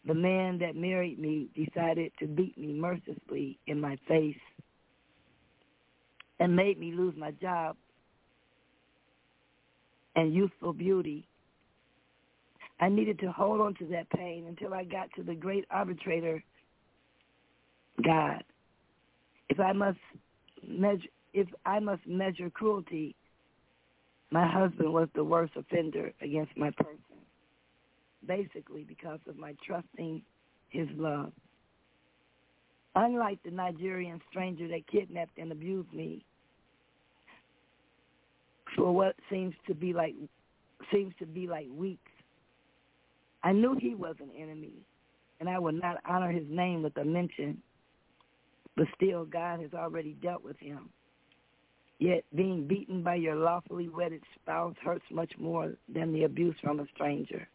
the 0.06 0.14
man 0.14 0.58
that 0.58 0.74
married 0.74 1.18
me 1.18 1.48
decided 1.54 2.12
to 2.18 2.26
beat 2.26 2.58
me 2.58 2.72
mercilessly 2.72 3.58
in 3.66 3.80
my 3.80 3.96
face 4.08 4.36
and 6.42 6.56
made 6.56 6.78
me 6.78 6.92
lose 6.92 7.14
my 7.16 7.30
job 7.30 7.76
and 10.16 10.34
youthful 10.34 10.72
beauty. 10.72 11.24
I 12.80 12.88
needed 12.88 13.20
to 13.20 13.30
hold 13.30 13.60
on 13.60 13.74
to 13.76 13.86
that 13.86 14.10
pain 14.10 14.46
until 14.48 14.74
I 14.74 14.82
got 14.82 15.08
to 15.16 15.22
the 15.22 15.36
great 15.36 15.64
arbitrator, 15.70 16.42
God. 18.04 18.42
If 19.48 19.60
I 19.60 19.72
must 19.72 19.98
measure, 20.66 21.08
if 21.32 21.46
I 21.64 21.78
must 21.78 22.04
measure 22.08 22.50
cruelty, 22.50 23.14
my 24.32 24.46
husband 24.50 24.92
was 24.92 25.08
the 25.14 25.22
worst 25.22 25.52
offender 25.54 26.12
against 26.20 26.56
my 26.56 26.70
person 26.70 26.98
basically 28.26 28.84
because 28.84 29.18
of 29.28 29.36
my 29.36 29.54
trusting 29.64 30.22
his 30.70 30.88
love. 30.96 31.32
Unlike 32.94 33.38
the 33.44 33.50
Nigerian 33.50 34.20
stranger 34.30 34.68
that 34.68 34.86
kidnapped 34.86 35.38
and 35.38 35.50
abused 35.50 35.92
me 35.92 36.24
for 38.76 38.92
what 38.92 39.16
seems 39.30 39.54
to 39.66 39.74
be 39.74 39.92
like 39.92 40.14
seems 40.92 41.14
to 41.18 41.26
be 41.26 41.46
like 41.46 41.68
weeks, 41.72 42.10
I 43.42 43.52
knew 43.52 43.76
he 43.80 43.94
was 43.94 44.16
an 44.20 44.30
enemy, 44.36 44.72
and 45.40 45.48
I 45.48 45.58
would 45.58 45.80
not 45.80 45.98
honor 46.06 46.30
his 46.30 46.46
name 46.48 46.82
with 46.82 46.96
a 46.96 47.04
mention. 47.04 47.62
But 48.76 48.86
still, 48.96 49.24
God 49.24 49.60
has 49.60 49.74
already 49.74 50.14
dealt 50.22 50.42
with 50.42 50.58
him. 50.58 50.88
Yet 51.98 52.24
being 52.34 52.66
beaten 52.66 53.02
by 53.02 53.16
your 53.16 53.36
lawfully 53.36 53.88
wedded 53.88 54.22
spouse 54.34 54.74
hurts 54.82 55.04
much 55.10 55.32
more 55.38 55.74
than 55.92 56.12
the 56.12 56.24
abuse 56.24 56.56
from 56.62 56.80
a 56.80 56.86
stranger 56.94 57.46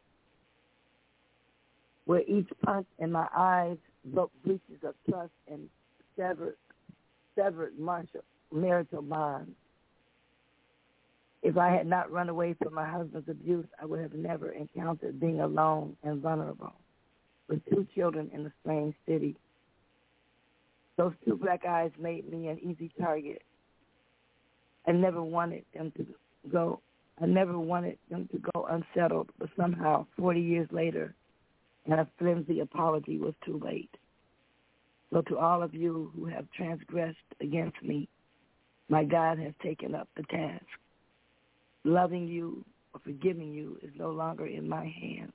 where 2.08 2.22
each 2.22 2.48
punch 2.64 2.88
in 3.00 3.12
my 3.12 3.28
eyes 3.36 3.78
broke 4.06 4.32
breaches 4.44 4.82
of 4.84 4.96
trust 5.10 5.32
and 5.52 5.70
severed 6.16 6.56
severed 7.36 7.78
martial, 7.78 8.22
marital 8.52 9.02
bonds. 9.02 9.52
If 11.44 11.58
I 11.58 11.70
had 11.70 11.88
not 11.88 12.12
run 12.12 12.30
away 12.30 12.56
from 12.62 12.74
my 12.74 12.90
husband's 12.90 13.30
abuse, 13.30 13.66
I 13.82 13.86
would 13.86 14.02
have 14.02 14.14
never 14.14 14.52
encountered 14.52 15.20
being 15.20 15.40
alone 15.40 15.96
and 16.04 16.22
vulnerable 16.22 16.74
with 17.48 17.64
two 17.70 17.88
children 17.96 18.30
in 18.34 18.46
a 18.46 18.54
strange 18.62 18.96
city. 19.08 19.36
Those 20.98 21.14
two 21.26 21.36
black 21.36 21.64
eyes 21.66 21.92
made 22.00 22.30
me 22.32 22.48
an 22.48 22.60
easy 22.60 22.92
target. 23.00 23.44
I 24.88 24.92
never 24.92 25.22
wanted 25.22 25.64
them 25.74 25.92
to 25.98 26.06
go. 26.52 26.82
I 27.22 27.26
never 27.26 27.58
wanted 27.58 27.98
them 28.10 28.28
to 28.32 28.40
go 28.54 28.68
unsettled, 28.70 29.30
but 29.40 29.50
somehow, 29.58 30.06
40 30.18 30.40
years 30.40 30.68
later, 30.72 31.16
and 31.86 32.00
a 32.00 32.08
flimsy 32.18 32.60
apology 32.60 33.18
was 33.18 33.34
too 33.46 33.60
late. 33.64 33.90
So 35.12 35.22
to 35.22 35.38
all 35.38 35.64
of 35.64 35.74
you 35.74 36.12
who 36.16 36.26
have 36.26 36.46
transgressed 36.52 37.18
against 37.42 37.82
me, 37.82 38.08
my 38.90 39.04
God 39.04 39.40
has 39.40 39.54
taken 39.64 39.96
up 39.96 40.08
the 40.16 40.24
task. 40.24 40.66
Loving 41.88 42.28
you 42.28 42.66
or 42.94 43.00
forgiving 43.00 43.54
you 43.54 43.80
is 43.82 43.92
no 43.96 44.12
longer 44.12 44.46
in 44.46 44.68
my 44.68 44.86
hands. 44.86 45.32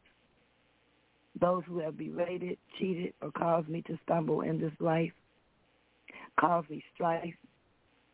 Those 1.41 1.63
who 1.67 1.79
have 1.79 1.97
berated, 1.97 2.59
cheated, 2.79 3.15
or 3.23 3.31
caused 3.33 3.69
me 3.69 3.81
to 3.87 3.99
stumble 4.05 4.43
in 4.43 4.61
this 4.61 4.73
life, 4.79 5.13
caused 6.39 6.69
me 6.69 6.85
strife, 6.95 7.35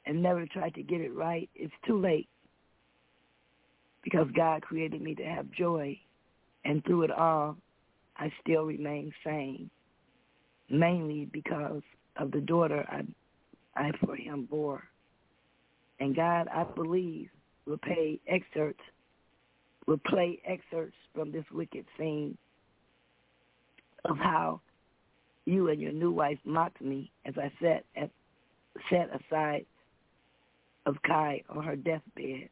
and 0.06 0.22
never 0.22 0.46
tried 0.46 0.74
to 0.76 0.82
get 0.84 1.00
it 1.00 1.12
right, 1.14 1.50
it's 1.56 1.74
too 1.84 2.00
late. 2.00 2.28
because 4.04 4.28
God 4.34 4.62
created 4.62 5.02
me 5.02 5.14
to 5.16 5.24
have 5.24 5.50
joy, 5.50 5.98
and 6.64 6.84
through 6.84 7.02
it 7.02 7.10
all, 7.10 7.56
I 8.16 8.32
still 8.42 8.62
remain 8.62 9.12
sane, 9.24 9.70
mainly 10.70 11.26
because 11.26 11.82
of 12.16 12.30
the 12.30 12.40
daughter 12.40 12.86
I, 12.88 13.02
I 13.76 13.90
for 14.04 14.16
him 14.16 14.46
bore. 14.50 14.84
And 16.00 16.14
God, 16.14 16.48
I 16.48 16.64
believe, 16.64 17.28
will 17.68 17.78
pay 17.78 18.18
excerpts, 18.26 18.82
will 19.86 20.00
play 20.06 20.40
excerpts 20.46 20.96
from 21.14 21.30
this 21.30 21.44
wicked 21.52 21.84
scene 21.98 22.36
of 24.04 24.16
how 24.16 24.60
you 25.44 25.68
and 25.68 25.80
your 25.80 25.92
new 25.92 26.10
wife 26.10 26.38
mocked 26.44 26.80
me 26.80 27.10
as 27.24 27.34
I 27.36 27.52
sat 27.60 27.84
at 27.96 28.10
sat 28.90 29.08
aside 29.10 29.66
of 30.86 30.96
Kai 31.06 31.42
on 31.48 31.64
her 31.64 31.76
deathbed 31.76 32.48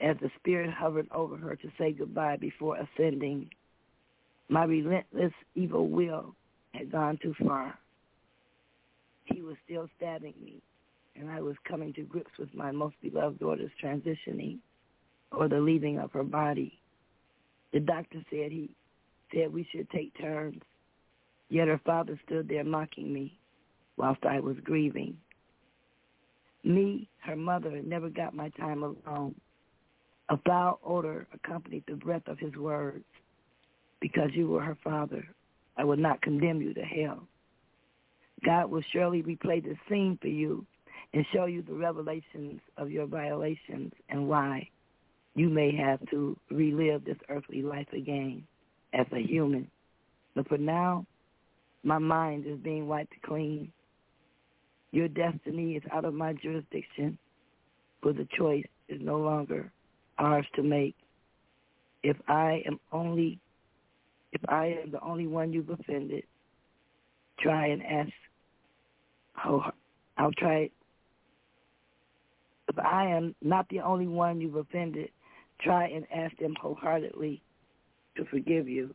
as 0.00 0.16
the 0.20 0.30
spirit 0.38 0.70
hovered 0.70 1.08
over 1.12 1.36
her 1.36 1.56
to 1.56 1.68
say 1.78 1.92
goodbye 1.92 2.36
before 2.36 2.76
ascending. 2.76 3.50
My 4.48 4.64
relentless 4.64 5.32
evil 5.54 5.88
will 5.88 6.34
had 6.72 6.92
gone 6.92 7.18
too 7.22 7.34
far. 7.46 7.78
He 9.24 9.42
was 9.42 9.56
still 9.64 9.88
stabbing 9.96 10.34
me, 10.44 10.60
and 11.16 11.30
I 11.30 11.40
was 11.40 11.56
coming 11.68 11.92
to 11.94 12.02
grips 12.02 12.30
with 12.38 12.52
my 12.54 12.72
most 12.72 12.96
beloved 13.00 13.38
daughter's 13.38 13.70
transitioning 13.82 14.58
or 15.32 15.48
the 15.48 15.60
leaving 15.60 15.98
of 15.98 16.12
her 16.12 16.24
body. 16.24 16.78
The 17.72 17.80
doctor 17.80 18.18
said 18.30 18.52
he 18.52 18.70
said 19.32 19.52
we 19.52 19.66
should 19.70 19.90
take 19.90 20.16
turns, 20.18 20.62
yet 21.48 21.68
her 21.68 21.80
father 21.84 22.18
stood 22.26 22.48
there 22.48 22.64
mocking 22.64 23.12
me 23.12 23.38
whilst 23.96 24.24
I 24.24 24.40
was 24.40 24.56
grieving. 24.62 25.16
Me, 26.62 27.08
her 27.18 27.36
mother, 27.36 27.80
never 27.84 28.08
got 28.08 28.34
my 28.34 28.48
time 28.50 28.82
alone. 28.82 29.34
A 30.30 30.38
foul 30.46 30.80
odor 30.84 31.26
accompanied 31.34 31.84
the 31.86 31.96
breath 31.96 32.26
of 32.26 32.38
his 32.38 32.54
words. 32.54 33.04
Because 34.00 34.30
you 34.32 34.48
were 34.48 34.60
her 34.60 34.76
father, 34.82 35.26
I 35.76 35.84
will 35.84 35.96
not 35.96 36.22
condemn 36.22 36.60
you 36.60 36.74
to 36.74 36.82
hell. 36.82 37.26
God 38.44 38.70
will 38.70 38.82
surely 38.92 39.22
replay 39.22 39.62
the 39.62 39.76
scene 39.88 40.18
for 40.20 40.28
you 40.28 40.66
and 41.14 41.24
show 41.32 41.46
you 41.46 41.62
the 41.62 41.72
revelations 41.72 42.60
of 42.76 42.90
your 42.90 43.06
violations 43.06 43.92
and 44.08 44.28
why 44.28 44.68
you 45.36 45.48
may 45.48 45.74
have 45.74 46.00
to 46.10 46.36
relive 46.50 47.04
this 47.04 47.16
earthly 47.28 47.62
life 47.62 47.86
again 47.92 48.44
as 48.92 49.06
a 49.12 49.20
human. 49.22 49.70
But 50.34 50.48
for 50.48 50.58
now, 50.58 51.06
my 51.84 51.98
mind 51.98 52.46
is 52.46 52.58
being 52.58 52.88
wiped 52.88 53.14
clean. 53.24 53.72
Your 54.90 55.06
destiny 55.06 55.76
is 55.76 55.82
out 55.92 56.04
of 56.04 56.14
my 56.14 56.32
jurisdiction, 56.32 57.16
for 58.02 58.12
the 58.12 58.26
choice 58.36 58.64
is 58.88 59.00
no 59.00 59.16
longer 59.18 59.70
ours 60.18 60.46
to 60.56 60.62
make. 60.62 60.96
If 62.02 62.16
I 62.26 62.62
am 62.66 62.80
only, 62.92 63.38
if 64.32 64.40
I 64.48 64.78
am 64.82 64.90
the 64.90 65.00
only 65.00 65.28
one 65.28 65.52
you've 65.52 65.70
offended, 65.70 66.24
try 67.38 67.68
and 67.68 67.82
ask. 67.84 68.12
I'll 70.16 70.32
try. 70.38 70.70
If 72.76 72.84
I 72.84 73.06
am 73.06 73.34
not 73.40 73.68
the 73.68 73.80
only 73.80 74.08
one 74.08 74.40
you've 74.40 74.56
offended, 74.56 75.10
try 75.60 75.86
and 75.86 76.04
ask 76.14 76.36
them 76.38 76.54
wholeheartedly 76.60 77.40
to 78.16 78.24
forgive 78.26 78.68
you. 78.68 78.92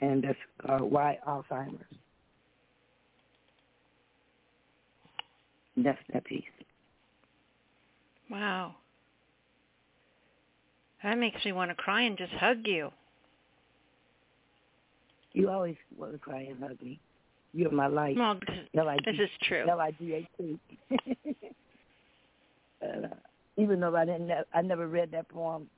And 0.00 0.24
that's 0.24 0.38
uh, 0.66 0.78
why 0.78 1.18
Alzheimer's. 1.28 1.84
That's 5.76 5.98
that 6.12 6.24
piece. 6.24 6.42
Wow. 8.30 8.76
That 11.02 11.18
makes 11.18 11.44
me 11.44 11.52
want 11.52 11.70
to 11.70 11.74
cry 11.74 12.02
and 12.02 12.16
just 12.16 12.32
hug 12.32 12.58
you. 12.64 12.90
You 15.32 15.50
always 15.50 15.76
want 15.98 16.12
to 16.12 16.18
cry 16.18 16.46
and 16.48 16.62
hug 16.62 16.80
me. 16.80 16.98
You're 17.52 17.70
my 17.70 17.88
light. 17.88 18.16
Well, 18.16 18.38
L-I-G- 18.74 19.02
this 19.04 19.20
is 19.20 19.30
true. 19.42 19.66
L-I-G-H-T. 19.68 20.58
uh, 22.84 23.08
even 23.56 23.80
though 23.80 23.94
I 23.96 24.04
didn't, 24.04 24.30
I 24.52 24.62
never 24.62 24.86
read 24.88 25.10
that 25.12 25.28
poem 25.28 25.68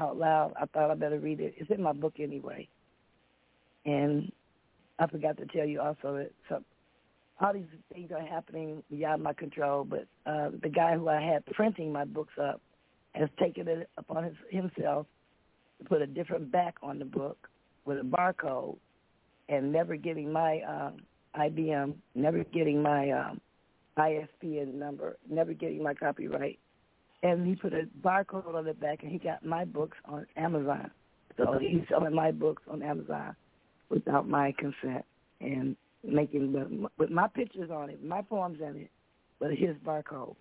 out 0.00 0.16
loud. 0.16 0.52
I 0.60 0.66
thought 0.66 0.90
I 0.90 0.94
better 0.94 1.18
read 1.18 1.40
it. 1.40 1.54
It's 1.56 1.70
in 1.70 1.82
my 1.82 1.92
book 1.92 2.14
anyway. 2.18 2.68
And 3.84 4.30
I 4.98 5.06
forgot 5.06 5.36
to 5.38 5.46
tell 5.46 5.66
you 5.66 5.80
also 5.80 6.16
that 6.16 6.30
some, 6.48 6.64
all 7.40 7.52
these 7.52 7.64
things 7.92 8.10
are 8.12 8.24
happening 8.24 8.82
beyond 8.90 9.22
my 9.22 9.32
control. 9.32 9.84
But 9.84 10.06
uh, 10.26 10.50
the 10.62 10.68
guy 10.68 10.96
who 10.96 11.08
I 11.08 11.20
had 11.20 11.44
printing 11.46 11.92
my 11.92 12.04
books 12.04 12.34
up 12.40 12.60
has 13.14 13.28
taken 13.38 13.68
it 13.68 13.88
upon 13.98 14.24
his, 14.24 14.34
himself 14.50 15.06
to 15.78 15.88
put 15.88 16.02
a 16.02 16.06
different 16.06 16.50
back 16.52 16.76
on 16.82 16.98
the 16.98 17.04
book 17.04 17.48
with 17.84 17.98
a 17.98 18.02
barcode, 18.02 18.76
and 19.48 19.72
never 19.72 19.96
getting 19.96 20.32
my 20.32 20.60
um, 20.60 20.98
IBM, 21.36 21.94
never 22.14 22.44
getting 22.44 22.80
my 22.80 23.10
um, 23.10 23.40
ISBN 23.96 24.78
number, 24.78 25.18
never 25.28 25.52
getting 25.52 25.82
my 25.82 25.94
copyright 25.94 26.58
and 27.22 27.46
he 27.46 27.54
put 27.54 27.72
a 27.72 27.86
barcode 28.02 28.52
on 28.54 28.64
the 28.64 28.74
back, 28.74 29.02
and 29.02 29.10
he 29.12 29.18
got 29.18 29.44
my 29.44 29.64
books 29.64 29.96
on 30.04 30.26
Amazon. 30.36 30.90
So 31.36 31.58
he's 31.58 31.82
selling 31.88 32.14
my 32.14 32.30
books 32.30 32.62
on 32.70 32.82
Amazon 32.82 33.34
without 33.88 34.28
my 34.28 34.52
consent 34.58 35.04
and 35.40 35.76
making 36.04 36.52
the 36.52 36.88
with 36.98 37.10
my 37.10 37.28
pictures 37.28 37.70
on 37.70 37.88
it, 37.90 38.04
my 38.04 38.22
poems 38.22 38.60
in 38.60 38.76
it, 38.76 38.90
but 39.38 39.52
his 39.52 39.76
barcode. 39.84 40.34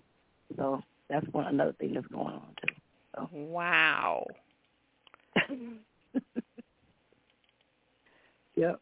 So 0.57 0.81
that's 1.09 1.25
one 1.27 1.45
another 1.45 1.73
thing 1.73 1.93
that's 1.93 2.07
going 2.07 2.33
on 2.33 2.55
too. 2.65 2.73
So. 3.15 3.30
Wow. 3.31 4.25
yep. 8.55 8.81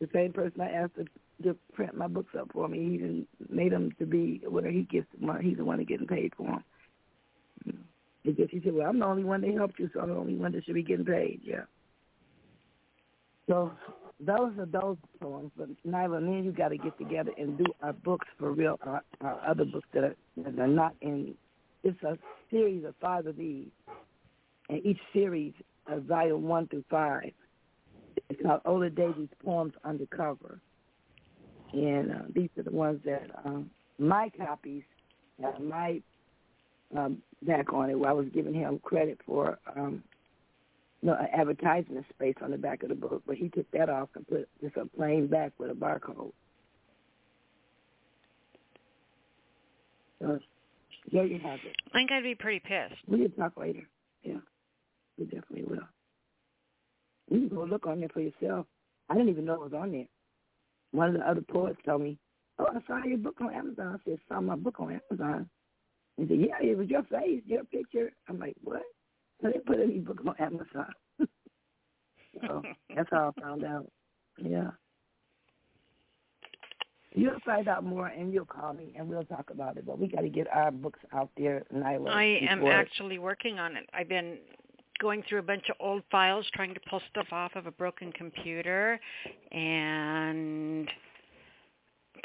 The 0.00 0.08
same 0.12 0.32
person 0.32 0.60
I 0.60 0.70
asked 0.70 0.96
to, 0.96 1.06
to 1.42 1.56
print 1.72 1.94
my 1.96 2.08
books 2.08 2.34
up 2.38 2.50
for 2.52 2.68
me, 2.68 2.78
he 2.78 2.94
even 2.94 3.26
made 3.48 3.72
them 3.72 3.92
to 3.98 4.06
be 4.06 4.42
where 4.48 4.70
he 4.70 4.82
gets 4.82 5.06
the 5.18 5.24
money. 5.24 5.48
He's 5.48 5.56
the 5.56 5.64
one 5.64 5.78
that's 5.78 5.88
getting 5.88 6.06
paid 6.06 6.32
for 6.36 6.46
them. 6.46 6.64
Because 8.24 8.48
he 8.50 8.60
said, 8.62 8.74
well, 8.74 8.88
I'm 8.88 8.98
the 8.98 9.06
only 9.06 9.24
one 9.24 9.40
that 9.42 9.54
helped 9.54 9.78
you, 9.78 9.88
so 9.94 10.00
I'm 10.00 10.08
the 10.08 10.16
only 10.16 10.34
one 10.34 10.52
that 10.52 10.64
should 10.64 10.74
be 10.74 10.82
getting 10.82 11.04
paid. 11.04 11.40
Yeah. 11.44 11.62
So 13.48 13.72
those 14.20 14.52
are 14.58 14.66
those 14.66 14.96
poems. 15.20 15.52
But 15.56 15.68
Nyla, 15.86 16.22
me 16.22 16.36
and 16.36 16.44
you 16.44 16.52
got 16.52 16.68
to 16.68 16.76
get 16.76 16.98
together 16.98 17.30
and 17.38 17.56
do 17.56 17.64
our 17.82 17.92
books 17.92 18.26
for 18.38 18.52
real, 18.52 18.78
our, 18.82 19.02
our 19.20 19.40
other 19.48 19.64
books 19.64 19.88
that 19.94 20.04
are, 20.04 20.16
that 20.36 20.58
are 20.58 20.66
not 20.66 20.94
in. 21.00 21.34
It's 21.84 22.02
a 22.02 22.18
series 22.50 22.84
of 22.84 22.94
five 23.00 23.26
of 23.26 23.36
these. 23.36 23.68
And 24.68 24.84
each 24.84 25.00
series, 25.12 25.54
uh, 25.90 26.00
volume 26.00 26.42
one 26.42 26.66
through 26.66 26.84
five, 26.90 27.30
it's 28.28 28.42
called 28.42 28.60
Ola 28.66 28.90
Davy's 28.90 29.28
Poems 29.42 29.72
Undercover. 29.84 30.60
And 31.72 32.10
uh, 32.10 32.22
these 32.34 32.48
are 32.56 32.62
the 32.62 32.70
ones 32.70 33.00
that 33.04 33.30
um, 33.44 33.70
my 33.98 34.30
copies, 34.38 34.84
uh, 35.44 35.58
my 35.60 36.00
um, 36.96 37.18
back 37.42 37.72
on 37.72 37.90
it 37.90 37.98
where 37.98 38.10
I 38.10 38.14
was 38.14 38.26
giving 38.32 38.54
him 38.54 38.80
credit 38.82 39.18
for 39.26 39.58
um, 39.76 40.02
no 41.02 41.14
an 41.14 41.28
advertisement 41.32 42.06
space 42.14 42.34
on 42.42 42.50
the 42.50 42.58
back 42.58 42.82
of 42.82 42.88
the 42.88 42.94
book, 42.94 43.22
but 43.26 43.36
he 43.36 43.48
took 43.50 43.70
that 43.72 43.88
off 43.88 44.08
and 44.14 44.26
put 44.26 44.48
just 44.62 44.76
a 44.76 44.86
plain 44.86 45.26
back 45.26 45.52
with 45.58 45.70
a 45.70 45.74
barcode. 45.74 46.32
So 50.20 50.38
there 51.12 51.26
you 51.26 51.38
have 51.38 51.60
it. 51.64 51.76
I 51.88 51.98
think 51.98 52.10
I'd 52.10 52.22
be 52.22 52.34
pretty 52.34 52.60
pissed. 52.60 53.00
We 53.06 53.18
can 53.18 53.30
talk 53.32 53.56
later. 53.56 53.86
Yeah, 54.22 54.38
we 55.16 55.24
definitely 55.26 55.64
will. 55.64 55.88
You 57.30 57.48
can 57.48 57.56
go 57.56 57.64
look 57.64 57.86
on 57.86 58.00
there 58.00 58.08
for 58.08 58.20
yourself. 58.20 58.66
I 59.08 59.14
didn't 59.14 59.28
even 59.28 59.44
know 59.44 59.54
it 59.54 59.60
was 59.60 59.72
on 59.74 59.92
there. 59.92 60.06
One 60.92 61.08
of 61.08 61.14
the 61.14 61.28
other 61.28 61.42
poets 61.42 61.78
told 61.84 62.02
me, 62.02 62.18
"Oh, 62.58 62.66
I 62.66 62.80
saw 62.86 63.04
your 63.04 63.18
book 63.18 63.40
on 63.40 63.52
Amazon." 63.52 64.00
I 64.00 64.04
said, 64.04 64.18
"Saw 64.28 64.40
my 64.40 64.56
book 64.56 64.80
on 64.80 65.00
Amazon." 65.10 65.48
He 66.18 66.26
said, 66.26 66.40
yeah, 66.40 66.68
it 66.68 66.76
was 66.76 66.88
your 66.88 67.04
face, 67.04 67.42
your 67.46 67.64
picture. 67.64 68.12
I'm 68.28 68.40
like, 68.40 68.56
what? 68.62 68.82
I 69.44 69.52
didn't 69.52 69.66
put 69.66 69.78
any 69.80 70.00
book 70.00 70.20
on 70.26 70.34
Amazon. 70.40 70.92
so 72.40 72.62
that's 72.94 73.08
how 73.12 73.32
I 73.36 73.40
found 73.40 73.64
out. 73.64 73.86
Yeah. 74.36 74.70
You'll 77.14 77.38
find 77.46 77.68
out 77.68 77.84
more 77.84 78.08
and 78.08 78.34
you'll 78.34 78.44
call 78.44 78.74
me 78.74 78.94
and 78.98 79.08
we'll 79.08 79.24
talk 79.24 79.50
about 79.50 79.76
it. 79.76 79.86
But 79.86 80.00
we 80.00 80.08
got 80.08 80.22
to 80.22 80.28
get 80.28 80.48
our 80.52 80.72
books 80.72 80.98
out 81.12 81.30
there, 81.36 81.64
Nyla. 81.72 82.10
I 82.10 82.40
am 82.50 82.66
actually 82.66 83.18
working 83.18 83.60
on 83.60 83.76
it. 83.76 83.88
I've 83.94 84.08
been 84.08 84.38
going 85.00 85.22
through 85.28 85.38
a 85.38 85.42
bunch 85.42 85.64
of 85.68 85.76
old 85.80 86.02
files 86.10 86.46
trying 86.54 86.74
to 86.74 86.80
pull 86.88 87.00
stuff 87.10 87.26
off 87.32 87.52
of 87.54 87.66
a 87.66 87.70
broken 87.70 88.12
computer 88.12 89.00
and 89.52 90.90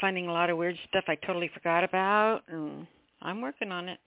finding 0.00 0.26
a 0.26 0.32
lot 0.32 0.50
of 0.50 0.56
weird 0.56 0.76
stuff 0.88 1.04
I 1.08 1.14
totally 1.26 1.50
forgot 1.54 1.84
about 1.84 2.42
and 2.48 2.86
I'm 3.22 3.40
working 3.40 3.72
on 3.72 3.88
it. 3.88 3.98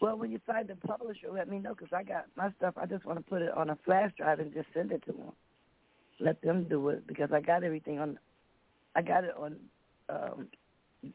Well, 0.00 0.16
when 0.18 0.30
you 0.30 0.40
find 0.46 0.68
the 0.68 0.76
publisher, 0.86 1.28
let 1.32 1.48
me 1.48 1.58
know 1.58 1.74
because 1.74 1.92
I 1.92 2.02
got 2.02 2.26
my 2.36 2.52
stuff. 2.58 2.74
I 2.76 2.86
just 2.86 3.04
want 3.04 3.18
to 3.18 3.24
put 3.24 3.40
it 3.40 3.50
on 3.56 3.70
a 3.70 3.78
flash 3.84 4.12
drive 4.16 4.40
and 4.40 4.52
just 4.52 4.66
send 4.74 4.92
it 4.92 5.02
to 5.06 5.12
them. 5.12 5.32
Let 6.20 6.40
them 6.42 6.66
do 6.68 6.90
it 6.90 7.06
because 7.06 7.30
I 7.32 7.40
got 7.40 7.64
everything 7.64 7.98
on. 7.98 8.18
I 8.94 9.02
got 9.02 9.24
it 9.24 9.34
on 9.38 9.56
um, 10.08 10.48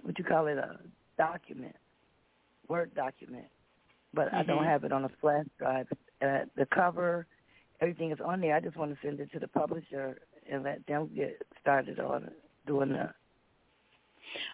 what 0.02 0.18
you 0.18 0.26
call 0.26 0.48
it 0.48 0.58
a 0.58 0.80
document, 1.18 1.76
Word 2.68 2.94
document, 2.96 3.46
but 4.14 4.28
mm-hmm. 4.28 4.36
I 4.38 4.44
don't 4.44 4.64
Mhm. 4.64 4.70
have 4.70 4.84
it 4.84 4.92
on 4.92 5.06
a 5.06 5.10
flash 5.22 5.46
drive. 5.58 5.88
Uh, 6.22 6.46
the 6.56 6.66
cover, 6.68 7.26
everything 7.82 8.12
is 8.12 8.20
on 8.22 8.42
there. 8.42 8.56
I 8.56 8.60
just 8.60 8.78
want 8.78 8.94
to 8.94 9.00
send 9.08 9.20
it 9.20 9.32
to 9.34 9.40
the 9.40 9.48
publisher 9.48 10.22
and 10.50 10.64
let 10.64 10.86
them 10.88 11.10
get 11.16 11.42
started 11.62 12.00
on 12.00 12.32
doing 12.68 12.90
the. 12.90 13.14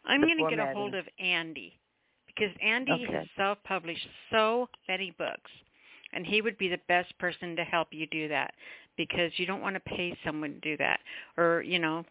I'm 0.05 0.21
going 0.21 0.37
to 0.37 0.49
get 0.49 0.59
a 0.59 0.73
hold 0.73 0.95
of 0.95 1.05
Andy 1.19 1.77
because 2.27 2.55
Andy 2.61 3.03
Okay. 3.05 3.13
has 3.13 3.27
self-published 3.35 4.07
so 4.31 4.69
many 4.87 5.11
books, 5.11 5.51
and 6.13 6.25
he 6.25 6.41
would 6.41 6.57
be 6.57 6.67
the 6.69 6.79
best 6.87 7.17
person 7.19 7.55
to 7.55 7.63
help 7.63 7.89
you 7.91 8.07
do 8.07 8.27
that 8.29 8.53
because 8.95 9.31
you 9.37 9.45
don't 9.45 9.61
want 9.61 9.75
to 9.75 9.79
pay 9.81 10.17
someone 10.25 10.53
to 10.53 10.59
do 10.59 10.77
that, 10.77 10.99
or 11.37 11.61
you 11.63 11.79
know, 11.79 12.05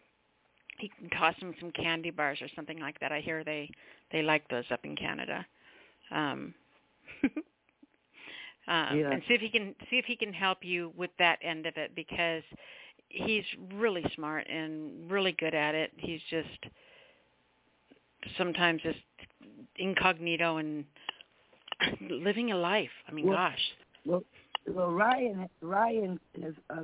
he 0.79 0.89
can 0.89 1.09
toss 1.09 1.35
them 1.39 1.53
some 1.59 1.71
candy 1.71 2.11
bars 2.11 2.41
or 2.41 2.47
something 2.55 2.79
like 2.79 2.99
that. 2.99 3.11
I 3.11 3.19
hear 3.21 3.43
they 3.43 3.69
they 4.11 4.21
like 4.21 4.47
those 4.49 4.65
up 4.71 4.81
in 4.85 4.95
Canada. 4.95 5.45
Um, 6.11 6.53
um, 8.67 8.97
Yeah. 8.99 9.11
and 9.11 9.21
see 9.27 9.33
if 9.33 9.41
he 9.41 9.49
can 9.49 9.75
see 9.89 9.97
if 9.97 10.05
he 10.05 10.15
can 10.15 10.33
help 10.33 10.59
you 10.63 10.91
with 10.95 11.11
that 11.19 11.39
end 11.41 11.65
of 11.65 11.77
it 11.77 11.95
because 11.95 12.43
he's 13.09 13.43
really 13.73 14.03
smart 14.15 14.47
and 14.49 15.09
really 15.09 15.33
good 15.33 15.53
at 15.55 15.75
it. 15.75 15.91
He's 15.97 16.21
just 16.29 16.65
sometimes 18.37 18.81
just 18.81 18.99
incognito 19.77 20.57
and 20.57 20.85
living 22.09 22.51
a 22.51 22.57
life. 22.57 22.89
I 23.07 23.11
mean, 23.11 23.27
Well- 23.27 23.37
gosh. 23.37 23.61
Well, 24.05 24.23
well, 24.67 24.91
Ryan 24.91 25.49
Ryan 25.61 26.19
has 26.41 26.53
uh, 26.69 26.83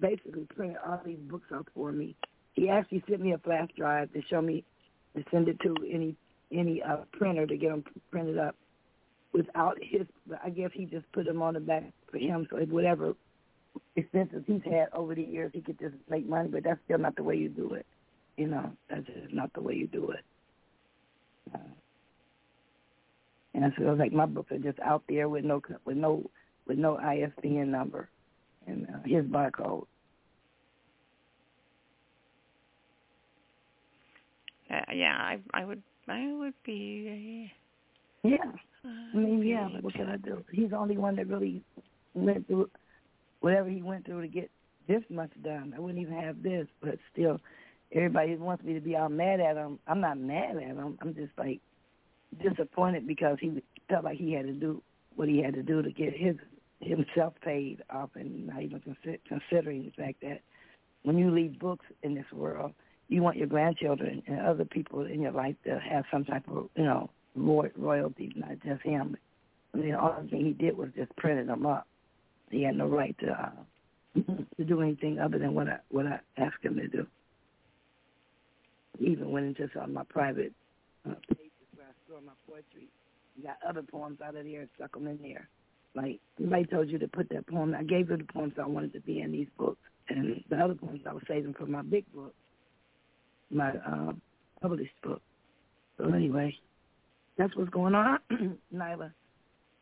basically 0.00 0.46
printed 0.54 0.76
all 0.86 1.00
these 1.04 1.18
books 1.30 1.46
out 1.52 1.66
for 1.74 1.92
me. 1.92 2.16
He 2.54 2.68
actually 2.68 3.02
sent 3.08 3.20
me 3.20 3.32
a 3.32 3.38
flash 3.38 3.68
drive 3.76 4.12
to 4.14 4.22
show 4.28 4.40
me 4.40 4.64
to 5.16 5.24
send 5.30 5.48
it 5.48 5.58
to 5.60 5.74
any 5.90 6.14
any 6.52 6.82
uh, 6.82 6.98
printer 7.12 7.46
to 7.46 7.56
get 7.56 7.70
them 7.70 7.84
printed 8.10 8.38
up 8.38 8.56
without 9.36 9.78
his. 9.80 10.06
I 10.42 10.50
guess 10.50 10.70
he 10.72 10.86
just 10.86 11.10
put 11.12 11.26
them 11.26 11.42
on 11.42 11.54
the 11.54 11.60
back 11.60 11.84
for 12.10 12.18
him, 12.18 12.46
so 12.50 12.56
whatever 12.66 13.14
expenses 13.96 14.42
he's 14.46 14.62
had 14.64 14.88
over 14.92 15.14
the 15.14 15.22
years, 15.22 15.50
he 15.54 15.60
could 15.60 15.78
just 15.78 15.94
make 16.08 16.28
money. 16.28 16.48
But 16.48 16.64
that's 16.64 16.80
still 16.84 16.98
not 16.98 17.16
the 17.16 17.22
way 17.22 17.36
you 17.36 17.48
do 17.48 17.74
it. 17.74 17.86
You 18.36 18.48
know, 18.48 18.72
that's 18.88 19.06
just 19.06 19.32
not 19.32 19.52
the 19.54 19.60
way 19.60 19.74
you 19.74 19.86
do 19.86 20.10
it. 20.10 20.24
Uh, 21.54 21.58
and 23.54 23.72
so 23.76 23.84
it 23.84 23.90
was 23.90 23.98
like 23.98 24.12
my 24.12 24.26
books 24.26 24.52
are 24.52 24.58
just 24.58 24.78
out 24.80 25.02
there 25.08 25.28
with 25.28 25.44
no 25.44 25.60
with 25.84 25.96
no 25.96 26.28
with 26.66 26.78
no 26.78 26.98
ISBN 26.98 27.70
number 27.70 28.08
and 28.66 28.86
uh, 28.86 28.98
his 29.04 29.24
barcode. 29.24 29.86
Uh, 34.70 34.80
yeah, 34.92 35.16
I 35.16 35.38
I 35.54 35.64
would 35.64 35.82
I 36.08 36.32
would 36.32 36.54
be 36.64 37.50
Yeah, 38.22 38.36
uh, 38.44 38.52
I 38.86 39.16
mean, 39.16 39.42
yeah. 39.42 39.68
able 39.68 39.80
What 39.80 39.94
can 39.94 40.08
I 40.08 40.16
do? 40.16 40.44
He's 40.52 40.70
the 40.70 40.76
only 40.76 40.96
one 40.96 41.16
that 41.16 41.28
really 41.28 41.62
went 42.14 42.46
through 42.46 42.70
whatever 43.40 43.68
he 43.68 43.82
went 43.82 44.06
through 44.06 44.22
to 44.22 44.28
get 44.28 44.50
this 44.88 45.02
much 45.10 45.30
done. 45.42 45.74
I 45.76 45.80
wouldn't 45.80 46.00
even 46.00 46.18
have 46.18 46.42
this, 46.42 46.66
but 46.80 46.98
still, 47.12 47.40
everybody 47.92 48.36
wants 48.36 48.64
me 48.64 48.74
to 48.74 48.80
be 48.80 48.96
all 48.96 49.08
mad 49.08 49.40
at 49.40 49.56
him. 49.56 49.78
I'm 49.86 50.00
not 50.00 50.18
mad 50.18 50.56
at 50.56 50.62
him. 50.62 50.98
I'm 51.00 51.14
just 51.14 51.32
like 51.38 51.60
disappointed 52.42 53.06
because 53.06 53.38
he 53.40 53.62
felt 53.88 54.04
like 54.04 54.18
he 54.18 54.32
had 54.32 54.46
to 54.46 54.52
do 54.52 54.82
what 55.14 55.28
he 55.28 55.42
had 55.42 55.54
to 55.54 55.62
do 55.62 55.82
to 55.82 55.90
get 55.90 56.16
his 56.16 56.36
himself 56.80 57.32
paid 57.42 57.82
off, 57.90 58.10
and 58.14 58.48
not 58.48 58.62
even 58.62 58.80
consider, 58.80 59.16
considering 59.26 59.84
the 59.84 60.02
fact 60.02 60.20
that 60.20 60.42
when 61.04 61.16
you 61.16 61.30
leave 61.30 61.58
books 61.58 61.86
in 62.02 62.14
this 62.14 62.30
world, 62.32 62.72
you 63.08 63.22
want 63.22 63.36
your 63.36 63.46
grandchildren 63.46 64.22
and 64.26 64.40
other 64.40 64.64
people 64.64 65.06
in 65.06 65.22
your 65.22 65.32
life 65.32 65.54
to 65.64 65.78
have 65.78 66.04
some 66.10 66.24
type 66.24 66.44
of 66.48 66.68
you 66.76 66.84
know 66.84 67.08
roy- 67.36 67.70
royalties, 67.76 68.32
not 68.36 68.58
just 68.64 68.82
him. 68.82 69.16
I 69.74 69.78
mean, 69.78 69.92
the 69.92 70.28
thing 70.30 70.44
he 70.46 70.52
did 70.52 70.76
was 70.76 70.88
just 70.96 71.14
printed 71.16 71.48
them 71.48 71.66
up. 71.66 71.86
He 72.50 72.62
had 72.62 72.76
no 72.76 72.86
right 72.86 73.16
to 73.20 73.30
uh, 73.32 74.20
to 74.56 74.64
do 74.64 74.80
anything 74.80 75.18
other 75.18 75.38
than 75.38 75.54
what 75.54 75.68
I 75.68 75.78
what 75.90 76.06
I 76.06 76.20
asked 76.38 76.64
him 76.64 76.76
to 76.76 76.88
do. 76.88 77.06
He 78.98 79.06
even 79.08 79.30
went 79.30 79.46
into 79.46 79.68
some 79.74 79.84
of 79.84 79.90
my 79.90 80.04
private 80.08 80.52
uh, 81.06 81.14
pages 81.28 81.52
where 81.74 81.86
I 81.88 81.92
store 82.06 82.20
my 82.24 82.32
poetry. 82.48 82.88
and 83.34 83.44
Got 83.44 83.58
other 83.68 83.82
poems 83.82 84.18
out 84.24 84.36
of 84.36 84.44
there 84.44 84.60
and 84.60 84.70
stuck 84.76 84.94
them 84.94 85.06
in 85.06 85.18
there. 85.20 85.48
Like 85.94 86.20
somebody 86.40 86.64
told 86.64 86.88
you 86.88 86.98
to 86.98 87.08
put 87.08 87.28
that 87.30 87.46
poem. 87.46 87.74
I 87.74 87.82
gave 87.82 88.08
her 88.08 88.16
the 88.16 88.24
poems 88.24 88.54
I 88.62 88.66
wanted 88.66 88.92
to 88.94 89.00
be 89.00 89.20
in 89.20 89.32
these 89.32 89.48
books, 89.58 89.80
and 90.08 90.42
the 90.48 90.56
other 90.56 90.74
poems 90.74 91.00
I 91.08 91.12
was 91.12 91.22
saving 91.28 91.54
for 91.54 91.66
my 91.66 91.82
big 91.82 92.10
book, 92.14 92.34
my 93.50 93.70
uh, 93.70 94.12
published 94.62 94.94
book. 95.02 95.20
So 95.98 96.12
anyway, 96.12 96.54
that's 97.38 97.54
what's 97.56 97.70
going 97.70 97.94
on, 97.94 98.18
Nyla. 98.74 99.12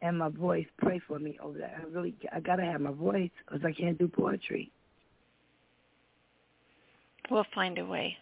And 0.02 0.18
my 0.18 0.28
voice, 0.28 0.66
pray 0.78 1.00
for 1.06 1.18
me 1.18 1.38
over 1.42 1.58
that. 1.58 1.76
I 1.80 1.84
really, 1.90 2.14
I 2.32 2.40
gotta 2.40 2.64
have 2.64 2.80
my 2.80 2.92
voice 2.92 3.30
because 3.46 3.64
I 3.64 3.72
can't 3.72 3.98
do 3.98 4.06
poetry. 4.08 4.70
We'll 7.30 7.46
find 7.54 7.78
a 7.78 7.86
way. 7.86 8.16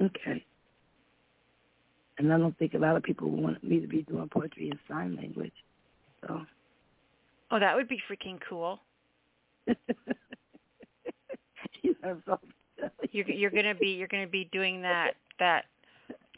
Okay. 0.00 0.42
And 2.18 2.32
I 2.32 2.38
don't 2.38 2.56
think 2.58 2.74
a 2.74 2.78
lot 2.78 2.96
of 2.96 3.02
people 3.02 3.28
want 3.30 3.62
me 3.62 3.80
to 3.80 3.86
be 3.86 4.02
doing 4.02 4.28
poetry 4.28 4.70
in 4.70 4.78
sign 4.88 5.16
language. 5.16 5.52
So 6.26 6.40
Oh, 7.50 7.58
that 7.58 7.76
would 7.76 7.88
be 7.88 8.00
freaking 8.10 8.38
cool. 8.48 8.80
you 11.82 11.94
know, 12.02 12.16
so 12.24 12.38
You're 13.10 13.28
you're 13.30 13.50
gonna 13.50 13.74
be 13.74 13.88
you're 13.88 14.08
gonna 14.08 14.26
be 14.26 14.48
doing 14.52 14.80
that 14.82 15.16
that 15.38 15.66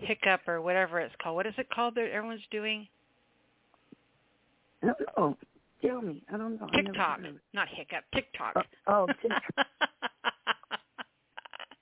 hiccup 0.00 0.40
or 0.47 0.60
whatever 0.60 1.00
it's 1.00 1.14
called. 1.23 1.36
What 1.36 1.47
is 1.47 1.55
it 1.58 1.68
called 1.70 1.94
that 1.97 2.10
everyone's 2.10 2.42
doing? 2.50 2.86
I 4.82 4.86
don't 4.89 5.00
know. 5.16 5.36
Tell 5.82 6.00
me. 6.02 6.23
I 6.32 6.36
don't 6.36 6.58
know. 6.60 6.68
I 6.73 6.76
TikTok, 6.76 7.18
heard 7.20 7.26
of 7.28 7.34
it. 7.36 7.40
not 7.52 7.68
hiccup. 7.68 8.05
TikTok. 8.14 8.56
Uh, 8.56 8.62
oh, 8.86 9.06
TikTok. 9.20 9.42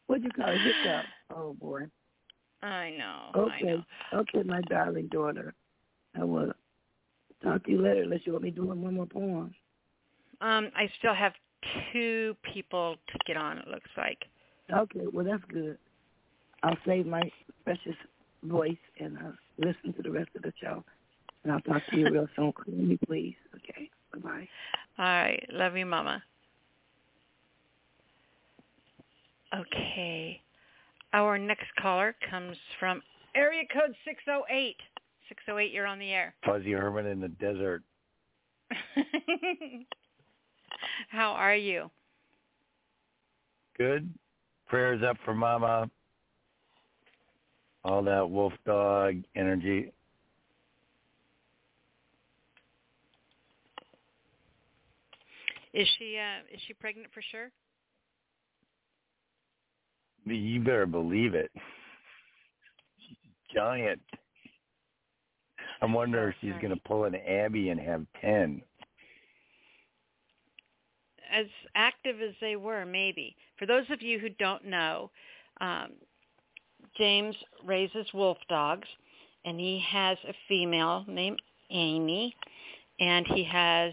What'd 0.07 0.25
you 0.25 0.31
call 0.33 0.51
it? 0.51 0.61
Hiccup. 0.61 1.07
Oh 1.35 1.55
boy. 1.55 1.83
I 2.63 2.91
know. 2.99 3.31
I 3.35 3.39
Okay. 3.39 3.65
know. 3.65 3.83
Okay, 4.15 4.43
my 4.45 4.61
darling 4.63 5.09
daughter. 5.09 5.55
I 6.19 6.25
will 6.25 6.53
talk 7.43 7.65
to 7.65 7.71
you 7.71 7.81
later 7.83 8.03
unless 8.03 8.21
you 8.25 8.33
want 8.33 8.45
me 8.45 8.51
doing 8.51 8.83
one 8.83 8.95
more 8.95 9.07
poem. 9.07 9.55
Um, 10.41 10.71
I 10.77 10.89
still 10.99 11.15
have 11.15 11.33
two 11.93 12.37
people 12.53 12.97
to 13.09 13.19
get 13.27 13.37
on. 13.37 13.59
It 13.59 13.69
looks 13.69 13.91
like. 13.97 14.19
Okay, 14.73 15.07
well 15.13 15.25
that's 15.25 15.43
good. 15.53 15.79
I'll 16.63 16.79
save 16.87 17.07
my 17.07 17.23
precious 17.65 17.97
voice 18.45 18.77
and 18.99 19.17
uh, 19.17 19.33
listen 19.59 19.93
to 19.95 20.03
the 20.03 20.11
rest 20.11 20.31
of 20.37 20.43
the 20.43 20.53
show. 20.61 20.85
And 21.45 21.53
I'll 21.53 21.61
talk 21.61 21.83
to 21.91 21.97
you 21.97 22.09
real 22.11 22.29
soon. 22.37 22.53
Call 22.53 22.75
me, 22.75 22.99
please. 23.07 23.35
Okay. 23.57 23.91
Bye 24.13 24.19
bye. 24.21 24.49
All 24.99 25.05
right. 25.05 25.45
Love 25.53 25.77
you, 25.77 25.87
Mama. 25.87 26.23
Okay. 29.55 30.41
Our 31.13 31.39
next 31.39 31.67
caller 31.81 32.15
comes 32.31 32.57
from 32.79 33.03
area 33.35 33.65
code 33.73 33.95
608. 34.05 34.77
608, 35.29 35.73
you're 35.73 35.87
on 35.87 35.99
the 35.99 36.11
air. 36.11 36.35
Fuzzy 36.45 36.73
Herman 36.73 37.07
in 37.07 37.21
the 37.21 37.29
desert. 37.29 37.83
How 41.09 41.33
are 41.33 41.55
you? 41.55 41.91
Good. 43.77 44.13
Prayers 44.69 45.03
up 45.03 45.17
for 45.25 45.35
Mama. 45.35 45.91
All 47.85 48.03
that 48.03 48.29
wolf 48.29 48.53
dog 48.65 49.23
energy. 49.35 49.93
Is 55.73 55.89
she 55.99 56.19
uh 56.19 56.45
is 56.55 56.61
she 56.67 56.75
pregnant 56.75 57.09
for 57.13 57.23
sure? 57.31 57.51
You 60.25 60.61
better 60.61 60.87
believe 60.87 61.35
it. 61.35 61.51
She's 62.99 63.17
giant. 63.55 64.01
I'm 65.81 65.93
wondering 65.93 66.29
if 66.29 66.35
she's 66.41 66.61
going 66.61 66.75
to 66.75 66.81
pull 66.87 67.05
an 67.05 67.17
Abby 67.17 67.71
and 67.71 67.81
have 67.81 68.07
10. 68.21 68.63
As 71.33 71.47
active 71.75 72.21
as 72.21 72.35
they 72.41 72.55
were, 72.55 72.87
maybe. 72.87 73.35
For 73.59 73.67
those 73.67 73.87
of 73.91 74.01
you 74.01 74.21
who 74.21 74.29
don't 74.29 74.65
know, 74.65 75.11
um, 75.61 75.93
James 76.97 77.35
raises 77.65 78.07
wolf 78.15 78.39
dogs, 78.49 78.89
and 79.45 79.59
he 79.59 79.83
has 79.89 80.19
a 80.29 80.35
female 80.49 81.05
named 81.09 81.41
Annie, 81.71 82.35
and 83.01 83.27
he 83.27 83.45
has 83.45 83.93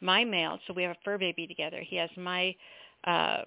my 0.00 0.24
male. 0.24 0.58
So 0.66 0.72
we 0.72 0.82
have 0.82 0.92
a 0.92 0.98
fur 1.04 1.18
baby 1.18 1.46
together. 1.46 1.80
He 1.80 1.96
has 1.96 2.10
my. 2.16 2.54
Uh, 3.06 3.42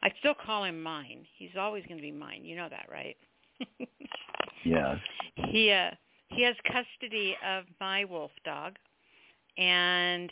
I 0.00 0.12
still 0.20 0.34
call 0.34 0.64
him 0.64 0.82
mine. 0.82 1.26
He's 1.38 1.50
always 1.58 1.84
going 1.86 1.96
to 1.98 2.02
be 2.02 2.12
mine. 2.12 2.44
You 2.44 2.56
know 2.56 2.68
that, 2.70 2.86
right? 2.90 3.16
Yeah. 4.64 4.96
he 5.36 5.70
uh 5.70 5.90
he 6.28 6.42
has 6.42 6.54
custody 6.66 7.36
of 7.46 7.64
my 7.80 8.04
wolf 8.04 8.30
dog 8.44 8.74
and 9.56 10.30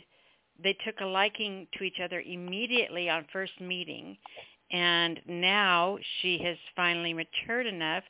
they 0.61 0.73
took 0.85 0.95
a 1.01 1.05
liking 1.05 1.67
to 1.77 1.83
each 1.83 1.99
other 2.03 2.21
immediately 2.21 3.09
on 3.09 3.25
first 3.31 3.59
meeting 3.59 4.17
and 4.71 5.19
now 5.27 5.97
she 6.21 6.39
has 6.43 6.57
finally 6.75 7.13
matured 7.13 7.67
enough 7.67 8.03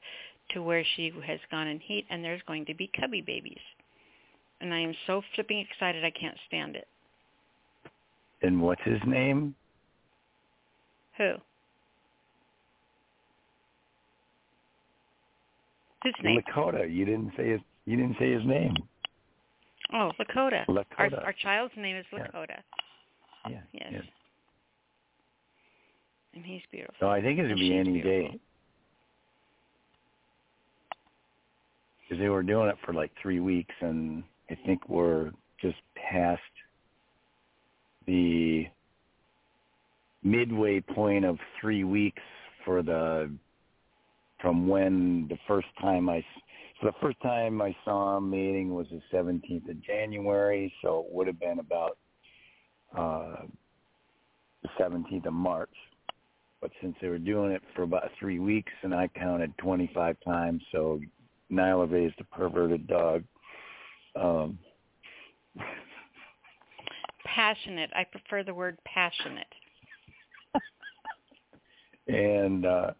to 0.51 0.61
where 0.61 0.83
she 0.95 1.11
has 1.25 1.39
gone 1.51 1.67
in 1.67 1.79
heat 1.79 2.05
and 2.09 2.23
there's 2.23 2.41
going 2.47 2.65
to 2.65 2.73
be 2.73 2.89
cubby 2.99 3.21
babies 3.21 3.59
and 4.61 4.73
I 4.73 4.79
am 4.79 4.93
so 5.05 5.21
flipping 5.35 5.59
excited 5.59 6.03
I 6.03 6.11
can't 6.11 6.37
stand 6.47 6.75
it. 6.75 6.87
And 8.41 8.61
what's 8.61 8.81
his 8.83 8.99
name? 9.05 9.55
Who? 11.17 11.33
Whose 16.03 16.13
name? 16.23 16.41
Lakota. 16.41 16.91
You 16.93 17.05
didn't 17.05 17.31
say 17.35 17.49
his. 17.49 17.61
You 17.85 17.97
didn't 17.97 18.17
say 18.19 18.31
his 18.31 18.45
name. 18.45 18.75
Oh, 19.93 20.11
Lakota. 20.19 20.65
Lakota. 20.67 20.83
Our, 20.97 21.25
our 21.25 21.33
child's 21.41 21.73
name 21.75 21.95
is 21.95 22.05
Yeah. 22.11 22.19
Lakota. 22.19 22.57
Yeah. 23.49 23.59
Yes. 23.73 23.87
yes. 23.91 24.03
And 26.37 26.45
he's 26.45 26.61
beautiful. 26.71 26.93
So 26.99 27.09
I 27.09 27.19
think 27.19 27.39
it 27.39 27.47
would 27.47 27.55
be 27.55 27.75
any 27.75 27.93
beautiful. 27.93 28.11
day. 28.11 28.39
Because 32.03 32.21
they 32.21 32.29
were 32.29 32.43
doing 32.43 32.69
it 32.69 32.75
for 32.85 32.93
like 32.93 33.11
three 33.19 33.39
weeks, 33.39 33.73
and 33.81 34.23
I 34.51 34.57
think 34.67 34.87
we're 34.87 35.31
just 35.59 35.77
past 35.95 36.39
the 38.05 38.67
midway 40.23 40.79
point 40.79 41.25
of 41.25 41.39
three 41.59 41.83
weeks 41.83 42.21
for 42.63 42.83
the 42.83 43.31
from 44.39 44.67
when 44.67 45.25
the 45.29 45.39
first 45.47 45.67
time 45.81 46.07
I 46.07 46.23
so 46.79 46.85
the 46.85 46.93
first 47.01 47.19
time 47.23 47.63
I 47.63 47.75
saw 47.83 48.17
him 48.17 48.29
mating 48.29 48.75
was 48.75 48.85
the 48.91 49.01
17th 49.11 49.67
of 49.67 49.81
January, 49.83 50.71
so 50.83 50.99
it 50.99 51.11
would 51.11 51.25
have 51.25 51.39
been 51.39 51.57
about 51.57 51.97
uh, 52.95 53.47
the 54.61 54.69
17th 54.79 55.25
of 55.25 55.33
March. 55.33 55.71
But 56.61 56.71
since 56.81 56.95
they 57.01 57.07
were 57.07 57.19
doing 57.19 57.51
it 57.51 57.61
for 57.75 57.83
about 57.83 58.09
three 58.19 58.39
weeks, 58.39 58.71
and 58.81 58.93
I 58.93 59.07
counted 59.09 59.55
25 59.59 60.17
times, 60.25 60.63
so 60.71 60.99
Nyla 61.51 61.91
raised 61.91 62.19
a 62.19 62.23
perverted 62.35 62.87
dog. 62.87 63.23
Um, 64.19 64.57
Passionate. 67.25 67.91
I 67.95 68.03
prefer 68.03 68.43
the 68.43 68.53
word 68.53 68.77
passionate. 68.85 69.47
and 72.07 72.65
uh, 72.65 72.91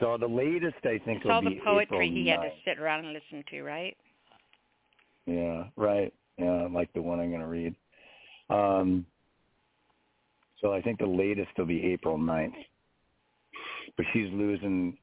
so 0.00 0.16
the 0.18 0.26
latest 0.26 0.76
I 0.84 0.98
think 1.04 1.18
It's 1.18 1.24
will 1.24 1.32
all 1.32 1.40
be 1.42 1.54
the 1.56 1.60
poetry 1.62 1.82
April 1.82 2.00
he 2.10 2.28
had 2.28 2.40
to 2.40 2.50
sit 2.64 2.78
around 2.78 3.04
and 3.04 3.12
listen 3.12 3.44
to, 3.50 3.62
right? 3.62 3.96
Yeah, 5.26 5.64
right. 5.76 6.12
Yeah, 6.38 6.68
like 6.72 6.92
the 6.94 7.02
one 7.02 7.20
I'm 7.20 7.28
going 7.28 7.40
to 7.40 7.46
read. 7.46 7.74
Um, 8.48 9.04
so 10.60 10.72
I 10.72 10.80
think 10.80 10.98
the 10.98 11.06
latest 11.06 11.50
will 11.58 11.66
be 11.66 11.84
April 11.92 12.18
9th. 12.18 12.54
But 13.96 14.06
she's 14.12 14.30
losing 14.32 14.96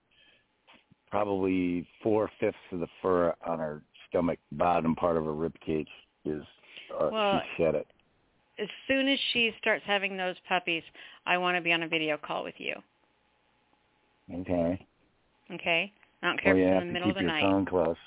probably 1.10 1.88
four 2.02 2.30
fifths 2.40 2.58
of 2.72 2.80
the 2.80 2.88
fur 3.02 3.34
on 3.46 3.60
her 3.60 3.82
stomach, 4.10 4.40
bottom 4.52 4.96
part 4.96 5.18
of 5.18 5.26
her 5.26 5.34
rib 5.34 5.54
cage 5.66 5.88
is 6.26 6.44
uh, 7.00 7.10
Well, 7.12 7.42
she 7.58 7.64
shed 7.64 7.76
it. 7.76 7.88
As 8.60 8.68
soon 8.88 9.08
as 9.08 9.18
she 9.32 9.52
starts 9.60 9.84
having 9.86 10.16
those 10.16 10.36
puppies, 10.48 10.84
I 11.26 11.38
want 11.38 11.58
to 11.58 11.62
be 11.62 11.72
on 11.72 11.84
a 11.84 11.88
video 11.88 12.18
call 12.18 12.44
with 12.44 12.54
you. 12.58 12.76
Okay. 14.32 14.86
Okay? 15.52 15.92
I 16.22 16.28
don't 16.28 16.42
care 16.42 16.56
Well, 16.56 16.64
if 16.64 16.74
it's 16.76 16.82
in 16.82 16.88
the 16.88 16.94
middle 16.94 17.10
of 17.10 17.16
keep 17.16 17.22
the 17.22 17.24
your 17.24 17.32
night. 17.32 17.44
phone 17.44 17.66
close. 17.66 17.98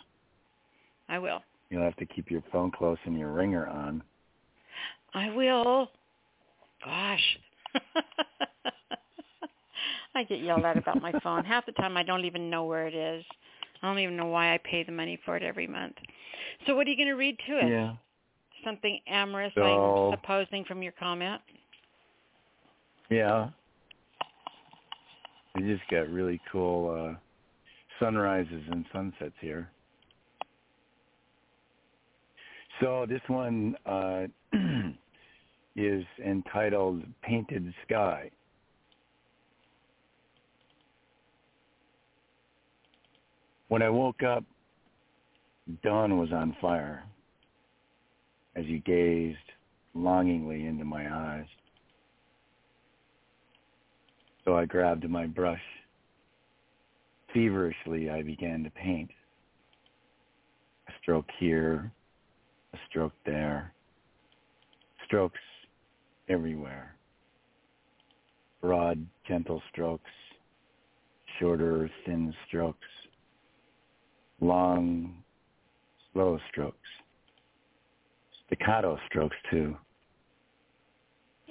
I 1.08 1.18
will. 1.18 1.42
You'll 1.70 1.82
have 1.82 1.97
to 1.97 2.06
keep 2.06 2.31
your 2.31 2.42
phone 2.52 2.70
close 2.70 2.98
and 3.05 3.18
your 3.18 3.32
ringer 3.32 3.66
on. 3.66 4.02
I 5.15 5.31
will. 5.31 5.90
Gosh. 6.84 7.39
I 10.16 10.24
get 10.24 10.40
yelled 10.40 10.64
at 10.64 10.76
about 10.78 11.00
my 11.02 11.12
phone. 11.22 11.44
Half 11.44 11.66
the 11.66 11.72
time 11.72 11.96
I 11.96 12.02
don't 12.02 12.24
even 12.24 12.48
know 12.50 12.64
where 12.64 12.86
it 12.86 12.94
is. 12.94 13.24
I 13.82 13.88
don't 13.88 13.98
even 13.98 14.16
know 14.16 14.26
why 14.26 14.54
I 14.54 14.58
pay 14.58 14.82
the 14.82 14.92
money 14.92 15.18
for 15.24 15.36
it 15.36 15.42
every 15.42 15.66
month. 15.66 15.94
So 16.66 16.74
what 16.74 16.86
are 16.86 16.90
you 16.90 16.96
going 16.96 17.08
to 17.08 17.14
read 17.14 17.36
to 17.46 17.58
us? 17.58 17.64
Yeah. 17.68 17.94
Something 18.64 18.98
amorous, 19.06 19.52
So- 19.54 20.10
I'm 20.12 20.18
supposing 20.18 20.64
from 20.64 20.82
your 20.82 20.92
comment? 20.92 21.40
Yeah. 23.10 23.50
We 25.54 25.62
just 25.62 25.88
got 25.90 26.08
really 26.10 26.40
cool 26.52 26.90
uh 26.90 27.14
sunrises 27.98 28.62
and 28.70 28.84
sunsets 28.92 29.34
here. 29.40 29.70
So 32.80 33.06
this 33.08 33.22
one 33.28 33.76
uh 33.86 34.26
is 35.76 36.04
entitled 36.24 37.02
Painted 37.22 37.72
Sky. 37.86 38.30
When 43.68 43.82
I 43.82 43.88
woke 43.88 44.22
up, 44.22 44.44
dawn 45.82 46.18
was 46.18 46.32
on 46.32 46.56
fire 46.60 47.02
as 48.54 48.64
you 48.66 48.78
gazed 48.80 49.38
longingly 49.94 50.66
into 50.66 50.84
my 50.84 51.12
eyes. 51.12 51.46
So 54.44 54.56
I 54.56 54.64
grabbed 54.64 55.08
my 55.08 55.26
brush. 55.26 55.60
Feverishly, 57.34 58.08
I 58.08 58.22
began 58.22 58.62
to 58.62 58.70
paint. 58.70 59.10
A 60.88 60.92
stroke 61.02 61.28
here, 61.38 61.90
a 62.72 62.78
stroke 62.88 63.12
there, 63.26 63.72
strokes 65.04 65.40
everywhere. 66.28 66.94
Broad, 68.60 69.04
gentle 69.26 69.60
strokes, 69.72 70.10
shorter, 71.38 71.90
thin 72.04 72.32
strokes, 72.46 72.86
long, 74.40 75.15
slow 76.12 76.39
strokes, 76.50 76.76
staccato 78.47 78.98
strokes 79.06 79.36
too, 79.50 79.76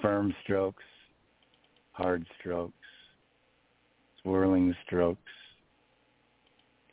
firm 0.02 0.34
strokes, 0.44 0.84
hard 1.92 2.26
strokes, 2.40 2.74
swirling 4.22 4.76
strokes, 4.86 5.20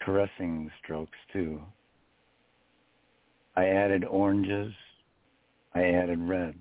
caressing 0.01 0.71
strokes 0.83 1.19
too. 1.33 1.61
I 3.57 3.67
added 3.67 4.05
oranges, 4.05 4.73
I 5.75 5.85
added 5.85 6.19
reds, 6.21 6.57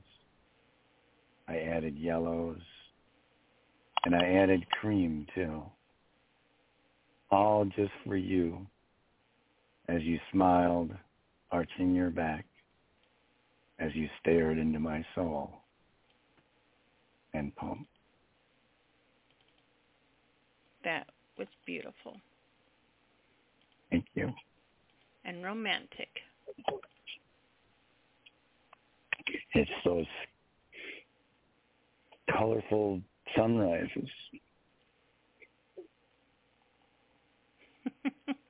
I 1.48 1.58
added 1.58 1.98
yellows, 1.98 2.60
and 4.06 4.16
I 4.16 4.24
added 4.24 4.70
cream 4.72 5.26
too. 5.34 5.64
All 7.30 7.64
just 7.64 7.92
for 8.06 8.18
you 8.18 8.68
as 9.92 10.02
you 10.04 10.18
smiled, 10.32 10.92
arching 11.52 11.94
your 11.94 12.10
back, 12.10 12.46
as 13.80 13.92
you 13.94 14.08
stared 14.22 14.58
into 14.58 14.80
my 14.80 15.06
soul 15.16 15.52
and 17.34 17.54
poem. 17.56 17.86
That 20.84 21.08
was 21.38 21.48
beautiful 21.66 22.18
Thank 23.90 24.06
you. 24.14 24.32
and 25.26 25.44
romantic. 25.44 26.10
It's 29.54 29.70
those 29.84 30.06
colorful 32.32 33.02
sunrises. 33.36 34.10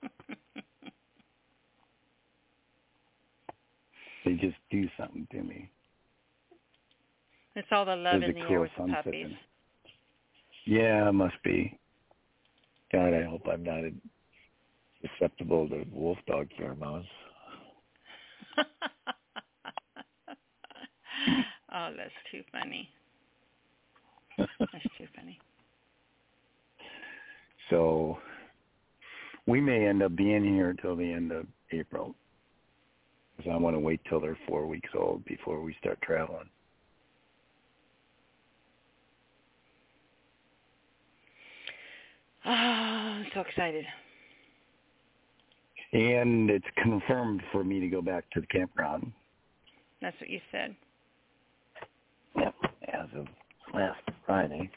they 4.31 4.37
just 4.47 4.57
do 4.69 4.87
something 4.97 5.27
to 5.31 5.41
me. 5.43 5.69
It's 7.55 7.67
all 7.71 7.85
the 7.85 7.95
love 7.95 8.21
There's 8.21 8.35
in 8.35 8.41
the 8.41 8.45
cool 8.47 8.53
air 8.53 8.59
with 8.61 8.71
the 8.77 8.93
puppies. 8.93 9.27
Yeah, 10.65 11.09
it 11.09 11.13
must 11.13 11.35
be. 11.43 11.77
God, 12.93 13.13
I 13.13 13.23
hope 13.23 13.41
I'm 13.51 13.63
not 13.63 13.83
susceptible 15.01 15.67
to 15.69 15.83
wolf 15.91 16.17
dog 16.27 16.47
pheromones. 16.59 17.05
oh, 21.73 21.93
that's 21.97 22.11
too 22.31 22.43
funny. 22.51 22.89
That's 24.37 24.51
too 24.97 25.07
funny. 25.15 25.39
So 27.69 28.17
we 29.47 29.61
may 29.61 29.87
end 29.87 30.03
up 30.03 30.13
being 30.13 30.43
here 30.43 30.71
until 30.71 30.97
the 30.97 31.09
end 31.09 31.31
of 31.31 31.45
April. 31.71 32.13
Because 33.41 33.55
I 33.55 33.59
want 33.59 33.75
to 33.75 33.79
wait 33.79 34.01
till 34.07 34.19
they're 34.19 34.37
four 34.47 34.67
weeks 34.67 34.89
old 34.95 35.25
before 35.25 35.61
we 35.61 35.73
start 35.79 35.99
traveling. 36.03 36.49
Oh, 42.45 42.49
I'm 42.49 43.25
so 43.33 43.39
excited. 43.41 43.85
And 45.93 46.49
it's 46.51 46.65
confirmed 46.83 47.41
for 47.51 47.63
me 47.63 47.79
to 47.79 47.87
go 47.87 48.01
back 48.01 48.29
to 48.31 48.41
the 48.41 48.47
campground 48.47 49.11
That's 50.01 50.15
what 50.19 50.29
you 50.29 50.39
said. 50.51 50.75
yep, 52.37 52.53
as 52.93 53.07
of 53.17 53.25
last 53.73 54.01
Friday. 54.25 54.69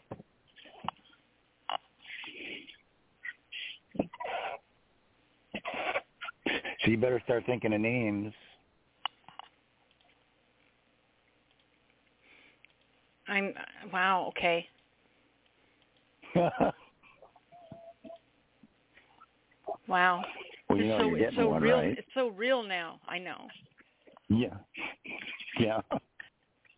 So 6.47 6.91
you 6.91 6.97
better 6.97 7.21
start 7.25 7.45
thinking 7.47 7.73
of 7.75 7.81
names. 7.81 8.33
I'm 13.29 13.55
wow. 13.93 14.33
Okay. 14.37 14.67
wow. 19.89 20.23
Well, 20.69 20.79
you 20.79 20.85
it's 20.85 20.89
know 20.91 20.99
so 20.99 21.15
it's 21.15 21.37
so 21.37 21.49
one, 21.49 21.63
real. 21.63 21.77
right? 21.77 21.99
It's 21.99 22.09
so 22.15 22.29
real 22.29 22.63
now. 22.63 23.01
I 23.09 23.19
know. 23.19 23.49
Yeah. 24.29 24.55
Yeah. 25.59 25.81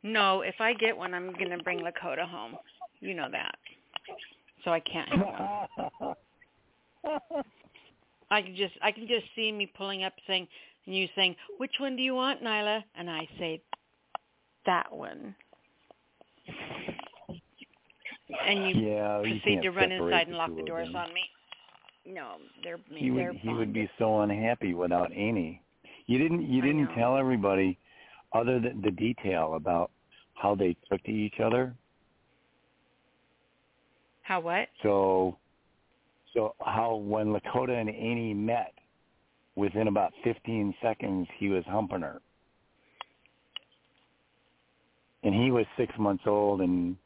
No, 0.02 0.42
if 0.42 0.54
I 0.60 0.72
get 0.74 0.96
one, 0.96 1.14
I'm 1.14 1.32
gonna 1.32 1.58
bring 1.58 1.80
Lakota 1.80 2.28
home. 2.28 2.56
You 3.00 3.14
know 3.14 3.28
that. 3.30 3.56
So 4.64 4.72
I 4.72 4.80
can't 4.80 5.08
have. 5.08 6.16
I 8.30 8.42
can 8.42 8.56
just 8.56 8.74
I 8.82 8.90
can 8.90 9.06
just 9.06 9.26
see 9.34 9.52
me 9.52 9.70
pulling 9.76 10.04
up 10.04 10.12
saying 10.26 10.48
and 10.86 10.96
you 10.96 11.08
saying, 11.14 11.36
Which 11.58 11.74
one 11.78 11.96
do 11.96 12.02
you 12.02 12.14
want, 12.14 12.42
Nyla? 12.42 12.82
And 12.94 13.10
I 13.10 13.28
say, 13.38 13.60
That 14.64 14.92
one. 14.92 15.34
And 18.46 18.70
you 18.70 18.90
yeah, 18.90 19.18
proceed 19.20 19.42
can't 19.44 19.62
to 19.62 19.70
run 19.70 19.92
inside 19.92 20.28
and 20.28 20.36
lock 20.36 20.54
the 20.54 20.62
doors 20.62 20.88
on 20.94 21.12
me. 21.14 21.22
No, 22.06 22.34
they're 22.62 22.78
He 22.88 23.10
they're 23.10 23.32
would 23.32 23.40
he 23.40 23.52
would 23.52 23.72
be 23.72 23.90
so 23.98 24.20
unhappy 24.20 24.74
without 24.74 25.12
Annie. 25.12 25.62
You 26.06 26.18
didn't 26.18 26.48
you 26.48 26.62
didn't 26.62 26.88
tell 26.94 27.16
everybody 27.16 27.78
other 28.32 28.60
than 28.60 28.80
the 28.82 28.90
detail 28.92 29.54
about 29.54 29.90
how 30.34 30.54
they 30.54 30.76
took 30.90 31.02
to 31.04 31.10
each 31.10 31.40
other. 31.42 31.74
How 34.22 34.40
what? 34.40 34.68
So 34.82 35.36
so 36.34 36.54
how 36.64 36.96
when 36.96 37.28
Lakota 37.28 37.80
and 37.80 37.88
Annie 37.88 38.34
met, 38.34 38.74
within 39.56 39.88
about 39.88 40.12
15 40.22 40.74
seconds 40.82 41.26
he 41.38 41.48
was 41.48 41.64
humping 41.66 42.02
her. 42.02 42.20
And 45.26 45.34
he 45.34 45.50
was 45.50 45.66
6 45.76 45.92
months 45.98 46.22
old 46.24 46.60
and 46.60 46.96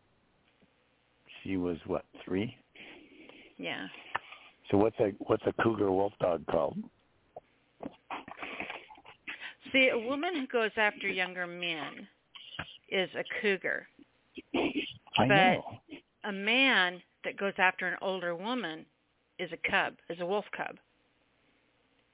she 1.42 1.56
was 1.56 1.78
what, 1.86 2.04
3? 2.22 2.54
Yeah. 3.56 3.86
So 4.70 4.76
what's 4.76 4.98
a 5.00 5.12
what's 5.20 5.42
a 5.46 5.54
cougar 5.62 5.90
wolf 5.90 6.12
dog 6.20 6.44
called? 6.46 6.76
See, 9.72 9.88
a 9.88 9.98
woman 9.98 10.34
who 10.34 10.46
goes 10.46 10.70
after 10.76 11.08
younger 11.08 11.46
men 11.46 12.06
is 12.90 13.08
a 13.14 13.24
cougar. 13.40 13.88
I 14.54 14.68
but 15.16 15.26
know. 15.28 15.64
a 16.24 16.32
man 16.32 17.00
that 17.24 17.38
goes 17.38 17.54
after 17.56 17.88
an 17.88 17.96
older 18.02 18.34
woman 18.34 18.84
is 19.38 19.50
a 19.50 19.70
cub, 19.70 19.94
is 20.10 20.20
a 20.20 20.26
wolf 20.26 20.44
cub. 20.54 20.76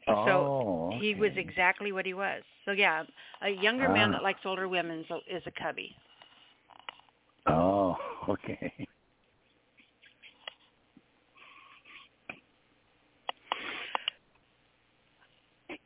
Oh, 0.08 0.26
so 0.26 0.98
he 1.00 1.14
was 1.14 1.32
exactly 1.36 1.92
what 1.92 2.06
he 2.06 2.14
was. 2.14 2.42
So 2.64 2.72
yeah, 2.72 3.02
a 3.42 3.50
younger 3.50 3.88
man 3.88 4.10
Ah. 4.10 4.12
that 4.12 4.22
likes 4.22 4.40
older 4.44 4.68
women 4.68 5.00
is 5.00 5.06
a, 5.10 5.36
is 5.36 5.42
a 5.46 5.50
cubby. 5.50 5.96
Oh, 7.46 7.96
okay. 8.28 8.72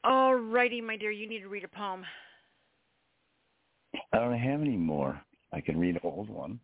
All 0.04 0.34
righty, 0.34 0.80
my 0.80 0.96
dear, 0.96 1.10
you 1.10 1.28
need 1.28 1.40
to 1.40 1.48
read 1.48 1.64
a 1.64 1.68
poem. 1.68 2.04
I 4.12 4.18
don't 4.18 4.38
have 4.38 4.60
any 4.60 4.76
more. 4.76 5.20
I 5.52 5.60
can 5.60 5.78
read 5.78 5.96
an 5.96 6.00
old 6.04 6.28
one. 6.28 6.58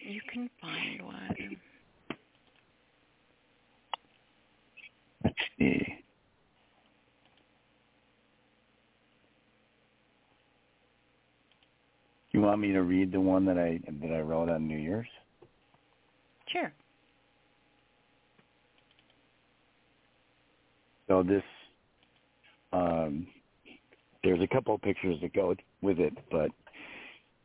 You 0.00 0.20
can 0.32 0.50
find 0.60 1.02
one. 1.02 1.56
Let's. 5.58 6.02
You 12.32 12.40
want 12.40 12.60
me 12.60 12.72
to 12.72 12.82
read 12.82 13.12
the 13.12 13.20
one 13.20 13.44
that 13.44 13.58
I 13.58 13.78
that 14.00 14.12
I 14.12 14.20
wrote 14.20 14.48
on 14.48 14.66
New 14.66 14.78
Year's? 14.78 15.06
Sure. 16.48 16.72
So 21.08 21.22
this, 21.22 21.42
um, 22.72 23.26
there's 24.24 24.40
a 24.40 24.46
couple 24.46 24.74
of 24.74 24.80
pictures 24.80 25.18
that 25.20 25.34
go 25.34 25.54
with 25.82 25.98
it, 25.98 26.14
but 26.30 26.50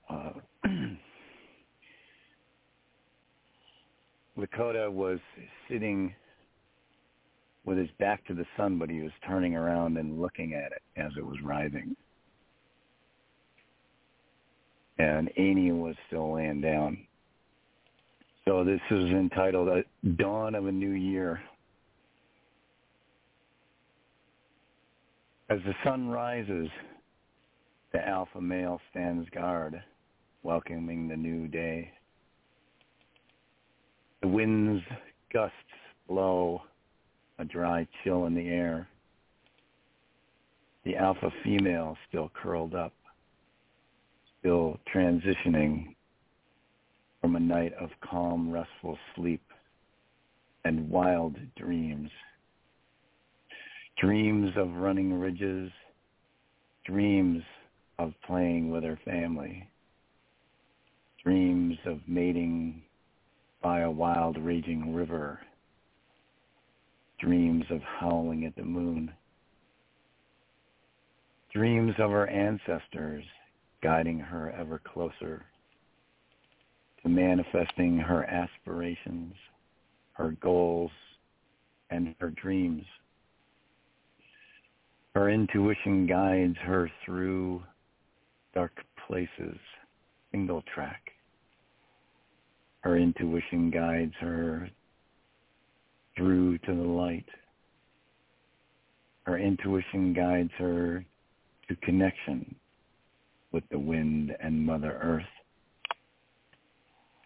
uh, 0.10 0.32
Lakota 4.38 4.90
was 4.90 5.20
sitting 5.70 6.14
with 7.68 7.78
his 7.78 7.90
back 8.00 8.26
to 8.26 8.34
the 8.34 8.46
sun, 8.56 8.80
but 8.80 8.90
he 8.90 9.02
was 9.02 9.12
turning 9.28 9.54
around 9.54 9.98
and 9.98 10.22
looking 10.22 10.54
at 10.54 10.72
it 10.72 10.82
as 10.96 11.12
it 11.18 11.26
was 11.26 11.36
rising. 11.44 11.98
And 14.98 15.30
Annie 15.38 15.74
was 15.74 15.96
still 16.08 16.36
laying 16.36 16.62
down. 16.62 17.06
So 18.46 18.64
this 18.64 18.80
is 18.90 19.12
entitled 19.12 19.68
"A 19.68 19.84
Dawn 20.16 20.56
of 20.56 20.68
a 20.68 20.72
New 20.72 20.92
Year." 20.92 21.42
As 25.50 25.60
the 25.66 25.76
sun 25.84 26.08
rises, 26.08 26.70
the 27.92 28.08
alpha 28.08 28.40
male 28.40 28.80
stands 28.92 29.30
guard, 29.32 29.84
welcoming 30.42 31.10
the 31.10 31.18
new 31.18 31.50
day. 31.50 31.92
The 34.22 34.30
wind's 34.30 34.84
gusts 35.34 35.54
blow 36.08 36.62
a 37.40 37.46
dry 37.46 37.88
chill 38.04 38.26
in 38.26 38.34
the 38.34 38.50
air. 38.50 38.88
The 40.86 40.96
alpha 40.96 41.32
female 41.44 41.98
still 42.08 42.32
curled 42.34 42.74
up, 42.74 42.94
still 44.40 44.80
transitioning 44.94 45.96
from 47.22 47.36
a 47.36 47.40
night 47.40 47.74
of 47.74 47.90
calm, 48.02 48.52
restful 48.52 48.98
sleep 49.16 49.42
and 50.66 50.90
wild 50.90 51.36
dreams. 51.56 52.10
Dreams 53.98 54.52
of 54.56 54.74
running 54.76 55.14
ridges, 55.14 55.72
dreams 56.86 57.44
of 58.00 58.14
playing 58.26 58.70
with 58.70 58.84
her 58.84 59.00
family, 59.04 59.68
dreams 61.24 61.78
of 61.86 62.00
mating 62.08 62.84
by 63.62 63.82
a 63.82 63.92
wild 63.92 64.38
raging 64.38 64.94
river, 64.94 65.40
dreams 67.20 67.66
of 67.70 67.82
howling 67.82 68.46
at 68.46 68.56
the 68.56 68.64
moon, 68.64 69.12
dreams 71.54 71.94
of 72.00 72.12
her 72.12 72.28
ancestors 72.28 73.24
guiding 73.82 74.20
her 74.20 74.52
ever 74.52 74.80
closer 74.80 75.46
to 77.02 77.10
manifesting 77.10 77.98
her 77.98 78.24
aspirations, 78.26 79.34
her 80.14 80.32
goals, 80.42 80.92
and 81.90 82.16
her 82.20 82.30
dreams. 82.32 82.84
Her 85.16 85.30
intuition 85.30 86.06
guides 86.06 86.58
her 86.64 86.92
through 87.06 87.64
dark 88.54 88.84
places, 89.08 89.58
single 90.32 90.64
track. 90.74 91.02
Her 92.82 92.98
intuition 92.98 93.72
guides 93.72 94.14
her 94.20 94.70
through 96.18 96.58
to 96.60 96.74
the 96.74 96.82
light. 96.82 97.28
Her 99.24 99.38
intuition 99.38 100.14
guides 100.14 100.52
her 100.58 101.06
to 101.70 101.76
connection 101.78 102.56
with 103.52 103.64
the 103.72 103.80
wind 103.80 104.36
and 104.42 104.66
Mother 104.66 105.00
Earth 105.02 105.24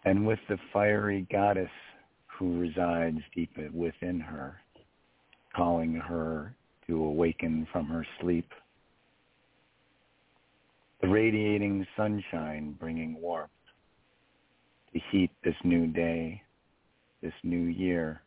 and 0.04 0.26
with 0.26 0.38
the 0.48 0.58
fiery 0.72 1.26
goddess 1.30 1.70
who 2.26 2.58
resides 2.58 3.18
deep 3.34 3.56
within 3.72 4.18
her, 4.20 4.56
calling 5.54 5.94
her 5.94 6.54
to 6.86 7.04
awaken 7.04 7.66
from 7.72 7.86
her 7.86 8.06
sleep. 8.20 8.48
The 11.00 11.08
radiating 11.08 11.86
sunshine 11.96 12.76
bringing 12.78 13.20
warmth 13.20 13.50
to 14.92 15.00
heat 15.10 15.30
this 15.44 15.54
new 15.64 15.86
day, 15.86 16.42
this 17.22 17.32
new 17.42 17.64
year. 17.64 18.21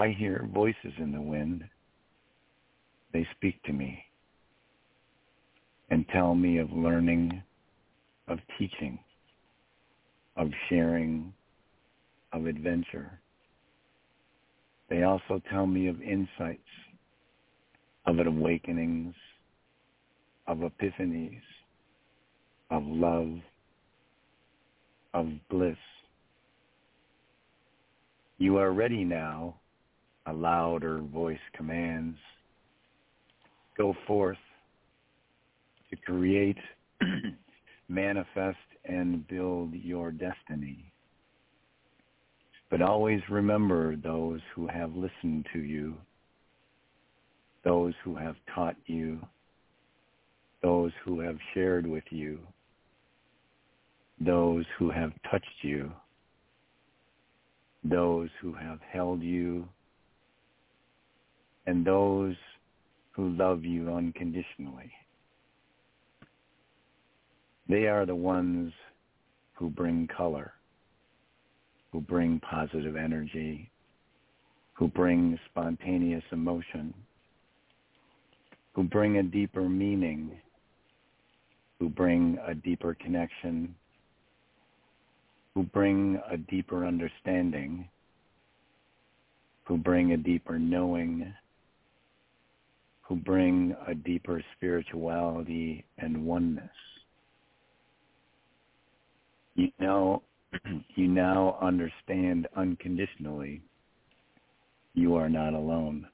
I 0.00 0.16
hear 0.18 0.48
voices 0.54 0.94
in 0.96 1.12
the 1.12 1.20
wind. 1.20 1.62
They 3.12 3.28
speak 3.36 3.62
to 3.64 3.72
me 3.74 4.02
and 5.90 6.06
tell 6.08 6.34
me 6.34 6.56
of 6.56 6.72
learning, 6.72 7.42
of 8.26 8.38
teaching, 8.58 8.98
of 10.38 10.48
sharing, 10.70 11.34
of 12.32 12.46
adventure. 12.46 13.20
They 14.88 15.02
also 15.02 15.42
tell 15.50 15.66
me 15.66 15.88
of 15.88 16.00
insights, 16.00 16.62
of 18.06 18.18
awakenings, 18.20 19.14
of 20.46 20.60
epiphanies, 20.62 21.42
of 22.70 22.84
love, 22.86 23.36
of 25.12 25.26
bliss. 25.50 25.76
You 28.38 28.56
are 28.56 28.72
ready 28.72 29.04
now, 29.04 29.56
a 30.26 30.32
louder 30.32 31.00
voice 31.00 31.38
commands. 31.54 32.16
Go 33.76 33.94
forth, 34.06 34.38
to 35.90 35.96
create, 35.96 36.58
manifest, 37.88 38.58
and 38.84 39.26
build 39.28 39.74
your 39.74 40.10
destiny. 40.10 40.84
But 42.70 42.82
always 42.82 43.20
remember 43.28 43.96
those 43.96 44.40
who 44.54 44.68
have 44.68 44.94
listened 44.94 45.46
to 45.52 45.58
you, 45.58 45.94
those 47.64 47.94
who 48.04 48.14
have 48.16 48.36
taught 48.54 48.76
you, 48.86 49.20
those 50.62 50.92
who 51.04 51.20
have 51.20 51.38
shared 51.52 51.86
with 51.86 52.04
you, 52.10 52.38
those 54.20 54.64
who 54.78 54.90
have 54.90 55.12
touched 55.30 55.46
you, 55.62 55.90
those 57.82 58.28
who 58.40 58.52
have 58.52 58.78
held 58.92 59.22
you, 59.22 59.66
and 61.70 61.86
those 61.86 62.34
who 63.12 63.30
love 63.30 63.64
you 63.64 63.94
unconditionally. 63.94 64.90
They 67.68 67.86
are 67.86 68.04
the 68.04 68.16
ones 68.16 68.72
who 69.54 69.70
bring 69.70 70.08
color, 70.08 70.52
who 71.92 72.00
bring 72.00 72.40
positive 72.40 72.96
energy, 72.96 73.70
who 74.72 74.88
bring 74.88 75.38
spontaneous 75.48 76.24
emotion, 76.32 76.92
who 78.72 78.82
bring 78.82 79.18
a 79.18 79.22
deeper 79.22 79.68
meaning, 79.68 80.32
who 81.78 81.88
bring 81.88 82.36
a 82.48 82.54
deeper 82.54 82.94
connection, 82.94 83.72
who 85.54 85.62
bring 85.62 86.20
a 86.28 86.36
deeper 86.36 86.84
understanding, 86.84 87.88
who 89.62 89.76
bring 89.76 90.10
a 90.10 90.16
deeper 90.16 90.58
knowing, 90.58 91.32
who 93.10 93.16
bring 93.16 93.74
a 93.88 93.94
deeper 93.94 94.40
spirituality 94.56 95.84
and 95.98 96.24
oneness. 96.24 96.70
You 99.56 99.72
know, 99.80 100.22
you 100.94 101.08
now 101.08 101.58
understand 101.60 102.46
unconditionally 102.56 103.62
you 104.94 105.16
are 105.16 105.28
not 105.28 105.54
alone. 105.54 106.06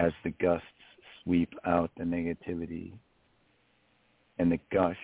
As 0.00 0.10
the 0.24 0.30
gusts 0.30 0.66
sweep 1.22 1.54
out 1.64 1.92
the 1.96 2.02
negativity 2.02 2.92
and 4.40 4.50
the 4.50 4.58
gush 4.72 4.96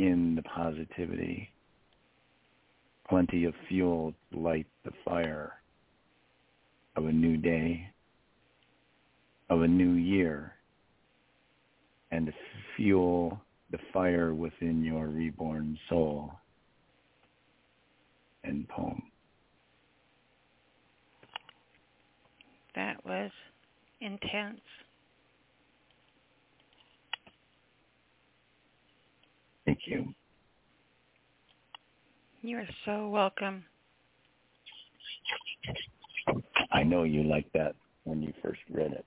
in 0.00 0.34
the 0.34 0.42
positivity, 0.42 1.48
plenty 3.08 3.44
of 3.44 3.54
fuel 3.68 4.12
to 4.32 4.40
light 4.40 4.66
the 4.84 4.90
fire 5.04 5.52
of 6.96 7.06
a 7.06 7.12
new 7.12 7.36
day, 7.36 7.88
of 9.50 9.62
a 9.62 9.68
new 9.68 9.92
year, 9.92 10.52
and 12.10 12.26
to 12.26 12.32
fuel 12.76 13.40
the 13.70 13.78
fire 13.92 14.34
within 14.34 14.84
your 14.84 15.08
reborn 15.08 15.78
soul. 15.88 16.32
End 18.44 18.68
poem. 18.68 19.02
That 22.74 23.04
was 23.04 23.30
intense. 24.00 24.60
Thank 29.64 29.78
you. 29.86 30.14
You 32.42 32.58
are 32.58 32.68
so 32.84 33.08
welcome. 33.08 33.64
I 36.72 36.82
know 36.82 37.04
you 37.04 37.22
liked 37.22 37.52
that 37.54 37.74
when 38.04 38.22
you 38.22 38.32
first 38.42 38.60
read 38.70 38.92
it. 38.92 39.04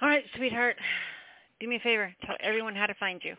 All 0.00 0.08
right, 0.08 0.24
sweetheart. 0.36 0.76
Do 1.60 1.68
me 1.68 1.76
a 1.76 1.80
favor. 1.80 2.12
Tell 2.26 2.36
everyone 2.40 2.74
how 2.74 2.86
to 2.86 2.94
find 2.94 3.20
you. 3.24 3.34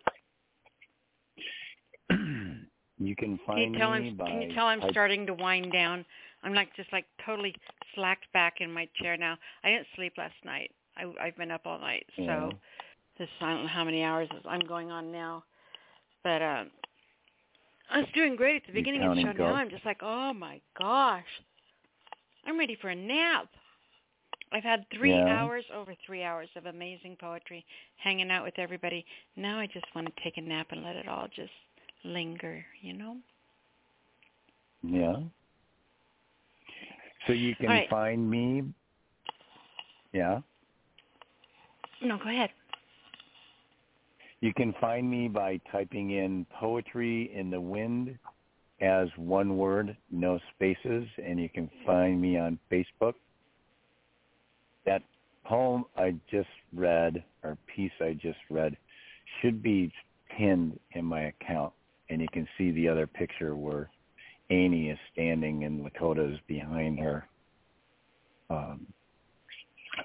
You 2.99 3.15
can 3.17 3.37
Can 3.37 3.45
find 3.45 3.73
you 3.73 3.79
tell 3.79 3.91
me 3.91 4.09
I'm 4.09 4.15
by 4.15 4.25
can 4.27 4.41
you 4.43 4.53
tell 4.55 4.67
I'm 4.67 4.79
type- 4.79 4.91
starting 4.91 5.25
to 5.25 5.33
wind 5.33 5.73
down? 5.73 6.05
I'm 6.43 6.53
like 6.53 6.73
just 6.75 6.93
like 6.93 7.05
totally 7.25 7.53
slacked 7.95 8.31
back 8.31 8.61
in 8.61 8.71
my 8.71 8.87
chair 9.01 9.17
now. 9.17 9.35
I 9.63 9.71
didn't 9.71 9.87
sleep 9.95 10.13
last 10.17 10.35
night. 10.45 10.71
I 10.95 11.11
I've 11.21 11.35
been 11.35 11.51
up 11.51 11.61
all 11.65 11.79
night. 11.79 12.05
So 12.15 12.21
Yeah. 12.21 12.49
This 13.17 13.29
I 13.41 13.51
don't 13.53 13.63
know 13.63 13.67
how 13.69 13.83
many 13.83 14.03
hours 14.03 14.27
is- 14.35 14.45
I'm 14.47 14.61
going 14.61 14.91
on 14.91 15.11
now. 15.11 15.43
But 16.23 16.41
um 16.41 16.71
I 17.89 17.99
was 17.99 18.07
doing 18.15 18.35
great 18.35 18.57
at 18.57 18.67
the 18.67 18.73
beginning 18.73 19.03
of 19.03 19.15
the 19.15 19.21
show. 19.21 19.33
Now? 19.33 19.53
I'm 19.53 19.69
just 19.69 19.85
like, 19.85 19.99
oh 20.01 20.33
my 20.33 20.59
gosh. 20.79 21.23
I'm 22.45 22.57
ready 22.57 22.75
for 22.81 22.89
a 22.89 22.95
nap. 22.95 23.47
I've 24.51 24.63
had 24.63 24.85
three 24.95 25.11
Yeah. 25.11 25.25
hours, 25.41 25.65
over 25.73 25.95
three 26.05 26.23
hours 26.23 26.47
of 26.55 26.65
amazing 26.67 27.17
poetry, 27.19 27.65
hanging 27.97 28.29
out 28.31 28.43
with 28.43 28.57
everybody. 28.57 29.05
Now 29.35 29.59
I 29.59 29.65
just 29.67 29.85
want 29.95 30.07
to 30.07 30.23
take 30.23 30.37
a 30.37 30.41
nap 30.41 30.67
and 30.71 30.83
let 30.83 30.95
it 30.95 31.07
all 31.07 31.27
just 31.35 31.51
linger, 32.03 32.63
you 32.81 32.93
know? 32.93 33.17
Yeah. 34.83 35.15
So 37.25 37.33
you 37.33 37.55
can 37.55 37.67
right. 37.67 37.89
find 37.89 38.29
me. 38.29 38.63
Yeah. 40.11 40.41
No, 42.01 42.17
go 42.17 42.29
ahead. 42.29 42.49
You 44.43 44.53
can 44.53 44.75
find 44.81 45.09
me 45.09 45.29
by 45.29 45.61
typing 45.71 46.11
in 46.11 46.45
poetry 46.59 47.31
in 47.33 47.49
the 47.49 47.61
wind 47.61 48.19
as 48.81 49.07
one 49.15 49.55
word, 49.55 49.95
no 50.11 50.37
spaces, 50.53 51.07
and 51.25 51.39
you 51.39 51.47
can 51.47 51.71
find 51.85 52.21
me 52.21 52.37
on 52.37 52.59
Facebook. 52.69 53.13
That 54.85 55.01
poem 55.45 55.85
I 55.95 56.15
just 56.29 56.49
read, 56.75 57.23
or 57.41 57.57
piece 57.73 57.93
I 58.01 58.17
just 58.21 58.39
read, 58.49 58.75
should 59.41 59.63
be 59.63 59.93
pinned 60.37 60.77
in 60.91 61.05
my 61.05 61.27
account, 61.27 61.71
and 62.09 62.19
you 62.19 62.27
can 62.33 62.45
see 62.57 62.71
the 62.71 62.89
other 62.89 63.07
picture 63.07 63.55
where 63.55 63.89
Annie 64.49 64.89
is 64.89 64.99
standing 65.13 65.63
and 65.63 65.89
Lakota 65.89 66.33
is 66.33 66.39
behind 66.49 66.99
her. 66.99 67.25
Um, 68.49 68.87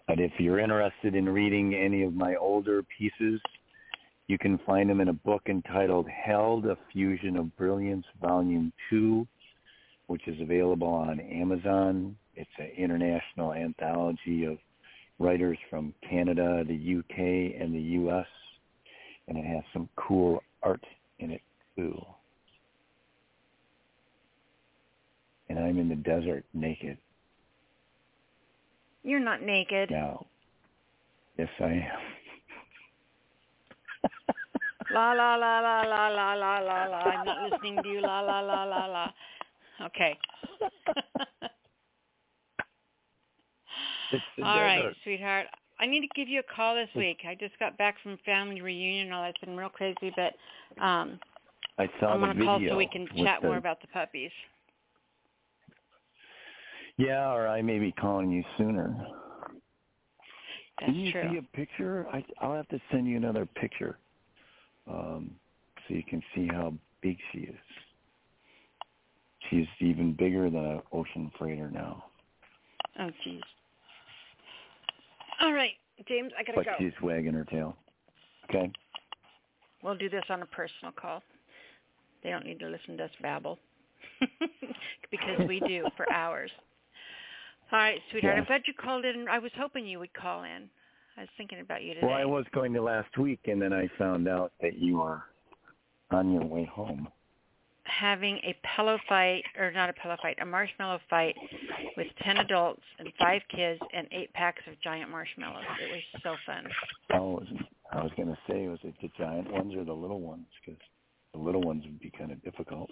but 0.06 0.20
if 0.20 0.30
you're 0.38 0.60
interested 0.60 1.16
in 1.16 1.28
reading 1.28 1.74
any 1.74 2.04
of 2.04 2.14
my 2.14 2.36
older 2.36 2.84
pieces, 2.96 3.40
you 4.28 4.38
can 4.38 4.58
find 4.66 4.88
them 4.88 5.00
in 5.00 5.08
a 5.08 5.12
book 5.12 5.42
entitled 5.48 6.06
Held, 6.08 6.66
A 6.66 6.76
Fusion 6.92 7.36
of 7.36 7.56
Brilliance, 7.56 8.04
Volume 8.20 8.72
2, 8.90 9.26
which 10.06 10.28
is 10.28 10.40
available 10.40 10.86
on 10.86 11.18
Amazon. 11.18 12.16
It's 12.34 12.50
an 12.58 12.70
international 12.76 13.54
anthology 13.54 14.44
of 14.44 14.58
writers 15.18 15.58
from 15.70 15.94
Canada, 16.08 16.62
the 16.66 16.98
UK, 16.98 17.60
and 17.60 17.74
the 17.74 17.80
US, 18.02 18.26
and 19.26 19.38
it 19.38 19.44
has 19.44 19.64
some 19.72 19.88
cool 19.96 20.42
art 20.62 20.84
in 21.18 21.30
it 21.30 21.42
too. 21.76 21.98
And 25.48 25.58
I'm 25.58 25.78
in 25.78 25.88
the 25.88 25.96
desert 25.96 26.44
naked 26.52 26.98
You're 29.02 29.20
not 29.20 29.42
naked. 29.42 29.90
No. 29.90 30.26
Yes, 31.38 31.48
I 31.60 31.64
am. 31.64 32.00
La 34.92 35.12
la 35.12 35.36
la 35.36 35.60
la 35.60 35.82
la 35.82 36.08
la 36.08 36.34
la 36.34 36.58
la 36.58 36.84
la. 36.86 36.96
I'm 36.96 37.26
not 37.26 37.50
listening 37.50 37.82
to 37.82 37.88
you. 37.88 38.00
La 38.00 38.20
la 38.20 38.40
la 38.40 38.64
la 38.64 38.86
la. 38.86 39.12
Okay. 39.86 40.18
All 44.42 44.60
right, 44.60 44.94
sweetheart. 45.04 45.46
I 45.80 45.86
need 45.86 46.00
to 46.00 46.08
give 46.16 46.28
you 46.28 46.40
a 46.40 46.54
call 46.54 46.74
this 46.74 46.88
week. 46.96 47.18
I 47.28 47.34
just 47.34 47.56
got 47.58 47.78
back 47.78 47.96
from 48.02 48.18
family 48.24 48.60
reunion 48.60 49.12
all 49.12 49.22
that's 49.22 49.38
been 49.38 49.56
real 49.56 49.68
crazy, 49.68 50.12
but 50.16 50.34
um 50.82 51.20
I 51.78 51.88
saw 52.00 52.14
I'm 52.14 52.20
the 52.20 52.44
call 52.44 52.58
video 52.58 52.74
so 52.74 52.76
we 52.76 52.88
can 52.88 53.06
chat 53.16 53.40
the- 53.40 53.48
more 53.48 53.58
about 53.58 53.80
the 53.80 53.88
puppies. 53.88 54.32
Yeah, 56.96 57.32
or 57.32 57.46
I 57.46 57.62
may 57.62 57.78
be 57.78 57.92
calling 57.92 58.30
you 58.32 58.42
sooner. 58.56 58.96
That's 60.80 60.92
Can 60.92 60.94
you 60.96 61.12
true. 61.12 61.30
see 61.30 61.36
a 61.38 61.56
picture? 61.56 62.06
I, 62.12 62.24
I'll 62.40 62.54
have 62.56 62.66
to 62.68 62.80
send 62.90 63.06
you 63.06 63.16
another 63.16 63.46
picture, 63.46 63.98
um, 64.88 65.30
so 65.86 65.94
you 65.94 66.02
can 66.02 66.22
see 66.34 66.48
how 66.48 66.74
big 67.02 67.16
she 67.32 67.40
is. 67.40 67.56
She's 69.50 69.66
even 69.80 70.12
bigger 70.12 70.50
than 70.50 70.64
an 70.64 70.82
ocean 70.92 71.30
freighter 71.38 71.70
now, 71.70 72.04
Oh 72.98 73.10
jeez. 73.26 73.40
All 75.40 75.52
right, 75.52 75.72
James, 76.08 76.32
I 76.38 76.42
gotta 76.42 76.56
but 76.56 76.64
go. 76.64 76.74
she's 76.78 76.92
wagging 77.02 77.32
her 77.34 77.44
tail. 77.44 77.76
Okay. 78.50 78.70
We'll 79.82 79.96
do 79.96 80.08
this 80.08 80.24
on 80.28 80.42
a 80.42 80.46
personal 80.46 80.92
call. 80.92 81.22
They 82.24 82.30
don't 82.30 82.44
need 82.44 82.58
to 82.60 82.66
listen 82.66 82.96
to 82.96 83.04
us 83.04 83.10
babble. 83.22 83.58
because 85.10 85.46
we 85.46 85.60
do 85.60 85.86
for 85.96 86.10
hours. 86.12 86.50
All 87.70 87.78
right, 87.78 88.00
sweetheart. 88.10 88.34
Yeah. 88.34 88.40
I'm 88.40 88.46
glad 88.46 88.62
you 88.66 88.74
called 88.74 89.04
in. 89.04 89.26
I 89.28 89.38
was 89.38 89.52
hoping 89.56 89.86
you 89.86 90.00
would 90.00 90.12
call 90.14 90.42
in. 90.42 90.68
I 91.18 91.22
was 91.22 91.28
thinking 91.36 91.58
about 91.58 91.82
you 91.82 91.94
today. 91.94 92.06
Well, 92.06 92.16
I 92.16 92.24
was 92.24 92.44
going 92.54 92.72
to 92.74 92.80
last 92.80 93.18
week, 93.18 93.40
and 93.46 93.60
then 93.60 93.72
I 93.72 93.88
found 93.98 94.28
out 94.28 94.52
that 94.60 94.78
you 94.78 95.00
are 95.00 95.24
on 96.12 96.30
your 96.32 96.44
way 96.44 96.64
home. 96.64 97.08
having 97.88 98.36
a 98.38 98.56
pillow 98.76 98.98
fight, 99.08 99.42
or 99.58 99.70
not 99.72 99.90
a 99.90 99.92
pillow 99.94 100.16
fight, 100.22 100.38
a 100.40 100.46
marshmallow 100.46 101.00
fight 101.08 101.34
with 101.96 102.06
10 102.22 102.38
adults 102.38 102.82
and 102.98 103.08
5 103.18 103.42
kids 103.54 103.80
and 103.92 104.06
8 104.12 104.32
packs 104.34 104.62
of 104.70 104.80
giant 104.80 105.10
marshmallows. 105.10 105.64
It 105.80 105.90
was 105.90 106.22
so 106.22 106.36
fun. 106.46 106.66
I 107.10 107.18
was, 107.18 107.46
I 107.92 108.02
was 108.02 108.12
going 108.16 108.28
to 108.28 108.38
say, 108.48 108.68
was 108.68 108.78
it 108.82 108.94
the 109.02 109.10
giant 109.18 109.50
ones 109.50 109.74
or 109.74 109.84
the 109.84 109.92
little 109.92 110.20
ones? 110.20 110.46
Because 110.64 110.80
the 111.32 111.40
little 111.40 111.62
ones 111.62 111.84
would 111.84 112.00
be 112.00 112.12
kind 112.16 112.30
of 112.30 112.42
difficult. 112.42 112.90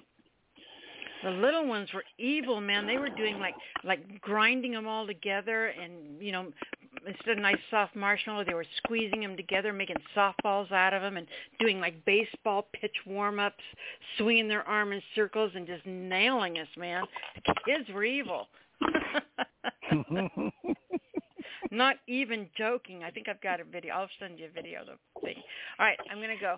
The 1.24 1.30
little 1.30 1.66
ones 1.66 1.88
were 1.94 2.04
evil, 2.18 2.60
man. 2.60 2.86
They 2.86 2.98
were 2.98 3.08
doing 3.08 3.38
like 3.38 3.54
like 3.84 4.20
grinding 4.20 4.72
them 4.72 4.86
all 4.86 5.06
together, 5.06 5.68
and 5.68 6.20
you 6.20 6.30
know, 6.30 6.52
instead 7.06 7.36
of 7.36 7.42
nice 7.42 7.56
soft 7.70 7.96
marshmallow, 7.96 8.44
they 8.44 8.54
were 8.54 8.66
squeezing 8.78 9.20
them 9.20 9.36
together, 9.36 9.72
making 9.72 9.96
softballs 10.16 10.70
out 10.72 10.94
of 10.94 11.02
them, 11.02 11.16
and 11.16 11.26
doing 11.58 11.80
like 11.80 12.04
baseball 12.04 12.68
pitch 12.72 12.94
warm-ups, 13.06 13.62
swinging 14.18 14.48
their 14.48 14.66
arm 14.68 14.92
in 14.92 15.02
circles, 15.14 15.52
and 15.54 15.66
just 15.66 15.84
nailing 15.86 16.58
us, 16.58 16.68
man. 16.76 17.04
The 17.46 17.54
kids 17.64 17.88
were 17.92 18.04
evil. 18.04 18.48
Not 21.70 21.96
even 22.06 22.48
joking. 22.56 23.02
I 23.04 23.10
think 23.10 23.28
I've 23.28 23.40
got 23.40 23.60
a 23.60 23.64
video. 23.64 23.94
I'll 23.94 24.08
send 24.20 24.38
you 24.38 24.46
a 24.46 24.50
video 24.50 24.80
of 24.82 24.86
the 24.86 24.96
thing. 25.20 25.36
All 25.78 25.86
right, 25.86 25.98
I'm 26.10 26.20
gonna 26.20 26.34
go. 26.40 26.56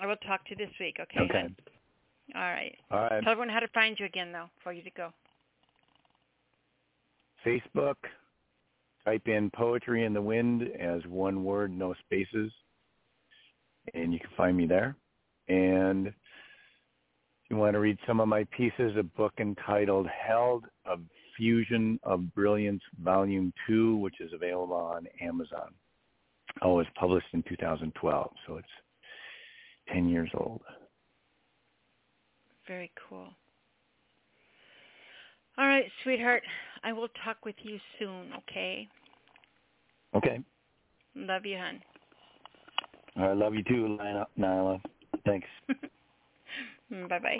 I 0.00 0.06
will 0.06 0.16
talk 0.16 0.44
to 0.44 0.50
you 0.50 0.56
this 0.56 0.74
week, 0.78 0.98
okay? 1.00 1.20
Okay. 1.24 1.48
All 2.34 2.42
right. 2.42 2.76
All 2.90 3.00
right. 3.00 3.22
Tell 3.22 3.32
everyone 3.32 3.48
how 3.48 3.60
to 3.60 3.68
find 3.68 3.98
you 3.98 4.06
again, 4.06 4.32
though, 4.32 4.48
for 4.62 4.72
you 4.72 4.82
to 4.82 4.90
go. 4.90 5.12
Facebook. 7.46 7.96
Type 9.04 9.26
in 9.26 9.50
Poetry 9.50 10.04
in 10.04 10.12
the 10.12 10.20
Wind 10.20 10.70
as 10.78 11.00
one 11.06 11.44
word, 11.44 11.76
no 11.76 11.94
spaces. 12.04 12.52
And 13.94 14.12
you 14.12 14.18
can 14.18 14.30
find 14.36 14.56
me 14.56 14.66
there. 14.66 14.96
And 15.48 16.08
if 16.08 16.14
you 17.48 17.56
want 17.56 17.72
to 17.72 17.80
read 17.80 17.98
some 18.06 18.20
of 18.20 18.28
my 18.28 18.44
pieces, 18.54 18.96
a 18.98 19.02
book 19.02 19.32
entitled 19.40 20.06
Held, 20.08 20.66
A 20.84 20.96
Fusion 21.36 21.98
of 22.02 22.34
Brilliance, 22.34 22.82
Volume 23.02 23.52
2, 23.66 23.96
which 23.96 24.20
is 24.20 24.32
available 24.34 24.76
on 24.76 25.06
Amazon. 25.22 25.72
Oh, 26.60 26.74
it 26.74 26.76
was 26.76 26.86
published 26.98 27.28
in 27.32 27.42
2012, 27.44 28.30
so 28.46 28.56
it's 28.56 28.68
10 29.92 30.08
years 30.08 30.30
old. 30.34 30.60
Very 32.66 32.90
cool. 33.08 33.28
All 35.58 35.66
right, 35.66 35.90
sweetheart. 36.04 36.44
I 36.84 36.92
will 36.92 37.08
talk 37.24 37.44
with 37.44 37.56
you 37.62 37.80
soon, 37.98 38.32
okay? 38.38 38.88
Okay. 40.14 40.40
Love 41.16 41.44
you, 41.44 41.58
hon. 41.58 41.80
I 43.16 43.32
love 43.32 43.54
you 43.54 43.64
too, 43.64 43.98
Nyla. 44.38 44.80
Thanks. 45.26 45.48
Bye-bye. 46.90 47.38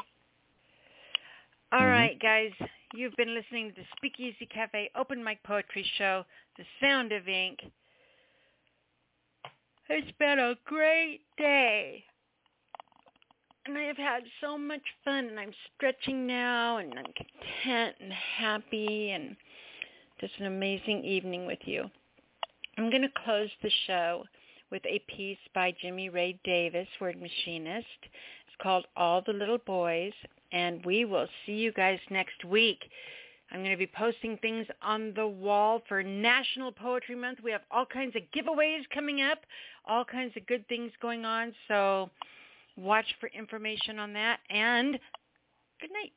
All 1.70 1.82
Mhm. 1.82 1.90
right, 1.92 2.18
guys. 2.18 2.52
You've 2.94 3.14
been 3.16 3.34
listening 3.34 3.68
to 3.72 3.82
the 3.82 3.86
Speakeasy 3.96 4.46
Cafe 4.46 4.90
Open 4.96 5.22
Mic 5.22 5.42
Poetry 5.44 5.84
Show, 5.96 6.24
The 6.56 6.64
Sound 6.80 7.12
of 7.12 7.28
Ink. 7.28 7.60
It's 9.88 10.10
been 10.18 10.38
a 10.38 10.54
great 10.64 11.20
day. 11.36 12.04
And 13.68 13.76
I 13.76 13.82
have 13.82 13.98
had 13.98 14.22
so 14.40 14.56
much 14.56 14.80
fun, 15.04 15.26
and 15.26 15.38
I'm 15.38 15.52
stretching 15.76 16.26
now, 16.26 16.78
and 16.78 16.94
I'm 16.94 17.04
content 17.04 17.96
and 18.00 18.10
happy, 18.10 19.10
and 19.10 19.36
just 20.22 20.32
an 20.38 20.46
amazing 20.46 21.04
evening 21.04 21.44
with 21.44 21.58
you. 21.66 21.84
I'm 22.78 22.88
going 22.88 23.02
to 23.02 23.12
close 23.26 23.50
the 23.62 23.70
show 23.86 24.24
with 24.70 24.80
a 24.86 25.04
piece 25.14 25.36
by 25.54 25.74
Jimmy 25.82 26.08
Ray 26.08 26.40
Davis, 26.44 26.88
word 26.98 27.20
machinist. 27.20 27.86
It's 28.04 28.62
called 28.62 28.86
All 28.96 29.20
the 29.20 29.34
Little 29.34 29.58
Boys, 29.58 30.14
and 30.50 30.82
we 30.86 31.04
will 31.04 31.28
see 31.44 31.52
you 31.52 31.70
guys 31.70 31.98
next 32.08 32.46
week. 32.46 32.78
I'm 33.52 33.60
going 33.60 33.72
to 33.72 33.76
be 33.76 33.90
posting 33.94 34.38
things 34.38 34.66
on 34.80 35.12
the 35.14 35.28
wall 35.28 35.82
for 35.88 36.02
National 36.02 36.72
Poetry 36.72 37.16
Month. 37.16 37.40
We 37.44 37.50
have 37.50 37.64
all 37.70 37.84
kinds 37.84 38.16
of 38.16 38.22
giveaways 38.34 38.88
coming 38.94 39.20
up, 39.20 39.40
all 39.86 40.06
kinds 40.06 40.32
of 40.38 40.46
good 40.46 40.66
things 40.68 40.90
going 41.02 41.26
on. 41.26 41.52
So 41.68 42.08
watch 42.78 43.14
for 43.20 43.28
information 43.28 43.98
on 43.98 44.12
that. 44.14 44.38
And 44.48 44.98
good 45.80 45.90
night. 45.92 46.12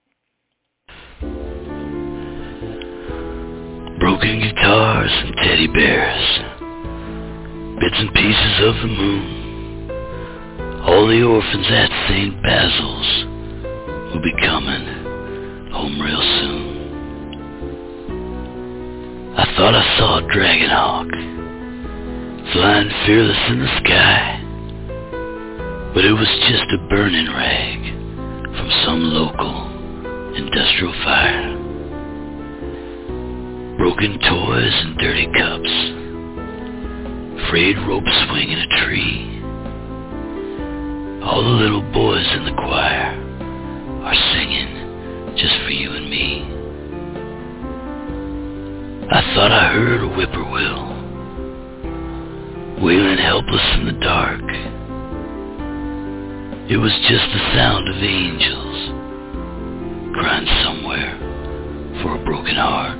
Broken 4.00 4.40
guitars 4.40 5.12
and 5.12 5.36
teddy 5.38 5.68
bears, 5.68 6.40
bits 7.80 7.98
and 7.98 8.14
pieces 8.14 8.60
of 8.62 8.76
the 8.82 8.88
moon. 8.88 9.42
All 10.82 11.08
the 11.08 11.22
orphans 11.22 11.68
at 11.70 11.90
St. 12.10 12.42
Basil's 12.42 13.26
will 14.12 14.22
be 14.24 14.34
coming 14.42 15.02
home 15.72 16.02
real 16.02 16.22
soon. 16.40 16.72
I 19.38 19.46
thought 19.56 19.76
I 19.76 19.98
saw 19.98 20.18
a 20.18 20.34
dragon 20.34 20.70
hawk 20.70 21.08
flying 22.52 22.90
fearless 23.06 23.50
in 23.50 23.60
the 23.60 23.80
sky, 23.86 24.41
but 25.94 26.06
it 26.06 26.14
was 26.14 26.28
just 26.50 26.72
a 26.72 26.88
burning 26.90 27.28
rag 27.28 27.80
from 28.44 28.70
some 28.86 29.04
local 29.12 29.68
industrial 30.36 30.94
fire. 31.04 31.58
Broken 33.78 34.20
toys 34.20 34.74
and 34.86 34.98
dirty 35.00 35.28
cups, 35.36 35.74
frayed 37.50 37.78
rope 37.80 38.08
swing 38.28 38.52
in 38.52 38.60
a 38.60 38.68
tree. 38.86 39.42
All 41.24 41.44
the 41.44 41.50
little 41.50 41.82
boys 41.92 42.28
in 42.36 42.46
the 42.46 42.54
choir 42.54 43.12
are 44.04 44.16
singing 44.34 45.36
just 45.36 45.56
for 45.64 45.72
you 45.72 45.92
and 45.92 46.10
me. 46.10 46.44
I 49.12 49.22
thought 49.36 49.52
I 49.52 49.74
heard 49.74 50.02
a 50.02 50.08
whippoorwill 50.08 50.92
wailing 52.82 53.18
helpless 53.18 53.76
in 53.76 53.86
the 53.86 54.00
dark. 54.00 54.71
It 56.72 56.78
was 56.78 56.94
just 57.10 57.28
the 57.34 57.52
sound 57.54 57.90
of 57.90 58.02
angels 58.02 58.78
crying 60.16 60.48
somewhere 60.64 61.20
for 62.02 62.16
a 62.16 62.24
broken 62.24 62.56
heart. 62.56 62.98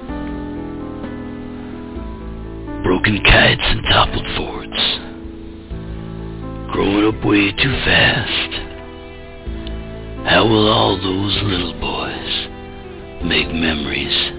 Broken 2.84 3.24
kites 3.24 3.64
and 3.64 3.82
toppled 3.84 4.28
forts, 4.36 4.82
growing 6.74 7.16
up 7.16 7.24
way 7.24 7.54
too 7.54 7.72
fast. 7.88 8.52
How 10.28 10.46
will 10.46 10.68
all 10.68 10.98
those 10.98 11.42
little 11.44 11.80
boys 11.80 12.48
make 13.24 13.48
memories 13.56 14.34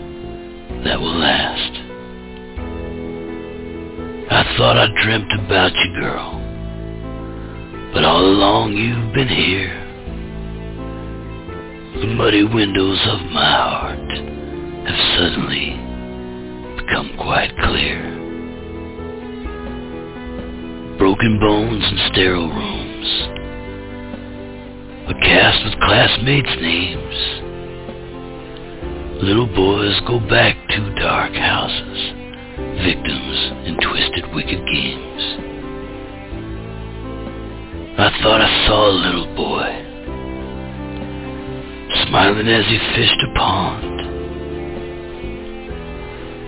that 0.84 1.00
will 1.00 1.16
last? 1.16 1.72
I 4.30 4.44
thought 4.58 4.76
I 4.76 4.88
dreamt 5.02 5.32
about 5.40 5.72
you, 5.72 6.00
girl, 6.00 6.41
but 7.92 8.04
all 8.04 8.24
along 8.24 8.72
you've 8.72 9.12
been 9.12 9.28
here. 9.28 9.78
The 12.00 12.06
muddy 12.06 12.42
windows 12.42 12.98
of 13.06 13.20
my 13.30 13.52
heart 13.52 14.08
have 14.88 15.00
suddenly 15.18 15.76
become 16.80 17.12
quite 17.18 17.54
clear. 17.58 18.00
Broken 20.96 21.38
bones 21.38 21.84
and 21.84 21.98
sterile 22.12 22.48
rooms, 22.48 23.08
a 25.08 25.14
cast 25.20 25.64
with 25.64 25.78
classmates' 25.80 26.56
names. 26.60 27.42
Little 29.22 29.46
boys 29.54 30.00
go 30.06 30.18
back 30.18 30.56
to 30.70 30.94
dark 30.98 31.34
houses, 31.34 32.12
victims 32.82 33.52
in 33.68 33.76
twisted 33.82 34.32
wicked 34.34 34.64
games. 34.66 35.51
I 37.98 38.08
thought 38.22 38.40
I 38.40 38.66
saw 38.66 38.88
a 38.88 39.00
little 39.04 39.26
boy 39.36 39.68
smiling 42.08 42.48
as 42.48 42.64
he 42.66 42.78
fished 42.96 43.22
a 43.22 43.34
pond. 43.38 43.98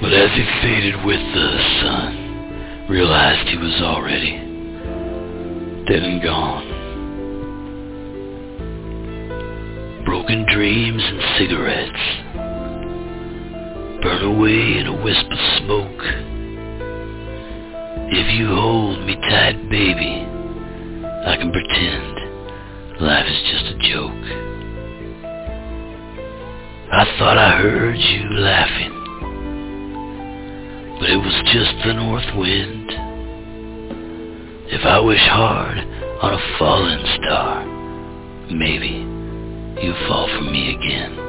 But 0.01 0.13
as 0.15 0.31
he 0.33 0.45
faded 0.63 1.05
with 1.05 1.21
the 1.21 1.59
sun, 1.83 2.87
realized 2.89 3.49
he 3.49 3.59
was 3.59 3.81
already 3.83 4.39
dead 5.87 6.03
and 6.03 6.23
gone. 6.23 6.67
Broken 10.07 10.47
dreams 10.51 11.03
and 11.05 11.21
cigarettes 11.39 12.05
burn 14.03 14.23
away 14.25 14.79
in 14.79 14.87
a 14.87 15.03
wisp 15.05 15.27
of 15.31 15.39
smoke. 15.59 16.03
If 18.13 18.39
you 18.39 18.49
hold 18.49 19.05
me 19.05 19.17
tight, 19.29 19.69
baby, 19.69 20.24
I 21.27 21.37
can 21.37 21.51
pretend 21.51 23.01
life 23.01 23.27
is 23.27 23.43
just 23.51 23.65
a 23.65 23.79
joke. 23.79 24.25
I 26.93 27.05
thought 27.19 27.39
I 27.39 27.57
heard 27.63 27.97
you 27.97 28.29
laughing, 28.41 28.93
but 31.01 31.09
it 31.09 31.17
was 31.17 31.43
just 31.51 31.73
the 31.87 31.95
north 31.95 32.29
wind. 32.37 32.91
If 34.71 34.85
I 34.85 35.01
wish 35.01 35.27
hard 35.31 35.79
on 35.79 36.35
a 36.35 36.59
fallen 36.59 37.01
star, 37.17 37.65
maybe 38.53 39.01
you'll 39.83 40.07
fall 40.07 40.29
for 40.29 40.43
me 40.43 40.75
again. 40.75 41.24